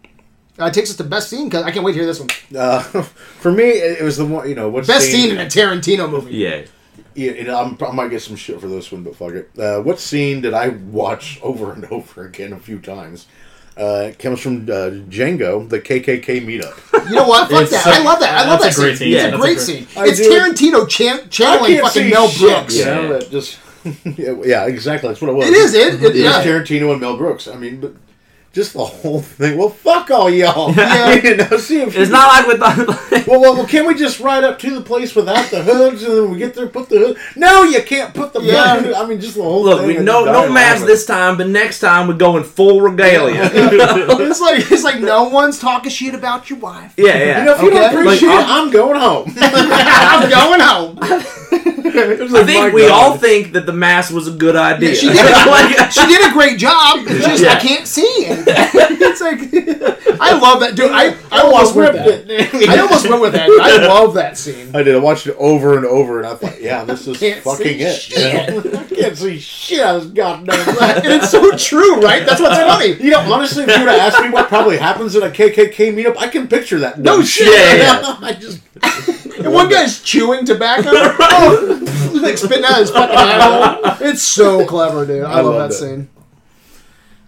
Uh, 0.59 0.65
it 0.65 0.73
takes 0.73 0.89
us 0.89 0.97
to 0.97 1.03
best 1.03 1.29
scene 1.29 1.45
because 1.49 1.63
I 1.63 1.71
can't 1.71 1.85
wait 1.85 1.93
to 1.93 1.97
hear 1.99 2.05
this 2.05 2.19
one. 2.19 2.29
Uh, 2.55 2.81
for 3.39 3.51
me, 3.51 3.63
it 3.63 3.99
it 3.99 4.03
was 4.03 4.17
the 4.17 4.25
one. 4.25 4.47
You 4.49 4.55
know, 4.55 4.69
what 4.69 4.85
Best 4.87 5.11
scene 5.11 5.31
in 5.31 5.37
a 5.39 5.45
Tarantino 5.45 6.09
movie. 6.09 6.35
Yeah. 6.35 6.63
Yeah, 7.15 7.31
you 7.31 7.43
know, 7.45 7.59
I'm, 7.59 7.77
I 7.85 7.91
might 7.91 8.09
get 8.11 8.21
some 8.21 8.35
shit 8.35 8.61
for 8.61 8.67
this 8.67 8.91
one, 8.91 9.03
but 9.03 9.15
fuck 9.15 9.31
it. 9.33 9.49
Uh, 9.57 9.81
what 9.81 9.99
scene 9.99 10.41
did 10.41 10.53
I 10.53 10.69
watch 10.69 11.39
over 11.43 11.71
and 11.73 11.85
over 11.85 12.25
again 12.25 12.53
a 12.53 12.59
few 12.59 12.79
times? 12.79 13.27
Uh, 13.77 14.07
it 14.09 14.19
comes 14.19 14.39
from 14.41 14.63
uh, 14.63 14.91
Django, 15.09 15.67
the 15.67 15.79
KKK 15.79 16.45
meetup. 16.45 17.09
You 17.09 17.15
know 17.15 17.27
what? 17.27 17.49
Fuck 17.49 17.61
It's 17.63 17.71
that. 17.71 17.83
so- 17.85 17.91
I 17.91 18.03
love 18.03 18.19
that. 18.19 18.33
I 18.45 18.49
love 18.49 18.59
that 18.59 18.65
that's 18.65 18.77
a 18.77 18.81
great 18.81 18.97
scene. 18.97 19.13
scene. 19.17 19.25
It's 19.25 19.33
a 19.33 19.37
great 19.37 19.51
a 19.51 19.55
great- 19.55 19.59
scene. 19.59 19.87
I 19.97 20.07
It's 20.07 20.17
do- 20.19 20.29
Tarantino 20.29 20.87
chan- 20.89 21.29
channeling 21.29 21.79
fucking 21.79 22.03
see 22.03 22.09
Mel 22.09 22.27
shit, 22.27 22.41
Brooks. 22.49 22.75
You 22.77 22.85
know, 22.85 23.01
Yeah. 23.03 23.07
that 23.07 23.31
just 23.31 23.59
yeah, 24.17 24.35
yeah, 24.43 24.65
exactly. 24.67 25.07
That's 25.07 25.21
what 25.21 25.29
it 25.29 25.33
was. 25.33 25.47
It 25.47 25.53
is, 25.53 25.73
it- 25.73 25.93
it- 25.95 26.03
It's 26.03 26.15
yeah. 26.17 26.43
Tarantino 26.43 26.91
and 26.91 26.99
Mel 27.01 27.15
Brooks. 27.17 27.47
I 27.47 27.55
mean, 27.55 27.79
but 27.79 27.93
just 28.51 28.73
the 28.73 28.83
whole 28.83 29.21
thing. 29.21 29.57
Well, 29.57 29.69
fuck 29.69 30.09
all 30.11 30.29
y'all. 30.29 30.73
Yeah. 30.79 31.13
you 31.13 31.35
know, 31.37 31.57
see 31.57 31.81
if 31.81 31.95
It's 31.95 32.09
not 32.09 32.27
like 32.27 32.47
with 32.47 32.59
the. 32.59 33.23
Well, 33.29 33.41
well, 33.41 33.53
well, 33.55 33.67
can 33.67 33.85
we 33.85 33.93
just 33.93 34.19
ride 34.19 34.43
up 34.43 34.57
to 34.59 34.73
the 34.73 34.81
place 34.81 35.13
without 35.13 35.51
the 35.51 35.61
hoods, 35.61 36.01
and 36.03 36.13
then 36.17 36.31
we 36.31 36.37
get 36.39 36.55
there, 36.55 36.67
put 36.67 36.89
the 36.89 36.97
hood? 36.97 37.17
No, 37.35 37.61
you 37.63 37.81
can't 37.83 38.11
put 38.13 38.33
the. 38.33 38.41
Yeah. 38.41 38.93
I 38.97 39.05
mean, 39.05 39.19
just 39.21 39.35
the 39.35 39.43
whole 39.43 39.63
Look, 39.63 39.79
thing. 39.81 39.87
we 39.87 39.97
no 39.97 40.25
no 40.25 40.49
mask 40.51 40.85
this 40.85 41.05
time, 41.05 41.37
but 41.37 41.47
next 41.47 41.79
time 41.79 42.07
we're 42.07 42.15
going 42.15 42.43
full 42.43 42.81
regalia. 42.81 43.49
it's 43.53 44.39
like 44.41 44.71
it's 44.71 44.83
like 44.83 44.99
no 44.99 45.25
one's 45.25 45.59
talking 45.59 45.91
shit 45.91 46.15
about 46.15 46.49
your 46.49 46.57
wife. 46.59 46.93
yeah, 46.97 47.17
yeah. 47.17 47.39
You 47.39 47.45
know, 47.45 47.55
if 47.55 47.61
you 47.61 47.69
don't 47.69 47.93
appreciate 47.93 48.29
Like, 48.29 48.45
it, 48.45 48.49
I'm 48.49 48.71
going 48.71 48.99
home. 48.99 49.33
I'm 49.37 50.29
going 50.29 50.59
home. 50.61 50.99
I 51.01 52.43
think 52.45 52.73
we 52.73 52.87
all 52.87 53.17
think 53.17 53.53
that 53.53 53.65
the 53.65 53.73
mask 53.73 54.13
was 54.13 54.27
a 54.27 54.31
good 54.31 54.55
idea. 54.55 54.95
She 54.95 55.07
did, 55.07 55.17
a, 55.19 55.91
she 55.91 56.05
did 56.07 56.29
a 56.29 56.33
great 56.33 56.57
job. 56.57 56.99
It's 57.07 57.25
just 57.25 57.43
I 57.45 57.59
can't 57.59 57.87
see 57.87 58.25
anything. 58.25 58.38
It's 59.01 59.21
like 59.21 59.39
I 60.21 60.37
love 60.37 60.59
that 60.59 60.75
dude. 60.75 60.91
I, 60.91 61.15
I 61.31 61.41
almost 61.41 61.75
went 61.75 61.93
with 61.93 62.27
that. 62.27 62.51
it. 62.53 62.69
I 62.69 62.79
almost 62.79 63.07
went 63.09 63.21
with 63.21 63.33
that. 63.33 63.49
I 63.49 63.87
love 63.87 64.13
that 64.15 64.37
scene. 64.37 64.75
I 64.75 64.83
did. 64.83 64.95
I 64.95 64.99
watched 64.99 65.25
it 65.27 65.35
over 65.39 65.77
and 65.77 65.85
over, 65.85 66.19
and 66.19 66.27
I 66.27 66.35
thought, 66.35 66.61
yeah, 66.61 66.83
this 66.83 67.07
is 67.07 67.17
Can't 67.17 67.41
fucking 67.41 67.65
see 67.65 67.81
it. 67.81 68.01
shit. 68.01 68.53
You 68.53 68.71
know? 68.71 68.79
I 68.79 68.83
can't 68.83 69.17
see 69.17 69.39
shit 69.39 69.79
out 69.79 69.95
of 69.97 70.03
this 70.03 70.11
goddamn 70.11 70.55
And 70.97 71.05
it's 71.13 71.29
so 71.31 71.51
true, 71.57 72.01
right? 72.01 72.25
That's 72.25 72.39
what's 72.41 72.57
funny. 72.57 73.01
You 73.01 73.11
know, 73.11 73.33
honestly, 73.33 73.63
if 73.63 73.69
you 73.69 73.79
would 73.79 73.89
have 73.89 74.13
asked 74.13 74.21
me 74.21 74.29
what 74.29 74.47
probably 74.47 74.77
happens 74.77 75.15
in 75.15 75.23
a 75.23 75.29
KKK 75.29 75.93
meetup, 75.93 76.17
I 76.17 76.27
can 76.27 76.47
picture 76.47 76.79
that. 76.79 76.99
No 76.99 77.21
shit. 77.23 77.47
Yeah, 77.47 78.01
yeah. 78.01 78.17
I 78.21 78.33
just 78.33 78.59
And 79.39 79.53
one 79.53 79.69
guy's 79.69 80.01
chewing 80.01 80.45
tobacco, 80.45 80.89
oh, 80.91 82.19
like 82.21 82.37
spitting 82.37 82.65
out 82.65 82.77
his 82.79 82.91
fucking 82.91 83.15
eye. 83.17 83.97
It's 84.01 84.21
so 84.21 84.65
clever, 84.65 85.05
dude. 85.05 85.23
I, 85.23 85.39
I 85.39 85.41
love 85.41 85.55
that 85.55 85.71
it. 85.71 85.79
scene. 85.79 86.09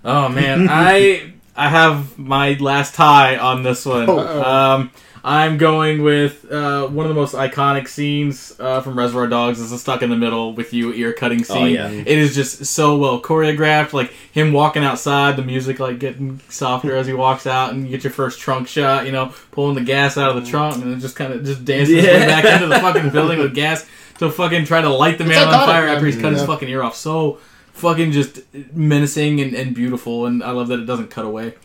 Oh 0.04 0.30
man, 0.30 0.68
I 0.70 1.34
I 1.56 1.70
have 1.70 2.18
my 2.18 2.54
last 2.54 2.96
tie 2.96 3.38
on 3.38 3.64
this 3.64 3.86
one. 3.86 4.10
Uh-oh. 4.10 4.44
Um, 4.44 4.92
I'm 5.24 5.60
going 5.60 6.02
with 6.02 6.52
uh, 6.52 6.88
one 6.88 7.06
of 7.06 7.10
the 7.10 7.20
most 7.20 7.36
iconic 7.36 7.88
scenes 7.88 8.56
uh, 8.60 8.82
from 8.82 8.98
Reservoir 8.98 9.28
Dogs 9.28 9.60
is 9.60 9.70
the 9.70 9.78
stuck 9.78 10.02
in 10.02 10.10
the 10.10 10.16
middle 10.16 10.54
with 10.54 10.74
you 10.74 10.92
ear 10.94 11.14
cutting 11.14 11.44
scene. 11.44 11.58
Oh, 11.58 11.66
yeah. 11.66 11.90
It 11.90 12.08
is 12.08 12.34
just 12.34 12.66
so 12.66 12.98
well 12.98 13.22
choreographed. 13.22 13.94
Like 13.94 14.12
him 14.32 14.52
walking 14.52 14.84
outside, 14.84 15.36
the 15.36 15.44
music 15.44 15.80
like 15.80 16.00
getting 16.00 16.40
softer 16.50 16.96
as 16.96 17.06
he 17.06 17.14
walks 17.14 17.46
out, 17.46 17.72
and 17.72 17.84
you 17.84 17.92
get 17.92 18.04
your 18.04 18.14
first 18.14 18.40
trunk 18.40 18.68
shot. 18.68 19.06
You 19.06 19.12
know, 19.12 19.36
pulling 19.52 19.76
the 19.76 19.84
gas 19.84 20.18
out 20.18 20.36
of 20.36 20.44
the 20.44 20.50
trunk, 20.50 20.82
and 20.82 20.92
then 20.92 21.00
just 21.00 21.16
kind 21.16 21.32
of 21.32 21.46
just 21.46 21.64
dancing 21.64 21.98
his 21.98 22.06
way 22.06 22.26
back 22.26 22.46
into 22.46 22.66
the 22.66 22.80
fucking 22.80 23.12
building 23.12 23.38
with 23.38 23.54
gas 23.54 23.88
to 24.18 24.32
fucking 24.32 24.66
try 24.66 24.82
to 24.82 24.90
light 24.90 25.20
the 25.20 25.26
It's 25.26 25.36
man 25.36 25.48
on 25.48 25.54
iconic, 25.54 25.66
fire 25.68 25.88
after 25.88 26.08
he's 26.08 26.20
cut 26.20 26.34
his 26.34 26.44
fucking 26.44 26.70
ear 26.70 26.82
off. 26.82 26.96
So 26.96 27.38
fucking 27.82 28.12
just 28.12 28.40
menacing 28.74 29.42
and, 29.42 29.54
and 29.54 29.76
beautiful, 29.76 30.26
and 30.26 30.44
I 30.44 30.52
love 30.52 30.68
that 30.70 30.80
it 30.80 30.86
doesn't 30.86 31.10
cut 31.10 31.26
away. 31.26 31.56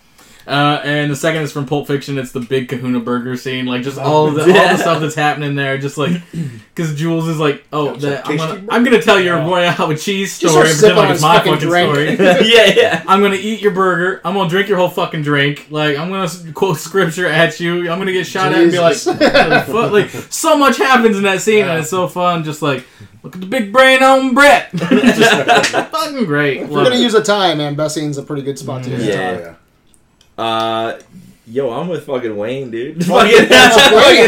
Uh, 0.47 0.81
and 0.85 1.10
the 1.10 1.16
second 1.16 1.43
is 1.43 1.51
from 1.51 1.66
Pulp 1.66 1.89
Fiction. 1.89 2.18
It's 2.18 2.31
the 2.31 2.39
big 2.40 2.68
Kahuna 2.68 3.01
Burger 3.01 3.36
scene, 3.36 3.66
like 3.66 3.82
just 3.82 3.98
all 3.98 4.28
of 4.28 4.35
the 4.35 4.43
all 4.43 4.47
the 4.47 4.77
stuff 4.81 5.01
that's 5.01 5.16
happening 5.16 5.56
there. 5.56 5.77
Just 5.77 5.98
like 5.98 6.23
because 6.32 6.94
Jules 6.94 7.27
is 7.27 7.40
like, 7.40 7.64
oh, 7.73 7.97
That's 7.97 8.02
that, 8.02 8.27
a 8.27 8.28
I'm 8.28 8.36
gonna. 8.36 8.66
I'm 8.70 8.85
gonna 8.85 9.02
tell 9.02 9.18
your 9.18 9.40
boy 9.40 9.66
out 9.66 9.89
with 9.89 10.01
cheese 10.01 10.35
story, 10.35 10.52
start 10.52 10.64
but 10.66 10.68
then 10.68 10.77
sipping 10.77 10.97
like 10.97 11.10
it's 11.10 11.23
my 11.23 11.39
fucking 11.39 11.52
fucking 11.55 11.68
story. 11.68 12.14
yeah, 12.48 12.66
yeah. 12.77 13.05
I'm 13.09 13.20
gonna 13.23 13.35
eat 13.35 13.60
your 13.60 13.73
burger. 13.73 14.20
I'm 14.24 14.35
gonna 14.35 14.48
drink 14.48 14.68
your 14.68 14.78
whole 14.78 14.89
fucking 14.89 15.23
drink. 15.23 15.66
Like 15.68 15.98
I'm 15.98 16.10
gonna 16.10 16.31
quote 16.52 16.77
scripture 16.77 17.27
at 17.27 17.59
you. 17.59 17.90
I'm 17.90 17.98
gonna 17.98 18.12
get 18.12 18.28
shot 18.28 18.52
at 18.52 18.60
and 18.60 18.70
be 18.70 18.78
like, 18.78 18.97
"What 19.66 19.93
like 19.93 20.10
so 20.10 20.56
much 20.56 20.77
happens 20.77 21.16
in 21.16 21.24
that 21.24 21.40
scene, 21.40 21.64
and 21.66 21.81
it's 21.81 21.90
so 21.90 22.06
fun. 22.06 22.44
Just 22.44 22.62
like 22.62 22.86
look 23.24 23.35
at 23.35 23.40
the 23.40 23.48
big 23.48 23.73
brain 23.73 24.01
on 24.01 24.32
Brett. 24.32 24.70
fucking 24.70 26.24
great. 26.27 26.59
If 26.59 26.68
we're 26.68 26.85
gonna 26.85 26.94
it. 26.94 27.01
use 27.01 27.14
a 27.14 27.23
tie, 27.23 27.52
man, 27.55 27.74
best 27.74 27.97
scene's 27.97 28.16
a 28.16 28.23
pretty 28.23 28.43
good 28.43 28.60
spot 28.60 28.85
to 28.85 28.90
use 28.90 29.09
a 29.09 29.12
tie. 29.12 29.40
yeah. 29.40 29.55
Uh, 30.38 30.98
yo, 31.46 31.70
I'm 31.72 31.88
with 31.88 32.04
fucking 32.06 32.36
Wayne, 32.36 32.70
dude. 32.70 32.96
It's 32.98 33.06
fucking. 33.06 33.30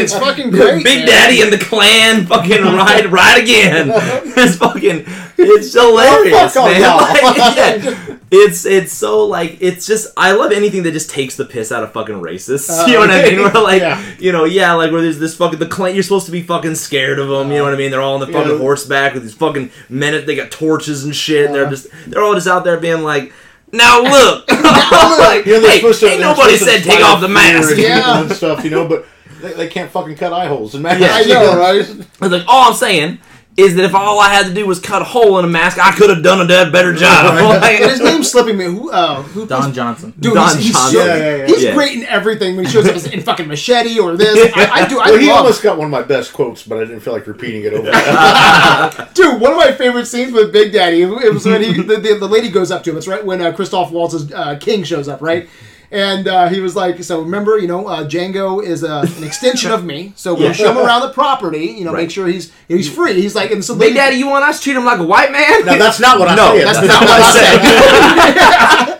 It's 0.01 0.13
fucking 0.13 0.49
great. 0.51 0.83
Big 0.83 0.99
man. 0.99 1.07
Daddy 1.07 1.41
and 1.41 1.51
the 1.53 1.57
Klan, 1.57 2.25
fucking 2.25 2.61
ride, 2.63 3.11
ride 3.11 3.41
again. 3.43 3.91
It's 4.41 4.55
fucking, 4.55 5.03
it's 5.37 5.73
hilarious, 5.73 6.55
all 6.55 6.67
man. 6.67 6.81
Like, 6.81 7.57
yeah. 7.57 8.15
It's 8.31 8.65
it's 8.65 8.93
so 8.93 9.25
like 9.25 9.57
it's 9.59 9.85
just 9.85 10.07
I 10.15 10.31
love 10.31 10.51
anything 10.53 10.83
that 10.83 10.91
just 10.93 11.09
takes 11.09 11.35
the 11.35 11.43
piss 11.45 11.71
out 11.73 11.83
of 11.83 11.91
fucking 11.91 12.21
racists. 12.21 12.69
Uh, 12.69 12.85
you 12.85 12.93
know 12.93 12.99
what 12.99 13.09
I 13.11 13.23
mean? 13.23 13.39
Where 13.41 13.51
like 13.63 13.81
yeah. 13.81 14.01
you 14.19 14.31
know 14.31 14.45
yeah 14.45 14.73
like 14.73 14.91
where 14.93 15.01
there's 15.01 15.19
this 15.19 15.35
fucking 15.35 15.59
the 15.59 15.65
Klan. 15.67 15.93
You're 15.93 16.03
supposed 16.03 16.27
to 16.27 16.31
be 16.31 16.41
fucking 16.43 16.75
scared 16.75 17.19
of 17.19 17.27
them. 17.27 17.51
you 17.51 17.57
know 17.57 17.63
what 17.65 17.73
I 17.73 17.77
mean? 17.77 17.91
They're 17.91 18.01
all 18.01 18.13
on 18.13 18.19
the 18.21 18.27
fucking 18.27 18.51
Yeah. 18.53 18.57
horseback 18.59 19.13
with 19.15 19.23
these 19.23 19.33
fucking 19.33 19.71
men. 19.89 20.25
They 20.25 20.35
got 20.35 20.51
torches 20.51 21.03
and 21.03 21.13
shit. 21.15 21.47
and 21.47 21.55
they're 21.55 21.65
Uh. 21.65 21.71
just 21.71 21.87
they're 22.07 22.21
all 22.23 22.35
just 22.35 22.47
out 22.47 22.63
there 22.63 22.77
being 22.79 23.01
like. 23.03 23.33
Now 23.71 24.01
look, 24.01 24.51
like, 24.51 25.45
You 25.45 25.53
know, 25.53 25.59
they're 25.61 25.71
hey, 25.71 25.77
supposed 25.77 25.99
to, 26.01 26.07
ain't 26.07 26.21
nobody 26.21 26.57
supposed 26.57 26.75
to 26.77 26.81
said 26.81 26.83
take 26.83 27.03
off 27.03 27.21
the 27.21 27.27
fear 27.27 27.33
mask. 27.35 27.77
Yeah. 27.77 28.21
and 28.21 28.31
stuff, 28.31 28.63
you 28.63 28.69
know, 28.71 28.87
but 28.87 29.05
they, 29.41 29.53
they 29.53 29.67
can't 29.67 29.91
fucking 29.91 30.15
cut 30.15 30.33
eye 30.33 30.47
holes 30.47 30.75
in 30.75 30.81
masks. 30.81 31.01
Yeah. 31.01 31.13
I 31.13 31.23
know, 31.23 31.57
right? 31.57 32.05
I 32.21 32.25
was 32.25 32.31
like, 32.31 32.43
all 32.47 32.69
I'm 32.69 32.75
saying 32.75 33.19
is 33.59 33.75
that 33.75 33.85
if 33.85 33.93
all 33.93 34.19
I 34.19 34.29
had 34.29 34.45
to 34.47 34.53
do 34.53 34.65
was 34.65 34.79
cut 34.79 35.01
a 35.01 35.05
hole 35.05 35.37
in 35.39 35.45
a 35.45 35.47
mask, 35.47 35.77
I 35.79 35.91
could 35.91 36.09
have 36.09 36.23
done 36.23 36.41
a 36.41 36.47
dead 36.47 36.71
better 36.71 36.93
job. 36.93 37.35
Like- 37.61 37.81
And 37.81 37.89
his 37.91 37.99
name's 38.03 38.31
slipping 38.31 38.57
me. 38.57 38.65
Who? 38.65 38.89
Uh, 38.91 39.21
who? 39.23 39.45
Don 39.45 39.73
Johnson. 39.73 40.13
Dude, 40.19 40.33
Don 40.33 40.55
he's, 40.55 40.65
he's, 40.67 40.73
Johnson. 40.73 40.99
so- 40.99 41.05
Yeah, 41.05 41.15
yeah, 41.17 41.35
yeah. 41.37 41.45
he's 41.47 41.63
Yeah. 41.63 41.73
great 41.75 41.97
in 41.97 42.03
everything 42.05 42.55
when 42.55 42.65
he 42.65 42.71
shows 42.71 42.87
up 42.87 42.95
as 42.95 43.05
in 43.07 43.21
fucking 43.21 43.47
machete 43.47 43.99
or 43.99 44.15
this. 44.17 44.51
I, 44.55 44.69
I 44.83 44.87
do. 44.87 44.99
I 44.99 45.11
Well, 45.11 45.19
he 45.19 45.27
love. 45.27 45.37
almost 45.37 45.61
got 45.63 45.77
one 45.77 45.85
of 45.85 45.91
my 45.91 46.01
best 46.03 46.33
quotes, 46.33 46.63
but 46.63 46.77
I 46.77 46.81
didn't 46.81 47.01
feel 47.01 47.13
like 47.13 47.27
repeating 47.27 47.63
it 47.63 47.73
over. 47.73 47.89
Dude, 49.13 49.41
one 49.41 49.51
of 49.51 49.57
my 49.57 49.71
favorite 49.73 50.05
scenes 50.05 50.31
with 50.31 50.51
Big 50.53 50.71
Daddy, 50.73 51.01
it 51.01 51.33
was 51.33 51.45
when 51.45 51.61
he, 51.63 51.73
the, 51.73 51.97
the, 51.97 52.17
the 52.19 52.27
lady 52.27 52.49
goes 52.49 52.71
up 52.71 52.83
to 52.83 52.89
him. 52.91 52.97
It's 52.97 53.07
right 53.07 53.25
when 53.25 53.41
uh, 53.41 53.51
Christoph 53.51 53.91
Waltz's 53.91 54.31
uh, 54.31 54.57
King 54.59 54.83
shows 54.83 55.07
up, 55.07 55.21
right? 55.21 55.49
And 55.91 56.27
uh, 56.27 56.49
he 56.49 56.59
was 56.59 56.75
like, 56.75 57.03
so 57.03 57.21
remember, 57.21 57.57
you 57.57 57.67
know, 57.67 57.87
uh, 57.87 58.07
Django 58.07 58.63
is 58.63 58.83
uh, 58.83 59.05
an 59.17 59.23
extension 59.23 59.71
of 59.71 59.83
me. 59.83 60.13
So 60.15 60.35
we'll 60.35 60.43
Yeah. 60.47 60.51
show 60.53 60.71
him 60.71 60.77
around 60.77 61.01
the 61.01 61.09
property, 61.13 61.65
you 61.77 61.83
know, 61.83 61.91
Right. 61.93 62.01
make 62.03 62.11
sure 62.11 62.27
he's 62.27 62.51
he's 62.67 62.87
free. 62.87 63.13
He's 63.19 63.33
like, 63.33 63.49
and 63.49 63.65
so 63.65 63.73
Big 63.75 63.95
Daddy, 63.95 64.17
you 64.17 64.27
want 64.27 64.43
us 64.45 64.59
to 64.59 64.63
treat 64.65 64.75
him 64.77 64.85
like 64.85 64.99
a 64.99 65.03
white 65.03 65.31
man? 65.31 65.65
now, 65.65 65.77
that's 65.79 65.99
not 65.99 66.19
what 66.19 66.27
I 66.27 66.35
No, 66.35 66.55
said. 66.55 66.67
that's 66.67 66.79
That's 66.79 66.93
not 66.93 67.01
what 67.01 67.21
I 67.21 67.31
said. 67.31 68.95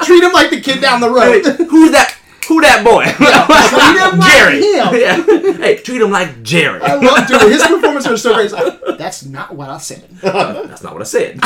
Treat 0.06 0.22
him 0.22 0.32
like 0.32 0.50
the 0.50 0.60
kid 0.60 0.80
down 0.80 1.00
the 1.00 1.08
Hey, 1.08 1.40
road. 1.42 1.68
who's 1.68 1.90
that? 1.92 2.15
Who 2.48 2.60
that 2.60 2.84
boy? 2.84 3.04
treat 3.16 3.98
him 4.12 4.18
like 4.18 4.32
Jerry. 4.32 4.60
him. 4.60 4.94
Yeah. 5.56 5.56
Hey, 5.58 5.76
treat 5.78 6.00
him 6.00 6.10
like 6.10 6.42
Jerry. 6.42 6.80
I 6.80 6.94
love 6.94 7.26
dude. 7.26 7.40
His 7.50 7.62
performance 7.66 8.06
was 8.08 8.22
so 8.22 8.34
great. 8.34 8.44
He's 8.44 8.52
like, 8.52 8.80
That's 8.98 9.24
not 9.24 9.54
what 9.54 9.68
I 9.68 9.78
said. 9.78 10.08
That's 10.22 10.82
not 10.82 10.92
what 10.92 11.02
I 11.02 11.04
said. 11.04 11.38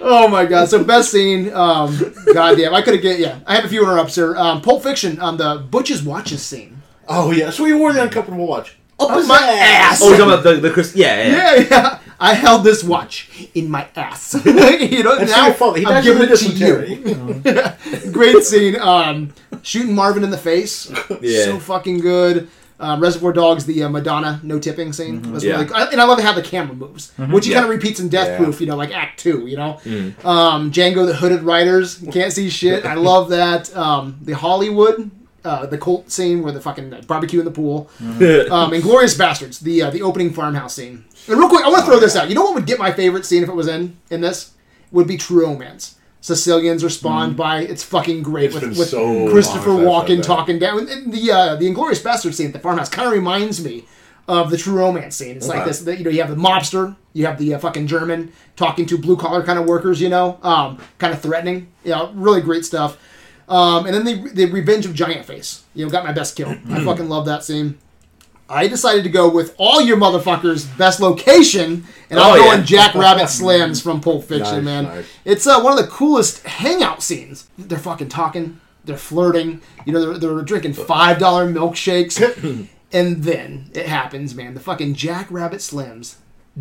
Oh 0.00 0.26
my 0.28 0.46
god! 0.46 0.68
So 0.68 0.82
best 0.84 1.10
scene. 1.10 1.52
Um, 1.52 2.14
goddamn, 2.32 2.72
I 2.74 2.80
could 2.82 2.94
have 2.94 3.02
get 3.02 3.18
yeah. 3.18 3.40
I 3.46 3.56
have 3.56 3.64
a 3.64 3.68
few 3.68 3.82
interrupts 3.82 4.14
here. 4.14 4.34
Um, 4.36 4.62
Pulp 4.62 4.82
Fiction 4.82 5.18
on 5.20 5.36
the 5.36 5.56
Butch's 5.70 6.02
watches 6.02 6.42
scene. 6.42 6.80
Oh, 7.08 7.30
yeah. 7.30 7.50
So 7.50 7.64
he 7.64 7.72
wore 7.72 7.92
the 7.92 8.02
uncomfortable 8.02 8.46
watch. 8.46 8.76
Up 9.00 9.10
Up 9.10 9.18
his 9.18 9.28
my 9.28 9.36
ass. 9.36 9.92
ass. 9.92 10.02
oh, 10.02 10.08
you're 10.08 10.18
talking 10.18 10.32
about 10.32 10.44
the, 10.44 10.54
the 10.56 10.70
Chris. 10.70 10.94
Yeah, 10.96 11.26
yeah. 11.28 11.54
Yeah, 11.54 11.66
yeah. 11.70 11.97
I 12.20 12.34
held 12.34 12.64
this 12.64 12.82
watch 12.82 13.28
in 13.54 13.70
my 13.70 13.86
ass. 13.94 14.34
you 14.44 15.02
know, 15.04 15.16
That's 15.16 15.30
now 15.30 15.46
your 15.46 15.54
fault. 15.54 15.78
He 15.78 15.86
I'm 15.86 16.02
giving 16.02 16.22
it 16.22 16.26
to 16.26 16.32
dysentery. 16.32 16.94
you. 16.94 18.10
Great 18.12 18.42
scene. 18.44 18.76
Um, 18.80 19.32
shooting 19.62 19.94
Marvin 19.94 20.24
in 20.24 20.30
the 20.30 20.38
face. 20.38 20.90
Yeah. 21.20 21.44
So 21.44 21.58
fucking 21.60 21.98
good. 22.00 22.48
Uh, 22.80 22.96
Reservoir 23.00 23.32
Dogs, 23.32 23.66
the 23.66 23.82
uh, 23.82 23.88
Madonna 23.88 24.40
no 24.44 24.58
tipping 24.60 24.92
scene 24.92 25.32
was 25.32 25.42
Yeah. 25.44 25.60
really, 25.62 25.72
I- 25.72 25.86
and 25.86 26.00
I 26.00 26.04
love 26.04 26.20
how 26.20 26.32
the 26.32 26.42
camera 26.42 26.74
moves, 26.76 27.10
which 27.30 27.44
he 27.46 27.50
Yeah. 27.50 27.58
kind 27.60 27.70
of 27.72 27.76
repeats 27.76 27.98
in 27.98 28.08
Death 28.08 28.28
Yeah. 28.28 28.36
Proof, 28.36 28.60
you 28.60 28.68
know, 28.68 28.76
like 28.76 28.92
Act 28.94 29.18
Two, 29.18 29.46
you 29.48 29.56
know. 29.56 29.80
Um, 30.24 30.70
Django 30.70 31.04
the 31.04 31.14
Hooded 31.14 31.42
Riders, 31.42 32.00
can't 32.12 32.32
see 32.32 32.48
shit. 32.48 32.84
I 32.84 32.94
love 32.94 33.30
that. 33.30 33.74
Um, 33.76 34.16
the 34.22 34.32
Hollywood 34.34 35.10
uh, 35.48 35.66
the 35.66 35.78
cult 35.78 36.10
scene 36.10 36.42
where 36.42 36.52
the 36.52 36.60
fucking 36.60 37.04
barbecue 37.06 37.38
in 37.38 37.44
the 37.44 37.50
pool, 37.50 37.90
um, 38.50 38.72
and 38.72 38.82
Glorious 38.82 39.16
Bastards, 39.16 39.60
the 39.60 39.82
uh, 39.82 39.90
the 39.90 40.02
opening 40.02 40.32
farmhouse 40.32 40.74
scene. 40.74 41.04
And 41.26 41.38
real 41.38 41.48
quick, 41.48 41.64
I 41.64 41.68
want 41.68 41.80
to 41.80 41.86
throw 41.86 41.98
this 41.98 42.16
out. 42.16 42.28
You 42.28 42.34
know 42.34 42.42
what 42.42 42.54
would 42.54 42.66
get 42.66 42.78
my 42.78 42.92
favorite 42.92 43.24
scene 43.24 43.42
if 43.42 43.48
it 43.48 43.54
was 43.54 43.68
in 43.68 43.96
in 44.10 44.20
this? 44.20 44.52
Would 44.92 45.06
be 45.06 45.16
True 45.16 45.42
Romance. 45.42 45.96
Sicilians 46.20 46.82
are 46.82 46.90
spawned 46.90 47.36
by. 47.36 47.62
It's 47.62 47.82
fucking 47.84 48.22
great 48.22 48.46
It's 48.46 48.54
with, 48.54 48.78
with 48.78 48.88
so 48.88 49.30
Christopher 49.30 49.70
Walken 49.70 50.22
talking 50.22 50.58
down. 50.58 50.88
And 50.88 51.12
the 51.12 51.30
uh, 51.30 51.56
the 51.56 51.66
Inglourious 51.66 52.02
Basterd 52.02 52.34
scene 52.34 52.48
at 52.48 52.52
the 52.52 52.58
farmhouse 52.58 52.88
kind 52.88 53.06
of 53.06 53.12
reminds 53.12 53.64
me 53.64 53.84
of 54.26 54.50
the 54.50 54.56
True 54.56 54.74
Romance 54.74 55.16
scene. 55.16 55.36
It's 55.36 55.48
like 55.48 55.64
this, 55.64 55.80
this. 55.80 55.98
You 55.98 56.04
know, 56.04 56.10
you 56.10 56.20
have 56.20 56.30
the 56.30 56.36
mobster, 56.36 56.96
you 57.12 57.24
have 57.26 57.38
the 57.38 57.54
uh, 57.54 57.58
fucking 57.58 57.86
German 57.86 58.32
talking 58.56 58.84
to 58.86 58.98
blue 58.98 59.16
collar 59.16 59.42
kind 59.42 59.58
of 59.58 59.66
workers. 59.66 60.00
You 60.00 60.08
know, 60.08 60.38
um, 60.42 60.78
kind 60.98 61.14
of 61.14 61.20
threatening. 61.22 61.72
You 61.84 61.92
know, 61.92 62.12
really 62.14 62.40
great 62.40 62.64
stuff. 62.64 62.98
Um, 63.48 63.86
and 63.86 63.94
then 63.94 64.04
the 64.04 64.28
the 64.30 64.44
Revenge 64.46 64.84
of 64.86 64.94
Giant 64.94 65.24
Face. 65.26 65.64
You 65.74 65.84
know, 65.84 65.90
got 65.90 66.04
my 66.04 66.12
best 66.12 66.36
kill. 66.36 66.50
I 66.70 66.84
fucking 66.84 67.08
love 67.08 67.26
that 67.26 67.44
scene. 67.44 67.78
I 68.50 68.66
decided 68.66 69.04
to 69.04 69.10
go 69.10 69.28
with 69.28 69.54
all 69.58 69.80
your 69.82 69.98
motherfuckers' 69.98 70.66
best 70.78 71.00
location, 71.00 71.84
and 72.08 72.18
I'm 72.18 72.32
Oh, 72.32 72.36
going 72.44 72.58
yeah. 72.60 72.64
Jack 72.64 72.94
Rabbit 72.94 73.28
Slams 73.28 73.82
from 73.82 74.00
Pulp 74.00 74.24
Fiction, 74.24 74.56
Nice, 74.56 74.64
man. 74.64 74.84
nice. 74.84 75.06
It's 75.26 75.46
uh, 75.46 75.60
one 75.60 75.78
of 75.78 75.84
the 75.84 75.90
coolest 75.90 76.46
hangout 76.46 77.02
scenes. 77.02 77.46
They're 77.58 77.78
fucking 77.78 78.08
talking, 78.08 78.58
they're 78.86 78.96
flirting, 78.96 79.60
you 79.84 79.92
know, 79.92 80.00
they're, 80.14 80.18
they're 80.34 80.42
drinking 80.42 80.72
five 80.72 81.18
dollar 81.18 81.46
milkshakes, 81.46 82.18
and 82.92 83.22
then 83.22 83.70
it 83.74 83.84
happens, 83.86 84.34
man. 84.34 84.54
The 84.54 84.60
fucking 84.60 84.94
Jack 84.94 85.30
Rabbit 85.30 85.60
Slim's 85.60 86.16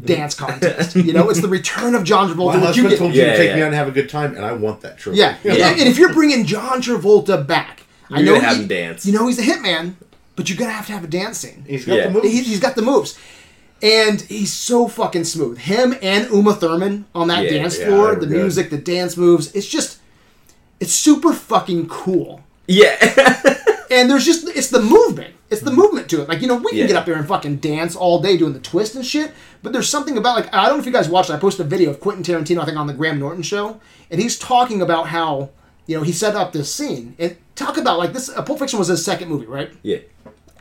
dance 0.06 0.34
contest. 0.36 0.96
you 0.96 1.14
know, 1.14 1.30
it's 1.30 1.42
the 1.42 1.48
return 1.48 1.96
of 1.96 2.04
John 2.04 2.30
Travolta. 2.30 2.60
My 2.60 2.68
which 2.68 2.78
you 2.78 2.84
husband 2.84 2.90
get- 2.90 2.98
told 3.00 3.14
you 3.16 3.22
Yeah, 3.22 3.32
to 3.32 3.38
take 3.38 3.56
me 3.56 3.62
out 3.62 3.68
and 3.68 3.76
have 3.76 3.88
a 3.88 3.92
good 3.92 4.10
time, 4.10 4.36
and 4.36 4.46
I 4.46 4.54
want 4.54 4.82
that 4.82 4.98
trophy. 4.98 5.20
yeah, 5.20 5.38
and, 5.44 5.54
and 5.58 5.88
if 5.90 5.98
you're 5.98 6.14
bringing 6.14 6.46
John 6.46 6.82
Travolta 6.82 7.46
back, 7.46 7.84
I 8.10 8.20
You're 8.20 8.26
know 8.28 8.36
gonna 8.36 8.48
have 8.48 8.56
he- 8.58 8.62
him 8.64 8.68
dance. 8.70 9.06
You 9.06 9.14
know 9.14 9.28
he's 9.28 9.40
a 9.40 9.42
hitman, 9.44 9.96
but 10.36 10.50
you're 10.50 10.58
gonna 10.58 10.72
have 10.72 10.86
to 10.88 10.94
have 10.94 11.04
a 11.04 11.08
dance 11.08 11.40
scene. 11.40 11.66
he's 11.68 11.86
got 11.86 11.96
Yeah. 11.96 12.04
the 12.08 12.12
moves. 12.12 12.28
He, 12.28 12.42
he's 12.44 12.60
got 12.60 12.76
the 12.76 12.82
moves. 12.82 13.18
And 13.82 14.22
he's 14.22 14.52
so 14.54 14.88
fucking 14.88 15.26
smooth. 15.26 15.60
Him 15.60 15.96
and 16.02 16.28
Uma 16.32 16.56
Thurman 16.56 17.06
on 17.14 17.28
that 17.28 17.44
Yeah, 17.44 17.52
dance 17.62 17.78
yeah, 17.78 17.86
floor, 17.88 18.08
the 18.16 18.22
were 18.22 18.26
good. 18.26 18.30
music, 18.32 18.70
the 18.72 18.78
dance 18.78 19.16
moves. 19.18 19.52
It's 19.54 19.68
just, 19.68 20.00
it's 20.80 20.94
super 20.94 21.32
fucking 21.34 21.88
cool. 21.88 22.42
Yeah. 22.68 22.96
And 23.92 24.10
there's 24.10 24.26
just, 24.26 24.48
it's 24.50 24.70
the 24.70 24.82
movement. 24.82 25.34
It's 25.50 25.62
the 25.62 25.72
movement 25.72 26.10
to 26.10 26.22
it. 26.22 26.28
Like, 26.28 26.42
you 26.42 26.48
know, 26.48 26.56
we 26.58 26.70
can 26.72 26.80
Yeah. 26.80 26.88
get 26.88 26.96
up 26.98 27.06
there 27.06 27.16
and 27.16 27.28
fucking 27.28 27.58
dance 27.58 27.96
all 27.96 28.22
day 28.22 28.36
doing 28.38 28.54
the 28.54 28.60
twist 28.60 28.96
and 28.96 29.06
shit. 29.06 29.32
But 29.64 29.72
there's 29.74 29.88
something 29.90 30.18
about, 30.18 30.36
like, 30.36 30.54
I 30.54 30.66
don't 30.66 30.76
know 30.76 30.80
if 30.82 30.86
you 30.86 30.92
guys 30.92 31.08
watched. 31.08 31.30
I 31.30 31.38
posted 31.38 31.66
a 31.66 31.70
video 31.70 31.90
of 31.90 32.00
Quentin 32.00 32.24
Tarantino, 32.24 32.62
I 32.62 32.66
think, 32.66 32.78
on 32.78 32.88
the 32.88 32.94
Graham 32.94 33.18
Norton 33.20 33.44
show. 33.44 33.80
And 34.12 34.20
he's 34.22 34.38
talking 34.38 34.82
about 34.82 35.08
how, 35.08 35.50
you 35.86 35.96
know, 35.98 36.04
he 36.04 36.12
set 36.12 36.36
up 36.36 36.52
this 36.52 36.74
scene. 36.74 37.16
And 37.18 37.38
talk 37.56 37.78
about, 37.78 37.98
like, 37.98 38.12
this, 38.14 38.30
uh, 38.30 38.42
Pulp 38.42 38.60
Fiction 38.60 38.78
was 38.78 38.90
his 38.90 39.04
second 39.06 39.30
movie, 39.30 39.46
right? 39.46 39.72
yeah. 39.84 40.00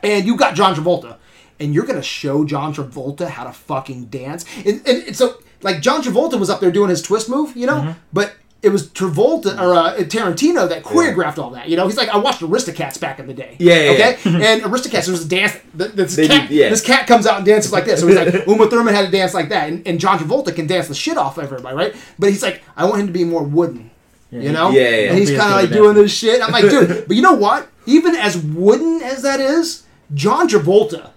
and 0.03 0.25
you 0.25 0.37
got 0.37 0.55
John 0.55 0.75
Travolta, 0.75 1.17
and 1.59 1.73
you're 1.73 1.85
gonna 1.85 2.03
show 2.03 2.45
John 2.45 2.73
Travolta 2.73 3.27
how 3.27 3.43
to 3.45 3.51
fucking 3.51 4.05
dance, 4.05 4.45
and, 4.57 4.81
and, 4.87 5.03
and 5.07 5.15
so 5.15 5.37
like 5.63 5.81
John 5.81 6.03
Travolta 6.03 6.39
was 6.39 6.49
up 6.51 6.59
there 6.59 6.69
doing 6.71 6.89
his 6.89 7.01
twist 7.01 7.27
move, 7.29 7.57
you 7.57 7.65
know, 7.65 7.77
Mm-hmm. 7.77 7.91
but 8.13 8.35
it 8.63 8.69
was 8.69 8.87
Travolta 8.89 9.59
or 9.61 9.73
uh, 9.75 9.95
Tarantino 9.99 10.67
that 10.67 10.83
choreographed 10.83 11.37
all 11.37 11.51
that. 11.51 11.69
You 11.69 11.77
know, 11.77 11.85
he's 11.87 11.95
like, 11.97 12.09
I 12.09 12.17
watched 12.17 12.41
Aristocats 12.41 12.99
back 12.99 13.19
in 13.19 13.27
the 13.27 13.33
day. 13.33 13.55
Yeah, 13.59 13.75
yeah, 13.75 13.91
okay, 13.91 14.13
and 14.25 14.61
Aristocats 14.63 15.05
there 15.05 15.11
was 15.11 15.25
a 15.25 15.29
dance. 15.29 15.53
th- 15.77 15.91
This 15.91 16.15
They 16.15 16.27
cat, 16.27 16.49
do- 16.49 16.55
yeah. 16.55 16.69
this 16.69 16.81
cat 16.83 17.05
comes 17.07 17.27
out 17.27 17.37
and 17.37 17.45
dances 17.45 17.71
like 17.71 17.85
this. 17.85 17.99
So 17.99 18.07
he's 18.07 18.15
like, 18.17 18.33
Uma 18.47 18.67
Thurman 18.69 18.93
had 18.95 19.05
a 19.05 19.11
dance 19.11 19.33
like 19.33 19.49
that, 19.49 19.69
and, 19.69 19.85
and 19.87 19.99
John 19.99 20.17
Travolta 20.19 20.53
can 20.55 20.65
dance 20.67 20.87
the 20.87 20.95
shit 20.95 21.17
off 21.17 21.37
of 21.37 21.43
everybody, 21.43 21.75
right? 21.75 21.95
But 22.17 22.29
he's 22.31 22.41
like, 22.41 22.63
I 22.75 22.85
want 22.85 23.01
him 23.01 23.07
to 23.07 23.13
be 23.13 23.23
more 23.23 23.43
wooden. 23.43 23.91
You 24.31 24.51
know, 24.51 24.71
Yeah, 24.71 24.81
yeah, 24.81 24.89
yeah. 24.89 25.09
and 25.11 25.17
he's 25.19 25.29
kind 25.29 25.53
of 25.53 25.61
like 25.61 25.69
doing 25.71 25.93
this 25.95 26.11
shit. 26.13 26.41
I'm 26.41 26.51
like, 26.51 26.63
dude, 26.69 27.05
but 27.07 27.15
you 27.15 27.21
know 27.21 27.33
what? 27.35 27.69
Even 27.85 28.13
as 28.15 28.37
wooden 28.37 29.01
as 29.01 29.21
that 29.21 29.39
is, 29.39 29.83
John 30.13 30.49
Travolta 30.49 31.11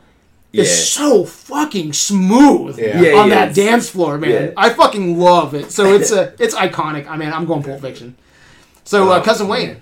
Yeah. 0.53 0.63
is 0.63 0.89
so 0.91 1.25
fucking 1.25 1.93
smooth 1.93 2.79
Yeah. 2.79 3.01
Yeah, 3.01 3.19
on 3.19 3.25
he 3.25 3.31
that 3.31 3.51
is. 3.51 3.57
dance 3.57 3.89
floor, 3.91 4.19
man. 4.19 4.31
Yeah. 4.31 4.51
I 4.57 4.71
fucking 4.71 5.19
love 5.19 5.55
it. 5.55 5.71
So 5.71 5.95
it's 5.95 6.11
a, 6.11 6.35
it's 6.39 6.55
iconic. 6.55 7.07
I 7.09 7.17
mean, 7.17 7.33
I'm 7.33 7.45
going 7.47 7.63
Pulp 7.63 7.81
Fiction. 7.81 8.17
So, 8.85 9.11
uh, 9.13 9.23
cousin 9.23 9.47
Wayne, 9.47 9.77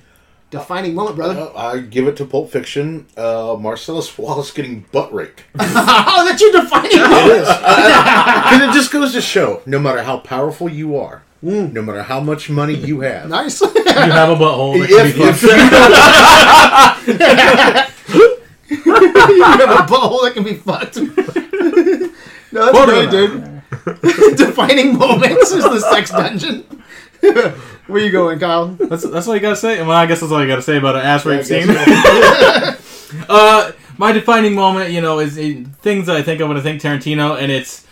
defining 0.50 0.94
moment, 0.94 1.16
brother. 1.16 1.40
Uh, 1.40 1.52
I 1.56 1.78
give 1.80 2.06
it 2.06 2.16
to 2.18 2.26
Pulp 2.26 2.50
Fiction. 2.50 3.06
Uh, 3.16 3.56
Marcellus 3.58 4.18
Wallace 4.18 4.50
getting 4.50 4.84
butt 4.92 5.10
raped. 5.14 5.44
oh, 5.58 6.24
that's 6.28 6.42
your 6.42 6.52
defining 6.52 7.00
moment. 7.00 7.46
Because 7.46 8.60
it 8.68 8.72
just 8.74 8.90
goes 8.92 9.12
to 9.14 9.22
show, 9.22 9.62
no 9.64 9.78
matter 9.78 10.02
how 10.02 10.18
powerful 10.18 10.68
you 10.68 10.96
are, 10.98 11.22
no 11.40 11.80
matter 11.80 12.02
how 12.02 12.20
much 12.20 12.50
money 12.50 12.74
you 12.74 13.00
have, 13.00 13.30
Nice. 13.30 13.60
You 13.62 13.68
have 13.68 14.28
a 14.30 14.36
butthole. 14.36 14.78
That 14.80 14.90
if, 14.90 15.16
if 15.18 15.40
fucked. 17.78 17.94
you 18.84 18.94
have 19.44 19.60
a 19.60 19.92
butthole 19.92 20.22
that 20.22 20.32
can 20.34 20.44
be 20.44 20.54
fucked. 20.54 20.96
no, 22.52 22.72
that's 22.72 22.84
great, 22.84 23.10
dude. 23.10 23.58
defining 24.36 24.98
moments 24.98 25.50
is 25.52 25.64
the 25.64 25.80
sex 25.80 26.10
dungeon. 26.10 26.64
Where 27.86 28.02
you 28.02 28.10
going, 28.10 28.38
Kyle? 28.38 28.68
That's, 28.68 29.08
that's 29.08 29.26
all 29.26 29.34
you 29.34 29.40
gotta 29.40 29.56
say. 29.56 29.80
Well, 29.80 29.92
I 29.92 30.06
guess 30.06 30.20
that's 30.20 30.30
all 30.30 30.42
you 30.42 30.48
gotta 30.48 30.62
say 30.62 30.76
about 30.76 30.96
an 30.96 31.02
ass 31.02 31.24
rape 31.24 31.40
I 31.40 31.42
scene. 31.42 33.24
uh, 33.28 33.72
my 33.96 34.12
defining 34.12 34.54
moment, 34.54 34.90
you 34.90 35.00
know, 35.00 35.18
is 35.18 35.38
uh, 35.38 35.64
things 35.80 36.06
that 36.06 36.16
I 36.16 36.22
think 36.22 36.40
of 36.40 36.48
when 36.48 36.56
I 36.58 36.60
think 36.60 36.82
Tarantino, 36.82 37.40
and 37.40 37.50
it's 37.50 37.86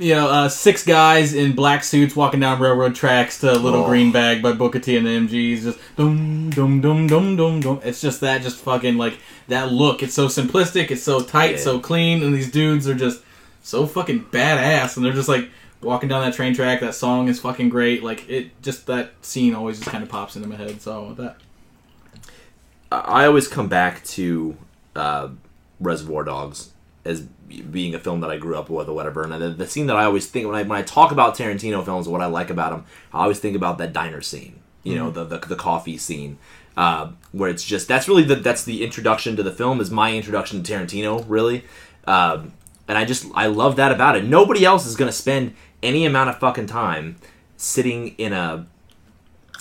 you 0.00 0.14
know 0.14 0.28
uh, 0.28 0.48
six 0.48 0.84
guys 0.84 1.34
in 1.34 1.54
black 1.54 1.84
suits 1.84 2.16
walking 2.16 2.40
down 2.40 2.60
railroad 2.60 2.94
tracks 2.94 3.38
to 3.40 3.52
"Little 3.52 3.84
Oh. 3.84 3.86
Green 3.86 4.10
Bag" 4.12 4.42
by 4.42 4.52
Booker 4.52 4.78
T 4.80 4.96
and 4.96 5.06
the 5.06 5.10
MGs. 5.10 5.62
Just 5.62 5.78
dum 5.96 6.50
dum 6.50 6.80
dum 6.80 7.06
dum 7.06 7.36
dum 7.36 7.60
dum. 7.60 7.80
It's 7.84 8.00
just 8.00 8.20
that, 8.22 8.42
just 8.42 8.58
fucking 8.58 8.96
like 8.96 9.18
that 9.48 9.70
look. 9.72 10.02
It's 10.02 10.14
so 10.14 10.26
simplistic. 10.26 10.90
It's 10.90 11.02
so 11.02 11.20
tight, 11.22 11.52
Yeah. 11.52 11.56
so 11.58 11.78
clean, 11.78 12.22
and 12.22 12.34
these 12.34 12.50
dudes 12.50 12.88
are 12.88 12.94
just 12.94 13.22
so 13.62 13.86
fucking 13.86 14.24
badass, 14.26 14.96
and 14.96 15.04
they're 15.04 15.12
just 15.12 15.28
like. 15.28 15.48
Walking 15.82 16.10
down 16.10 16.22
that 16.26 16.34
train 16.34 16.52
track, 16.54 16.80
that 16.80 16.94
song 16.94 17.28
is 17.28 17.40
fucking 17.40 17.70
great. 17.70 18.02
Like 18.04 18.28
it, 18.28 18.60
just 18.60 18.86
that 18.88 19.12
scene 19.22 19.54
always 19.54 19.78
just 19.78 19.88
kind 19.90 20.02
of 20.02 20.10
pops 20.10 20.36
into 20.36 20.46
my 20.46 20.54
head. 20.56 20.82
So 20.82 21.14
that 21.14 21.38
I 22.92 23.24
always 23.24 23.48
come 23.48 23.68
back 23.68 24.04
to 24.04 24.56
uh, 24.94 25.28
Reservoir 25.78 26.24
Dogs 26.24 26.72
as 27.06 27.26
being 27.70 27.94
a 27.94 27.98
film 27.98 28.20
that 28.20 28.30
I 28.30 28.36
grew 28.36 28.56
up 28.56 28.70
with 28.70 28.88
or 28.88 28.92
whatever. 28.92 29.22
And 29.22 29.32
the, 29.32 29.50
the 29.50 29.66
scene 29.66 29.86
that 29.86 29.96
I 29.96 30.04
always 30.04 30.26
think 30.26 30.46
when 30.46 30.56
I 30.56 30.62
when 30.62 30.78
I 30.78 30.82
talk 30.82 31.12
about 31.12 31.36
Tarantino 31.36 31.84
films, 31.84 32.08
what 32.08 32.20
I 32.20 32.26
like 32.26 32.50
about 32.50 32.70
them, 32.70 32.84
I 33.12 33.22
always 33.22 33.40
think 33.40 33.56
about 33.56 33.78
that 33.78 33.92
diner 33.92 34.20
scene. 34.20 34.60
You 34.82 34.94
know, 34.94 35.10
the, 35.10 35.24
the 35.24 35.38
the 35.38 35.56
coffee 35.56 35.98
scene. 35.98 36.38
Uh, 36.76 37.10
where 37.32 37.50
it's 37.50 37.64
just 37.64 37.88
that's 37.88 38.08
really 38.08 38.22
the 38.22 38.36
that's 38.36 38.64
the 38.64 38.82
introduction 38.84 39.36
to 39.36 39.42
the 39.42 39.52
film 39.52 39.80
is 39.80 39.90
my 39.90 40.14
introduction 40.14 40.62
to 40.62 40.72
Tarantino 40.72 41.24
really, 41.28 41.64
um, 42.06 42.52
and 42.88 42.96
I 42.96 43.04
just 43.04 43.26
I 43.34 43.46
love 43.46 43.76
that 43.76 43.92
about 43.92 44.16
it. 44.16 44.24
Nobody 44.24 44.64
else 44.64 44.86
is 44.86 44.96
gonna 44.96 45.12
spend 45.12 45.54
any 45.82 46.06
amount 46.06 46.30
of 46.30 46.38
fucking 46.38 46.66
time 46.66 47.16
sitting 47.56 48.08
in 48.16 48.32
a 48.32 48.66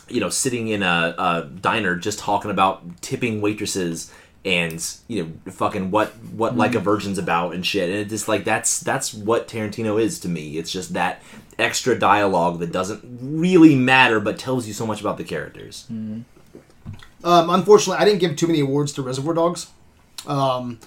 you 0.10 0.20
know, 0.20 0.30
sitting 0.30 0.68
in 0.68 0.84
a, 0.84 1.16
a 1.18 1.50
diner 1.62 1.96
just 1.96 2.20
talking 2.20 2.52
about 2.52 3.02
tipping 3.02 3.42
waitresses 3.42 4.12
and 4.46 4.84
you 5.08 5.24
know, 5.24 5.52
fucking 5.52 5.92
what 5.92 6.10
what 6.32 6.56
like 6.56 6.76
a 6.76 6.80
virgin's 6.80 7.18
about 7.18 7.54
and 7.54 7.66
shit. 7.66 7.90
And 7.90 8.00
it's 8.00 8.10
just 8.10 8.28
like 8.28 8.46
that's 8.46 8.80
that's 8.80 9.14
what 9.14 9.48
Tarantino 9.48 10.02
is 10.02 10.20
to 10.22 10.30
me. 10.30 10.58
It's 10.58 10.72
just 10.72 10.94
that 10.94 11.22
extra 11.58 11.98
dialogue 11.98 12.60
that 12.60 12.72
doesn't 12.72 13.04
really 13.22 13.76
matter 13.76 14.20
but 14.20 14.40
tells 14.40 14.68
you 14.68 14.74
so 14.74 14.86
much 14.86 15.02
about 15.02 15.18
the 15.18 15.24
characters. 15.24 15.86
Um, 15.90 17.50
unfortunately, 17.50 18.02
I 18.02 18.06
didn't 18.06 18.20
give 18.20 18.36
too 18.36 18.48
many 18.48 18.62
awards 18.62 18.94
to 18.94 19.02
Reservoir 19.02 19.34
Dogs. 19.34 19.68
Um, 20.26 20.80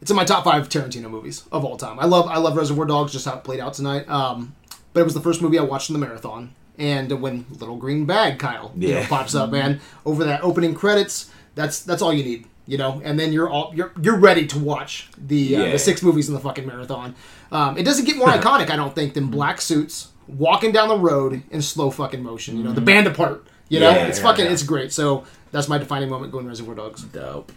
it's 0.00 0.10
in 0.10 0.16
my 0.16 0.24
top 0.24 0.44
five 0.44 0.68
Tarantino 0.68 1.08
movies 1.08 1.44
of 1.52 1.64
all 1.64 1.76
time. 1.76 1.98
I 1.98 2.06
love 2.06 2.26
I 2.26 2.38
love 2.38 2.56
Reservoir 2.56 2.86
Dogs, 2.86 3.12
just 3.12 3.24
how 3.24 3.36
it 3.36 3.44
played 3.44 3.60
out 3.60 3.74
tonight. 3.74 4.08
Um, 4.08 4.54
but 4.92 5.00
it 5.00 5.04
was 5.04 5.14
the 5.14 5.20
first 5.20 5.42
movie 5.42 5.58
I 5.58 5.62
watched 5.62 5.90
in 5.90 5.92
the 5.92 6.04
marathon. 6.04 6.54
And 6.78 7.20
when 7.22 7.46
Little 7.50 7.76
Green 7.76 8.04
Bag 8.04 8.38
Kyle 8.38 8.72
you 8.76 8.94
know, 8.94 9.02
pops 9.04 9.34
up, 9.34 9.50
man, 9.50 9.80
over 10.04 10.24
that 10.24 10.42
opening 10.42 10.74
credits, 10.74 11.30
that's 11.54 11.80
that's 11.80 12.02
all 12.02 12.12
you 12.12 12.24
need, 12.24 12.46
you 12.66 12.78
know. 12.78 13.00
And 13.04 13.18
then 13.18 13.32
you're 13.32 13.48
all 13.48 13.72
you're 13.74 13.92
you're 14.00 14.18
ready 14.18 14.46
to 14.48 14.58
watch 14.58 15.08
the 15.18 15.56
uh, 15.56 15.62
Yeah. 15.64 15.72
the 15.72 15.78
six 15.78 16.02
movies 16.02 16.28
in 16.28 16.34
the 16.34 16.40
fucking 16.40 16.66
marathon. 16.66 17.14
Um, 17.52 17.78
it 17.78 17.84
doesn't 17.84 18.04
get 18.06 18.16
more 18.16 18.28
iconic, 18.28 18.70
I 18.70 18.76
don't 18.76 18.94
think, 18.94 19.14
than 19.14 19.26
black 19.28 19.60
suits 19.60 20.08
walking 20.28 20.72
down 20.72 20.88
the 20.88 20.98
road 20.98 21.42
in 21.50 21.62
slow 21.62 21.90
fucking 21.90 22.22
motion. 22.22 22.56
You 22.56 22.64
know, 22.64 22.72
the 22.72 22.80
band 22.80 23.06
apart. 23.06 23.46
You 23.68 23.80
know, 23.80 23.90
Yeah, 23.90 24.06
it's 24.06 24.18
yeah, 24.18 24.24
fucking 24.24 24.44
yeah. 24.46 24.52
it's 24.52 24.62
great. 24.62 24.92
So 24.92 25.24
that's 25.52 25.68
my 25.68 25.78
defining 25.78 26.08
moment 26.08 26.32
going 26.32 26.46
Reservoir 26.46 26.74
Dogs. 26.74 27.02
Dope. 27.02 27.50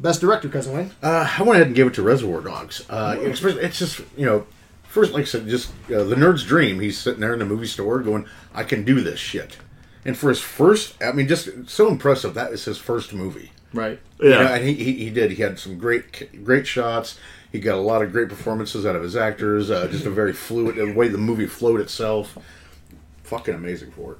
Best 0.00 0.20
director, 0.20 0.48
cousin 0.48 0.76
Wayne. 0.76 0.90
Uh, 1.02 1.28
I 1.38 1.42
went 1.42 1.56
ahead 1.56 1.68
and 1.68 1.76
gave 1.76 1.86
it 1.86 1.94
to 1.94 2.02
Reservoir 2.02 2.40
Dogs. 2.40 2.84
Uh, 2.90 3.16
it's 3.20 3.78
just 3.78 4.00
you 4.16 4.26
know, 4.26 4.46
first 4.84 5.12
like 5.12 5.22
I 5.22 5.24
said, 5.26 5.46
just 5.46 5.70
uh, 5.86 6.02
the 6.02 6.16
nerd's 6.16 6.42
dream. 6.44 6.80
He's 6.80 6.98
sitting 6.98 7.20
there 7.20 7.32
in 7.32 7.38
the 7.38 7.44
movie 7.44 7.66
store 7.66 8.00
going, 8.00 8.26
"I 8.52 8.64
can 8.64 8.84
do 8.84 9.00
this 9.00 9.20
shit." 9.20 9.56
And 10.04 10.16
for 10.16 10.28
his 10.28 10.40
first, 10.40 10.96
I 11.02 11.12
mean, 11.12 11.28
just 11.28 11.48
so 11.68 11.88
impressive. 11.88 12.34
That 12.34 12.52
is 12.52 12.64
his 12.64 12.78
first 12.78 13.12
movie. 13.12 13.52
right. 13.72 14.00
You 14.20 14.30
know, 14.30 14.40
and 14.40 14.64
he, 14.64 14.74
he, 14.74 14.92
he 14.94 15.10
did. 15.10 15.32
He 15.32 15.42
had 15.42 15.58
some 15.58 15.78
great 15.78 16.44
great 16.44 16.66
shots. 16.66 17.18
He 17.50 17.58
got 17.60 17.76
a 17.76 17.80
lot 17.80 18.02
of 18.02 18.12
great 18.12 18.28
performances 18.28 18.86
out 18.86 18.96
of 18.96 19.02
his 19.02 19.16
actors. 19.16 19.70
Uh, 19.70 19.88
just 19.88 20.06
a 20.06 20.10
very 20.10 20.32
fluid 20.46 20.76
the 20.76 20.92
way 20.92 21.08
the 21.08 21.18
movie 21.18 21.46
flowed 21.46 21.80
itself. 21.80 22.38
Fucking 23.24 23.54
amazing 23.54 23.90
for 23.92 24.12
it. 24.12 24.18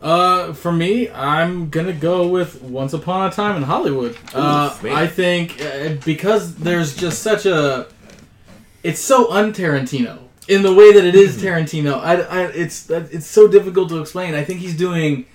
Uh, 0.00 0.54
for 0.54 0.72
me, 0.72 1.10
I'm 1.10 1.68
gonna 1.68 1.92
go 1.92 2.26
with 2.26 2.62
Once 2.62 2.94
Upon 2.94 3.28
a 3.28 3.32
Time 3.32 3.56
in 3.56 3.62
Hollywood. 3.62 4.16
Uh, 4.32 4.74
man. 4.82 4.94
I 4.94 5.06
think 5.06 5.60
uh, 5.62 5.96
because 6.04 6.54
there's 6.54 6.96
just 6.96 7.22
such 7.22 7.44
a, 7.44 7.86
it's 8.82 9.00
so 9.00 9.30
un-Tarantino 9.30 10.20
in 10.50 10.62
the 10.62 10.74
way 10.74 10.92
that 10.92 11.04
it 11.04 11.14
is 11.14 11.40
Tarantino. 11.42 12.00
I, 12.00 12.14
I, 12.16 12.42
it's 12.48 12.90
it's 12.90 13.26
so 13.26 13.46
difficult 13.46 13.88
to 13.90 14.00
explain. 14.00 14.34
I 14.34 14.44
think 14.44 14.60
he's 14.60 14.76
doing 14.76 15.26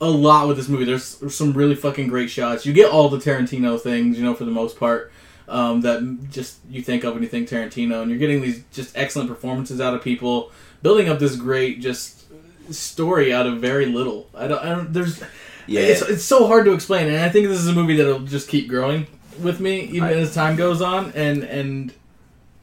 a 0.00 0.08
lot 0.08 0.46
with 0.46 0.56
this 0.56 0.68
movie. 0.68 0.84
There's, 0.84 1.16
there's 1.16 1.34
some 1.34 1.52
really 1.54 1.74
fucking 1.74 2.08
great 2.08 2.30
shots. 2.30 2.64
You 2.66 2.72
get 2.72 2.90
all 2.90 3.08
the 3.08 3.18
Tarantino 3.18 3.80
things, 3.80 4.18
you 4.18 4.24
know, 4.24 4.34
for 4.34 4.44
the 4.44 4.50
most 4.50 4.78
part. 4.78 5.10
Um, 5.48 5.80
that 5.80 6.28
just 6.30 6.58
you 6.70 6.82
think 6.82 7.04
of 7.04 7.14
when 7.14 7.22
you 7.22 7.28
think 7.28 7.48
Tarantino, 7.48 8.02
and 8.02 8.10
you're 8.10 8.18
getting 8.20 8.42
these 8.42 8.62
just 8.70 8.94
excellent 8.94 9.30
performances 9.30 9.80
out 9.80 9.94
of 9.94 10.02
people, 10.04 10.52
building 10.82 11.08
up 11.08 11.18
this 11.18 11.36
great 11.36 11.80
just 11.80 12.24
story 12.70 13.32
out 13.32 13.46
of 13.46 13.58
very 13.58 13.86
little. 13.86 14.28
I 14.34 14.46
don't. 14.46 14.62
I 14.62 14.68
don't 14.74 14.92
there's. 14.92 15.22
Yeah. 15.66 15.80
It's, 15.80 16.02
it's 16.02 16.24
so 16.24 16.46
hard 16.46 16.66
to 16.66 16.72
explain, 16.72 17.08
and 17.08 17.16
I 17.16 17.30
think 17.30 17.48
this 17.48 17.58
is 17.58 17.68
a 17.68 17.72
movie 17.72 17.96
that'll 17.96 18.20
just 18.20 18.48
keep 18.48 18.68
growing 18.68 19.06
with 19.42 19.58
me 19.60 19.84
even 19.84 20.04
I- 20.04 20.14
as 20.14 20.34
time 20.34 20.56
goes 20.56 20.82
on, 20.82 21.12
and 21.14 21.42
and 21.44 21.94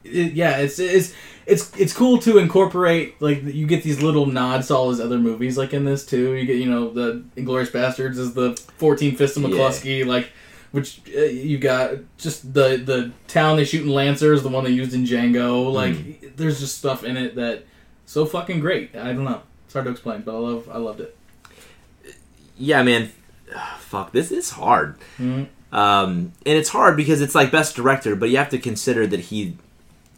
it, 0.04 0.34
yeah, 0.34 0.58
it's 0.58 0.78
it's 0.78 1.12
it's 1.46 1.74
it's 1.76 1.92
cool 1.92 2.18
to 2.18 2.38
incorporate 2.38 3.20
like 3.22 3.42
you 3.44 3.66
get 3.66 3.82
these 3.84 4.02
little 4.02 4.26
nods 4.26 4.68
to 4.68 4.76
all 4.76 4.90
his 4.90 5.00
other 5.00 5.18
movies 5.18 5.56
like 5.56 5.72
in 5.72 5.84
this 5.84 6.04
too. 6.04 6.32
You 6.34 6.44
get 6.44 6.56
you 6.56 6.68
know 6.70 6.90
the 6.90 7.22
Inglourious 7.36 7.70
Basterds 7.70 8.18
is 8.18 8.34
the 8.34 8.54
14 8.78 9.14
Fist 9.16 9.36
of 9.36 9.42
Yeah. 9.44 9.48
McCluskey 9.50 10.04
like. 10.06 10.30
Which 10.72 11.00
uh, 11.16 11.20
you 11.20 11.56
got 11.58 11.92
just 12.18 12.52
the 12.52 12.76
the 12.76 13.12
town 13.28 13.56
they 13.56 13.64
shoot 13.64 13.84
in 13.86 13.88
Lancers, 13.88 14.42
the 14.42 14.48
one 14.50 14.64
they 14.64 14.70
used 14.72 14.92
in 14.92 15.04
Django. 15.04 15.72
Like, 15.72 15.94
Mm. 15.94 16.36
there's 16.36 16.60
just 16.60 16.76
stuff 16.76 17.02
in 17.04 17.16
it 17.16 17.36
that 17.36 17.64
so 18.04 18.26
fucking 18.26 18.60
great. 18.60 18.94
I 18.94 19.12
don't 19.14 19.24
know. 19.24 19.40
It's 19.64 19.72
hard 19.72 19.86
to 19.86 19.92
explain, 19.92 20.20
but 20.22 20.34
I 20.34 20.38
love 20.38 20.68
I 20.70 20.76
loved 20.78 21.00
it. 21.00 21.16
yeah, 22.58 22.82
man. 22.82 23.10
Fuck, 23.78 24.12
this 24.12 24.30
is 24.30 24.50
hard. 24.50 24.96
Mhm. 25.18 25.46
Um, 25.72 26.32
and 26.44 26.58
it's 26.58 26.70
hard 26.70 26.96
because 26.96 27.20
it's 27.22 27.34
like 27.34 27.50
best 27.50 27.76
director, 27.76 28.14
but 28.16 28.28
you 28.28 28.36
have 28.36 28.50
to 28.50 28.58
consider 28.58 29.06
that 29.06 29.20
he 29.20 29.56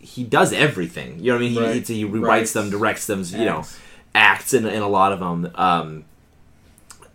he 0.01 0.25
does 0.25 0.53
everything. 0.53 1.19
You 1.19 1.33
know 1.33 1.35
what 1.35 1.39
I 1.39 1.41
mean? 1.41 1.53
He, 1.53 1.59
Right. 1.61 1.71
it's- 1.71 1.89
he 1.89 2.05
rewrites 2.05 2.23
Writes, 2.23 2.53
them, 2.53 2.71
directs 2.71 3.07
them. 3.07 3.23
You 3.27 3.45
know, 3.45 3.59
Acts. 3.59 3.79
acts 4.15 4.55
in, 4.55 4.67
in 4.67 4.83
a 4.83 4.89
lot 4.89 5.13
of 5.13 5.21
them. 5.21 5.51
Um, 5.55 6.05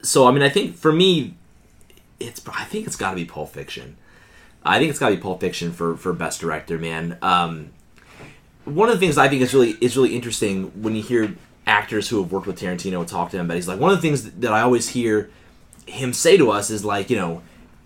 so 0.02 0.28
I 0.28 0.32
mean, 0.32 0.44
I 0.44 0.50
think 0.50 0.76
for 0.76 0.92
me, 0.92 1.36
it's 2.20 2.42
I 2.48 2.64
think 2.66 2.88
it's 2.88 2.96
got 2.96 3.12
to 3.12 3.16
be 3.16 3.26
Pulp 3.26 3.50
Fiction. 3.54 3.96
I 4.66 4.80
think 4.80 4.90
it's 4.90 5.00
got 5.00 5.10
to 5.10 5.16
be 5.16 5.22
Pulp 5.22 5.40
Fiction 5.42 5.72
for 5.72 5.96
for 5.98 6.14
best 6.14 6.40
director, 6.42 6.78
man. 6.78 7.18
Um, 7.22 7.70
one 8.66 8.90
of 8.90 8.96
the 8.96 9.00
things 9.06 9.18
I 9.18 9.28
think 9.28 9.42
is 9.42 9.54
really 9.54 9.72
is 9.82 9.96
really 9.98 10.16
interesting 10.16 10.72
when 10.82 10.96
you 10.96 11.04
hear 11.04 11.36
actors 11.66 12.10
who 12.10 12.22
have 12.22 12.32
worked 12.32 12.48
with 12.48 12.60
Tarantino 12.60 13.06
talk 13.08 13.32
to 13.32 13.38
him 13.38 13.48
but 13.48 13.56
He's 13.56 13.68
like 13.70 13.80
one 13.80 13.92
of 13.92 13.98
the 13.98 14.02
things 14.02 14.24
that 14.32 14.52
I 14.52 14.62
always 14.62 14.90
hear 14.90 15.30
him 15.88 16.12
say 16.14 16.36
to 16.38 16.52
us 16.52 16.70
is 16.70 16.84
like, 16.86 17.10
you 17.10 17.16
know, 17.18 17.42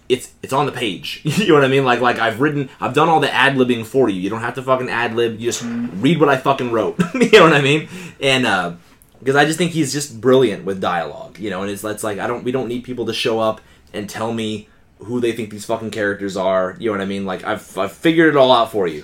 it's 0.10 0.34
it's 0.42 0.54
on 0.54 0.66
the 0.66 0.72
page. 0.72 1.22
you 1.24 1.50
know 1.50 1.56
what 1.56 1.64
I 1.64 1.68
mean? 1.68 1.86
Like 1.86 2.00
like 2.00 2.20
I've 2.20 2.40
written, 2.40 2.70
I've 2.80 2.94
done 2.94 3.10
all 3.10 3.20
the 3.20 3.34
ad 3.34 3.56
libbing 3.56 3.86
for 3.86 4.10
you. 4.10 4.20
You 4.20 4.30
don't 4.30 4.42
have 4.42 4.56
to 4.56 4.64
fucking 4.64 4.90
ad 4.90 5.16
lib. 5.16 5.40
You 5.40 5.52
just 5.52 5.64
read 5.64 6.20
what 6.20 6.30
I 6.30 6.38
fucking 6.38 6.72
wrote. 6.72 7.00
you 7.14 7.32
know 7.32 7.44
what 7.44 7.54
I 7.54 7.62
mean? 7.62 7.90
And 8.22 8.46
uh, 8.46 8.74
because 9.20 9.36
I 9.36 9.46
just 9.46 9.58
think 9.58 9.72
he's 9.72 9.92
just 9.92 10.22
brilliant 10.22 10.66
with 10.66 10.80
dialogue. 10.80 11.40
You 11.40 11.50
know, 11.50 11.62
and 11.62 11.72
it's 11.72 11.84
it's 11.84 12.04
like 12.04 12.20
I 12.20 12.28
don't 12.28 12.44
we 12.44 12.52
don't 12.52 12.68
need 12.68 12.84
people 12.84 13.06
to 13.08 13.14
show 13.14 13.40
up 13.40 13.62
and 13.94 14.10
tell 14.10 14.34
me 14.34 14.70
who 15.00 15.20
they 15.20 15.32
think 15.32 15.50
these 15.50 15.66
fucking 15.66 15.92
characters 15.92 16.38
are. 16.38 16.76
You 16.80 16.88
know 16.88 16.98
what 16.98 17.02
I 17.02 17.06
mean? 17.06 17.26
Like 17.26 17.44
I've 17.44 17.78
I've 17.78 17.92
figured 17.92 18.30
it 18.30 18.38
all 18.38 18.52
out 18.52 18.72
for 18.72 18.88
you. 18.88 19.04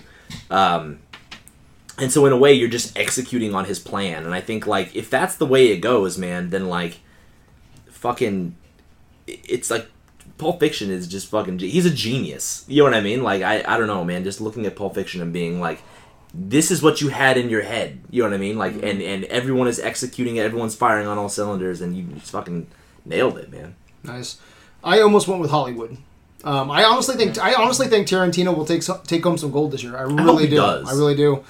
Um, 0.50 1.00
and 1.98 2.12
so 2.12 2.26
in 2.26 2.34
a 2.34 2.38
way 2.38 2.54
you're 2.54 2.70
just 2.70 2.98
executing 2.98 3.54
on 3.54 3.66
his 3.66 3.80
plan 3.80 4.26
and 4.26 4.34
i 4.34 4.42
think 4.42 4.66
like 4.66 4.96
if 4.96 5.10
that's 5.10 5.36
the 5.36 5.46
way 5.46 5.68
it 5.68 5.78
goes 5.78 6.18
man 6.18 6.50
then 6.50 6.68
like 6.68 7.00
fucking 7.88 8.56
it's 9.28 9.70
like 9.70 9.88
pulp 10.38 10.60
fiction 10.60 10.90
is 10.92 11.08
just 11.08 11.28
fucking 11.30 11.60
he's 11.60 11.86
a 11.86 11.90
genius 11.92 12.66
you 12.68 12.78
know 12.80 12.84
what 12.86 12.94
i 12.94 13.02
mean 13.02 13.24
like 13.24 13.42
i 13.42 13.64
i 13.68 13.78
don't 13.78 13.88
know 13.88 14.04
man 14.04 14.24
just 14.24 14.42
looking 14.42 14.66
at 14.66 14.76
pulp 14.76 14.96
fiction 14.96 15.22
and 15.22 15.32
being 15.32 15.60
like 15.60 15.82
this 16.34 16.72
is 16.72 16.82
what 16.82 17.00
you 17.02 17.10
had 17.10 17.38
in 17.38 17.50
your 17.50 17.62
head 17.62 18.02
you 18.10 18.22
know 18.24 18.30
what 18.30 18.36
i 18.36 18.38
mean 18.38 18.58
like 18.58 18.74
and 18.74 19.02
and 19.02 19.24
everyone 19.26 19.68
is 19.68 19.80
executing 19.80 20.36
it 20.38 20.42
everyone's 20.42 20.76
firing 20.76 21.08
on 21.08 21.18
all 21.18 21.30
cylinders 21.30 21.82
and 21.82 21.96
you 21.96 22.04
just 22.16 22.32
fucking 22.32 22.68
nailed 23.06 23.38
it 23.38 23.52
man 23.52 23.76
Nice. 24.04 24.38
I 24.84 25.00
almost 25.00 25.28
went 25.28 25.40
with 25.42 25.50
Hollywood. 25.50 25.98
Um, 26.44 26.70
I 26.70 26.84
honestly 26.84 27.16
think 27.16 27.38
I 27.40 27.54
honestly 27.54 27.88
think 27.88 28.08
Tarantino 28.08 28.56
will 28.56 28.66
take 28.66 28.84
take 29.06 29.24
home 29.24 29.38
some 29.38 29.52
gold 29.52 29.72
this 29.72 29.82
year. 29.82 29.96
I 29.96 30.02
really 30.02 30.44
he 30.44 30.50
do. 30.50 30.58
does. 30.58 30.90
I 30.90 30.94
really 30.98 31.16
do. 31.16 31.44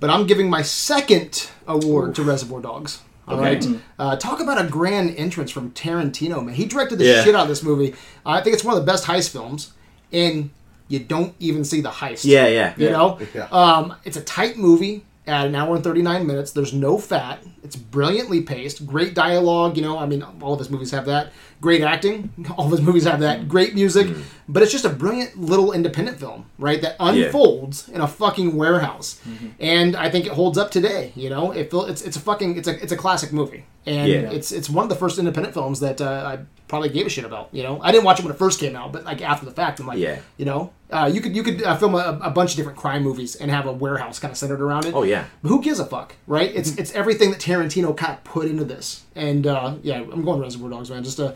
But 0.00 0.10
I'm 0.10 0.26
giving 0.26 0.50
my 0.50 0.62
second 0.62 1.48
award 1.68 2.16
to 2.16 2.24
Reservoir 2.24 2.60
Dogs. 2.60 3.00
All 3.26 3.36
Okay. 3.40 3.54
right. 3.56 3.66
Uh, 3.98 4.16
talk 4.16 4.40
about 4.40 4.60
a 4.64 4.68
grand 4.68 5.14
entrance 5.16 5.50
from 5.50 5.70
Tarantino, 5.70 6.44
man. 6.44 6.54
He 6.54 6.66
directed 6.66 6.98
the 6.98 7.04
Yeah. 7.06 7.24
shit 7.24 7.34
out 7.34 7.42
of 7.42 7.48
this 7.48 7.62
movie. 7.62 7.94
I 8.26 8.40
think 8.40 8.54
it's 8.54 8.64
one 8.64 8.76
of 8.76 8.84
the 8.84 8.90
best 8.90 9.04
heist 9.06 9.30
films, 9.30 9.72
and 10.12 10.50
you 10.88 10.98
don't 10.98 11.34
even 11.40 11.64
see 11.64 11.80
the 11.80 11.90
heist. 11.90 12.24
yeah 12.24 12.46
yeah 12.46 12.74
You 12.76 12.90
know, 12.90 13.18
Yeah. 13.34 13.46
um, 13.50 13.94
it's 14.04 14.16
a 14.16 14.20
tight 14.20 14.58
movie 14.58 15.04
at 15.26 15.46
an 15.46 15.54
hour 15.54 15.74
and 15.74 15.82
thirty 15.82 16.02
nine 16.02 16.26
minutes. 16.26 16.52
There's 16.52 16.74
no 16.74 16.98
fat. 16.98 17.38
It's 17.62 17.76
brilliantly 17.76 18.42
paced. 18.42 18.86
Great 18.86 19.14
dialogue. 19.14 19.76
You 19.78 19.82
know, 19.82 19.98
I 19.98 20.04
mean, 20.04 20.22
all 20.42 20.52
of 20.52 20.58
his 20.58 20.68
movies 20.68 20.90
have 20.90 21.06
that. 21.06 21.32
Great 21.64 21.80
acting. 21.80 22.28
All 22.58 22.66
of 22.66 22.72
his 22.72 22.82
movies 22.82 23.04
have 23.04 23.20
that. 23.20 23.48
Great 23.48 23.74
music. 23.74 24.06
But 24.46 24.62
it's 24.62 24.70
just 24.70 24.84
a 24.84 24.90
brilliant 24.90 25.38
little 25.40 25.72
independent 25.72 26.20
film, 26.20 26.44
right? 26.58 26.78
That 26.82 26.94
unfolds 27.00 27.88
in 27.88 28.02
a 28.02 28.06
fucking 28.06 28.54
warehouse, 28.54 29.18
and 29.58 29.96
I 29.96 30.10
think 30.10 30.26
it 30.26 30.32
holds 30.32 30.58
up 30.58 30.70
today. 30.70 31.12
You 31.16 31.30
know, 31.30 31.52
it 31.52 31.70
feel, 31.70 31.86
it's 31.86 32.02
it's 32.02 32.16
a 32.18 32.20
fucking 32.20 32.58
it's 32.58 32.68
a 32.68 32.74
it's 32.82 32.92
a 32.92 32.98
classic 32.98 33.32
movie, 33.32 33.64
and 33.86 34.10
Yeah. 34.12 34.30
it's 34.30 34.52
it's 34.52 34.68
one 34.68 34.82
of 34.82 34.90
the 34.90 34.96
first 34.96 35.18
independent 35.18 35.54
films 35.54 35.80
that 35.80 36.02
uh, 36.02 36.24
I 36.32 36.40
probably 36.68 36.90
gave 36.90 37.06
a 37.06 37.08
shit 37.08 37.24
about. 37.24 37.48
You 37.52 37.62
know, 37.62 37.80
I 37.80 37.92
didn't 37.92 38.04
watch 38.04 38.18
it 38.18 38.26
when 38.26 38.34
it 38.34 38.38
first 38.38 38.60
came 38.60 38.76
out, 38.76 38.92
but 38.92 39.04
like 39.04 39.22
after 39.22 39.46
the 39.46 39.52
fact, 39.52 39.80
I'm 39.80 39.86
like, 39.86 39.98
Yeah. 39.98 40.18
you 40.36 40.44
know, 40.44 40.70
uh, 40.94 41.06
you 41.12 41.20
could 41.20 41.34
you 41.34 41.42
could 41.42 41.62
uh, 41.62 41.76
film 41.76 41.94
a, 41.94 42.18
a 42.22 42.30
bunch 42.30 42.52
of 42.52 42.56
different 42.56 42.78
crime 42.78 43.02
movies 43.02 43.34
and 43.34 43.50
have 43.50 43.66
a 43.66 43.72
warehouse 43.72 44.18
kind 44.18 44.30
of 44.32 44.38
centered 44.38 44.60
around 44.60 44.86
it. 44.86 44.94
oh 44.94 45.02
yeah 45.02 45.24
But 45.42 45.48
who 45.48 45.60
gives 45.60 45.80
a 45.80 45.84
fuck, 45.84 46.14
right? 46.26 46.50
It's 46.54 46.76
it's 46.76 46.92
everything 46.92 47.30
that 47.32 47.40
Tarantino 47.40 47.96
kind 47.96 48.12
of 48.12 48.22
put 48.24 48.46
into 48.46 48.64
this, 48.64 49.02
and 49.14 49.46
uh, 49.46 49.74
yeah, 49.82 49.96
I'm 50.00 50.24
going 50.24 50.38
to 50.38 50.42
Reservoir 50.44 50.70
Dogs, 50.70 50.90
man. 50.90 51.02
Just 51.02 51.18
uh, 51.18 51.34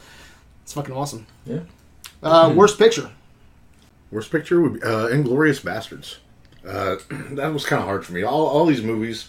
it's 0.63 0.73
fucking 0.73 0.95
awesome. 0.95 1.27
Yeah. 1.45 1.61
Uh, 2.23 2.53
worst 2.55 2.79
picture. 2.79 3.11
Worst 4.11 4.31
picture 4.31 4.61
would 4.61 4.75
be 4.75 4.83
uh, 4.83 5.09
Inglourious 5.09 5.61
Basterds. 5.61 6.17
Uh, 6.67 6.97
that 7.37 7.53
was 7.53 7.67
kind 7.67 7.81
of 7.81 7.87
hard 7.87 8.05
for 8.07 8.13
me. 8.13 8.23
All, 8.23 8.47
all 8.47 8.67
these 8.67 8.83
movies, 8.83 9.29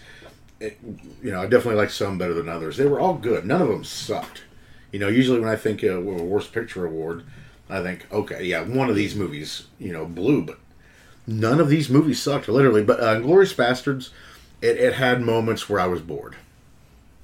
it, 0.60 0.78
you 1.24 1.32
know, 1.32 1.42
I 1.42 1.48
definitely 1.48 1.76
like 1.76 1.90
some 1.90 2.18
better 2.18 2.34
than 2.34 2.50
others. 2.50 2.78
They 2.78 2.86
were 2.86 3.00
all 3.00 3.16
good. 3.16 3.46
None 3.46 3.62
of 3.62 3.68
them 3.68 3.84
sucked. 3.84 4.44
You 4.92 5.00
know, 5.00 5.08
usually 5.08 5.40
when 5.40 5.50
I 5.50 5.56
think 5.56 5.84
uh, 5.84 6.00
well, 6.02 6.20
a 6.20 6.24
worst 6.24 6.52
picture 6.54 6.86
award, 6.86 7.24
I 7.70 7.82
think, 7.84 8.12
okay, 8.12 8.44
yeah, 8.46 8.64
one 8.64 8.90
of 8.90 8.96
these 8.96 9.16
movies, 9.16 9.68
you 9.78 9.94
know, 9.94 10.06
blew, 10.06 10.42
but 10.42 10.58
none 11.28 11.60
of 11.60 11.70
these 11.70 11.90
movies 11.90 12.22
sucked, 12.22 12.48
literally. 12.48 12.84
But 12.84 13.00
uh, 13.00 13.16
Inglourious 13.16 13.54
Basterds, 13.54 14.10
it, 14.62 14.78
it 14.78 14.94
had 14.96 15.22
moments 15.22 15.70
where 15.70 15.80
I 15.80 15.88
was 15.88 16.02
bored. 16.02 16.36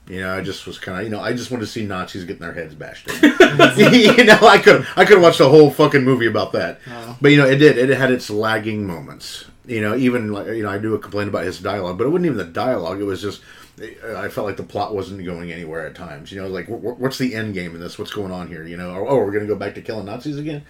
You 0.07 0.19
know, 0.19 0.38
I 0.38 0.41
just 0.41 0.67
was 0.67 0.77
kind 0.77 0.99
of, 0.99 1.03
you 1.05 1.09
know, 1.09 1.19
I 1.19 1.34
just 1.34 1.49
wanted 1.49 1.65
to 1.65 1.72
see 1.72 1.84
Nazis 1.84 2.26
getting 2.26 2.41
their 2.43 2.53
heads 2.53 2.76
bashed 2.76 3.09
in. 3.09 3.15
you 3.77 4.23
know, 4.23 4.38
I 4.41 4.59
could, 4.63 4.85
I 4.95 5.03
could 5.03 5.19
watch 5.19 5.39
the 5.39 5.49
whole 5.49 5.72
fucking 5.72 6.03
movie 6.03 6.27
about 6.27 6.51
that. 6.51 6.80
But 7.19 7.31
you 7.31 7.38
know, 7.38 7.47
it 7.47 7.55
did. 7.55 7.77
It 7.80 7.97
had 7.97 8.11
its 8.11 8.30
lagging 8.30 8.85
moments. 8.85 9.45
You 9.65 9.81
know, 9.81 9.95
even 9.95 10.31
like, 10.31 10.45
you 10.47 10.61
know, 10.61 10.69
I 10.69 10.77
do 10.77 10.93
a 10.93 10.99
complain 10.99 11.27
about 11.27 11.43
his 11.43 11.59
dialogue, 11.59 11.97
but 11.97 12.05
it 12.05 12.09
wasn't 12.09 12.27
even 12.27 12.38
the 12.38 12.43
dialogue. 12.45 12.99
It 12.99 13.05
was 13.05 13.19
just, 13.19 13.41
I 13.81 14.30
felt 14.30 14.47
like 14.47 14.57
the 14.57 14.64
plot 14.64 14.95
wasn't 14.95 15.23
going 15.26 15.52
anywhere 15.52 15.85
at 15.85 15.95
times. 15.95 16.31
You 16.31 16.41
know, 16.41 16.47
like 16.47 16.65
wh- 16.68 16.80
wh- 16.81 16.99
what's 16.99 17.18
the 17.18 17.35
end 17.35 17.53
game 17.53 17.76
in 17.76 17.81
this? 17.81 17.99
What's 17.99 18.14
going 18.14 18.31
on 18.31 18.47
here? 18.47 18.64
You 18.65 18.77
know, 18.77 19.06
oh, 19.07 19.18
we're 19.18 19.31
gonna 19.31 19.47
go 19.47 19.56
back 19.56 19.76
to 19.76 19.81
killing 19.81 20.06
Nazis 20.06 20.38
again. 20.38 20.64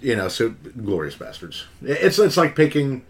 You 0.00 0.16
know, 0.16 0.28
so 0.28 0.50
glorious 0.84 1.14
bastards. 1.14 1.64
It's 1.82 2.18
it's 2.18 2.36
like 2.36 2.54
picking. 2.56 3.04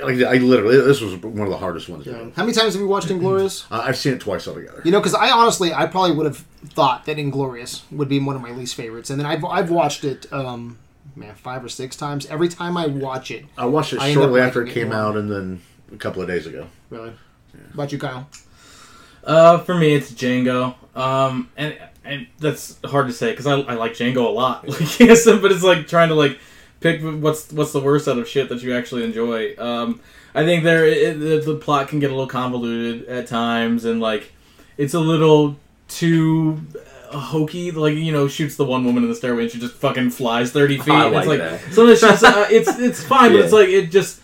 Like 0.00 0.22
I 0.22 0.34
literally, 0.34 0.76
this 0.76 1.00
was 1.00 1.16
one 1.16 1.40
of 1.46 1.50
the 1.50 1.58
hardest 1.58 1.88
ones. 1.88 2.04
do. 2.04 2.32
How 2.36 2.44
many 2.44 2.52
times 2.52 2.74
have 2.74 2.80
you 2.80 2.86
watched 2.86 3.08
Inglourious? 3.08 3.64
Uh, 3.72 3.82
I've 3.84 3.96
seen 3.96 4.12
it 4.12 4.20
twice 4.20 4.46
altogether. 4.46 4.80
You 4.84 4.92
know, 4.92 5.00
because 5.00 5.14
I 5.14 5.30
honestly, 5.32 5.74
I 5.74 5.86
probably 5.86 6.16
would 6.16 6.26
have 6.26 6.38
thought 6.64 7.06
that 7.06 7.16
Inglourious 7.16 7.82
would 7.90 8.08
be 8.08 8.20
one 8.20 8.36
of 8.36 8.42
my 8.42 8.52
least 8.52 8.76
favorites, 8.76 9.10
and 9.10 9.18
then 9.18 9.26
I've 9.26 9.44
I've 9.44 9.70
watched 9.70 10.04
it, 10.04 10.32
um, 10.32 10.78
man, 11.16 11.34
five 11.34 11.64
or 11.64 11.68
six 11.68 11.96
times. 11.96 12.24
Every 12.26 12.48
time 12.48 12.76
I 12.76 12.86
watch 12.86 13.32
it, 13.32 13.46
I 13.58 13.66
watched 13.66 13.92
it 13.92 14.00
I 14.00 14.12
shortly 14.12 14.40
after 14.40 14.62
it 14.62 14.66
liking 14.66 14.80
it 14.82 14.84
came 14.84 14.92
out, 14.92 15.16
and 15.16 15.28
then 15.30 15.60
a 15.92 15.96
couple 15.96 16.22
of 16.22 16.28
days 16.28 16.46
ago. 16.46 16.68
really. 16.90 17.12
What 17.52 17.74
about 17.74 17.92
you, 17.92 17.98
Kyle? 17.98 18.28
Uh, 19.24 19.58
for 19.58 19.74
me, 19.74 19.94
it's 19.94 20.10
Django. 20.12 20.74
Um, 20.96 21.50
and 21.56 21.76
and 22.04 22.26
that's 22.38 22.78
hard 22.84 23.06
to 23.06 23.12
say 23.12 23.30
because 23.30 23.46
I, 23.46 23.60
I 23.60 23.74
like 23.74 23.92
Django 23.92 24.26
a 24.26 24.30
lot. 24.30 24.66
Like, 24.68 25.00
yes, 25.00 25.24
but 25.24 25.52
it's 25.52 25.62
like 25.62 25.86
trying 25.86 26.08
to 26.08 26.14
like 26.14 26.38
pick 26.80 27.02
what's 27.02 27.52
what's 27.52 27.72
the 27.72 27.80
worst 27.80 28.08
out 28.08 28.18
of 28.18 28.28
shit 28.28 28.48
that 28.48 28.62
you 28.62 28.74
actually 28.74 29.04
enjoy. 29.04 29.54
Um, 29.58 30.00
I 30.34 30.44
think 30.44 30.64
there 30.64 30.86
it, 30.86 31.18
the, 31.18 31.40
the 31.40 31.56
plot 31.56 31.88
can 31.88 32.00
get 32.00 32.10
a 32.10 32.14
little 32.14 32.28
convoluted 32.28 33.08
at 33.08 33.26
times, 33.26 33.84
and 33.84 34.00
like 34.00 34.32
it's 34.76 34.94
a 34.94 35.00
little 35.00 35.56
too 35.88 36.60
uh, 37.10 37.18
hokey. 37.18 37.70
Like 37.70 37.94
you 37.94 38.12
know, 38.12 38.28
shoots 38.28 38.56
the 38.56 38.64
one 38.64 38.84
woman 38.84 39.02
in 39.02 39.08
the 39.08 39.14
stairway 39.14 39.42
and 39.42 39.50
she 39.50 39.58
just 39.58 39.74
fucking 39.74 40.10
flies 40.10 40.52
thirty 40.52 40.78
feet. 40.78 40.94
I 40.94 41.06
and 41.06 41.16
it's 41.16 41.26
like 41.26 41.40
like 41.40 41.50
that. 41.50 41.72
some 41.72 41.88
of 41.88 42.00
the 42.00 42.26
uh, 42.26 42.46
it's 42.50 42.78
it's 42.78 43.04
fine, 43.04 43.32
but 43.32 43.40
it's 43.44 43.52
like 43.52 43.68
it 43.68 43.90
just 43.90 44.20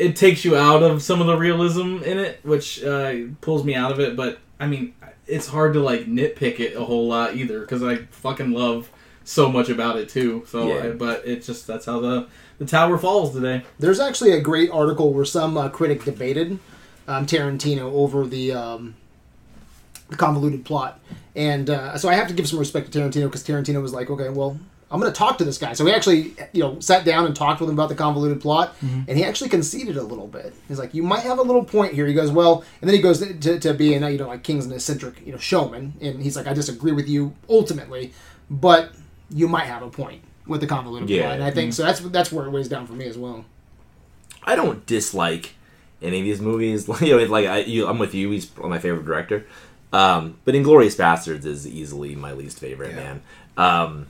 it 0.00 0.16
takes 0.16 0.44
you 0.44 0.56
out 0.56 0.82
of 0.82 1.02
some 1.02 1.20
of 1.20 1.26
the 1.26 1.36
realism 1.36 1.98
in 2.02 2.18
it, 2.18 2.40
which 2.42 2.82
uh, 2.82 3.14
pulls 3.40 3.64
me 3.64 3.74
out 3.74 3.92
of 3.92 4.00
it. 4.00 4.16
But 4.16 4.38
I 4.58 4.66
mean, 4.66 4.94
it's 5.26 5.46
hard 5.46 5.74
to 5.74 5.80
like 5.80 6.06
nitpick 6.06 6.58
it 6.58 6.74
a 6.74 6.84
whole 6.84 7.06
lot 7.06 7.36
either 7.36 7.60
because 7.60 7.82
I 7.82 7.96
fucking 8.10 8.50
love 8.50 8.90
so 9.24 9.50
much 9.52 9.68
about 9.68 9.96
it 9.96 10.08
too. 10.08 10.44
So, 10.48 10.68
Yeah. 10.68 10.84
I, 10.84 10.90
but 10.92 11.22
it's 11.26 11.46
just 11.46 11.66
that's 11.66 11.86
how 11.86 12.00
the 12.00 12.26
the 12.58 12.64
tower 12.64 12.98
falls 12.98 13.32
today. 13.34 13.62
There's 13.78 14.00
actually 14.00 14.32
a 14.32 14.40
great 14.40 14.70
article 14.70 15.12
where 15.12 15.24
some 15.24 15.56
uh, 15.56 15.68
critic 15.68 16.04
debated 16.04 16.58
um, 17.08 17.26
Tarantino 17.26 17.92
over 17.92 18.26
the, 18.26 18.52
um, 18.52 18.94
the 20.08 20.16
convoluted 20.16 20.64
plot, 20.64 21.00
and 21.34 21.68
uh, 21.68 21.96
so 21.98 22.08
I 22.08 22.14
have 22.14 22.28
to 22.28 22.34
give 22.34 22.48
some 22.48 22.58
respect 22.58 22.92
to 22.92 22.98
Tarantino 22.98 23.24
because 23.24 23.42
Tarantino 23.44 23.82
was 23.82 23.92
like, 23.92 24.10
okay, 24.10 24.28
well, 24.28 24.58
I'm 24.90 24.98
going 25.00 25.12
to 25.12 25.16
talk 25.16 25.38
to 25.38 25.44
this 25.44 25.56
guy. 25.56 25.72
So 25.74 25.86
he 25.86 25.92
actually, 25.92 26.34
you 26.52 26.62
know, 26.62 26.80
sat 26.80 27.04
down 27.04 27.24
and 27.24 27.36
talked 27.36 27.60
with 27.60 27.68
him 27.70 27.76
about 27.76 27.88
the 27.90 27.94
convoluted 27.94 28.40
plot, 28.40 28.74
and 28.80 29.08
he 29.16 29.24
actually 29.24 29.48
conceded 29.50 29.96
a 29.96 30.02
little 30.02 30.26
bit. 30.26 30.52
He's 30.66 30.78
like, 30.80 30.94
you 30.94 31.02
might 31.04 31.20
have 31.20 31.38
a 31.38 31.42
little 31.42 31.64
point 31.64 31.94
here. 31.94 32.06
He 32.06 32.14
goes, 32.14 32.32
well, 32.32 32.64
and 32.80 32.88
then 32.90 32.96
he 32.96 33.00
goes 33.02 33.20
to, 33.20 33.32
to, 33.34 33.60
to 33.60 33.74
being, 33.74 34.02
you 34.02 34.18
know, 34.18 34.26
like 34.28 34.42
King's 34.42 34.66
an 34.66 34.72
eccentric, 34.72 35.24
you 35.24 35.30
know, 35.32 35.38
showman, 35.38 35.92
and 36.00 36.20
he's 36.20 36.36
like, 36.36 36.48
I 36.48 36.54
disagree 36.54 36.92
with 36.92 37.08
you 37.08 37.34
ultimately, 37.48 38.12
but 38.50 38.90
you 39.30 39.46
might 39.46 39.66
have 39.66 39.82
a 39.82 39.90
point 39.90 40.22
with 40.46 40.60
the 40.60 40.66
convoluted 40.66 41.08
Yeah. 41.08 41.22
plot, 41.22 41.34
and 41.34 41.44
I 41.44 41.52
think 41.52 41.72
so. 41.72 41.84
That's 41.84 42.00
that's 42.00 42.32
where 42.32 42.46
it 42.46 42.50
weighs 42.50 42.68
down 42.68 42.86
for 42.88 42.94
me 42.94 43.06
as 43.06 43.16
well. 43.16 43.44
I 44.42 44.56
don't 44.56 44.84
dislike 44.86 45.54
any 46.02 46.18
of 46.18 46.24
these 46.24 46.40
movies. 46.40 46.88
you 47.00 47.16
know, 47.16 47.24
like 47.26 47.46
I, 47.46 47.58
you, 47.60 47.86
I'm 47.86 47.98
with 48.00 48.14
you. 48.14 48.30
He's 48.32 48.50
my 48.58 48.78
favorite 48.80 49.04
director. 49.04 49.46
Um, 49.92 50.38
but 50.44 50.54
Inglourious 50.54 50.96
Basterds 50.98 51.44
is 51.44 51.66
easily 51.66 52.14
my 52.16 52.32
least 52.32 52.58
favorite, 52.58 52.94
man. 52.96 53.22
Um, 53.56 54.06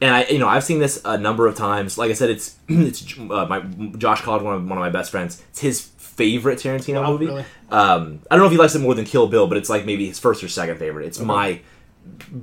and 0.00 0.14
I, 0.14 0.24
you 0.24 0.38
know, 0.38 0.48
I've 0.48 0.64
seen 0.64 0.78
this 0.78 1.00
a 1.04 1.16
number 1.18 1.46
of 1.46 1.54
times. 1.56 1.96
Like 1.98 2.10
I 2.10 2.14
said, 2.14 2.30
it's 2.30 2.56
it's 2.68 3.18
uh, 3.18 3.46
my 3.46 3.60
Josh 3.96 4.20
Collard, 4.22 4.42
one 4.42 4.54
of, 4.54 4.62
one 4.68 4.78
of 4.78 4.82
my 4.82 4.90
best 4.90 5.10
friends. 5.10 5.42
It's 5.50 5.60
his 5.60 5.80
favorite 5.80 6.58
Tarantino 6.58 7.02
Wow, 7.02 7.10
movie. 7.12 7.26
really? 7.26 7.44
Um, 7.70 8.20
I 8.30 8.34
don't 8.36 8.40
know 8.40 8.46
if 8.46 8.52
he 8.52 8.58
likes 8.58 8.74
it 8.74 8.78
more 8.80 8.94
than 8.94 9.04
Kill 9.04 9.26
Bill, 9.26 9.46
but 9.46 9.58
it's 9.58 9.68
like 9.68 9.84
maybe 9.84 10.06
his 10.06 10.18
first 10.18 10.42
or 10.42 10.48
second 10.48 10.78
favorite. 10.78 11.06
It's 11.06 11.18
my, 11.18 11.60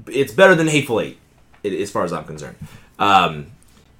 it's 0.07 0.31
better 0.33 0.53
than 0.55 0.67
Hateful 0.67 0.99
Eight, 1.01 1.17
as 1.63 1.89
far 1.91 2.03
as 2.03 2.13
I'm 2.13 2.25
concerned. 2.25 2.55
Um, 2.99 3.47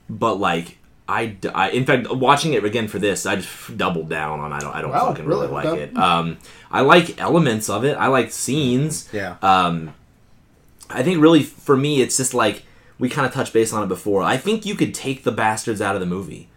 but 0.09 0.35
like 0.35 0.77
I, 1.07 1.35
I, 1.53 1.71
in 1.71 1.85
fact 1.85 2.09
watching 2.13 2.53
it 2.53 2.63
again 2.63 2.88
for 2.88 2.97
this 2.99 3.25
i 3.25 3.35
just 3.35 3.75
doubled 3.77 4.07
down 4.09 4.39
on 4.39 4.53
i 4.53 4.59
don't 4.59 4.73
i 4.73 4.81
don't 4.81 4.91
Wow, 4.91 5.07
fucking 5.07 5.25
really, 5.25 5.47
really? 5.47 5.53
like 5.53 5.65
Okay. 5.65 5.81
it 5.84 5.97
um 5.97 6.38
i 6.71 6.80
like 6.81 7.19
elements 7.19 7.69
of 7.69 7.84
it 7.84 7.95
i 7.97 8.07
like 8.07 8.31
scenes 8.31 9.09
Yeah. 9.11 9.35
um 9.41 9.93
i 10.89 11.03
think 11.03 11.21
really 11.21 11.43
for 11.43 11.75
me 11.75 12.01
it's 12.01 12.15
just 12.15 12.34
like 12.34 12.63
we 13.03 13.09
kind 13.09 13.27
of 13.27 13.34
touched 13.34 13.51
base 13.51 13.73
on 13.73 13.84
it 13.84 13.88
before 13.88 14.23
i 14.23 14.38
think 14.38 14.65
you 14.65 14.75
could 14.75 14.93
take 14.93 15.23
the 15.23 15.31
bastards 15.31 15.81
out 15.81 15.93
of 15.93 15.99
the 15.99 16.07
movie 16.07 16.47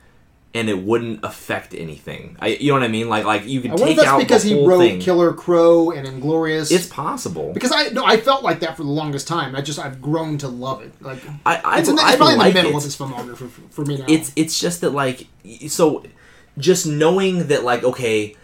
and 0.54 0.70
it 0.70 0.78
wouldn't 0.78 1.18
affect 1.24 1.74
anything 1.74 2.36
i 2.38 2.46
you 2.46 2.68
know 2.68 2.74
what 2.74 2.84
i 2.84 2.88
mean 2.88 3.08
like 3.08 3.24
like 3.24 3.44
you 3.44 3.60
could 3.60 3.72
I 3.72 3.74
take 3.74 3.88
if 3.90 3.96
that's 3.96 4.08
out 4.08 4.18
because 4.20 4.44
the 4.44 4.50
he 4.50 4.64
wrote 4.64 4.78
thing 4.78 5.00
Killer 5.00 5.32
Crow 5.32 5.90
and 5.90 6.06
Inglourious. 6.06 6.70
it's 6.70 6.86
possible 6.86 7.52
because 7.52 7.72
I 7.72 7.88
no, 7.88 8.04
I 8.04 8.20
felt 8.20 8.44
like 8.44 8.60
that 8.60 8.76
for 8.76 8.84
the 8.84 8.90
longest 8.90 9.26
time. 9.26 9.56
I 9.56 9.60
just 9.60 9.78
I've 9.80 10.00
grown 10.00 10.38
to 10.38 10.48
love 10.48 10.82
it. 10.82 10.92
Like 11.02 11.18
i 11.44 11.56
i, 11.56 11.78
it's, 11.80 11.88
in 11.88 11.96
it's 11.98 12.16
probably 12.16 12.34
in 12.34 12.38
the 12.38 12.52
middle 12.52 12.70
it. 12.70 12.76
of 12.76 12.84
his 12.84 12.96
filmography 12.96 13.36
for, 13.36 13.48
for 13.48 13.84
me 13.84 13.98
now. 13.98 14.06
it's 14.08 14.32
it's 14.36 14.58
just 14.58 14.80
that 14.82 14.90
like 14.90 15.26
so 15.66 16.04
just 16.58 16.86
knowing 16.86 17.48
that 17.48 17.64
like 17.64 17.82
okay 17.84 18.36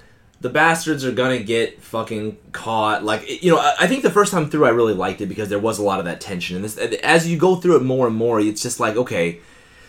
the 0.42 0.50
bastards 0.50 1.04
are 1.04 1.12
gonna 1.12 1.38
get 1.38 1.80
fucking 1.82 2.36
caught 2.52 3.02
like 3.04 3.42
you 3.42 3.50
know 3.50 3.58
I, 3.58 3.74
I 3.80 3.86
think 3.86 4.02
the 4.02 4.10
first 4.10 4.32
time 4.32 4.50
through 4.50 4.66
i 4.66 4.70
really 4.70 4.94
liked 4.94 5.20
it 5.20 5.26
because 5.26 5.48
there 5.48 5.58
was 5.58 5.78
a 5.78 5.82
lot 5.82 5.98
of 5.98 6.04
that 6.04 6.20
tension 6.20 6.56
and 6.56 6.64
this 6.64 6.76
as 6.76 7.28
you 7.28 7.38
go 7.38 7.56
through 7.56 7.76
it 7.76 7.82
more 7.82 8.06
and 8.08 8.16
more 8.16 8.40
it's 8.40 8.62
just 8.62 8.80
like 8.80 8.96
okay 8.96 9.38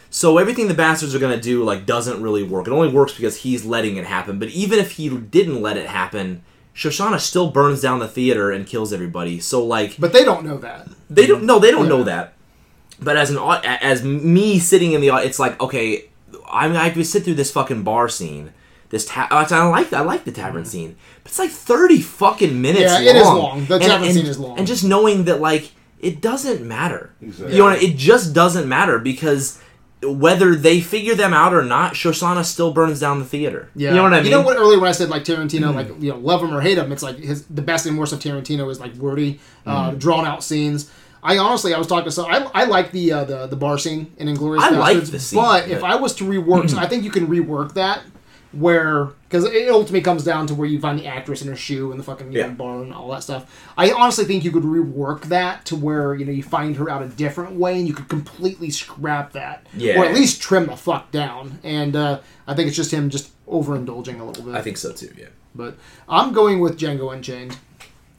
so 0.10 0.38
everything 0.38 0.68
the 0.68 0.74
bastards 0.74 1.14
are 1.16 1.20
gonna 1.20 1.42
do 1.42 1.64
like 1.64 1.86
doesn't 1.86 2.22
really 2.22 2.44
work 2.44 2.68
it 2.68 2.72
only 2.72 2.88
works 2.92 3.14
because 3.14 3.38
he's 3.38 3.66
letting 3.66 3.98
it 3.98 4.06
happen 4.06 4.40
but 4.40 4.50
even 4.50 4.80
if 4.80 4.92
he 4.92 5.10
didn't 5.10 5.62
let 5.62 5.76
it 5.78 5.88
happen 5.88 6.44
shosanna 6.74 7.20
still 7.20 7.52
burns 7.52 7.82
down 7.82 8.00
the 8.00 8.08
theater 8.08 8.52
and 8.52 8.66
kills 8.68 8.94
everybody 8.94 9.40
so 9.40 9.64
like 9.66 9.96
but 10.00 10.14
they 10.14 10.24
don't 10.24 10.46
know 10.46 10.58
that. 10.58 10.88
they 11.10 11.28
don't. 11.28 11.44
No, 11.44 11.60
they 11.60 11.72
don't 11.72 11.84
Yeah. 11.84 11.90
know 11.90 12.04
that. 12.04 12.34
But 13.00 13.18
as 13.18 13.30
an 13.32 13.38
as 13.64 14.04
me 14.04 14.60
sitting 14.60 14.94
in 14.94 15.02
the 15.02 15.10
it's 15.18 15.38
like 15.40 15.60
okay, 15.62 16.10
I 16.50 16.68
mean, 16.68 16.78
I 16.78 16.90
could 16.90 17.06
sit 17.06 17.24
through 17.24 17.34
this 17.36 17.52
fucking 17.52 17.84
bar 17.84 18.08
scene. 18.10 18.54
This 18.94 19.06
ta- 19.08 19.28
I 19.32 19.68
like 19.70 19.92
I 19.92 20.02
like 20.02 20.24
the 20.24 20.32
tavern 20.32 20.66
scene, 20.66 20.96
but 21.24 21.32
it's 21.32 21.40
like 21.40 21.50
thirty 21.50 22.00
fucking 22.00 22.62
minutes. 22.62 22.92
Yeah, 22.92 22.98
long. 23.00 23.08
it 23.08 23.16
is 23.16 23.28
long. 23.28 23.66
The 23.66 23.74
And- 23.76 23.84
tavern 23.84 24.06
and- 24.06 24.14
scene 24.16 24.26
is 24.28 24.38
long. 24.38 24.56
and 24.60 24.68
just 24.68 24.84
knowing 24.84 25.24
that 25.26 25.42
like 25.42 25.72
it 26.00 26.22
doesn't 26.22 26.62
matter. 26.62 27.12
Exactly. 27.20 27.56
You 27.56 27.64
know, 27.64 27.70
it 27.70 27.98
just 27.98 28.34
doesn't 28.34 28.70
matter 28.70 29.00
because 29.00 29.58
whether 30.04 30.54
they 30.54 30.80
figure 30.82 31.16
them 31.16 31.34
out 31.34 31.54
or 31.56 31.64
not, 31.64 31.94
Shosanna 31.94 32.44
still 32.44 32.72
burns 32.74 33.00
down 33.00 33.18
the 33.20 33.26
theater. 33.26 33.70
Yeah, 33.76 33.90
you 33.92 33.96
know 33.96 34.04
what 34.04 34.14
I 34.14 34.18
mean? 34.18 34.26
You 34.26 34.32
know 34.32 34.42
what? 34.42 34.58
Earlier 34.58 34.80
when 34.80 34.90
I 34.90 34.92
said 34.92 35.10
like 35.10 35.24
Tarantino, 35.24 35.74
like 35.74 35.88
you 36.00 36.12
know, 36.12 36.18
love 36.18 36.44
him 36.44 36.54
or 36.54 36.62
hate 36.62 36.78
him, 36.78 36.92
it's 36.92 37.02
like 37.02 37.18
his 37.18 37.46
the 37.46 37.62
best 37.64 37.86
and 37.88 37.98
worst 37.98 38.14
of 38.14 38.20
Tarantino 38.20 38.70
is 38.70 38.80
like 38.80 38.94
wordy, 38.96 39.40
uh, 39.66 39.90
Mm-hmm. 39.90 39.98
drawn 39.98 40.26
out 40.26 40.44
scenes. 40.44 40.92
I 41.26 41.38
honestly, 41.38 41.74
I 41.74 41.78
was 41.80 41.88
talking 41.88 42.06
to 42.06 42.12
some. 42.12 42.26
I, 42.26 42.46
I 42.54 42.66
like 42.66 42.92
the 42.92 43.12
uh, 43.14 43.24
the 43.24 43.48
the 43.48 43.56
bar 43.56 43.78
scene 43.80 44.12
in 44.18 44.28
Inglourious 44.28 44.60
I 44.60 44.70
like 44.72 45.04
the 45.06 45.20
scene, 45.20 45.40
but 45.40 45.70
if 45.70 45.84
I 45.84 45.96
was 45.96 46.14
to 46.16 46.26
rework, 46.26 46.70
so 46.70 46.78
I 46.86 46.86
think 46.86 47.04
you 47.06 47.10
can 47.10 47.26
rework 47.28 47.74
that 47.76 48.02
where 48.54 49.06
because 49.28 49.46
it 49.46 49.68
ultimately 49.70 50.02
comes 50.02 50.24
down 50.24 50.46
to 50.48 50.54
where 50.56 50.68
you 50.68 50.80
find 50.80 51.00
the 51.00 51.08
actress 51.08 51.42
in 51.42 51.48
her 51.48 51.56
shoe 51.56 51.92
and 51.92 52.00
the 52.00 52.04
fucking 52.04 52.32
Yeah. 52.32 52.48
know, 52.48 52.54
bar 52.54 52.84
and 52.84 52.94
all 52.94 53.10
that 53.12 53.24
stuff. 53.24 53.72
I 53.78 53.92
honestly 53.92 54.26
think 54.26 54.44
you 54.44 54.52
could 54.52 54.64
rework 54.64 55.24
that 55.24 55.66
to 55.66 55.76
where 55.76 56.14
you 56.14 56.24
know 56.26 56.32
you 56.32 56.44
find 56.44 56.76
her 56.78 56.90
out 56.90 57.02
a 57.02 57.08
different 57.08 57.54
way 57.54 57.80
and 57.80 57.88
you 57.88 57.94
could 57.94 58.10
completely 58.10 58.70
scrap 58.70 59.32
that, 59.34 59.66
Yeah. 59.76 60.00
or 60.00 60.06
at 60.06 60.14
least 60.14 60.42
trim 60.42 60.68
the 60.68 60.76
fuck 60.78 61.12
down. 61.12 61.60
And 61.64 61.96
uh, 61.96 62.20
I 62.48 62.54
think 62.54 62.68
it's 62.68 62.78
just 62.78 62.92
him 62.92 63.10
just 63.10 63.32
overindulging 63.48 64.20
a 64.20 64.24
little 64.24 64.44
bit. 64.44 64.56
I 64.56 64.62
think 64.62 64.78
so 64.78 64.92
too. 64.92 65.10
Yeah. 65.18 65.26
But 65.56 65.78
I'm 66.08 66.32
going 66.34 66.60
with 66.60 66.80
Django 66.80 67.14
Unchained. 67.14 67.58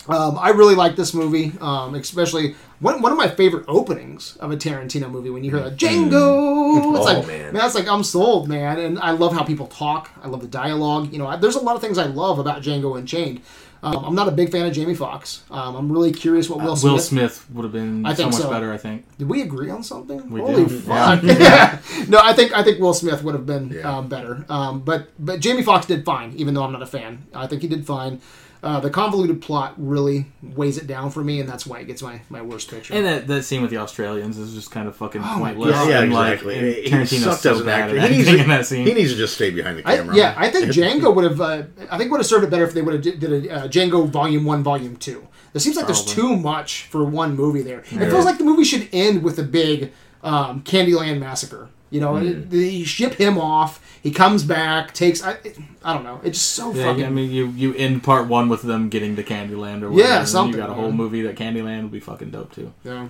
Um, 0.09 0.39
I 0.39 0.51
really 0.51 0.74
like 0.74 0.97
this 0.97 1.14
movie, 1.14 1.52
um, 1.60 1.94
especially 1.94 2.56
one, 2.81 3.01
one 3.01 3.10
of 3.12 3.16
my 3.16 3.28
favorite 3.28 3.64
openings 3.68 4.36
of 4.36 4.51
a 4.51 4.56
Tarantino 4.56 5.10
movie. 5.10 5.31
When 5.31 5.43
you 5.44 5.51
hear 5.51 5.60
that 5.60 5.76
Django, 5.78 6.76
it's 6.78 6.86
Oh, 6.86 7.02
like 7.02 7.26
man. 7.26 7.55
like 7.55 7.89
I'm 7.89 8.05
sold, 8.05 8.48
man. 8.48 8.78
And 8.78 8.98
I 8.98 9.12
love 9.12 9.32
how 9.32 9.44
people 9.44 9.66
talk. 9.66 10.10
I 10.22 10.28
love 10.28 10.40
the 10.43 10.47
dialogue. 10.47 11.10
You 11.12 11.18
know, 11.18 11.26
I, 11.26 11.36
there's 11.36 11.55
a 11.56 11.60
lot 11.60 11.74
of 11.76 11.81
things 11.81 11.97
I 11.97 12.05
love 12.06 12.39
about 12.39 12.62
Django 12.62 12.98
Unchained. 12.98 13.40
Um, 13.82 14.02
I'm 14.02 14.14
not 14.14 14.28
a 14.28 14.31
big 14.31 14.51
fan 14.51 14.64
of 14.64 14.72
Jamie 14.72 14.94
Foxx. 14.94 15.43
Um, 15.51 15.76
I'm 15.76 15.93
really 15.93 16.10
curious 16.10 16.48
what 16.48 16.62
Will 16.64 16.74
Smith. 16.74 16.93
Will 16.93 16.98
Smith 16.98 17.47
would 17.51 17.64
have 17.64 17.72
been 17.72 18.06
I 18.06 18.14
so 18.14 18.24
much 18.26 18.35
so. 18.36 18.48
better. 18.51 18.72
I 18.72 18.78
think. 18.78 19.05
Did 19.18 19.28
we 19.28 19.43
agree 19.43 19.68
on 19.68 19.82
something? 19.82 20.31
We 20.31 20.40
Holy 20.40 20.64
did. 20.64 20.82
fuck! 20.85 21.22
Yeah. 21.22 21.78
no, 22.09 22.18
I 22.22 22.32
think 22.32 22.56
I 22.56 22.62
think 22.62 22.81
Will 22.81 22.94
Smith 22.94 23.22
would 23.22 23.35
have 23.35 23.44
been 23.44 23.68
Yeah. 23.68 23.98
um, 23.98 24.09
better. 24.09 24.47
Um, 24.48 24.81
but 24.81 25.09
but 25.18 25.40
Jamie 25.40 25.62
Foxx 25.62 25.85
did 25.85 26.02
fine, 26.06 26.32
even 26.36 26.55
though 26.55 26.62
I'm 26.64 26.72
not 26.72 26.81
a 26.81 26.86
fan. 26.86 27.26
I 27.35 27.47
think 27.47 27.60
he 27.60 27.68
did 27.68 27.86
fine. 27.86 28.22
Uh, 28.64 28.80
the 28.80 28.88
convoluted 28.88 29.42
plot 29.42 29.74
really 29.76 30.24
weighs 30.42 30.78
it 30.78 30.86
down 30.86 31.10
for 31.10 31.22
me, 31.22 31.38
and 31.38 31.46
that's 31.46 31.66
why 31.66 31.80
it 31.80 31.84
gets 31.86 32.00
my, 32.00 32.18
my 32.30 32.40
worst 32.40 32.70
picture. 32.70 32.94
And 32.94 33.04
that, 33.04 33.26
that 33.26 33.42
scene 33.42 33.60
with 33.60 33.70
the 33.70 33.76
Australians 33.76 34.38
is 34.38 34.54
just 34.54 34.70
kind 34.70 34.88
of 34.88 34.96
fucking 34.96 35.20
Oh 35.22 35.36
pointless. 35.38 35.72
God. 35.72 35.90
Yeah, 35.90 36.00
and, 36.00 36.12
like, 36.14 36.32
exactly. 36.40 36.56
and 36.58 36.66
he 36.66 36.90
Tarantino's 36.90 37.24
sucked 37.24 37.40
so 37.42 37.52
as 37.52 37.60
an 37.60 37.66
bad 37.66 37.80
actor. 37.90 37.98
at 37.98 38.10
He 38.10 38.16
needs, 38.16 38.28
acting 38.28 38.40
in 38.40 38.46
to, 38.46 38.56
that 38.56 38.66
scene. 38.66 38.86
he 38.86 38.94
needs 38.94 39.10
to 39.12 39.18
just 39.18 39.34
stay 39.34 39.50
behind 39.50 39.78
the 39.80 39.86
I, 39.86 39.96
camera. 39.96 40.16
yeah, 40.16 40.34
I 40.38 40.48
think 40.50 40.64
Django 40.72 41.14
would 41.14 41.24
have. 41.24 41.40
Uh, 41.42 41.64
I 41.90 41.98
think 41.98 42.10
would 42.10 42.20
have 42.20 42.26
served 42.26 42.44
it 42.44 42.50
better 42.50 42.64
if 42.64 42.72
they 42.72 42.80
would 42.80 42.94
have 42.94 43.02
did, 43.02 43.20
did 43.20 43.46
a 43.46 43.52
uh, 43.54 43.68
Django 43.68 44.08
Volume 44.08 44.44
One, 44.46 44.62
Volume 44.62 44.96
Two. 44.96 45.28
It 45.52 45.60
seems 45.60 45.76
like 45.76 45.84
there's 45.84 46.04
too 46.04 46.34
much 46.34 46.84
for 46.86 47.04
one 47.04 47.36
movie 47.36 47.60
there. 47.62 47.80
It 47.80 47.86
feels 48.10 48.24
like 48.24 48.38
the 48.38 48.44
movie 48.44 48.64
should 48.64 48.88
end 48.94 49.22
with 49.22 49.38
a 49.38 49.42
big 49.44 49.92
um, 50.22 50.62
Candyland 50.62 51.20
massacre. 51.20 51.68
You 51.94 52.00
know, 52.00 52.16
Hmm. 52.16 52.26
it- 52.26 52.50
they 52.50 52.82
ship 52.82 53.14
him 53.14 53.38
off. 53.38 53.78
He 54.02 54.10
comes 54.10 54.42
back, 54.42 54.92
takes. 54.92 55.22
I, 55.22 55.36
I 55.84 55.94
don't 55.94 56.02
know. 56.02 56.20
It's 56.24 56.38
just 56.38 56.52
so 56.52 56.74
Yeah, 56.74 56.86
fucking. 56.86 57.04
I 57.04 57.08
mean, 57.10 57.30
you 57.30 57.46
you 57.56 57.72
end 57.74 58.02
part 58.02 58.26
one 58.26 58.48
with 58.48 58.62
them 58.62 58.88
getting 58.88 59.14
to 59.16 59.22
Candyland 59.22 59.82
or 59.82 59.90
whatever. 59.90 60.10
Yeah, 60.10 60.18
and 60.20 60.28
something, 60.28 60.54
You 60.54 60.60
got 60.66 60.70
a 60.70 60.74
whole 60.74 60.88
man. 60.88 60.96
movie 60.96 61.22
that 61.22 61.36
Candyland 61.36 61.82
would 61.82 61.92
be 61.92 62.00
fucking 62.00 62.30
dope 62.30 62.52
too. 62.52 62.72
Yeah. 62.84 63.06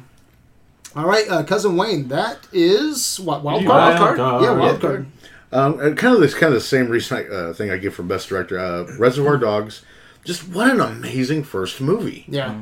All 0.95 1.07
right, 1.07 1.29
uh, 1.31 1.43
cousin 1.45 1.77
Wayne. 1.77 2.09
That 2.09 2.39
is 2.53 3.19
what 3.19 3.43
wild 3.43 3.65
Wild 3.65 3.97
card. 3.99 4.17
card. 4.19 4.43
Yeah, 4.43 4.53
wild 4.53 4.75
Yeah. 4.83 4.89
card. 4.89 5.07
Um, 5.51 5.81
and 5.81 5.97
kind 5.97 6.15
of 6.15 6.21
this 6.21 6.35
kind 6.35 6.53
of 6.53 6.61
the 6.61 6.61
same 6.67 6.89
recent 6.89 7.33
uh, 7.33 7.53
thing 7.55 7.71
I 7.71 7.79
give 7.79 7.95
for 7.95 8.03
best 8.03 8.29
director. 8.29 8.59
Uh, 8.59 8.85
Reservoir 8.99 9.39
Dogs. 9.39 9.83
Just 10.25 10.49
what 10.49 10.71
an 10.71 10.81
amazing 10.81 11.43
first 11.45 11.81
movie. 11.81 12.27
Yeah. 12.29 12.55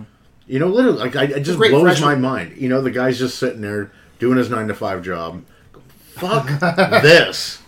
You 0.46 0.58
know, 0.60 0.68
literally, 0.68 0.98
like 0.98 1.16
I, 1.16 1.24
it 1.24 1.40
just 1.40 1.58
blows 1.58 1.82
freshman. 1.82 2.08
my 2.08 2.14
mind. 2.16 2.52
You 2.56 2.68
know, 2.68 2.80
the 2.80 2.90
guy's 2.90 3.18
just 3.18 3.38
sitting 3.38 3.60
there 3.60 3.90
doing 4.18 4.36
his 4.38 4.50
nine 4.50 4.68
to 4.68 4.74
five 4.74 5.02
job. 5.02 5.42
Fuck 6.14 6.46
this, 7.02 7.58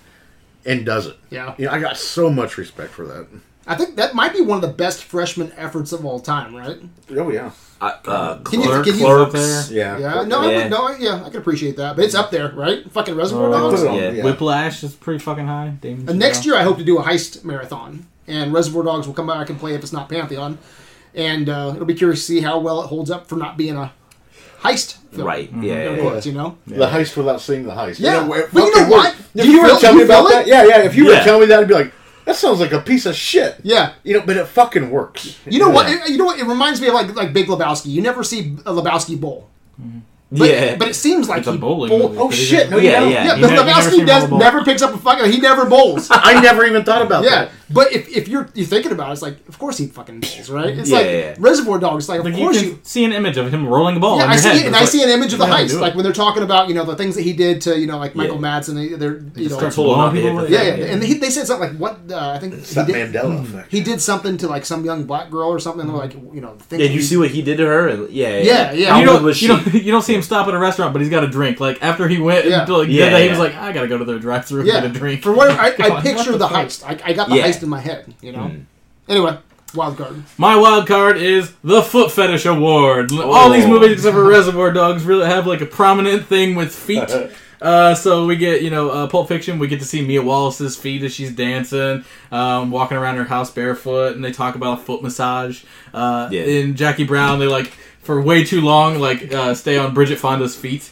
and 0.65 0.85
does 0.85 1.07
it. 1.07 1.17
Yeah. 1.31 1.55
You 1.59 1.67
know, 1.67 1.73
I 1.73 1.81
got 1.81 1.97
so 1.97 2.31
much 2.31 2.57
respect 2.59 2.91
for 2.93 3.05
that. 3.07 3.27
I 3.67 3.75
think 3.77 3.97
that 3.97 4.15
might 4.15 4.33
be 4.35 4.43
one 4.43 4.57
of 4.57 4.63
the 4.63 4.77
best 4.77 5.05
freshman 5.05 5.51
efforts 5.57 5.93
of 5.93 6.05
all 6.05 6.21
time, 6.21 6.55
right? 6.55 6.79
Oh 7.17 7.31
yeah, 7.31 7.51
Uh, 7.81 7.93
uh, 8.07 8.39
Can 8.43 8.61
you- 8.61 8.67
Clerks, 8.67 8.91
can 8.91 8.99
you- 8.99 9.05
Clerks. 9.07 9.71
yeah, 9.71 9.97
Yeah. 9.99 10.23
No, 10.25 10.43
Yeah. 10.49 10.63
would, 10.65 10.71
no, 10.71 10.91
yeah, 10.99 11.25
I 11.25 11.31
can 11.31 11.39
appreciate 11.39 11.77
that, 11.79 11.97
but 11.97 12.05
it's 12.05 12.15
up 12.15 12.31
there, 12.31 12.53
right? 12.55 12.91
Fucking 12.93 13.15
Reservoir 13.17 13.49
Uh, 13.49 13.59
Dogs. 13.59 13.81
Put 13.83 13.95
Yeah. 13.95 14.11
yeah. 14.11 14.23
Whiplash 14.25 14.85
is 14.85 14.93
pretty 14.95 15.19
fucking 15.19 15.47
high. 15.47 15.73
Damon 15.81 16.07
Uh, 16.09 16.13
next 16.13 16.45
year, 16.45 16.57
I 16.57 16.63
hope 16.63 16.77
to 16.77 16.85
do 16.85 16.99
a 16.99 17.03
heist 17.03 17.43
marathon, 17.43 18.07
and 18.29 18.53
Reservoir 18.53 18.83
Dogs 18.85 19.07
will 19.07 19.15
come 19.15 19.27
back 19.29 19.49
and 19.49 19.59
play 19.59 19.75
if 19.75 19.83
it's 19.83 19.95
not 19.95 20.11
Pantheon, 20.11 20.59
and 21.15 21.49
uh, 21.49 21.73
it'll 21.75 21.87
be 21.87 21.95
curious 21.95 22.21
to 22.21 22.27
see 22.27 22.41
how 22.43 22.59
well 22.59 22.83
it 22.83 22.89
holds 22.89 23.11
up 23.11 23.29
for 23.29 23.37
not 23.37 23.57
being 23.57 23.77
a 23.77 23.93
heist 24.65 24.97
film. 25.13 25.27
Right. 25.29 25.51
In 25.51 25.63
Yeah. 25.63 25.73
air 25.75 25.97
yeah, 25.97 26.21
you 26.25 26.33
know. 26.33 26.57
The 26.67 26.87
heist 26.87 27.17
without 27.17 27.41
seeing 27.41 27.65
the 27.65 27.73
heist. 27.73 27.99
Yeah. 27.99 28.23
You 28.23 28.29
know, 28.29 28.47
But 28.53 28.63
you 28.65 28.75
know 28.81 28.89
what? 28.89 29.15
If 29.35 29.47
you 29.47 29.53
you 29.53 29.63
were 29.63 29.69
to 29.69 29.79
tell 29.81 29.95
me 29.95 30.03
about 30.03 30.27
it? 30.27 30.33
that, 30.33 30.47
yeah, 30.47 30.65
yeah. 30.65 30.79
If 30.83 30.95
you 30.97 31.07
were 31.07 31.17
to 31.17 31.25
tell 31.25 31.39
me 31.41 31.47
that, 31.47 31.61
I'd 31.61 31.69
be 31.69 31.75
like, 31.75 31.93
That 32.25 32.37
sounds 32.37 32.59
like 32.61 32.73
a 32.73 32.81
piece 32.81 33.05
of 33.07 33.15
shit. 33.15 33.57
Yeah. 33.63 33.93
You 34.03 34.15
know, 34.15 34.23
but 34.27 34.37
it 34.37 34.47
fucking 34.47 34.91
works. 34.91 35.39
You 35.47 35.59
know 35.59 35.69
what? 35.71 35.89
It, 35.91 36.09
you 36.11 36.17
know 36.17 36.25
what? 36.25 36.39
It 36.41 36.47
reminds 36.47 36.81
me 36.81 36.89
of 36.89 36.95
like 36.95 37.15
like 37.15 37.33
Big 37.35 37.47
Lebowski. 37.49 37.87
You 37.97 38.01
never 38.03 38.25
see 38.25 38.57
a 38.65 38.73
Lebowski 38.73 39.21
bowl. 39.21 39.49
But, 40.39 40.51
yeah. 40.51 40.77
but 40.77 40.89
it 40.89 40.95
seems 40.95 41.29
like 41.29 41.41
It's 41.41 41.49
he 41.49 41.57
bowling 41.59 41.91
bowl- 41.91 42.15
Oh 42.19 42.29
but 42.29 42.35
shit! 42.35 42.71
No, 42.71 42.79
you 42.79 42.91
Yeah, 42.91 43.03
yeah. 43.05 43.09
Yeah, 43.09 43.35
You 43.37 43.43
but 43.43 43.51
ne- 43.51 43.57
you 43.57 43.65
never 43.65 43.71
Lebowski 43.91 44.07
does 44.07 44.23
roll 44.23 44.25
a 44.27 44.29
ball. 44.31 44.39
never 44.41 44.65
picks 44.65 44.83
up 44.83 44.95
a 44.95 44.99
fucking. 44.99 45.31
He 45.33 45.39
never 45.41 45.65
bowls. 45.67 46.09
I 46.11 46.41
never 46.41 46.65
even 46.65 46.85
thought 46.85 47.03
about 47.03 47.23
Yeah, 47.25 47.31
that. 47.47 47.51
but 47.71 47.93
if, 47.93 48.09
if 48.09 48.27
you're 48.29 48.49
you're 48.55 48.67
thinking 48.67 48.93
about 48.93 49.11
it, 49.11 49.13
it's 49.13 49.23
like 49.23 49.37
of 49.49 49.59
course 49.59 49.79
he 49.79 49.87
fucking 49.87 50.21
bowls, 50.21 50.51
right? 50.51 50.77
It's 50.77 50.91
Yeah, 50.91 50.97
like 50.97 51.07
yeah, 51.07 51.13
yeah. 51.13 51.35
Reservoir 51.39 51.79
Dogs. 51.79 52.09
Like 52.09 52.19
of 52.21 52.25
Like 52.25 52.35
you 52.35 52.41
course 52.45 52.59
can 52.61 52.69
you. 52.71 52.79
see 52.83 53.05
an 53.05 53.13
image 53.13 53.37
of 53.37 53.53
him 53.55 53.67
rolling 53.69 53.97
a 53.97 54.01
ball. 54.01 54.19
Yeah, 54.19 54.25
in 54.25 54.31
I 54.31 54.37
see 54.37 54.49
head. 54.49 54.57
it, 54.57 54.67
and 54.67 54.69
It's 54.69 54.77
I 54.77 54.81
like, 54.81 54.89
see 54.89 55.03
an 55.05 55.11
image 55.11 55.33
of 55.35 55.39
the 55.39 55.47
heist, 55.47 55.81
like 55.81 55.95
when 55.95 56.03
they're 56.05 56.13
talking 56.13 56.43
about 56.43 56.69
you 56.69 56.75
know 56.75 56.85
the 56.85 56.97
things 56.97 57.15
that 57.15 57.23
he 57.23 57.33
did 57.33 57.61
to 57.63 57.79
you 57.79 57.87
know 57.87 57.99
like 57.99 58.15
Michael 58.17 58.37
Yeah. 58.41 58.43
Madsen. 58.61 58.75
They, 58.75 58.89
they're 58.97 59.19
you 59.37 59.49
know 59.51 59.57
starts 59.59 59.77
blowing 59.77 60.13
people 60.13 60.31
hit 60.31 60.33
away. 60.33 60.45
the 60.47 60.51
yeah, 60.53 60.63
yeah, 60.87 60.93
and 60.93 61.03
they 61.03 61.31
said 61.31 61.47
something 61.47 61.71
like 61.71 61.79
what 61.79 62.13
uh, 62.13 62.31
I 62.31 62.39
think 62.41 62.55
he 62.55 62.75
did, 62.75 63.13
Mandela 63.13 63.69
he 63.69 63.81
did 63.83 64.01
something 64.01 64.37
to 64.39 64.49
like 64.49 64.65
some 64.67 64.85
young 64.85 65.05
black 65.05 65.31
girl 65.31 65.49
or 65.49 65.59
something 65.61 65.87
like 65.93 66.15
you 66.15 66.41
know. 66.41 66.57
Yeah, 66.71 66.79
did 66.79 66.93
you 66.93 67.03
see 67.03 67.17
what 67.17 67.31
he 67.31 67.41
did 67.43 67.59
to 67.59 67.67
her? 67.67 67.89
And 67.89 68.11
yeah, 68.11 68.39
Yeah, 68.39 68.73
yeah. 68.73 68.91
How 68.95 69.01
you 69.01 69.11
old 69.11 69.23
was 69.23 69.37
she? 69.37 69.47
don't, 69.47 69.65
you 69.75 69.93
don't 69.93 70.03
see 70.03 70.15
him 70.15 70.23
stop 70.25 70.49
at 70.49 70.55
a 70.55 70.59
restaurant, 70.59 70.93
but 70.93 71.01
he's 71.03 71.11
got 71.11 71.23
a 71.25 71.29
drink. 71.29 71.61
Like 71.61 71.83
after 71.83 72.09
he 72.09 72.19
went, 72.19 72.47
Yeah. 72.47 72.61
into, 72.63 72.77
like, 72.77 72.89
Yeah, 72.89 73.05
did 73.07 73.13
that, 73.15 73.23
he 73.23 73.29
was 73.31 73.39
like, 73.39 73.55
I 73.55 73.73
gotta 73.73 73.89
go 73.89 73.99
to 73.99 74.05
their 74.05 74.19
drive-through 74.19 74.65
Yeah, 74.65 74.79
and 74.79 74.87
get 74.89 74.97
a 74.97 74.99
drink. 74.99 75.23
For 75.23 75.33
what 75.37 75.51
I, 75.51 75.69
I 75.69 76.01
picture 76.03 76.33
the, 76.33 76.39
the 76.39 76.49
heist. 76.49 76.85
I, 76.85 76.99
I 77.11 77.13
got 77.13 77.29
the 77.29 77.37
Yeah. 77.37 77.47
heist 77.49 77.63
in 77.63 77.69
my 77.69 77.81
head. 77.81 78.13
You 78.21 78.33
know. 78.33 78.39
Mm. 78.41 78.65
Anyway, 79.09 79.39
wild 79.75 79.97
card. 79.99 80.23
My 80.39 80.57
wild 80.57 80.87
card 80.87 81.17
is 81.19 81.53
the 81.63 81.83
Foot 81.83 82.11
Fetish 82.11 82.47
Award. 82.47 83.13
All 83.13 83.51
these 83.51 83.65
Oh. 83.65 83.69
movies 83.69 83.93
except 83.93 84.15
for 84.15 84.25
Reservoir 84.25 84.73
Dogs 84.73 85.05
really 85.05 85.27
have 85.27 85.47
like 85.47 85.61
a 85.61 85.67
prominent 85.67 86.27
thing 86.27 86.55
with 86.55 86.75
feet. 86.75 87.11
Uh, 87.63 87.95
so 87.95 88.27
we 88.27 88.37
get, 88.37 88.61
you 88.61 88.69
know, 88.69 88.91
uh, 88.91 89.07
Pulp 89.07 89.27
Fiction. 89.27 89.59
We 89.59 89.69
get 89.69 89.79
to 89.81 89.87
see 89.87 90.05
Mia 90.05 90.21
Wallace's 90.21 90.77
feet 90.77 91.03
as 91.03 91.15
she's 91.15 91.33
dancing, 91.33 92.05
um, 92.31 92.71
walking 92.71 92.99
around 92.99 93.17
her 93.17 93.25
house 93.25 93.51
barefoot, 93.51 94.15
and 94.17 94.23
they 94.23 94.33
talk 94.33 94.55
about 94.55 94.81
a 94.81 94.83
foot 94.83 95.03
massage. 95.03 95.65
Uh, 95.95 96.29
Yeah. 96.31 96.43
In 96.43 96.77
Jackie 96.77 97.05
Brown, 97.05 97.39
they 97.39 97.47
like 97.47 97.73
for 98.05 98.21
way 98.21 98.45
too 98.45 98.61
long, 98.61 98.99
like 99.01 99.33
uh, 99.35 99.55
stay 99.55 99.77
on 99.77 99.93
Bridget 99.95 100.19
Fonda's 100.19 100.55
feet. 100.55 100.91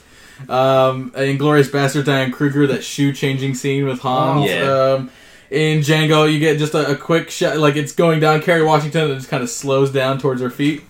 Um, 0.48 1.12
in 1.16 1.36
Glorious 1.38 1.68
Bastard, 1.68 2.06
Diane 2.06 2.32
Kruger, 2.32 2.66
that 2.66 2.82
shoe 2.82 3.12
changing 3.12 3.54
scene 3.54 3.86
with 3.86 4.00
Hans. 4.00 4.50
Yeah. 4.50 4.62
Um, 4.98 5.10
in 5.50 5.80
Django, 5.80 6.32
you 6.32 6.38
get 6.40 6.58
just 6.58 6.74
a, 6.74 6.92
a 6.92 6.96
quick 6.96 7.30
shot, 7.30 7.58
like 7.58 7.76
it's 7.76 7.92
going 7.92 8.20
down 8.20 8.40
Kerry 8.40 8.64
Washington, 8.64 9.02
and 9.04 9.12
it 9.12 9.16
just 9.16 9.28
kind 9.28 9.42
of 9.42 9.50
slows 9.50 9.92
down 9.92 10.18
towards 10.18 10.40
her 10.40 10.50
feet. 10.50 10.82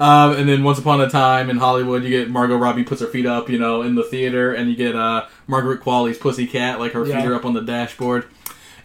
Um, 0.00 0.32
and 0.36 0.48
then 0.48 0.62
Once 0.64 0.78
Upon 0.78 1.00
a 1.00 1.08
Time 1.08 1.48
in 1.50 1.56
Hollywood, 1.58 2.02
you 2.02 2.10
get 2.10 2.28
Margot 2.30 2.56
Robbie 2.56 2.82
puts 2.84 3.00
her 3.00 3.06
feet 3.06 3.26
up, 3.26 3.48
you 3.48 3.58
know, 3.58 3.82
in 3.82 3.94
the 3.94 4.02
theater, 4.02 4.52
and 4.54 4.68
you 4.70 4.76
get 4.76 4.96
uh, 4.96 5.26
Margaret 5.46 5.80
Qualley's 5.80 6.18
Pussycat, 6.18 6.80
like 6.80 6.92
her 6.92 7.06
Yeah. 7.06 7.20
feet 7.20 7.28
are 7.30 7.34
up 7.34 7.44
on 7.44 7.54
the 7.54 7.62
dashboard. 7.62 8.26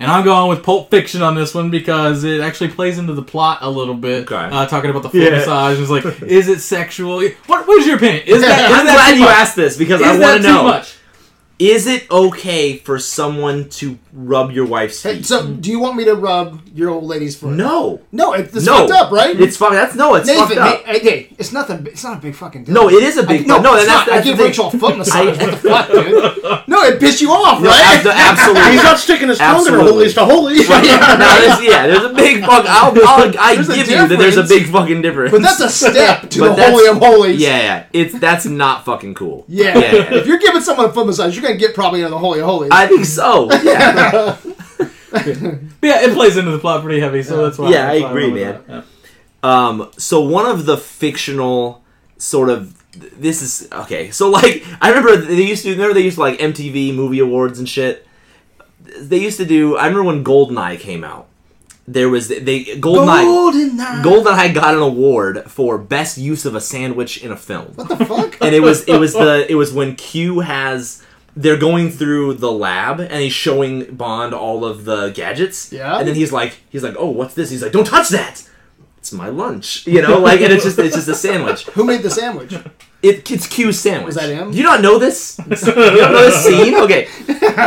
And 0.01 0.09
I'm 0.11 0.23
going 0.25 0.49
with 0.49 0.63
Pulp 0.63 0.89
Fiction 0.89 1.21
on 1.21 1.35
this 1.35 1.53
one 1.53 1.69
because 1.69 2.23
it 2.23 2.41
actually 2.41 2.69
plays 2.69 2.97
into 2.97 3.13
the 3.13 3.21
plot 3.21 3.59
a 3.61 3.69
little 3.69 3.93
bit. 3.93 4.23
Okay. 4.23 4.35
Uh, 4.35 4.65
talking 4.65 4.89
about 4.89 5.03
the 5.03 5.09
foot 5.09 5.21
Yeah. 5.21 5.29
massage, 5.29 5.79
it's 5.79 5.91
like, 5.91 6.21
is 6.23 6.47
it 6.47 6.59
sexual? 6.61 7.21
What, 7.45 7.67
what 7.67 7.79
is 7.79 7.85
your 7.85 7.97
opinion? 7.97 8.23
Is 8.25 8.41
that, 8.41 8.71
is 8.71 8.77
I'm 8.79 8.85
that 8.87 8.93
glad 8.95 9.13
you 9.17 9.21
much? 9.25 9.29
asked 9.35 9.55
this 9.55 9.77
because 9.77 10.01
Is 10.01 10.07
I 10.07 10.19
want 10.19 10.41
to 10.41 10.47
know: 10.47 10.63
much? 10.63 10.95
Is 11.61 11.85
it 11.85 12.09
okay 12.09 12.75
for 12.77 12.97
someone 12.97 13.69
to 13.69 13.99
rub 14.11 14.51
your 14.51 14.65
wife's 14.65 15.01
Hey, 15.03 15.17
feet? 15.17 15.25
so, 15.27 15.45
do 15.47 15.69
you 15.69 15.79
want 15.79 15.95
me 15.95 16.05
to 16.05 16.15
rub 16.15 16.59
your 16.73 16.89
old 16.89 17.03
lady's 17.03 17.35
foot? 17.35 17.53
no, 17.53 18.01
No, 18.11 18.33
it, 18.33 18.49
it's 18.55 18.65
no, 18.65 18.79
fucked 18.87 18.91
up, 18.91 19.11
right? 19.11 19.39
It's 19.39 19.57
fucked. 19.57 19.73
That's 19.73 19.93
no, 19.95 20.15
it's 20.15 20.27
fucked 20.27 20.49
Nathan, 20.49 20.63
up. 20.63 20.83
hey, 20.85 20.93
hey, 20.93 20.99
hey, 21.09 21.35
it's 21.37 21.51
nothing. 21.51 21.85
It's 21.85 22.03
not 22.03 22.17
a 22.17 22.21
big 22.21 22.33
fucking 22.33 22.63
deal. 22.63 22.73
No, 22.73 22.89
it 22.89 23.03
is 23.03 23.17
a 23.17 23.23
big 23.23 23.43
I, 23.43 23.45
no, 23.45 23.61
no, 23.61 23.75
it's 23.75 23.85
that's- 23.85 24.07
not. 24.07 24.13
that's 24.13 24.21
I 24.25 24.29
give 24.29 24.37
thing. 24.37 24.47
Rachel 24.47 24.67
a 24.67 24.71
foot 24.71 24.97
massage. 24.97 25.37
What 25.37 25.51
the 25.51 25.57
fuck, 25.57 25.87
dude? 25.91 26.67
No, 26.67 26.81
it 26.83 26.99
pissed 26.99 27.21
you 27.21 27.29
off, 27.31 27.61
No, 27.61 27.69
right? 27.69 27.99
abso- 28.01 28.11
absolutely. 28.13 28.71
He's 28.71 28.83
not 28.83 28.97
sticking 28.97 29.27
his 29.29 29.37
tongue 29.37 29.67
in 29.67 29.73
her 29.73 29.79
Absolutely. 29.79 29.91
holies 29.91 30.13
to 30.15 30.25
holies. 30.25 30.69
no, 30.69 30.81
there's, 30.81 31.63
yeah, 31.63 31.87
there's 31.87 32.03
a 32.05 32.13
big 32.13 32.41
fuck. 32.41 32.65
I'll, 32.67 32.93
I'll, 33.07 33.39
I 33.39 33.55
There's 33.55 33.69
a 33.69 33.75
give 33.75 33.87
you 33.89 34.07
that 34.07 34.17
there's 34.17 34.37
a 34.37 34.41
difference. 34.43 34.49
big 34.49 34.71
fucking 34.71 35.01
difference. 35.01 35.31
But 35.31 35.41
that's 35.43 35.59
a 35.59 35.69
step 35.69 36.29
to 36.29 36.39
But 36.39 36.49
the 36.49 36.55
that's- 36.55 36.71
holy 36.71 36.87
of 36.87 36.97
holies. 36.97 37.39
yeah, 37.39 37.57
yeah, 37.59 37.85
it's 37.93 38.17
that's 38.19 38.45
not 38.45 38.83
fucking 38.85 39.13
cool. 39.13 39.45
Yeah. 39.47 39.77
yeah, 39.77 39.91
yeah. 39.93 40.13
If 40.15 40.27
you're 40.27 40.39
giving 40.39 40.61
someone 40.61 40.87
a 40.87 40.93
foot 40.93 41.05
massage, 41.07 41.35
you're 41.37 41.50
gonna 41.51 41.59
get 41.59 41.75
probably 41.75 42.01
into 42.01 42.11
the 42.11 42.17
holy 42.17 42.39
of 42.39 42.45
holies. 42.45 42.71
I 42.71 42.87
think 42.87 43.05
so. 43.05 43.49
Yeah, 43.51 44.37
yeah, 45.81 46.01
it 46.05 46.13
plays 46.13 46.37
into 46.37 46.51
the 46.51 46.59
plot 46.59 46.83
pretty 46.83 46.99
heavy, 46.99 47.23
so 47.23 47.43
that's 47.43 47.57
why. 47.57 47.69
Yeah, 47.69 47.89
I 47.89 47.99
that's 47.99 48.03
why 48.03 48.09
agree, 48.09 48.31
went 48.31 48.57
with 48.57 48.67
man. 48.67 48.83
Yeah. 49.43 49.67
Um, 49.67 49.91
so 49.97 50.21
one 50.21 50.45
of 50.45 50.65
the 50.65 50.77
fictional 50.77 51.83
sort 52.17 52.49
of 52.49 52.77
this 52.93 53.41
is 53.41 53.67
okay. 53.71 54.11
So 54.11 54.29
like 54.29 54.63
I 54.81 54.89
remember 54.89 55.17
they 55.17 55.43
used 55.43 55.63
to 55.63 55.71
remember 55.71 55.93
they 55.93 56.01
used 56.01 56.15
to 56.15 56.21
like 56.21 56.39
MTV 56.39 56.93
Movie 56.95 57.19
Awards 57.19 57.59
and 57.59 57.67
shit. 57.67 58.07
They 58.99 59.17
used 59.17 59.37
to 59.37 59.45
do. 59.45 59.77
I 59.77 59.87
remember 59.87 60.03
when 60.03 60.23
Goldeneye 60.23 60.79
came 60.79 61.03
out. 61.03 61.27
There 61.87 62.09
was 62.09 62.27
they 62.29 62.63
Goldeneye. 62.65 62.79
Golden 62.79 63.79
Eye. 63.79 64.01
Goldeneye 64.03 64.53
got 64.53 64.75
an 64.75 64.81
award 64.81 65.43
for 65.51 65.77
best 65.77 66.17
use 66.17 66.45
of 66.45 66.55
a 66.55 66.61
sandwich 66.61 67.23
in 67.23 67.31
a 67.31 67.37
film. 67.37 67.73
What 67.75 67.89
the 67.89 68.05
fuck? 68.05 68.37
and 68.41 68.53
it 68.55 68.61
was 68.61 68.83
it 68.85 68.97
was 68.97 69.13
the 69.13 69.45
it 69.49 69.55
was 69.55 69.73
when 69.73 69.95
Q 69.95 70.41
has 70.41 71.03
they're 71.35 71.57
going 71.57 71.89
through 71.89 72.35
the 72.35 72.51
lab 72.51 72.99
and 72.99 73.13
he's 73.21 73.33
showing 73.33 73.95
Bond 73.95 74.33
all 74.33 74.65
of 74.65 74.85
the 74.85 75.09
gadgets. 75.09 75.71
Yeah. 75.71 75.97
And 75.97 76.07
then 76.07 76.15
he's 76.15 76.31
like 76.31 76.59
he's 76.69 76.83
like, 76.83 76.95
Oh, 76.97 77.09
what's 77.09 77.33
this? 77.33 77.49
He's 77.49 77.61
like, 77.63 77.71
Don't 77.71 77.87
touch 77.87 78.09
that. 78.09 78.47
It's 78.97 79.11
my 79.11 79.29
lunch. 79.29 79.87
You 79.87 80.01
know, 80.01 80.19
like 80.19 80.41
and 80.41 80.53
it's 80.53 80.63
just 80.63 80.77
it's 80.77 80.95
just 80.95 81.07
a 81.07 81.15
sandwich. 81.15 81.65
Who 81.73 81.83
made 81.83 82.03
the 82.03 82.11
sandwich? 82.11 82.53
It, 83.03 83.31
it's 83.31 83.47
Q's 83.47 83.79
sandwich. 83.79 84.05
Was 84.07 84.15
that 84.15 84.29
him? 84.29 84.51
Do 84.51 84.57
you 84.57 84.63
not 84.63 84.81
know 84.81 84.99
this? 84.99 85.39
you 85.49 85.55
don't 85.55 85.95
know 86.11 86.21
this 86.29 86.43
scene? 86.45 86.75
Okay. 86.75 87.07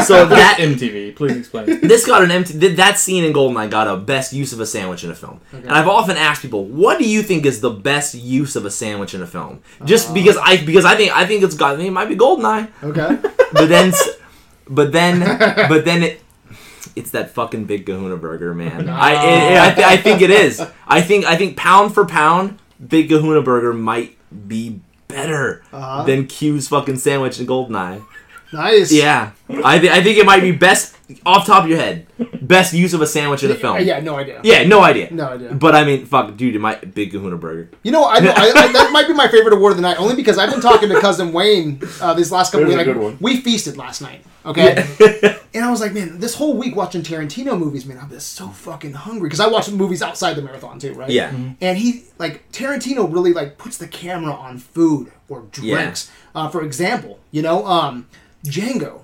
So 0.04 0.26
that 0.26 0.58
MTV, 0.60 1.16
please 1.16 1.36
explain. 1.36 1.66
this 1.82 2.06
got 2.06 2.22
an 2.22 2.30
MTV. 2.30 2.76
That 2.76 2.98
scene 3.00 3.24
in 3.24 3.32
Goldeneye 3.32 3.68
got 3.68 3.88
a 3.88 3.96
best 3.96 4.32
use 4.32 4.52
of 4.52 4.60
a 4.60 4.66
sandwich 4.66 5.02
in 5.02 5.10
a 5.10 5.14
film. 5.14 5.40
And 5.52 5.70
I've 5.70 5.88
often 5.88 6.16
asked 6.16 6.42
people, 6.42 6.64
what 6.66 6.98
do 7.00 7.08
you 7.08 7.22
think 7.22 7.46
is 7.46 7.60
the 7.60 7.70
best 7.70 8.14
use 8.14 8.54
of 8.54 8.64
a 8.64 8.70
sandwich 8.70 9.12
in 9.12 9.22
a 9.22 9.26
film? 9.26 9.60
Just 9.84 10.10
Uh. 10.10 10.14
because 10.14 10.36
I 10.36 10.64
because 10.64 10.84
I 10.84 10.94
think 10.94 11.10
I 11.16 11.26
think 11.26 11.42
it's 11.42 11.56
got. 11.56 11.74
I 11.74 11.76
think 11.78 11.88
it 11.88 11.92
might 11.92 12.08
be 12.08 12.16
Goldeneye, 12.16 12.70
Okay. 12.84 13.18
but 13.52 13.68
then 13.68 13.92
but 14.68 14.92
then 14.92 15.20
but 15.68 15.84
then 15.84 16.02
it. 16.04 16.20
It's 16.94 17.10
that 17.10 17.30
fucking 17.30 17.64
big 17.64 17.86
Kahuna 17.86 18.16
burger, 18.16 18.54
man. 18.54 18.88
I 18.88 19.12
it, 19.14 19.58
I, 19.58 19.74
th- 19.74 19.86
I 19.86 19.96
think 19.96 20.22
it 20.22 20.30
is. 20.30 20.62
I 20.86 21.00
think 21.00 21.24
I 21.24 21.34
think 21.36 21.56
pound 21.56 21.92
for 21.92 22.06
pound, 22.06 22.60
Big 22.86 23.08
Kahuna 23.08 23.42
burger 23.42 23.72
might 23.74 24.16
be 24.46 24.80
better 25.14 25.62
Uh-huh. 25.72 26.02
than 26.04 26.26
Q's 26.26 26.68
fucking 26.68 26.96
sandwich 26.98 27.38
in 27.40 27.46
Goldeneye. 27.46 28.02
Nice. 28.54 28.92
Yeah, 28.92 29.32
I, 29.48 29.78
th- 29.78 29.92
I 29.92 30.02
think 30.02 30.16
it 30.18 30.24
might 30.24 30.40
be 30.40 30.52
best 30.52 30.96
off 31.26 31.46
top 31.46 31.64
of 31.64 31.70
your 31.70 31.78
head, 31.78 32.06
best 32.40 32.72
use 32.72 32.94
of 32.94 33.00
a 33.00 33.06
sandwich 33.06 33.42
in 33.42 33.50
a 33.50 33.54
film. 33.56 33.80
Yeah, 33.80 33.98
no 33.98 34.16
idea. 34.16 34.40
Yeah, 34.44 34.64
no 34.64 34.80
idea. 34.80 35.12
No 35.12 35.28
idea. 35.30 35.52
But 35.52 35.74
I 35.74 35.84
mean, 35.84 36.06
fuck, 36.06 36.36
dude, 36.36 36.60
my 36.60 36.76
big 36.76 37.10
Kahuna 37.10 37.36
burger. 37.36 37.70
You 37.82 37.90
know, 37.90 38.04
I, 38.04 38.18
I, 38.18 38.18
I, 38.18 38.72
that 38.72 38.90
might 38.92 39.08
be 39.08 39.12
my 39.12 39.26
favorite 39.26 39.54
award 39.54 39.72
of 39.72 39.76
the 39.76 39.82
night, 39.82 39.98
only 39.98 40.14
because 40.14 40.38
I've 40.38 40.50
been 40.50 40.60
talking 40.60 40.88
to 40.88 41.00
cousin 41.00 41.32
Wayne 41.32 41.82
uh, 42.00 42.14
these 42.14 42.30
last 42.30 42.52
couple 42.52 42.68
There's 42.68 42.86
weeks. 42.86 42.96
Like. 42.96 43.20
We 43.20 43.40
feasted 43.40 43.76
last 43.76 44.00
night, 44.00 44.24
okay? 44.46 44.86
and 45.54 45.64
I 45.64 45.70
was 45.70 45.80
like, 45.80 45.92
man, 45.92 46.20
this 46.20 46.34
whole 46.34 46.56
week 46.56 46.76
watching 46.76 47.02
Tarantino 47.02 47.58
movies, 47.58 47.86
man, 47.86 47.98
I've 47.98 48.10
been 48.10 48.20
so 48.20 48.48
fucking 48.48 48.92
hungry 48.92 49.28
because 49.28 49.40
I 49.40 49.48
watch 49.48 49.68
movies 49.68 50.00
outside 50.00 50.34
the 50.34 50.42
marathon 50.42 50.78
too, 50.78 50.94
right? 50.94 51.10
Yeah. 51.10 51.34
And 51.60 51.76
he 51.76 52.04
like 52.18 52.50
Tarantino 52.52 53.12
really 53.12 53.32
like 53.32 53.58
puts 53.58 53.78
the 53.78 53.88
camera 53.88 54.32
on 54.32 54.58
food 54.58 55.10
or 55.28 55.42
drinks. 55.50 56.10
Uh, 56.34 56.48
for 56.48 56.62
example, 56.62 57.20
you 57.30 57.42
know, 57.42 57.66
um, 57.66 58.06
Django, 58.44 59.00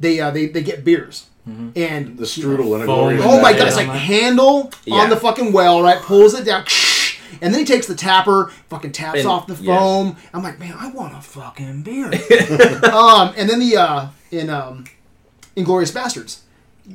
they 0.00 0.20
uh, 0.20 0.30
they 0.30 0.46
they 0.46 0.62
get 0.62 0.84
beers. 0.84 1.26
And 1.46 2.18
The 2.18 2.24
strudel 2.24 2.74
and 2.74 2.82
a 2.82 2.86
Foam. 2.86 3.20
Oh 3.22 3.40
my 3.40 3.52
god, 3.52 3.68
it's 3.68 3.76
like 3.76 3.86
handle 3.86 4.72
Yeah. 4.84 4.96
on 4.96 5.10
the 5.10 5.16
fucking 5.16 5.52
well, 5.52 5.80
right? 5.80 6.02
Pulls 6.02 6.34
it 6.34 6.44
down, 6.44 6.64
and 7.40 7.54
then 7.54 7.60
he 7.60 7.64
takes 7.64 7.86
the 7.86 7.94
tapper, 7.94 8.50
fucking 8.68 8.90
taps 8.90 9.20
And- 9.20 9.28
off 9.28 9.46
the 9.46 9.54
yeah. 9.54 9.78
foam. 9.78 10.16
I'm 10.34 10.42
like, 10.42 10.58
man, 10.58 10.74
I 10.76 10.90
want 10.90 11.16
a 11.16 11.20
fucking 11.20 11.82
beer. 11.82 12.06
um, 12.92 13.32
and 13.36 13.48
then 13.48 13.60
the 13.60 13.76
uh, 13.76 14.08
in 14.32 14.50
um, 14.50 14.86
Inglourious 15.56 15.92
Basterds, 15.94 16.40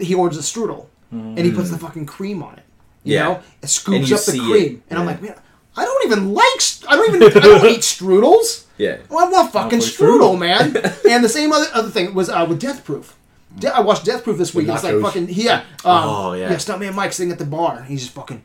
he 0.02 0.14
orders 0.16 0.38
a 0.38 0.42
strudel, 0.42 0.88
and 1.12 1.40
he 1.40 1.52
puts 1.54 1.70
the 1.72 1.78
fucking 1.78 2.06
cream 2.06 2.44
on 2.44 2.56
it. 2.56 2.64
You 3.06 3.14
Yeah. 3.16 3.24
know, 3.24 3.36
and 3.36 3.44
And 3.62 3.70
scoops 3.72 4.10
you 4.10 4.16
up 4.18 4.26
the 4.26 4.38
cream, 4.38 4.76
it. 4.76 4.82
and 4.90 5.00
I'm 5.00 5.06
like, 5.06 5.22
man, 5.22 5.36
I 5.78 5.86
don't 5.86 6.06
even 6.06 6.34
like, 6.34 6.60
st- 6.60 6.92
I 6.92 6.98
don't 6.98 7.16
even, 7.16 7.38
I 7.38 7.40
don't 7.40 7.66
eat 7.72 7.80
strudels. 7.82 8.66
Yeah. 8.82 8.98
Well, 9.10 9.28
I 9.28 9.30
want 9.30 9.54
fucking 9.54 9.80
for 9.80 9.86
strudel, 9.86 10.36
strudel. 10.36 10.40
man. 10.40 10.76
and 11.10 11.24
the 11.24 11.30
same 11.30 11.52
other 11.52 11.68
other 11.74 11.90
thing 11.90 12.14
was 12.16 12.30
uh, 12.30 12.46
with 12.50 12.60
Death 12.60 12.84
Proof. 12.84 13.16
De- 13.60 13.74
I 13.76 13.82
watched 13.82 14.06
Death 14.06 14.24
Proof 14.24 14.38
this 14.40 14.56
week. 14.56 14.68
It's 14.68 14.84
like 14.84 14.96
nachos. 14.96 15.02
fucking 15.04 15.28
yeah. 15.30 15.58
Um, 15.86 16.04
Oh, 16.10 16.34
yeah. 16.34 16.50
Yeah, 16.50 16.56
Stuntman 16.56 16.96
Mike 16.96 17.14
sitting 17.14 17.32
at 17.32 17.38
the 17.38 17.46
bar. 17.46 17.84
He's 17.84 18.02
just 18.02 18.14
fucking 18.14 18.44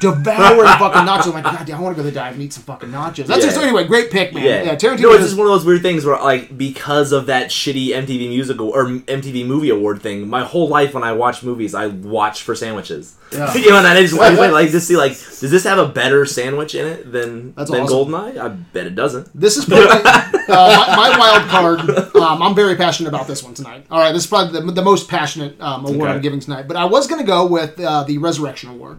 devouring 0.00 0.68
fucking 0.78 1.02
nachos. 1.02 1.26
I'm 1.26 1.32
like, 1.32 1.44
God 1.44 1.66
damn, 1.66 1.78
I 1.78 1.80
want 1.82 1.96
to 1.96 2.02
go 2.02 2.08
to 2.08 2.12
the 2.12 2.14
dive 2.14 2.34
and 2.34 2.42
eat 2.42 2.52
some 2.52 2.62
fucking 2.64 2.90
nachos. 2.90 3.26
That's 3.26 3.44
Yeah. 3.44 3.50
it. 3.50 3.54
So 3.54 3.60
anyway, 3.60 3.84
great 3.84 4.10
pick, 4.10 4.32
man. 4.34 4.44
Yeah. 4.44 4.62
Yeah, 4.62 4.74
Tarantino. 4.76 5.02
No, 5.02 5.12
it's 5.12 5.24
just 5.24 5.36
one 5.36 5.46
of 5.46 5.52
those 5.52 5.64
weird 5.64 5.82
things 5.82 6.04
where, 6.04 6.16
like, 6.22 6.56
because 6.56 7.12
of 7.12 7.26
that 7.26 7.48
shitty 7.50 7.88
MTV 7.88 8.28
musical 8.28 8.68
or 8.70 8.86
MTV 8.86 9.46
Movie 9.46 9.70
Award 9.70 10.02
thing, 10.02 10.28
my 10.28 10.44
whole 10.44 10.68
life 10.68 10.94
when 10.94 11.02
I 11.02 11.12
watch 11.12 11.42
movies, 11.42 11.74
I 11.74 11.88
watch 11.88 12.42
for 12.42 12.54
sandwiches. 12.54 13.16
Yeah. 13.32 13.52
you 13.56 13.70
know, 13.70 13.78
and 13.78 13.86
I 13.86 14.00
just 14.00 14.18
I 14.18 14.38
went, 14.38 14.52
like 14.52 14.70
to 14.70 14.80
see 14.80 14.96
like, 14.96 15.12
does 15.12 15.50
this 15.50 15.64
have 15.64 15.78
a 15.78 15.88
better 15.88 16.24
sandwich 16.24 16.74
in 16.74 16.86
it 16.86 17.10
than 17.10 17.52
That's 17.54 17.70
than 17.70 17.80
awesome. 17.80 18.08
Goldeneye? 18.12 18.38
I 18.38 18.48
bet 18.48 18.86
it 18.86 18.94
doesn't. 18.94 19.28
This 19.34 19.56
is 19.56 19.64
probably 19.64 19.86
my, 19.86 20.44
my 20.48 21.16
wild 21.18 21.48
card. 21.48 21.80
Um, 22.14 22.42
I'm 22.42 22.54
very 22.54 22.76
passionate 22.76 23.08
about 23.08 23.26
this 23.26 23.42
one 23.42 23.54
tonight. 23.54 23.86
All 23.90 23.98
right, 23.98 24.12
this 24.12 24.24
is 24.24 24.28
probably 24.28 24.60
the, 24.60 24.72
the 24.72 24.82
most 24.82 25.08
passionate 25.08 25.60
um, 25.60 25.84
award 25.84 26.02
Okay. 26.02 26.10
I'm 26.12 26.20
giving 26.20 26.40
tonight. 26.40 26.68
But 26.68 26.76
I 26.76 26.84
was 26.84 27.06
going 27.06 27.20
to 27.20 27.26
go 27.26 27.46
with 27.46 27.78
uh, 27.80 28.04
the 28.04 28.18
Resurrection 28.18 28.70
Award, 28.70 28.98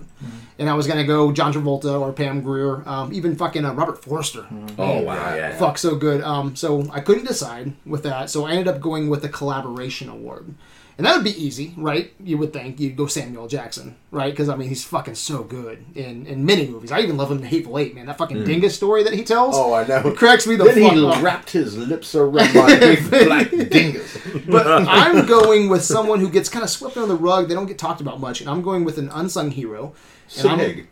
and 0.57 0.69
I 0.69 0.73
was 0.73 0.88
going 0.88 0.99
to 0.99 1.06
go 1.06 1.32
John 1.32 1.53
Travolta 1.53 1.99
or 1.99 2.14
Pam 2.14 2.41
Grier, 2.41 2.88
um, 2.88 3.11
even 3.14 3.36
fucking 3.36 3.65
uh, 3.65 3.73
Robert 3.73 4.03
Forster. 4.03 4.45
Oh 4.77 5.02
wow, 5.02 5.36
yeah. 5.36 5.57
Fuck, 5.57 5.77
so 5.77 5.95
good. 5.95 6.22
Um, 6.22 6.56
so 6.56 6.88
I 6.91 6.99
couldn't 7.02 7.26
decide 7.26 7.73
with 7.86 8.03
that, 8.03 8.30
so 8.30 8.45
I 8.45 8.52
ended 8.52 8.68
up 8.68 8.80
going 8.82 9.10
with 9.10 9.22
the 9.22 9.30
Collaboration 9.30 10.10
Award. 10.10 10.53
And 10.98 11.06
that 11.06 11.14
would 11.14 11.26
be 11.26 11.32
easy, 11.44 11.73
right? 11.76 12.14
You 12.23 12.38
would 12.38 12.53
think 12.53 12.80
you'd 12.80 12.95
go 12.95 13.06
Samuel 13.06 13.49
Jackson, 13.49 13.98
right? 14.11 14.32
Because 14.32 14.48
I 14.48 14.56
mean, 14.56 14.69
he's 14.69 14.86
fucking 14.86 15.15
so 15.15 15.44
good 15.44 15.84
in, 15.94 16.26
in 16.26 16.45
many 16.45 16.68
movies. 16.68 16.90
I 16.90 17.02
even 17.02 17.18
love 17.18 17.30
him 17.30 17.40
in 17.40 17.44
Hateful 17.44 17.77
Eight, 17.77 17.94
man. 17.94 18.06
That 18.06 18.18
fucking 18.18 18.45
dingus 18.45 18.76
story 18.77 19.03
that 19.03 19.11
he 19.11 19.26
tells. 19.26 19.56
Oh, 19.57 19.73
I 19.73 19.86
know. 19.86 19.98
It 20.07 20.15
cracks 20.18 20.48
me 20.48 20.56
the 20.56 20.64
Then 20.64 20.82
fuck 20.82 20.94
he 20.94 21.06
up. 21.06 21.22
wrapped 21.22 21.49
his 21.49 21.76
lips 21.77 22.15
around 22.15 22.53
my 22.56 22.80
big 22.80 23.10
black 23.27 23.49
dingus. 23.49 24.18
But 24.48 24.65
I'm 24.88 25.26
going 25.26 25.68
with 25.68 25.84
someone 25.84 26.22
who 26.22 26.30
gets 26.30 26.48
kind 26.48 26.64
of 26.64 26.69
swept 26.69 26.95
under 26.95 27.10
the 27.10 27.19
rug. 27.19 27.49
They 27.49 27.56
don't 27.56 27.65
get 27.65 27.77
talked 27.77 27.99
about 27.99 28.22
much, 28.22 28.40
and 28.40 28.49
I'm 28.49 28.61
going 28.61 28.86
with 28.86 28.98
an 28.98 29.10
unsung 29.10 29.52
hero. 29.52 29.94
And 30.38 30.47
I'm- 30.49 30.60
Sig. 30.60 30.88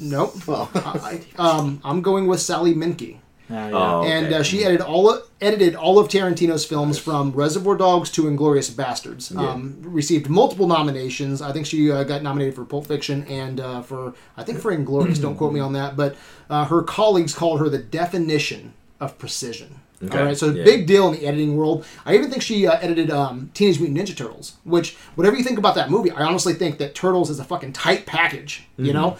Nope. 0.00 0.34
Oh. 0.48 0.68
I, 0.74 1.20
um, 1.40 1.80
I'm 1.84 2.02
going 2.02 2.26
with 2.26 2.40
Sally 2.40 2.74
Menke. 2.74 3.18
Ah, 3.52 3.68
yeah. 3.68 3.70
Oh, 3.72 4.04
and 4.04 4.32
uh, 4.32 4.42
she 4.44 4.64
edited 4.64 4.80
all 4.80 5.10
of, 5.12 5.28
edited 5.40 5.74
all 5.74 5.98
of 5.98 6.06
Tarantino's 6.08 6.64
films 6.64 6.98
from 6.98 7.32
Reservoir 7.32 7.76
Dogs 7.76 8.10
to 8.12 8.22
Inglourious 8.24 8.70
Basterds. 8.70 9.34
Um, 9.36 9.78
received 9.82 10.28
multiple 10.28 10.68
nominations. 10.68 11.42
I 11.42 11.52
think 11.52 11.66
she 11.66 11.90
uh, 11.90 12.04
got 12.04 12.22
nominated 12.22 12.54
for 12.54 12.64
Pulp 12.64 12.86
Fiction 12.86 13.24
and 13.24 13.58
uh, 13.60 13.82
for 13.82 14.14
I 14.36 14.44
think 14.44 14.60
for 14.60 14.72
Inglourious. 14.76 15.20
don't 15.20 15.36
quote 15.36 15.52
me 15.52 15.58
on 15.60 15.72
that, 15.72 15.96
but 15.96 16.16
uh, 16.48 16.64
her 16.66 16.82
colleagues 16.82 17.34
called 17.34 17.58
her 17.60 17.68
the 17.68 17.78
definition 17.78 18.74
of 19.00 19.18
precision. 19.18 19.80
Okay. 20.02 20.18
All 20.18 20.24
right, 20.24 20.36
so 20.36 20.48
Yeah. 20.48 20.64
big 20.64 20.86
deal 20.86 21.08
in 21.08 21.14
the 21.20 21.26
editing 21.26 21.56
world. 21.56 21.84
I 22.06 22.14
even 22.14 22.30
think 22.30 22.42
she 22.42 22.66
uh, 22.66 22.78
edited 22.80 23.10
um, 23.10 23.50
Teenage 23.52 23.78
Mutant 23.80 23.98
Ninja 23.98 24.16
Turtles, 24.16 24.54
which 24.64 24.96
whatever 25.14 25.36
you 25.36 25.44
think 25.44 25.58
about 25.58 25.74
that 25.74 25.90
movie, 25.90 26.10
I 26.10 26.22
honestly 26.24 26.54
think 26.54 26.78
that 26.78 26.94
Turtles 26.94 27.28
is 27.28 27.38
a 27.38 27.44
fucking 27.44 27.72
tight 27.74 28.06
package. 28.06 28.66
You 28.76 28.92
know. 28.92 29.16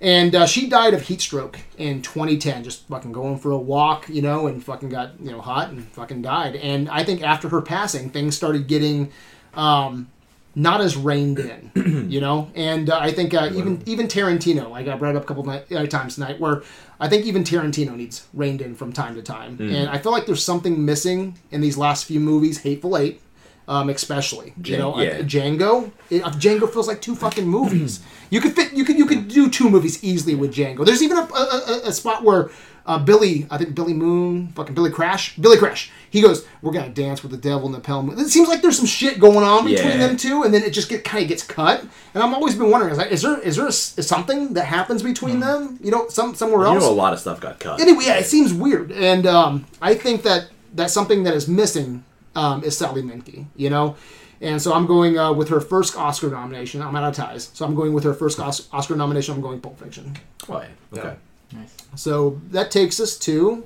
And 0.00 0.32
uh, 0.34 0.46
she 0.46 0.68
died 0.68 0.94
of 0.94 1.02
heat 1.02 1.20
stroke 1.20 1.58
in 1.76 2.02
2010, 2.02 2.62
just 2.62 2.86
fucking 2.86 3.10
going 3.10 3.36
for 3.36 3.50
a 3.50 3.58
walk, 3.58 4.08
you 4.08 4.22
know, 4.22 4.46
and 4.46 4.62
fucking 4.62 4.90
got, 4.90 5.18
you 5.20 5.32
know, 5.32 5.40
hot 5.40 5.70
and 5.70 5.84
fucking 5.88 6.22
died. 6.22 6.54
And 6.54 6.88
I 6.88 7.02
think 7.02 7.20
after 7.22 7.48
her 7.48 7.60
passing, 7.60 8.10
things 8.10 8.36
started 8.36 8.68
getting 8.68 9.10
um, 9.54 10.08
not 10.58 10.80
as 10.80 10.96
reined 10.96 11.38
in, 11.38 11.70
you 12.10 12.20
know. 12.20 12.50
And 12.54 12.90
uh, 12.90 12.98
I 12.98 13.12
think 13.12 13.32
uh, 13.32 13.50
even 13.54 13.82
even 13.86 14.08
Tarantino, 14.08 14.68
like 14.68 14.88
I 14.88 14.96
brought 14.96 15.16
up 15.16 15.22
a 15.22 15.26
couple 15.26 15.44
night, 15.44 15.70
uh, 15.72 15.86
times 15.86 16.16
tonight, 16.16 16.40
where 16.40 16.62
I 17.00 17.08
think 17.08 17.24
even 17.26 17.44
Tarantino 17.44 17.94
needs 17.96 18.26
reined 18.34 18.60
in 18.60 18.74
from 18.74 18.92
time 18.92 19.14
to 19.14 19.22
time. 19.22 19.56
And 19.60 19.88
I 19.88 19.98
feel 19.98 20.12
like 20.12 20.26
there's 20.26 20.44
something 20.44 20.84
missing 20.84 21.38
in 21.50 21.60
these 21.60 21.78
last 21.78 22.04
few 22.04 22.18
movies, 22.18 22.58
Hateful 22.58 22.98
Eight, 22.98 23.22
um, 23.68 23.88
especially. 23.88 24.52
you 24.64 24.76
know, 24.76 25.00
yeah. 25.00 25.20
Django. 25.20 25.92
It, 26.10 26.24
uh, 26.24 26.30
Django 26.30 26.70
feels 26.70 26.88
like 26.88 27.00
two 27.00 27.14
fucking 27.14 27.46
movies. 27.46 28.00
you 28.30 28.40
could 28.40 28.54
fit. 28.56 28.72
You 28.72 28.84
could 28.84 28.98
you 28.98 29.06
could 29.06 29.28
do 29.28 29.48
two 29.48 29.70
movies 29.70 30.02
easily 30.02 30.34
with 30.34 30.52
Django. 30.52 30.84
There's 30.84 31.02
even 31.02 31.18
a, 31.18 31.22
a, 31.22 31.62
a, 31.84 31.88
a 31.88 31.92
spot 31.92 32.24
where 32.24 32.50
uh, 32.84 32.98
Billy, 32.98 33.46
I 33.50 33.58
think 33.58 33.74
Billy 33.74 33.94
Moon, 33.94 34.48
fucking 34.48 34.74
Billy 34.74 34.90
Crash, 34.90 35.36
Billy 35.36 35.58
Crash. 35.58 35.92
He 36.10 36.20
goes, 36.22 36.44
"We're 36.62 36.72
gonna 36.72 36.88
dance 36.88 37.22
with 37.22 37.32
the 37.32 37.38
devil 37.38 37.66
in 37.66 37.72
the 37.72 37.80
pale 37.80 38.02
moon." 38.02 38.18
It 38.18 38.28
seems 38.28 38.48
like 38.48 38.62
there's 38.62 38.76
some 38.76 38.86
shit 38.86 39.18
going 39.20 39.38
on 39.44 39.64
between 39.66 39.92
Yeah. 39.92 40.06
them 40.06 40.16
two, 40.16 40.42
and 40.42 40.52
then 40.54 40.62
it 40.62 40.70
just 40.72 40.88
get 40.88 41.04
kind 41.04 41.22
of 41.22 41.28
gets 41.28 41.42
cut. 41.42 41.84
And 42.14 42.22
I'm 42.22 42.34
always 42.34 42.54
been 42.54 42.70
wondering, 42.70 42.92
is, 42.92 42.98
like, 42.98 43.10
is 43.10 43.22
there 43.22 43.38
is 43.40 43.56
there 43.56 43.66
a 43.66 43.68
s 43.68 43.94
is 43.98 44.06
something 44.06 44.54
that 44.54 44.64
happens 44.64 45.02
between 45.02 45.40
them? 45.40 45.78
You 45.82 45.90
know, 45.90 46.08
some 46.08 46.34
somewhere 46.34 46.60
Hmm. 46.66 46.72
You 46.72 46.74
else. 46.76 46.84
know, 46.84 46.90
a 46.90 47.00
lot 47.04 47.12
of 47.12 47.20
stuff 47.20 47.40
got 47.40 47.60
cut. 47.60 47.80
Anyway, 47.80 48.04
yeah, 48.06 48.14
it 48.16 48.26
seems 48.26 48.52
weird, 48.54 48.90
and 48.92 49.26
um, 49.26 49.66
I 49.82 49.94
think 49.94 50.22
that 50.22 50.48
that's 50.74 50.92
something 50.92 51.24
that 51.24 51.34
is 51.34 51.48
missing 51.48 52.04
um, 52.36 52.62
is 52.64 52.76
Sally 52.76 53.02
Menke, 53.02 53.46
you 53.56 53.68
know, 53.70 53.96
and 54.40 54.62
so 54.62 54.72
I'm 54.72 54.86
going 54.86 55.18
uh, 55.18 55.32
with 55.32 55.48
her 55.48 55.60
first 55.60 55.96
Oscar 55.96 56.28
nomination. 56.30 56.80
I'm 56.82 56.94
out 56.94 57.04
of 57.04 57.14
ties, 57.14 57.50
so 57.52 57.64
I'm 57.66 57.74
going 57.74 57.92
with 57.92 58.04
her 58.04 58.14
first 58.14 58.38
Os- 58.38 58.68
Oscar 58.72 58.94
nomination. 58.96 59.34
I'm 59.34 59.40
going 59.40 59.60
Pulp 59.60 59.78
Fiction. 59.80 60.16
Oh, 60.48 60.62
yeah. 60.92 60.98
Okay. 61.00 61.14
nice. 61.52 61.70
So 61.96 62.40
that 62.52 62.70
takes 62.70 63.00
us 63.00 63.16
to 63.20 63.64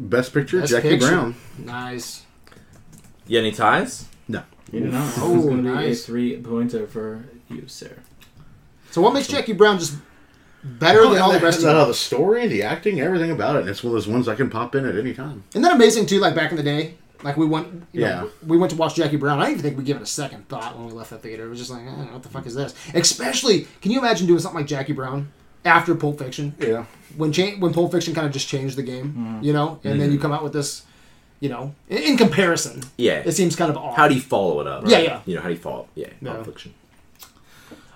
Best 0.00 0.32
picture, 0.32 0.60
Best 0.60 0.72
Jackie 0.72 0.88
Picture. 0.90 1.08
Brown. 1.08 1.34
Nice. 1.58 2.24
You 3.26 3.38
got 3.38 3.46
any 3.46 3.52
ties? 3.52 4.08
No. 4.28 4.42
You 4.72 4.80
know, 4.80 4.90
this 4.90 5.18
Oh, 5.20 5.38
is 5.38 5.44
going 5.44 5.56
to 5.58 5.62
be 5.62 5.68
nice. 5.68 6.02
a 6.02 6.06
three 6.06 6.36
pointer 6.38 6.86
for 6.86 7.24
you, 7.50 7.64
sir. 7.66 7.90
So 8.90 9.02
what 9.02 9.12
makes 9.12 9.28
Jackie 9.28 9.52
Brown 9.52 9.78
just 9.78 9.96
better 10.64 11.02
than 11.08 11.18
all 11.18 11.32
the 11.32 11.38
rest 11.40 11.58
of 11.58 11.64
the, 11.64 11.74
them? 11.74 11.88
the 11.88 11.94
story, 11.94 12.46
the 12.46 12.62
acting, 12.62 13.00
everything 13.00 13.30
about 13.30 13.56
it. 13.56 13.60
And 13.60 13.68
it's 13.68 13.84
one 13.84 13.90
of 13.90 13.94
those 13.94 14.08
ones 14.08 14.26
I 14.26 14.34
can 14.34 14.48
pop 14.48 14.74
in 14.74 14.86
at 14.86 14.96
any 14.96 15.12
time. 15.12 15.44
Isn't 15.50 15.62
that 15.62 15.74
amazing 15.74 16.06
too? 16.06 16.18
Like 16.18 16.34
back 16.34 16.50
in 16.50 16.56
the 16.56 16.62
day, 16.62 16.94
like 17.22 17.36
we 17.36 17.44
went, 17.46 17.68
you 17.92 18.00
Yeah. 18.00 18.20
know, 18.22 18.30
we 18.46 18.56
went 18.56 18.70
to 18.70 18.76
watch 18.78 18.94
Jackie 18.94 19.16
Brown. 19.16 19.38
I 19.38 19.42
didn't 19.46 19.58
even 19.58 19.62
think 19.64 19.78
we 19.78 19.84
give 19.84 19.98
it 19.98 20.02
a 20.02 20.06
second 20.06 20.48
thought 20.48 20.76
when 20.78 20.86
we 20.86 20.92
left 20.92 21.10
the 21.10 21.18
theater. 21.18 21.44
It 21.46 21.50
was 21.50 21.58
just 21.58 21.70
like, 21.70 21.82
eh, 21.82 22.12
what 22.12 22.22
the 22.22 22.28
fuck 22.30 22.46
is 22.46 22.54
this? 22.54 22.74
Especially, 22.94 23.66
can 23.82 23.90
you 23.92 23.98
imagine 23.98 24.26
doing 24.26 24.40
something 24.40 24.60
like 24.60 24.66
Jackie 24.66 24.92
Brown 24.94 25.30
after 25.64 25.94
Pulp 25.94 26.18
Fiction? 26.18 26.54
Yeah. 26.58 26.84
when 27.16 27.32
cha- 27.32 27.56
when 27.58 27.72
Pulp 27.72 27.90
Fiction 27.92 28.14
kind 28.14 28.26
of 28.26 28.32
just 28.32 28.48
changed 28.48 28.76
the 28.76 28.82
game, 28.82 29.06
Mm-hmm. 29.12 29.44
you 29.44 29.52
know, 29.52 29.80
and 29.84 30.00
then 30.00 30.12
you 30.12 30.18
come 30.18 30.32
out 30.32 30.42
with 30.44 30.52
this, 30.52 30.84
you 31.40 31.48
know, 31.48 31.74
in, 31.88 31.98
in 31.98 32.16
comparison, 32.16 32.82
Yeah. 32.96 33.22
it 33.24 33.32
seems 33.32 33.56
kind 33.56 33.70
of 33.70 33.76
odd. 33.76 33.96
How 33.96 34.06
do 34.08 34.14
you 34.14 34.20
follow 34.20 34.60
it 34.60 34.66
up? 34.66 34.84
Yeah, 34.86 34.98
yeah. 34.98 35.20
You 35.26 35.34
know, 35.36 35.40
how 35.42 35.48
do 35.48 35.54
you 35.54 35.60
follow? 35.60 35.88
Yeah, 35.94 36.08
Yeah. 36.20 36.32
Pulp 36.34 36.46
Fiction. 36.46 36.74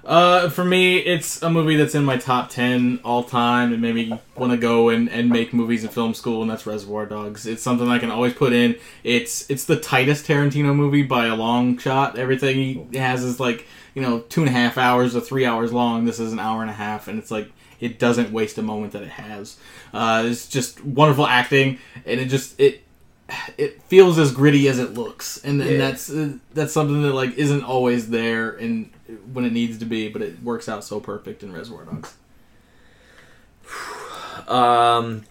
Uh, 0.04 0.50
for 0.50 0.66
me, 0.66 0.98
it's 0.98 1.40
a 1.42 1.48
movie 1.48 1.76
that's 1.76 1.94
in 1.94 2.04
my 2.04 2.18
top 2.18 2.50
ten 2.50 3.00
all 3.04 3.22
time. 3.24 3.72
It 3.72 3.80
made 3.80 3.94
me 3.94 4.20
want 4.36 4.52
to 4.52 4.58
go 4.58 4.90
and, 4.90 5.08
and 5.08 5.30
make 5.30 5.54
movies 5.54 5.82
in 5.82 5.88
film 5.88 6.12
school, 6.12 6.42
and 6.42 6.50
that's 6.50 6.66
Reservoir 6.66 7.06
Dogs. 7.06 7.46
It's 7.46 7.62
something 7.62 7.88
I 7.88 7.98
can 7.98 8.10
always 8.10 8.34
put 8.34 8.52
in. 8.52 8.76
It's 9.02 9.48
it's 9.50 9.64
the 9.64 9.76
tightest 9.80 10.26
Tarantino 10.26 10.74
movie 10.76 11.04
by 11.04 11.24
a 11.26 11.34
long 11.34 11.78
shot. 11.78 12.18
Everything 12.18 12.86
he 12.92 12.98
has 12.98 13.24
is 13.24 13.40
like 13.40 13.66
you 13.94 14.02
know 14.02 14.20
two 14.20 14.40
and 14.40 14.48
a 14.48 14.52
half 14.52 14.76
hours 14.78 15.14
or 15.16 15.20
three 15.20 15.44
hours 15.44 15.72
long. 15.72 16.04
This 16.04 16.18
is 16.20 16.32
an 16.32 16.38
hour 16.40 16.60
and 16.62 16.70
a 16.70 16.74
half, 16.74 17.08
and 17.08 17.18
it's 17.18 17.30
like 17.30 17.50
it 17.80 17.98
doesn't 17.98 18.32
waste 18.32 18.58
a 18.58 18.62
moment 18.62 18.92
that 18.92 19.02
it 19.02 19.10
has. 19.10 19.56
Uh, 19.92 20.24
it's 20.26 20.46
just 20.48 20.84
wonderful 20.84 21.26
acting, 21.26 21.78
and 22.06 22.20
it 22.20 22.26
just 22.26 22.58
it 22.60 22.82
it 23.56 23.82
feels 23.84 24.18
as 24.18 24.32
gritty 24.32 24.68
as 24.68 24.78
it 24.78 24.94
looks, 24.94 25.42
and, 25.44 25.60
and 25.60 25.70
Yeah. 25.70 25.78
that's 25.78 26.10
uh, 26.10 26.32
that's 26.52 26.72
something 26.72 27.02
that 27.02 27.12
like 27.14 27.34
isn't 27.38 27.64
always 27.64 28.10
there 28.10 28.50
and 28.50 28.90
when 29.32 29.44
it 29.44 29.52
needs 29.52 29.78
to 29.78 29.84
be, 29.84 30.08
but 30.08 30.22
it 30.22 30.42
works 30.42 30.68
out 30.68 30.82
so 30.84 30.98
perfect 31.00 31.42
in 31.42 31.52
Reservoir 31.52 31.84
Dogs. 31.84 32.14
Um, 34.48 35.24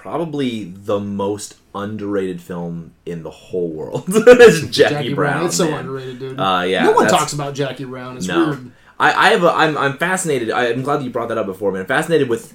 probably 0.00 0.64
the 0.64 0.98
most 0.98 1.56
underrated 1.74 2.40
film 2.40 2.94
in 3.04 3.22
the 3.22 3.30
whole 3.30 3.68
world. 3.68 4.04
it's 4.08 4.74
Jackie, 4.74 5.12
Brown. 5.12 5.44
It's 5.44 5.56
so 5.56 5.70
man. 5.70 5.80
underrated, 5.80 6.18
dude. 6.18 6.40
Uh, 6.40 6.64
yeah, 6.66 6.84
no 6.84 6.92
one 6.92 7.06
talks 7.06 7.34
about 7.34 7.54
Jackie 7.54 7.84
Brown. 7.84 8.16
It's 8.16 8.26
No, 8.26 8.48
weird. 8.48 8.72
I, 8.98 9.12
I 9.12 9.30
have 9.32 9.44
a, 9.44 9.50
I'm, 9.52 9.76
I'm 9.76 9.98
fascinated. 9.98 10.50
I, 10.50 10.68
I'm 10.68 10.80
glad 10.82 11.00
that 11.00 11.04
you 11.04 11.10
brought 11.10 11.28
that 11.28 11.36
up 11.36 11.44
before, 11.44 11.70
man. 11.70 11.82
I'm 11.82 11.86
fascinated 11.86 12.30
with 12.30 12.54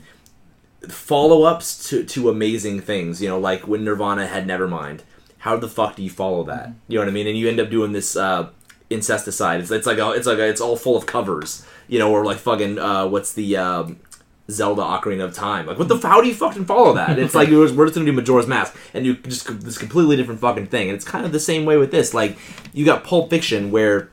follow-ups 0.90 1.90
to, 1.90 2.04
to 2.04 2.30
amazing 2.30 2.82
things. 2.82 3.22
You 3.22 3.30
know, 3.30 3.40
like 3.40 3.68
when 3.68 3.84
Nirvana 3.84 4.26
had 4.26 4.48
Nevermind. 4.48 5.02
How 5.38 5.56
the 5.56 5.70
fuck 5.70 5.96
do 5.96 6.02
you 6.02 6.10
follow 6.10 6.44
that? 6.46 6.72
You 6.88 6.96
know 6.98 7.02
what 7.04 7.10
I 7.10 7.12
mean? 7.12 7.28
And 7.28 7.38
you 7.38 7.48
end 7.48 7.60
up 7.60 7.70
doing 7.70 7.92
this 7.92 8.16
uh, 8.16 8.50
incesticide. 8.90 9.60
It's, 9.62 9.70
it's 9.70 9.86
like 9.86 10.00
a, 10.00 10.10
it's 10.14 10.26
like 10.26 10.40
a, 10.40 10.48
it's 10.48 10.62
all 10.62 10.76
full 10.76 10.98
of 10.98 11.06
covers. 11.06 11.64
You 11.88 12.00
know, 12.00 12.12
or 12.12 12.26
like 12.26 12.38
fucking 12.38 12.80
uh, 12.80 13.06
what's 13.06 13.34
the 13.34 13.56
um, 13.58 14.00
Zelda 14.50 14.82
Ocarina 14.84 15.24
of 15.24 15.34
Time? 15.34 15.66
Like, 15.66 15.80
what 15.80 15.88
the? 15.88 15.96
f- 15.96 16.04
How 16.04 16.22
do 16.22 16.28
you 16.28 16.34
fucking 16.36 16.66
follow 16.66 16.94
that? 16.94 17.18
It's 17.18 17.34
like 17.36 17.50
we're 17.52 17.66
just 17.68 17.96
gonna 17.96 18.06
do 18.06 18.12
Majora's 18.14 18.48
Mask, 18.48 18.76
and 18.94 19.06
you 19.06 19.16
just 19.16 19.48
this 19.62 19.78
completely 19.78 20.16
different 20.16 20.40
fucking 20.40 20.68
thing. 20.68 20.90
And 20.90 20.96
it's 20.96 21.06
kind 21.06 21.26
of 21.26 21.32
the 21.32 21.40
same 21.40 21.66
way 21.66 21.78
with 21.78 21.92
this. 21.92 22.14
Like, 22.14 22.38
you 22.74 22.86
got 22.86 23.04
Pulp 23.04 23.30
Fiction, 23.30 23.72
where 23.72 24.10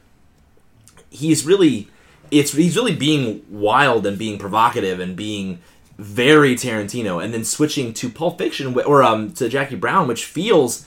he's 1.10 1.44
really 1.44 1.88
it's 2.30 2.52
he's 2.52 2.76
really 2.76 2.94
being 2.96 3.44
wild 3.50 4.06
and 4.06 4.18
being 4.18 4.38
provocative 4.38 5.00
and 5.00 5.14
being 5.16 5.58
very 5.98 6.54
Tarantino, 6.54 7.22
and 7.22 7.34
then 7.34 7.44
switching 7.44 7.92
to 7.94 8.08
Pulp 8.08 8.38
Fiction 8.38 8.74
or 8.86 9.02
um 9.02 9.32
to 9.34 9.48
Jackie 9.48 9.76
Brown, 9.76 10.08
which 10.08 10.24
feels 10.24 10.86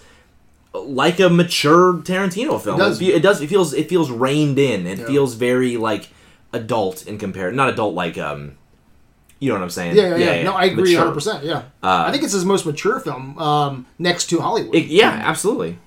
like 0.73 1.19
a 1.19 1.30
mature 1.30 1.93
Tarantino 1.93 2.59
film. 2.61 2.76
It 2.81 2.84
does. 2.84 3.01
It, 3.01 3.05
it 3.09 3.22
does. 3.22 3.41
It 3.41 3.47
feels 3.47 3.73
it 3.73 3.88
feels 3.89 4.09
reined 4.09 4.57
in. 4.57 4.88
It 4.88 4.99
Yeah. 4.99 5.05
feels 5.05 5.35
very 5.35 5.77
like 5.77 6.09
adult 6.51 7.05
in 7.05 7.17
compare. 7.19 7.51
Not 7.51 7.69
adult 7.69 7.93
like 7.93 8.17
um. 8.17 8.57
You 9.39 9.49
know 9.49 9.55
what 9.55 9.63
I'm 9.63 9.69
saying? 9.69 9.95
Yeah, 9.95 10.15
yeah, 10.15 10.33
yeah. 10.35 10.43
No, 10.43 10.53
I 10.53 10.65
agree 10.65 10.95
mature. 10.95 11.11
100%. 11.13 11.43
Yeah. 11.43 11.57
Uh, 11.83 12.05
I 12.07 12.11
think 12.11 12.23
it's 12.23 12.33
his 12.33 12.45
most 12.45 12.65
mature 12.65 12.99
film 12.99 13.37
um, 13.37 13.85
next 13.99 14.27
to 14.27 14.39
Hollywood. 14.39 14.73
It- 14.75 14.87
yeah, 14.87 15.09
absolutely. 15.09 15.77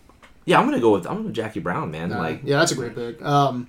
Yeah, 0.44 0.58
I'm 0.58 0.64
gonna 0.66 0.80
go 0.80 0.92
with 0.92 1.06
I'm 1.06 1.12
gonna 1.12 1.22
go 1.24 1.26
with 1.26 1.34
Jackie 1.34 1.60
Brown, 1.60 1.90
man. 1.90 2.10
Uh, 2.10 2.18
like, 2.18 2.40
yeah, 2.42 2.58
that's 2.58 2.72
a 2.72 2.74
great 2.74 2.94
pick. 2.94 3.22
Um, 3.22 3.68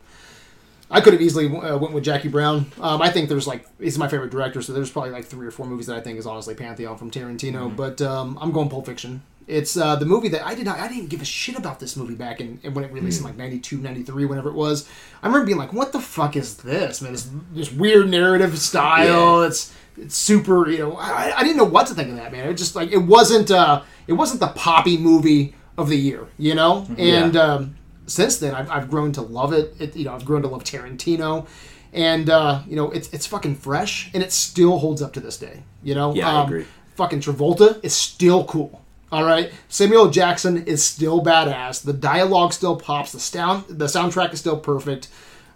I 0.92 1.02
could 1.02 1.12
have 1.14 1.22
easily 1.22 1.46
uh, 1.48 1.78
went 1.78 1.94
with 1.94 2.04
Jackie 2.06 2.30
Brown. 2.30 2.72
Um, 2.80 3.02
I 3.02 3.10
think 3.10 3.28
there's 3.28 3.48
like 3.48 3.66
he's 3.80 3.98
my 3.98 4.08
favorite 4.08 4.32
director, 4.32 4.62
so 4.62 4.72
there's 4.72 4.90
probably 4.90 5.12
like 5.12 5.26
three 5.26 5.46
or 5.46 5.52
four 5.52 5.66
movies 5.66 5.88
that 5.88 5.98
I 5.98 6.02
think 6.02 6.18
is 6.18 6.26
honestly 6.26 6.56
pantheon 6.56 6.98
from 6.98 7.12
Tarantino. 7.12 7.68
Mm-hmm. 7.68 7.76
But 7.76 8.02
um, 8.02 8.38
I'm 8.42 8.52
going 8.54 8.70
Pulp 8.70 8.86
Fiction, 8.86 9.22
It's 9.50 9.76
uh, 9.76 9.96
the 9.96 10.06
movie 10.06 10.30
that 10.30 10.46
I 10.46 10.54
did 10.54 10.66
not. 10.66 10.80
I 10.80 10.88
didn't 10.88 11.08
give 11.10 11.22
a 11.22 11.26
shit 11.26 11.58
about 11.58 11.80
this 11.80 11.98
movie 11.98 12.14
back 12.16 12.40
in, 12.40 12.60
in 12.64 12.74
when 12.76 12.84
it 12.86 12.92
released 12.94 13.20
in 13.20 13.26
like 13.26 13.36
92, 13.36 13.78
93, 13.80 14.26
whenever 14.26 14.50
it 14.50 14.56
was. 14.56 14.88
I 15.24 15.28
remember 15.28 15.46
being 15.48 15.58
like, 15.58 15.74
"What 15.74 15.92
the 15.92 16.00
fuck 16.00 16.36
is 16.36 16.58
this, 16.58 17.02
man? 17.02 17.12
This 17.14 17.30
this 17.54 17.72
weird 17.72 18.10
narrative 18.10 18.58
style. 18.60 19.42
Yeah. 19.42 19.48
It's 19.48 19.74
it's 19.98 20.16
super. 20.16 20.70
You 20.70 20.78
know, 20.78 20.98
I, 20.98 21.34
I 21.36 21.44
didn't 21.44 21.58
know 21.58 21.64
what 21.64 21.88
to 21.88 21.96
think 21.96 22.10
of 22.10 22.16
that, 22.18 22.32
man. 22.32 22.48
It 22.48 22.54
just 22.54 22.76
like 22.76 22.92
it 22.92 23.00
wasn't. 23.00 23.50
Uh, 23.52 23.82
it 24.08 24.14
wasn't 24.14 24.40
the 24.40 24.50
poppy 24.50 24.98
movie 24.98 25.56
of 25.78 25.90
the 25.90 25.98
year, 25.98 26.28
you 26.38 26.54
know. 26.56 26.86
And 26.98 27.36
um, 27.36 27.76
since 28.06 28.38
then, 28.38 28.54
I've, 28.54 28.70
I've 28.70 28.90
grown 28.90 29.12
to 29.14 29.22
love 29.22 29.52
it. 29.54 29.76
it. 29.80 29.96
You 29.96 30.06
know, 30.06 30.14
I've 30.14 30.26
grown 30.26 30.44
to 30.44 30.48
love 30.48 30.64
Tarantino, 30.64 31.48
and 31.92 32.30
uh, 32.30 32.62
you 32.68 32.76
know, 32.76 32.92
it's 32.92 33.10
it's 33.14 33.26
fucking 33.26 33.56
fresh, 33.56 34.12
and 34.14 34.22
it 34.22 34.32
still 34.32 34.78
holds 34.78 35.02
up 35.02 35.14
to 35.14 35.20
this 35.20 35.38
day. 35.38 35.64
You 35.82 35.96
know, 35.96 36.14
Yeah, 36.14 36.30
I 36.30 36.42
Um, 36.42 36.48
agree. 36.48 36.66
Fucking 36.96 37.22
Travolta 37.22 37.80
is 37.84 37.96
still 37.96 38.44
cool. 38.46 38.84
All 39.12 39.24
right, 39.24 39.52
Samuel 39.70 40.10
Jackson 40.12 40.66
is 40.68 40.84
still 40.84 41.24
badass. 41.24 41.84
The 41.84 41.94
dialogue 41.94 42.54
still 42.54 42.76
pops. 42.76 43.12
The 43.12 43.20
sound, 43.20 43.66
the 43.68 43.86
soundtrack 43.86 44.34
is 44.34 44.40
still 44.40 44.58
perfect. 44.58 45.08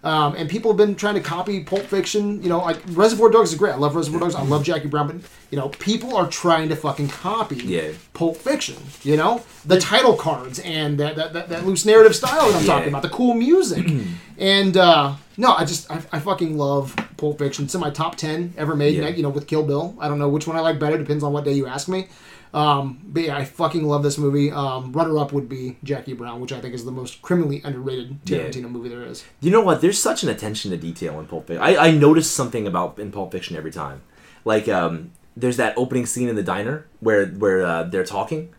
Um, 0.02 0.34
and 0.34 0.50
people 0.50 0.70
have 0.70 0.76
been 0.76 0.96
trying 0.96 1.14
to 1.14 1.20
copy 1.20 1.64
Pulp 1.64 1.84
Fiction. 1.84 2.42
You 2.42 2.50
know, 2.50 2.58
like 2.58 2.78
Reservoir 2.88 3.30
Dogs 3.30 3.52
is 3.52 3.58
great. 3.58 3.72
I 3.72 3.76
love 3.76 3.94
Reservoir 3.96 4.20
Dogs. 4.20 4.34
I 4.34 4.42
love 4.42 4.62
Jackie 4.62 4.88
Brown. 4.88 5.06
But 5.06 5.16
you 5.50 5.56
know, 5.58 5.70
people 5.70 6.14
are 6.14 6.28
trying 6.28 6.68
to 6.68 6.76
fucking 6.76 7.08
copy 7.08 7.56
Yeah. 7.56 7.92
Pulp 8.12 8.36
Fiction. 8.36 8.76
You 9.02 9.16
know, 9.16 9.42
the 9.64 9.80
title 9.80 10.14
cards 10.14 10.58
and 10.58 10.98
that 10.98 11.16
that, 11.16 11.32
that, 11.32 11.48
that 11.48 11.64
loose 11.64 11.86
narrative 11.86 12.14
style 12.14 12.50
that 12.50 12.60
I'm 12.60 12.66
talking 12.66 12.88
about, 12.88 13.00
the 13.02 13.08
cool 13.08 13.32
music, 13.32 13.86
and 14.38 14.76
uh, 14.76 15.14
no, 15.38 15.54
I 15.54 15.64
just 15.64 15.90
I, 15.90 16.02
I 16.12 16.18
fucking 16.18 16.58
love 16.58 16.94
Pulp 17.16 17.38
Fiction. 17.38 17.64
It's 17.64 17.74
in 17.74 17.80
my 17.80 17.90
top 17.90 18.16
ten 18.16 18.52
ever 18.58 18.76
made. 18.76 18.96
Yeah. 18.96 19.08
You 19.08 19.22
know, 19.22 19.30
with 19.30 19.46
Kill 19.46 19.62
Bill. 19.62 19.96
I 19.98 20.08
don't 20.08 20.18
know 20.18 20.28
which 20.28 20.46
one 20.46 20.56
I 20.56 20.60
like 20.60 20.78
better. 20.78 20.98
Depends 20.98 21.24
on 21.24 21.32
what 21.32 21.44
day 21.44 21.52
you 21.54 21.66
ask 21.66 21.88
me. 21.88 22.08
Um, 22.54 23.00
but 23.04 23.24
yeah, 23.24 23.36
I 23.36 23.44
fucking 23.44 23.84
love 23.84 24.02
this 24.04 24.16
movie. 24.16 24.50
Um, 24.52 24.92
runner 24.92 25.18
up 25.18 25.32
would 25.32 25.48
be 25.48 25.76
Jackie 25.82 26.12
Brown, 26.12 26.40
which 26.40 26.52
I 26.52 26.60
think 26.60 26.72
is 26.72 26.84
the 26.84 26.92
most 26.92 27.20
criminally 27.20 27.60
underrated 27.64 28.18
Yeah. 28.24 28.38
Tarantino 28.44 28.70
movie 28.70 28.88
there 28.88 29.02
is. 29.02 29.24
You 29.40 29.50
know 29.50 29.60
what? 29.60 29.80
There's 29.80 30.00
such 30.00 30.22
an 30.22 30.28
attention 30.28 30.70
to 30.70 30.76
detail 30.76 31.18
in 31.18 31.26
Pulp 31.26 31.48
Fiction. 31.48 31.62
I, 31.62 31.76
I 31.76 31.90
notice 31.90 32.30
something 32.30 32.66
about 32.66 32.98
in 33.00 33.10
Pulp 33.10 33.32
Fiction 33.32 33.56
every 33.56 33.72
time. 33.72 34.02
Like, 34.44 34.68
um, 34.68 35.10
there's 35.36 35.56
that 35.56 35.76
opening 35.76 36.06
scene 36.06 36.28
in 36.28 36.36
the 36.36 36.44
diner 36.44 36.86
where 37.00 37.26
where 37.26 37.64
uh, 37.66 37.82
they're 37.82 38.04
talking, 38.04 38.50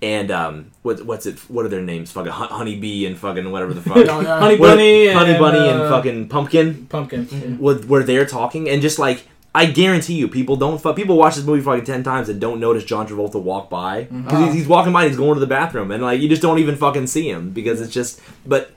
and 0.00 0.30
um, 0.30 0.70
what 0.80 1.04
what's 1.04 1.26
it? 1.26 1.38
What 1.50 1.66
are 1.66 1.68
their 1.68 1.82
names? 1.82 2.10
Fucking 2.10 2.32
Hun- 2.32 2.48
Honey 2.48 2.76
Bee 2.78 3.04
and 3.04 3.18
fucking 3.18 3.50
whatever 3.52 3.74
the 3.74 3.82
fuck. 3.82 3.96
Oh, 4.08 4.20
yeah. 4.22 4.38
Honey 4.40 4.56
What- 4.56 4.68
Bunny, 4.68 5.12
Honey 5.12 5.30
and, 5.32 5.38
Bunny, 5.38 5.58
and 5.58 5.80
uh, 5.82 5.90
fucking 5.90 6.28
Pumpkin. 6.30 6.86
Pumpkin. 6.86 7.26
where, 7.58 7.74
where 7.76 8.02
they're 8.02 8.24
talking 8.24 8.66
and 8.70 8.80
just 8.80 8.98
like 8.98 9.26
I 9.54 9.66
guarantee 9.66 10.14
you, 10.14 10.28
people 10.28 10.56
don't 10.56 10.80
fu- 10.80 10.94
people 10.94 11.16
watch 11.16 11.36
this 11.36 11.44
movie 11.44 11.62
fucking 11.62 11.84
ten 11.84 12.02
times 12.02 12.28
and 12.28 12.40
don't 12.40 12.58
notice 12.58 12.84
John 12.84 13.06
Travolta 13.06 13.40
walk 13.40 13.68
by 13.68 14.04
mm-hmm. 14.04 14.22
because 14.22 14.38
he's, 14.40 14.48
oh. 14.48 14.52
he's 14.52 14.66
walking 14.66 14.92
by 14.92 15.02
and 15.02 15.10
he's 15.10 15.18
going 15.18 15.34
to 15.34 15.40
the 15.40 15.46
bathroom 15.46 15.90
and 15.90 16.02
like 16.02 16.20
you 16.20 16.28
just 16.28 16.42
don't 16.42 16.58
even 16.58 16.76
fucking 16.76 17.06
see 17.06 17.28
him 17.28 17.50
because 17.50 17.80
it's 17.80 17.92
just 17.92 18.20
but 18.46 18.70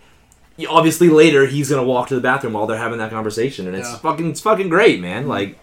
obviously 0.70 1.10
later 1.10 1.46
he's 1.46 1.70
gonna 1.70 1.84
walk 1.84 2.10
to 2.10 2.16
the 2.16 2.22
bathroom 2.22 2.54
while 2.54 2.68
they're 2.68 2.78
having 2.78 2.98
that 3.00 3.10
conversation 3.10 3.68
and 3.68 3.76
it's 3.76 3.90
Yeah. 3.90 3.98
fucking 3.98 4.32
it's 4.32 4.42
fucking 4.42 4.70
great 4.70 5.00
man 5.00 5.22
mm-hmm. 5.22 5.32
like 5.32 5.60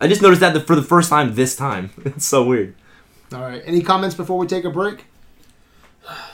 I 0.00 0.08
just 0.08 0.20
noticed 0.20 0.40
that 0.40 0.52
the, 0.52 0.60
for 0.60 0.74
the 0.74 0.82
first 0.82 1.08
time 1.08 1.34
this 1.34 1.56
time 1.56 1.90
it's 2.04 2.26
so 2.26 2.44
weird 2.44 2.74
All 3.32 3.40
right. 3.40 3.62
Any 3.64 3.82
comments 3.82 4.14
before 4.14 4.36
we 4.36 4.46
take 4.46 4.64
a 4.64 4.70
break? 4.70 5.06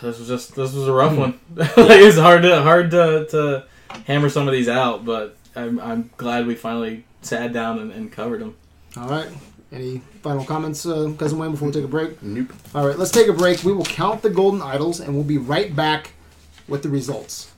This 0.02 0.18
was 0.18 0.26
just 0.28 0.56
this 0.56 0.72
was 0.72 0.88
a 0.88 0.92
rough 0.92 1.12
hmm. 1.12 1.20
one. 1.20 1.40
it's 1.56 2.18
hard 2.18 2.42
to 2.42 2.62
hard 2.62 2.90
to, 2.92 3.26
to 3.30 3.66
hammer 4.06 4.28
some 4.30 4.48
of 4.48 4.52
these 4.52 4.68
out, 4.68 5.04
but 5.04 5.36
I'm 5.54 5.78
I'm 5.78 6.10
glad 6.16 6.46
we 6.46 6.54
finally 6.54 7.04
sat 7.22 7.52
down 7.52 7.78
and, 7.78 7.92
and 7.92 8.12
covered 8.12 8.40
them. 8.40 8.56
All 8.96 9.08
right. 9.08 9.28
Any 9.70 10.00
final 10.22 10.44
comments, 10.44 10.86
uh, 10.86 11.12
cousin 11.18 11.38
Wayne, 11.38 11.50
before 11.50 11.68
we 11.68 11.74
take 11.74 11.84
a 11.84 11.88
break? 11.88 12.22
Nope. 12.22 12.52
All 12.74 12.86
right. 12.86 12.98
Let's 12.98 13.10
take 13.10 13.28
a 13.28 13.32
break. 13.34 13.62
We 13.64 13.72
will 13.72 13.84
count 13.84 14.22
the 14.22 14.30
golden 14.30 14.62
idols, 14.62 14.98
and 15.00 15.14
we'll 15.14 15.24
be 15.24 15.38
right 15.38 15.76
back 15.76 16.12
with 16.66 16.82
the 16.82 16.88
results. 16.88 17.52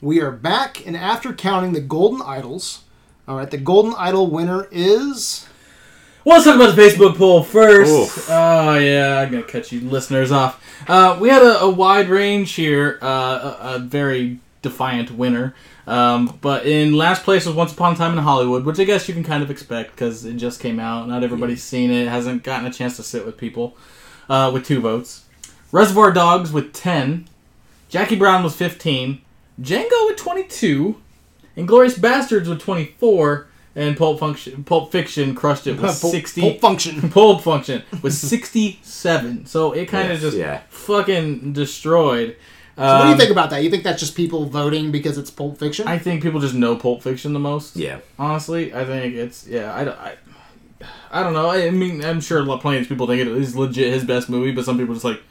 We 0.00 0.20
are 0.20 0.30
back, 0.30 0.86
and 0.86 0.96
after 0.96 1.34
counting 1.34 1.74
the 1.74 1.80
golden 1.82 2.22
idols, 2.22 2.84
all 3.28 3.36
right, 3.36 3.50
the 3.50 3.58
golden 3.58 3.94
idol 3.98 4.28
winner 4.30 4.66
is. 4.70 5.46
Well, 6.24 6.36
let's 6.36 6.44
talk 6.44 6.56
about 6.56 6.76
the 6.76 6.82
Facebook 6.82 7.16
poll 7.16 7.42
first. 7.42 7.90
Oof. 7.90 8.30
Oh 8.30 8.78
yeah, 8.78 9.20
I'm 9.20 9.30
gonna 9.30 9.42
cut 9.42 9.72
you 9.72 9.80
listeners 9.80 10.30
off. 10.30 10.62
Uh, 10.88 11.16
we 11.20 11.28
had 11.30 11.42
a, 11.42 11.60
a 11.60 11.70
wide 11.70 12.08
range 12.08 12.52
here, 12.52 12.98
uh, 13.00 13.56
a, 13.60 13.74
a 13.76 13.78
very 13.78 14.38
defiant 14.60 15.10
winner. 15.12 15.54
Um, 15.86 16.38
but 16.40 16.66
in 16.66 16.92
last 16.92 17.24
place 17.24 17.46
was 17.46 17.56
Once 17.56 17.72
Upon 17.72 17.94
a 17.94 17.96
Time 17.96 18.12
in 18.12 18.22
Hollywood, 18.22 18.64
which 18.64 18.78
I 18.78 18.84
guess 18.84 19.08
you 19.08 19.14
can 19.14 19.24
kind 19.24 19.42
of 19.42 19.50
expect 19.50 19.92
because 19.92 20.24
it 20.24 20.34
just 20.34 20.60
came 20.60 20.78
out. 20.78 21.08
Not 21.08 21.24
everybody's 21.24 21.62
seen 21.62 21.90
it. 21.90 22.06
Hasn't 22.06 22.42
gotten 22.42 22.66
a 22.66 22.72
chance 22.72 22.96
to 22.96 23.02
sit 23.02 23.24
with 23.24 23.36
people. 23.36 23.76
Uh, 24.28 24.50
with 24.52 24.64
two 24.64 24.80
votes. 24.80 25.24
Reservoir 25.72 26.12
Dogs 26.12 26.52
with 26.52 26.72
ten. 26.72 27.28
Jackie 27.88 28.14
Brown 28.14 28.44
was 28.44 28.54
fifteen. 28.54 29.22
Django 29.60 30.06
with 30.06 30.18
twenty-two. 30.18 31.00
Inglourious 31.56 31.98
Basterds 31.98 32.46
with 32.46 32.60
twenty-four. 32.60 33.48
And 33.76 33.96
Pulp 33.96 34.18
Function, 34.18 34.64
Pulp 34.64 34.90
Fiction 34.90 35.34
crushed 35.34 35.66
it 35.68 35.72
with 35.80 35.82
Pulp- 36.00 36.12
sixty. 36.12 36.40
Pulp 36.40 36.60
Function. 36.60 37.08
Pulp 37.10 37.40
Function 37.42 37.82
was 38.02 38.18
67. 38.74 39.46
So 39.46 39.72
it 39.72 39.86
kind 39.86 40.06
of 40.10 40.14
Yes, 40.14 40.20
just 40.22 40.36
yeah. 40.36 40.62
fucking 40.68 41.52
destroyed. 41.52 42.36
So 42.76 42.82
what 42.84 43.02
do 43.02 43.06
you 43.08 43.12
Um, 43.12 43.18
think 43.18 43.30
about 43.30 43.50
that? 43.50 43.62
You 43.62 43.70
think 43.70 43.84
that's 43.84 44.00
just 44.00 44.16
people 44.16 44.46
voting 44.46 44.90
because 44.90 45.18
it's 45.18 45.30
Pulp 45.30 45.58
Fiction? 45.58 45.86
I 45.86 45.98
think 45.98 46.22
people 46.22 46.40
just 46.40 46.54
know 46.54 46.76
Pulp 46.76 47.02
Fiction 47.02 47.32
the 47.32 47.38
most. 47.38 47.76
yeah 47.76 47.98
Honestly, 48.18 48.72
I 48.74 48.84
think 48.84 49.14
it's 49.14 49.46
yeah. 49.46 49.74
I, 49.74 49.84
don't- 49.84 49.98
I, 49.98 50.14
I 51.12 51.22
don't 51.22 51.32
know. 51.34 51.46
I, 51.46 51.66
I 51.66 51.70
mean, 51.70 52.02
I'm 52.04 52.20
sure 52.20 52.42
lo- 52.42 52.58
plenty 52.58 52.80
of 52.80 52.88
people 52.88 53.06
think 53.06 53.20
it 53.20 53.28
is 53.28 53.54
legit 53.54 53.92
his 53.92 54.04
best 54.04 54.28
movie, 54.30 54.50
but 54.52 54.64
some 54.64 54.78
people 54.78 54.94
just 54.94 55.04
like 55.04 55.22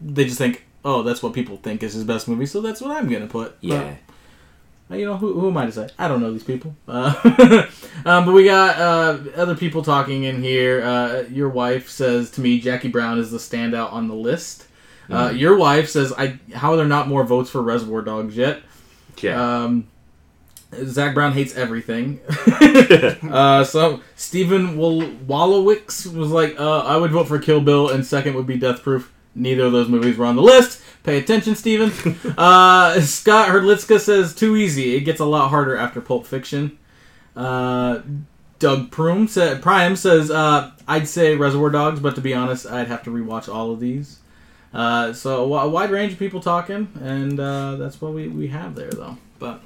they 0.00 0.24
just 0.24 0.38
think, 0.38 0.64
oh, 0.84 1.02
that's 1.02 1.22
what 1.22 1.34
people 1.34 1.56
think 1.58 1.82
is 1.82 1.92
his 1.94 2.04
best 2.04 2.28
movie, 2.28 2.46
so 2.46 2.60
that's 2.60 2.80
what 2.80 2.90
I'm 2.90 3.08
gonna 3.10 3.26
put. 3.26 3.56
yeah 3.60 3.96
But, 4.06 4.14
you 4.90 5.04
know, 5.04 5.16
who, 5.16 5.38
who 5.38 5.48
am 5.48 5.56
I 5.56 5.66
to 5.66 5.72
say? 5.72 5.88
I 5.98 6.06
don't 6.08 6.20
know 6.20 6.32
these 6.32 6.44
people. 6.44 6.76
Uh, 6.86 7.12
um, 8.04 8.24
but 8.24 8.32
we 8.32 8.44
got 8.44 8.78
uh, 8.78 9.18
other 9.36 9.56
people 9.56 9.82
talking 9.82 10.24
in 10.24 10.42
here. 10.42 10.82
Uh, 10.84 11.24
your 11.30 11.48
wife 11.48 11.88
says 11.88 12.30
to 12.32 12.40
me, 12.40 12.60
Jackie 12.60 12.88
Brown 12.88 13.18
is 13.18 13.30
the 13.30 13.38
standout 13.38 13.92
on 13.92 14.08
the 14.08 14.14
list. 14.14 14.66
Uh, 15.10 15.32
your 15.34 15.56
wife 15.56 15.88
says, 15.88 16.12
"I 16.16 16.38
how 16.52 16.72
are 16.72 16.76
there 16.76 16.86
not 16.86 17.06
more 17.06 17.22
votes 17.24 17.48
for 17.48 17.62
Reservoir 17.62 18.02
Dogs 18.02 18.36
yet?" 18.36 18.60
yeah 19.22 19.64
Um, 19.64 19.86
Zach 20.84 21.14
Brown 21.14 21.32
hates 21.32 21.54
everything. 21.54 22.20
uh, 23.30 23.62
so 23.64 24.00
Stephen 24.16 24.76
Wall- 24.76 25.02
Wallowicks 25.02 26.12
was 26.12 26.30
like, 26.30 26.58
uh, 26.58 26.80
"I 26.80 26.96
would 26.96 27.12
vote 27.12 27.28
for 27.28 27.38
Kill 27.38 27.60
Bill, 27.60 27.88
and 27.88 28.04
second 28.04 28.34
would 28.34 28.46
be 28.46 28.56
Death 28.58 28.82
Proof." 28.82 29.12
Neither 29.34 29.64
of 29.66 29.72
those 29.72 29.88
movies 29.88 30.16
were 30.16 30.26
on 30.26 30.34
the 30.34 30.42
list. 30.42 30.82
Pay 31.06 31.18
attention, 31.18 31.54
Stephen. 31.54 31.92
uh, 32.36 33.00
Scott 33.00 33.48
Herdlitzka 33.48 34.00
says, 34.00 34.34
"Too 34.34 34.56
easy. 34.56 34.96
It 34.96 35.02
gets 35.02 35.20
a 35.20 35.24
lot 35.24 35.50
harder 35.50 35.76
after 35.76 36.00
Pulp 36.00 36.26
Fiction." 36.26 36.76
Uh, 37.36 38.00
Doug 38.58 38.90
Prum 38.90 39.28
said, 39.28 39.62
Prime 39.62 39.94
says, 39.94 40.32
uh, 40.32 40.72
"I'd 40.88 41.06
say 41.06 41.36
Reservoir 41.36 41.70
Dogs, 41.70 42.00
but 42.00 42.16
to 42.16 42.20
be 42.20 42.34
honest, 42.34 42.66
I'd 42.66 42.88
have 42.88 43.04
to 43.04 43.10
rewatch 43.10 43.48
all 43.48 43.70
of 43.70 43.78
these." 43.78 44.18
Uh, 44.74 45.12
so 45.12 45.54
a 45.54 45.68
wide 45.68 45.92
range 45.92 46.14
of 46.14 46.18
people 46.18 46.40
talking, 46.40 46.88
and 47.00 47.38
uh, 47.38 47.76
that's 47.76 48.00
what 48.00 48.12
we, 48.12 48.26
we 48.26 48.48
have 48.48 48.74
there, 48.74 48.90
though. 48.90 49.16
But 49.38 49.62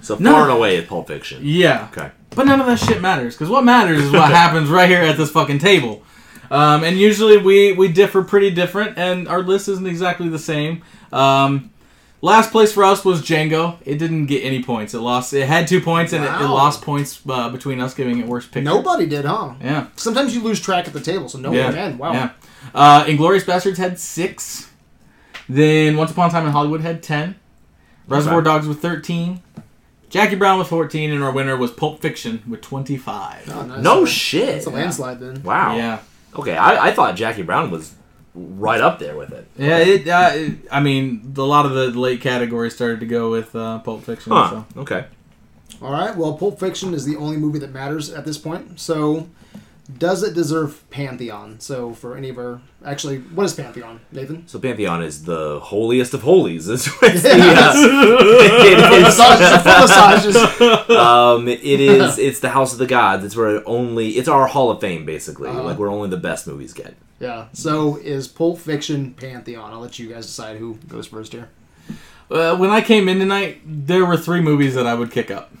so 0.00 0.16
far 0.16 0.22
No. 0.24 0.42
and 0.42 0.50
away 0.52 0.78
at 0.78 0.88
Pulp 0.88 1.06
Fiction 1.06 1.42
yeah, 1.44 1.88
okay 1.92 2.10
but 2.30 2.46
none 2.46 2.58
of 2.60 2.66
that 2.66 2.78
shit 2.78 3.00
matters 3.02 3.34
because 3.34 3.50
what 3.50 3.64
matters 3.64 4.00
is 4.00 4.10
what 4.10 4.30
happens 4.32 4.68
right 4.68 4.88
here 4.88 5.02
at 5.02 5.16
this 5.16 5.30
fucking 5.30 5.58
table. 5.58 6.02
Um, 6.50 6.82
and 6.84 6.98
usually 6.98 7.36
we 7.36 7.72
we 7.72 7.88
differ 7.88 8.22
pretty 8.22 8.50
different, 8.50 8.98
and 8.98 9.28
our 9.28 9.42
list 9.42 9.68
isn't 9.68 9.86
exactly 9.86 10.28
the 10.28 10.38
same. 10.38 10.82
Um, 11.12 11.70
last 12.22 12.50
place 12.50 12.72
for 12.72 12.82
us 12.84 13.04
was 13.04 13.22
Django. 13.22 13.76
It 13.84 13.98
didn't 13.98 14.26
get 14.26 14.42
any 14.44 14.62
points. 14.62 14.92
It 14.92 14.98
lost. 15.00 15.32
It 15.32 15.46
had 15.46 15.68
two 15.68 15.80
points, 15.80 16.12
and 16.12 16.24
it, 16.24 16.28
it 16.28 16.48
lost 16.48 16.82
points 16.82 17.20
uh, 17.28 17.50
between 17.50 17.80
us 17.80 17.94
giving 17.94 18.18
it 18.18 18.26
worst 18.26 18.48
picture. 18.50 18.64
Nobody 18.64 19.06
did, 19.06 19.24
huh? 19.24 19.54
Yeah. 19.62 19.86
Sometimes 19.96 20.34
you 20.34 20.42
lose 20.42 20.60
track 20.60 20.88
at 20.88 20.92
the 20.92 21.00
table, 21.00 21.28
so 21.28 21.38
no 21.38 21.52
Yeah. 21.52 21.66
one 21.66 21.74
can. 21.74 21.98
Wow. 21.98 22.12
Yeah. 22.12 22.30
Uh, 22.74 23.04
Inglourious 23.04 23.44
Basterds 23.44 23.76
had 23.78 23.98
six. 24.00 24.68
Then 25.48 25.96
Once 25.96 26.10
Upon 26.10 26.28
a 26.28 26.32
Time 26.32 26.46
in 26.46 26.52
Hollywood 26.52 26.80
had 26.80 27.02
ten. 27.02 27.36
Reservoir 28.08 28.42
Dogs 28.42 28.66
with 28.66 28.80
thirteen. 28.82 29.40
Jackie 30.08 30.34
Brown 30.34 30.58
with 30.58 30.66
fourteen, 30.68 31.12
and 31.12 31.22
our 31.22 31.30
winner 31.30 31.56
was 31.56 31.70
Pulp 31.70 32.00
Fiction 32.02 32.42
with 32.48 32.60
twenty-five. 32.60 33.48
Oh, 33.54 33.62
nice. 33.66 33.82
no 33.82 34.04
shit 34.04 34.48
It's 34.48 34.66
a 34.66 34.70
landslide 34.70 35.20
then. 35.20 35.42
wow 35.44 35.76
Yeah. 35.76 36.00
Okay 36.36 36.56
I, 36.56 36.88
I 36.88 36.92
thought 36.92 37.16
Jackie 37.16 37.42
Brown 37.42 37.70
was 37.70 37.94
right 38.34 38.80
up 38.80 38.98
there 38.98 39.16
with 39.16 39.32
it 39.32 39.46
Yeah, 39.58 39.78
it, 39.78 40.08
uh, 40.08 40.30
it. 40.32 40.58
I 40.70 40.80
mean, 40.80 41.34
a 41.36 41.42
lot 41.42 41.66
of 41.66 41.72
the 41.72 41.88
late 41.90 42.20
categories 42.20 42.74
started 42.74 43.00
to 43.00 43.06
go 43.06 43.30
with 43.30 43.54
uh, 43.56 43.80
Pulp 43.80 44.04
Fiction. 44.04 44.32
huh 44.32 44.64
So. 44.74 44.80
okay 44.82 45.06
All 45.82 45.90
right. 45.92 46.16
Well, 46.16 46.34
Pulp 46.34 46.60
Fiction 46.60 46.94
is 46.94 47.04
the 47.04 47.16
only 47.16 47.36
movie 47.36 47.58
that 47.58 47.72
matters 47.72 48.10
at 48.12 48.24
this 48.24 48.38
point. 48.38 48.78
So 48.78 49.28
does 49.98 50.22
it 50.22 50.34
deserve 50.34 50.84
Pantheon? 50.90 51.58
So 51.60 51.92
for 51.94 52.16
any 52.16 52.28
of 52.28 52.38
our, 52.38 52.60
actually, 52.84 53.18
what 53.18 53.44
is 53.44 53.54
Pantheon, 53.54 54.00
Nathan? 54.12 54.46
So 54.48 54.58
Pantheon 54.58 55.02
is 55.02 55.24
the 55.24 55.60
holiest 55.60 56.14
of 56.14 56.22
holies. 56.22 56.68
It's, 56.68 56.86
it's 57.02 57.22
the, 57.22 57.28
Yes. 57.28 57.74
it 57.76 59.02
is, 59.02 59.18
massages. 59.64 60.90
um, 60.90 61.48
it 61.48 61.62
is. 61.80 62.18
It's 62.18 62.40
the 62.40 62.50
house 62.50 62.72
of 62.72 62.78
the 62.78 62.86
gods. 62.86 63.24
It's 63.24 63.36
where 63.36 63.66
only. 63.68 64.10
It's 64.10 64.28
our 64.28 64.46
hall 64.46 64.70
of 64.70 64.80
fame, 64.80 65.04
basically. 65.04 65.48
Uh-huh. 65.48 65.62
Like 65.62 65.78
where 65.78 65.90
only 65.90 66.08
the 66.08 66.16
best 66.16 66.46
movies 66.46 66.72
get. 66.72 66.94
Yeah. 67.18 67.46
So 67.52 67.96
is 67.96 68.28
Pulp 68.28 68.58
Fiction 68.58 69.14
Pantheon? 69.14 69.72
I'll 69.72 69.80
let 69.80 69.98
you 69.98 70.08
guys 70.08 70.26
decide 70.26 70.56
who 70.58 70.74
goes 70.88 71.06
first 71.06 71.32
here. 71.32 71.48
Uh, 72.30 72.56
when 72.56 72.70
I 72.70 72.80
came 72.80 73.08
in 73.08 73.18
tonight, 73.18 73.60
there 73.64 74.06
were 74.06 74.16
three 74.16 74.40
movies 74.40 74.74
that 74.74 74.86
I 74.86 74.94
would 74.94 75.10
kick 75.10 75.30
up. 75.30 75.52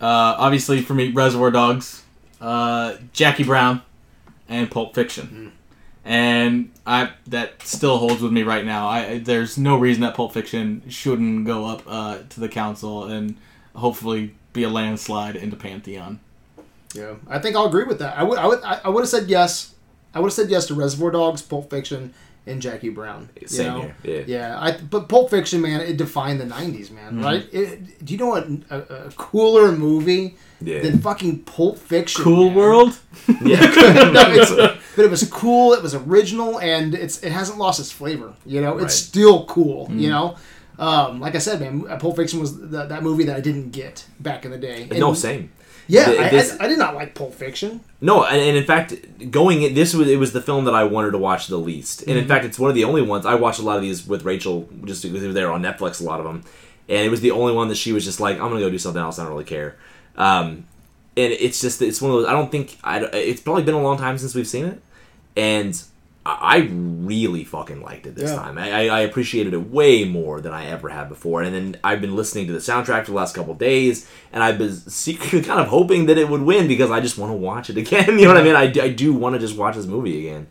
Uh, 0.00 0.34
obviously, 0.38 0.80
for 0.82 0.94
me, 0.94 1.10
Reservoir 1.10 1.50
Dogs, 1.50 2.02
uh, 2.40 2.96
Jackie 3.12 3.44
Brown, 3.44 3.82
and 4.48 4.70
Pulp 4.70 4.94
Fiction. 4.94 5.52
And 6.04 6.70
I 6.86 7.10
that 7.26 7.62
still 7.62 7.98
holds 7.98 8.22
with 8.22 8.30
me 8.30 8.44
right 8.44 8.64
now. 8.64 8.86
I 8.86 9.18
there's 9.18 9.58
no 9.58 9.76
reason 9.76 10.02
that 10.02 10.14
Pulp 10.14 10.32
Fiction 10.32 10.82
shouldn't 10.88 11.46
go 11.46 11.64
up 11.64 11.82
uh, 11.86 12.18
to 12.28 12.40
the 12.40 12.48
council 12.48 13.04
and 13.04 13.36
hopefully 13.74 14.34
be 14.52 14.62
a 14.62 14.68
landslide 14.68 15.34
into 15.34 15.56
Pantheon. 15.56 16.20
Yeah, 16.94 17.14
I 17.28 17.40
think 17.40 17.56
I'll 17.56 17.66
agree 17.66 17.84
with 17.84 17.98
that. 17.98 18.16
I 18.16 18.22
would, 18.22 18.38
I 18.38 18.46
would, 18.46 18.62
I 18.62 18.80
I 18.84 18.88
would 18.88 19.00
have 19.00 19.08
said 19.08 19.28
yes. 19.28 19.74
I 20.14 20.20
would 20.20 20.28
have 20.28 20.34
said 20.34 20.48
yes 20.48 20.66
to 20.68 20.74
Reservoir 20.74 21.10
Dogs, 21.10 21.42
Pulp 21.42 21.68
Fiction, 21.68 22.14
and 22.46 22.62
Jackie 22.62 22.88
Brown. 22.90 23.28
you 23.40 23.48
Same 23.48 23.66
know? 23.66 23.80
here. 24.02 24.24
Yeah. 24.26 24.38
Yeah, 24.38 24.58
I, 24.60 24.78
but 24.78 25.08
Pulp 25.08 25.30
Fiction, 25.30 25.60
man, 25.60 25.80
it 25.80 25.96
defined 25.96 26.40
the 26.40 26.44
'90s, 26.44 26.90
man. 26.90 27.14
Mm-hmm. 27.14 27.22
Right? 27.24 27.48
It, 27.52 28.04
do 28.04 28.12
you 28.12 28.18
know 28.18 28.28
what 28.28 28.46
a, 28.70 29.06
a 29.06 29.10
cooler 29.16 29.72
movie 29.72 30.36
Yeah. 30.60 30.80
than 30.82 31.00
fucking 31.00 31.44
Pulp 31.44 31.78
Fiction? 31.78 32.22
Cool 32.24 32.46
man? 32.46 32.54
World. 32.54 32.98
Yeah. 33.42 33.60
no, 34.12 34.24
it's, 34.32 34.50
but 34.96 35.04
it 35.04 35.10
was 35.10 35.28
cool. 35.28 35.72
It 35.74 35.82
was 35.82 35.94
original, 35.94 36.60
and 36.60 36.94
it's 36.94 37.22
it 37.22 37.32
hasn't 37.32 37.58
lost 37.58 37.80
its 37.80 37.90
flavor. 37.90 38.32
You 38.44 38.60
know, 38.60 38.78
it's 38.78 38.94
still 38.94 39.44
cool. 39.46 39.88
Mm. 39.88 40.00
You 40.00 40.10
know, 40.10 40.36
um, 40.78 41.20
like 41.20 41.34
I 41.34 41.38
said, 41.38 41.60
man, 41.60 41.98
Pulp 41.98 42.16
Fiction 42.16 42.38
was 42.40 42.70
that, 42.70 42.88
that 42.90 43.02
movie 43.02 43.24
that 43.24 43.36
I 43.36 43.40
didn't 43.40 43.70
get 43.70 44.04
back 44.20 44.44
in 44.44 44.50
the 44.52 44.58
day. 44.58 44.86
no, 44.92 45.08
And- 45.08 45.18
same. 45.18 45.50
Yeah, 45.88 46.06
Th- 46.06 46.18
I, 46.20 46.28
this- 46.30 46.56
I, 46.58 46.64
I 46.64 46.68
did 46.68 46.78
not 46.78 46.94
like 46.94 47.14
Pulp 47.14 47.32
Fiction. 47.34 47.80
No, 48.00 48.24
and, 48.24 48.40
and 48.40 48.56
in 48.56 48.64
fact, 48.64 49.30
going 49.30 49.62
in, 49.62 49.74
this 49.74 49.94
was 49.94 50.08
it 50.08 50.18
was 50.18 50.32
the 50.32 50.42
film 50.42 50.64
that 50.64 50.74
I 50.74 50.84
wanted 50.84 51.12
to 51.12 51.18
watch 51.18 51.46
the 51.46 51.56
least, 51.58 52.00
and 52.02 52.10
Mm-hmm. 52.10 52.18
in 52.18 52.28
fact, 52.28 52.44
it's 52.44 52.58
one 52.58 52.68
of 52.70 52.74
the 52.74 52.84
only 52.84 53.02
ones 53.02 53.24
I 53.26 53.34
watched 53.36 53.58
a 53.60 53.62
lot 53.62 53.76
of 53.76 53.82
these 53.82 54.06
with 54.06 54.24
Rachel 54.24 54.68
just 54.84 55.02
because 55.02 55.20
they 55.20 55.26
were 55.28 55.32
there 55.32 55.52
on 55.52 55.62
Netflix, 55.62 56.00
a 56.00 56.04
lot 56.04 56.18
of 56.20 56.26
them, 56.26 56.42
and 56.88 57.06
it 57.06 57.08
was 57.10 57.20
the 57.20 57.30
only 57.30 57.52
one 57.54 57.68
that 57.68 57.76
she 57.76 57.92
was 57.92 58.04
just 58.04 58.20
like, 58.20 58.36
I'm 58.36 58.48
gonna 58.48 58.60
go 58.60 58.70
do 58.70 58.78
something 58.78 59.00
else. 59.02 59.18
I 59.18 59.22
don't 59.24 59.32
really 59.32 59.44
care. 59.44 59.76
Um, 60.16 60.66
and 61.16 61.32
it's 61.32 61.60
just 61.60 61.80
it's 61.82 62.02
one 62.02 62.10
of 62.10 62.18
those. 62.18 62.26
I 62.26 62.32
don't 62.32 62.50
think 62.50 62.76
I. 62.84 63.00
It's 63.04 63.40
probably 63.40 63.62
been 63.62 63.74
a 63.74 63.80
long 63.82 63.96
time 63.96 64.18
since 64.18 64.34
we've 64.34 64.46
seen 64.48 64.66
it, 64.66 64.82
and 65.36 65.82
I 66.26 66.56
I 66.56 66.56
really 66.70 67.44
fucking 67.44 67.82
liked 67.82 68.06
it 68.06 68.14
this 68.16 68.30
Yeah. 68.30 68.36
time. 68.36 68.58
I, 68.58 68.70
I 68.72 68.86
I 68.86 69.00
appreciated 69.02 69.54
it 69.54 69.70
way 69.70 70.04
more 70.04 70.40
than 70.40 70.52
I 70.52 70.66
ever 70.66 70.88
had 70.88 71.08
before. 71.08 71.42
And 71.42 71.54
then 71.54 71.76
I've 71.84 72.00
been 72.00 72.16
listening 72.16 72.46
to 72.48 72.52
the 72.52 72.58
soundtrack 72.58 73.04
for 73.04 73.12
the 73.12 73.16
last 73.16 73.34
couple 73.34 73.52
of 73.52 73.58
days, 73.58 74.08
and 74.32 74.42
I've 74.42 74.58
been 74.58 74.74
secretly 75.04 75.42
kind 75.42 75.60
of 75.60 75.68
hoping 75.68 76.06
that 76.06 76.18
it 76.18 76.28
would 76.28 76.42
win 76.42 76.66
because 76.68 76.90
I 76.90 77.00
just 77.00 77.16
want 77.18 77.30
to 77.32 77.36
watch 77.36 77.70
it 77.70 77.76
again. 77.84 78.18
You 78.18 78.24
know 78.26 78.34
what 78.34 78.40
I 78.40 78.44
mean? 78.44 78.56
I, 78.56 78.66
do- 78.66 78.82
I 78.82 78.88
do 78.88 79.14
want 79.14 79.34
to 79.34 79.38
just 79.38 79.56
watch 79.56 79.76
this 79.76 79.86
movie 79.86 80.18
again. 80.26 80.48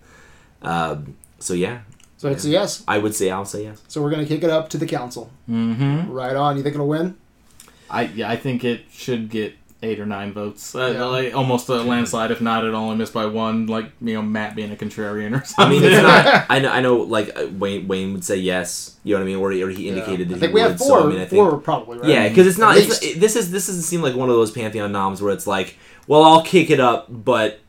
Um, 0.61 1.17
so 1.39 1.53
yeah, 1.53 1.81
So 2.17 2.29
it's 2.29 2.45
a 2.45 2.49
yes. 2.49 2.83
I 2.87 2.97
would 2.97 3.13
say 3.13 3.29
I'll 3.29 3.45
say 3.45 3.63
yes. 3.63 3.81
So 3.87 4.01
we're 4.01 4.09
gonna 4.11 4.25
kick 4.25 4.43
it 4.43 4.49
up 4.49 4.69
to 4.69 4.77
the 4.77 4.85
council. 4.87 5.29
Mm-hmm. 5.49 6.09
Right 6.11 6.35
on. 6.35 6.57
You 6.57 6.63
think 6.63 6.75
it'll 6.75 6.87
win? 6.87 7.17
I 7.89 8.03
yeah, 8.03 8.29
I 8.31 8.35
think 8.37 8.63
it 8.63 8.85
should 8.91 9.29
get 9.29 9.53
eight 9.85 9.99
or 9.99 10.05
nine 10.05 10.33
votes. 10.33 10.75
Uh, 10.75 10.91
Yeah. 10.95 11.05
like 11.05 11.33
almost 11.35 11.69
a 11.69 11.75
landslide. 11.75 12.31
If 12.31 12.41
not, 12.41 12.65
it 12.65 12.73
only 12.73 12.95
missed 12.97 13.13
by 13.13 13.25
one. 13.25 13.67
Like 13.67 13.91
you 14.01 14.15
know, 14.15 14.21
Matt 14.21 14.55
being 14.55 14.71
a 14.71 14.75
contrarian 14.75 15.39
or 15.39 15.45
something. 15.45 15.65
I 15.65 15.69
mean, 15.69 15.83
it's 15.83 16.01
not. 16.01 16.45
I 16.49 16.59
know. 16.59 16.69
I 16.69 16.81
know. 16.81 16.95
Like 16.97 17.37
uh, 17.37 17.47
Wayne, 17.47 17.87
Wayne 17.87 18.13
would 18.13 18.25
say 18.25 18.35
yes. 18.37 18.97
You 19.03 19.13
know 19.13 19.19
what 19.21 19.23
I 19.23 19.27
mean? 19.27 19.37
Or, 19.37 19.67
or 19.67 19.69
he 19.71 19.87
indicated 19.87 20.27
I 20.27 20.33
that 20.33 20.39
think 20.39 20.49
he 20.51 20.55
we 20.55 20.61
would. 20.63 20.71
have 20.71 20.79
so. 20.79 21.05
I 21.05 21.09
mean, 21.09 21.19
I 21.21 21.25
think, 21.25 21.31
four 21.49 21.57
probably. 21.59 21.99
Right? 21.99 22.09
Yeah, 22.09 22.27
because 22.29 22.47
it's 22.47 22.57
not. 22.57 22.75
It's, 22.77 23.01
it, 23.03 23.19
this 23.19 23.35
is 23.35 23.51
this 23.51 23.67
doesn't 23.67 23.83
seem 23.83 24.01
like 24.01 24.15
one 24.15 24.29
of 24.29 24.35
those 24.35 24.51
pantheon 24.51 24.91
noms 24.91 25.21
where 25.21 25.31
it's 25.33 25.47
like, 25.47 25.77
well, 26.07 26.23
I'll 26.23 26.43
kick 26.43 26.69
it 26.69 26.79
up, 26.79 27.05
but 27.09 27.59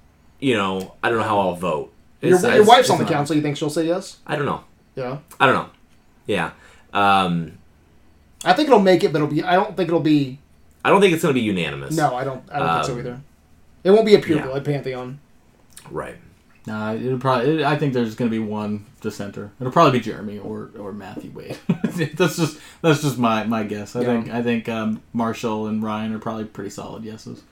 you 0.41 0.55
know, 0.57 0.95
I 1.03 1.09
don't 1.11 1.19
know 1.19 1.25
how 1.25 1.39
I'll 1.41 1.55
vote. 1.55 1.93
your, 2.21 2.31
It's- 2.35 2.43
your 2.43 2.53
it's- 2.53 2.69
wife's 2.69 2.91
on 2.91 2.99
the 2.99 3.05
not- 3.05 3.13
council. 3.13 3.37
You 3.37 3.43
think 3.43 3.57
she'll 3.57 3.71
say 3.71 3.87
yes? 3.87 4.19
I 4.27 4.37
don't 4.37 4.47
know. 4.47 4.65
Yeah. 4.95 5.19
I 5.39 5.47
don't 5.47 5.55
know. 5.55 5.69
Yeah. 6.27 6.51
Um, 6.93 7.59
I 8.45 8.53
think 8.53 8.69
it'll 8.69 8.79
make 8.81 9.03
it, 9.05 9.13
but 9.13 9.19
it'll 9.23 9.29
be. 9.35 9.43
I 9.43 9.55
don't 9.55 9.77
think 9.77 9.89
it'll 9.89 10.01
be. 10.01 10.39
I 10.87 10.91
don't 10.91 11.01
think 11.01 11.13
it's 11.13 11.23
going 11.23 11.35
to 11.35 11.41
be 11.41 11.45
unanimous. 11.45 11.97
No, 11.97 12.15
I 12.15 12.25
don't. 12.25 12.43
I 12.51 12.59
don't 12.59 12.69
think 12.75 12.85
so 12.87 12.93
Um, 12.93 12.99
either. 13.01 13.21
It 13.85 13.91
won't 13.91 14.07
be 14.07 14.15
a 14.15 14.19
pure 14.21 14.39
yeah. 14.39 14.47
blood 14.47 14.65
pantheon. 14.65 15.19
Right. 15.91 16.17
Nah, 16.67 16.95
it'll 16.95 17.19
probably. 17.19 17.61
It, 17.61 17.65
I 17.65 17.77
think 17.77 17.93
there's 17.95 18.15
going 18.17 18.29
to 18.31 18.37
be 18.37 18.43
one 18.45 18.87
dissenter. 19.01 19.53
It'll 19.61 19.73
probably 19.73 19.99
be 19.99 20.05
Jeremy 20.05 20.39
or 20.39 20.71
or 20.79 20.93
Matthew 20.93 21.31
Wade. 21.31 21.57
that's 22.17 22.37
just 22.37 22.59
that's 22.83 23.03
just 23.03 23.19
my 23.19 23.45
my 23.45 23.63
guess. 23.63 23.95
I 23.95 24.01
Yeah. 24.01 24.07
think 24.07 24.31
I 24.35 24.43
think 24.43 24.69
um, 24.69 25.03
Marshall 25.13 25.67
and 25.69 25.83
Ryan 25.83 26.13
are 26.15 26.19
probably 26.19 26.45
pretty 26.45 26.71
solid 26.71 27.05
yeses. 27.05 27.43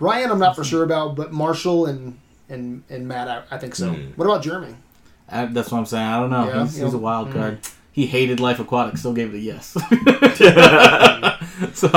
Ryan, 0.00 0.30
I'm 0.30 0.38
not 0.38 0.56
for 0.56 0.64
sure 0.64 0.82
about, 0.84 1.14
but 1.16 1.32
Marshall 1.32 1.86
and 1.86 2.18
and 2.48 2.84
and 2.88 3.06
Matt, 3.06 3.28
I, 3.28 3.42
I 3.54 3.58
think 3.58 3.74
so. 3.74 3.90
Hmm. 3.90 4.12
What 4.16 4.24
about 4.24 4.42
Jeremy? 4.42 4.74
I, 5.28 5.44
that's 5.44 5.70
what 5.70 5.78
I'm 5.78 5.86
saying. 5.86 6.06
I 6.06 6.18
don't 6.20 6.30
know. 6.30 6.48
Yeah, 6.48 6.62
he's, 6.64 6.76
he's 6.76 6.94
a 6.94 6.98
wild 6.98 7.28
Mm. 7.28 7.32
card. 7.34 7.58
He 7.92 8.06
hated 8.06 8.38
Life 8.40 8.60
Aquatic, 8.60 8.96
still 8.96 9.12
gave 9.12 9.34
it 9.34 9.36
a 9.36 9.40
yes. 9.40 9.76
so 11.74 11.90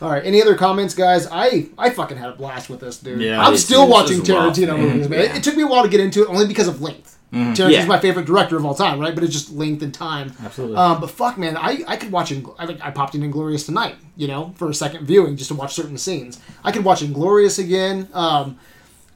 All 0.00 0.10
right. 0.10 0.24
Any 0.24 0.40
other 0.42 0.54
comments, 0.56 0.94
guys? 0.94 1.26
I 1.30 1.68
I 1.78 1.90
fucking 1.90 2.16
had 2.16 2.30
a 2.30 2.32
blast 2.36 2.68
with 2.70 2.80
this, 2.80 2.98
dude. 2.98 3.20
Yeah, 3.20 3.40
I'm 3.40 3.56
still 3.56 3.88
watching 3.88 4.20
was 4.20 4.30
rough, 4.30 4.54
Tarantino 4.56 4.78
movies, 4.78 5.08
man. 5.08 5.20
It, 5.20 5.24
Yeah. 5.26 5.36
it 5.36 5.42
took 5.44 5.56
me 5.56 5.62
a 5.62 5.66
while 5.66 5.82
to 5.82 5.88
get 5.88 6.00
into 6.00 6.22
it, 6.22 6.28
only 6.28 6.46
because 6.46 6.68
of 6.68 6.80
length. 6.82 7.18
Tarantino's 7.32 7.70
Yeah. 7.72 7.86
my 7.86 7.98
favorite 7.98 8.26
director 8.26 8.56
of 8.56 8.64
all 8.64 8.74
time, 8.76 9.00
right? 9.00 9.12
But 9.14 9.24
it's 9.24 9.32
just 9.32 9.50
length 9.52 9.82
and 9.82 9.92
time. 9.92 10.32
absolutely. 10.44 10.76
Um, 10.76 11.00
but 11.00 11.10
fuck, 11.10 11.36
man, 11.36 11.56
I, 11.56 11.82
I 11.88 11.96
could 11.96 12.12
watch. 12.12 12.30
Ingl- 12.30 12.54
I, 12.58 12.64
I 12.86 12.90
popped 12.92 13.16
in 13.16 13.22
Inglourious 13.22 13.66
tonight, 13.66 13.96
you 14.16 14.28
know, 14.28 14.54
for 14.56 14.70
a 14.70 14.74
second 14.74 15.04
viewing 15.06 15.36
just 15.36 15.48
to 15.48 15.54
watch 15.54 15.74
certain 15.74 15.98
scenes. 15.98 16.38
I 16.62 16.70
could 16.70 16.84
watch 16.84 17.00
Inglourious 17.02 17.58
again. 17.58 18.08
Um, 18.12 18.58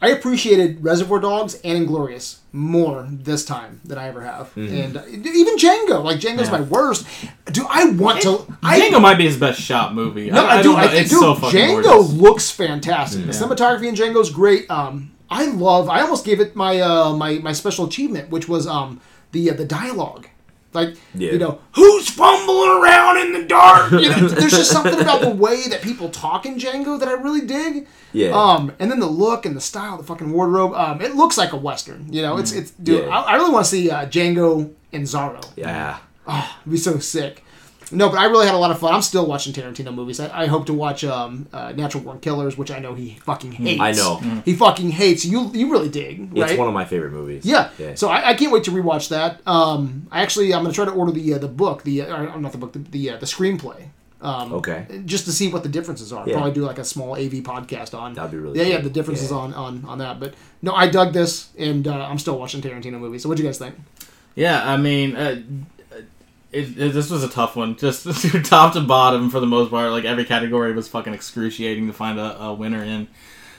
I 0.00 0.10
appreciated 0.10 0.82
Reservoir 0.84 1.18
Dogs 1.18 1.60
and 1.64 1.88
Inglourious 1.88 2.38
more 2.52 3.08
this 3.10 3.44
time 3.44 3.80
than 3.84 3.98
I 3.98 4.06
ever 4.08 4.20
have, 4.22 4.56
and 4.56 4.96
uh, 4.96 5.02
even 5.08 5.56
Django. 5.56 6.04
Like 6.04 6.20
Django's 6.20 6.46
Yeah. 6.46 6.58
my 6.58 6.60
worst. 6.60 7.04
Do 7.52 7.66
I 7.68 7.86
want 7.90 8.22
to? 8.22 8.46
I 8.62 8.78
Django 8.80 9.00
might 9.02 9.16
be 9.18 9.24
his 9.24 9.36
best 9.36 9.60
shot 9.60 9.94
movie. 9.94 10.30
no, 10.30 10.46
I, 10.46 10.56
I 10.56 10.58
I, 10.58 10.62
do. 10.62 10.74
I 10.76 10.84
it's 10.92 11.10
dude, 11.10 11.18
so 11.20 11.34
fucking 11.34 11.58
Django 11.58 11.82
gorgeous. 11.82 12.12
looks 12.12 12.50
fantastic. 12.50 13.26
The 13.26 13.32
cinematography 13.32 13.88
in 13.88 13.94
Django 13.96 14.20
is 14.20 14.30
great. 14.30 14.70
Um, 14.70 15.10
I 15.30 15.46
love. 15.46 15.88
I 15.88 16.00
almost 16.02 16.24
gave 16.24 16.38
it 16.40 16.54
my 16.54 16.80
uh, 16.80 17.12
my 17.14 17.34
my 17.38 17.52
special 17.52 17.84
achievement, 17.86 18.30
which 18.30 18.48
was 18.48 18.66
um 18.68 19.00
the 19.32 19.50
uh, 19.50 19.54
the 19.54 19.64
dialogue. 19.64 20.28
Like 20.74 20.96
Yeah. 21.14 21.32
you 21.32 21.38
know, 21.38 21.60
who's 21.72 22.10
fumbling 22.10 22.70
around 22.82 23.16
in 23.18 23.32
the 23.32 23.44
dark? 23.48 23.90
You 23.92 24.10
know, 24.10 24.28
there's 24.28 24.52
just 24.52 24.70
something 24.70 25.00
about 25.00 25.22
the 25.22 25.30
way 25.30 25.66
that 25.68 25.80
people 25.82 26.10
talk 26.10 26.44
in 26.44 26.56
Django 26.56 26.98
that 27.00 27.08
I 27.08 27.12
really 27.12 27.40
dig. 27.46 27.86
Yeah. 28.12 28.30
Um, 28.30 28.72
and 28.78 28.90
then 28.90 29.00
the 29.00 29.06
look 29.06 29.46
and 29.46 29.56
the 29.56 29.60
style, 29.62 29.96
the 29.96 30.02
fucking 30.04 30.30
wardrobe. 30.30 30.74
Um, 30.74 31.00
it 31.00 31.14
looks 31.14 31.38
like 31.38 31.52
a 31.52 31.56
western. 31.56 32.12
You 32.12 32.22
know, 32.22 32.36
it's 32.38 32.52
it's 32.52 32.70
dude. 32.72 33.04
Yeah. 33.04 33.10
I, 33.18 33.32
I 33.32 33.36
really 33.36 33.50
want 33.52 33.64
to 33.64 33.70
see 33.70 33.90
uh, 33.90 34.06
Django 34.06 34.70
and 34.92 35.04
Zorro. 35.04 35.42
yeah. 35.56 35.98
It'd 36.28 36.70
be 36.72 36.76
so 36.76 36.98
sick. 36.98 37.42
No, 37.90 38.08
but 38.10 38.18
I 38.18 38.26
really 38.26 38.46
had 38.46 38.54
a 38.54 38.58
lot 38.58 38.70
of 38.70 38.78
fun. 38.78 38.94
I'm 38.94 39.02
still 39.02 39.26
watching 39.26 39.52
Tarantino 39.52 39.94
movies. 39.94 40.20
I, 40.20 40.42
I 40.42 40.46
hope 40.46 40.66
to 40.66 40.74
watch 40.74 41.04
um, 41.04 41.46
uh, 41.52 41.72
Natural 41.72 42.02
Born 42.04 42.20
Killers, 42.20 42.58
which 42.58 42.70
I 42.70 42.78
know 42.80 42.94
he 42.94 43.14
fucking 43.24 43.52
hates. 43.52 43.80
I 43.80 43.92
know. 43.92 44.16
He 44.44 44.54
fucking 44.54 44.90
hates. 44.90 45.24
You 45.24 45.50
you 45.54 45.70
really 45.70 45.88
dig, 45.88 46.36
right? 46.36 46.50
It's 46.50 46.58
one 46.58 46.68
of 46.68 46.74
my 46.74 46.84
favorite 46.84 47.12
movies. 47.12 47.44
yeah. 47.46 47.70
Yeah. 47.78 47.94
So 47.94 48.08
I, 48.08 48.30
I 48.30 48.34
can't 48.34 48.52
wait 48.52 48.64
to 48.64 48.70
rewatch 48.70 49.08
that. 49.08 49.40
Um, 49.46 50.06
I 50.10 50.20
actually 50.22 50.52
I'm 50.54 50.62
gonna 50.62 50.74
try 50.74 50.84
to 50.84 50.90
order 50.92 51.12
the 51.12 51.34
uh, 51.34 51.38
the 51.38 51.48
book, 51.48 51.82
the 51.84 52.02
uh, 52.02 52.36
not 52.38 52.52
the 52.52 52.58
book, 52.58 52.72
the 52.72 52.80
the, 52.80 53.10
uh, 53.10 53.16
the 53.18 53.26
screenplay. 53.26 53.88
Um, 54.20 54.52
Okay. 54.52 54.84
Just 55.04 55.26
to 55.26 55.32
see 55.32 55.48
what 55.48 55.62
the 55.62 55.68
differences 55.68 56.12
are. 56.12 56.26
Yeah. 56.28 56.34
Probably 56.34 56.52
do 56.52 56.62
like 56.62 56.78
a 56.78 56.84
small 56.84 57.12
AV 57.14 57.34
podcast 57.52 57.96
on. 57.96 58.14
That'd 58.14 58.32
be 58.32 58.36
really 58.38 58.58
Yeah, 58.58 58.66
yeah, 58.66 58.80
the 58.80 58.90
differences 58.90 59.30
Yeah. 59.30 59.36
on, 59.36 59.54
on 59.54 59.84
on 59.86 59.98
that. 59.98 60.18
But 60.18 60.34
no, 60.60 60.74
I 60.74 60.88
dug 60.88 61.12
this, 61.12 61.50
and 61.56 61.86
uh, 61.86 62.04
I'm 62.10 62.18
still 62.18 62.36
watching 62.38 62.60
Tarantino 62.60 62.98
movies. 62.98 63.22
So 63.22 63.28
what 63.28 63.36
do 63.38 63.44
you 63.44 63.48
guys 63.48 63.58
think? 63.58 63.76
Yeah, 64.34 64.68
I 64.68 64.76
mean, 64.76 65.14
uh, 65.16 65.40
it, 66.52 66.78
it, 66.78 66.92
this 66.92 67.10
was 67.10 67.22
a 67.22 67.28
tough 67.28 67.56
one. 67.56 67.76
Just 67.76 68.04
top 68.44 68.72
to 68.74 68.80
bottom 68.80 69.30
for 69.30 69.40
the 69.40 69.46
most 69.46 69.70
part. 69.70 69.90
Like 69.90 70.04
every 70.04 70.24
category 70.24 70.72
was 70.72 70.88
fucking 70.88 71.12
excruciating 71.14 71.86
to 71.88 71.92
find 71.92 72.18
a, 72.18 72.40
a 72.42 72.54
winner 72.54 72.82
in. 72.82 73.08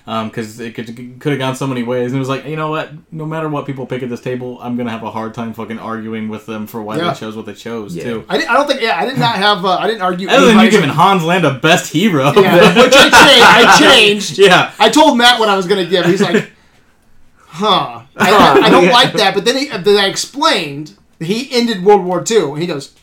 Because 0.06 0.60
it 0.60 0.74
could 0.74 0.88
could 1.20 1.34
have 1.34 1.38
gone 1.38 1.56
so 1.56 1.68
many 1.68 1.84
ways, 1.84 2.08
and 2.12 2.16
it 2.16 2.20
was 2.20 2.30
like, 2.30 2.44
you 2.46 2.56
know 2.56 2.72
what? 2.72 2.90
No 3.12 3.28
matter 3.28 3.48
what 3.48 3.68
people 3.68 3.86
pick 3.86 4.02
at 4.02 4.10
this 4.10 4.22
table, 4.22 4.58
I'm 4.60 4.76
gonna 4.76 4.90
have 4.90 5.04
a 5.04 5.12
hard 5.12 5.36
time 5.36 5.54
fucking 5.54 5.78
arguing 5.78 6.30
with 6.30 6.48
them 6.48 6.66
for 6.66 6.82
why 6.82 6.98
Yeah. 6.98 7.14
they 7.14 7.20
chose 7.20 7.36
what 7.36 7.46
they 7.46 7.54
chose 7.54 7.96
Yeah. 7.96 8.04
too. 8.06 8.26
I, 8.28 8.38
didn't, 8.40 8.50
I 8.50 8.54
don't 8.56 8.68
think. 8.68 8.82
Yeah, 8.82 8.98
I 9.00 9.06
did 9.06 9.20
not 9.20 9.36
have. 9.36 9.64
Uh, 9.64 9.78
I 9.78 9.86
didn't 9.86 10.02
argue. 10.02 10.28
Other 10.28 10.48
than 10.48 10.56
you 10.56 10.62
anybody's- 10.62 10.74
giving 10.82 10.90
Hans 10.90 11.24
Landa 11.24 11.60
best 11.60 11.94
hero, 11.94 12.32
Yeah, 12.36 12.76
which 12.76 12.94
I 12.96 13.02
changed. 13.12 13.46
I 13.46 13.78
changed. 13.80 14.40
yeah, 14.40 14.72
I 14.80 14.90
told 14.90 15.16
Matt 15.16 15.40
what 15.40 15.48
I 15.48 15.56
was 15.56 15.68
going 15.68 15.84
to 15.86 15.88
give. 15.92 16.06
He's 16.08 16.22
like, 16.22 16.54
"Huh." 17.46 18.02
I, 18.16 18.62
I 18.64 18.70
don't 18.72 18.90
like 18.90 19.14
that. 19.14 19.36
But 19.36 19.46
then, 19.46 19.58
he, 19.58 19.68
then 19.68 19.98
I 19.98 20.08
explained 20.08 20.98
he 21.20 21.50
ended 21.52 21.84
World 21.84 22.04
War 22.06 22.24
II, 22.30 22.52
and 22.52 22.60
he 22.60 22.68
goes, 22.68 22.94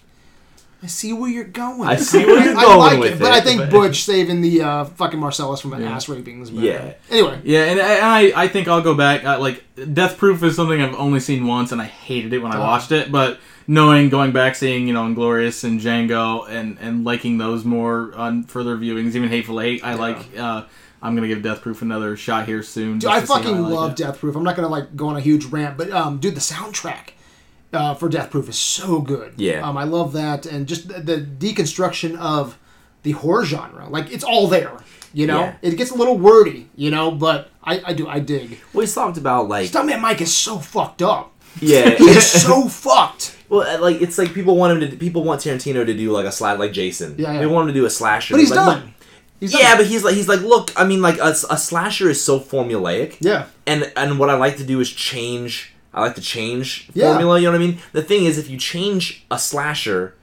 I 0.82 0.88
see 0.88 1.12
where 1.12 1.30
you're 1.30 1.44
going. 1.44 1.88
I 1.88 1.96
see 1.96 2.24
where 2.24 2.44
you're 2.44 2.56
I 2.56 2.62
going 2.62 2.78
like 2.78 2.98
with 3.00 3.12
it, 3.14 3.18
but 3.18 3.32
I 3.32 3.40
think 3.40 3.60
but- 3.60 3.70
Butch 3.70 4.02
saving 4.04 4.40
the 4.42 4.62
uh, 4.62 4.84
fucking 4.84 5.18
Marcellus 5.18 5.60
from 5.60 5.72
an 5.72 5.82
Yeah. 5.82 5.92
ass 5.96 6.08
raping 6.08 6.42
is 6.42 6.50
Yeah. 6.50 6.92
Anyway, 7.10 7.40
Yeah, 7.44 7.64
and 7.64 7.80
I, 7.80 7.92
and 7.94 8.04
I, 8.36 8.42
I 8.44 8.48
think 8.48 8.68
I'll 8.68 8.82
go 8.82 8.94
back. 8.94 9.24
Uh, 9.24 9.40
like, 9.40 9.64
Death 9.94 10.18
Proof 10.18 10.42
is 10.42 10.54
something 10.54 10.80
I've 10.80 10.94
only 10.94 11.20
seen 11.20 11.46
once, 11.46 11.72
and 11.72 11.80
I 11.80 11.86
hated 11.86 12.32
it 12.34 12.38
when 12.40 12.52
I 12.52 12.58
Oh. 12.58 12.60
watched 12.60 12.92
it. 12.92 13.10
But 13.10 13.38
knowing, 13.66 14.10
going 14.10 14.32
back, 14.32 14.54
seeing, 14.54 14.86
you 14.86 14.92
know, 14.92 15.02
Inglourious 15.04 15.64
and 15.64 15.80
Django, 15.80 16.48
and, 16.48 16.76
and 16.80 17.04
liking 17.04 17.38
those 17.38 17.64
more 17.64 18.12
on 18.14 18.44
further 18.44 18.76
viewings, 18.76 19.14
even 19.14 19.28
Hateful 19.30 19.60
Eight, 19.60 19.82
I 19.82 19.94
like. 19.94 20.18
Uh, 20.38 20.64
I'm 21.02 21.14
gonna 21.14 21.28
give 21.28 21.42
Death 21.42 21.60
Proof 21.62 21.82
another 21.82 22.16
shot 22.16 22.46
here 22.46 22.62
soon. 22.62 22.98
Dude, 22.98 23.10
I 23.10 23.20
fucking 23.20 23.62
like 23.62 23.72
love 23.72 23.90
it. 23.92 23.96
Death 23.96 24.18
Proof. 24.18 24.34
I'm 24.36 24.42
not 24.44 24.56
gonna 24.56 24.68
like 24.68 24.94
go 24.96 25.08
on 25.08 25.16
a 25.16 25.20
huge 25.20 25.44
rant, 25.46 25.76
but 25.76 25.90
um, 25.90 26.18
dude, 26.18 26.34
the 26.34 26.40
soundtrack 26.40 27.10
uh, 27.76 27.94
for 27.94 28.08
Death 28.08 28.30
Proof 28.30 28.48
is 28.48 28.58
so 28.58 29.00
good. 29.00 29.34
Yeah. 29.36 29.60
um, 29.68 29.76
I 29.76 29.84
love 29.84 30.12
that, 30.14 30.46
and 30.46 30.66
just 30.66 30.88
the, 30.88 31.00
the 31.00 31.18
deconstruction 31.20 32.16
of 32.18 32.58
the 33.02 33.12
horror 33.12 33.44
genre. 33.44 33.88
Like 33.88 34.10
it's 34.12 34.24
all 34.24 34.48
there. 34.48 34.78
You 35.12 35.26
know, 35.26 35.40
Yeah. 35.40 35.54
it 35.62 35.76
gets 35.76 35.90
a 35.92 35.94
little 35.94 36.18
wordy. 36.18 36.68
You 36.76 36.90
know, 36.90 37.10
but 37.10 37.50
I, 37.62 37.80
I 37.86 37.92
do 37.94 38.08
I 38.08 38.18
dig. 38.20 38.58
Well, 38.72 38.82
he's 38.82 38.94
talked 38.94 39.16
about 39.18 39.48
like 39.48 39.70
Stuntman 39.70 40.00
Mike 40.00 40.20
is 40.20 40.34
so 40.34 40.58
fucked 40.58 41.02
up. 41.02 41.32
yeah, 41.60 41.90
he's 41.98 42.26
so 42.26 42.68
fucked. 42.84 43.36
well, 43.48 43.62
uh, 43.62 43.80
like 43.80 44.02
it's 44.02 44.18
like 44.18 44.34
people 44.34 44.56
want 44.56 44.82
him 44.82 44.90
to 44.90 44.96
people 44.96 45.22
want 45.24 45.40
Tarantino 45.40 45.86
to 45.86 45.94
do 45.94 46.10
like 46.12 46.26
a 46.26 46.32
slide 46.32 46.58
like 46.58 46.72
Jason. 46.72 47.14
Yeah, 47.18 47.32
yeah. 47.32 47.38
They 47.40 47.46
want 47.46 47.68
him 47.68 47.74
to 47.74 47.80
do 47.80 47.86
a 47.86 47.90
slasher. 47.90 48.34
But 48.34 48.40
he's 48.40 48.50
like, 48.50 48.66
look- 48.66 48.80
done. 48.84 48.92
He's 49.40 49.52
done. 49.52 49.60
yeah, 49.62 49.76
but 49.76 49.86
he's 49.86 50.02
like 50.04 50.14
he's 50.14 50.28
like 50.28 50.40
look. 50.40 50.72
I 50.76 50.84
mean, 50.84 51.00
like 51.02 51.18
a, 51.18 51.28
a 51.50 51.56
slasher 51.58 52.08
is 52.10 52.22
so 52.22 52.38
formulaic. 52.40 53.16
yeah. 53.20 53.46
and 53.66 53.90
and 53.96 54.18
what 54.18 54.28
I 54.30 54.34
like 54.34 54.56
to 54.58 54.64
do 54.64 54.80
is 54.80 54.90
change. 54.90 55.72
I 55.96 56.00
like 56.02 56.14
to 56.16 56.20
change 56.20 56.88
Yeah. 56.94 57.08
formula. 57.12 57.38
You 57.40 57.46
know 57.46 57.52
what 57.52 57.64
I 57.64 57.66
mean? 57.66 57.78
The 57.92 58.02
thing 58.02 58.24
is, 58.26 58.36
if 58.38 58.50
you 58.50 58.58
change 58.58 59.24
a 59.30 59.38
slasher, 59.38 60.14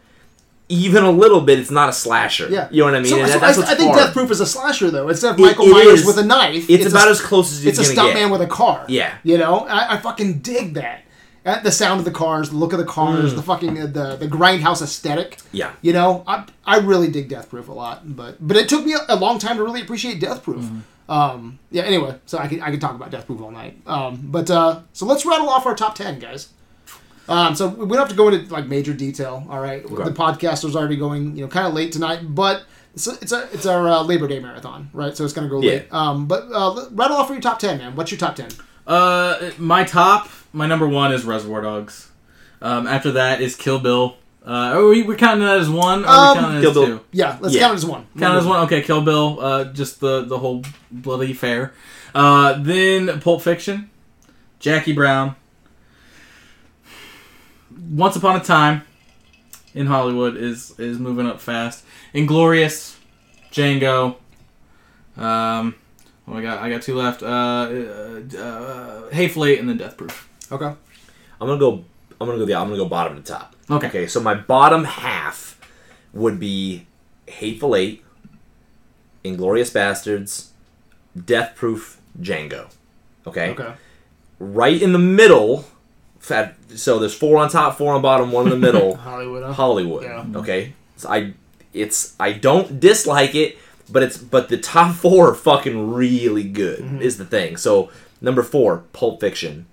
even 0.69 1.03
a 1.03 1.11
little 1.11 1.41
bit, 1.41 1.59
it's 1.59 1.71
not 1.71 1.89
a 1.89 1.93
slasher. 1.93 2.47
Yeah, 2.49 2.67
you 2.71 2.79
know 2.79 2.85
what 2.85 2.95
I 2.95 2.99
mean? 2.99 3.09
So, 3.09 3.17
and 3.19 3.27
so 3.27 3.33
that- 3.33 3.41
that's 3.41 3.57
I, 3.57 3.59
what's 3.61 3.71
I 3.71 3.75
think 3.75 3.91
hard. 3.93 4.03
Death 4.05 4.13
Proof 4.13 4.31
is 4.31 4.39
a 4.39 4.45
slasher 4.45 4.89
though. 4.91 5.09
Instead 5.09 5.33
of 5.33 5.39
Michael 5.39 5.65
it 5.65 5.71
Myers 5.71 6.01
is. 6.01 6.05
with 6.05 6.17
a 6.19 6.23
knife, 6.23 6.69
It's, 6.69 6.85
about 6.85 7.07
a, 7.07 7.11
as 7.11 7.21
close 7.21 7.51
as 7.51 7.65
it's 7.65 7.79
you're 7.81 7.91
a 7.91 7.95
gonna 7.95 8.13
stuntman 8.13 8.31
with 8.31 8.41
a 8.41 8.47
car. 8.47 8.85
Yeah. 8.87 9.15
you 9.23 9.37
know, 9.37 9.59
I, 9.67 9.95
I 9.95 9.97
fucking 9.97 10.39
dig 10.39 10.75
that. 10.75 11.01
Uh, 11.45 11.59
the 11.61 11.71
sound 11.73 11.99
of 11.99 12.05
the 12.05 12.11
cars, 12.11 12.51
the 12.51 12.55
look 12.55 12.71
of 12.71 12.79
the 12.79 12.85
cars, 12.85 13.33
Mm. 13.33 13.35
the 13.35 13.41
fucking 13.43 13.81
uh, 13.81 13.85
the 13.87 14.15
the 14.15 14.27
grindhouse 14.27 14.81
aesthetic. 14.81 15.39
Yeah. 15.51 15.71
You 15.81 15.91
know, 15.91 16.23
I 16.25 16.45
I 16.65 16.77
really 16.77 17.09
dig 17.09 17.27
Death 17.27 17.49
Proof 17.49 17.67
a 17.67 17.73
lot, 17.73 18.15
but 18.15 18.37
but 18.39 18.55
it 18.55 18.69
took 18.69 18.85
me 18.85 18.93
a, 18.93 18.99
a 19.09 19.17
long 19.17 19.39
time 19.39 19.57
to 19.57 19.63
really 19.63 19.81
appreciate 19.81 20.21
Death 20.21 20.41
Proof. 20.43 20.63
Mm-hmm. 20.63 20.79
Um, 21.09 21.59
yeah. 21.72 21.83
Anyway, 21.83 22.17
so 22.25 22.38
I 22.38 22.48
could 22.48 22.61
I 22.61 22.72
could 22.72 22.82
talk 22.82 22.95
about 22.95 23.11
Death 23.11 23.25
Proof 23.25 23.41
all 23.41 23.51
night. 23.51 23.77
Um, 23.85 24.19
but 24.23 24.49
uh, 24.49 24.82
so 24.93 25.06
let's 25.06 25.25
rattle 25.25 25.49
off 25.49 25.65
our 25.65 25.75
top 25.75 25.95
ten, 25.95 26.19
guys. 26.19 26.49
Um, 27.30 27.56
so 27.56 27.67
we 27.69 27.88
don't 27.88 27.99
have 27.99 28.09
to 28.09 28.15
go 28.15 28.27
into 28.30 28.51
like 28.53 28.67
major 28.67 28.93
detail. 28.93 29.45
All 29.49 29.59
right, 29.59 29.82
the 29.83 30.11
podcast 30.11 30.64
was 30.64 30.75
already 30.75 30.98
going, 30.98 31.35
you 31.38 31.43
know, 31.43 31.48
kind 31.49 31.65
of 31.67 31.73
late 31.73 31.91
tonight, 31.93 32.19
but 32.35 32.64
it's 32.93 33.07
a, 33.07 33.11
it's 33.22 33.32
a 33.32 33.48
it's 33.53 33.65
our 33.65 33.88
uh, 33.88 34.03
Labor 34.03 34.27
Day 34.27 34.40
marathon, 34.40 34.90
right? 34.93 35.15
So 35.15 35.23
it's 35.23 35.33
gonna 35.33 35.48
go 35.49 35.61
Yeah. 35.61 35.72
late. 35.72 35.93
Um, 35.93 36.25
but 36.27 36.43
uh, 36.53 36.88
rattle 36.91 37.17
off 37.17 37.30
your 37.30 37.40
top 37.41 37.59
ten, 37.59 37.77
man. 37.77 37.95
What's 37.95 38.11
your 38.11 38.19
top 38.19 38.35
ten? 38.35 38.49
Uh, 38.85 39.51
my 39.57 39.83
top, 39.85 40.30
my 40.51 40.65
number 40.67 40.88
one 40.88 41.14
is 41.14 41.23
Reservoir 41.23 41.61
Dogs. 41.61 42.09
Um, 42.61 42.88
after 42.88 43.11
that 43.14 43.40
is 43.41 43.56
Kill 43.56 43.80
Bill. 43.80 44.17
Uh, 44.45 44.49
are 44.75 44.88
we 44.88 45.03
we 45.03 45.15
counting 45.15 45.45
that 45.45 45.59
as 45.59 45.69
one, 45.69 46.03
or 46.03 46.07
Um, 46.09 46.35
we 46.38 46.41
counting 46.41 46.57
it 46.57 46.61
Kill 46.61 46.69
as 46.72 46.75
Bill. 46.75 46.85
two? 46.85 46.99
Yeah, 47.13 47.38
let's 47.39 47.55
Yeah. 47.55 47.61
count 47.61 47.73
it 47.73 47.75
as 47.75 47.85
one. 47.85 48.05
Count 48.19 48.35
it 48.35 48.39
as 48.39 48.45
one. 48.45 48.59
Okay, 48.65 48.81
Kill 48.81 49.01
Bill. 49.01 49.39
Uh, 49.41 49.63
just 49.65 49.99
the 50.01 50.25
the 50.25 50.38
whole 50.39 50.63
bloody 50.91 51.33
fair. 51.33 51.73
Uh, 52.13 52.55
then 52.59 53.19
Pulp 53.22 53.41
Fiction, 53.41 53.89
Jackie 54.59 54.91
Brown. 54.93 55.35
Once 57.89 58.15
Upon 58.15 58.35
a 58.35 58.39
Time 58.43 58.83
in 59.73 59.88
Hollywood 59.88 60.35
is 60.38 60.77
is 60.77 60.99
moving 60.99 61.25
up 61.25 61.39
fast. 61.41 61.83
Inglourious, 62.13 62.95
Django. 63.51 64.15
Um, 65.17 65.75
oh, 66.27 66.33
my 66.33 66.41
God, 66.41 66.59
I 66.59 66.69
got 66.69 66.81
two 66.81 66.95
left. 66.95 67.23
Uh, 67.23 67.25
uh, 67.25 68.38
uh, 68.38 69.09
Hateful 69.11 69.45
Eight 69.45 69.59
and 69.59 69.69
then 69.69 69.77
Death 69.77 69.95
Proof. 69.97 70.27
Okay. 70.51 70.65
I'm 71.41 71.47
gonna 71.47 71.57
go. 71.59 71.85
I'm 72.23 72.27
gonna 72.29 72.39
go. 72.39 72.45
The 72.45 72.55
I'm 72.55 72.65
gonna 72.67 72.77
go 72.77 72.85
bottom 72.89 73.15
to 73.17 73.21
top. 73.23 73.55
Okay. 73.69 73.87
Okay. 73.87 74.07
So 74.07 74.19
my 74.19 74.33
bottom 74.33 74.83
half 74.85 75.59
would 76.13 76.39
be 76.39 76.85
Hateful 77.27 77.75
Eight, 77.75 78.03
Inglourious 79.23 79.71
Basterds, 79.71 80.47
Death 81.25 81.55
Proof, 81.55 81.99
Django. 82.19 82.67
Okay. 83.25 83.51
Okay. 83.51 83.73
Right 84.39 84.81
in 84.81 84.91
the 84.93 84.99
middle. 84.99 85.65
fat- 86.19 86.55
So 86.75 86.99
there's 86.99 87.15
four 87.15 87.37
on 87.37 87.49
top, 87.49 87.77
four 87.77 87.93
on 87.93 88.01
bottom, 88.01 88.31
one 88.31 88.45
in 88.45 88.49
the 88.51 88.57
middle. 88.57 88.95
Hollywood. 89.09 89.43
Huh? 89.43 89.53
Hollywood. 89.53 90.03
Yeah. 90.03 90.25
Okay. 90.35 90.73
So 90.97 91.09
I 91.09 91.33
it's 91.73 92.15
I 92.19 92.33
don't 92.33 92.79
dislike 92.79 93.33
it, 93.35 93.57
but 93.89 94.03
it's 94.03 94.17
but 94.17 94.49
the 94.49 94.57
top 94.57 94.95
four 94.95 95.29
are 95.31 95.35
fucking 95.35 95.91
really 95.93 96.43
good 96.43 96.79
Mm-hmm. 96.79 97.01
is 97.01 97.17
the 97.17 97.25
thing. 97.25 97.57
So 97.57 97.89
number 98.21 98.43
four, 98.43 98.83
Pulp 98.93 99.19
Fiction. 99.21 99.65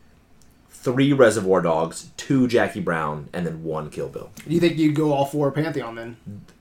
Three 0.82 1.12
Reservoir 1.12 1.60
Dogs, 1.60 2.10
two 2.16 2.48
Jackie 2.48 2.80
Brown, 2.80 3.28
and 3.34 3.44
then 3.46 3.62
one 3.62 3.90
Kill 3.90 4.08
Bill. 4.08 4.30
You 4.46 4.60
think 4.60 4.78
you'd 4.78 4.94
go 4.94 5.12
all 5.12 5.26
four 5.26 5.50
Pantheon 5.50 5.94
then? 5.94 6.16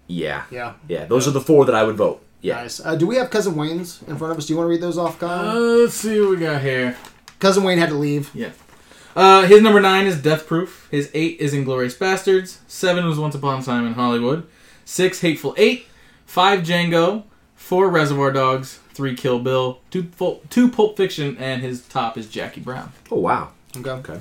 Yeah. 0.07 0.43
Yeah. 0.51 0.73
Yeah. 0.89 1.05
Those 1.05 1.25
are 1.25 1.31
the 1.31 1.39
four 1.39 1.63
that 1.65 1.73
I 1.75 1.83
would 1.83 1.95
vote. 1.95 2.21
Yeah. 2.41 2.55
Nice. 2.55 2.83
Uh, 2.83 2.95
do 2.95 3.07
we 3.07 3.15
have 3.15 3.29
Cousin 3.29 3.55
Wayne's 3.55 4.01
in 4.07 4.17
front 4.17 4.31
of 4.33 4.37
us? 4.37 4.45
Do 4.47 4.53
you 4.53 4.57
want 4.57 4.67
to 4.67 4.71
read 4.71 4.81
those 4.81 4.97
off, 4.97 5.19
Kyle? 5.19 5.49
Uh, 5.49 5.53
let's 5.83 5.93
see 5.93 6.19
what 6.19 6.31
we 6.31 6.35
got 6.37 6.61
here. 6.61 6.97
Cousin 7.39 7.63
Wayne 7.63 7.77
had 7.77 7.89
to 7.89 7.95
leave. 7.95 8.29
Yeah. 8.33 8.51
Uh, 9.15 9.43
his 9.43 9.61
number 9.61 9.79
nine 9.79 10.05
is 10.05 10.21
Death 10.21 10.45
Proof. 10.47 10.87
His 10.91 11.09
eight 11.13 11.39
is 11.39 11.53
Inglourious 11.53 11.97
Basterds. 11.97 12.57
Seven 12.67 13.05
was 13.05 13.17
Once 13.19 13.35
Upon 13.35 13.59
a 13.61 13.63
Time 13.63 13.85
in 13.87 13.93
Hollywood. 13.93 14.45
Six, 14.83 15.21
Hateful 15.21 15.53
Eight. 15.57 15.85
Five, 16.25 16.59
Django. 16.63 17.23
Four, 17.55 17.89
Reservoir 17.89 18.31
Dogs. 18.31 18.79
Three, 18.93 19.15
Kill 19.15 19.39
Bill. 19.39 19.79
Two, 19.91 20.03
Pul- 20.03 20.41
two 20.49 20.69
Pulp 20.69 20.97
Fiction, 20.97 21.37
and 21.37 21.61
his 21.61 21.81
top 21.87 22.17
is 22.17 22.27
Jackie 22.27 22.61
Brown. 22.61 22.91
Oh 23.11 23.19
wow. 23.19 23.51
Okay. 23.77 23.89
Okay. 23.89 24.19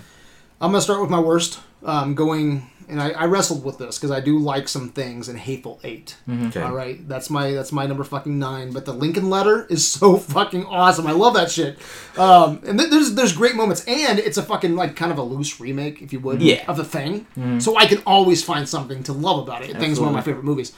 I'm 0.60 0.70
gonna 0.72 0.80
start 0.82 1.00
with 1.00 1.10
my 1.10 1.20
worst. 1.20 1.60
Um, 1.84 2.16
going 2.16 2.68
and 2.88 3.00
I, 3.00 3.10
I 3.10 3.24
wrestled 3.26 3.64
with 3.64 3.78
this 3.78 3.98
because 3.98 4.10
I 4.10 4.18
do 4.20 4.38
like 4.38 4.66
some 4.66 4.88
things 4.88 5.28
in 5.28 5.36
Hateful 5.36 5.78
8 5.84 6.16
Okay. 6.46 6.60
All 6.62 6.72
right, 6.72 7.06
that's 7.06 7.28
my 7.30 7.52
that's 7.52 7.70
my 7.70 7.86
number 7.86 8.02
fucking 8.02 8.36
nine. 8.38 8.72
But 8.72 8.84
the 8.84 8.92
Lincoln 8.92 9.30
Letter 9.30 9.64
is 9.70 9.86
so 9.90 10.16
fucking 10.16 10.64
awesome. 10.66 11.06
I 11.06 11.12
love 11.12 11.34
that 11.34 11.50
shit. 11.52 11.78
Um, 12.18 12.60
and 12.66 12.78
th- 12.78 12.90
there's 12.90 13.14
there's 13.14 13.32
great 13.32 13.54
moments, 13.54 13.84
and 13.86 14.18
it's 14.18 14.38
a 14.38 14.42
fucking 14.42 14.74
like 14.74 14.96
kind 14.96 15.12
of 15.12 15.18
a 15.18 15.22
loose 15.22 15.60
remake, 15.60 16.02
if 16.02 16.12
you 16.12 16.18
would, 16.20 16.42
Yeah. 16.42 16.64
of 16.66 16.76
the 16.76 16.84
thing. 16.84 17.26
So 17.60 17.76
I 17.76 17.86
can 17.86 18.02
always 18.04 18.42
find 18.42 18.68
something 18.68 19.04
to 19.04 19.12
love 19.12 19.38
about 19.46 19.62
it. 19.62 19.76
Thing's 19.78 20.00
one 20.00 20.08
of 20.08 20.14
my 20.14 20.18
Absolutely. 20.18 20.22
favorite 20.22 20.44
movies. 20.44 20.72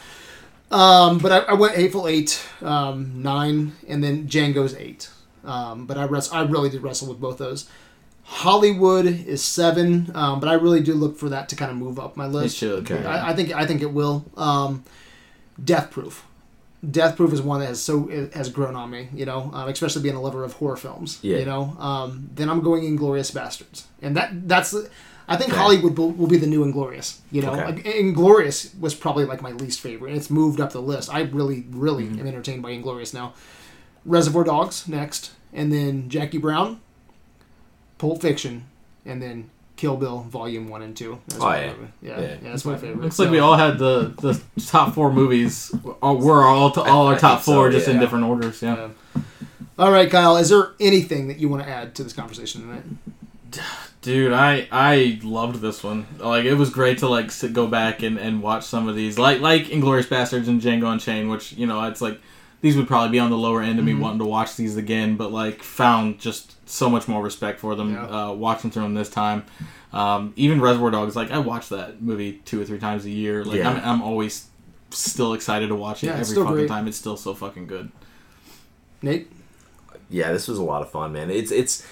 Um, 0.71 1.19
but 1.19 1.33
I, 1.33 1.39
I 1.39 1.55
went 1.55 1.75
Hateful 1.77 2.07
Eight, 2.07 2.41
um, 2.61 3.23
nine, 3.23 3.73
and 3.89 4.05
then 4.05 4.29
Django's 4.29 4.75
eight. 4.75 5.09
Um, 5.45 5.87
but 5.87 5.97
I 5.97 6.05
res- 6.05 6.31
I 6.31 6.43
really 6.43 6.69
did 6.69 6.83
wrestle 6.83 7.09
with 7.09 7.21
both 7.21 7.39
those. 7.39 7.69
Hollywood 8.33 9.07
is 9.07 9.43
seven, 9.43 10.13
um, 10.15 10.39
but 10.39 10.49
I 10.49 10.53
really 10.55 10.81
do 10.81 10.95
look 10.95 11.19
for 11.19 11.29
that 11.31 11.49
to 11.49 11.57
kind 11.57 11.71
of 11.71 11.77
move 11.77 11.99
up 11.99 12.17
my 12.17 12.27
list. 12.29 12.55
It 12.55 12.59
should, 12.59 12.91
Okay. 12.91 13.05
I, 13.05 13.31
I 13.31 13.35
think 13.35 13.53
I 13.53 13.67
think 13.67 13.83
it 13.83 13.93
will. 13.93 14.25
Um, 14.37 14.85
Death 15.63 15.91
Proof. 15.91 16.25
Death 16.89 17.17
Proof 17.17 17.33
is 17.33 17.43
one 17.43 17.59
that 17.61 17.67
has 17.67 17.83
so 17.83 18.07
has 18.33 18.49
grown 18.49 18.77
on 18.77 18.89
me, 18.91 19.09
you 19.13 19.27
know, 19.27 19.51
um, 19.53 19.69
especially 19.69 20.03
being 20.03 20.15
a 20.15 20.21
lover 20.21 20.45
of 20.45 20.53
horror 20.55 20.77
films. 20.77 21.19
Yeah. 21.23 21.39
You 21.39 21.45
know, 21.45 21.77
um, 21.81 22.31
then 22.33 22.49
I'm 22.49 22.61
going 22.61 22.85
Inglourious 22.85 23.33
Basterds, 23.33 23.83
and 24.01 24.17
that 24.17 24.49
that's 24.49 24.75
I 25.29 25.37
think 25.37 25.51
Okay. 25.51 25.59
Hollywood 25.61 25.99
will, 25.99 26.13
will 26.13 26.27
be 26.29 26.39
the 26.39 26.47
new 26.47 26.65
Inglourious. 26.65 27.19
You 27.33 27.43
know, 27.43 27.53
Okay. 27.53 28.01
Inglourious 28.01 28.79
was 28.79 28.95
probably 28.95 29.25
like 29.25 29.43
my 29.43 29.51
least 29.51 29.81
favorite. 29.81 30.15
It's 30.15 30.31
moved 30.31 30.61
up 30.61 30.71
the 30.73 30.81
list. 30.81 31.13
I 31.13 31.23
really 31.23 31.67
really 31.71 32.05
Mm-hmm. 32.05 32.21
am 32.21 32.27
entertained 32.29 32.63
by 32.63 32.71
Inglourious 32.71 33.13
now. 33.13 33.35
Reservoir 34.05 34.45
Dogs 34.45 34.87
next, 34.87 35.33
and 35.53 35.73
then 35.73 36.09
Jackie 36.09 36.39
Brown, 36.39 36.81
Pulp 38.01 38.23
Fiction, 38.23 38.65
and 39.05 39.21
then 39.21 39.51
Kill 39.77 39.99
Bill 39.99 40.21
Volume 40.21 40.71
One 40.71 40.81
and 40.81 40.97
Two. 40.97 41.21
That's 41.29 41.43
Oh, 41.43 41.47
my 41.47 41.61
yeah. 41.61 41.73
yeah, 42.01 42.21
Yeah. 42.21 42.21
yeah, 42.21 42.37
that's 42.45 42.65
my 42.65 42.79
favorite. 42.79 43.03
Looks 43.03 43.19
like 43.19 43.31
we 43.31 43.41
all 43.41 43.57
had 43.57 43.79
the, 43.79 44.15
the 44.23 44.41
top 44.67 44.95
four 44.95 45.13
movies. 45.13 45.71
All, 46.01 46.17
were 46.17 46.43
all 46.43 46.73
all 46.81 47.09
I 47.09 47.13
our 47.13 47.19
top 47.19 47.41
think 47.41 47.45
so, 47.45 47.53
four, 47.53 47.71
just 47.71 47.89
in 47.89 47.99
different 48.01 48.25
orders. 48.25 48.63
Yeah. 48.63 48.89
Yeah. 49.15 49.23
All 49.79 49.93
right, 49.93 50.11
Kyle. 50.11 50.39
Is 50.39 50.49
there 50.49 50.73
anything 50.81 51.29
that 51.29 51.39
you 51.39 51.51
want 51.51 51.63
to 51.63 51.69
add 51.69 51.95
to 51.97 52.03
this 52.05 52.15
conversation 52.15 52.63
tonight? 52.63 53.63
Dude, 54.01 54.33
I 54.33 54.67
I 54.73 55.21
loved 55.23 55.61
this 55.61 55.85
one. 55.85 56.07
Like 56.19 56.47
it 56.47 56.55
was 56.55 56.71
great 56.71 56.99
to 56.99 57.09
like 57.09 57.31
sit, 57.31 57.53
go 57.53 57.67
back 57.67 58.03
and, 58.03 58.17
and 58.17 58.43
watch 58.43 58.65
some 58.65 58.89
of 58.89 58.97
these, 58.97 59.19
like 59.19 59.41
like 59.41 59.65
Inglourious 59.65 60.07
Basterds 60.07 60.49
and 60.49 60.59
Django 60.61 60.91
Unchained, 60.91 61.31
which 61.31 61.53
you 61.53 61.67
know 61.67 61.83
it's 61.85 62.01
like 62.01 62.19
these 62.63 62.77
would 62.77 62.87
probably 62.87 63.11
be 63.11 63.19
on 63.19 63.29
the 63.29 63.37
lower 63.37 63.61
end 63.63 63.79
of 63.79 63.85
me 63.85 63.93
mm-hmm. 63.93 64.01
wanting 64.01 64.19
to 64.21 64.25
watch 64.25 64.57
these 64.57 64.77
again, 64.79 65.17
but 65.17 65.33
like 65.33 65.63
found 65.63 66.19
just 66.19 66.55
so 66.71 66.89
much 66.89 67.09
more 67.09 67.23
respect 67.23 67.61
for 67.61 67.75
them 67.75 67.95
Yeah. 67.95 68.05
uh, 68.29 68.33
watching 68.33 68.71
through 68.71 68.85
them 68.85 68.95
this 68.95 69.11
time. 69.11 69.45
Um, 69.93 70.33
even 70.37 70.61
Reservoir 70.61 70.91
Dogs, 70.91 71.17
like 71.17 71.31
I 71.31 71.39
watch 71.39 71.69
that 71.71 72.01
movie 72.01 72.35
two 72.45 72.61
or 72.61 72.65
three 72.65 72.79
times 72.79 73.05
a 73.05 73.11
year. 73.11 73.45
Like 73.45 73.59
Yeah. 73.59 73.71
I'm, 73.71 73.85
I'm 73.85 74.03
always 74.03 74.47
still 74.91 75.35
excited 75.35 75.69
to 75.69 75.75
watch 75.75 76.03
it 76.03 76.09
Yeah, 76.09 76.15
every 76.17 76.35
fucking 76.37 76.53
great. 76.53 76.69
time. 76.69 76.87
It's 76.89 76.97
still 76.97 77.17
so 77.17 77.35
fucking 77.35 77.67
good. 77.67 77.91
Nate. 79.03 79.31
yeah, 80.09 80.33
this 80.33 80.47
was 80.49 80.59
a 80.59 80.63
lot 80.63 80.83
of 80.83 80.91
fun, 80.91 81.13
man. 81.13 81.31
It's 81.31 81.51
it's 81.51 81.87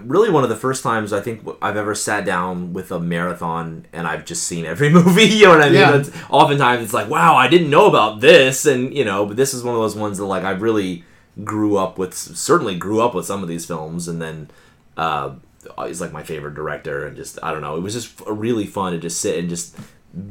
really 0.00 0.30
one 0.30 0.42
of 0.42 0.48
the 0.50 0.56
first 0.56 0.82
times 0.82 1.12
I 1.12 1.20
think 1.20 1.46
I've 1.62 1.76
ever 1.76 1.94
sat 1.94 2.24
down 2.24 2.72
with 2.72 2.90
a 2.90 2.98
marathon 2.98 3.86
and 3.92 4.06
I've 4.08 4.24
just 4.24 4.44
seen 4.44 4.64
every 4.64 4.88
movie. 4.98 5.24
You 5.24 5.44
know 5.44 5.50
what 5.50 5.60
I 5.62 5.66
mean? 5.66 5.74
Yeah. 5.74 5.96
It's, 5.98 6.10
oftentimes 6.30 6.82
it's 6.82 6.94
like, 6.94 7.08
wow, 7.08 7.36
I 7.36 7.46
didn't 7.48 7.70
know 7.70 7.86
about 7.86 8.20
this, 8.20 8.66
and 8.66 8.92
you 8.94 9.04
know, 9.04 9.26
but 9.26 9.36
this 9.36 9.54
is 9.54 9.62
one 9.62 9.74
of 9.74 9.80
those 9.80 9.94
ones 9.94 10.18
that 10.18 10.24
like 10.24 10.44
I 10.44 10.50
really 10.50 11.04
grew 11.44 11.76
up 11.76 11.98
with. 11.98 12.14
Certainly 12.14 12.76
grew 12.76 13.00
up 13.00 13.14
with 13.14 13.26
some 13.26 13.42
of 13.42 13.48
these 13.48 13.66
films, 13.66 14.08
and 14.08 14.20
then 14.22 14.48
uh, 14.96 15.32
he's 15.86 16.00
like 16.00 16.12
my 16.12 16.22
favorite 16.22 16.54
director, 16.54 17.06
and 17.06 17.16
just 17.16 17.38
I 17.42 17.52
don't 17.52 17.62
know, 17.62 17.76
it 17.76 17.80
was 17.80 17.94
just 17.94 18.20
really 18.26 18.66
fun 18.66 18.92
to 18.92 18.98
just 18.98 19.20
sit 19.20 19.38
and 19.38 19.48
just 19.48 19.76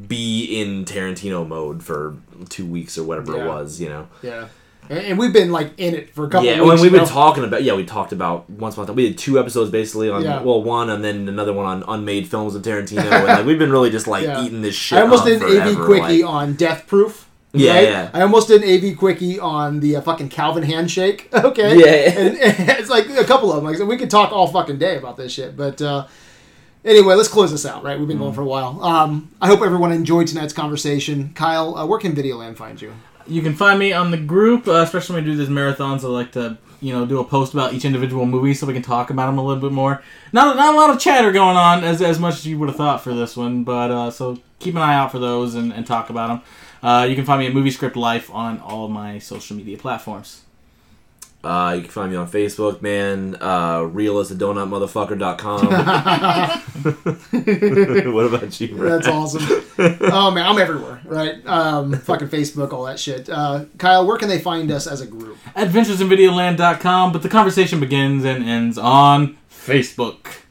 be 0.07 0.59
in 0.61 0.83
Tarantino 0.85 1.47
mode 1.47 1.83
for 1.83 2.15
two 2.49 2.65
weeks 2.65 2.97
or 2.97 3.03
whatever 3.03 3.35
Yeah. 3.35 3.43
it 3.43 3.47
was. 3.47 3.79
You 3.79 3.89
know. 3.89 4.07
Yeah. 4.21 4.47
And, 4.87 4.99
and 4.99 5.17
we've 5.19 5.33
been 5.33 5.51
like 5.51 5.71
in 5.77 5.95
it 5.95 6.13
for 6.13 6.25
a 6.25 6.29
couple 6.29 6.45
Yeah, 6.45 6.53
of 6.53 6.59
weeks. 6.61 6.73
when 6.73 6.81
we've 6.83 6.91
been 6.91 7.01
know? 7.01 7.07
talking 7.07 7.43
about 7.43 7.63
yeah, 7.63 7.73
we 7.73 7.85
talked 7.85 8.11
about 8.11 8.47
once 8.49 8.75
upon 8.75 8.83
a 8.83 8.87
time. 8.87 8.95
We 8.95 9.07
did 9.09 9.17
two 9.17 9.39
episodes 9.39 9.71
basically 9.71 10.11
on 10.11 10.23
Yeah. 10.23 10.41
well, 10.43 10.61
one 10.61 10.91
and 10.91 11.03
then 11.03 11.27
another 11.27 11.53
one 11.53 11.65
on 11.65 11.83
unmade 11.87 12.27
films 12.27 12.53
of 12.53 12.61
Tarantino, 12.61 12.99
and 13.11 13.25
like 13.25 13.45
we've 13.47 13.57
been 13.57 13.71
really 13.71 13.89
just 13.89 14.07
like 14.07 14.23
Yeah. 14.27 14.43
eating 14.45 14.61
this 14.61 14.75
shit. 14.75 14.99
I 14.99 15.01
almost 15.01 15.25
did 15.25 15.41
an 15.41 15.59
AV 15.59 15.75
quickie 15.85 16.21
like- 16.23 16.25
on 16.31 16.53
Death 16.53 16.85
Proof. 16.87 17.27
Yeah, 17.57 17.73
right? 17.73 17.83
yeah. 17.83 18.09
I 18.13 18.21
almost 18.21 18.47
did 18.47 18.63
an 18.63 18.69
AV 18.91 18.97
quickie 18.97 19.39
on 19.39 19.79
the 19.79 19.95
uh, 19.97 20.01
fucking 20.01 20.29
Calvin 20.29 20.63
handshake. 20.63 21.29
Okay. 21.33 21.77
Yeah, 21.77 21.85
yeah. 21.85 22.19
And, 22.19 22.37
and 22.69 22.79
it's 22.79 22.89
like 22.89 23.09
a 23.09 23.23
couple 23.23 23.51
of 23.51 23.63
them. 23.63 23.71
Like 23.71 23.79
we 23.87 23.97
could 23.97 24.09
talk 24.09 24.31
all 24.31 24.47
fucking 24.47 24.77
day 24.79 24.97
about 24.97 25.17
this 25.17 25.31
shit, 25.31 25.55
but. 25.57 25.81
uh 25.81 26.07
Anyway, 26.83 27.15
let's 27.15 27.29
close 27.29 27.49
this 27.49 27.65
out, 27.65 27.83
right? 27.83 27.97
We've 27.97 28.07
been 28.07 28.19
going 28.19 28.31
Mm. 28.31 28.35
for 28.35 28.41
a 28.41 28.45
while. 28.45 28.79
Um, 28.83 29.31
I 29.41 29.47
hope 29.47 29.63
everyone 29.63 29.91
enjoyed 29.91 30.27
tonight's 30.27 30.53
conversation. 30.53 31.31
Kyle, 31.33 31.75
uh, 31.75 31.83
where 31.83 31.97
can 31.97 32.13
Videoland 32.15 32.57
find 32.57 32.79
you? 32.79 32.93
You 33.25 33.41
can 33.41 33.55
find 33.55 33.79
me 33.79 33.91
on 33.91 34.11
the 34.11 34.17
group, 34.17 34.67
uh, 34.67 34.73
especially 34.83 35.15
when 35.15 35.25
we 35.25 35.31
do 35.31 35.35
these 35.37 35.49
marathons. 35.49 36.03
I 36.03 36.09
like 36.09 36.31
to, 36.33 36.59
you 36.81 36.93
know, 36.93 37.07
do 37.07 37.19
a 37.19 37.23
post 37.23 37.55
about 37.55 37.73
each 37.73 37.85
individual 37.85 38.27
movie 38.27 38.53
so 38.53 38.67
we 38.67 38.73
can 38.73 38.83
talk 38.83 39.09
about 39.09 39.25
them 39.25 39.39
a 39.39 39.43
little 39.43 39.59
bit 39.59 39.71
more. 39.71 40.03
Not 40.31 40.55
not 40.57 40.75
a 40.75 40.77
lot 40.77 40.91
of 40.91 40.99
chatter 40.99 41.31
going 41.31 41.57
on 41.57 41.83
as 41.83 42.03
as 42.03 42.19
much 42.19 42.35
as 42.35 42.45
you 42.45 42.59
would 42.59 42.69
have 42.69 42.75
thought 42.77 43.01
for 43.01 43.15
this 43.15 43.35
one, 43.35 43.63
but 43.63 43.89
uh, 43.89 44.11
so 44.11 44.37
keep 44.59 44.75
an 44.75 44.83
eye 44.83 44.93
out 44.93 45.11
for 45.11 45.17
those 45.17 45.55
and, 45.55 45.73
and 45.73 45.87
talk 45.87 46.11
about 46.11 46.27
them. 46.27 46.41
Uh, 46.85 47.05
you 47.05 47.15
can 47.15 47.25
find 47.25 47.39
me 47.39 47.47
at 47.47 47.53
Movie 47.53 47.71
Script 47.71 47.95
Life 47.95 48.29
on 48.29 48.59
all 48.59 48.87
my 48.87 49.17
social 49.17 49.57
media 49.57 49.75
platforms. 49.75 50.43
Uh, 51.43 51.73
you 51.75 51.81
can 51.81 51.89
find 51.89 52.11
me 52.11 52.17
on 52.17 52.29
Facebook, 52.29 52.83
man. 52.83 53.35
Uh, 53.41 53.81
real 53.81 54.19
as 54.19 54.29
a 54.29 54.35
donut 54.35 54.69
motherfucker.com. 54.69 55.65
what 58.13 58.25
about 58.27 58.61
you, 58.61 58.75
bro? 58.75 58.89
That's 58.89 59.07
awesome. 59.07 59.41
oh 60.11 60.29
man, 60.29 60.45
I'm 60.45 60.59
everywhere, 60.59 61.01
right? 61.05 61.43
Um, 61.47 61.93
fucking 61.93 62.27
Facebook, 62.27 62.71
all 62.71 62.85
that 62.85 62.99
shit. 62.99 63.31
Uh, 63.31 63.65
Kyle, 63.79 64.05
where 64.05 64.17
can 64.17 64.29
they 64.29 64.39
find 64.39 64.69
us 64.69 64.85
as 64.85 65.01
a 65.01 65.07
group? 65.07 65.39
AdventuresinVideoland.com, 65.55 67.11
but 67.11 67.23
the 67.23 67.29
conversation 67.29 67.79
begins 67.79 68.23
and 68.23 68.43
ends 68.43 68.77
on 68.77 69.37
Facebook. 69.49 70.43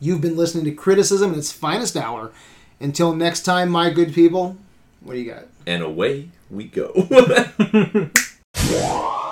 You've 0.00 0.20
been 0.20 0.36
listening 0.36 0.64
to 0.64 0.72
Criticism 0.72 1.32
in 1.32 1.38
its 1.38 1.52
finest 1.52 1.96
hour. 1.96 2.32
Until 2.80 3.14
next 3.14 3.42
time, 3.42 3.68
my 3.68 3.90
good 3.90 4.12
people, 4.12 4.56
what 5.00 5.14
do 5.14 5.20
you 5.20 5.32
got? 5.32 5.44
And 5.66 5.82
away 5.82 6.30
we 6.48 6.64
go. 6.64 6.92